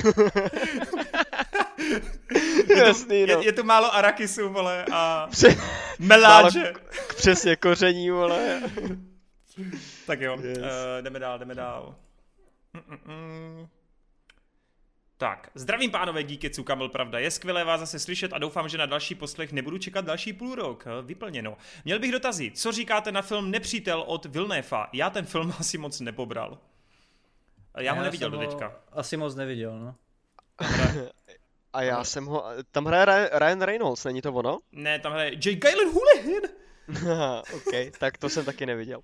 Jasný, 2.77 3.27
no. 3.27 3.41
Je, 3.41 3.45
je 3.45 3.53
tu 3.53 3.65
málo 3.65 3.95
Arakisu, 3.95 4.49
vole, 4.53 4.85
a 4.93 5.27
Pře- 5.31 5.57
meláče. 5.99 6.73
přesně 7.17 7.57
koření, 7.57 8.11
vole. 8.11 8.63
Tak 10.07 10.21
jo, 10.21 10.39
Yes. 10.43 10.59
uh, 10.59 10.65
jdeme 11.01 11.19
dál, 11.19 11.39
jdeme 11.39 11.55
dál. 11.55 11.95
Mm-mm-mm. 12.75 13.69
Tak, 15.23 15.51
zdravím 15.55 15.91
pánové 15.91 16.23
kam 16.65 16.79
byl 16.79 16.89
pravda. 16.89 17.19
Je 17.19 17.31
skvělé 17.31 17.65
vás 17.65 17.81
zase 17.81 17.99
slyšet 17.99 18.33
a 18.33 18.39
doufám, 18.39 18.69
že 18.69 18.79
na 18.79 18.87
další 18.87 19.15
poslech 19.15 19.53
nebudu 19.53 19.79
čekat 19.79 20.05
další 20.05 20.33
půl 20.33 20.55
rok. 20.55 20.85
Eh, 20.87 21.03
Vyplněno. 21.03 21.57
Měl 21.85 21.99
bych 21.99 22.13
dotazy. 22.13 22.51
Co 22.55 22.73
říkáte 22.73 23.13
na 23.13 23.23
film 23.23 23.51
Nepřítel 23.51 24.01
od 24.07 24.27
Vilnéfa? 24.27 24.89
Já 24.93 25.11
ten 25.11 25.25
film 25.27 25.55
asi 25.61 25.79
moc 25.79 26.01
nepobral. 26.01 26.59
Eh, 27.75 27.85
Já 27.85 27.93
ho 27.93 28.03
neviděl 28.03 28.31
do 28.31 28.39
teďka. 28.39 28.77
Asi 28.93 29.17
moc 29.17 29.35
neviděl, 29.35 29.79
no. 29.79 29.95
A 31.73 31.83
já 31.83 32.05
jsem 32.05 32.27
ho, 32.27 32.45
tam 32.71 32.85
hraje 32.85 33.05
Ryan- 33.07 33.39
Ryan 33.39 33.63
Reynolds, 33.63 34.05
není 34.05 34.23
to 34.23 34.33
ono? 34.33 34.59
Ne, 34.73 34.99
tam 34.99 35.13
hraje 35.13 35.31
Jake 35.35 35.55
Gyllenhaal. 35.55 36.43
Haha, 37.17 37.43
ok, 37.55 37.97
tak 37.99 38.19
to 38.19 38.29
jsem 38.29 38.45
taky 38.45 38.67
neviděl. 38.67 39.01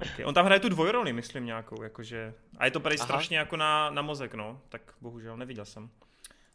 Okay. 0.00 0.24
On 0.24 0.34
tam 0.34 0.44
hraje 0.44 0.60
tu 0.60 0.68
dvojroli, 0.68 1.12
myslím 1.12 1.46
nějakou, 1.46 1.82
jakože. 1.82 2.34
A 2.58 2.64
je 2.64 2.70
to 2.70 2.80
prý 2.80 2.96
Aha. 2.98 3.04
strašně 3.06 3.38
jako 3.38 3.56
na, 3.56 3.90
na 3.90 4.02
mozek, 4.02 4.34
no. 4.34 4.60
Tak 4.68 4.82
bohužel 5.00 5.36
neviděl 5.36 5.64
jsem. 5.64 5.90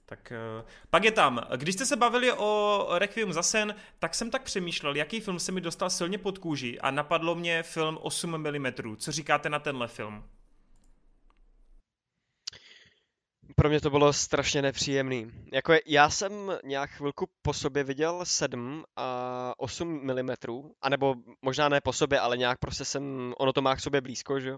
Tak 0.06 0.34
uh, 0.62 0.66
pak 0.90 1.04
je 1.04 1.12
tam, 1.12 1.42
když 1.56 1.76
jste 1.76 1.86
se 1.86 1.96
bavili 1.96 2.32
o 2.32 2.88
Requiem 2.92 3.34
za 3.34 3.44
sen, 3.44 3.76
tak 4.00 4.16
jsem 4.16 4.32
tak 4.32 4.44
přemýšlel, 4.44 4.96
jaký 4.96 5.20
film 5.20 5.40
se 5.40 5.52
mi 5.52 5.62
dostal 5.62 5.90
silně 5.90 6.18
pod 6.18 6.38
kůži 6.38 6.80
a 6.80 6.92
napadlo 6.92 7.36
mě 7.36 7.64
film 7.64 7.98
8 8.02 8.38
mm. 8.38 8.98
Co 8.98 9.12
říkáte 9.12 9.50
na 9.50 9.60
tenhle 9.60 9.88
film? 9.88 10.24
Pro 13.56 13.70
mě 13.70 13.82
to 13.82 13.90
bylo 13.90 14.14
strašně 14.14 14.62
nepříjemný. 14.62 15.32
Jako 15.54 15.74
já 15.86 16.10
jsem 16.10 16.52
nějak 16.64 16.90
chvilku 16.90 17.30
po 17.42 17.54
sobě 17.54 17.84
viděl 17.84 18.26
7 18.26 18.84
a 18.96 19.54
8 19.58 19.88
mm, 19.88 20.32
anebo 20.82 21.16
možná 21.42 21.70
ne 21.70 21.82
po 21.82 21.94
sobě, 21.94 22.20
ale 22.20 22.38
nějak 22.38 22.60
prostě 22.60 22.86
jsem, 22.86 23.34
ono 23.38 23.54
to 23.54 23.62
má 23.62 23.76
k 23.76 23.80
sobě 23.80 24.02
blízko, 24.02 24.40
že 24.40 24.50
jo. 24.50 24.58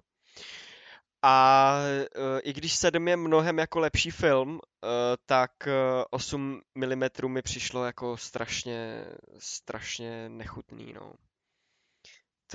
A 1.22 1.78
e, 2.16 2.40
i 2.40 2.54
když 2.54 2.76
7 2.76 3.08
je 3.08 3.18
mnohem 3.18 3.60
jako 3.60 3.80
lepší 3.80 4.12
film, 4.12 4.60
e, 4.60 4.88
tak 5.26 5.68
e, 5.68 5.72
8 6.10 6.62
mm 6.76 7.04
mi 7.28 7.42
přišlo 7.42 7.86
jako 7.86 8.18
strašně, 8.18 9.06
strašně 9.40 10.30
nechutný, 10.30 10.94
no. 10.94 11.14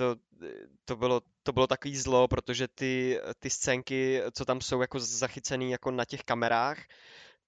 To, 0.01 0.15
to 0.85 0.95
bylo, 0.95 1.21
to 1.43 1.51
bylo 1.51 1.67
takový 1.67 1.97
zlo, 1.97 2.27
protože 2.27 2.67
ty, 2.67 3.19
ty 3.39 3.49
scénky, 3.49 4.21
co 4.33 4.45
tam 4.45 4.61
jsou 4.61 4.81
jako 4.81 4.99
zachycený 4.99 5.71
jako 5.71 5.91
na 5.91 6.05
těch 6.05 6.23
kamerách, 6.23 6.77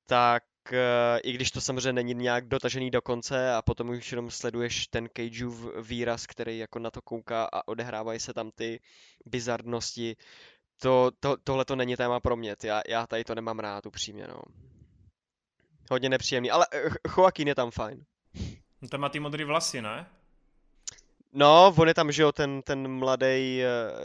tak 0.06 0.44
eh, 0.74 1.20
i 1.24 1.32
když 1.34 1.52
to 1.52 1.62
samozřejmě 1.62 1.94
není 1.94 2.14
nějak 2.14 2.48
dotažený 2.48 2.92
do 2.92 3.02
konce 3.02 3.54
a 3.54 3.62
potom 3.62 3.90
už 3.90 4.12
jenom 4.12 4.32
sleduješ 4.32 4.88
ten 4.88 5.10
Cageův 5.10 5.86
výraz, 5.88 6.28
který 6.28 6.58
jako 6.58 6.80
na 6.80 6.92
to 6.92 7.02
kouká 7.02 7.50
a 7.54 7.68
odehrávají 7.68 8.20
se 8.20 8.34
tam 8.34 8.52
ty 8.52 8.80
bizarnosti, 9.26 10.16
to, 10.82 11.12
to, 11.20 11.38
tohle 11.44 11.66
to 11.66 11.76
není 11.76 11.96
téma 11.96 12.20
pro 12.20 12.36
mě, 12.36 12.56
já, 12.64 12.82
já 12.88 13.08
tady 13.08 13.24
to 13.24 13.36
nemám 13.36 13.60
rád 13.60 13.86
upřímně, 13.86 14.28
no. 14.28 14.42
Hodně 15.92 16.10
nepříjemný, 16.10 16.52
ale 16.52 16.68
eh, 16.74 16.90
Joaquin 17.18 17.48
je 17.48 17.56
tam 17.56 17.72
fajn. 17.72 18.06
No, 18.82 18.90
ten 18.90 19.02
má 19.02 19.10
ty 19.10 19.20
modrý 19.20 19.44
vlasy, 19.44 19.82
ne? 19.82 20.06
No, 21.36 21.74
on 21.78 21.88
je 21.88 21.94
tam, 21.94 22.12
že 22.12 22.22
jo, 22.24 22.32
ten, 22.32 22.62
ten 22.62 22.88
mladý, 22.88 23.62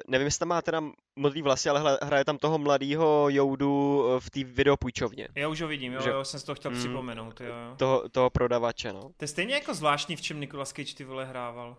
nevím, 0.08 0.24
jestli 0.24 0.38
tam 0.38 0.48
má 0.48 0.62
teda 0.62 0.82
modrý 1.16 1.42
vlasy, 1.42 1.68
ale 1.68 1.98
hraje 2.02 2.24
tam 2.24 2.38
toho 2.38 2.58
mladýho 2.58 3.26
Joudu 3.30 4.04
eh, 4.16 4.20
v 4.20 4.30
té 4.30 4.44
videopůjčovně. 4.44 5.28
Já 5.34 5.48
už 5.48 5.60
ho 5.60 5.68
vidím, 5.68 5.92
jo, 5.92 6.00
Že- 6.00 6.10
jo, 6.10 6.24
jsem 6.24 6.40
si 6.40 6.46
to 6.46 6.54
chtěl 6.54 6.70
Mm. 6.70 6.78
připomenout, 6.78 7.40
jo. 7.40 7.54
Toho, 7.76 8.08
toho 8.08 8.30
prodavače, 8.30 8.92
no. 8.92 9.00
To 9.02 9.24
je 9.24 9.28
stejně 9.28 9.54
jako 9.54 9.74
zvláštní, 9.74 10.16
v 10.16 10.20
čem 10.20 10.40
Nicolas 10.40 10.68
Cage 10.72 10.94
ty 10.94 11.04
vole 11.04 11.24
hrával. 11.24 11.76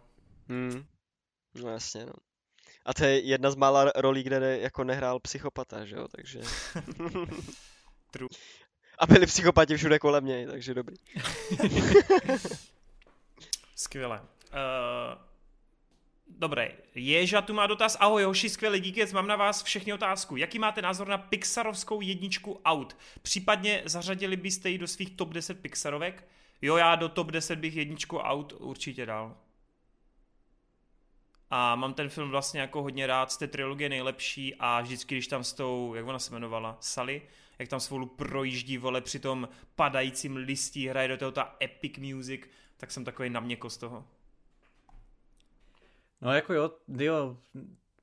Hmm. 0.50 0.86
No 1.64 1.70
jasně, 1.70 2.06
no. 2.06 2.14
A 2.86 2.94
to 2.94 3.04
je 3.04 3.20
jedna 3.20 3.52
z 3.52 3.56
mála 3.56 3.92
rolí, 3.96 4.24
kde 4.24 4.40
ne, 4.40 4.58
jako 4.60 4.84
nehrál 4.84 5.20
psychopata, 5.20 5.86
že 5.86 5.96
jo, 5.96 6.08
takže... 6.16 6.40
True. 8.12 8.30
A 9.00 9.08
byli 9.08 9.26
psychopati 9.26 9.78
všude 9.78 10.00
kolem 10.00 10.26
něj, 10.26 10.46
takže 10.48 10.74
dobrý. 10.74 10.96
Skvěle. 13.76 14.20
Uh, 14.20 15.29
dobré, 16.30 16.72
Ježa 16.96 17.42
tu 17.42 17.54
má 17.54 17.68
dotaz. 17.68 17.98
Ahoj 18.00 18.22
Joši, 18.22 18.50
skvělý 18.50 18.80
díky, 18.80 19.06
mám 19.14 19.28
na 19.28 19.36
vás 19.36 19.64
všechny 19.64 19.94
otázku. 19.94 20.38
Jaký 20.38 20.60
máte 20.60 20.82
názor 20.82 21.08
na 21.08 21.18
Pixarovskou 21.18 22.02
jedničku 22.02 22.62
aut? 22.66 22.98
Případně 23.22 23.82
zařadili 23.86 24.38
byste 24.38 24.70
ji 24.70 24.78
do 24.78 24.88
svých 24.88 25.10
top 25.10 25.30
10 25.30 25.60
Pixarovek? 25.60 26.28
Jo, 26.62 26.78
já 26.78 26.96
do 26.96 27.10
top 27.10 27.32
10 27.32 27.60
bych 27.60 27.76
jedničku 27.76 28.18
aut 28.18 28.54
určitě 28.58 29.06
dal. 29.06 29.38
A 31.50 31.76
mám 31.76 31.94
ten 31.94 32.10
film 32.10 32.30
vlastně 32.30 32.62
jako 32.62 32.84
hodně 32.84 33.08
rád, 33.08 33.32
z 33.32 33.38
té 33.38 33.48
trilogie 33.48 33.90
nejlepší 33.90 34.56
a 34.60 34.82
vždycky, 34.82 35.16
když 35.16 35.28
tam 35.28 35.44
s 35.44 35.54
tou, 35.54 35.94
jak 35.96 36.08
ona 36.08 36.20
se 36.20 36.32
jmenovala, 36.32 36.78
Sally, 36.80 37.22
jak 37.60 37.70
tam 37.70 37.80
spolu 37.80 38.06
projíždí, 38.06 38.78
vole, 38.78 39.02
při 39.02 39.20
tom 39.20 39.50
padajícím 39.76 40.36
listí, 40.36 40.88
hraje 40.88 41.08
do 41.08 41.18
toho 41.18 41.32
ta 41.32 41.56
epic 41.62 41.98
music, 41.98 42.42
tak 42.78 42.92
jsem 42.92 43.06
takový 43.06 43.30
na 43.30 43.40
měko 43.40 43.70
z 43.70 43.78
toho. 43.78 44.06
No 46.22 46.34
jako 46.34 46.54
jo, 46.54 46.72
jo, 46.88 47.38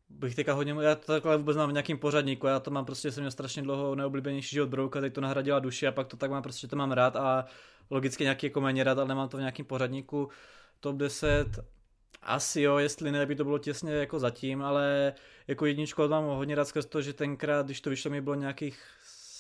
bych 0.09 0.35
teďka 0.35 0.53
hodně, 0.53 0.75
já 0.81 0.95
to 0.95 1.07
takhle 1.07 1.36
vůbec 1.36 1.57
mám 1.57 1.69
v 1.69 1.73
nějakým 1.73 1.99
pořadníku, 1.99 2.47
já 2.47 2.61
to 2.61 2.70
mám 2.70 2.85
prostě, 2.85 3.12
jsem 3.12 3.23
měl 3.23 3.31
strašně 3.31 3.62
dlouho 3.62 3.95
neoblíbenější 3.95 4.57
život 4.57 4.69
Brouka, 4.69 5.01
teď 5.01 5.12
to 5.12 5.20
nahradila 5.20 5.59
duši 5.59 5.86
a 5.86 5.93
pak 5.93 6.07
to 6.07 6.17
tak 6.17 6.31
mám 6.31 6.43
prostě, 6.43 6.69
to 6.69 6.77
mám 6.77 6.93
rád 6.93 7.17
a 7.17 7.45
logicky 7.91 8.23
nějaký 8.23 8.47
jako 8.47 8.61
méně 8.61 8.85
rád, 8.85 8.99
ale 8.99 9.09
nemám 9.09 9.28
to 9.28 9.36
v 9.36 9.41
nějakém 9.41 9.67
pořadníku. 9.67 10.28
Top 10.81 10.97
10, 10.97 11.47
asi 12.23 12.61
jo, 12.61 12.78
jestli 12.78 13.12
ne, 13.12 13.27
by 13.27 13.36
to 13.36 13.45
bylo 13.45 13.59
těsně 13.59 13.93
jako 13.93 14.19
zatím, 14.19 14.62
ale 14.62 15.15
jako 15.47 15.67
jedničku 15.67 16.09
mám 16.09 16.25
hodně 16.25 16.55
rád 16.55 16.69
skrz 16.69 16.86
to, 16.86 17.03
že 17.03 17.12
tenkrát, 17.12 17.67
když 17.67 17.81
to 17.81 17.91
vyšlo, 17.91 18.11
mi 18.11 18.20
bylo 18.20 18.35
nějakých 18.35 18.78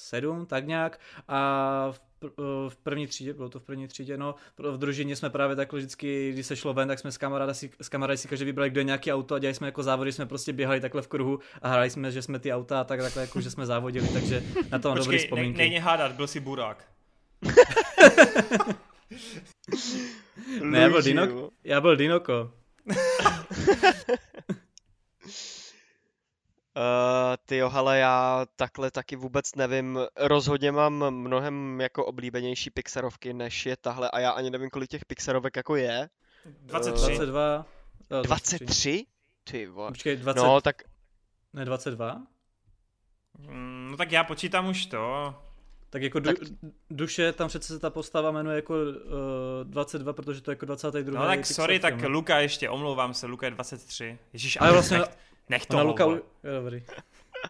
sedm, 0.08 0.46
tak 0.46 0.66
nějak 0.66 1.00
a 1.28 1.92
pr- 1.92 2.05
v 2.68 2.76
první 2.82 3.06
třídě, 3.06 3.34
bylo 3.34 3.48
to 3.48 3.60
v 3.60 3.62
první 3.62 3.88
třídě, 3.88 4.16
no, 4.16 4.34
v 4.58 4.78
družině 4.78 5.16
jsme 5.16 5.30
právě 5.30 5.56
takhle 5.56 5.78
vždycky, 5.78 6.32
když 6.32 6.46
se 6.46 6.56
šlo 6.56 6.74
ven, 6.74 6.88
tak 6.88 6.98
jsme 6.98 7.12
s 7.12 7.18
kamarády 7.18 7.54
si, 7.54 7.70
s 7.80 7.88
kamarády 7.88 8.18
si 8.18 8.28
každý 8.28 8.44
vybrali, 8.44 8.70
kdo 8.70 8.80
je 8.80 8.84
nějaký 8.84 9.12
auto 9.12 9.34
a 9.34 9.38
dělali 9.38 9.54
jsme 9.54 9.68
jako 9.68 9.82
závody, 9.82 10.12
jsme 10.12 10.26
prostě 10.26 10.52
běhali 10.52 10.80
takhle 10.80 11.02
v 11.02 11.08
kruhu 11.08 11.38
a 11.62 11.68
hráli 11.68 11.90
jsme, 11.90 12.12
že 12.12 12.22
jsme 12.22 12.38
ty 12.38 12.52
auta 12.52 12.80
a 12.80 12.84
tak, 12.84 13.00
takhle 13.00 13.22
jako, 13.22 13.40
že 13.40 13.50
jsme 13.50 13.66
závodili, 13.66 14.08
takže 14.08 14.42
na 14.70 14.78
to 14.78 14.88
mám 14.88 14.98
dobrý 14.98 15.18
vzpomínky. 15.18 15.58
Nej, 15.58 15.78
hádat, 15.78 16.12
byl 16.12 16.26
jsi 16.26 16.40
burák. 16.40 16.84
ne, 20.62 20.80
já 20.80 20.88
byl, 20.88 21.02
Dinoko, 21.02 21.50
já 21.64 21.80
byl 21.80 21.96
Dinoko. 21.96 22.50
Uh, 26.76 27.36
ty 27.46 27.56
jo, 27.56 27.68
hele, 27.68 27.98
já 27.98 28.46
takhle 28.56 28.90
taky 28.90 29.16
vůbec 29.16 29.54
nevím. 29.54 29.98
Rozhodně 30.16 30.72
mám 30.72 31.10
mnohem 31.10 31.80
jako 31.80 32.06
oblíbenější 32.06 32.70
pixarovky, 32.70 33.32
než 33.32 33.66
je 33.66 33.76
tahle 33.76 34.10
a 34.10 34.20
já 34.20 34.30
ani 34.30 34.50
nevím, 34.50 34.70
kolik 34.70 34.90
těch 34.90 35.04
pixarovek 35.04 35.56
jako 35.56 35.76
je. 35.76 36.08
23. 36.60 37.16
22. 37.16 37.66
23? 38.22 39.06
Ty 39.44 39.66
vole. 39.66 39.88
Počkej, 39.88 40.16
20. 40.16 40.40
No, 40.40 40.60
tak... 40.60 40.82
Ne, 41.52 41.64
22? 41.64 42.22
Mm, 43.38 43.88
no 43.90 43.96
tak 43.96 44.12
já 44.12 44.24
počítám 44.24 44.68
už 44.68 44.86
to. 44.86 45.34
Tak 45.90 46.02
jako 46.02 46.18
du- 46.18 46.24
tak... 46.24 46.48
duše, 46.90 47.32
tam 47.32 47.48
přece 47.48 47.72
se 47.72 47.78
ta 47.78 47.90
postava 47.90 48.30
jmenuje 48.30 48.56
jako 48.56 48.74
uh, 48.74 48.80
eh, 49.60 49.64
22, 49.64 50.12
protože 50.12 50.40
to 50.40 50.50
je 50.50 50.52
jako 50.52 50.66
22. 50.66 51.20
No 51.20 51.26
tak 51.26 51.46
sorry, 51.46 51.78
tak 51.78 52.02
Luka 52.02 52.38
ještě, 52.38 52.70
omlouvám 52.70 53.14
se, 53.14 53.26
Luka 53.26 53.46
je 53.46 53.50
23. 53.50 54.18
Ježíš, 54.32 54.58
ale 54.60 54.72
vlastně... 54.72 54.98
Nech, 55.48 55.66
to, 55.66 55.84
Luka... 55.84 56.04
Je 56.44 56.52
dobrý. 56.52 56.82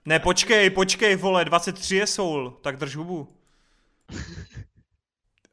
Ne, 0.05 0.20
počkej, 0.20 0.70
počkej, 0.70 1.16
vole, 1.16 1.44
23 1.44 1.97
je 1.97 2.07
Soul, 2.07 2.50
tak 2.50 2.76
drž 2.76 2.97
hubu. 2.97 3.28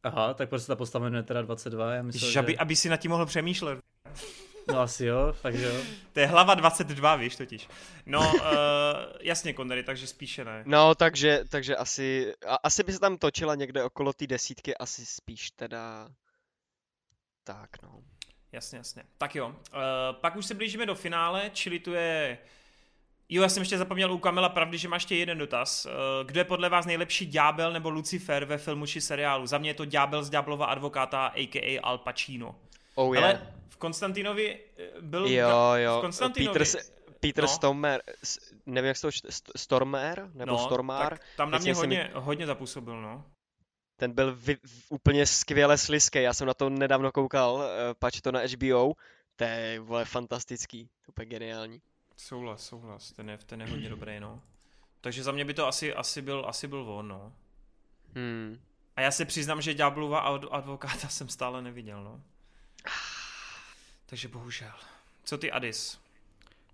Aha, 0.03 0.33
tak 0.33 0.49
proč 0.49 0.61
se 0.61 0.67
ta 0.67 0.75
postava 0.75 1.03
jmenuje 1.05 1.23
teda 1.23 1.41
22? 1.41 1.93
Já 1.93 2.03
myslel, 2.03 2.19
Ježiš, 2.19 2.33
že... 2.33 2.39
aby, 2.39 2.57
aby 2.57 2.75
si 2.75 2.89
nad 2.89 2.97
tím 2.97 3.11
mohl 3.11 3.25
přemýšlet. 3.25 3.79
No 4.67 4.79
asi 4.79 5.05
jo, 5.05 5.35
takže 5.41 5.65
jo. 5.65 5.81
To 6.13 6.19
je 6.19 6.27
hlava 6.27 6.53
22, 6.53 7.15
víš 7.15 7.35
totiž. 7.35 7.67
No, 8.05 8.33
uh, 8.33 8.41
jasně, 9.21 9.53
Kondery, 9.53 9.83
takže 9.83 10.07
spíše 10.07 10.45
ne. 10.45 10.63
No, 10.65 10.95
takže, 10.95 11.43
takže 11.49 11.75
asi, 11.75 12.33
a, 12.47 12.55
asi 12.55 12.83
by 12.83 12.93
se 12.93 12.99
tam 12.99 13.17
točila 13.17 13.55
někde 13.55 13.83
okolo 13.83 14.13
té 14.13 14.27
desítky, 14.27 14.77
asi 14.77 15.05
spíš 15.05 15.51
teda 15.51 16.09
tak, 17.43 17.81
no. 17.83 18.03
Jasně, 18.53 18.77
jasně. 18.77 19.03
Tak 19.17 19.35
jo, 19.35 19.47
uh, 19.47 19.55
pak 20.11 20.35
už 20.35 20.45
se 20.45 20.53
blížíme 20.53 20.85
do 20.85 20.95
finále, 20.95 21.49
čili 21.53 21.79
tu 21.79 21.93
je... 21.93 22.37
Jo, 23.29 23.43
já 23.43 23.49
jsem 23.49 23.61
ještě 23.61 23.77
zapomněl 23.77 24.13
u 24.13 24.17
Kamila 24.17 24.49
pravdy, 24.49 24.77
že 24.77 24.87
má 24.87 24.95
ještě 24.95 25.15
jeden 25.15 25.37
dotaz. 25.37 25.85
Uh, 25.85 25.91
kdo 26.25 26.39
je 26.39 26.43
podle 26.43 26.69
vás 26.69 26.85
nejlepší 26.85 27.25
ďábel 27.25 27.73
nebo 27.73 27.89
Lucifer 27.89 28.45
ve 28.45 28.57
filmu 28.57 28.85
či 28.85 29.01
seriálu? 29.01 29.47
Za 29.47 29.57
mě 29.57 29.69
je 29.69 29.73
to 29.73 29.85
ďábel 29.85 30.23
z 30.23 30.29
ďáblova 30.29 30.65
advokáta, 30.65 31.25
a.k.a. 31.27 31.79
Al 31.83 31.97
Pacino. 31.97 32.55
Oh, 32.95 33.15
yeah. 33.15 33.25
Ale 33.25 33.47
v 33.69 33.77
Konstantinovi 33.77 34.59
eh, 34.77 35.01
byl... 35.01 35.27
Jo, 35.27 35.73
jo. 35.75 35.97
V 35.97 36.01
Konstantinovi... 36.01 36.59
Peter, 36.59 36.83
Peter 37.19 37.43
no. 37.43 37.47
Stormer, 37.47 38.01
nevím 38.65 38.87
jak 38.87 38.97
se 38.97 39.07
to 39.07 39.51
Stormer, 39.55 40.29
nebo 40.33 40.51
no, 40.51 40.57
Stormar. 40.57 41.17
tam 41.37 41.51
na 41.51 41.57
mě 41.57 41.73
hodně, 41.73 42.11
hodně 42.13 42.45
zapůsobil, 42.45 43.01
no. 43.01 43.25
Ten 43.97 44.11
byl 44.11 44.35
vy, 44.35 44.57
úplně 44.89 45.25
skvěle 45.25 45.77
sliský, 45.77 46.21
já 46.21 46.33
jsem 46.33 46.47
na 46.47 46.53
to 46.53 46.69
nedávno 46.69 47.11
koukal, 47.11 47.55
uh, 47.55 47.63
pač 47.99 48.21
to 48.21 48.31
na 48.31 48.39
HBO, 48.39 48.93
to 49.35 49.43
je 49.43 49.79
vole 49.79 50.05
fantastický, 50.05 50.89
úplně 51.07 51.25
geniální. 51.25 51.81
Souhlas, 52.17 52.65
souhlas, 52.65 53.11
ten 53.11 53.29
je, 53.29 53.37
ten 53.45 53.61
je 53.61 53.67
hodně 53.67 53.89
dobrý, 53.89 54.19
no. 54.19 54.41
Takže 55.01 55.23
za 55.23 55.31
mě 55.31 55.45
by 55.45 55.53
to 55.53 55.67
asi, 55.67 55.93
asi, 55.93 56.21
byl, 56.21 56.45
asi 56.47 56.67
byl 56.67 56.89
on, 56.89 57.07
no. 57.07 57.33
Hmm. 58.15 58.59
A 58.95 59.01
já 59.01 59.11
se 59.11 59.25
přiznám, 59.25 59.61
že 59.61 59.73
Ďáblova 59.73 60.19
advokáta 60.51 61.07
jsem 61.07 61.29
stále 61.29 61.61
neviděl, 61.61 62.03
no. 62.03 62.21
Takže 64.05 64.27
bohužel. 64.27 64.73
Co 65.23 65.37
ty 65.37 65.51
Adis? 65.51 65.99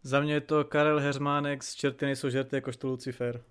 Za 0.03 0.19
mě 0.19 0.33
je 0.33 0.41
to 0.41 0.64
Karel 0.64 0.99
Hermánek 0.99 1.64
z 1.64 1.75
Čerty 1.75 2.06
nejsou 2.06 2.30
žerty 2.30 2.56
jakožto 2.56 2.88
Lucifer. 2.88 3.43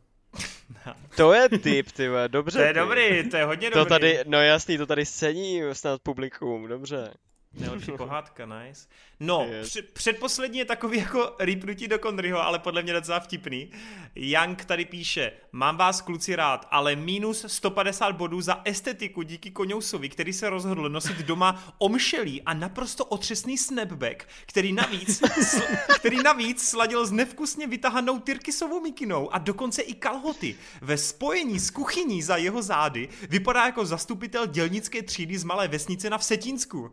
To 1.17 1.33
je 1.33 1.49
typ, 1.49 1.93
ty 1.93 2.09
dobře. 2.29 2.59
To 2.59 2.65
je 2.65 2.73
ty. 2.73 2.79
dobrý, 2.79 3.31
to 3.31 3.37
je 3.37 3.45
hodně 3.45 3.71
to 3.71 3.79
dobrý. 3.79 3.89
Tady, 3.89 4.19
no 4.27 4.43
jasný, 4.43 4.79
to 4.79 4.87
tady 4.87 5.07
scení 5.07 5.61
snad 5.73 6.03
publikum, 6.03 6.69
dobře. 6.69 7.15
Nejlepší 7.55 7.93
pohádka, 7.97 8.47
nice. 8.47 8.89
No, 9.21 9.47
před, 9.63 9.91
předposlední 9.93 10.59
je 10.59 10.65
takový 10.65 10.99
jako 10.99 11.37
rýpnutí 11.39 11.89
do 11.89 11.99
Konryho, 11.99 12.43
ale 12.43 12.59
podle 12.59 12.83
mě 12.83 12.93
docela 12.93 13.21
vtipný. 13.21 13.71
Young 14.15 14.65
tady 14.65 14.85
píše, 14.85 15.33
mám 15.53 15.77
vás 15.77 16.01
kluci 16.01 16.37
rád, 16.37 16.67
ale 16.71 16.97
minus 16.97 17.45
150 17.49 18.13
bodů 18.17 18.41
za 18.41 18.63
estetiku 18.65 19.23
díky 19.23 19.51
Koňousovi, 19.51 20.09
který 20.09 20.33
se 20.33 20.51
rozhodl 20.51 20.89
nosit 20.89 21.17
doma 21.17 21.75
omšelý 21.79 22.43
a 22.43 22.55
naprosto 22.55 23.05
otřesný 23.05 23.59
snapback, 23.59 24.29
který 24.47 24.73
navíc, 24.73 25.23
sl, 25.43 25.63
který 25.99 26.23
navíc 26.23 26.69
sladil 26.69 27.07
s 27.07 27.13
nevkusně 27.13 27.67
vytahanou 27.67 28.19
tyrkisovou 28.19 28.81
mikinou 28.81 29.35
a 29.35 29.39
dokonce 29.39 29.83
i 29.83 29.95
kalhoty. 29.95 30.57
Ve 30.81 30.99
spojení 30.99 31.59
s 31.59 31.71
kuchyní 31.71 32.23
za 32.23 32.37
jeho 32.37 32.63
zády 32.63 33.09
vypadá 33.31 33.67
jako 33.67 33.87
zastupitel 33.87 34.47
dělnické 34.47 35.03
třídy 35.03 35.39
z 35.39 35.45
malé 35.45 35.69
vesnice 35.69 36.11
na 36.11 36.19
Vsetínsku 36.19 36.91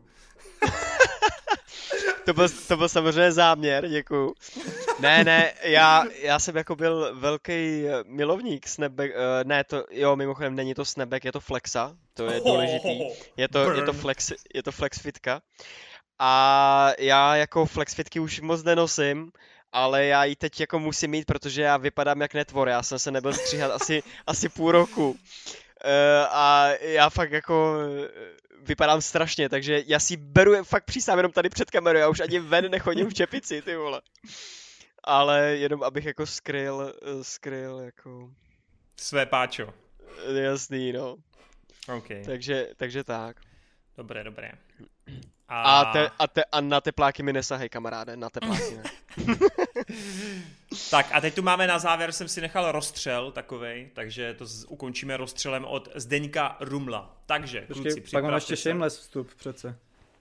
to, 2.26 2.34
byl, 2.34 2.50
to 2.68 2.77
byl 2.77 2.90
samozřejmě 2.90 3.32
záměr, 3.32 3.88
děkuju. 3.88 4.34
Ne, 5.00 5.24
ne, 5.24 5.53
já, 5.64 6.03
já 6.22 6.40
jsem 6.40 6.58
jako 6.58 6.76
byl 6.76 7.16
velký 7.16 7.84
milovník 8.06 8.68
Snapback, 8.68 9.11
uh, 9.11 9.48
ne, 9.48 9.64
to, 9.64 9.85
jo, 9.92 10.16
mimochodem 10.16 10.56
není 10.56 10.74
to 10.74 10.85
Snapback, 10.85 11.26
je 11.26 11.32
to 11.32 11.40
Flexa, 11.40 11.95
to 12.14 12.26
je 12.26 12.42
důležitý, 12.42 13.00
je 13.38 13.48
to, 13.48 13.72
je 13.72 13.82
to, 13.82 13.94
flex, 13.94 14.32
je 14.53 14.64
to 14.64 14.72
Flex 14.72 15.00
fitka. 15.00 15.42
A 16.19 16.92
já 17.00 17.35
jako 17.35 17.66
Flex 17.66 17.94
fitky 17.94 18.19
už 18.19 18.42
moc 18.42 18.64
nenosím, 18.64 19.32
ale 19.72 20.06
já 20.06 20.24
ji 20.24 20.35
teď 20.35 20.60
jako 20.60 20.80
musím 20.80 21.11
mít, 21.11 21.26
protože 21.26 21.61
já 21.61 21.77
vypadám 21.77 22.22
jak 22.22 22.34
netvor, 22.34 22.69
já 22.69 22.84
jsem 22.84 23.00
se 23.00 23.11
nebyl 23.11 23.34
stříhat 23.34 23.72
asi, 23.72 24.03
asi 24.27 24.50
půl 24.50 24.72
roku. 24.72 25.10
Uh, 25.10 25.18
a 26.30 26.68
já 26.80 27.10
fakt 27.10 27.32
jako 27.32 27.77
vypadám 28.68 29.02
strašně, 29.02 29.50
takže 29.50 29.84
já 29.88 30.00
si 30.00 30.18
beru 30.18 30.64
fakt 30.64 30.85
přísám 30.85 31.18
jenom 31.18 31.32
tady 31.32 31.50
před 31.50 31.72
kamerou, 31.72 32.00
já 32.00 32.10
už 32.10 32.19
ani 32.19 32.40
ven 32.40 32.72
nechodím 32.72 33.10
v 33.10 33.14
čepici, 33.14 33.61
ty 33.61 33.76
vole. 33.76 34.02
Ale 35.03 35.42
jenom 35.42 35.84
abych 35.84 36.06
jako 36.06 36.26
skryl, 36.26 36.94
skryl 37.22 37.80
jako... 37.80 38.30
Své 38.98 39.26
páčo. 39.26 39.74
Jasný, 40.34 40.94
no. 40.94 41.18
OK. 41.98 42.08
Takže, 42.26 42.68
takže 42.76 43.03
tak. 43.03 43.38
Dobré, 43.98 44.24
dobré. 44.24 44.52
A, 45.48 45.80
a, 45.80 45.94
te, 45.94 46.10
a, 46.19 46.27
te, 46.27 46.44
a 46.44 46.61
na 46.61 46.82
tepláky 46.82 47.24
mi 47.24 47.34
nesahej, 47.34 47.69
kamaráde, 47.69 48.18
na 48.18 48.30
tepláky 48.30 48.77
ne. 48.77 48.84
tak 50.91 51.09
a 51.11 51.22
teď 51.22 51.35
tu 51.35 51.41
máme 51.41 51.67
na 51.67 51.80
závěr, 51.80 52.11
jsem 52.11 52.27
si 52.27 52.41
nechal 52.41 52.72
rozstřel 52.72 53.31
takovej, 53.31 53.89
takže 53.93 54.33
to 54.33 54.45
z, 54.45 54.65
ukončíme 54.65 55.17
rozstřelem 55.17 55.65
od 55.65 55.89
Zdeňka 55.95 56.57
Rumla. 56.59 57.17
Takže, 57.25 57.61
Počkej, 57.61 57.93
kluci, 57.93 58.11
pak 58.11 58.23
mám 58.23 58.33
ještě 58.33 58.55
shameless 58.55 58.99
vstup 58.99 59.33
přece. 59.35 59.80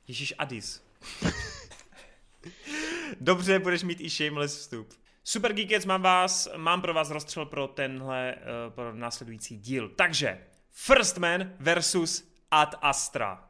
Ježíš 0.09 0.35
Adis. 0.39 0.83
Dobře, 3.21 3.59
budeš 3.59 3.83
mít 3.83 4.01
i 4.01 4.11
shameless 4.11 4.59
vstup. 4.59 4.95
Super 5.25 5.53
Geekets, 5.53 5.87
mám 5.87 6.03
vás, 6.03 6.49
mám 6.57 6.83
pro 6.83 6.95
vás 6.95 7.11
rozstřel 7.11 7.47
pro 7.47 7.69
tenhle, 7.69 8.35
uh, 8.35 8.75
pro 8.75 8.95
následující 8.95 9.59
díl. 9.59 9.89
Takže, 9.89 10.41
First 10.71 11.19
Man 11.19 11.53
versus 11.59 12.29
Ad 12.51 12.75
Astra. 12.83 13.49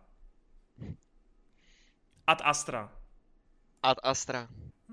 Ad 2.27 2.43
Astra. 2.45 2.93
Ad 3.83 3.99
Astra. 4.03 4.49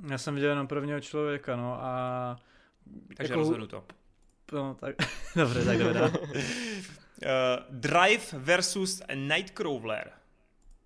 Já 0.09 0.17
jsem 0.17 0.35
viděl 0.35 0.49
jenom 0.49 0.67
prvního 0.67 1.01
člověka, 1.01 1.55
no 1.55 1.83
a... 1.83 2.35
Takže 3.17 3.33
jako... 3.33 3.39
rozhodnu 3.39 3.67
to. 3.67 3.85
No, 4.51 4.75
tak... 4.79 4.95
Dobře, 5.35 5.65
tak 5.65 5.77
jdeme 5.77 6.01
uh, 6.01 6.17
Drive 7.69 8.25
versus 8.33 9.01
Nightcrawler. 9.15 10.11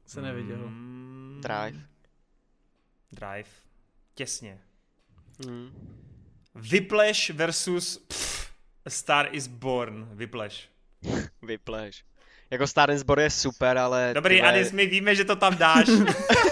Se 0.05 0.21
neviděl. 0.21 0.57
Mm, 0.57 1.41
Drive. 1.43 1.85
Drive. 3.11 3.49
Těsně. 4.13 4.59
Mm. 5.47 5.95
Whiplash 6.55 7.29
versus 7.29 7.97
pff, 7.97 8.53
Star 8.87 9.27
is 9.31 9.47
Born. 9.47 10.07
Whiplash. 10.11 10.69
Whiplash. 11.41 12.03
Jako 12.49 12.67
Star 12.67 12.91
is 12.91 13.03
Born 13.03 13.21
je 13.21 13.29
super, 13.29 13.77
ale... 13.77 14.11
Dobrý, 14.13 14.35
tyhle... 14.35 14.49
Anis, 14.49 14.71
my 14.71 14.85
víme, 14.85 15.15
že 15.15 15.25
to 15.25 15.35
tam 15.35 15.57
dáš. 15.57 15.87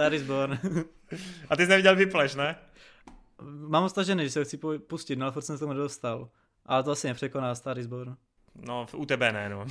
Star 0.00 0.14
is 0.14 0.22
Born. 0.22 0.58
A 1.48 1.56
ty 1.56 1.62
jsi 1.62 1.68
neviděl 1.68 1.96
Whiplash, 1.96 2.34
ne? 2.34 2.56
Mám 3.68 3.88
stažený, 3.88 4.24
že 4.24 4.30
se 4.30 4.44
chci 4.44 4.58
pustit, 4.78 5.16
no 5.16 5.24
ale 5.24 5.32
furt 5.32 5.42
jsem 5.42 5.56
se 5.56 5.60
tomu 5.60 5.72
nedostal. 5.72 6.30
Ale 6.66 6.82
to 6.82 6.90
asi 6.90 7.06
nepřekoná 7.06 7.54
Star 7.54 7.78
is 7.78 7.86
Born. 7.86 8.16
No, 8.54 8.86
u 8.96 9.06
tebe 9.06 9.32
ne, 9.32 9.48
no. 9.48 9.60
uh, 9.60 9.68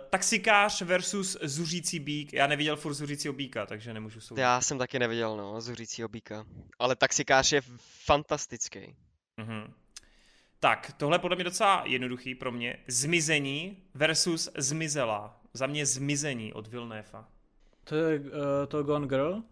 taxikář 0.10 0.82
versus 0.82 1.36
zuřící 1.42 2.00
bík. 2.00 2.32
Já 2.32 2.46
neviděl 2.46 2.76
furt 2.76 2.94
zuřícího 2.94 3.34
bíka, 3.34 3.66
takže 3.66 3.94
nemůžu 3.94 4.20
soudit. 4.20 4.42
Já 4.42 4.60
jsem 4.60 4.78
taky 4.78 4.98
neviděl, 4.98 5.36
no, 5.36 5.60
zuřícího 5.60 6.08
bíka. 6.08 6.46
Ale 6.78 6.96
taxikář 6.96 7.52
je 7.52 7.60
fantastický. 8.04 8.96
Uh-huh. 9.38 9.70
Tak, 10.60 10.92
tohle 10.96 11.18
podle 11.18 11.34
mě 11.36 11.44
docela 11.44 11.82
jednoduchý 11.86 12.34
pro 12.34 12.52
mě. 12.52 12.78
Zmizení 12.86 13.82
versus 13.94 14.48
zmizela. 14.56 15.40
Za 15.54 15.66
mě 15.66 15.86
zmizení 15.86 16.52
od 16.52 16.66
Vilnéfa. 16.66 17.28
To 17.88 17.96
je 17.96 18.20
uh, 18.20 18.26
to 18.68 18.82
Gone 18.82 19.06
Girl? 19.06 19.42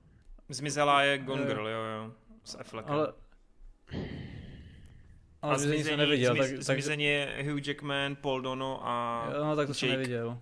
Zmizela 0.49 1.03
je 1.03 1.19
Gone 1.19 1.45
Girl, 1.45 1.69
jo, 1.69 1.83
jo. 1.83 2.13
S 2.45 2.59
Affleckem. 2.59 2.95
Ale... 2.95 3.13
Ale 5.43 5.55
a 5.55 5.59
zmizení, 5.59 5.85
jsem 5.85 5.99
neviděl. 5.99 6.35
Zmiz, 6.35 6.67
tak, 6.67 6.83
zmizení 6.83 7.05
je 7.05 7.45
Hugh 7.51 7.67
Jackman, 7.67 8.17
Paul 8.17 8.41
Dono 8.41 8.81
a 8.89 9.27
No 9.39 9.57
tak 9.57 9.67
to 9.67 9.71
Jake. 9.71 9.75
jsem 9.75 9.89
neviděl. 9.89 10.41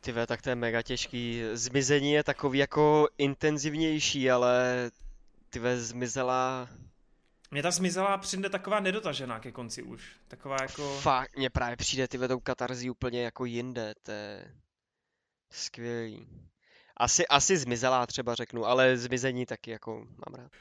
Ty 0.00 0.12
ve, 0.12 0.26
tak 0.26 0.42
to 0.42 0.48
je 0.48 0.54
mega 0.54 0.82
těžký. 0.82 1.42
Zmizení 1.52 2.12
je 2.12 2.24
takový 2.24 2.58
jako 2.58 3.08
intenzivnější, 3.18 4.30
ale 4.30 4.90
ty 5.50 5.58
ve, 5.58 5.80
zmizela... 5.80 6.68
Mně 7.50 7.62
ta 7.62 7.70
zmizela 7.70 8.18
přijde 8.18 8.48
taková 8.48 8.80
nedotažená 8.80 9.40
ke 9.40 9.52
konci 9.52 9.82
už. 9.82 10.16
Taková 10.28 10.56
jako... 10.62 10.98
Fakt, 11.00 11.36
mně 11.36 11.50
právě 11.50 11.76
přijde 11.76 12.08
ty 12.08 12.18
tou 12.18 12.40
katarzí 12.40 12.90
úplně 12.90 13.22
jako 13.22 13.44
jinde, 13.44 13.94
to 14.02 14.12
je 14.12 14.54
skvělý. 15.54 16.26
Asi, 16.96 17.26
asi 17.26 17.56
zmizelá 17.56 18.06
třeba 18.06 18.34
řeknu, 18.34 18.66
ale 18.66 18.96
zmizení 18.96 19.46
taky 19.46 19.70
jako 19.70 19.96
mám 19.96 20.34
rád. 20.34 20.52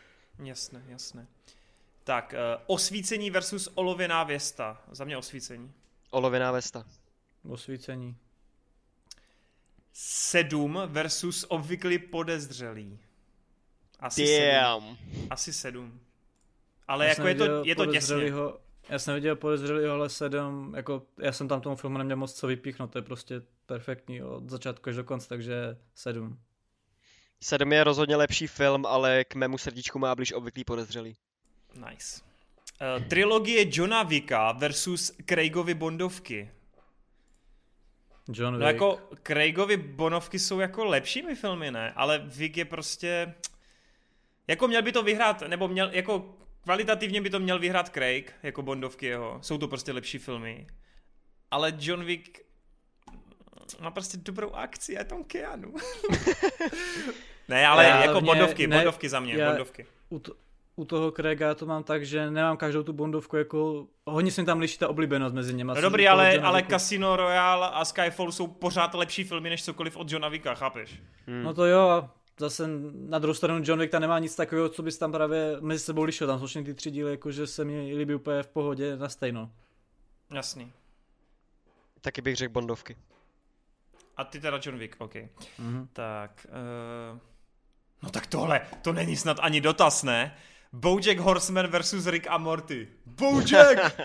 Jasné, 0.44 0.84
jasné. 0.88 1.28
Tak, 2.04 2.34
uh, 2.34 2.64
osvícení 2.68 3.30
versus 3.30 3.70
olověná 3.76 4.24
věsta. 4.24 4.82
Za 4.92 5.06
mě 5.06 5.18
osvícení. 5.18 5.74
Olověná 6.10 6.52
vesta. 6.52 6.86
Osvícení. 7.50 8.18
Sedm 9.94 10.80
versus 10.86 11.46
obvyklý 11.50 12.00
podezřelý. 12.00 13.00
Asi 14.00 14.28
sedm. 14.28 14.52
Damn. 14.52 14.98
Asi 15.30 15.54
sedm. 15.54 16.00
Ale 16.88 17.06
Já 17.06 17.10
jako 17.10 17.28
je 17.28 17.36
to, 17.36 17.64
je 17.66 17.76
to 17.76 17.86
těsně. 17.86 18.16
Já 18.90 19.00
jsem 19.00 19.16
viděl 19.16 19.36
podezřelýho, 19.36 19.94
ale 19.94 20.10
sedm, 20.10 20.74
jako 20.76 21.04
já 21.20 21.32
jsem 21.32 21.48
tam 21.48 21.62
tomu 21.62 21.76
filmu 21.76 21.98
neměl 21.98 22.18
moc 22.18 22.34
co 22.34 22.48
vypíchnout, 22.48 22.92
to 22.92 22.98
je 22.98 23.02
prostě 23.02 23.42
perfektní 23.66 24.24
od 24.24 24.50
začátku 24.50 24.90
až 24.90 24.96
do 24.96 25.04
konce, 25.04 25.30
takže 25.30 25.78
sedm. 25.96 26.40
Sedm 27.42 27.72
je 27.72 27.84
rozhodně 27.84 28.16
lepší 28.16 28.48
film, 28.48 28.86
ale 28.86 29.24
k 29.24 29.36
mému 29.36 29.58
srdíčku 29.58 30.00
má 30.00 30.16
blíž 30.16 30.34
obvyklý 30.34 30.64
podezřelý. 30.64 31.16
Nice. 31.90 32.22
Uh, 32.98 33.08
trilogie 33.08 33.66
Johna 33.72 34.04
Vicka 34.04 34.52
versus 34.52 35.12
Craigovy 35.26 35.74
Bondovky. 35.74 36.52
John 38.28 38.54
Wick. 38.54 38.62
No 38.62 38.68
jako 38.68 39.00
Craigovy 39.24 39.78
Bonovky 39.78 40.40
jsou 40.40 40.60
jako 40.60 40.86
lepšími 40.86 41.36
filmy, 41.36 41.72
ne? 41.72 41.94
Ale 41.96 42.20
Vick 42.20 42.58
je 42.58 42.66
prostě... 42.66 43.34
Jako 44.48 44.68
měl 44.68 44.82
by 44.82 44.92
to 44.92 45.04
vyhrát, 45.04 45.42
nebo 45.42 45.68
měl, 45.68 45.90
jako 45.92 46.36
kvalitativně 46.64 47.22
by 47.22 47.30
to 47.30 47.40
měl 47.40 47.60
vyhrát 47.60 47.90
Craig, 47.90 48.34
jako 48.44 48.62
Bondovky 48.62 49.06
jeho. 49.06 49.40
Jsou 49.42 49.58
to 49.58 49.68
prostě 49.68 49.92
lepší 49.92 50.18
filmy. 50.18 50.68
Ale 51.52 51.74
John 51.80 52.04
Wick 52.06 52.40
má 53.82 53.92
prostě 53.92 54.18
dobrou 54.18 54.52
akci, 54.52 54.94
je 54.94 55.04
tam 55.04 55.24
Keanu. 55.24 55.74
ne, 57.48 57.68
ale 57.68 57.84
Já 57.84 58.06
jako 58.06 58.22
mě- 58.22 58.32
Bondovky, 58.32 58.68
ne, 58.68 58.76
Bondovky 58.78 59.10
za 59.10 59.20
mě, 59.20 59.34
já- 59.34 59.50
Bondovky. 59.50 59.86
u, 60.10 60.20
to, 60.20 60.34
u 60.76 60.86
toho 60.86 61.12
Craiga 61.12 61.56
to 61.56 61.66
mám 61.66 61.84
tak, 61.84 62.06
že 62.06 62.32
nemám 62.32 62.58
každou 62.58 62.84
tu 62.84 62.94
bondovku 62.94 63.38
jako, 63.38 63.88
hodně 64.06 64.32
se 64.32 64.42
mi 64.42 64.46
tam 64.46 64.60
liší 64.60 64.78
ta 64.78 64.88
oblíbenost 64.88 65.36
mezi 65.36 65.54
nimi. 65.54 65.72
No 65.76 65.82
dobrý, 65.82 66.08
ale, 66.08 66.40
ale 66.40 66.64
Casino 66.70 67.16
Royale 67.16 67.70
a 67.70 67.86
Skyfall 67.86 68.32
jsou 68.32 68.48
pořád 68.48 68.94
lepší 68.94 69.24
filmy 69.24 69.50
než 69.50 69.64
cokoliv 69.66 69.98
od 69.98 70.12
Johna 70.12 70.30
Vicka, 70.30 70.54
chápeš? 70.56 71.02
Hmm. 71.28 71.44
No 71.44 71.54
to 71.54 71.66
jo, 71.66 71.80
a 71.90 72.10
zase 72.40 72.68
na 72.94 73.20
druhou 73.20 73.34
stranu 73.34 73.62
John 73.66 73.80
Wick 73.80 73.92
tam 73.92 74.02
nemá 74.02 74.20
nic 74.20 74.36
takového, 74.36 74.70
co 74.70 74.84
bys 74.84 74.98
tam 74.98 75.12
právě 75.12 75.58
mezi 75.60 75.84
sebou 75.84 76.04
lišil, 76.04 76.28
tam 76.28 76.48
jsou 76.48 76.64
ty 76.64 76.74
tři 76.74 76.92
díly, 76.92 77.12
jakože 77.12 77.48
se 77.48 77.66
mi 77.66 77.96
líbí 77.96 78.16
úplně 78.16 78.44
v 78.44 78.48
pohodě 78.48 78.98
na 78.98 79.10
stejno. 79.10 79.52
Jasný. 80.34 80.72
Taky 82.02 82.22
bych 82.22 82.36
řekl 82.36 82.54
Bondovky. 82.54 82.98
A 84.18 84.24
ty 84.24 84.40
teda 84.40 84.60
John 84.64 84.78
Wick, 84.78 84.96
OK. 85.00 85.16
Mhm. 85.60 85.88
Tak, 85.94 86.48
uh... 86.50 87.20
no 88.04 88.10
tak 88.10 88.28
tohle, 88.28 88.62
to 88.82 88.94
není 88.94 89.18
snad 89.18 89.38
ani 89.42 89.62
dotaz, 89.62 90.04
ne? 90.04 90.38
Bojack 90.74 91.20
Horseman 91.20 91.68
versus 91.68 92.06
Rick 92.08 92.28
a 92.30 92.38
Morty. 92.38 92.88
Bojack! 93.06 93.96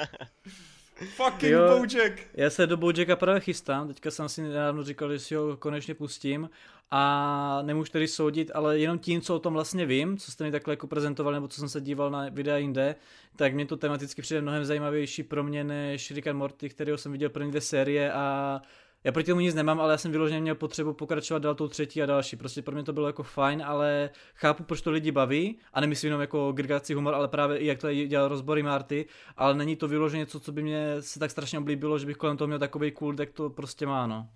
Fucking 1.17 1.53
Jo. 1.53 1.79
Bojack! 1.79 2.21
Já 2.35 2.51
se 2.51 2.67
do 2.67 2.77
Bojacka 2.77 3.17
právě 3.17 3.41
chystám, 3.41 3.89
teďka 3.89 4.11
jsem 4.11 4.29
si 4.29 4.43
nedávno 4.43 4.83
říkal, 4.83 5.13
že 5.13 5.19
si 5.19 5.35
ho 5.35 5.57
konečně 5.57 5.95
pustím 5.95 6.51
a 6.91 7.62
nemůžu 7.62 7.92
tedy 7.92 8.08
soudit, 8.08 8.50
ale 8.55 8.78
jenom 8.78 8.99
tím, 8.99 9.20
co 9.20 9.36
o 9.36 9.39
tom 9.39 9.52
vlastně 9.52 9.86
vím, 9.86 10.18
co 10.18 10.33
jste 10.33 10.44
mi 10.44 10.50
takhle 10.50 10.73
jako 10.73 10.86
prezentovali, 10.86 11.36
nebo 11.36 11.49
co 11.49 11.60
jsem 11.60 11.68
se 11.68 11.81
díval 11.81 12.10
na 12.10 12.28
videa 12.28 12.57
jinde, 12.57 12.94
tak 13.36 13.55
mě 13.55 13.67
to 13.67 13.76
tematicky 13.76 14.23
přijde 14.23 14.41
mnohem 14.41 14.65
zajímavější 14.65 15.23
pro 15.23 15.42
mě 15.42 15.65
než 15.65 16.10
Rick 16.10 16.26
and 16.26 16.36
Morty, 16.36 16.68
kterého 16.68 16.99
jsem 16.99 17.12
viděl 17.12 17.28
první 17.28 17.50
dvě 17.50 17.60
série 17.60 18.12
a 18.12 18.60
já 19.05 19.12
proti 19.12 19.31
tomu 19.31 19.41
nic 19.41 19.55
nemám, 19.55 19.81
ale 19.81 19.92
já 19.92 19.99
jsem 19.99 20.12
vyloženě 20.12 20.41
měl 20.41 20.55
potřebu 20.55 20.92
pokračovat 20.92 21.42
dál 21.42 21.55
tou 21.55 21.68
třetí 21.68 22.02
a 22.02 22.07
další. 22.07 22.36
Prostě 22.36 22.62
pro 22.62 22.75
mě 22.75 22.84
to 22.84 22.92
bylo 22.92 23.07
jako 23.07 23.23
fajn, 23.23 23.62
ale 23.67 24.10
chápu, 24.34 24.62
proč 24.62 24.81
to 24.81 24.91
lidi 24.91 25.12
baví 25.12 25.58
a 25.73 25.81
nemyslím 25.81 26.08
jenom 26.08 26.20
jako 26.20 26.52
grgací 26.52 26.94
humor, 26.94 27.15
ale 27.15 27.28
právě 27.28 27.58
i 27.58 27.67
jak 27.67 27.78
to 27.78 27.94
dělal 27.94 28.28
rozbory 28.28 28.62
Marty, 28.62 29.07
ale 29.36 29.55
není 29.55 29.76
to 29.76 29.89
vyloženě 29.89 30.20
něco, 30.20 30.41
co 30.41 30.52
by 30.52 30.62
mě 30.62 30.97
se 31.00 31.18
tak 31.18 31.31
strašně 31.31 31.58
oblíbilo, 31.58 31.99
že 31.99 32.07
bych 32.07 32.17
kolem 32.17 32.36
toho 32.36 32.49
měl 32.49 32.58
takový 32.58 32.91
kult, 32.91 33.20
jak 33.20 33.31
to 33.31 33.50
prostě 33.50 33.86
má, 33.86 34.07
no. 34.07 34.28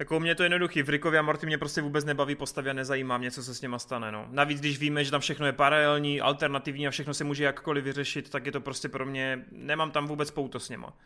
Jako 0.00 0.16
u 0.16 0.20
mě 0.20 0.30
je 0.30 0.34
to 0.34 0.42
jednoduchý, 0.42 0.82
v 0.82 0.88
Rickovi 0.88 1.18
a 1.18 1.22
Morty 1.22 1.46
mě 1.46 1.58
prostě 1.58 1.82
vůbec 1.82 2.04
nebaví 2.04 2.34
postavy 2.34 2.70
a 2.70 2.72
nezajímá 2.72 3.18
mě, 3.18 3.30
co 3.30 3.42
se 3.42 3.54
s 3.54 3.60
něma 3.60 3.78
stane, 3.78 4.12
no. 4.12 4.28
Navíc, 4.30 4.60
když 4.60 4.78
víme, 4.78 5.04
že 5.04 5.10
tam 5.10 5.20
všechno 5.20 5.46
je 5.46 5.52
paralelní, 5.52 6.20
alternativní 6.20 6.86
a 6.86 6.90
všechno 6.90 7.14
se 7.14 7.24
může 7.24 7.44
jakkoliv 7.44 7.84
vyřešit, 7.84 8.30
tak 8.30 8.46
je 8.46 8.52
to 8.52 8.60
prostě 8.60 8.88
pro 8.88 9.06
mě, 9.06 9.44
nemám 9.52 9.90
tam 9.90 10.06
vůbec 10.06 10.30
pouto 10.30 10.60
s 10.60 10.68
něma. 10.68 10.96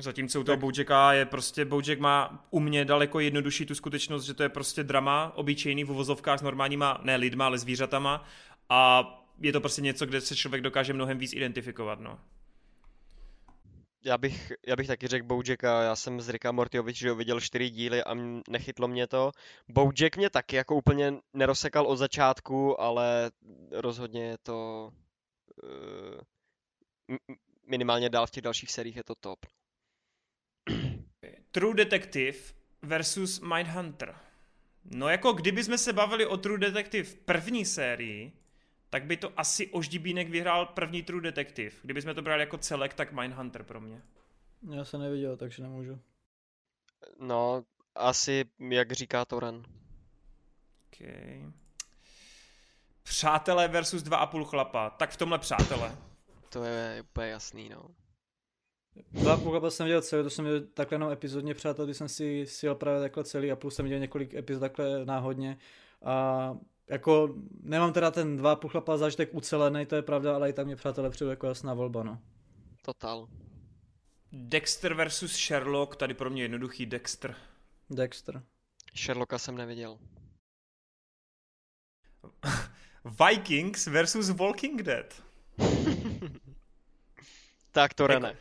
Zatímco 0.00 0.40
u 0.40 0.44
toho 0.44 0.56
Bojacka 0.56 1.12
je 1.12 1.24
prostě, 1.24 1.64
Bojack 1.64 2.00
má 2.00 2.46
u 2.50 2.60
mě 2.60 2.84
daleko 2.84 3.20
jednodušší 3.20 3.66
tu 3.66 3.74
skutečnost, 3.74 4.24
že 4.24 4.34
to 4.34 4.42
je 4.42 4.48
prostě 4.48 4.82
drama, 4.82 5.32
obyčejný 5.34 5.84
v 5.84 5.90
uvozovkách 5.90 6.38
s 6.38 6.42
normálníma, 6.42 7.00
ne 7.02 7.16
lidma, 7.16 7.46
ale 7.46 7.58
zvířatama 7.58 8.24
a 8.68 9.08
je 9.40 9.52
to 9.52 9.60
prostě 9.60 9.82
něco, 9.82 10.06
kde 10.06 10.20
se 10.20 10.36
člověk 10.36 10.62
dokáže 10.62 10.92
mnohem 10.92 11.18
víc 11.18 11.32
identifikovat, 11.32 12.00
no. 12.00 12.18
Já 14.04 14.18
bych, 14.18 14.52
já 14.66 14.76
bych 14.76 14.86
taky 14.86 15.08
řekl 15.08 15.26
Bojacka, 15.26 15.82
já 15.82 15.96
jsem 15.96 16.20
z 16.20 16.28
že 16.96 17.10
ho 17.10 17.16
viděl 17.16 17.40
čtyři 17.40 17.70
díly 17.70 18.04
a 18.04 18.14
nechytlo 18.48 18.88
mě 18.88 19.06
to. 19.06 19.32
Bojack 19.68 20.16
mě 20.16 20.30
taky 20.30 20.56
jako 20.56 20.76
úplně 20.76 21.14
nerozsekal 21.34 21.86
od 21.86 21.96
začátku, 21.96 22.80
ale 22.80 23.30
rozhodně 23.70 24.24
je 24.24 24.38
to 24.38 24.90
m- 27.08 27.36
minimálně 27.66 28.10
dál 28.10 28.26
v 28.26 28.30
těch 28.30 28.42
dalších 28.42 28.70
seriích 28.72 28.96
je 28.96 29.04
to 29.04 29.14
top. 29.14 29.46
True 31.52 31.74
Detective 31.74 32.38
versus 32.82 33.40
Mindhunter. 33.40 34.14
No 34.84 35.08
jako 35.08 35.32
kdyby 35.32 35.64
jsme 35.64 35.78
se 35.78 35.92
bavili 35.92 36.26
o 36.26 36.36
True 36.36 36.58
Detective 36.58 37.10
první 37.24 37.64
sérii, 37.64 38.32
tak 38.92 39.04
by 39.04 39.16
to 39.16 39.32
asi 39.36 39.66
Oždibínek 39.66 40.28
vyhrál 40.28 40.66
první 40.66 41.02
True 41.02 41.22
Detective. 41.22 41.76
Kdyby 41.82 42.02
jsme 42.02 42.14
to 42.14 42.22
brali 42.22 42.40
jako 42.40 42.58
celek, 42.58 42.94
tak 42.94 43.12
Mindhunter 43.12 43.62
pro 43.62 43.80
mě. 43.80 44.02
Já 44.70 44.84
se 44.84 44.98
neviděl, 44.98 45.36
takže 45.36 45.62
nemůžu. 45.62 46.00
No, 47.18 47.64
asi 47.94 48.44
jak 48.58 48.92
říká 48.92 49.24
Toran. 49.24 49.64
Okay. 50.86 51.52
Přátelé 53.02 53.68
versus 53.68 54.02
dva 54.02 54.16
a 54.16 54.26
půl 54.26 54.44
chlapa. 54.44 54.90
Tak 54.90 55.10
v 55.10 55.16
tomhle 55.16 55.38
přátelé. 55.38 55.96
To 56.48 56.64
je 56.64 57.02
úplně 57.02 57.28
jasný, 57.28 57.68
no. 57.68 57.88
Dva 59.12 59.36
půl 59.36 59.70
jsem 59.70 59.86
viděl 59.86 60.02
celý, 60.02 60.22
to 60.22 60.30
jsem 60.30 60.44
viděl 60.44 60.60
takhle 60.74 60.94
jenom 60.94 61.12
epizodně, 61.12 61.54
přátel, 61.54 61.84
když 61.84 61.96
jsem 61.96 62.08
si 62.08 62.46
sjel 62.46 62.74
právě 62.74 63.00
takhle 63.00 63.24
celý 63.24 63.52
a 63.52 63.56
plus 63.56 63.74
jsem 63.74 63.84
viděl 63.84 63.98
několik 63.98 64.34
epizod 64.34 64.60
takhle 64.60 65.04
náhodně. 65.04 65.58
A 66.04 66.56
jako 66.90 67.34
nemám 67.62 67.92
teda 67.92 68.10
ten 68.10 68.36
dva 68.36 68.56
půl 68.56 68.70
chlapa 68.70 68.96
zážitek 68.96 69.34
ucelený, 69.34 69.86
to 69.86 69.96
je 69.96 70.02
pravda, 70.02 70.34
ale 70.34 70.50
i 70.50 70.52
tam 70.52 70.66
mě 70.66 70.76
přátelé 70.76 71.10
přijde 71.10 71.30
jako 71.30 71.46
jasná 71.46 71.74
volba, 71.74 72.02
no. 72.02 72.18
Total. 72.82 73.28
Dexter 74.32 74.94
versus 74.94 75.36
Sherlock, 75.36 75.96
tady 75.96 76.14
pro 76.14 76.30
mě 76.30 76.42
jednoduchý 76.42 76.86
Dexter. 76.86 77.34
Dexter. 77.90 78.42
Sherlocka 78.96 79.38
jsem 79.38 79.56
neviděl. 79.56 79.98
Vikings 83.28 83.86
versus 83.86 84.30
Walking 84.30 84.82
Dead. 84.82 85.22
tak 87.72 87.94
to 87.94 88.02
Jako- 88.02 88.12
René. 88.12 88.36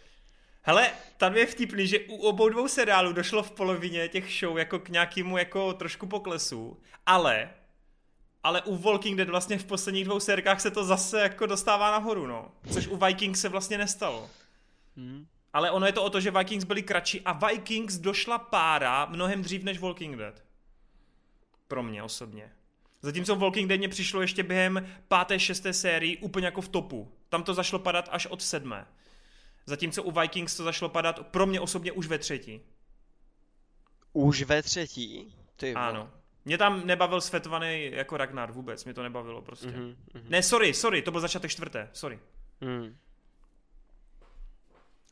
Hele, 0.64 0.92
tam 1.18 1.38
je 1.38 1.46
vtipný, 1.46 1.88
že 1.88 2.00
u 2.00 2.16
obou 2.16 2.50
dvou 2.50 2.68
seriálů 2.68 3.14
došlo 3.14 3.44
v 3.44 3.52
polovině 3.52 4.08
těch 4.08 4.34
show 4.40 4.58
jako 4.58 4.80
k 4.80 4.90
nějakému 4.90 5.38
jako 5.38 5.74
trošku 5.74 6.08
poklesu, 6.08 6.82
ale 7.06 7.50
ale 8.44 8.62
u 8.62 8.78
Walking 8.78 9.18
Dead 9.18 9.30
vlastně 9.30 9.58
v 9.58 9.66
posledních 9.66 10.06
dvou 10.06 10.20
sérkách 10.20 10.62
se 10.62 10.72
to 10.72 10.84
zase 10.84 11.22
jako 11.22 11.46
dostává 11.46 11.92
nahoru, 11.92 12.28
no. 12.28 12.52
Což 12.74 12.88
u 12.88 12.98
Vikings 12.98 13.42
se 13.42 13.50
vlastně 13.50 13.78
nestalo. 13.78 14.30
Hmm. 14.98 15.28
Ale 15.54 15.72
ono 15.72 15.86
je 15.86 15.92
to 15.94 16.04
o 16.04 16.10
to, 16.10 16.22
že 16.22 16.32
Vikings 16.32 16.66
byli 16.66 16.84
kratší 16.84 17.22
a 17.22 17.48
Vikings 17.48 17.98
došla 17.98 18.40
pára 18.40 19.06
mnohem 19.06 19.42
dřív 19.42 19.64
než 19.64 19.80
Walking 19.80 20.18
Dead. 20.18 20.44
Pro 21.68 21.84
mě 21.84 22.04
osobně. 22.04 22.52
Zatímco 23.02 23.36
Walking 23.36 23.70
Dead 23.70 23.80
mě 23.80 23.90
přišlo 23.90 24.22
ještě 24.22 24.44
během 24.44 24.88
páté, 25.08 25.40
šesté 25.40 25.74
sérii 25.74 26.18
úplně 26.18 26.46
jako 26.46 26.62
v 26.62 26.68
topu. 26.68 27.12
Tam 27.30 27.44
to 27.44 27.54
zašlo 27.54 27.80
padat 27.80 28.10
až 28.12 28.26
od 28.26 28.42
sedmé. 28.42 28.88
Zatímco 29.66 30.04
u 30.04 30.12
Vikings 30.12 30.58
to 30.58 30.64
zašlo 30.64 30.90
padat 30.90 31.28
pro 31.28 31.46
mě 31.46 31.60
osobně 31.60 31.92
už 31.92 32.08
ve 32.08 32.18
třetí. 32.18 32.62
Už 34.14 34.44
ve 34.44 34.64
třetí? 34.64 35.36
Ty 35.56 35.74
vole. 35.74 35.88
Ano. 35.88 36.12
Mě 36.46 36.58
tam 36.58 36.86
nebavil 36.88 37.22
svetovaný 37.22 37.92
jako 37.92 38.18
Ragnar 38.18 38.52
vůbec, 38.52 38.86
mě 38.86 38.94
to 38.94 39.04
nebavilo 39.04 39.42
prostě. 39.42 39.68
Mhm, 39.68 39.82
Mm-hmm. 39.82 39.96
mhm, 40.22 40.26
Ne, 40.30 40.44
sorry, 40.44 40.74
sorry, 40.74 41.02
to 41.02 41.12
byl 41.12 41.22
začátek 41.22 41.52
čtvrté, 41.52 41.90
sorry. 41.94 42.20
mhm. 42.62 42.98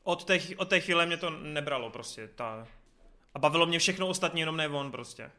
Od 0.03 0.23
té, 0.25 0.39
od 0.57 0.69
té 0.69 0.79
chvíle 0.79 1.05
mě 1.05 1.17
to 1.17 1.29
nebralo 1.29 1.89
prostě. 1.89 2.27
Ta... 2.35 2.67
A 3.33 3.39
bavilo 3.39 3.65
mě 3.65 3.79
všechno 3.79 4.07
ostatní, 4.07 4.39
jenom 4.39 4.57
ne 4.57 4.67
on 4.69 4.91
prostě. 4.91 5.31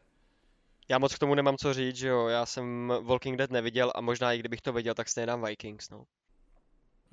Já 0.89 0.97
moc 0.97 1.15
k 1.15 1.19
tomu 1.19 1.35
nemám 1.35 1.57
co 1.57 1.73
říct, 1.73 1.95
že 1.95 2.07
jo, 2.07 2.27
já 2.27 2.45
jsem 2.45 2.93
Walking 3.03 3.37
Dead 3.37 3.51
neviděl 3.51 3.91
a 3.95 4.01
možná 4.01 4.33
i 4.33 4.39
kdybych 4.39 4.61
to 4.61 4.73
viděl, 4.73 4.93
tak 4.93 5.09
stejně 5.09 5.25
dám 5.25 5.45
Vikings, 5.45 5.89
no. 5.89 6.05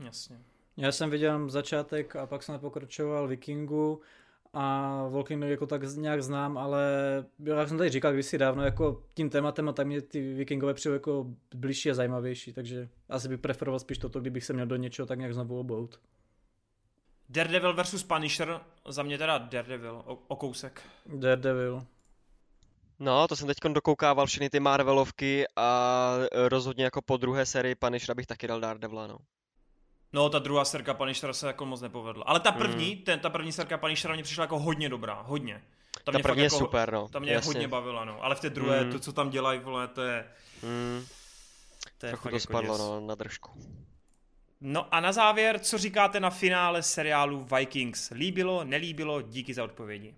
Jasně. 0.04 0.38
Já 0.76 0.92
jsem 0.92 1.10
viděl 1.10 1.48
začátek 1.50 2.16
a 2.16 2.26
pak 2.26 2.42
jsem 2.42 2.58
pokračoval 2.60 3.28
Vikingu 3.28 4.00
a 4.52 5.02
Walking 5.08 5.40
Dead 5.40 5.50
jako 5.50 5.66
tak 5.66 5.82
nějak 5.96 6.22
znám, 6.22 6.58
ale 6.58 6.84
jak 7.44 7.68
jsem 7.68 7.78
tady 7.78 7.90
říkal 7.90 8.12
kdysi 8.12 8.38
dávno, 8.38 8.64
jako 8.64 9.02
tím 9.14 9.30
tématem 9.30 9.68
a 9.68 9.72
tak 9.72 9.86
mě 9.86 10.02
ty 10.02 10.34
Vikingové 10.34 10.74
přijou 10.74 10.92
jako 10.92 11.26
blížší 11.54 11.90
a 11.90 11.94
zajímavější, 11.94 12.52
takže 12.52 12.88
asi 13.08 13.28
bych 13.28 13.40
preferoval 13.40 13.78
spíš 13.78 13.98
toto, 13.98 14.20
kdybych 14.20 14.44
se 14.44 14.52
měl 14.52 14.66
do 14.66 14.76
něčeho 14.76 15.06
tak 15.06 15.18
nějak 15.18 15.34
znovu 15.34 15.58
obout. 15.58 16.00
Daredevil 17.28 17.74
versus 17.74 18.02
Punisher, 18.02 18.60
za 18.88 19.02
mě 19.02 19.18
teda 19.18 19.38
Daredevil, 19.38 20.02
o, 20.06 20.18
o 20.28 20.36
kousek. 20.36 20.82
Daredevil. 21.06 21.86
No, 22.98 23.28
to 23.28 23.36
jsem 23.36 23.46
teď 23.46 23.56
dokoukával 23.72 24.26
všechny 24.26 24.50
ty 24.50 24.60
Marvelovky 24.60 25.44
a 25.56 26.14
rozhodně 26.32 26.84
jako 26.84 27.02
po 27.02 27.16
druhé 27.16 27.46
sérii 27.46 27.74
Punishera 27.74 28.14
bych 28.14 28.26
taky 28.26 28.46
dal 28.46 28.60
Daredevila, 28.60 29.06
no. 29.06 29.18
No, 30.12 30.30
ta 30.30 30.38
druhá 30.38 30.64
serka 30.64 30.94
Punishera 30.94 31.32
se 31.32 31.46
jako 31.46 31.66
moc 31.66 31.80
nepovedla. 31.80 32.24
Ale 32.24 32.40
ta 32.40 32.52
první, 32.52 32.94
Mm. 32.94 33.02
ten, 33.02 33.20
ta 33.20 33.30
první 33.30 33.52
serka 33.52 33.78
Punishera 33.78 34.14
mě 34.14 34.22
přišla 34.22 34.44
jako 34.44 34.58
hodně 34.58 34.88
dobrá, 34.88 35.14
hodně. 35.26 35.62
Ta 36.04 36.12
mě 36.12 36.22
fakt 36.22 36.30
první 36.30 36.42
je 36.42 36.44
jako, 36.46 36.58
super, 36.58 36.92
no. 36.92 37.08
Ta 37.08 37.18
mě 37.18 37.32
jasně. 37.32 37.48
hodně 37.48 37.68
bavila, 37.68 38.04
no. 38.04 38.24
Ale 38.24 38.34
v 38.34 38.40
té 38.40 38.50
druhé, 38.50 38.84
Mm. 38.84 38.92
to, 38.92 38.98
co 39.00 39.12
tam 39.12 39.30
dělají, 39.30 39.60
vole, 39.60 39.88
to 39.88 40.02
je... 40.02 40.26
Mm, 40.62 41.04
To 41.98 42.06
je 42.06 42.12
trochu 42.12 42.22
to 42.22 42.28
jako 42.28 42.40
spadlo, 42.40 42.74
děs. 42.74 42.78
no, 42.78 43.00
na 43.00 43.14
držku. 43.14 43.50
No 44.60 44.94
a 44.94 45.00
na 45.00 45.12
závěr, 45.12 45.58
co 45.58 45.78
říkáte 45.78 46.20
na 46.20 46.30
finále 46.30 46.82
seriálu 46.82 47.46
Vikings? 47.58 48.10
Líbilo, 48.10 48.64
nelíbilo? 48.64 49.22
Díky 49.22 49.54
za 49.54 49.64
odpovědi. 49.64 50.14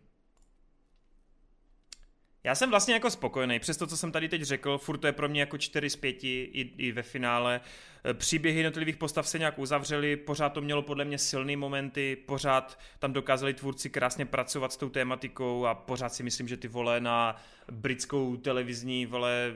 Já 2.44 2.54
jsem 2.54 2.70
vlastně 2.70 2.94
jako 2.94 3.10
spokojený, 3.10 3.58
přes 3.60 3.76
to, 3.76 3.86
co 3.86 3.96
jsem 3.96 4.12
tady 4.12 4.28
teď 4.28 4.42
řekl, 4.42 4.78
furt 4.78 4.98
to 4.98 5.06
je 5.06 5.12
pro 5.12 5.28
mě 5.28 5.40
jako 5.40 5.58
4 5.58 5.90
z 5.90 5.96
5 5.96 6.24
i, 6.24 6.72
i 6.78 6.92
ve 6.92 7.02
finále. 7.02 7.60
E, 8.04 8.14
Příběhy 8.14 8.58
jednotlivých 8.58 8.96
postav 8.96 9.28
se 9.28 9.38
nějak 9.38 9.58
uzavřely, 9.58 10.16
pořád 10.16 10.48
to 10.48 10.60
mělo 10.60 10.82
podle 10.82 11.04
mě 11.04 11.18
silné 11.18 11.56
momenty, 11.56 12.16
pořád 12.26 12.78
tam 12.98 13.12
dokázali 13.12 13.54
tvůrci 13.54 13.90
krásně 13.90 14.26
pracovat 14.26 14.72
s 14.72 14.76
tou 14.76 14.88
tématikou 14.88 15.66
a 15.66 15.74
pořád 15.74 16.14
si 16.14 16.22
myslím, 16.22 16.48
že 16.48 16.56
ty 16.56 16.68
vole 16.68 17.00
na 17.00 17.36
britskou 17.72 18.36
televizní 18.36 19.06
vole 19.06 19.54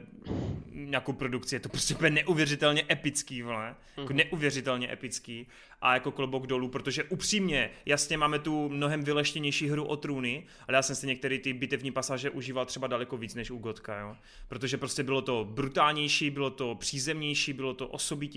nějakou 0.73 1.13
produkci 1.13 1.55
je 1.55 1.61
to 1.61 1.69
prostě 1.69 2.11
neuvěřitelně 2.11 2.85
epický, 2.91 3.43
vole. 3.43 3.75
Jako 3.97 4.13
Mhm. 4.13 4.17
neuvěřitelně 4.17 4.93
epický 4.93 5.47
a 5.83 5.95
jako 5.95 6.11
klobouk 6.13 6.47
dolů, 6.47 6.69
protože 6.69 7.05
upřímně, 7.05 7.71
jasně 7.87 8.17
máme 8.19 8.39
tu 8.39 8.69
mnohem 8.69 9.05
vyleštěnější 9.05 9.69
hru 9.69 9.85
o 9.85 9.97
trůny, 9.97 10.47
ale 10.69 10.77
já 10.77 10.83
jsem 10.83 10.97
si 10.97 11.07
některé 11.07 11.39
ty 11.39 11.53
bitevní 11.53 11.91
pasáže 11.91 12.31
užíval 12.31 12.67
třeba 12.67 12.87
daleko 12.87 13.17
víc 13.17 13.35
než 13.35 13.51
u 13.51 13.59
Gotka, 13.59 14.01
jo. 14.01 14.17
Protože 14.49 14.77
prostě 14.77 15.03
bylo 15.03 15.23
to 15.23 15.49
brutálnější, 15.51 16.31
bylo 16.31 16.51
to 16.51 16.75
přízemnější, 16.75 17.53
bylo 17.53 17.75
to 17.75 17.89
osobitější 17.89 18.34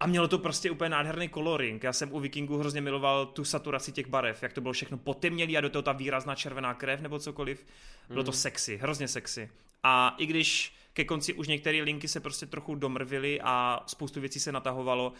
a 0.00 0.06
mělo 0.06 0.28
to 0.28 0.38
prostě 0.38 0.70
úplně 0.70 0.90
nádherný 0.90 1.28
coloring. 1.28 1.84
Já 1.84 1.92
jsem 1.92 2.12
u 2.12 2.20
Vikingu 2.20 2.58
hrozně 2.58 2.80
miloval 2.80 3.26
tu 3.26 3.44
saturaci 3.44 3.92
těch 3.92 4.06
barev, 4.06 4.42
jak 4.42 4.52
to 4.52 4.60
bylo 4.60 4.72
všechno 4.72 4.98
potemnělé 4.98 5.56
a 5.56 5.60
do 5.60 5.70
toho 5.70 5.82
ta 5.82 5.92
výrazná 5.92 6.34
červená 6.34 6.74
krev 6.74 7.00
nebo 7.00 7.18
cokoliv. 7.18 7.66
Bylo 8.08 8.24
to 8.24 8.32
sexy, 8.32 8.76
hrozně 8.76 9.08
sexy. 9.08 9.50
A 9.82 10.14
i 10.18 10.26
když 10.26 10.74
ke 10.92 11.04
konci 11.04 11.32
už 11.32 11.48
některé 11.48 11.82
linky 11.82 12.08
se 12.08 12.20
prostě 12.20 12.46
trochu 12.46 12.74
domrvily 12.74 13.40
a 13.40 13.84
spoustu 13.86 14.20
věcí 14.20 14.40
se 14.40 14.52
natahovalo, 14.52 15.12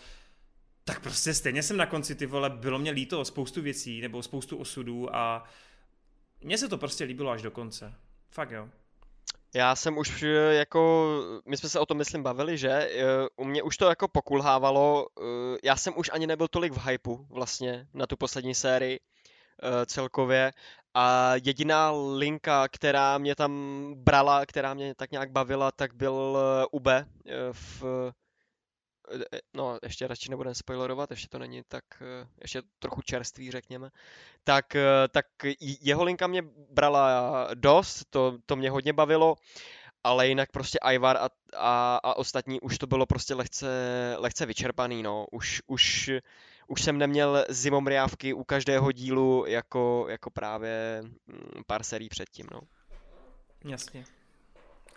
tak 0.84 1.02
prostě 1.02 1.34
stejně 1.34 1.62
jsem 1.62 1.76
na 1.76 1.86
konci 1.86 2.14
ty 2.14 2.26
vole, 2.26 2.50
bylo 2.50 2.78
mě 2.78 2.90
líto 2.90 3.24
spoustu 3.24 3.62
věcí 3.62 4.00
nebo 4.00 4.22
spoustu 4.22 4.56
osudů 4.56 5.16
a 5.16 5.44
mně 6.40 6.58
se 6.58 6.68
to 6.68 6.78
prostě 6.78 7.04
líbilo 7.04 7.30
až 7.30 7.42
do 7.42 7.50
konce. 7.50 7.94
Fakt 8.30 8.50
jo. 8.50 8.68
Já 9.54 9.76
jsem 9.76 9.98
už 9.98 10.22
eh, 10.22 10.54
jako, 10.54 11.08
my 11.46 11.56
jsme 11.56 11.68
se 11.68 11.78
o 11.78 11.86
tom 11.86 11.98
myslím 11.98 12.22
bavili, 12.22 12.58
že 12.58 12.70
Eh, 12.70 13.28
u 13.36 13.44
mě 13.44 13.62
už 13.62 13.76
to 13.76 13.88
jako 13.88 14.08
pokulhávalo, 14.08 15.06
Eh, 15.20 15.58
já 15.64 15.76
jsem 15.76 15.94
už 15.96 16.10
ani 16.12 16.26
nebyl 16.26 16.48
tolik 16.48 16.72
v 16.72 16.86
hypeu 16.86 17.26
vlastně 17.30 17.86
na 17.94 18.06
tu 18.06 18.16
poslední 18.16 18.54
sérii 18.54 19.00
celkově. 19.86 20.52
A 20.94 21.32
jediná 21.44 21.90
linka, 21.90 22.68
která 22.68 23.18
mě 23.18 23.34
tam 23.34 23.52
brala, 23.94 24.46
která 24.46 24.74
mě 24.74 24.94
tak 24.94 25.10
nějak 25.10 25.30
bavila, 25.30 25.72
tak 25.72 25.94
byl 25.94 26.38
eh, 26.40 26.64
v 27.52 28.12
no 29.54 29.78
ještě 29.82 30.06
radši 30.06 30.30
nebudeme 30.30 30.54
spoilerovat, 30.54 31.10
ještě 31.10 31.28
to 31.28 31.38
není 31.38 31.62
tak, 31.68 31.84
eh, 32.00 32.26
ještě 32.40 32.62
trochu 32.78 33.02
čerstvý 33.02 33.50
řekněme, 33.50 33.90
tak, 34.44 34.76
tak 35.10 35.26
jeho 35.80 36.04
linka 36.04 36.26
mě 36.26 36.42
brala 36.70 37.48
dost, 37.54 38.04
to, 38.10 38.38
to 38.46 38.56
mě 38.56 38.70
hodně 38.70 38.92
bavilo, 38.92 39.36
ale 40.04 40.28
jinak 40.28 40.50
prostě 40.52 40.78
Ivar 40.92 41.16
a, 41.16 41.28
a, 41.56 41.96
a 41.96 42.14
ostatní 42.14 42.60
už 42.60 42.78
to 42.78 42.86
bylo 42.86 43.06
prostě 43.06 43.34
lehce, 43.34 43.68
lehce 44.18 44.46
vyčerpaný, 44.46 45.02
no, 45.02 45.26
už, 45.32 45.62
už, 45.66 46.10
už 46.66 46.82
jsem 46.82 46.98
neměl 46.98 47.44
zimomriávky 47.48 48.32
u 48.32 48.44
každého 48.44 48.92
dílu 48.92 49.44
jako, 49.46 50.06
jako 50.08 50.30
právě 50.30 51.02
mm, 51.02 51.62
pár 51.66 51.82
sérií 51.82 52.08
předtím, 52.08 52.46
no. 52.52 52.60
Jasně. 53.64 54.04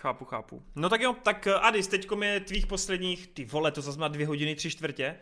Chápu, 0.03 0.25
chápu. 0.25 0.63
No 0.75 0.89
tak 0.89 1.01
jo, 1.01 1.15
tak 1.23 1.47
eh, 1.47 1.53
Adis, 1.53 1.87
teďko 1.87 2.23
je 2.23 2.39
tvých 2.39 2.67
posledních, 2.67 3.27
ty 3.27 3.45
vole, 3.45 3.71
to 3.71 3.81
zase 3.81 3.99
má 3.99 4.07
dvě 4.07 4.27
hodiny, 4.27 4.55
tři 4.55 4.69
čtvrtě. 4.69 5.15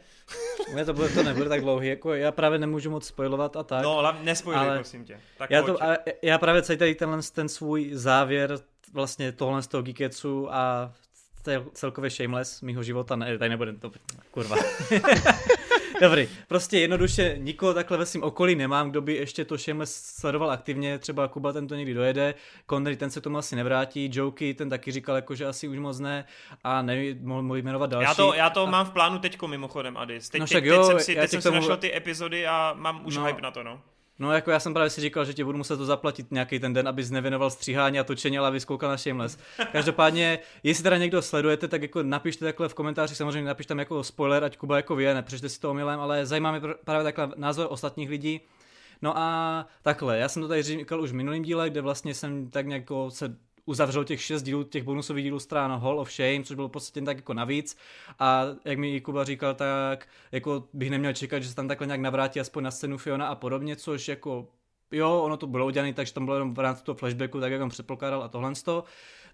Ne, 0.76 0.86
to, 0.86 0.94
bude, 0.94 1.10
to 1.10 1.24
nebude 1.24 1.50
tak 1.50 1.62
dlouhý, 1.62 1.88
jako 1.88 2.14
já 2.14 2.32
právě 2.32 2.60
nemůžu 2.60 2.90
moc 2.90 3.08
spojovat 3.08 3.56
a 3.56 3.64
tak. 3.64 3.84
No, 3.84 3.98
ale 3.98 4.18
nespojili, 4.22 4.66
ale 4.66 4.76
prosím 4.76 5.06
tě. 5.06 5.20
Tak 5.38 5.50
já, 5.50 5.64
pojď. 5.64 5.78
to, 5.78 5.84
a 5.84 5.98
já 6.22 6.38
právě 6.38 6.62
celý 6.62 6.78
tady 6.78 6.96
tenhle 6.96 7.20
ten 7.34 7.50
svůj 7.50 7.90
závěr 7.94 8.58
vlastně 8.94 9.32
tohle 9.32 9.62
z 9.62 9.68
toho 9.68 9.84
Geeketsu 9.84 10.54
a 10.54 10.94
cel- 11.44 11.70
celkově 11.74 12.10
Shameless 12.10 12.62
mýho 12.62 12.84
života, 12.84 13.16
ne, 13.16 13.38
tady 13.38 13.50
nebude 13.50 13.74
to, 13.74 13.92
kurva. 14.32 14.56
Dobrý, 16.02 16.30
prostě 16.48 16.80
jednoduše 16.80 17.36
nikoho 17.38 17.74
takhle 17.74 17.98
ve 17.98 18.06
svém 18.06 18.24
okolí 18.24 18.56
nemám, 18.56 18.90
kdo 18.90 19.02
by 19.02 19.16
ještě 19.16 19.46
to 19.46 19.58
Shameless 19.58 19.96
sledoval 19.96 20.52
aktivně, 20.52 21.00
třeba 21.00 21.28
Kuba 21.28 21.54
ten 21.54 21.68
to 21.68 21.76
někdy 21.76 21.94
dojede, 21.94 22.34
Connery 22.70 22.98
ten 22.98 23.10
se 23.12 23.22
tomu 23.22 23.38
asi 23.38 23.56
nevrátí, 23.56 24.10
Jokey 24.14 24.54
ten 24.54 24.70
taky 24.70 24.92
říkal 24.92 25.16
jako, 25.16 25.36
že 25.36 25.46
asi 25.46 25.68
už 25.68 25.78
moc 25.78 26.00
ne 26.00 26.26
a 26.64 26.82
nevím, 26.82 27.18
mohl, 27.22 27.56
jmenovat 27.56 27.90
další. 27.90 28.06
Já 28.06 28.14
to, 28.14 28.34
já 28.34 28.50
to 28.50 28.68
mám 28.68 28.86
v 28.86 28.92
plánu 28.92 29.20
teďko 29.20 29.48
mimochodem, 29.48 29.98
Adis. 29.98 30.30
Teď, 30.30 30.40
No 30.40 30.48
teď, 30.48 30.54
teď 30.54 30.66
jo, 30.66 30.84
jsem 30.84 31.00
si, 31.00 31.16
teď 31.16 31.30
jsem 31.30 31.42
si 31.42 31.52
našel 31.52 31.78
ty 31.78 31.96
epizody 31.96 32.48
a 32.48 32.74
mám 32.78 33.06
už 33.06 33.18
No. 33.18 33.26
hype 33.26 33.42
na 33.42 33.52
to, 33.52 33.64
no. 33.64 33.82
No 34.22 34.32
jako 34.32 34.52
já 34.52 34.60
jsem 34.60 34.74
právě 34.74 34.90
si 34.90 35.02
říkal, 35.02 35.26
že 35.26 35.34
ti 35.34 35.44
budu 35.44 35.58
muset 35.58 35.78
to 35.78 35.86
zaplatit 35.86 36.32
nějaký 36.32 36.60
ten 36.60 36.74
den, 36.74 36.88
abys 36.88 37.12
nevěnoval 37.12 37.50
stříhání 37.50 38.00
a 38.00 38.04
točení, 38.04 38.38
ale 38.38 38.48
abys 38.48 38.66
koukal 38.66 38.90
na 38.90 38.98
Shameless. 38.98 39.38
Každopádně, 39.72 40.40
jestli 40.64 40.84
teda 40.84 40.98
někdo 40.98 41.22
sledujete, 41.22 41.68
tak 41.68 41.82
jako 41.82 42.04
napište 42.04 42.46
takhle 42.46 42.70
v 42.70 42.74
komentářích, 42.74 43.18
samozřejmě 43.18 43.48
napište 43.48 43.68
tam 43.68 43.80
jako 43.80 44.04
spoiler, 44.04 44.44
ať 44.44 44.58
Kuba 44.58 44.76
jako 44.76 44.96
ví, 44.96 45.06
nepřečte 45.06 45.50
si 45.50 45.60
to 45.60 45.72
omylem, 45.72 46.00
ale 46.00 46.26
zajímá 46.26 46.52
mě 46.52 46.60
pr- 46.60 46.76
právě 46.86 47.04
takhle 47.04 47.30
názor 47.36 47.68
ostatních 47.70 48.10
lidí. 48.10 48.42
No 49.02 49.18
a 49.18 49.66
takhle, 49.82 50.18
já 50.18 50.30
jsem 50.30 50.42
to 50.42 50.48
tady 50.48 50.64
říkal 50.64 51.02
už 51.02 51.12
v 51.12 51.16
minulém 51.16 51.42
díle, 51.42 51.70
kde 51.70 51.82
vlastně 51.82 52.14
jsem 52.14 52.50
tak 52.50 52.68
nějak 52.68 52.82
jako 52.82 53.12
se 53.12 53.36
uzavřel 53.66 54.04
těch 54.04 54.22
šest 54.22 54.44
dílů, 54.44 54.64
těch 54.64 54.84
bonusových 54.84 55.24
dílů 55.24 55.40
stran 55.40 55.80
Hall 55.80 56.00
of 56.00 56.12
Shame, 56.12 56.44
což 56.44 56.56
bylo 56.56 56.68
v 56.68 56.72
podstatě 56.72 57.02
tak 57.02 57.18
jako 57.18 57.34
navíc. 57.34 57.78
A 58.20 58.46
jak 58.66 58.78
mi 58.78 59.02
Kuba 59.02 59.24
říkal, 59.24 59.56
tak 59.56 60.08
jako 60.32 60.64
bych 60.74 60.90
neměl 60.90 61.14
čekat, 61.14 61.40
že 61.40 61.50
se 61.50 61.56
tam 61.56 61.68
takhle 61.68 61.88
nějak 61.88 62.02
navrátí 62.02 62.40
aspoň 62.40 62.64
na 62.64 62.72
scénu 62.72 62.98
Fiona 62.98 63.28
a 63.28 63.36
podobně, 63.36 63.76
což 63.76 64.08
jako 64.08 64.48
jo, 64.92 65.22
ono 65.22 65.38
to 65.38 65.48
bylo 65.48 65.66
udělané, 65.66 65.94
takže 65.94 66.14
tam 66.14 66.26
bylo 66.26 66.36
jenom 66.36 66.54
v 66.54 66.60
rámci 66.60 66.84
toho 66.84 66.96
flashbacku, 66.96 67.40
tak 67.40 67.52
jak 67.52 67.62
on 67.62 67.70
předpokládal 67.70 68.24
a 68.24 68.28
tohle 68.28 68.54
to. 68.66 68.84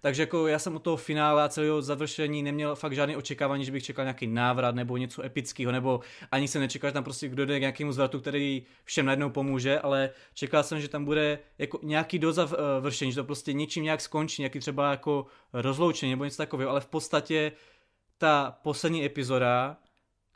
Takže 0.00 0.22
jako 0.22 0.46
já 0.46 0.58
jsem 0.58 0.76
od 0.76 0.82
toho 0.82 0.96
finále 0.96 1.42
a 1.42 1.48
celého 1.48 1.82
završení 1.82 2.42
neměl 2.42 2.76
fakt 2.76 2.92
žádný 2.92 3.16
očekávání, 3.16 3.64
že 3.64 3.72
bych 3.72 3.84
čekal 3.84 4.04
nějaký 4.04 4.26
návrat 4.26 4.74
nebo 4.74 4.96
něco 4.96 5.24
epického, 5.24 5.72
nebo 5.72 6.00
ani 6.30 6.48
se 6.48 6.58
nečekal, 6.58 6.90
že 6.90 6.94
tam 6.94 7.04
prostě 7.04 7.28
kdo 7.28 7.46
jde 7.46 7.58
k 7.58 7.60
nějakému 7.60 7.92
zvratu, 7.92 8.20
který 8.20 8.62
všem 8.84 9.06
najednou 9.06 9.30
pomůže, 9.30 9.78
ale 9.78 10.10
čekal 10.34 10.62
jsem, 10.62 10.80
že 10.80 10.88
tam 10.88 11.04
bude 11.04 11.38
jako 11.58 11.80
nějaký 11.82 12.18
dozavršení, 12.18 13.12
že 13.12 13.16
to 13.16 13.24
prostě 13.24 13.52
něčím 13.52 13.84
nějak 13.84 14.00
skončí, 14.00 14.42
nějaký 14.42 14.58
třeba 14.58 14.90
jako 14.90 15.26
rozloučení 15.52 16.12
nebo 16.12 16.24
něco 16.24 16.36
takového, 16.36 16.70
ale 16.70 16.80
v 16.80 16.86
podstatě 16.86 17.52
ta 18.18 18.58
poslední 18.62 19.04
epizoda 19.04 19.76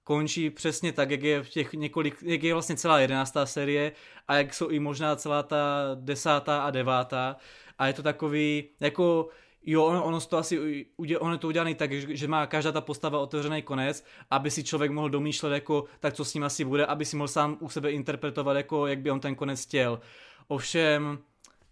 končí 0.04 0.50
přesně 0.50 0.92
tak, 0.92 1.10
jak 1.10 1.22
je 1.22 1.42
v 1.42 1.48
těch 1.48 1.72
několik, 1.72 2.16
jak 2.22 2.42
je 2.42 2.52
vlastně 2.52 2.76
celá 2.76 3.00
jedenáctá 3.00 3.46
série 3.46 3.92
a 4.28 4.36
jak 4.36 4.54
jsou 4.54 4.68
i 4.68 4.78
možná 4.78 5.16
celá 5.16 5.42
ta 5.42 5.90
desátá 5.94 6.62
a 6.62 6.70
devátá. 6.70 7.36
A 7.78 7.86
je 7.86 7.92
to 7.92 8.02
takový, 8.02 8.64
jako 8.80 9.28
Jo, 9.64 9.84
ono, 9.84 10.04
ono 10.04 10.20
to 10.20 10.36
asi, 10.36 10.86
ono 11.20 11.32
je 11.32 11.38
to 11.38 11.48
udělané 11.48 11.74
tak, 11.74 11.92
že, 11.92 12.28
má 12.28 12.46
každá 12.46 12.72
ta 12.72 12.80
postava 12.80 13.18
otevřený 13.18 13.62
konec, 13.62 14.04
aby 14.30 14.50
si 14.50 14.64
člověk 14.64 14.90
mohl 14.90 15.10
domýšlet, 15.10 15.52
jako, 15.52 15.84
tak 16.00 16.14
co 16.14 16.24
s 16.24 16.34
ním 16.34 16.44
asi 16.44 16.64
bude, 16.64 16.86
aby 16.86 17.04
si 17.04 17.16
mohl 17.16 17.28
sám 17.28 17.56
u 17.60 17.68
sebe 17.68 17.90
interpretovat, 17.90 18.56
jako, 18.56 18.86
jak 18.86 18.98
by 18.98 19.10
on 19.10 19.20
ten 19.20 19.34
konec 19.34 19.64
chtěl. 19.64 20.00
Ovšem, 20.48 21.18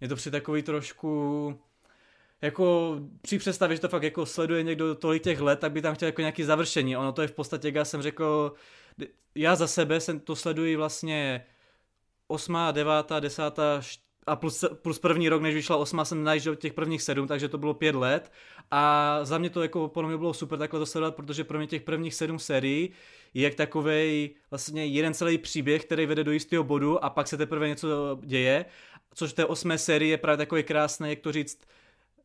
je 0.00 0.08
to 0.08 0.16
při 0.16 0.30
takový 0.30 0.62
trošku 0.62 1.58
jako 2.42 2.96
při 3.22 3.38
představě, 3.38 3.76
že 3.76 3.80
to 3.80 3.88
fakt 3.88 4.02
jako 4.02 4.26
sleduje 4.26 4.62
někdo 4.62 4.94
tolik 4.94 5.22
těch 5.22 5.40
let, 5.40 5.58
tak 5.58 5.72
by 5.72 5.82
tam 5.82 5.94
chtěl 5.94 6.06
jako 6.06 6.20
nějaký 6.20 6.42
završení. 6.42 6.96
Ono 6.96 7.12
to 7.12 7.22
je 7.22 7.28
v 7.28 7.32
podstatě, 7.32 7.68
jak 7.68 7.74
já 7.74 7.84
jsem 7.84 8.02
řekl, 8.02 8.54
já 9.34 9.56
za 9.56 9.66
sebe 9.66 10.00
jsem 10.00 10.20
to 10.20 10.36
sleduji 10.36 10.76
vlastně 10.76 11.46
8., 12.28 12.56
9., 12.72 13.12
10., 13.20 13.42
a 14.26 14.36
plus, 14.36 14.64
plus 14.82 14.98
první 14.98 15.28
rok, 15.28 15.42
než 15.42 15.54
vyšla 15.54 15.76
osma, 15.76 16.04
jsem 16.04 16.24
najížděl 16.24 16.56
těch 16.56 16.72
prvních 16.72 17.02
sedm, 17.02 17.26
takže 17.26 17.48
to 17.48 17.58
bylo 17.58 17.74
pět 17.74 17.94
let. 17.94 18.32
A 18.70 19.18
za 19.22 19.38
mě 19.38 19.50
to 19.50 19.62
jako 19.62 19.88
podle 19.88 20.08
mě 20.08 20.18
bylo 20.18 20.34
super 20.34 20.58
takhle 20.58 20.80
to 20.80 20.86
sledovat, 20.86 21.14
protože 21.14 21.44
pro 21.44 21.58
mě 21.58 21.66
těch 21.66 21.82
prvních 21.82 22.14
sedm 22.14 22.38
sérií 22.38 22.90
je 23.34 23.42
jak 23.42 23.54
takový 23.54 24.30
vlastně 24.50 24.86
jeden 24.86 25.14
celý 25.14 25.38
příběh, 25.38 25.84
který 25.84 26.06
vede 26.06 26.24
do 26.24 26.32
jistého 26.32 26.64
bodu 26.64 27.04
a 27.04 27.10
pak 27.10 27.28
se 27.28 27.36
teprve 27.36 27.68
něco 27.68 28.18
děje. 28.22 28.64
Což 29.14 29.32
té 29.32 29.44
osmé 29.44 29.78
sérii 29.78 30.10
je 30.10 30.18
právě 30.18 30.36
takový 30.36 30.62
krásný, 30.62 31.10
jak 31.10 31.20
to 31.20 31.32
říct, 31.32 31.60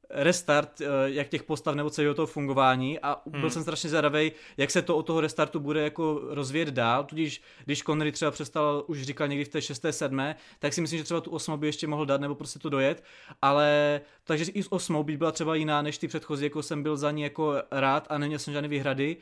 restart 0.10 0.82
eh, 0.82 0.86
jak 1.06 1.28
těch 1.28 1.44
postav 1.44 1.76
nebo 1.76 1.90
celého 1.90 2.14
toho 2.14 2.26
fungování 2.26 3.00
a 3.00 3.22
byl 3.26 3.42
hmm. 3.42 3.50
jsem 3.50 3.62
strašně 3.62 3.90
zvědavý, 3.90 4.32
jak 4.58 4.72
se 4.72 4.82
to 4.82 4.98
od 4.98 5.04
toho 5.04 5.22
restartu 5.22 5.60
bude 5.60 5.82
jako 5.82 6.22
rozvíjet 6.24 6.70
dál, 6.70 7.04
tudíž 7.04 7.42
když 7.66 7.84
Connery 7.84 8.12
třeba 8.12 8.32
přestal, 8.32 8.84
už 8.88 9.02
říkal 9.02 9.28
někdy 9.28 9.46
v 9.46 9.50
té 9.50 9.62
šesté, 9.62 9.94
sedmé, 9.94 10.36
tak 10.60 10.74
si 10.74 10.82
myslím, 10.82 10.98
že 10.98 11.04
třeba 11.04 11.22
tu 11.22 11.32
osmou 11.32 11.58
by 11.58 11.68
ještě 11.68 11.88
mohl 11.88 12.06
dát 12.06 12.22
nebo 12.22 12.36
prostě 12.36 12.60
to 12.60 12.70
dojet, 12.70 13.04
ale 13.42 14.02
takže 14.24 14.52
i 14.52 14.64
s 14.64 14.72
osmou 14.72 15.04
by 15.04 15.18
byla 15.18 15.32
třeba 15.32 15.56
jiná 15.56 15.82
než 15.82 15.98
ty 15.98 16.08
předchozí, 16.08 16.44
jako 16.44 16.64
jsem 16.64 16.84
byl 16.84 16.98
za 16.98 17.12
ní 17.12 17.22
jako 17.22 17.54
rád 17.72 18.08
a 18.10 18.18
neměl 18.18 18.40
jsem 18.40 18.54
žádné 18.54 18.68
výhrady. 18.68 19.18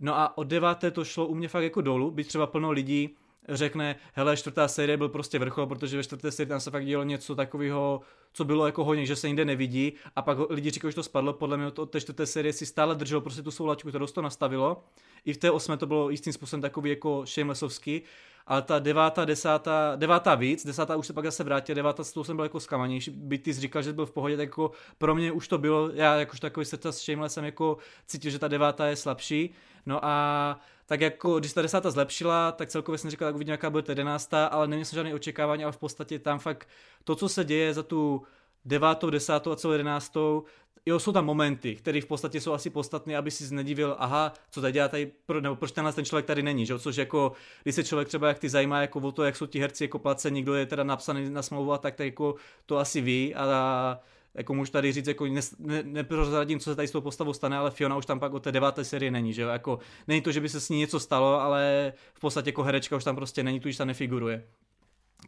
No 0.00 0.18
a 0.18 0.38
od 0.38 0.44
deváté 0.44 0.90
to 0.90 1.04
šlo 1.04 1.26
u 1.26 1.34
mě 1.34 1.48
fakt 1.48 1.62
jako 1.62 1.80
dolů, 1.80 2.10
být 2.10 2.26
třeba 2.26 2.46
plno 2.46 2.70
lidí, 2.70 3.16
řekne, 3.48 3.96
hele, 4.12 4.36
čtvrtá 4.36 4.68
série 4.68 4.96
byl 4.96 5.08
prostě 5.08 5.38
vrchol, 5.38 5.66
protože 5.66 5.96
ve 5.96 6.02
čtvrté 6.02 6.30
sérii 6.30 6.48
tam 6.48 6.60
se 6.60 6.70
fakt 6.70 6.86
dělo 6.86 7.04
něco 7.04 7.34
takového, 7.34 8.00
co 8.32 8.44
bylo 8.44 8.66
jako 8.66 8.84
hodně, 8.84 9.06
že 9.06 9.16
se 9.16 9.26
jinde 9.26 9.44
nevidí. 9.44 9.92
A 10.16 10.22
pak 10.22 10.38
lidi 10.50 10.70
říkají, 10.70 10.92
že 10.92 10.94
to 10.94 11.02
spadlo, 11.02 11.32
podle 11.32 11.56
mě 11.56 11.66
od 11.66 11.90
té 11.90 12.00
čtvrté 12.00 12.26
série 12.26 12.52
si 12.52 12.66
stále 12.66 12.94
drželo 12.94 13.20
prostě 13.20 13.42
tu 13.42 13.50
soulačku, 13.50 13.88
kterou 13.88 14.06
to 14.06 14.22
nastavilo. 14.22 14.84
I 15.24 15.32
v 15.32 15.36
té 15.36 15.50
osmé 15.50 15.76
to 15.76 15.86
bylo 15.86 16.10
jistým 16.10 16.32
způsobem 16.32 16.62
takový 16.62 16.90
jako 16.90 17.22
shamelessovský, 17.26 18.02
ale 18.46 18.62
ta 18.62 18.78
devátá, 18.78 19.24
desátá, 19.24 19.96
devátá 19.96 20.34
víc, 20.34 20.66
desátá 20.66 20.96
už 20.96 21.06
se 21.06 21.12
pak 21.12 21.24
zase 21.24 21.44
vrátila, 21.44 21.74
devátá 21.74 22.04
s 22.04 22.12
tou 22.12 22.24
jsem 22.24 22.36
byl 22.36 22.44
jako 22.44 22.60
zklamanější, 22.60 23.10
by 23.10 23.38
ty 23.38 23.52
říkal, 23.52 23.82
že 23.82 23.92
byl 23.92 24.06
v 24.06 24.10
pohodě, 24.10 24.36
tak 24.36 24.48
jako 24.48 24.70
pro 24.98 25.14
mě 25.14 25.32
už 25.32 25.48
to 25.48 25.58
bylo, 25.58 25.90
já 25.94 26.16
jakož 26.16 26.40
takový 26.40 26.66
srdce 26.66 26.92
s 26.92 27.04
Shamelessem 27.04 27.44
jako 27.44 27.76
cítil, 28.06 28.30
že 28.30 28.38
ta 28.38 28.48
devátá 28.48 28.86
je 28.86 28.96
slabší, 28.96 29.50
no 29.86 30.04
a 30.04 30.60
tak 30.88 31.00
jako 31.00 31.38
když 31.38 31.52
ta 31.52 31.62
desátá 31.62 31.90
zlepšila, 31.90 32.52
tak 32.52 32.68
celkově 32.68 32.98
jsem 32.98 33.10
říkal, 33.10 33.28
tak 33.28 33.34
uvidím, 33.34 33.52
jaká 33.52 33.70
bude 33.70 33.82
ta 33.82 33.92
jedenáctá, 33.92 34.46
ale 34.46 34.68
neměl 34.68 34.84
jsem 34.84 34.96
žádné 34.96 35.14
očekávání, 35.14 35.64
ale 35.64 35.72
v 35.72 35.78
podstatě 35.78 36.18
tam 36.18 36.38
fakt 36.38 36.68
to, 37.04 37.16
co 37.16 37.28
se 37.28 37.44
děje 37.44 37.74
za 37.74 37.82
tu 37.82 38.22
devátou, 38.64 39.10
desátou 39.10 39.52
a 39.52 39.56
celou 39.56 39.72
jedenáctou, 39.72 40.44
jo, 40.86 40.98
jsou 40.98 41.12
tam 41.12 41.24
momenty, 41.24 41.76
které 41.76 42.00
v 42.00 42.06
podstatě 42.06 42.40
jsou 42.40 42.52
asi 42.52 42.70
podstatné, 42.70 43.16
aby 43.16 43.30
si 43.30 43.54
nedivil, 43.54 43.96
aha, 43.98 44.32
co 44.50 44.60
tady 44.60 44.72
dělá 44.72 44.88
tady, 44.88 45.12
nebo 45.40 45.56
proč 45.56 45.72
tenhle 45.72 45.92
ten 45.92 46.04
člověk 46.04 46.26
tady 46.26 46.42
není, 46.42 46.66
že? 46.66 46.78
což 46.78 46.96
jako, 46.96 47.32
když 47.62 47.74
se 47.74 47.84
člověk 47.84 48.08
třeba 48.08 48.28
jak 48.28 48.38
ty 48.38 48.48
zajímá 48.48 48.80
jako 48.80 49.00
o 49.00 49.12
to, 49.12 49.24
jak 49.24 49.36
jsou 49.36 49.46
ti 49.46 49.60
herci 49.60 49.84
jako 49.84 49.98
placení, 49.98 50.42
kdo 50.42 50.54
je 50.54 50.66
teda 50.66 50.84
napsaný 50.84 51.30
na 51.30 51.42
smlouvu 51.42 51.78
tak, 51.78 51.94
tak 51.94 52.06
jako 52.06 52.34
to 52.66 52.78
asi 52.78 53.00
ví 53.00 53.34
a 53.34 54.00
jako 54.34 54.54
můžu 54.54 54.72
tady 54.72 54.92
říct, 54.92 55.06
jako 55.06 55.26
ne, 55.26 55.40
ne, 55.58 55.82
neprozradím, 55.82 56.58
co 56.58 56.70
se 56.70 56.76
tady 56.76 56.88
s 56.88 56.90
tou 56.90 57.00
postavou 57.00 57.32
stane, 57.32 57.56
ale 57.56 57.70
Fiona 57.70 57.96
už 57.96 58.06
tam 58.06 58.20
pak 58.20 58.32
od 58.32 58.42
té 58.42 58.52
deváté 58.52 58.84
série 58.84 59.10
není, 59.10 59.32
že 59.32 59.42
jo, 59.42 59.48
jako 59.48 59.78
není 60.08 60.20
to, 60.20 60.32
že 60.32 60.40
by 60.40 60.48
se 60.48 60.60
s 60.60 60.68
ní 60.68 60.78
něco 60.78 61.00
stalo, 61.00 61.40
ale 61.40 61.92
v 62.14 62.20
podstatě 62.20 62.48
jako 62.48 62.62
herečka 62.62 62.96
už 62.96 63.04
tam 63.04 63.16
prostě 63.16 63.42
není, 63.42 63.60
tu 63.60 63.68
už 63.68 63.76
tam 63.76 63.88
nefiguruje. 63.88 64.44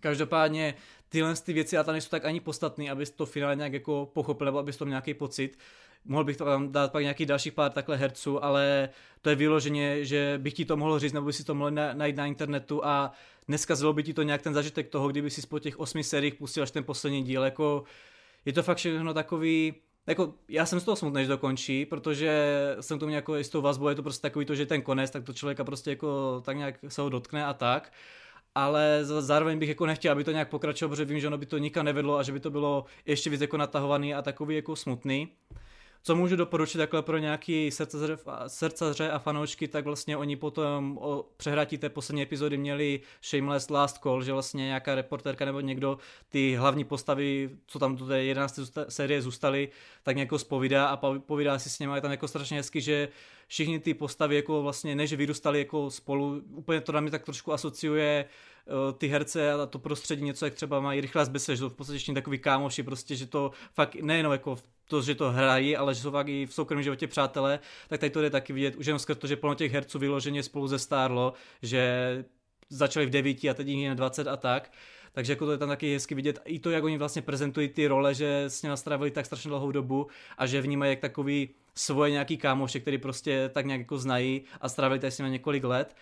Každopádně 0.01 0.75
tyhle 1.09 1.35
ty 1.37 1.53
věci 1.53 1.79
a 1.79 1.85
tam 1.85 1.93
nejsou 1.93 2.09
tak 2.09 2.25
ani 2.25 2.41
podstatný, 2.41 2.91
abys 2.91 3.11
to 3.11 3.27
finále 3.27 3.57
nějak 3.57 3.73
jako 3.73 4.11
pochopil, 4.15 4.45
nebo 4.45 4.59
abys 4.59 4.77
to 4.77 4.85
měl 4.85 4.93
nějaký 4.93 5.15
pocit. 5.15 5.59
Mohl 6.05 6.25
bych 6.25 6.37
tam 6.37 6.73
dát 6.73 6.93
pak 6.93 7.03
nějaký 7.03 7.27
dalších 7.27 7.53
pár 7.53 7.73
takhle 7.73 7.97
herců, 7.97 8.45
ale 8.45 8.89
to 9.23 9.31
je 9.31 9.37
vyloženě, 9.37 10.05
že 10.05 10.35
bych 10.39 10.55
ti 10.55 10.65
to 10.65 10.77
mohl 10.77 10.99
říct, 10.99 11.13
nebo 11.13 11.27
by 11.27 11.33
si 11.33 11.45
to 11.45 11.55
mohl 11.55 11.71
najít 11.71 12.17
na 12.17 12.27
internetu 12.27 12.85
a 12.85 13.13
neskazilo 13.49 13.93
by 13.93 14.03
ti 14.03 14.15
to 14.15 14.23
nějak 14.23 14.43
ten 14.43 14.55
zažitek 14.55 14.89
toho, 14.89 15.09
kdyby 15.09 15.31
si 15.31 15.47
po 15.47 15.59
těch 15.59 15.81
osmi 15.81 16.05
sériích 16.05 16.35
pustil 16.35 16.63
až 16.63 16.71
ten 16.71 16.85
poslední 16.85 17.23
díl, 17.23 17.43
jako 17.43 17.85
je 18.45 18.53
to 18.53 18.63
fakt 18.63 18.77
všechno 18.77 19.15
takový, 19.15 19.75
jako 20.07 20.35
já 20.49 20.67
jsem 20.67 20.81
z 20.81 20.85
toho 20.85 20.97
smutný, 20.97 21.23
že 21.23 21.29
to 21.29 21.39
končí, 21.39 21.87
protože 21.87 22.57
jsem 22.81 22.99
to 22.99 23.07
měl 23.07 23.19
jako 23.19 23.37
jistou 23.37 23.63
vazbu, 23.63 23.89
je 23.89 23.95
to 23.95 24.03
prostě 24.03 24.23
takový 24.23 24.45
to, 24.45 24.55
že 24.55 24.67
ten 24.67 24.83
konec, 24.83 25.11
tak 25.11 25.25
to 25.25 25.33
člověka 25.33 25.65
prostě 25.65 25.91
jako 25.91 26.43
tak 26.45 26.57
nějak 26.57 26.75
se 26.89 27.03
ho 27.03 27.09
dotkne 27.09 27.45
a 27.45 27.55
tak. 27.55 27.93
Ale 28.55 29.01
zároveň 29.03 29.59
bych 29.59 29.69
jako 29.69 29.87
nechtěl, 29.87 30.13
aby 30.13 30.25
to 30.25 30.31
nějak 30.31 30.49
pokračovalo, 30.49 30.91
protože 30.91 31.05
vím, 31.05 31.21
že 31.21 31.27
ono 31.27 31.39
by 31.39 31.47
to 31.47 31.59
nikam 31.59 31.85
nevedlo 31.85 32.17
a 32.19 32.23
že 32.23 32.33
by 32.33 32.41
to 32.41 32.51
bylo 32.51 32.85
ještě 33.07 33.31
víc 33.31 33.41
jako 33.41 33.57
natahovaný 33.57 34.15
a 34.15 34.23
takový 34.23 34.57
jako 34.57 34.77
smutný. 34.77 35.29
Co 36.03 36.17
můžu 36.17 36.37
doporučit 36.37 36.79
takhle 36.79 37.03
pro 37.03 37.19
nějaký 37.19 37.71
srdcaře, 38.47 39.11
a 39.11 39.19
fanoušky, 39.19 39.69
tak 39.69 39.85
vlastně 39.85 40.17
oni 40.17 40.37
potom 40.37 40.99
o 41.01 41.27
přehrátí 41.37 41.79
té 41.79 41.89
poslední 41.89 42.23
epizody 42.23 42.57
měli 42.57 43.01
Shameless 43.23 43.71
Last 43.71 43.99
Call, 43.99 44.23
že 44.23 44.33
vlastně 44.33 44.65
nějaká 44.65 44.95
reporterka 44.95 45.45
nebo 45.45 45.61
někdo 45.61 45.99
ty 46.29 46.55
hlavní 46.55 46.85
postavy, 46.85 47.51
co 47.67 47.79
tam 47.79 47.97
do 47.97 48.07
té 48.07 48.25
11. 48.25 48.61
série 48.89 49.23
zůstaly, 49.23 49.69
tak 50.03 50.17
nějak 50.17 50.31
zpovídá 50.37 50.87
a 50.87 50.97
povídá 51.19 51.59
si 51.59 51.71
s 51.71 51.79
nimi. 51.79 51.95
Je 51.95 52.01
tam 52.01 52.11
jako 52.11 52.29
strašně 52.29 52.57
hezky, 52.57 52.81
že 52.81 53.09
všichni 53.47 53.81
ty 53.81 53.95
postavy 53.95 54.37
jako 54.37 54.63
vlastně 54.63 54.95
ne, 54.95 55.07
že 55.07 55.17
vyrůstali 55.17 55.59
jako 55.59 55.91
spolu, 55.91 56.43
úplně 56.51 56.81
to 56.81 56.93
na 56.93 57.01
mě 57.01 57.11
tak 57.11 57.25
trošku 57.25 57.53
asociuje 57.53 58.25
Eh, 58.25 58.50
ty 58.99 59.09
herce 59.09 59.53
a 59.53 59.67
to 59.67 59.79
prostředí 59.79 60.23
něco, 60.23 60.45
jak 60.45 60.55
třeba 60.55 60.81
mají 60.81 61.01
rychlá 61.01 61.25
zbese, 61.25 61.57
že 61.57 61.61
to 61.61 61.71
v 61.71 61.75
podstatě 61.75 61.97
ještě 61.97 62.13
takový 62.13 62.39
kámoši, 62.39 62.83
prostě, 62.83 63.17
že 63.17 63.27
to 63.27 63.51
fakt 63.75 63.95
nejenom 63.95 64.33
jako 64.33 64.59
to, 64.89 65.03
že 65.03 65.15
to 65.15 65.31
hrají, 65.31 65.77
ale 65.77 65.95
že 65.95 66.01
jsou 66.01 66.11
fakt 66.11 66.29
i 66.29 66.47
v 66.47 66.55
soukromém 66.55 66.83
životě 66.83 67.07
přátelé, 67.07 67.59
tak 67.89 68.01
tady 68.01 68.11
to 68.11 68.21
jde 68.21 68.31
taky 68.31 68.53
vidět, 68.53 68.77
už 68.77 68.87
jenom 68.87 68.99
skrz 68.99 69.19
to, 69.19 69.27
že 69.27 69.37
plno 69.37 69.55
těch 69.55 69.73
herců 69.73 69.99
vyloženě 69.99 70.43
spolu 70.43 70.67
zestárlo, 70.67 71.33
že 71.63 72.25
začali 72.71 73.07
v 73.07 73.11
devíti 73.11 73.51
a 73.51 73.55
teď 73.55 73.67
jich 73.67 73.85
je 73.85 73.95
20 73.95 74.27
a 74.27 74.37
tak. 74.37 74.73
Takže 75.13 75.33
jako 75.33 75.47
to 75.47 75.53
je 75.53 75.59
tam 75.59 75.69
taky 75.69 75.93
hezky 75.93 76.15
vidět. 76.15 76.39
I 76.45 76.59
to, 76.59 76.71
jak 76.71 76.85
oni 76.85 76.99
vlastně 76.99 77.23
prezentují 77.23 77.69
ty 77.69 77.87
role, 77.87 78.15
že 78.15 78.45
s 78.45 78.63
nimi 78.63 78.77
strávili 78.77 79.11
tak 79.11 79.27
strašně 79.27 79.49
dlouhou 79.49 79.73
dobu 79.73 80.07
a 80.39 80.47
že 80.47 80.61
vnímají 80.61 80.93
jak 80.93 81.01
takový 81.01 81.49
svoje 81.75 82.11
nějaký 82.11 82.37
kámoše, 82.37 82.81
který 82.81 82.99
prostě 82.99 83.51
tak 83.55 83.67
nějak 83.67 83.81
jako 83.81 83.99
znají 83.99 84.43
a 84.61 84.69
strávili 84.69 85.01
tady 85.01 85.11
s 85.11 85.19
nimi 85.19 85.31
několik 85.31 85.65
let. 85.65 85.97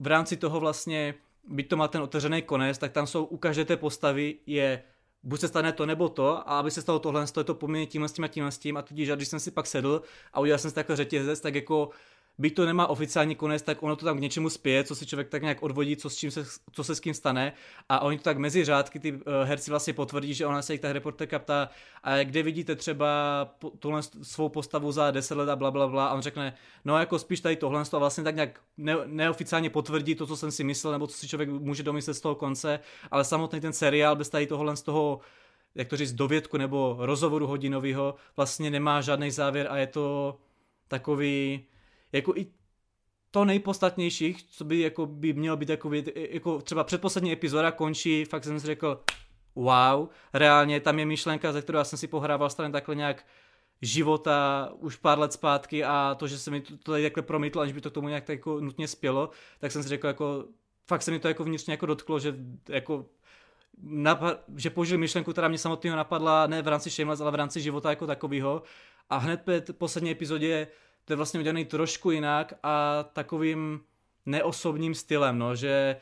V 0.00 0.06
rámci 0.06 0.36
toho 0.36 0.60
vlastně 0.60 1.14
byť 1.46 1.68
to 1.68 1.76
má 1.76 1.88
ten 1.88 2.02
otevřený 2.02 2.42
konec, 2.42 2.78
tak 2.78 2.92
tam 2.92 3.06
jsou 3.06 3.24
u 3.24 3.36
každé 3.36 3.64
té 3.64 3.76
postavy 3.76 4.38
je 4.46 4.82
buď 5.22 5.40
se 5.40 5.48
stane 5.48 5.72
to 5.72 5.86
nebo 5.86 6.08
to, 6.08 6.36
a 6.36 6.58
aby 6.58 6.70
se 6.70 6.82
stalo 6.82 6.98
tohle, 6.98 7.26
to 7.26 7.40
je 7.40 7.44
to 7.44 7.54
poměrně 7.54 7.86
tímhle 7.86 8.08
s 8.08 8.12
tím 8.12 8.24
a 8.24 8.28
tímhle 8.28 8.52
s 8.52 8.58
tím 8.58 8.76
a 8.76 8.82
tudíž, 8.82 9.10
když 9.10 9.28
jsem 9.28 9.40
si 9.40 9.50
pak 9.50 9.66
sedl 9.66 10.02
a 10.32 10.40
udělal 10.40 10.58
jsem 10.58 10.70
si 10.70 10.74
takhle 10.74 10.96
řetězec, 10.96 11.40
tak 11.40 11.54
jako 11.54 11.90
byť 12.38 12.54
to 12.54 12.66
nemá 12.66 12.86
oficiální 12.86 13.34
konec, 13.34 13.62
tak 13.62 13.82
ono 13.82 13.96
to 13.96 14.04
tam 14.04 14.16
k 14.16 14.20
něčemu 14.20 14.50
spěje, 14.50 14.84
co 14.84 14.94
si 14.94 15.06
člověk 15.06 15.28
tak 15.28 15.42
nějak 15.42 15.62
odvodí, 15.62 15.96
co, 15.96 16.10
s 16.10 16.16
čím 16.16 16.30
se, 16.30 16.44
co 16.72 16.84
se 16.84 16.94
s 16.94 17.00
kým 17.00 17.14
stane. 17.14 17.52
A 17.88 18.00
oni 18.00 18.18
to 18.18 18.24
tak 18.24 18.38
mezi 18.38 18.64
řádky, 18.64 19.00
ty 19.00 19.12
uh, 19.12 19.20
herci 19.44 19.70
vlastně 19.70 19.92
potvrdí, 19.92 20.34
že 20.34 20.46
ona 20.46 20.62
se 20.62 20.74
jich 20.74 20.80
ta 20.80 20.92
reporterka 20.92 21.38
ptá, 21.38 21.68
a 22.02 22.24
kde 22.24 22.42
vidíte 22.42 22.76
třeba 22.76 23.08
tuhle 23.78 24.02
svou 24.22 24.48
postavu 24.48 24.92
za 24.92 25.10
10 25.10 25.34
let 25.34 25.48
a 25.48 25.56
bla, 25.56 25.70
bla, 25.70 25.88
bla. 25.88 26.06
A 26.06 26.14
on 26.14 26.22
řekne, 26.22 26.54
no 26.84 26.98
jako 26.98 27.18
spíš 27.18 27.40
tady 27.40 27.56
tohle 27.56 27.82
a 27.92 27.98
vlastně 27.98 28.24
tak 28.24 28.34
nějak 28.34 28.60
ne, 28.76 28.96
neoficiálně 29.06 29.70
potvrdí 29.70 30.14
to, 30.14 30.26
co 30.26 30.36
jsem 30.36 30.50
si 30.50 30.64
myslel, 30.64 30.92
nebo 30.92 31.06
co 31.06 31.16
si 31.16 31.28
člověk 31.28 31.48
může 31.48 31.82
domyslet 31.82 32.14
z 32.14 32.20
toho 32.20 32.34
konce, 32.34 32.80
ale 33.10 33.24
samotný 33.24 33.60
ten 33.60 33.72
seriál 33.72 34.16
bez 34.16 34.28
tady 34.28 34.46
tohle 34.46 34.76
z 34.76 34.82
toho 34.82 35.20
jak 35.76 35.88
to 35.88 35.96
říct, 35.96 36.12
dovědku 36.12 36.56
nebo 36.56 36.96
rozhovoru 36.98 37.46
hodinového 37.46 38.14
vlastně 38.36 38.70
nemá 38.70 39.00
žádný 39.00 39.30
závěr 39.30 39.66
a 39.70 39.76
je 39.76 39.86
to 39.86 40.36
takový, 40.88 41.64
jako 42.16 42.36
i 42.36 42.46
to 43.30 43.44
nejpodstatnější, 43.44 44.36
co 44.50 44.64
by, 44.64 44.80
jako 44.80 45.06
by 45.06 45.32
mělo 45.32 45.56
být 45.56 45.68
jako, 45.68 45.90
jako 46.14 46.62
třeba 46.62 46.84
předposlední 46.84 47.32
epizoda 47.32 47.70
končí, 47.70 48.24
fakt 48.24 48.44
jsem 48.44 48.60
si 48.60 48.66
řekl, 48.66 49.00
wow, 49.54 50.08
reálně 50.32 50.80
tam 50.80 50.98
je 50.98 51.06
myšlenka, 51.06 51.52
ze 51.52 51.62
kterou 51.62 51.78
já 51.78 51.84
jsem 51.84 51.98
si 51.98 52.06
pohrával 52.06 52.50
straně 52.50 52.72
takhle 52.72 52.94
nějak 52.94 53.26
života 53.82 54.70
už 54.78 54.96
pár 54.96 55.18
let 55.18 55.32
zpátky 55.32 55.84
a 55.84 56.16
to, 56.18 56.26
že 56.26 56.38
se 56.38 56.50
mi 56.50 56.60
to, 56.60 56.76
tady 56.76 57.02
takhle 57.02 57.22
promítlo, 57.22 57.62
aniž 57.62 57.72
by 57.72 57.80
to 57.80 57.90
k 57.90 57.94
tomu 57.94 58.08
nějak 58.08 58.24
tak 58.24 58.38
jako 58.38 58.60
nutně 58.60 58.88
spělo, 58.88 59.30
tak 59.58 59.72
jsem 59.72 59.82
si 59.82 59.88
řekl 59.88 60.06
jako, 60.06 60.44
fakt 60.86 61.02
se 61.02 61.10
mi 61.10 61.18
to 61.18 61.28
jako 61.28 61.44
vnitřně 61.44 61.72
jako 61.72 61.86
dotklo, 61.86 62.18
že 62.18 62.34
jako 62.68 63.06
napad, 63.82 64.40
že 64.56 64.70
použil 64.70 64.98
myšlenku, 64.98 65.32
která 65.32 65.48
mě 65.48 65.58
samotného 65.58 65.96
napadla 65.96 66.46
ne 66.46 66.62
v 66.62 66.68
rámci 66.68 66.90
Shameless, 66.90 67.20
ale 67.20 67.30
v 67.30 67.34
rámci 67.34 67.60
života 67.60 67.90
jako 67.90 68.06
takového. 68.06 68.62
A 69.10 69.16
hned 69.16 69.40
po 69.44 69.72
poslední 69.72 70.10
epizodě 70.10 70.66
to 71.06 71.12
je 71.12 71.16
vlastně 71.16 71.40
udělaný 71.40 71.64
trošku 71.64 72.10
jinak 72.10 72.54
a 72.62 73.02
takovým 73.12 73.80
neosobním 74.26 74.94
stylem, 74.94 75.38
no, 75.38 75.56
že 75.56 75.96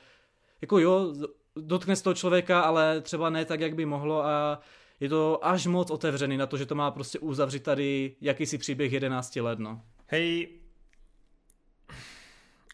jako 0.60 0.78
jo, 0.78 1.14
dotkne 1.56 1.96
se 1.96 2.02
toho 2.02 2.14
člověka, 2.14 2.60
ale 2.60 3.00
třeba 3.00 3.30
ne 3.30 3.44
tak, 3.44 3.60
jak 3.60 3.74
by 3.74 3.86
mohlo 3.86 4.24
a 4.24 4.60
je 5.00 5.08
to 5.08 5.46
až 5.46 5.66
moc 5.66 5.90
otevřený 5.90 6.36
na 6.36 6.46
to, 6.46 6.56
že 6.56 6.66
to 6.66 6.74
má 6.74 6.90
prostě 6.90 7.18
uzavřít 7.18 7.62
tady 7.62 8.16
jakýsi 8.20 8.58
příběh 8.58 8.92
11 8.92 9.36
let, 9.36 9.58
no. 9.58 9.82
Hej, 10.06 10.48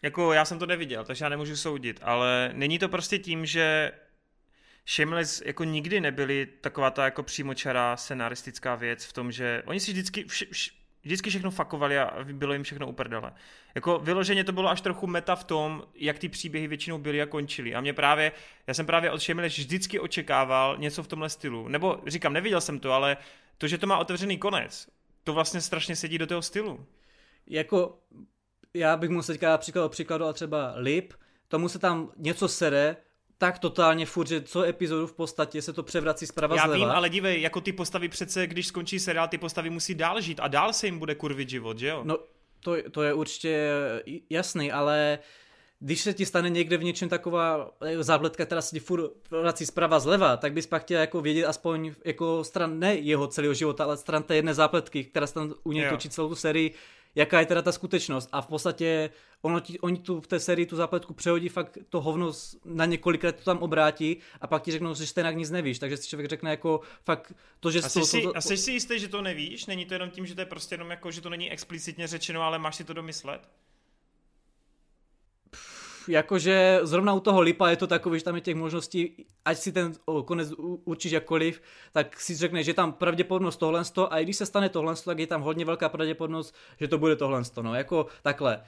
jako 0.01 0.33
já 0.33 0.45
jsem 0.45 0.59
to 0.59 0.65
neviděl, 0.65 1.03
takže 1.03 1.25
já 1.25 1.29
nemůžu 1.29 1.55
soudit, 1.57 1.99
ale 2.03 2.51
není 2.53 2.79
to 2.79 2.89
prostě 2.89 3.19
tím, 3.19 3.45
že 3.45 3.91
Shameless 4.87 5.41
jako 5.45 5.63
nikdy 5.63 6.01
nebyli 6.01 6.47
taková 6.61 6.91
ta 6.91 7.05
jako 7.05 7.23
přímočará 7.23 7.97
scenaristická 7.97 8.75
věc 8.75 9.05
v 9.05 9.13
tom, 9.13 9.31
že 9.31 9.63
oni 9.65 9.79
si 9.79 9.91
vždycky, 9.91 10.23
vš, 10.23 10.43
vš, 10.51 10.80
vždycky 11.03 11.29
všechno 11.29 11.51
fakovali 11.51 11.99
a 11.99 12.23
bylo 12.23 12.53
jim 12.53 12.63
všechno 12.63 12.87
uprdele. 12.87 13.33
Jako 13.75 13.99
vyloženě 13.99 14.43
to 14.43 14.51
bylo 14.51 14.69
až 14.69 14.81
trochu 14.81 15.07
meta 15.07 15.35
v 15.35 15.43
tom, 15.43 15.83
jak 15.95 16.19
ty 16.19 16.29
příběhy 16.29 16.67
většinou 16.67 16.97
byly 16.97 17.21
a 17.21 17.25
končily. 17.25 17.75
A 17.75 17.81
mě 17.81 17.93
právě, 17.93 18.31
já 18.67 18.73
jsem 18.73 18.85
právě 18.85 19.11
od 19.11 19.21
Shameless 19.21 19.57
vždycky 19.57 19.99
očekával 19.99 20.77
něco 20.77 21.03
v 21.03 21.07
tomhle 21.07 21.29
stylu. 21.29 21.67
Nebo 21.67 22.01
říkám, 22.07 22.33
neviděl 22.33 22.61
jsem 22.61 22.79
to, 22.79 22.91
ale 22.91 23.17
to, 23.57 23.67
že 23.67 23.77
to 23.77 23.87
má 23.87 23.97
otevřený 23.97 24.37
konec, 24.37 24.87
to 25.23 25.33
vlastně 25.33 25.61
strašně 25.61 25.95
sedí 25.95 26.17
do 26.17 26.27
toho 26.27 26.41
stylu. 26.41 26.85
Jako, 27.47 27.99
já 28.73 28.97
bych 28.97 29.09
musel 29.09 29.35
teďka 29.35 29.57
příklad 29.57 29.91
příkladu 29.91 30.25
a 30.25 30.33
třeba 30.33 30.73
Lip, 30.75 31.13
tomu 31.47 31.69
se 31.69 31.79
tam 31.79 32.11
něco 32.17 32.47
sere, 32.47 32.97
tak 33.41 33.59
totálně 33.59 34.05
furt, 34.05 34.27
že 34.27 34.41
co 34.41 34.63
epizodu 34.63 35.07
v 35.07 35.13
podstatě 35.13 35.61
se 35.61 35.73
to 35.73 35.83
převrací 35.83 36.27
zprava 36.27 36.55
Já 36.55 36.65
zleva. 36.65 36.85
vím, 36.85 36.95
ale 36.95 37.09
dívej, 37.09 37.41
jako 37.41 37.61
ty 37.61 37.73
postavy 37.73 38.07
přece, 38.09 38.47
když 38.47 38.67
skončí 38.67 38.99
seriál, 38.99 39.27
ty 39.27 39.37
postavy 39.37 39.69
musí 39.69 39.95
dál 39.95 40.21
žít 40.21 40.39
a 40.39 40.47
dál 40.47 40.73
se 40.73 40.87
jim 40.87 40.99
bude 40.99 41.15
kurvit 41.15 41.49
život, 41.49 41.79
že 41.79 41.87
jo? 41.87 42.01
No, 42.03 42.17
to, 42.59 42.75
to 42.91 43.03
je 43.03 43.13
určitě 43.13 43.69
jasný, 44.29 44.71
ale 44.71 45.19
když 45.79 46.01
se 46.01 46.13
ti 46.13 46.25
stane 46.25 46.49
někde 46.49 46.77
v 46.77 46.83
něčem 46.83 47.09
taková 47.09 47.71
eh, 47.81 48.03
zábletka, 48.03 48.45
která 48.45 48.61
se 48.61 48.75
ti 48.75 48.79
furt 48.79 49.11
vrací 49.31 49.65
zprava 49.65 49.99
zleva, 49.99 50.37
tak 50.37 50.53
bys 50.53 50.67
pak 50.67 50.81
chtěl 50.81 50.99
jako 50.99 51.21
vědět 51.21 51.45
aspoň 51.45 51.93
jako 52.05 52.43
stran 52.43 52.79
ne 52.79 52.95
jeho 52.95 53.27
celého 53.27 53.53
života, 53.53 53.83
ale 53.83 53.97
stran 53.97 54.23
té 54.23 54.35
jedné 54.35 54.53
zápletky, 54.53 55.03
která 55.03 55.27
se 55.27 55.33
tam 55.33 55.53
u 55.63 55.71
něj 55.71 55.89
točí 55.89 56.09
celou 56.09 56.29
tu 56.29 56.35
sérii, 56.35 56.73
jaká 57.15 57.39
je 57.39 57.45
teda 57.45 57.61
ta 57.61 57.71
skutečnost. 57.71 58.29
A 58.31 58.41
v 58.41 58.47
podstatě 58.47 59.09
ono 59.41 59.59
ti, 59.59 59.79
oni 59.79 59.97
tu 59.97 60.21
v 60.21 60.27
té 60.27 60.39
sérii 60.39 60.65
tu 60.65 60.75
zápletku 60.75 61.13
přehodí 61.13 61.49
fakt 61.49 61.77
to 61.89 62.01
hovno 62.01 62.31
na 62.65 62.85
několik 62.85 63.23
let 63.23 63.35
to 63.35 63.43
tam 63.43 63.57
obrátí 63.57 64.17
a 64.41 64.47
pak 64.47 64.63
ti 64.63 64.71
řeknou, 64.71 64.93
že 64.93 65.07
stejně 65.07 65.33
nic 65.33 65.49
nevíš. 65.49 65.79
Takže 65.79 65.97
si 65.97 66.09
člověk 66.09 66.29
řekne 66.29 66.49
jako 66.49 66.81
fakt 67.05 67.33
to, 67.59 67.71
že... 67.71 67.79
A 67.79 67.89
jsi, 67.89 67.99
to, 67.99 68.05
si, 68.05 68.21
to, 68.21 68.37
a 68.37 68.41
jsi 68.41 68.57
si 68.57 68.71
jistý, 68.71 68.99
že 68.99 69.07
to 69.07 69.21
nevíš? 69.21 69.65
Není 69.65 69.85
to 69.85 69.93
jenom 69.93 70.09
tím, 70.09 70.25
že 70.25 70.35
to 70.35 70.41
je 70.41 70.45
prostě 70.45 70.73
jenom 70.75 70.91
jako, 70.91 71.11
že 71.11 71.21
to 71.21 71.29
není 71.29 71.51
explicitně 71.51 72.07
řečeno, 72.07 72.41
ale 72.41 72.59
máš 72.59 72.75
si 72.75 72.83
to 72.83 72.93
domyslet? 72.93 73.49
Jakože 76.11 76.79
zrovna 76.83 77.13
u 77.13 77.19
toho 77.19 77.41
Lipa 77.41 77.69
je 77.69 77.77
to 77.77 77.87
takový, 77.87 78.19
že 78.19 78.25
tam 78.25 78.35
je 78.35 78.41
těch 78.41 78.55
možností, 78.55 79.25
ať 79.45 79.57
si 79.57 79.71
ten 79.71 79.93
konec 80.25 80.53
určíš 80.85 81.11
jakkoliv, 81.11 81.61
tak 81.91 82.19
si 82.19 82.35
řekne, 82.35 82.63
že 82.63 82.73
tam 82.73 82.93
pravděpodobnost 82.93 83.57
tohle 83.57 83.83
a 84.09 84.19
i 84.19 84.23
když 84.23 84.37
se 84.37 84.45
stane 84.45 84.69
tohle, 84.69 84.95
tak 85.05 85.19
je 85.19 85.27
tam 85.27 85.41
hodně 85.41 85.65
velká 85.65 85.89
pravděpodobnost, 85.89 86.55
že 86.79 86.87
to 86.87 86.97
bude 86.97 87.15
tohle. 87.15 87.41
No, 87.61 87.75
jako 87.75 88.05
takhle. 88.23 88.63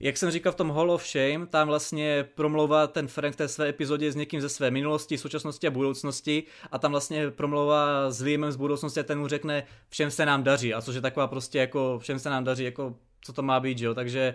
Jak 0.00 0.16
jsem 0.16 0.30
říkal 0.30 0.52
v 0.52 0.56
tom 0.56 0.70
Hall 0.70 0.90
of 0.90 1.06
Shame, 1.06 1.46
tam 1.46 1.68
vlastně 1.68 2.28
promlouvá 2.34 2.86
ten 2.86 3.08
Frank 3.08 3.34
v 3.34 3.36
té 3.36 3.48
své 3.48 3.68
epizodě 3.68 4.12
s 4.12 4.16
někým 4.16 4.40
ze 4.40 4.48
své 4.48 4.70
minulosti, 4.70 5.18
současnosti 5.18 5.66
a 5.66 5.70
budoucnosti 5.70 6.44
a 6.70 6.78
tam 6.78 6.90
vlastně 6.90 7.30
promlouvá 7.30 8.10
s 8.10 8.20
Liamem 8.20 8.52
z 8.52 8.56
budoucnosti 8.56 9.00
a 9.00 9.02
ten 9.02 9.18
mu 9.18 9.28
řekne, 9.28 9.66
všem 9.88 10.10
se 10.10 10.26
nám 10.26 10.42
daří 10.42 10.74
a 10.74 10.82
což 10.82 10.94
je 10.94 11.00
taková 11.00 11.26
prostě 11.26 11.58
jako 11.58 11.98
všem 11.98 12.18
se 12.18 12.30
nám 12.30 12.44
daří, 12.44 12.64
jako 12.64 12.94
co 13.20 13.32
to 13.32 13.42
má 13.42 13.60
být, 13.60 13.78
že 13.78 13.86
jo, 13.86 13.94
takže 13.94 14.34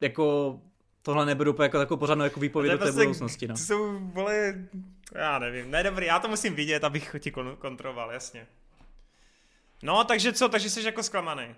jako 0.00 0.58
tohle 1.02 1.26
neberu 1.26 1.56
jako 1.62 1.78
takovou 1.78 1.98
pořádnou 1.98 2.24
jako 2.24 2.40
výpověď 2.40 2.72
do 2.72 2.78
té 2.78 2.84
prostě, 2.84 3.00
budoucnosti. 3.00 3.48
No. 3.48 3.54
To 3.54 3.60
jsou, 3.60 3.98
vole, 3.98 4.54
já 5.14 5.38
nevím, 5.38 5.70
ne 5.70 5.82
dobrý, 5.82 6.06
já 6.06 6.18
to 6.18 6.28
musím 6.28 6.54
vidět, 6.54 6.84
abych 6.84 7.16
ti 7.18 7.30
kontroval, 7.58 8.12
jasně. 8.12 8.46
No, 9.82 10.04
takže 10.04 10.32
co, 10.32 10.48
takže 10.48 10.70
jsi 10.70 10.82
jako 10.82 11.02
zklamaný 11.02 11.54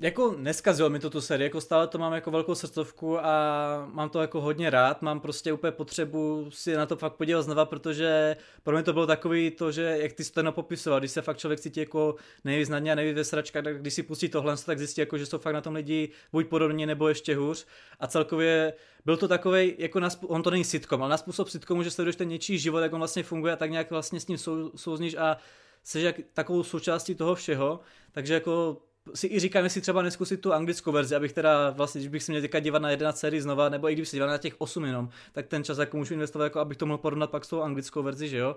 jako 0.00 0.34
neskazilo 0.38 0.90
mi 0.90 0.98
to 0.98 1.10
tu 1.10 1.20
sérii, 1.20 1.44
jako 1.44 1.60
stále 1.60 1.86
to 1.86 1.98
mám 1.98 2.12
jako 2.12 2.30
velkou 2.30 2.54
srdcovku 2.54 3.18
a 3.18 3.88
mám 3.92 4.08
to 4.08 4.20
jako 4.20 4.40
hodně 4.40 4.70
rád, 4.70 5.02
mám 5.02 5.20
prostě 5.20 5.52
úplně 5.52 5.72
potřebu 5.72 6.46
si 6.50 6.76
na 6.76 6.86
to 6.86 6.96
fakt 6.96 7.12
podívat 7.12 7.42
znova, 7.42 7.64
protože 7.64 8.36
pro 8.62 8.76
mě 8.76 8.82
to 8.82 8.92
bylo 8.92 9.06
takový 9.06 9.50
to, 9.50 9.72
že 9.72 9.82
jak 9.82 10.12
ty 10.12 10.24
jsi 10.24 10.32
to 10.32 10.52
popisoval, 10.52 10.98
když 10.98 11.10
se 11.10 11.22
fakt 11.22 11.38
člověk 11.38 11.60
cítí 11.60 11.80
jako 11.80 12.14
nejvíc 12.44 12.68
na 12.68 12.76
a 12.76 12.94
nejvíc 12.94 13.16
ve 13.16 13.24
sračkách, 13.24 13.64
tak 13.64 13.80
když 13.80 13.94
si 13.94 14.02
pustí 14.02 14.28
tohle, 14.28 14.56
tak 14.56 14.78
zjistí 14.78 15.00
jako, 15.00 15.18
že 15.18 15.26
jsou 15.26 15.38
fakt 15.38 15.54
na 15.54 15.60
tom 15.60 15.74
lidi 15.74 16.10
buď 16.32 16.48
podobně 16.48 16.86
nebo 16.86 17.08
ještě 17.08 17.36
hůř. 17.36 17.66
A 18.00 18.06
celkově 18.06 18.72
byl 19.04 19.16
to 19.16 19.28
takový, 19.28 19.74
jako 19.78 20.00
na, 20.00 20.08
on 20.26 20.42
to 20.42 20.50
není 20.50 20.64
sitcom, 20.64 21.02
ale 21.02 21.10
na 21.10 21.16
způsob 21.16 21.48
sitcomu, 21.48 21.82
že 21.82 21.90
sleduješ 21.90 22.16
ten 22.16 22.28
něčí 22.28 22.58
život, 22.58 22.80
jak 22.80 22.92
on 22.92 23.00
vlastně 23.00 23.22
funguje 23.22 23.52
a 23.52 23.56
tak 23.56 23.70
nějak 23.70 23.90
vlastně 23.90 24.20
s 24.20 24.26
ním 24.26 24.38
sou, 24.38 24.70
souzníš 24.76 25.14
a 25.14 25.36
jsi 25.82 26.00
jak 26.00 26.16
takovou 26.32 26.62
součástí 26.62 27.14
toho 27.14 27.34
všeho, 27.34 27.80
takže 28.12 28.34
jako 28.34 28.76
si 29.14 29.26
i 29.26 29.40
říkám, 29.40 29.64
jestli 29.64 29.80
třeba 29.80 30.02
neskusit 30.02 30.40
tu 30.40 30.52
anglickou 30.52 30.92
verzi, 30.92 31.16
abych 31.16 31.32
teda 31.32 31.70
vlastně, 31.70 32.00
když 32.00 32.08
bych 32.08 32.22
si 32.22 32.32
měl 32.32 32.60
dívat 32.60 32.82
na 32.82 32.90
11 32.90 33.18
sérii 33.18 33.42
znova, 33.42 33.68
nebo 33.68 33.90
i 33.90 33.92
kdybych 33.92 34.08
si 34.08 34.16
díval 34.16 34.28
na 34.28 34.38
těch 34.38 34.54
8 34.58 34.84
jenom, 34.84 35.08
tak 35.32 35.46
ten 35.46 35.64
čas 35.64 35.78
jako 35.78 35.96
můžu 35.96 36.14
investovat, 36.14 36.44
jako 36.44 36.60
abych 36.60 36.76
to 36.76 36.86
mohl 36.86 36.98
porovnat 36.98 37.30
pak 37.30 37.44
s 37.44 37.48
tou 37.48 37.62
anglickou 37.62 38.02
verzi, 38.02 38.28
že 38.28 38.38
jo. 38.38 38.56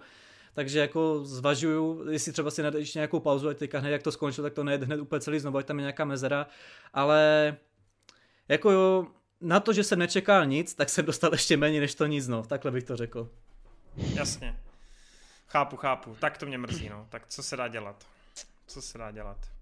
Takže 0.54 0.80
jako 0.80 1.20
zvažuju, 1.24 2.10
jestli 2.10 2.32
třeba 2.32 2.52
si 2.52 2.62
ještě 2.78 3.00
nějakou 3.00 3.20
pauzu, 3.20 3.50
ať 3.50 3.58
teďka 3.58 3.80
hned 3.80 3.92
jak 3.92 4.04
to 4.04 4.12
skončilo, 4.12 4.46
tak 4.46 4.54
to 4.54 4.64
nejde 4.64 4.86
hned 4.86 5.00
úplně 5.00 5.20
celý 5.20 5.40
znovu, 5.40 5.58
ať 5.58 5.66
tam 5.66 5.80
je 5.80 5.82
nějaká 5.82 6.06
mezera, 6.06 6.48
ale 6.94 7.56
jako 8.48 8.72
jo, 8.72 9.08
na 9.42 9.60
to, 9.60 9.74
že 9.74 9.84
jsem 9.84 10.00
nečekal 10.00 10.46
nic, 10.46 10.74
tak 10.74 10.90
jsem 10.90 11.06
dostal 11.06 11.34
ještě 11.34 11.58
méně 11.58 11.80
než 11.80 11.96
to 11.96 12.06
nic, 12.06 12.28
no, 12.28 12.44
takhle 12.44 12.72
bych 12.72 12.84
to 12.84 12.96
řekl. 12.96 13.30
Jasně. 13.98 14.60
Chápu, 15.48 15.76
chápu. 15.78 16.16
Tak 16.20 16.38
to 16.38 16.46
mě 16.46 16.58
mrzí, 16.58 16.90
no. 16.90 17.08
Tak 17.10 17.28
co 17.28 17.44
se 17.44 17.58
dá 17.58 17.68
dělat? 17.68 18.08
Co 18.68 18.82
se 18.82 18.98
dá 18.98 19.12
dělat? 19.12 19.53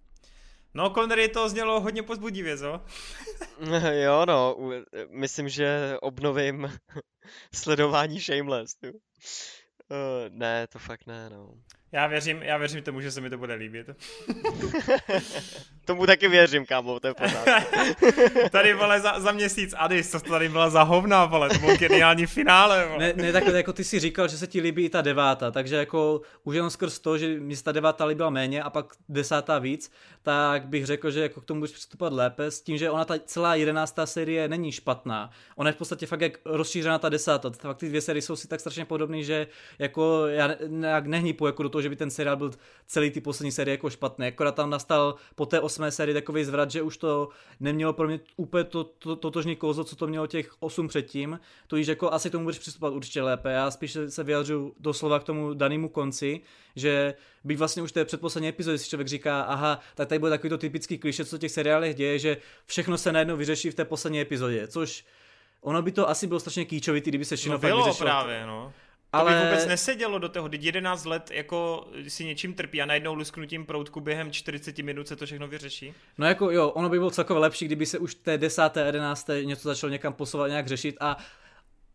No, 0.73 0.89
Connery 0.89 1.27
to 1.27 1.49
znělo 1.49 1.81
hodně 1.81 2.03
pozbudivě, 2.03 2.57
co? 2.57 2.81
jo, 3.91 4.25
no, 4.25 4.57
myslím, 5.09 5.49
že 5.49 5.97
obnovím 6.01 6.71
sledování 7.53 8.19
Shameless. 8.19 8.75
Uh, 8.83 8.89
ne, 10.29 10.67
to 10.67 10.79
fakt 10.79 11.05
ne, 11.05 11.29
no. 11.29 11.53
Já 11.93 12.07
věřím, 12.07 12.43
já 12.43 12.57
věřím 12.57 12.81
tomu, 12.81 13.01
že 13.01 13.11
se 13.11 13.21
mi 13.21 13.29
to 13.29 13.37
bude 13.37 13.53
líbit. 13.53 13.89
Tomu 15.85 16.05
taky 16.05 16.27
věřím, 16.27 16.65
kámo, 16.65 16.99
to 16.99 17.07
je 17.07 17.13
Tady, 18.51 18.73
vole, 18.73 19.01
za, 19.01 19.19
za 19.19 19.31
měsíc 19.31 19.73
Adis, 19.77 20.11
co 20.11 20.19
to 20.19 20.29
tady 20.29 20.49
byla 20.49 20.69
za 20.69 20.83
hovna, 20.83 21.25
vole, 21.25 21.49
to 21.49 21.59
byl 21.59 21.77
geniální 21.77 22.25
finále, 22.25 22.87
vole. 22.87 22.99
Ne, 22.99 23.13
ne, 23.23 23.31
takhle, 23.31 23.57
jako 23.57 23.73
ty 23.73 23.83
si 23.83 23.99
říkal, 23.99 24.27
že 24.27 24.37
se 24.37 24.47
ti 24.47 24.61
líbí 24.61 24.85
i 24.85 24.89
ta 24.89 25.01
devátá, 25.01 25.51
takže 25.51 25.75
jako 25.75 26.21
už 26.43 26.55
jenom 26.55 26.69
skrz 26.69 26.99
to, 26.99 27.17
že 27.17 27.39
mi 27.39 27.57
ta 27.57 27.71
devátá 27.71 28.05
líbila 28.05 28.29
méně 28.29 28.63
a 28.63 28.69
pak 28.69 28.85
desátá 29.09 29.59
víc, 29.59 29.91
tak 30.23 30.67
bych 30.67 30.85
řekl, 30.85 31.11
že 31.11 31.21
jako 31.21 31.41
k 31.41 31.45
tomu 31.45 31.59
budeš 31.59 31.71
přistupovat 31.71 32.13
lépe 32.13 32.51
s 32.51 32.61
tím, 32.61 32.77
že 32.77 32.89
ona 32.89 33.05
ta 33.05 33.15
celá 33.25 33.55
jedenáctá 33.55 34.05
série 34.05 34.47
není 34.47 34.71
špatná. 34.71 35.29
Ona 35.55 35.69
je 35.69 35.73
v 35.73 35.77
podstatě 35.77 36.05
fakt 36.05 36.21
jak 36.21 36.37
rozšířená 36.45 36.99
ta 36.99 37.09
desátá. 37.09 37.49
Fakt 37.49 37.77
ty 37.77 37.89
dvě 37.89 38.01
série 38.01 38.21
jsou 38.21 38.35
si 38.35 38.47
tak 38.47 38.59
strašně 38.59 38.85
podobné, 38.85 39.23
že 39.23 39.47
jako 39.79 40.27
já 40.27 40.55
nějak 40.67 41.07
nehnípu 41.07 41.45
jako 41.45 41.63
do 41.63 41.69
toho, 41.69 41.80
že 41.81 41.89
by 41.89 41.95
ten 41.95 42.09
seriál 42.09 42.37
byl 42.37 42.51
celý 42.87 43.11
ty 43.11 43.21
poslední 43.21 43.51
série 43.51 43.73
jako 43.73 43.89
špatný. 43.89 44.27
Akorát 44.27 44.55
tam 44.55 44.69
nastal 44.69 45.15
po 45.35 45.45
té 45.45 45.59
osmé 45.59 45.91
sérii 45.91 46.13
takový 46.13 46.43
zvrat, 46.43 46.71
že 46.71 46.81
už 46.81 46.97
to 46.97 47.29
nemělo 47.59 47.93
pro 47.93 48.07
mě 48.07 48.19
úplně 48.37 48.63
to, 48.63 48.83
to, 48.83 49.15
totožný 49.15 49.55
kouzlo, 49.55 49.83
co 49.83 49.95
to 49.95 50.07
mělo 50.07 50.27
těch 50.27 50.51
osm 50.59 50.87
předtím. 50.87 51.39
To 51.67 51.75
již 51.75 51.87
jako 51.87 52.13
asi 52.13 52.29
k 52.29 52.31
tomu 52.31 52.43
budeš 52.43 52.59
přistupovat 52.59 52.93
určitě 52.93 53.21
lépe. 53.21 53.51
Já 53.51 53.71
spíš 53.71 53.97
se 54.07 54.23
vyjadřu 54.23 54.73
doslova 54.79 55.19
k 55.19 55.23
tomu 55.23 55.53
danému 55.53 55.89
konci, 55.89 56.41
že 56.75 57.13
bych 57.43 57.57
vlastně 57.57 57.83
už 57.83 57.91
té 57.91 58.05
předposlední 58.05 58.49
epizody 58.49 58.77
si 58.77 58.89
člověk 58.89 59.07
říká, 59.07 59.41
aha, 59.41 59.79
tak 59.95 60.07
tady 60.07 60.19
bude 60.19 60.31
takový 60.31 60.49
to 60.49 60.57
typický 60.57 60.97
kliše, 60.97 61.25
co 61.25 61.37
v 61.37 61.39
těch 61.39 61.51
seriálech 61.51 61.95
děje, 61.95 62.19
že 62.19 62.37
všechno 62.65 62.97
se 62.97 63.11
najednou 63.11 63.37
vyřeší 63.37 63.71
v 63.71 63.75
té 63.75 63.85
poslední 63.85 64.21
epizodě, 64.21 64.67
což 64.67 65.05
ono 65.61 65.81
by 65.81 65.91
to 65.91 66.09
asi 66.09 66.27
bylo 66.27 66.39
strašně 66.39 66.65
kýčovitý, 66.65 67.11
kdyby 67.11 67.25
se 67.25 67.35
všechno 67.35 67.53
no 67.53 67.59
bylo 67.59 67.83
vyřešilo. 67.83 68.09
právě, 68.09 68.45
no. 68.45 68.73
Ale... 69.13 69.33
To 69.33 69.39
by 69.39 69.45
vůbec 69.45 69.65
nesedělo 69.67 70.19
do 70.19 70.29
toho, 70.29 70.49
teď 70.49 70.63
11 70.63 71.05
let 71.05 71.31
jako 71.31 71.87
si 72.07 72.25
něčím 72.25 72.53
trpí 72.53 72.81
a 72.81 72.85
najednou 72.85 73.13
lusknutím 73.13 73.65
proutku 73.65 74.01
během 74.01 74.31
40 74.31 74.77
minut 74.77 75.07
se 75.07 75.15
to 75.15 75.25
všechno 75.25 75.47
vyřeší. 75.47 75.93
No 76.17 76.27
jako 76.27 76.51
jo, 76.51 76.69
ono 76.69 76.89
by 76.89 76.97
bylo 76.97 77.11
celkově 77.11 77.41
lepší, 77.41 77.65
kdyby 77.65 77.85
se 77.85 77.99
už 77.99 78.15
té 78.15 78.37
10. 78.37 78.77
11. 78.85 79.29
něco 79.43 79.67
začalo 79.69 79.91
někam 79.91 80.13
posouvat, 80.13 80.49
nějak 80.49 80.67
řešit 80.67 80.97
a 80.99 81.17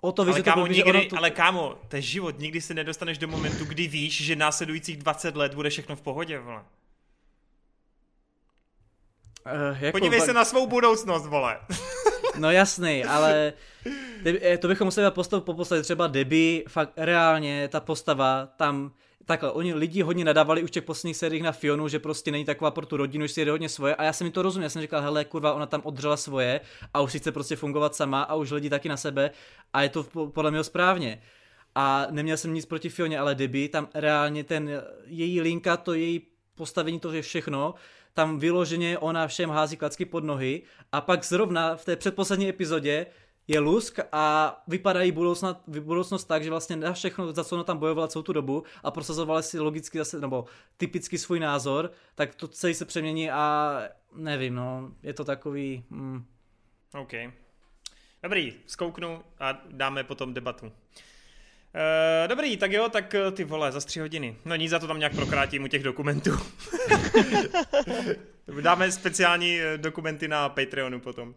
o 0.00 0.12
to 0.12 0.22
ale, 0.22 0.42
kámo, 0.42 0.62
to 0.62 0.72
nikdy, 0.72 0.84
ono 0.84 1.04
to... 1.04 1.18
ale 1.18 1.30
kámo, 1.30 1.78
to 1.88 1.96
je 1.96 2.02
život, 2.02 2.38
nikdy 2.38 2.60
se 2.60 2.74
nedostaneš 2.74 3.18
do 3.18 3.28
momentu, 3.28 3.64
kdy 3.64 3.88
víš, 3.88 4.24
že 4.24 4.36
následujících 4.36 4.96
20 4.96 5.36
let 5.36 5.54
bude 5.54 5.70
všechno 5.70 5.96
v 5.96 6.00
pohodě, 6.00 6.38
vole. 6.38 6.62
Uh, 9.46 9.82
jako 9.82 9.98
Podívej 9.98 10.20
se 10.20 10.32
na 10.32 10.44
svou 10.44 10.66
budoucnost, 10.66 11.26
vole. 11.26 11.58
No 12.38 12.50
jasný, 12.50 13.04
ale 13.04 13.52
eh, 14.24 14.58
to 14.58 14.68
bychom 14.68 14.84
museli 14.84 15.10
postavu 15.10 15.42
po 15.42 15.54
postavě. 15.54 15.82
Třeba 15.82 16.06
Debbie, 16.06 16.62
fakt 16.68 16.92
reálně 16.96 17.68
ta 17.68 17.80
postava 17.80 18.48
tam 18.56 18.92
takhle, 19.26 19.50
oni 19.50 19.74
lidi 19.74 20.02
hodně 20.02 20.24
nadávali 20.24 20.62
už 20.62 20.70
těch 20.70 20.84
posledních 20.84 21.16
sériích 21.16 21.42
na 21.42 21.52
Fionu, 21.52 21.88
že 21.88 21.98
prostě 21.98 22.30
není 22.30 22.44
taková 22.44 22.70
pro 22.70 22.86
tu 22.86 22.96
rodinu, 22.96 23.26
že 23.26 23.32
si 23.32 23.40
jede 23.40 23.50
hodně 23.50 23.68
svoje. 23.68 23.94
A 23.94 24.04
já 24.04 24.12
jsem 24.12 24.26
mi 24.26 24.30
to 24.30 24.42
rozuměl, 24.42 24.64
já 24.64 24.70
jsem 24.70 24.82
říkal, 24.82 25.02
hele, 25.02 25.24
kurva, 25.24 25.52
ona 25.52 25.66
tam 25.66 25.80
odřela 25.84 26.16
svoje 26.16 26.60
a 26.94 27.00
už 27.00 27.12
si 27.12 27.18
chce 27.18 27.32
prostě 27.32 27.56
fungovat 27.56 27.94
sama 27.94 28.22
a 28.22 28.34
už 28.34 28.50
lidi 28.50 28.70
taky 28.70 28.88
na 28.88 28.96
sebe. 28.96 29.30
A 29.72 29.82
je 29.82 29.88
to 29.88 30.02
podle 30.28 30.50
mě 30.50 30.64
správně. 30.64 31.22
A 31.74 32.06
neměl 32.10 32.36
jsem 32.36 32.54
nic 32.54 32.66
proti 32.66 32.88
Fioně, 32.88 33.18
ale 33.18 33.34
Debbie, 33.34 33.68
tam 33.68 33.88
reálně 33.94 34.44
ten 34.44 34.82
její 35.06 35.40
linka, 35.40 35.76
to 35.76 35.94
její 35.94 36.22
postavení, 36.54 37.00
to 37.00 37.12
je 37.12 37.22
všechno, 37.22 37.74
tam 38.16 38.38
vyloženě 38.38 38.98
ona 38.98 39.26
všem 39.26 39.50
hází 39.50 39.76
klacky 39.76 40.04
pod 40.04 40.24
nohy 40.24 40.62
a 40.92 41.00
pak 41.00 41.24
zrovna 41.24 41.76
v 41.76 41.84
té 41.84 41.96
předposlední 41.96 42.48
epizodě 42.48 43.06
je 43.48 43.60
lusk 43.60 43.98
a 44.12 44.56
vypadá 44.68 45.02
jí 45.02 45.12
budoucnost, 45.12 45.56
budoucnost 45.66 46.24
tak, 46.24 46.44
že 46.44 46.50
vlastně 46.50 46.76
na 46.76 46.92
všechno, 46.92 47.32
za 47.32 47.44
co 47.44 47.54
ona 47.54 47.64
tam 47.64 47.78
bojovala 47.78 48.08
celou 48.08 48.22
tu 48.22 48.32
dobu 48.32 48.64
a 48.82 48.90
prosazovala 48.90 49.42
si 49.42 49.58
logicky 49.58 49.98
zase, 49.98 50.20
nebo 50.20 50.44
typicky 50.76 51.18
svůj 51.18 51.40
názor, 51.40 51.92
tak 52.14 52.34
to 52.34 52.48
celý 52.48 52.74
se 52.74 52.84
přemění 52.84 53.30
a 53.30 53.78
nevím, 54.14 54.54
no, 54.54 54.92
je 55.02 55.12
to 55.12 55.24
takový... 55.24 55.84
Mm. 55.90 56.24
OK. 56.94 57.12
Dobrý, 58.22 58.54
zkouknu 58.66 59.22
a 59.38 59.60
dáme 59.70 60.04
potom 60.04 60.34
debatu. 60.34 60.72
Uh, 61.76 62.28
dobrý, 62.28 62.56
tak 62.56 62.72
jo, 62.72 62.88
tak 62.88 63.14
ty 63.32 63.44
vole, 63.44 63.72
za 63.72 63.80
tři 63.80 64.00
hodiny. 64.00 64.36
No 64.44 64.56
nic, 64.56 64.70
za 64.70 64.78
to 64.78 64.86
tam 64.86 64.98
nějak 64.98 65.14
prokrátím 65.14 65.64
u 65.64 65.66
těch 65.66 65.82
dokumentů. 65.82 66.30
Dáme 68.60 68.92
speciální 68.92 69.60
eh, 69.60 69.78
dokumenty 69.78 70.28
na 70.28 70.48
Patreonu 70.48 71.00
potom. 71.00 71.28
Uh, 71.28 71.34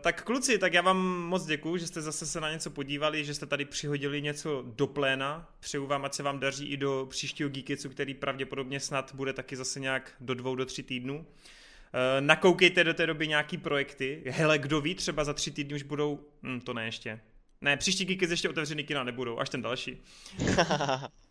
tak 0.00 0.22
kluci, 0.22 0.58
tak 0.58 0.74
já 0.74 0.82
vám 0.82 0.98
moc 1.20 1.46
děkuju, 1.46 1.76
že 1.76 1.86
jste 1.86 2.02
zase 2.02 2.26
se 2.26 2.40
na 2.40 2.52
něco 2.52 2.70
podívali, 2.70 3.24
že 3.24 3.34
jste 3.34 3.46
tady 3.46 3.64
přihodili 3.64 4.22
něco 4.22 4.64
do 4.66 4.86
pléna. 4.86 5.50
Přeju 5.60 5.86
vám, 5.86 6.04
ať 6.04 6.14
se 6.14 6.22
vám 6.22 6.40
daří 6.40 6.66
i 6.66 6.76
do 6.76 7.06
příštího 7.10 7.48
Geekicu, 7.48 7.88
který 7.88 8.14
pravděpodobně 8.14 8.80
snad 8.80 9.14
bude 9.14 9.32
taky 9.32 9.56
zase 9.56 9.80
nějak 9.80 10.12
do 10.20 10.34
dvou, 10.34 10.54
do 10.54 10.64
tří 10.66 10.82
týdnů. 10.82 11.18
Uh, 11.18 11.24
nakoukejte 12.20 12.84
do 12.84 12.94
té 12.94 13.06
doby 13.06 13.28
nějaký 13.28 13.58
projekty. 13.58 14.22
Hele, 14.26 14.58
kdo 14.58 14.80
ví, 14.80 14.94
třeba 14.94 15.24
za 15.24 15.32
tři 15.32 15.50
týdny 15.50 15.74
už 15.74 15.82
budou... 15.82 16.20
Hm, 16.42 16.60
to 16.60 16.74
ne 16.74 16.84
ještě. 16.84 17.20
Ne, 17.60 17.76
příští 17.76 18.04
Geekic 18.04 18.30
ještě 18.30 18.48
otevřený 18.48 18.84
kina 18.84 19.04
nebudou, 19.04 19.38
až 19.38 19.48
ten 19.48 19.62
další. 19.62 20.02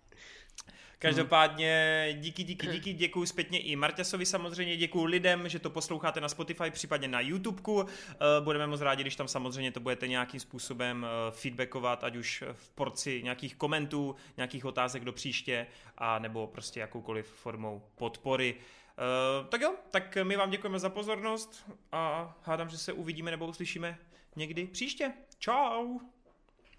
Každopádně 1.00 2.08
díky, 2.20 2.44
díky, 2.44 2.68
díky, 2.68 2.94
děkuji 2.94 3.26
zpětně 3.26 3.60
i 3.60 3.76
Marťasovi 3.76 4.26
samozřejmě, 4.26 4.78
děkuji 4.78 5.06
lidem, 5.06 5.50
že 5.50 5.60
to 5.60 5.70
posloucháte 5.70 6.22
na 6.22 6.30
Spotify, 6.30 6.72
případně 6.72 7.08
na 7.08 7.20
YouTubeku. 7.20 7.86
Eh, 7.88 8.16
budeme 8.40 8.68
moc 8.68 8.82
rádi, 8.82 9.04
když 9.04 9.16
tam 9.16 9.28
samozřejmě 9.28 9.72
to 9.72 9.80
budete 9.80 10.08
nějakým 10.08 10.40
způsobem 10.40 11.06
eh, 11.06 11.32
feedbackovat, 11.32 12.04
ať 12.04 12.16
už 12.16 12.44
v 12.54 12.70
porci 12.70 13.24
nějakých 13.24 13.56
komentů, 13.56 14.16
nějakých 14.38 14.66
otázek 14.66 15.06
do 15.06 15.14
příště, 15.14 15.68
a 15.98 16.20
nebo 16.20 16.48
prostě 16.48 16.80
jakoukoliv 16.80 17.28
formou 17.28 17.84
podpory. 17.96 18.56
Uh, 18.56 19.48
tak 19.48 19.62
jo, 19.62 19.76
tak 19.92 20.18
my 20.24 20.36
vám 20.36 20.50
děkujeme 20.50 20.80
za 20.80 20.90
pozornost 20.90 21.72
a 21.92 22.36
hádám, 22.44 22.70
že 22.70 22.78
se 22.78 22.94
uvidíme 22.94 23.32
nebo 23.32 23.48
uslyšíme 23.48 23.98
někdy 24.36 24.68
příště. 24.68 25.14
Ciao! 25.40 26.15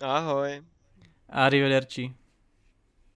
Ahoj. 0.00 0.62
Arrivederci. 1.28 2.12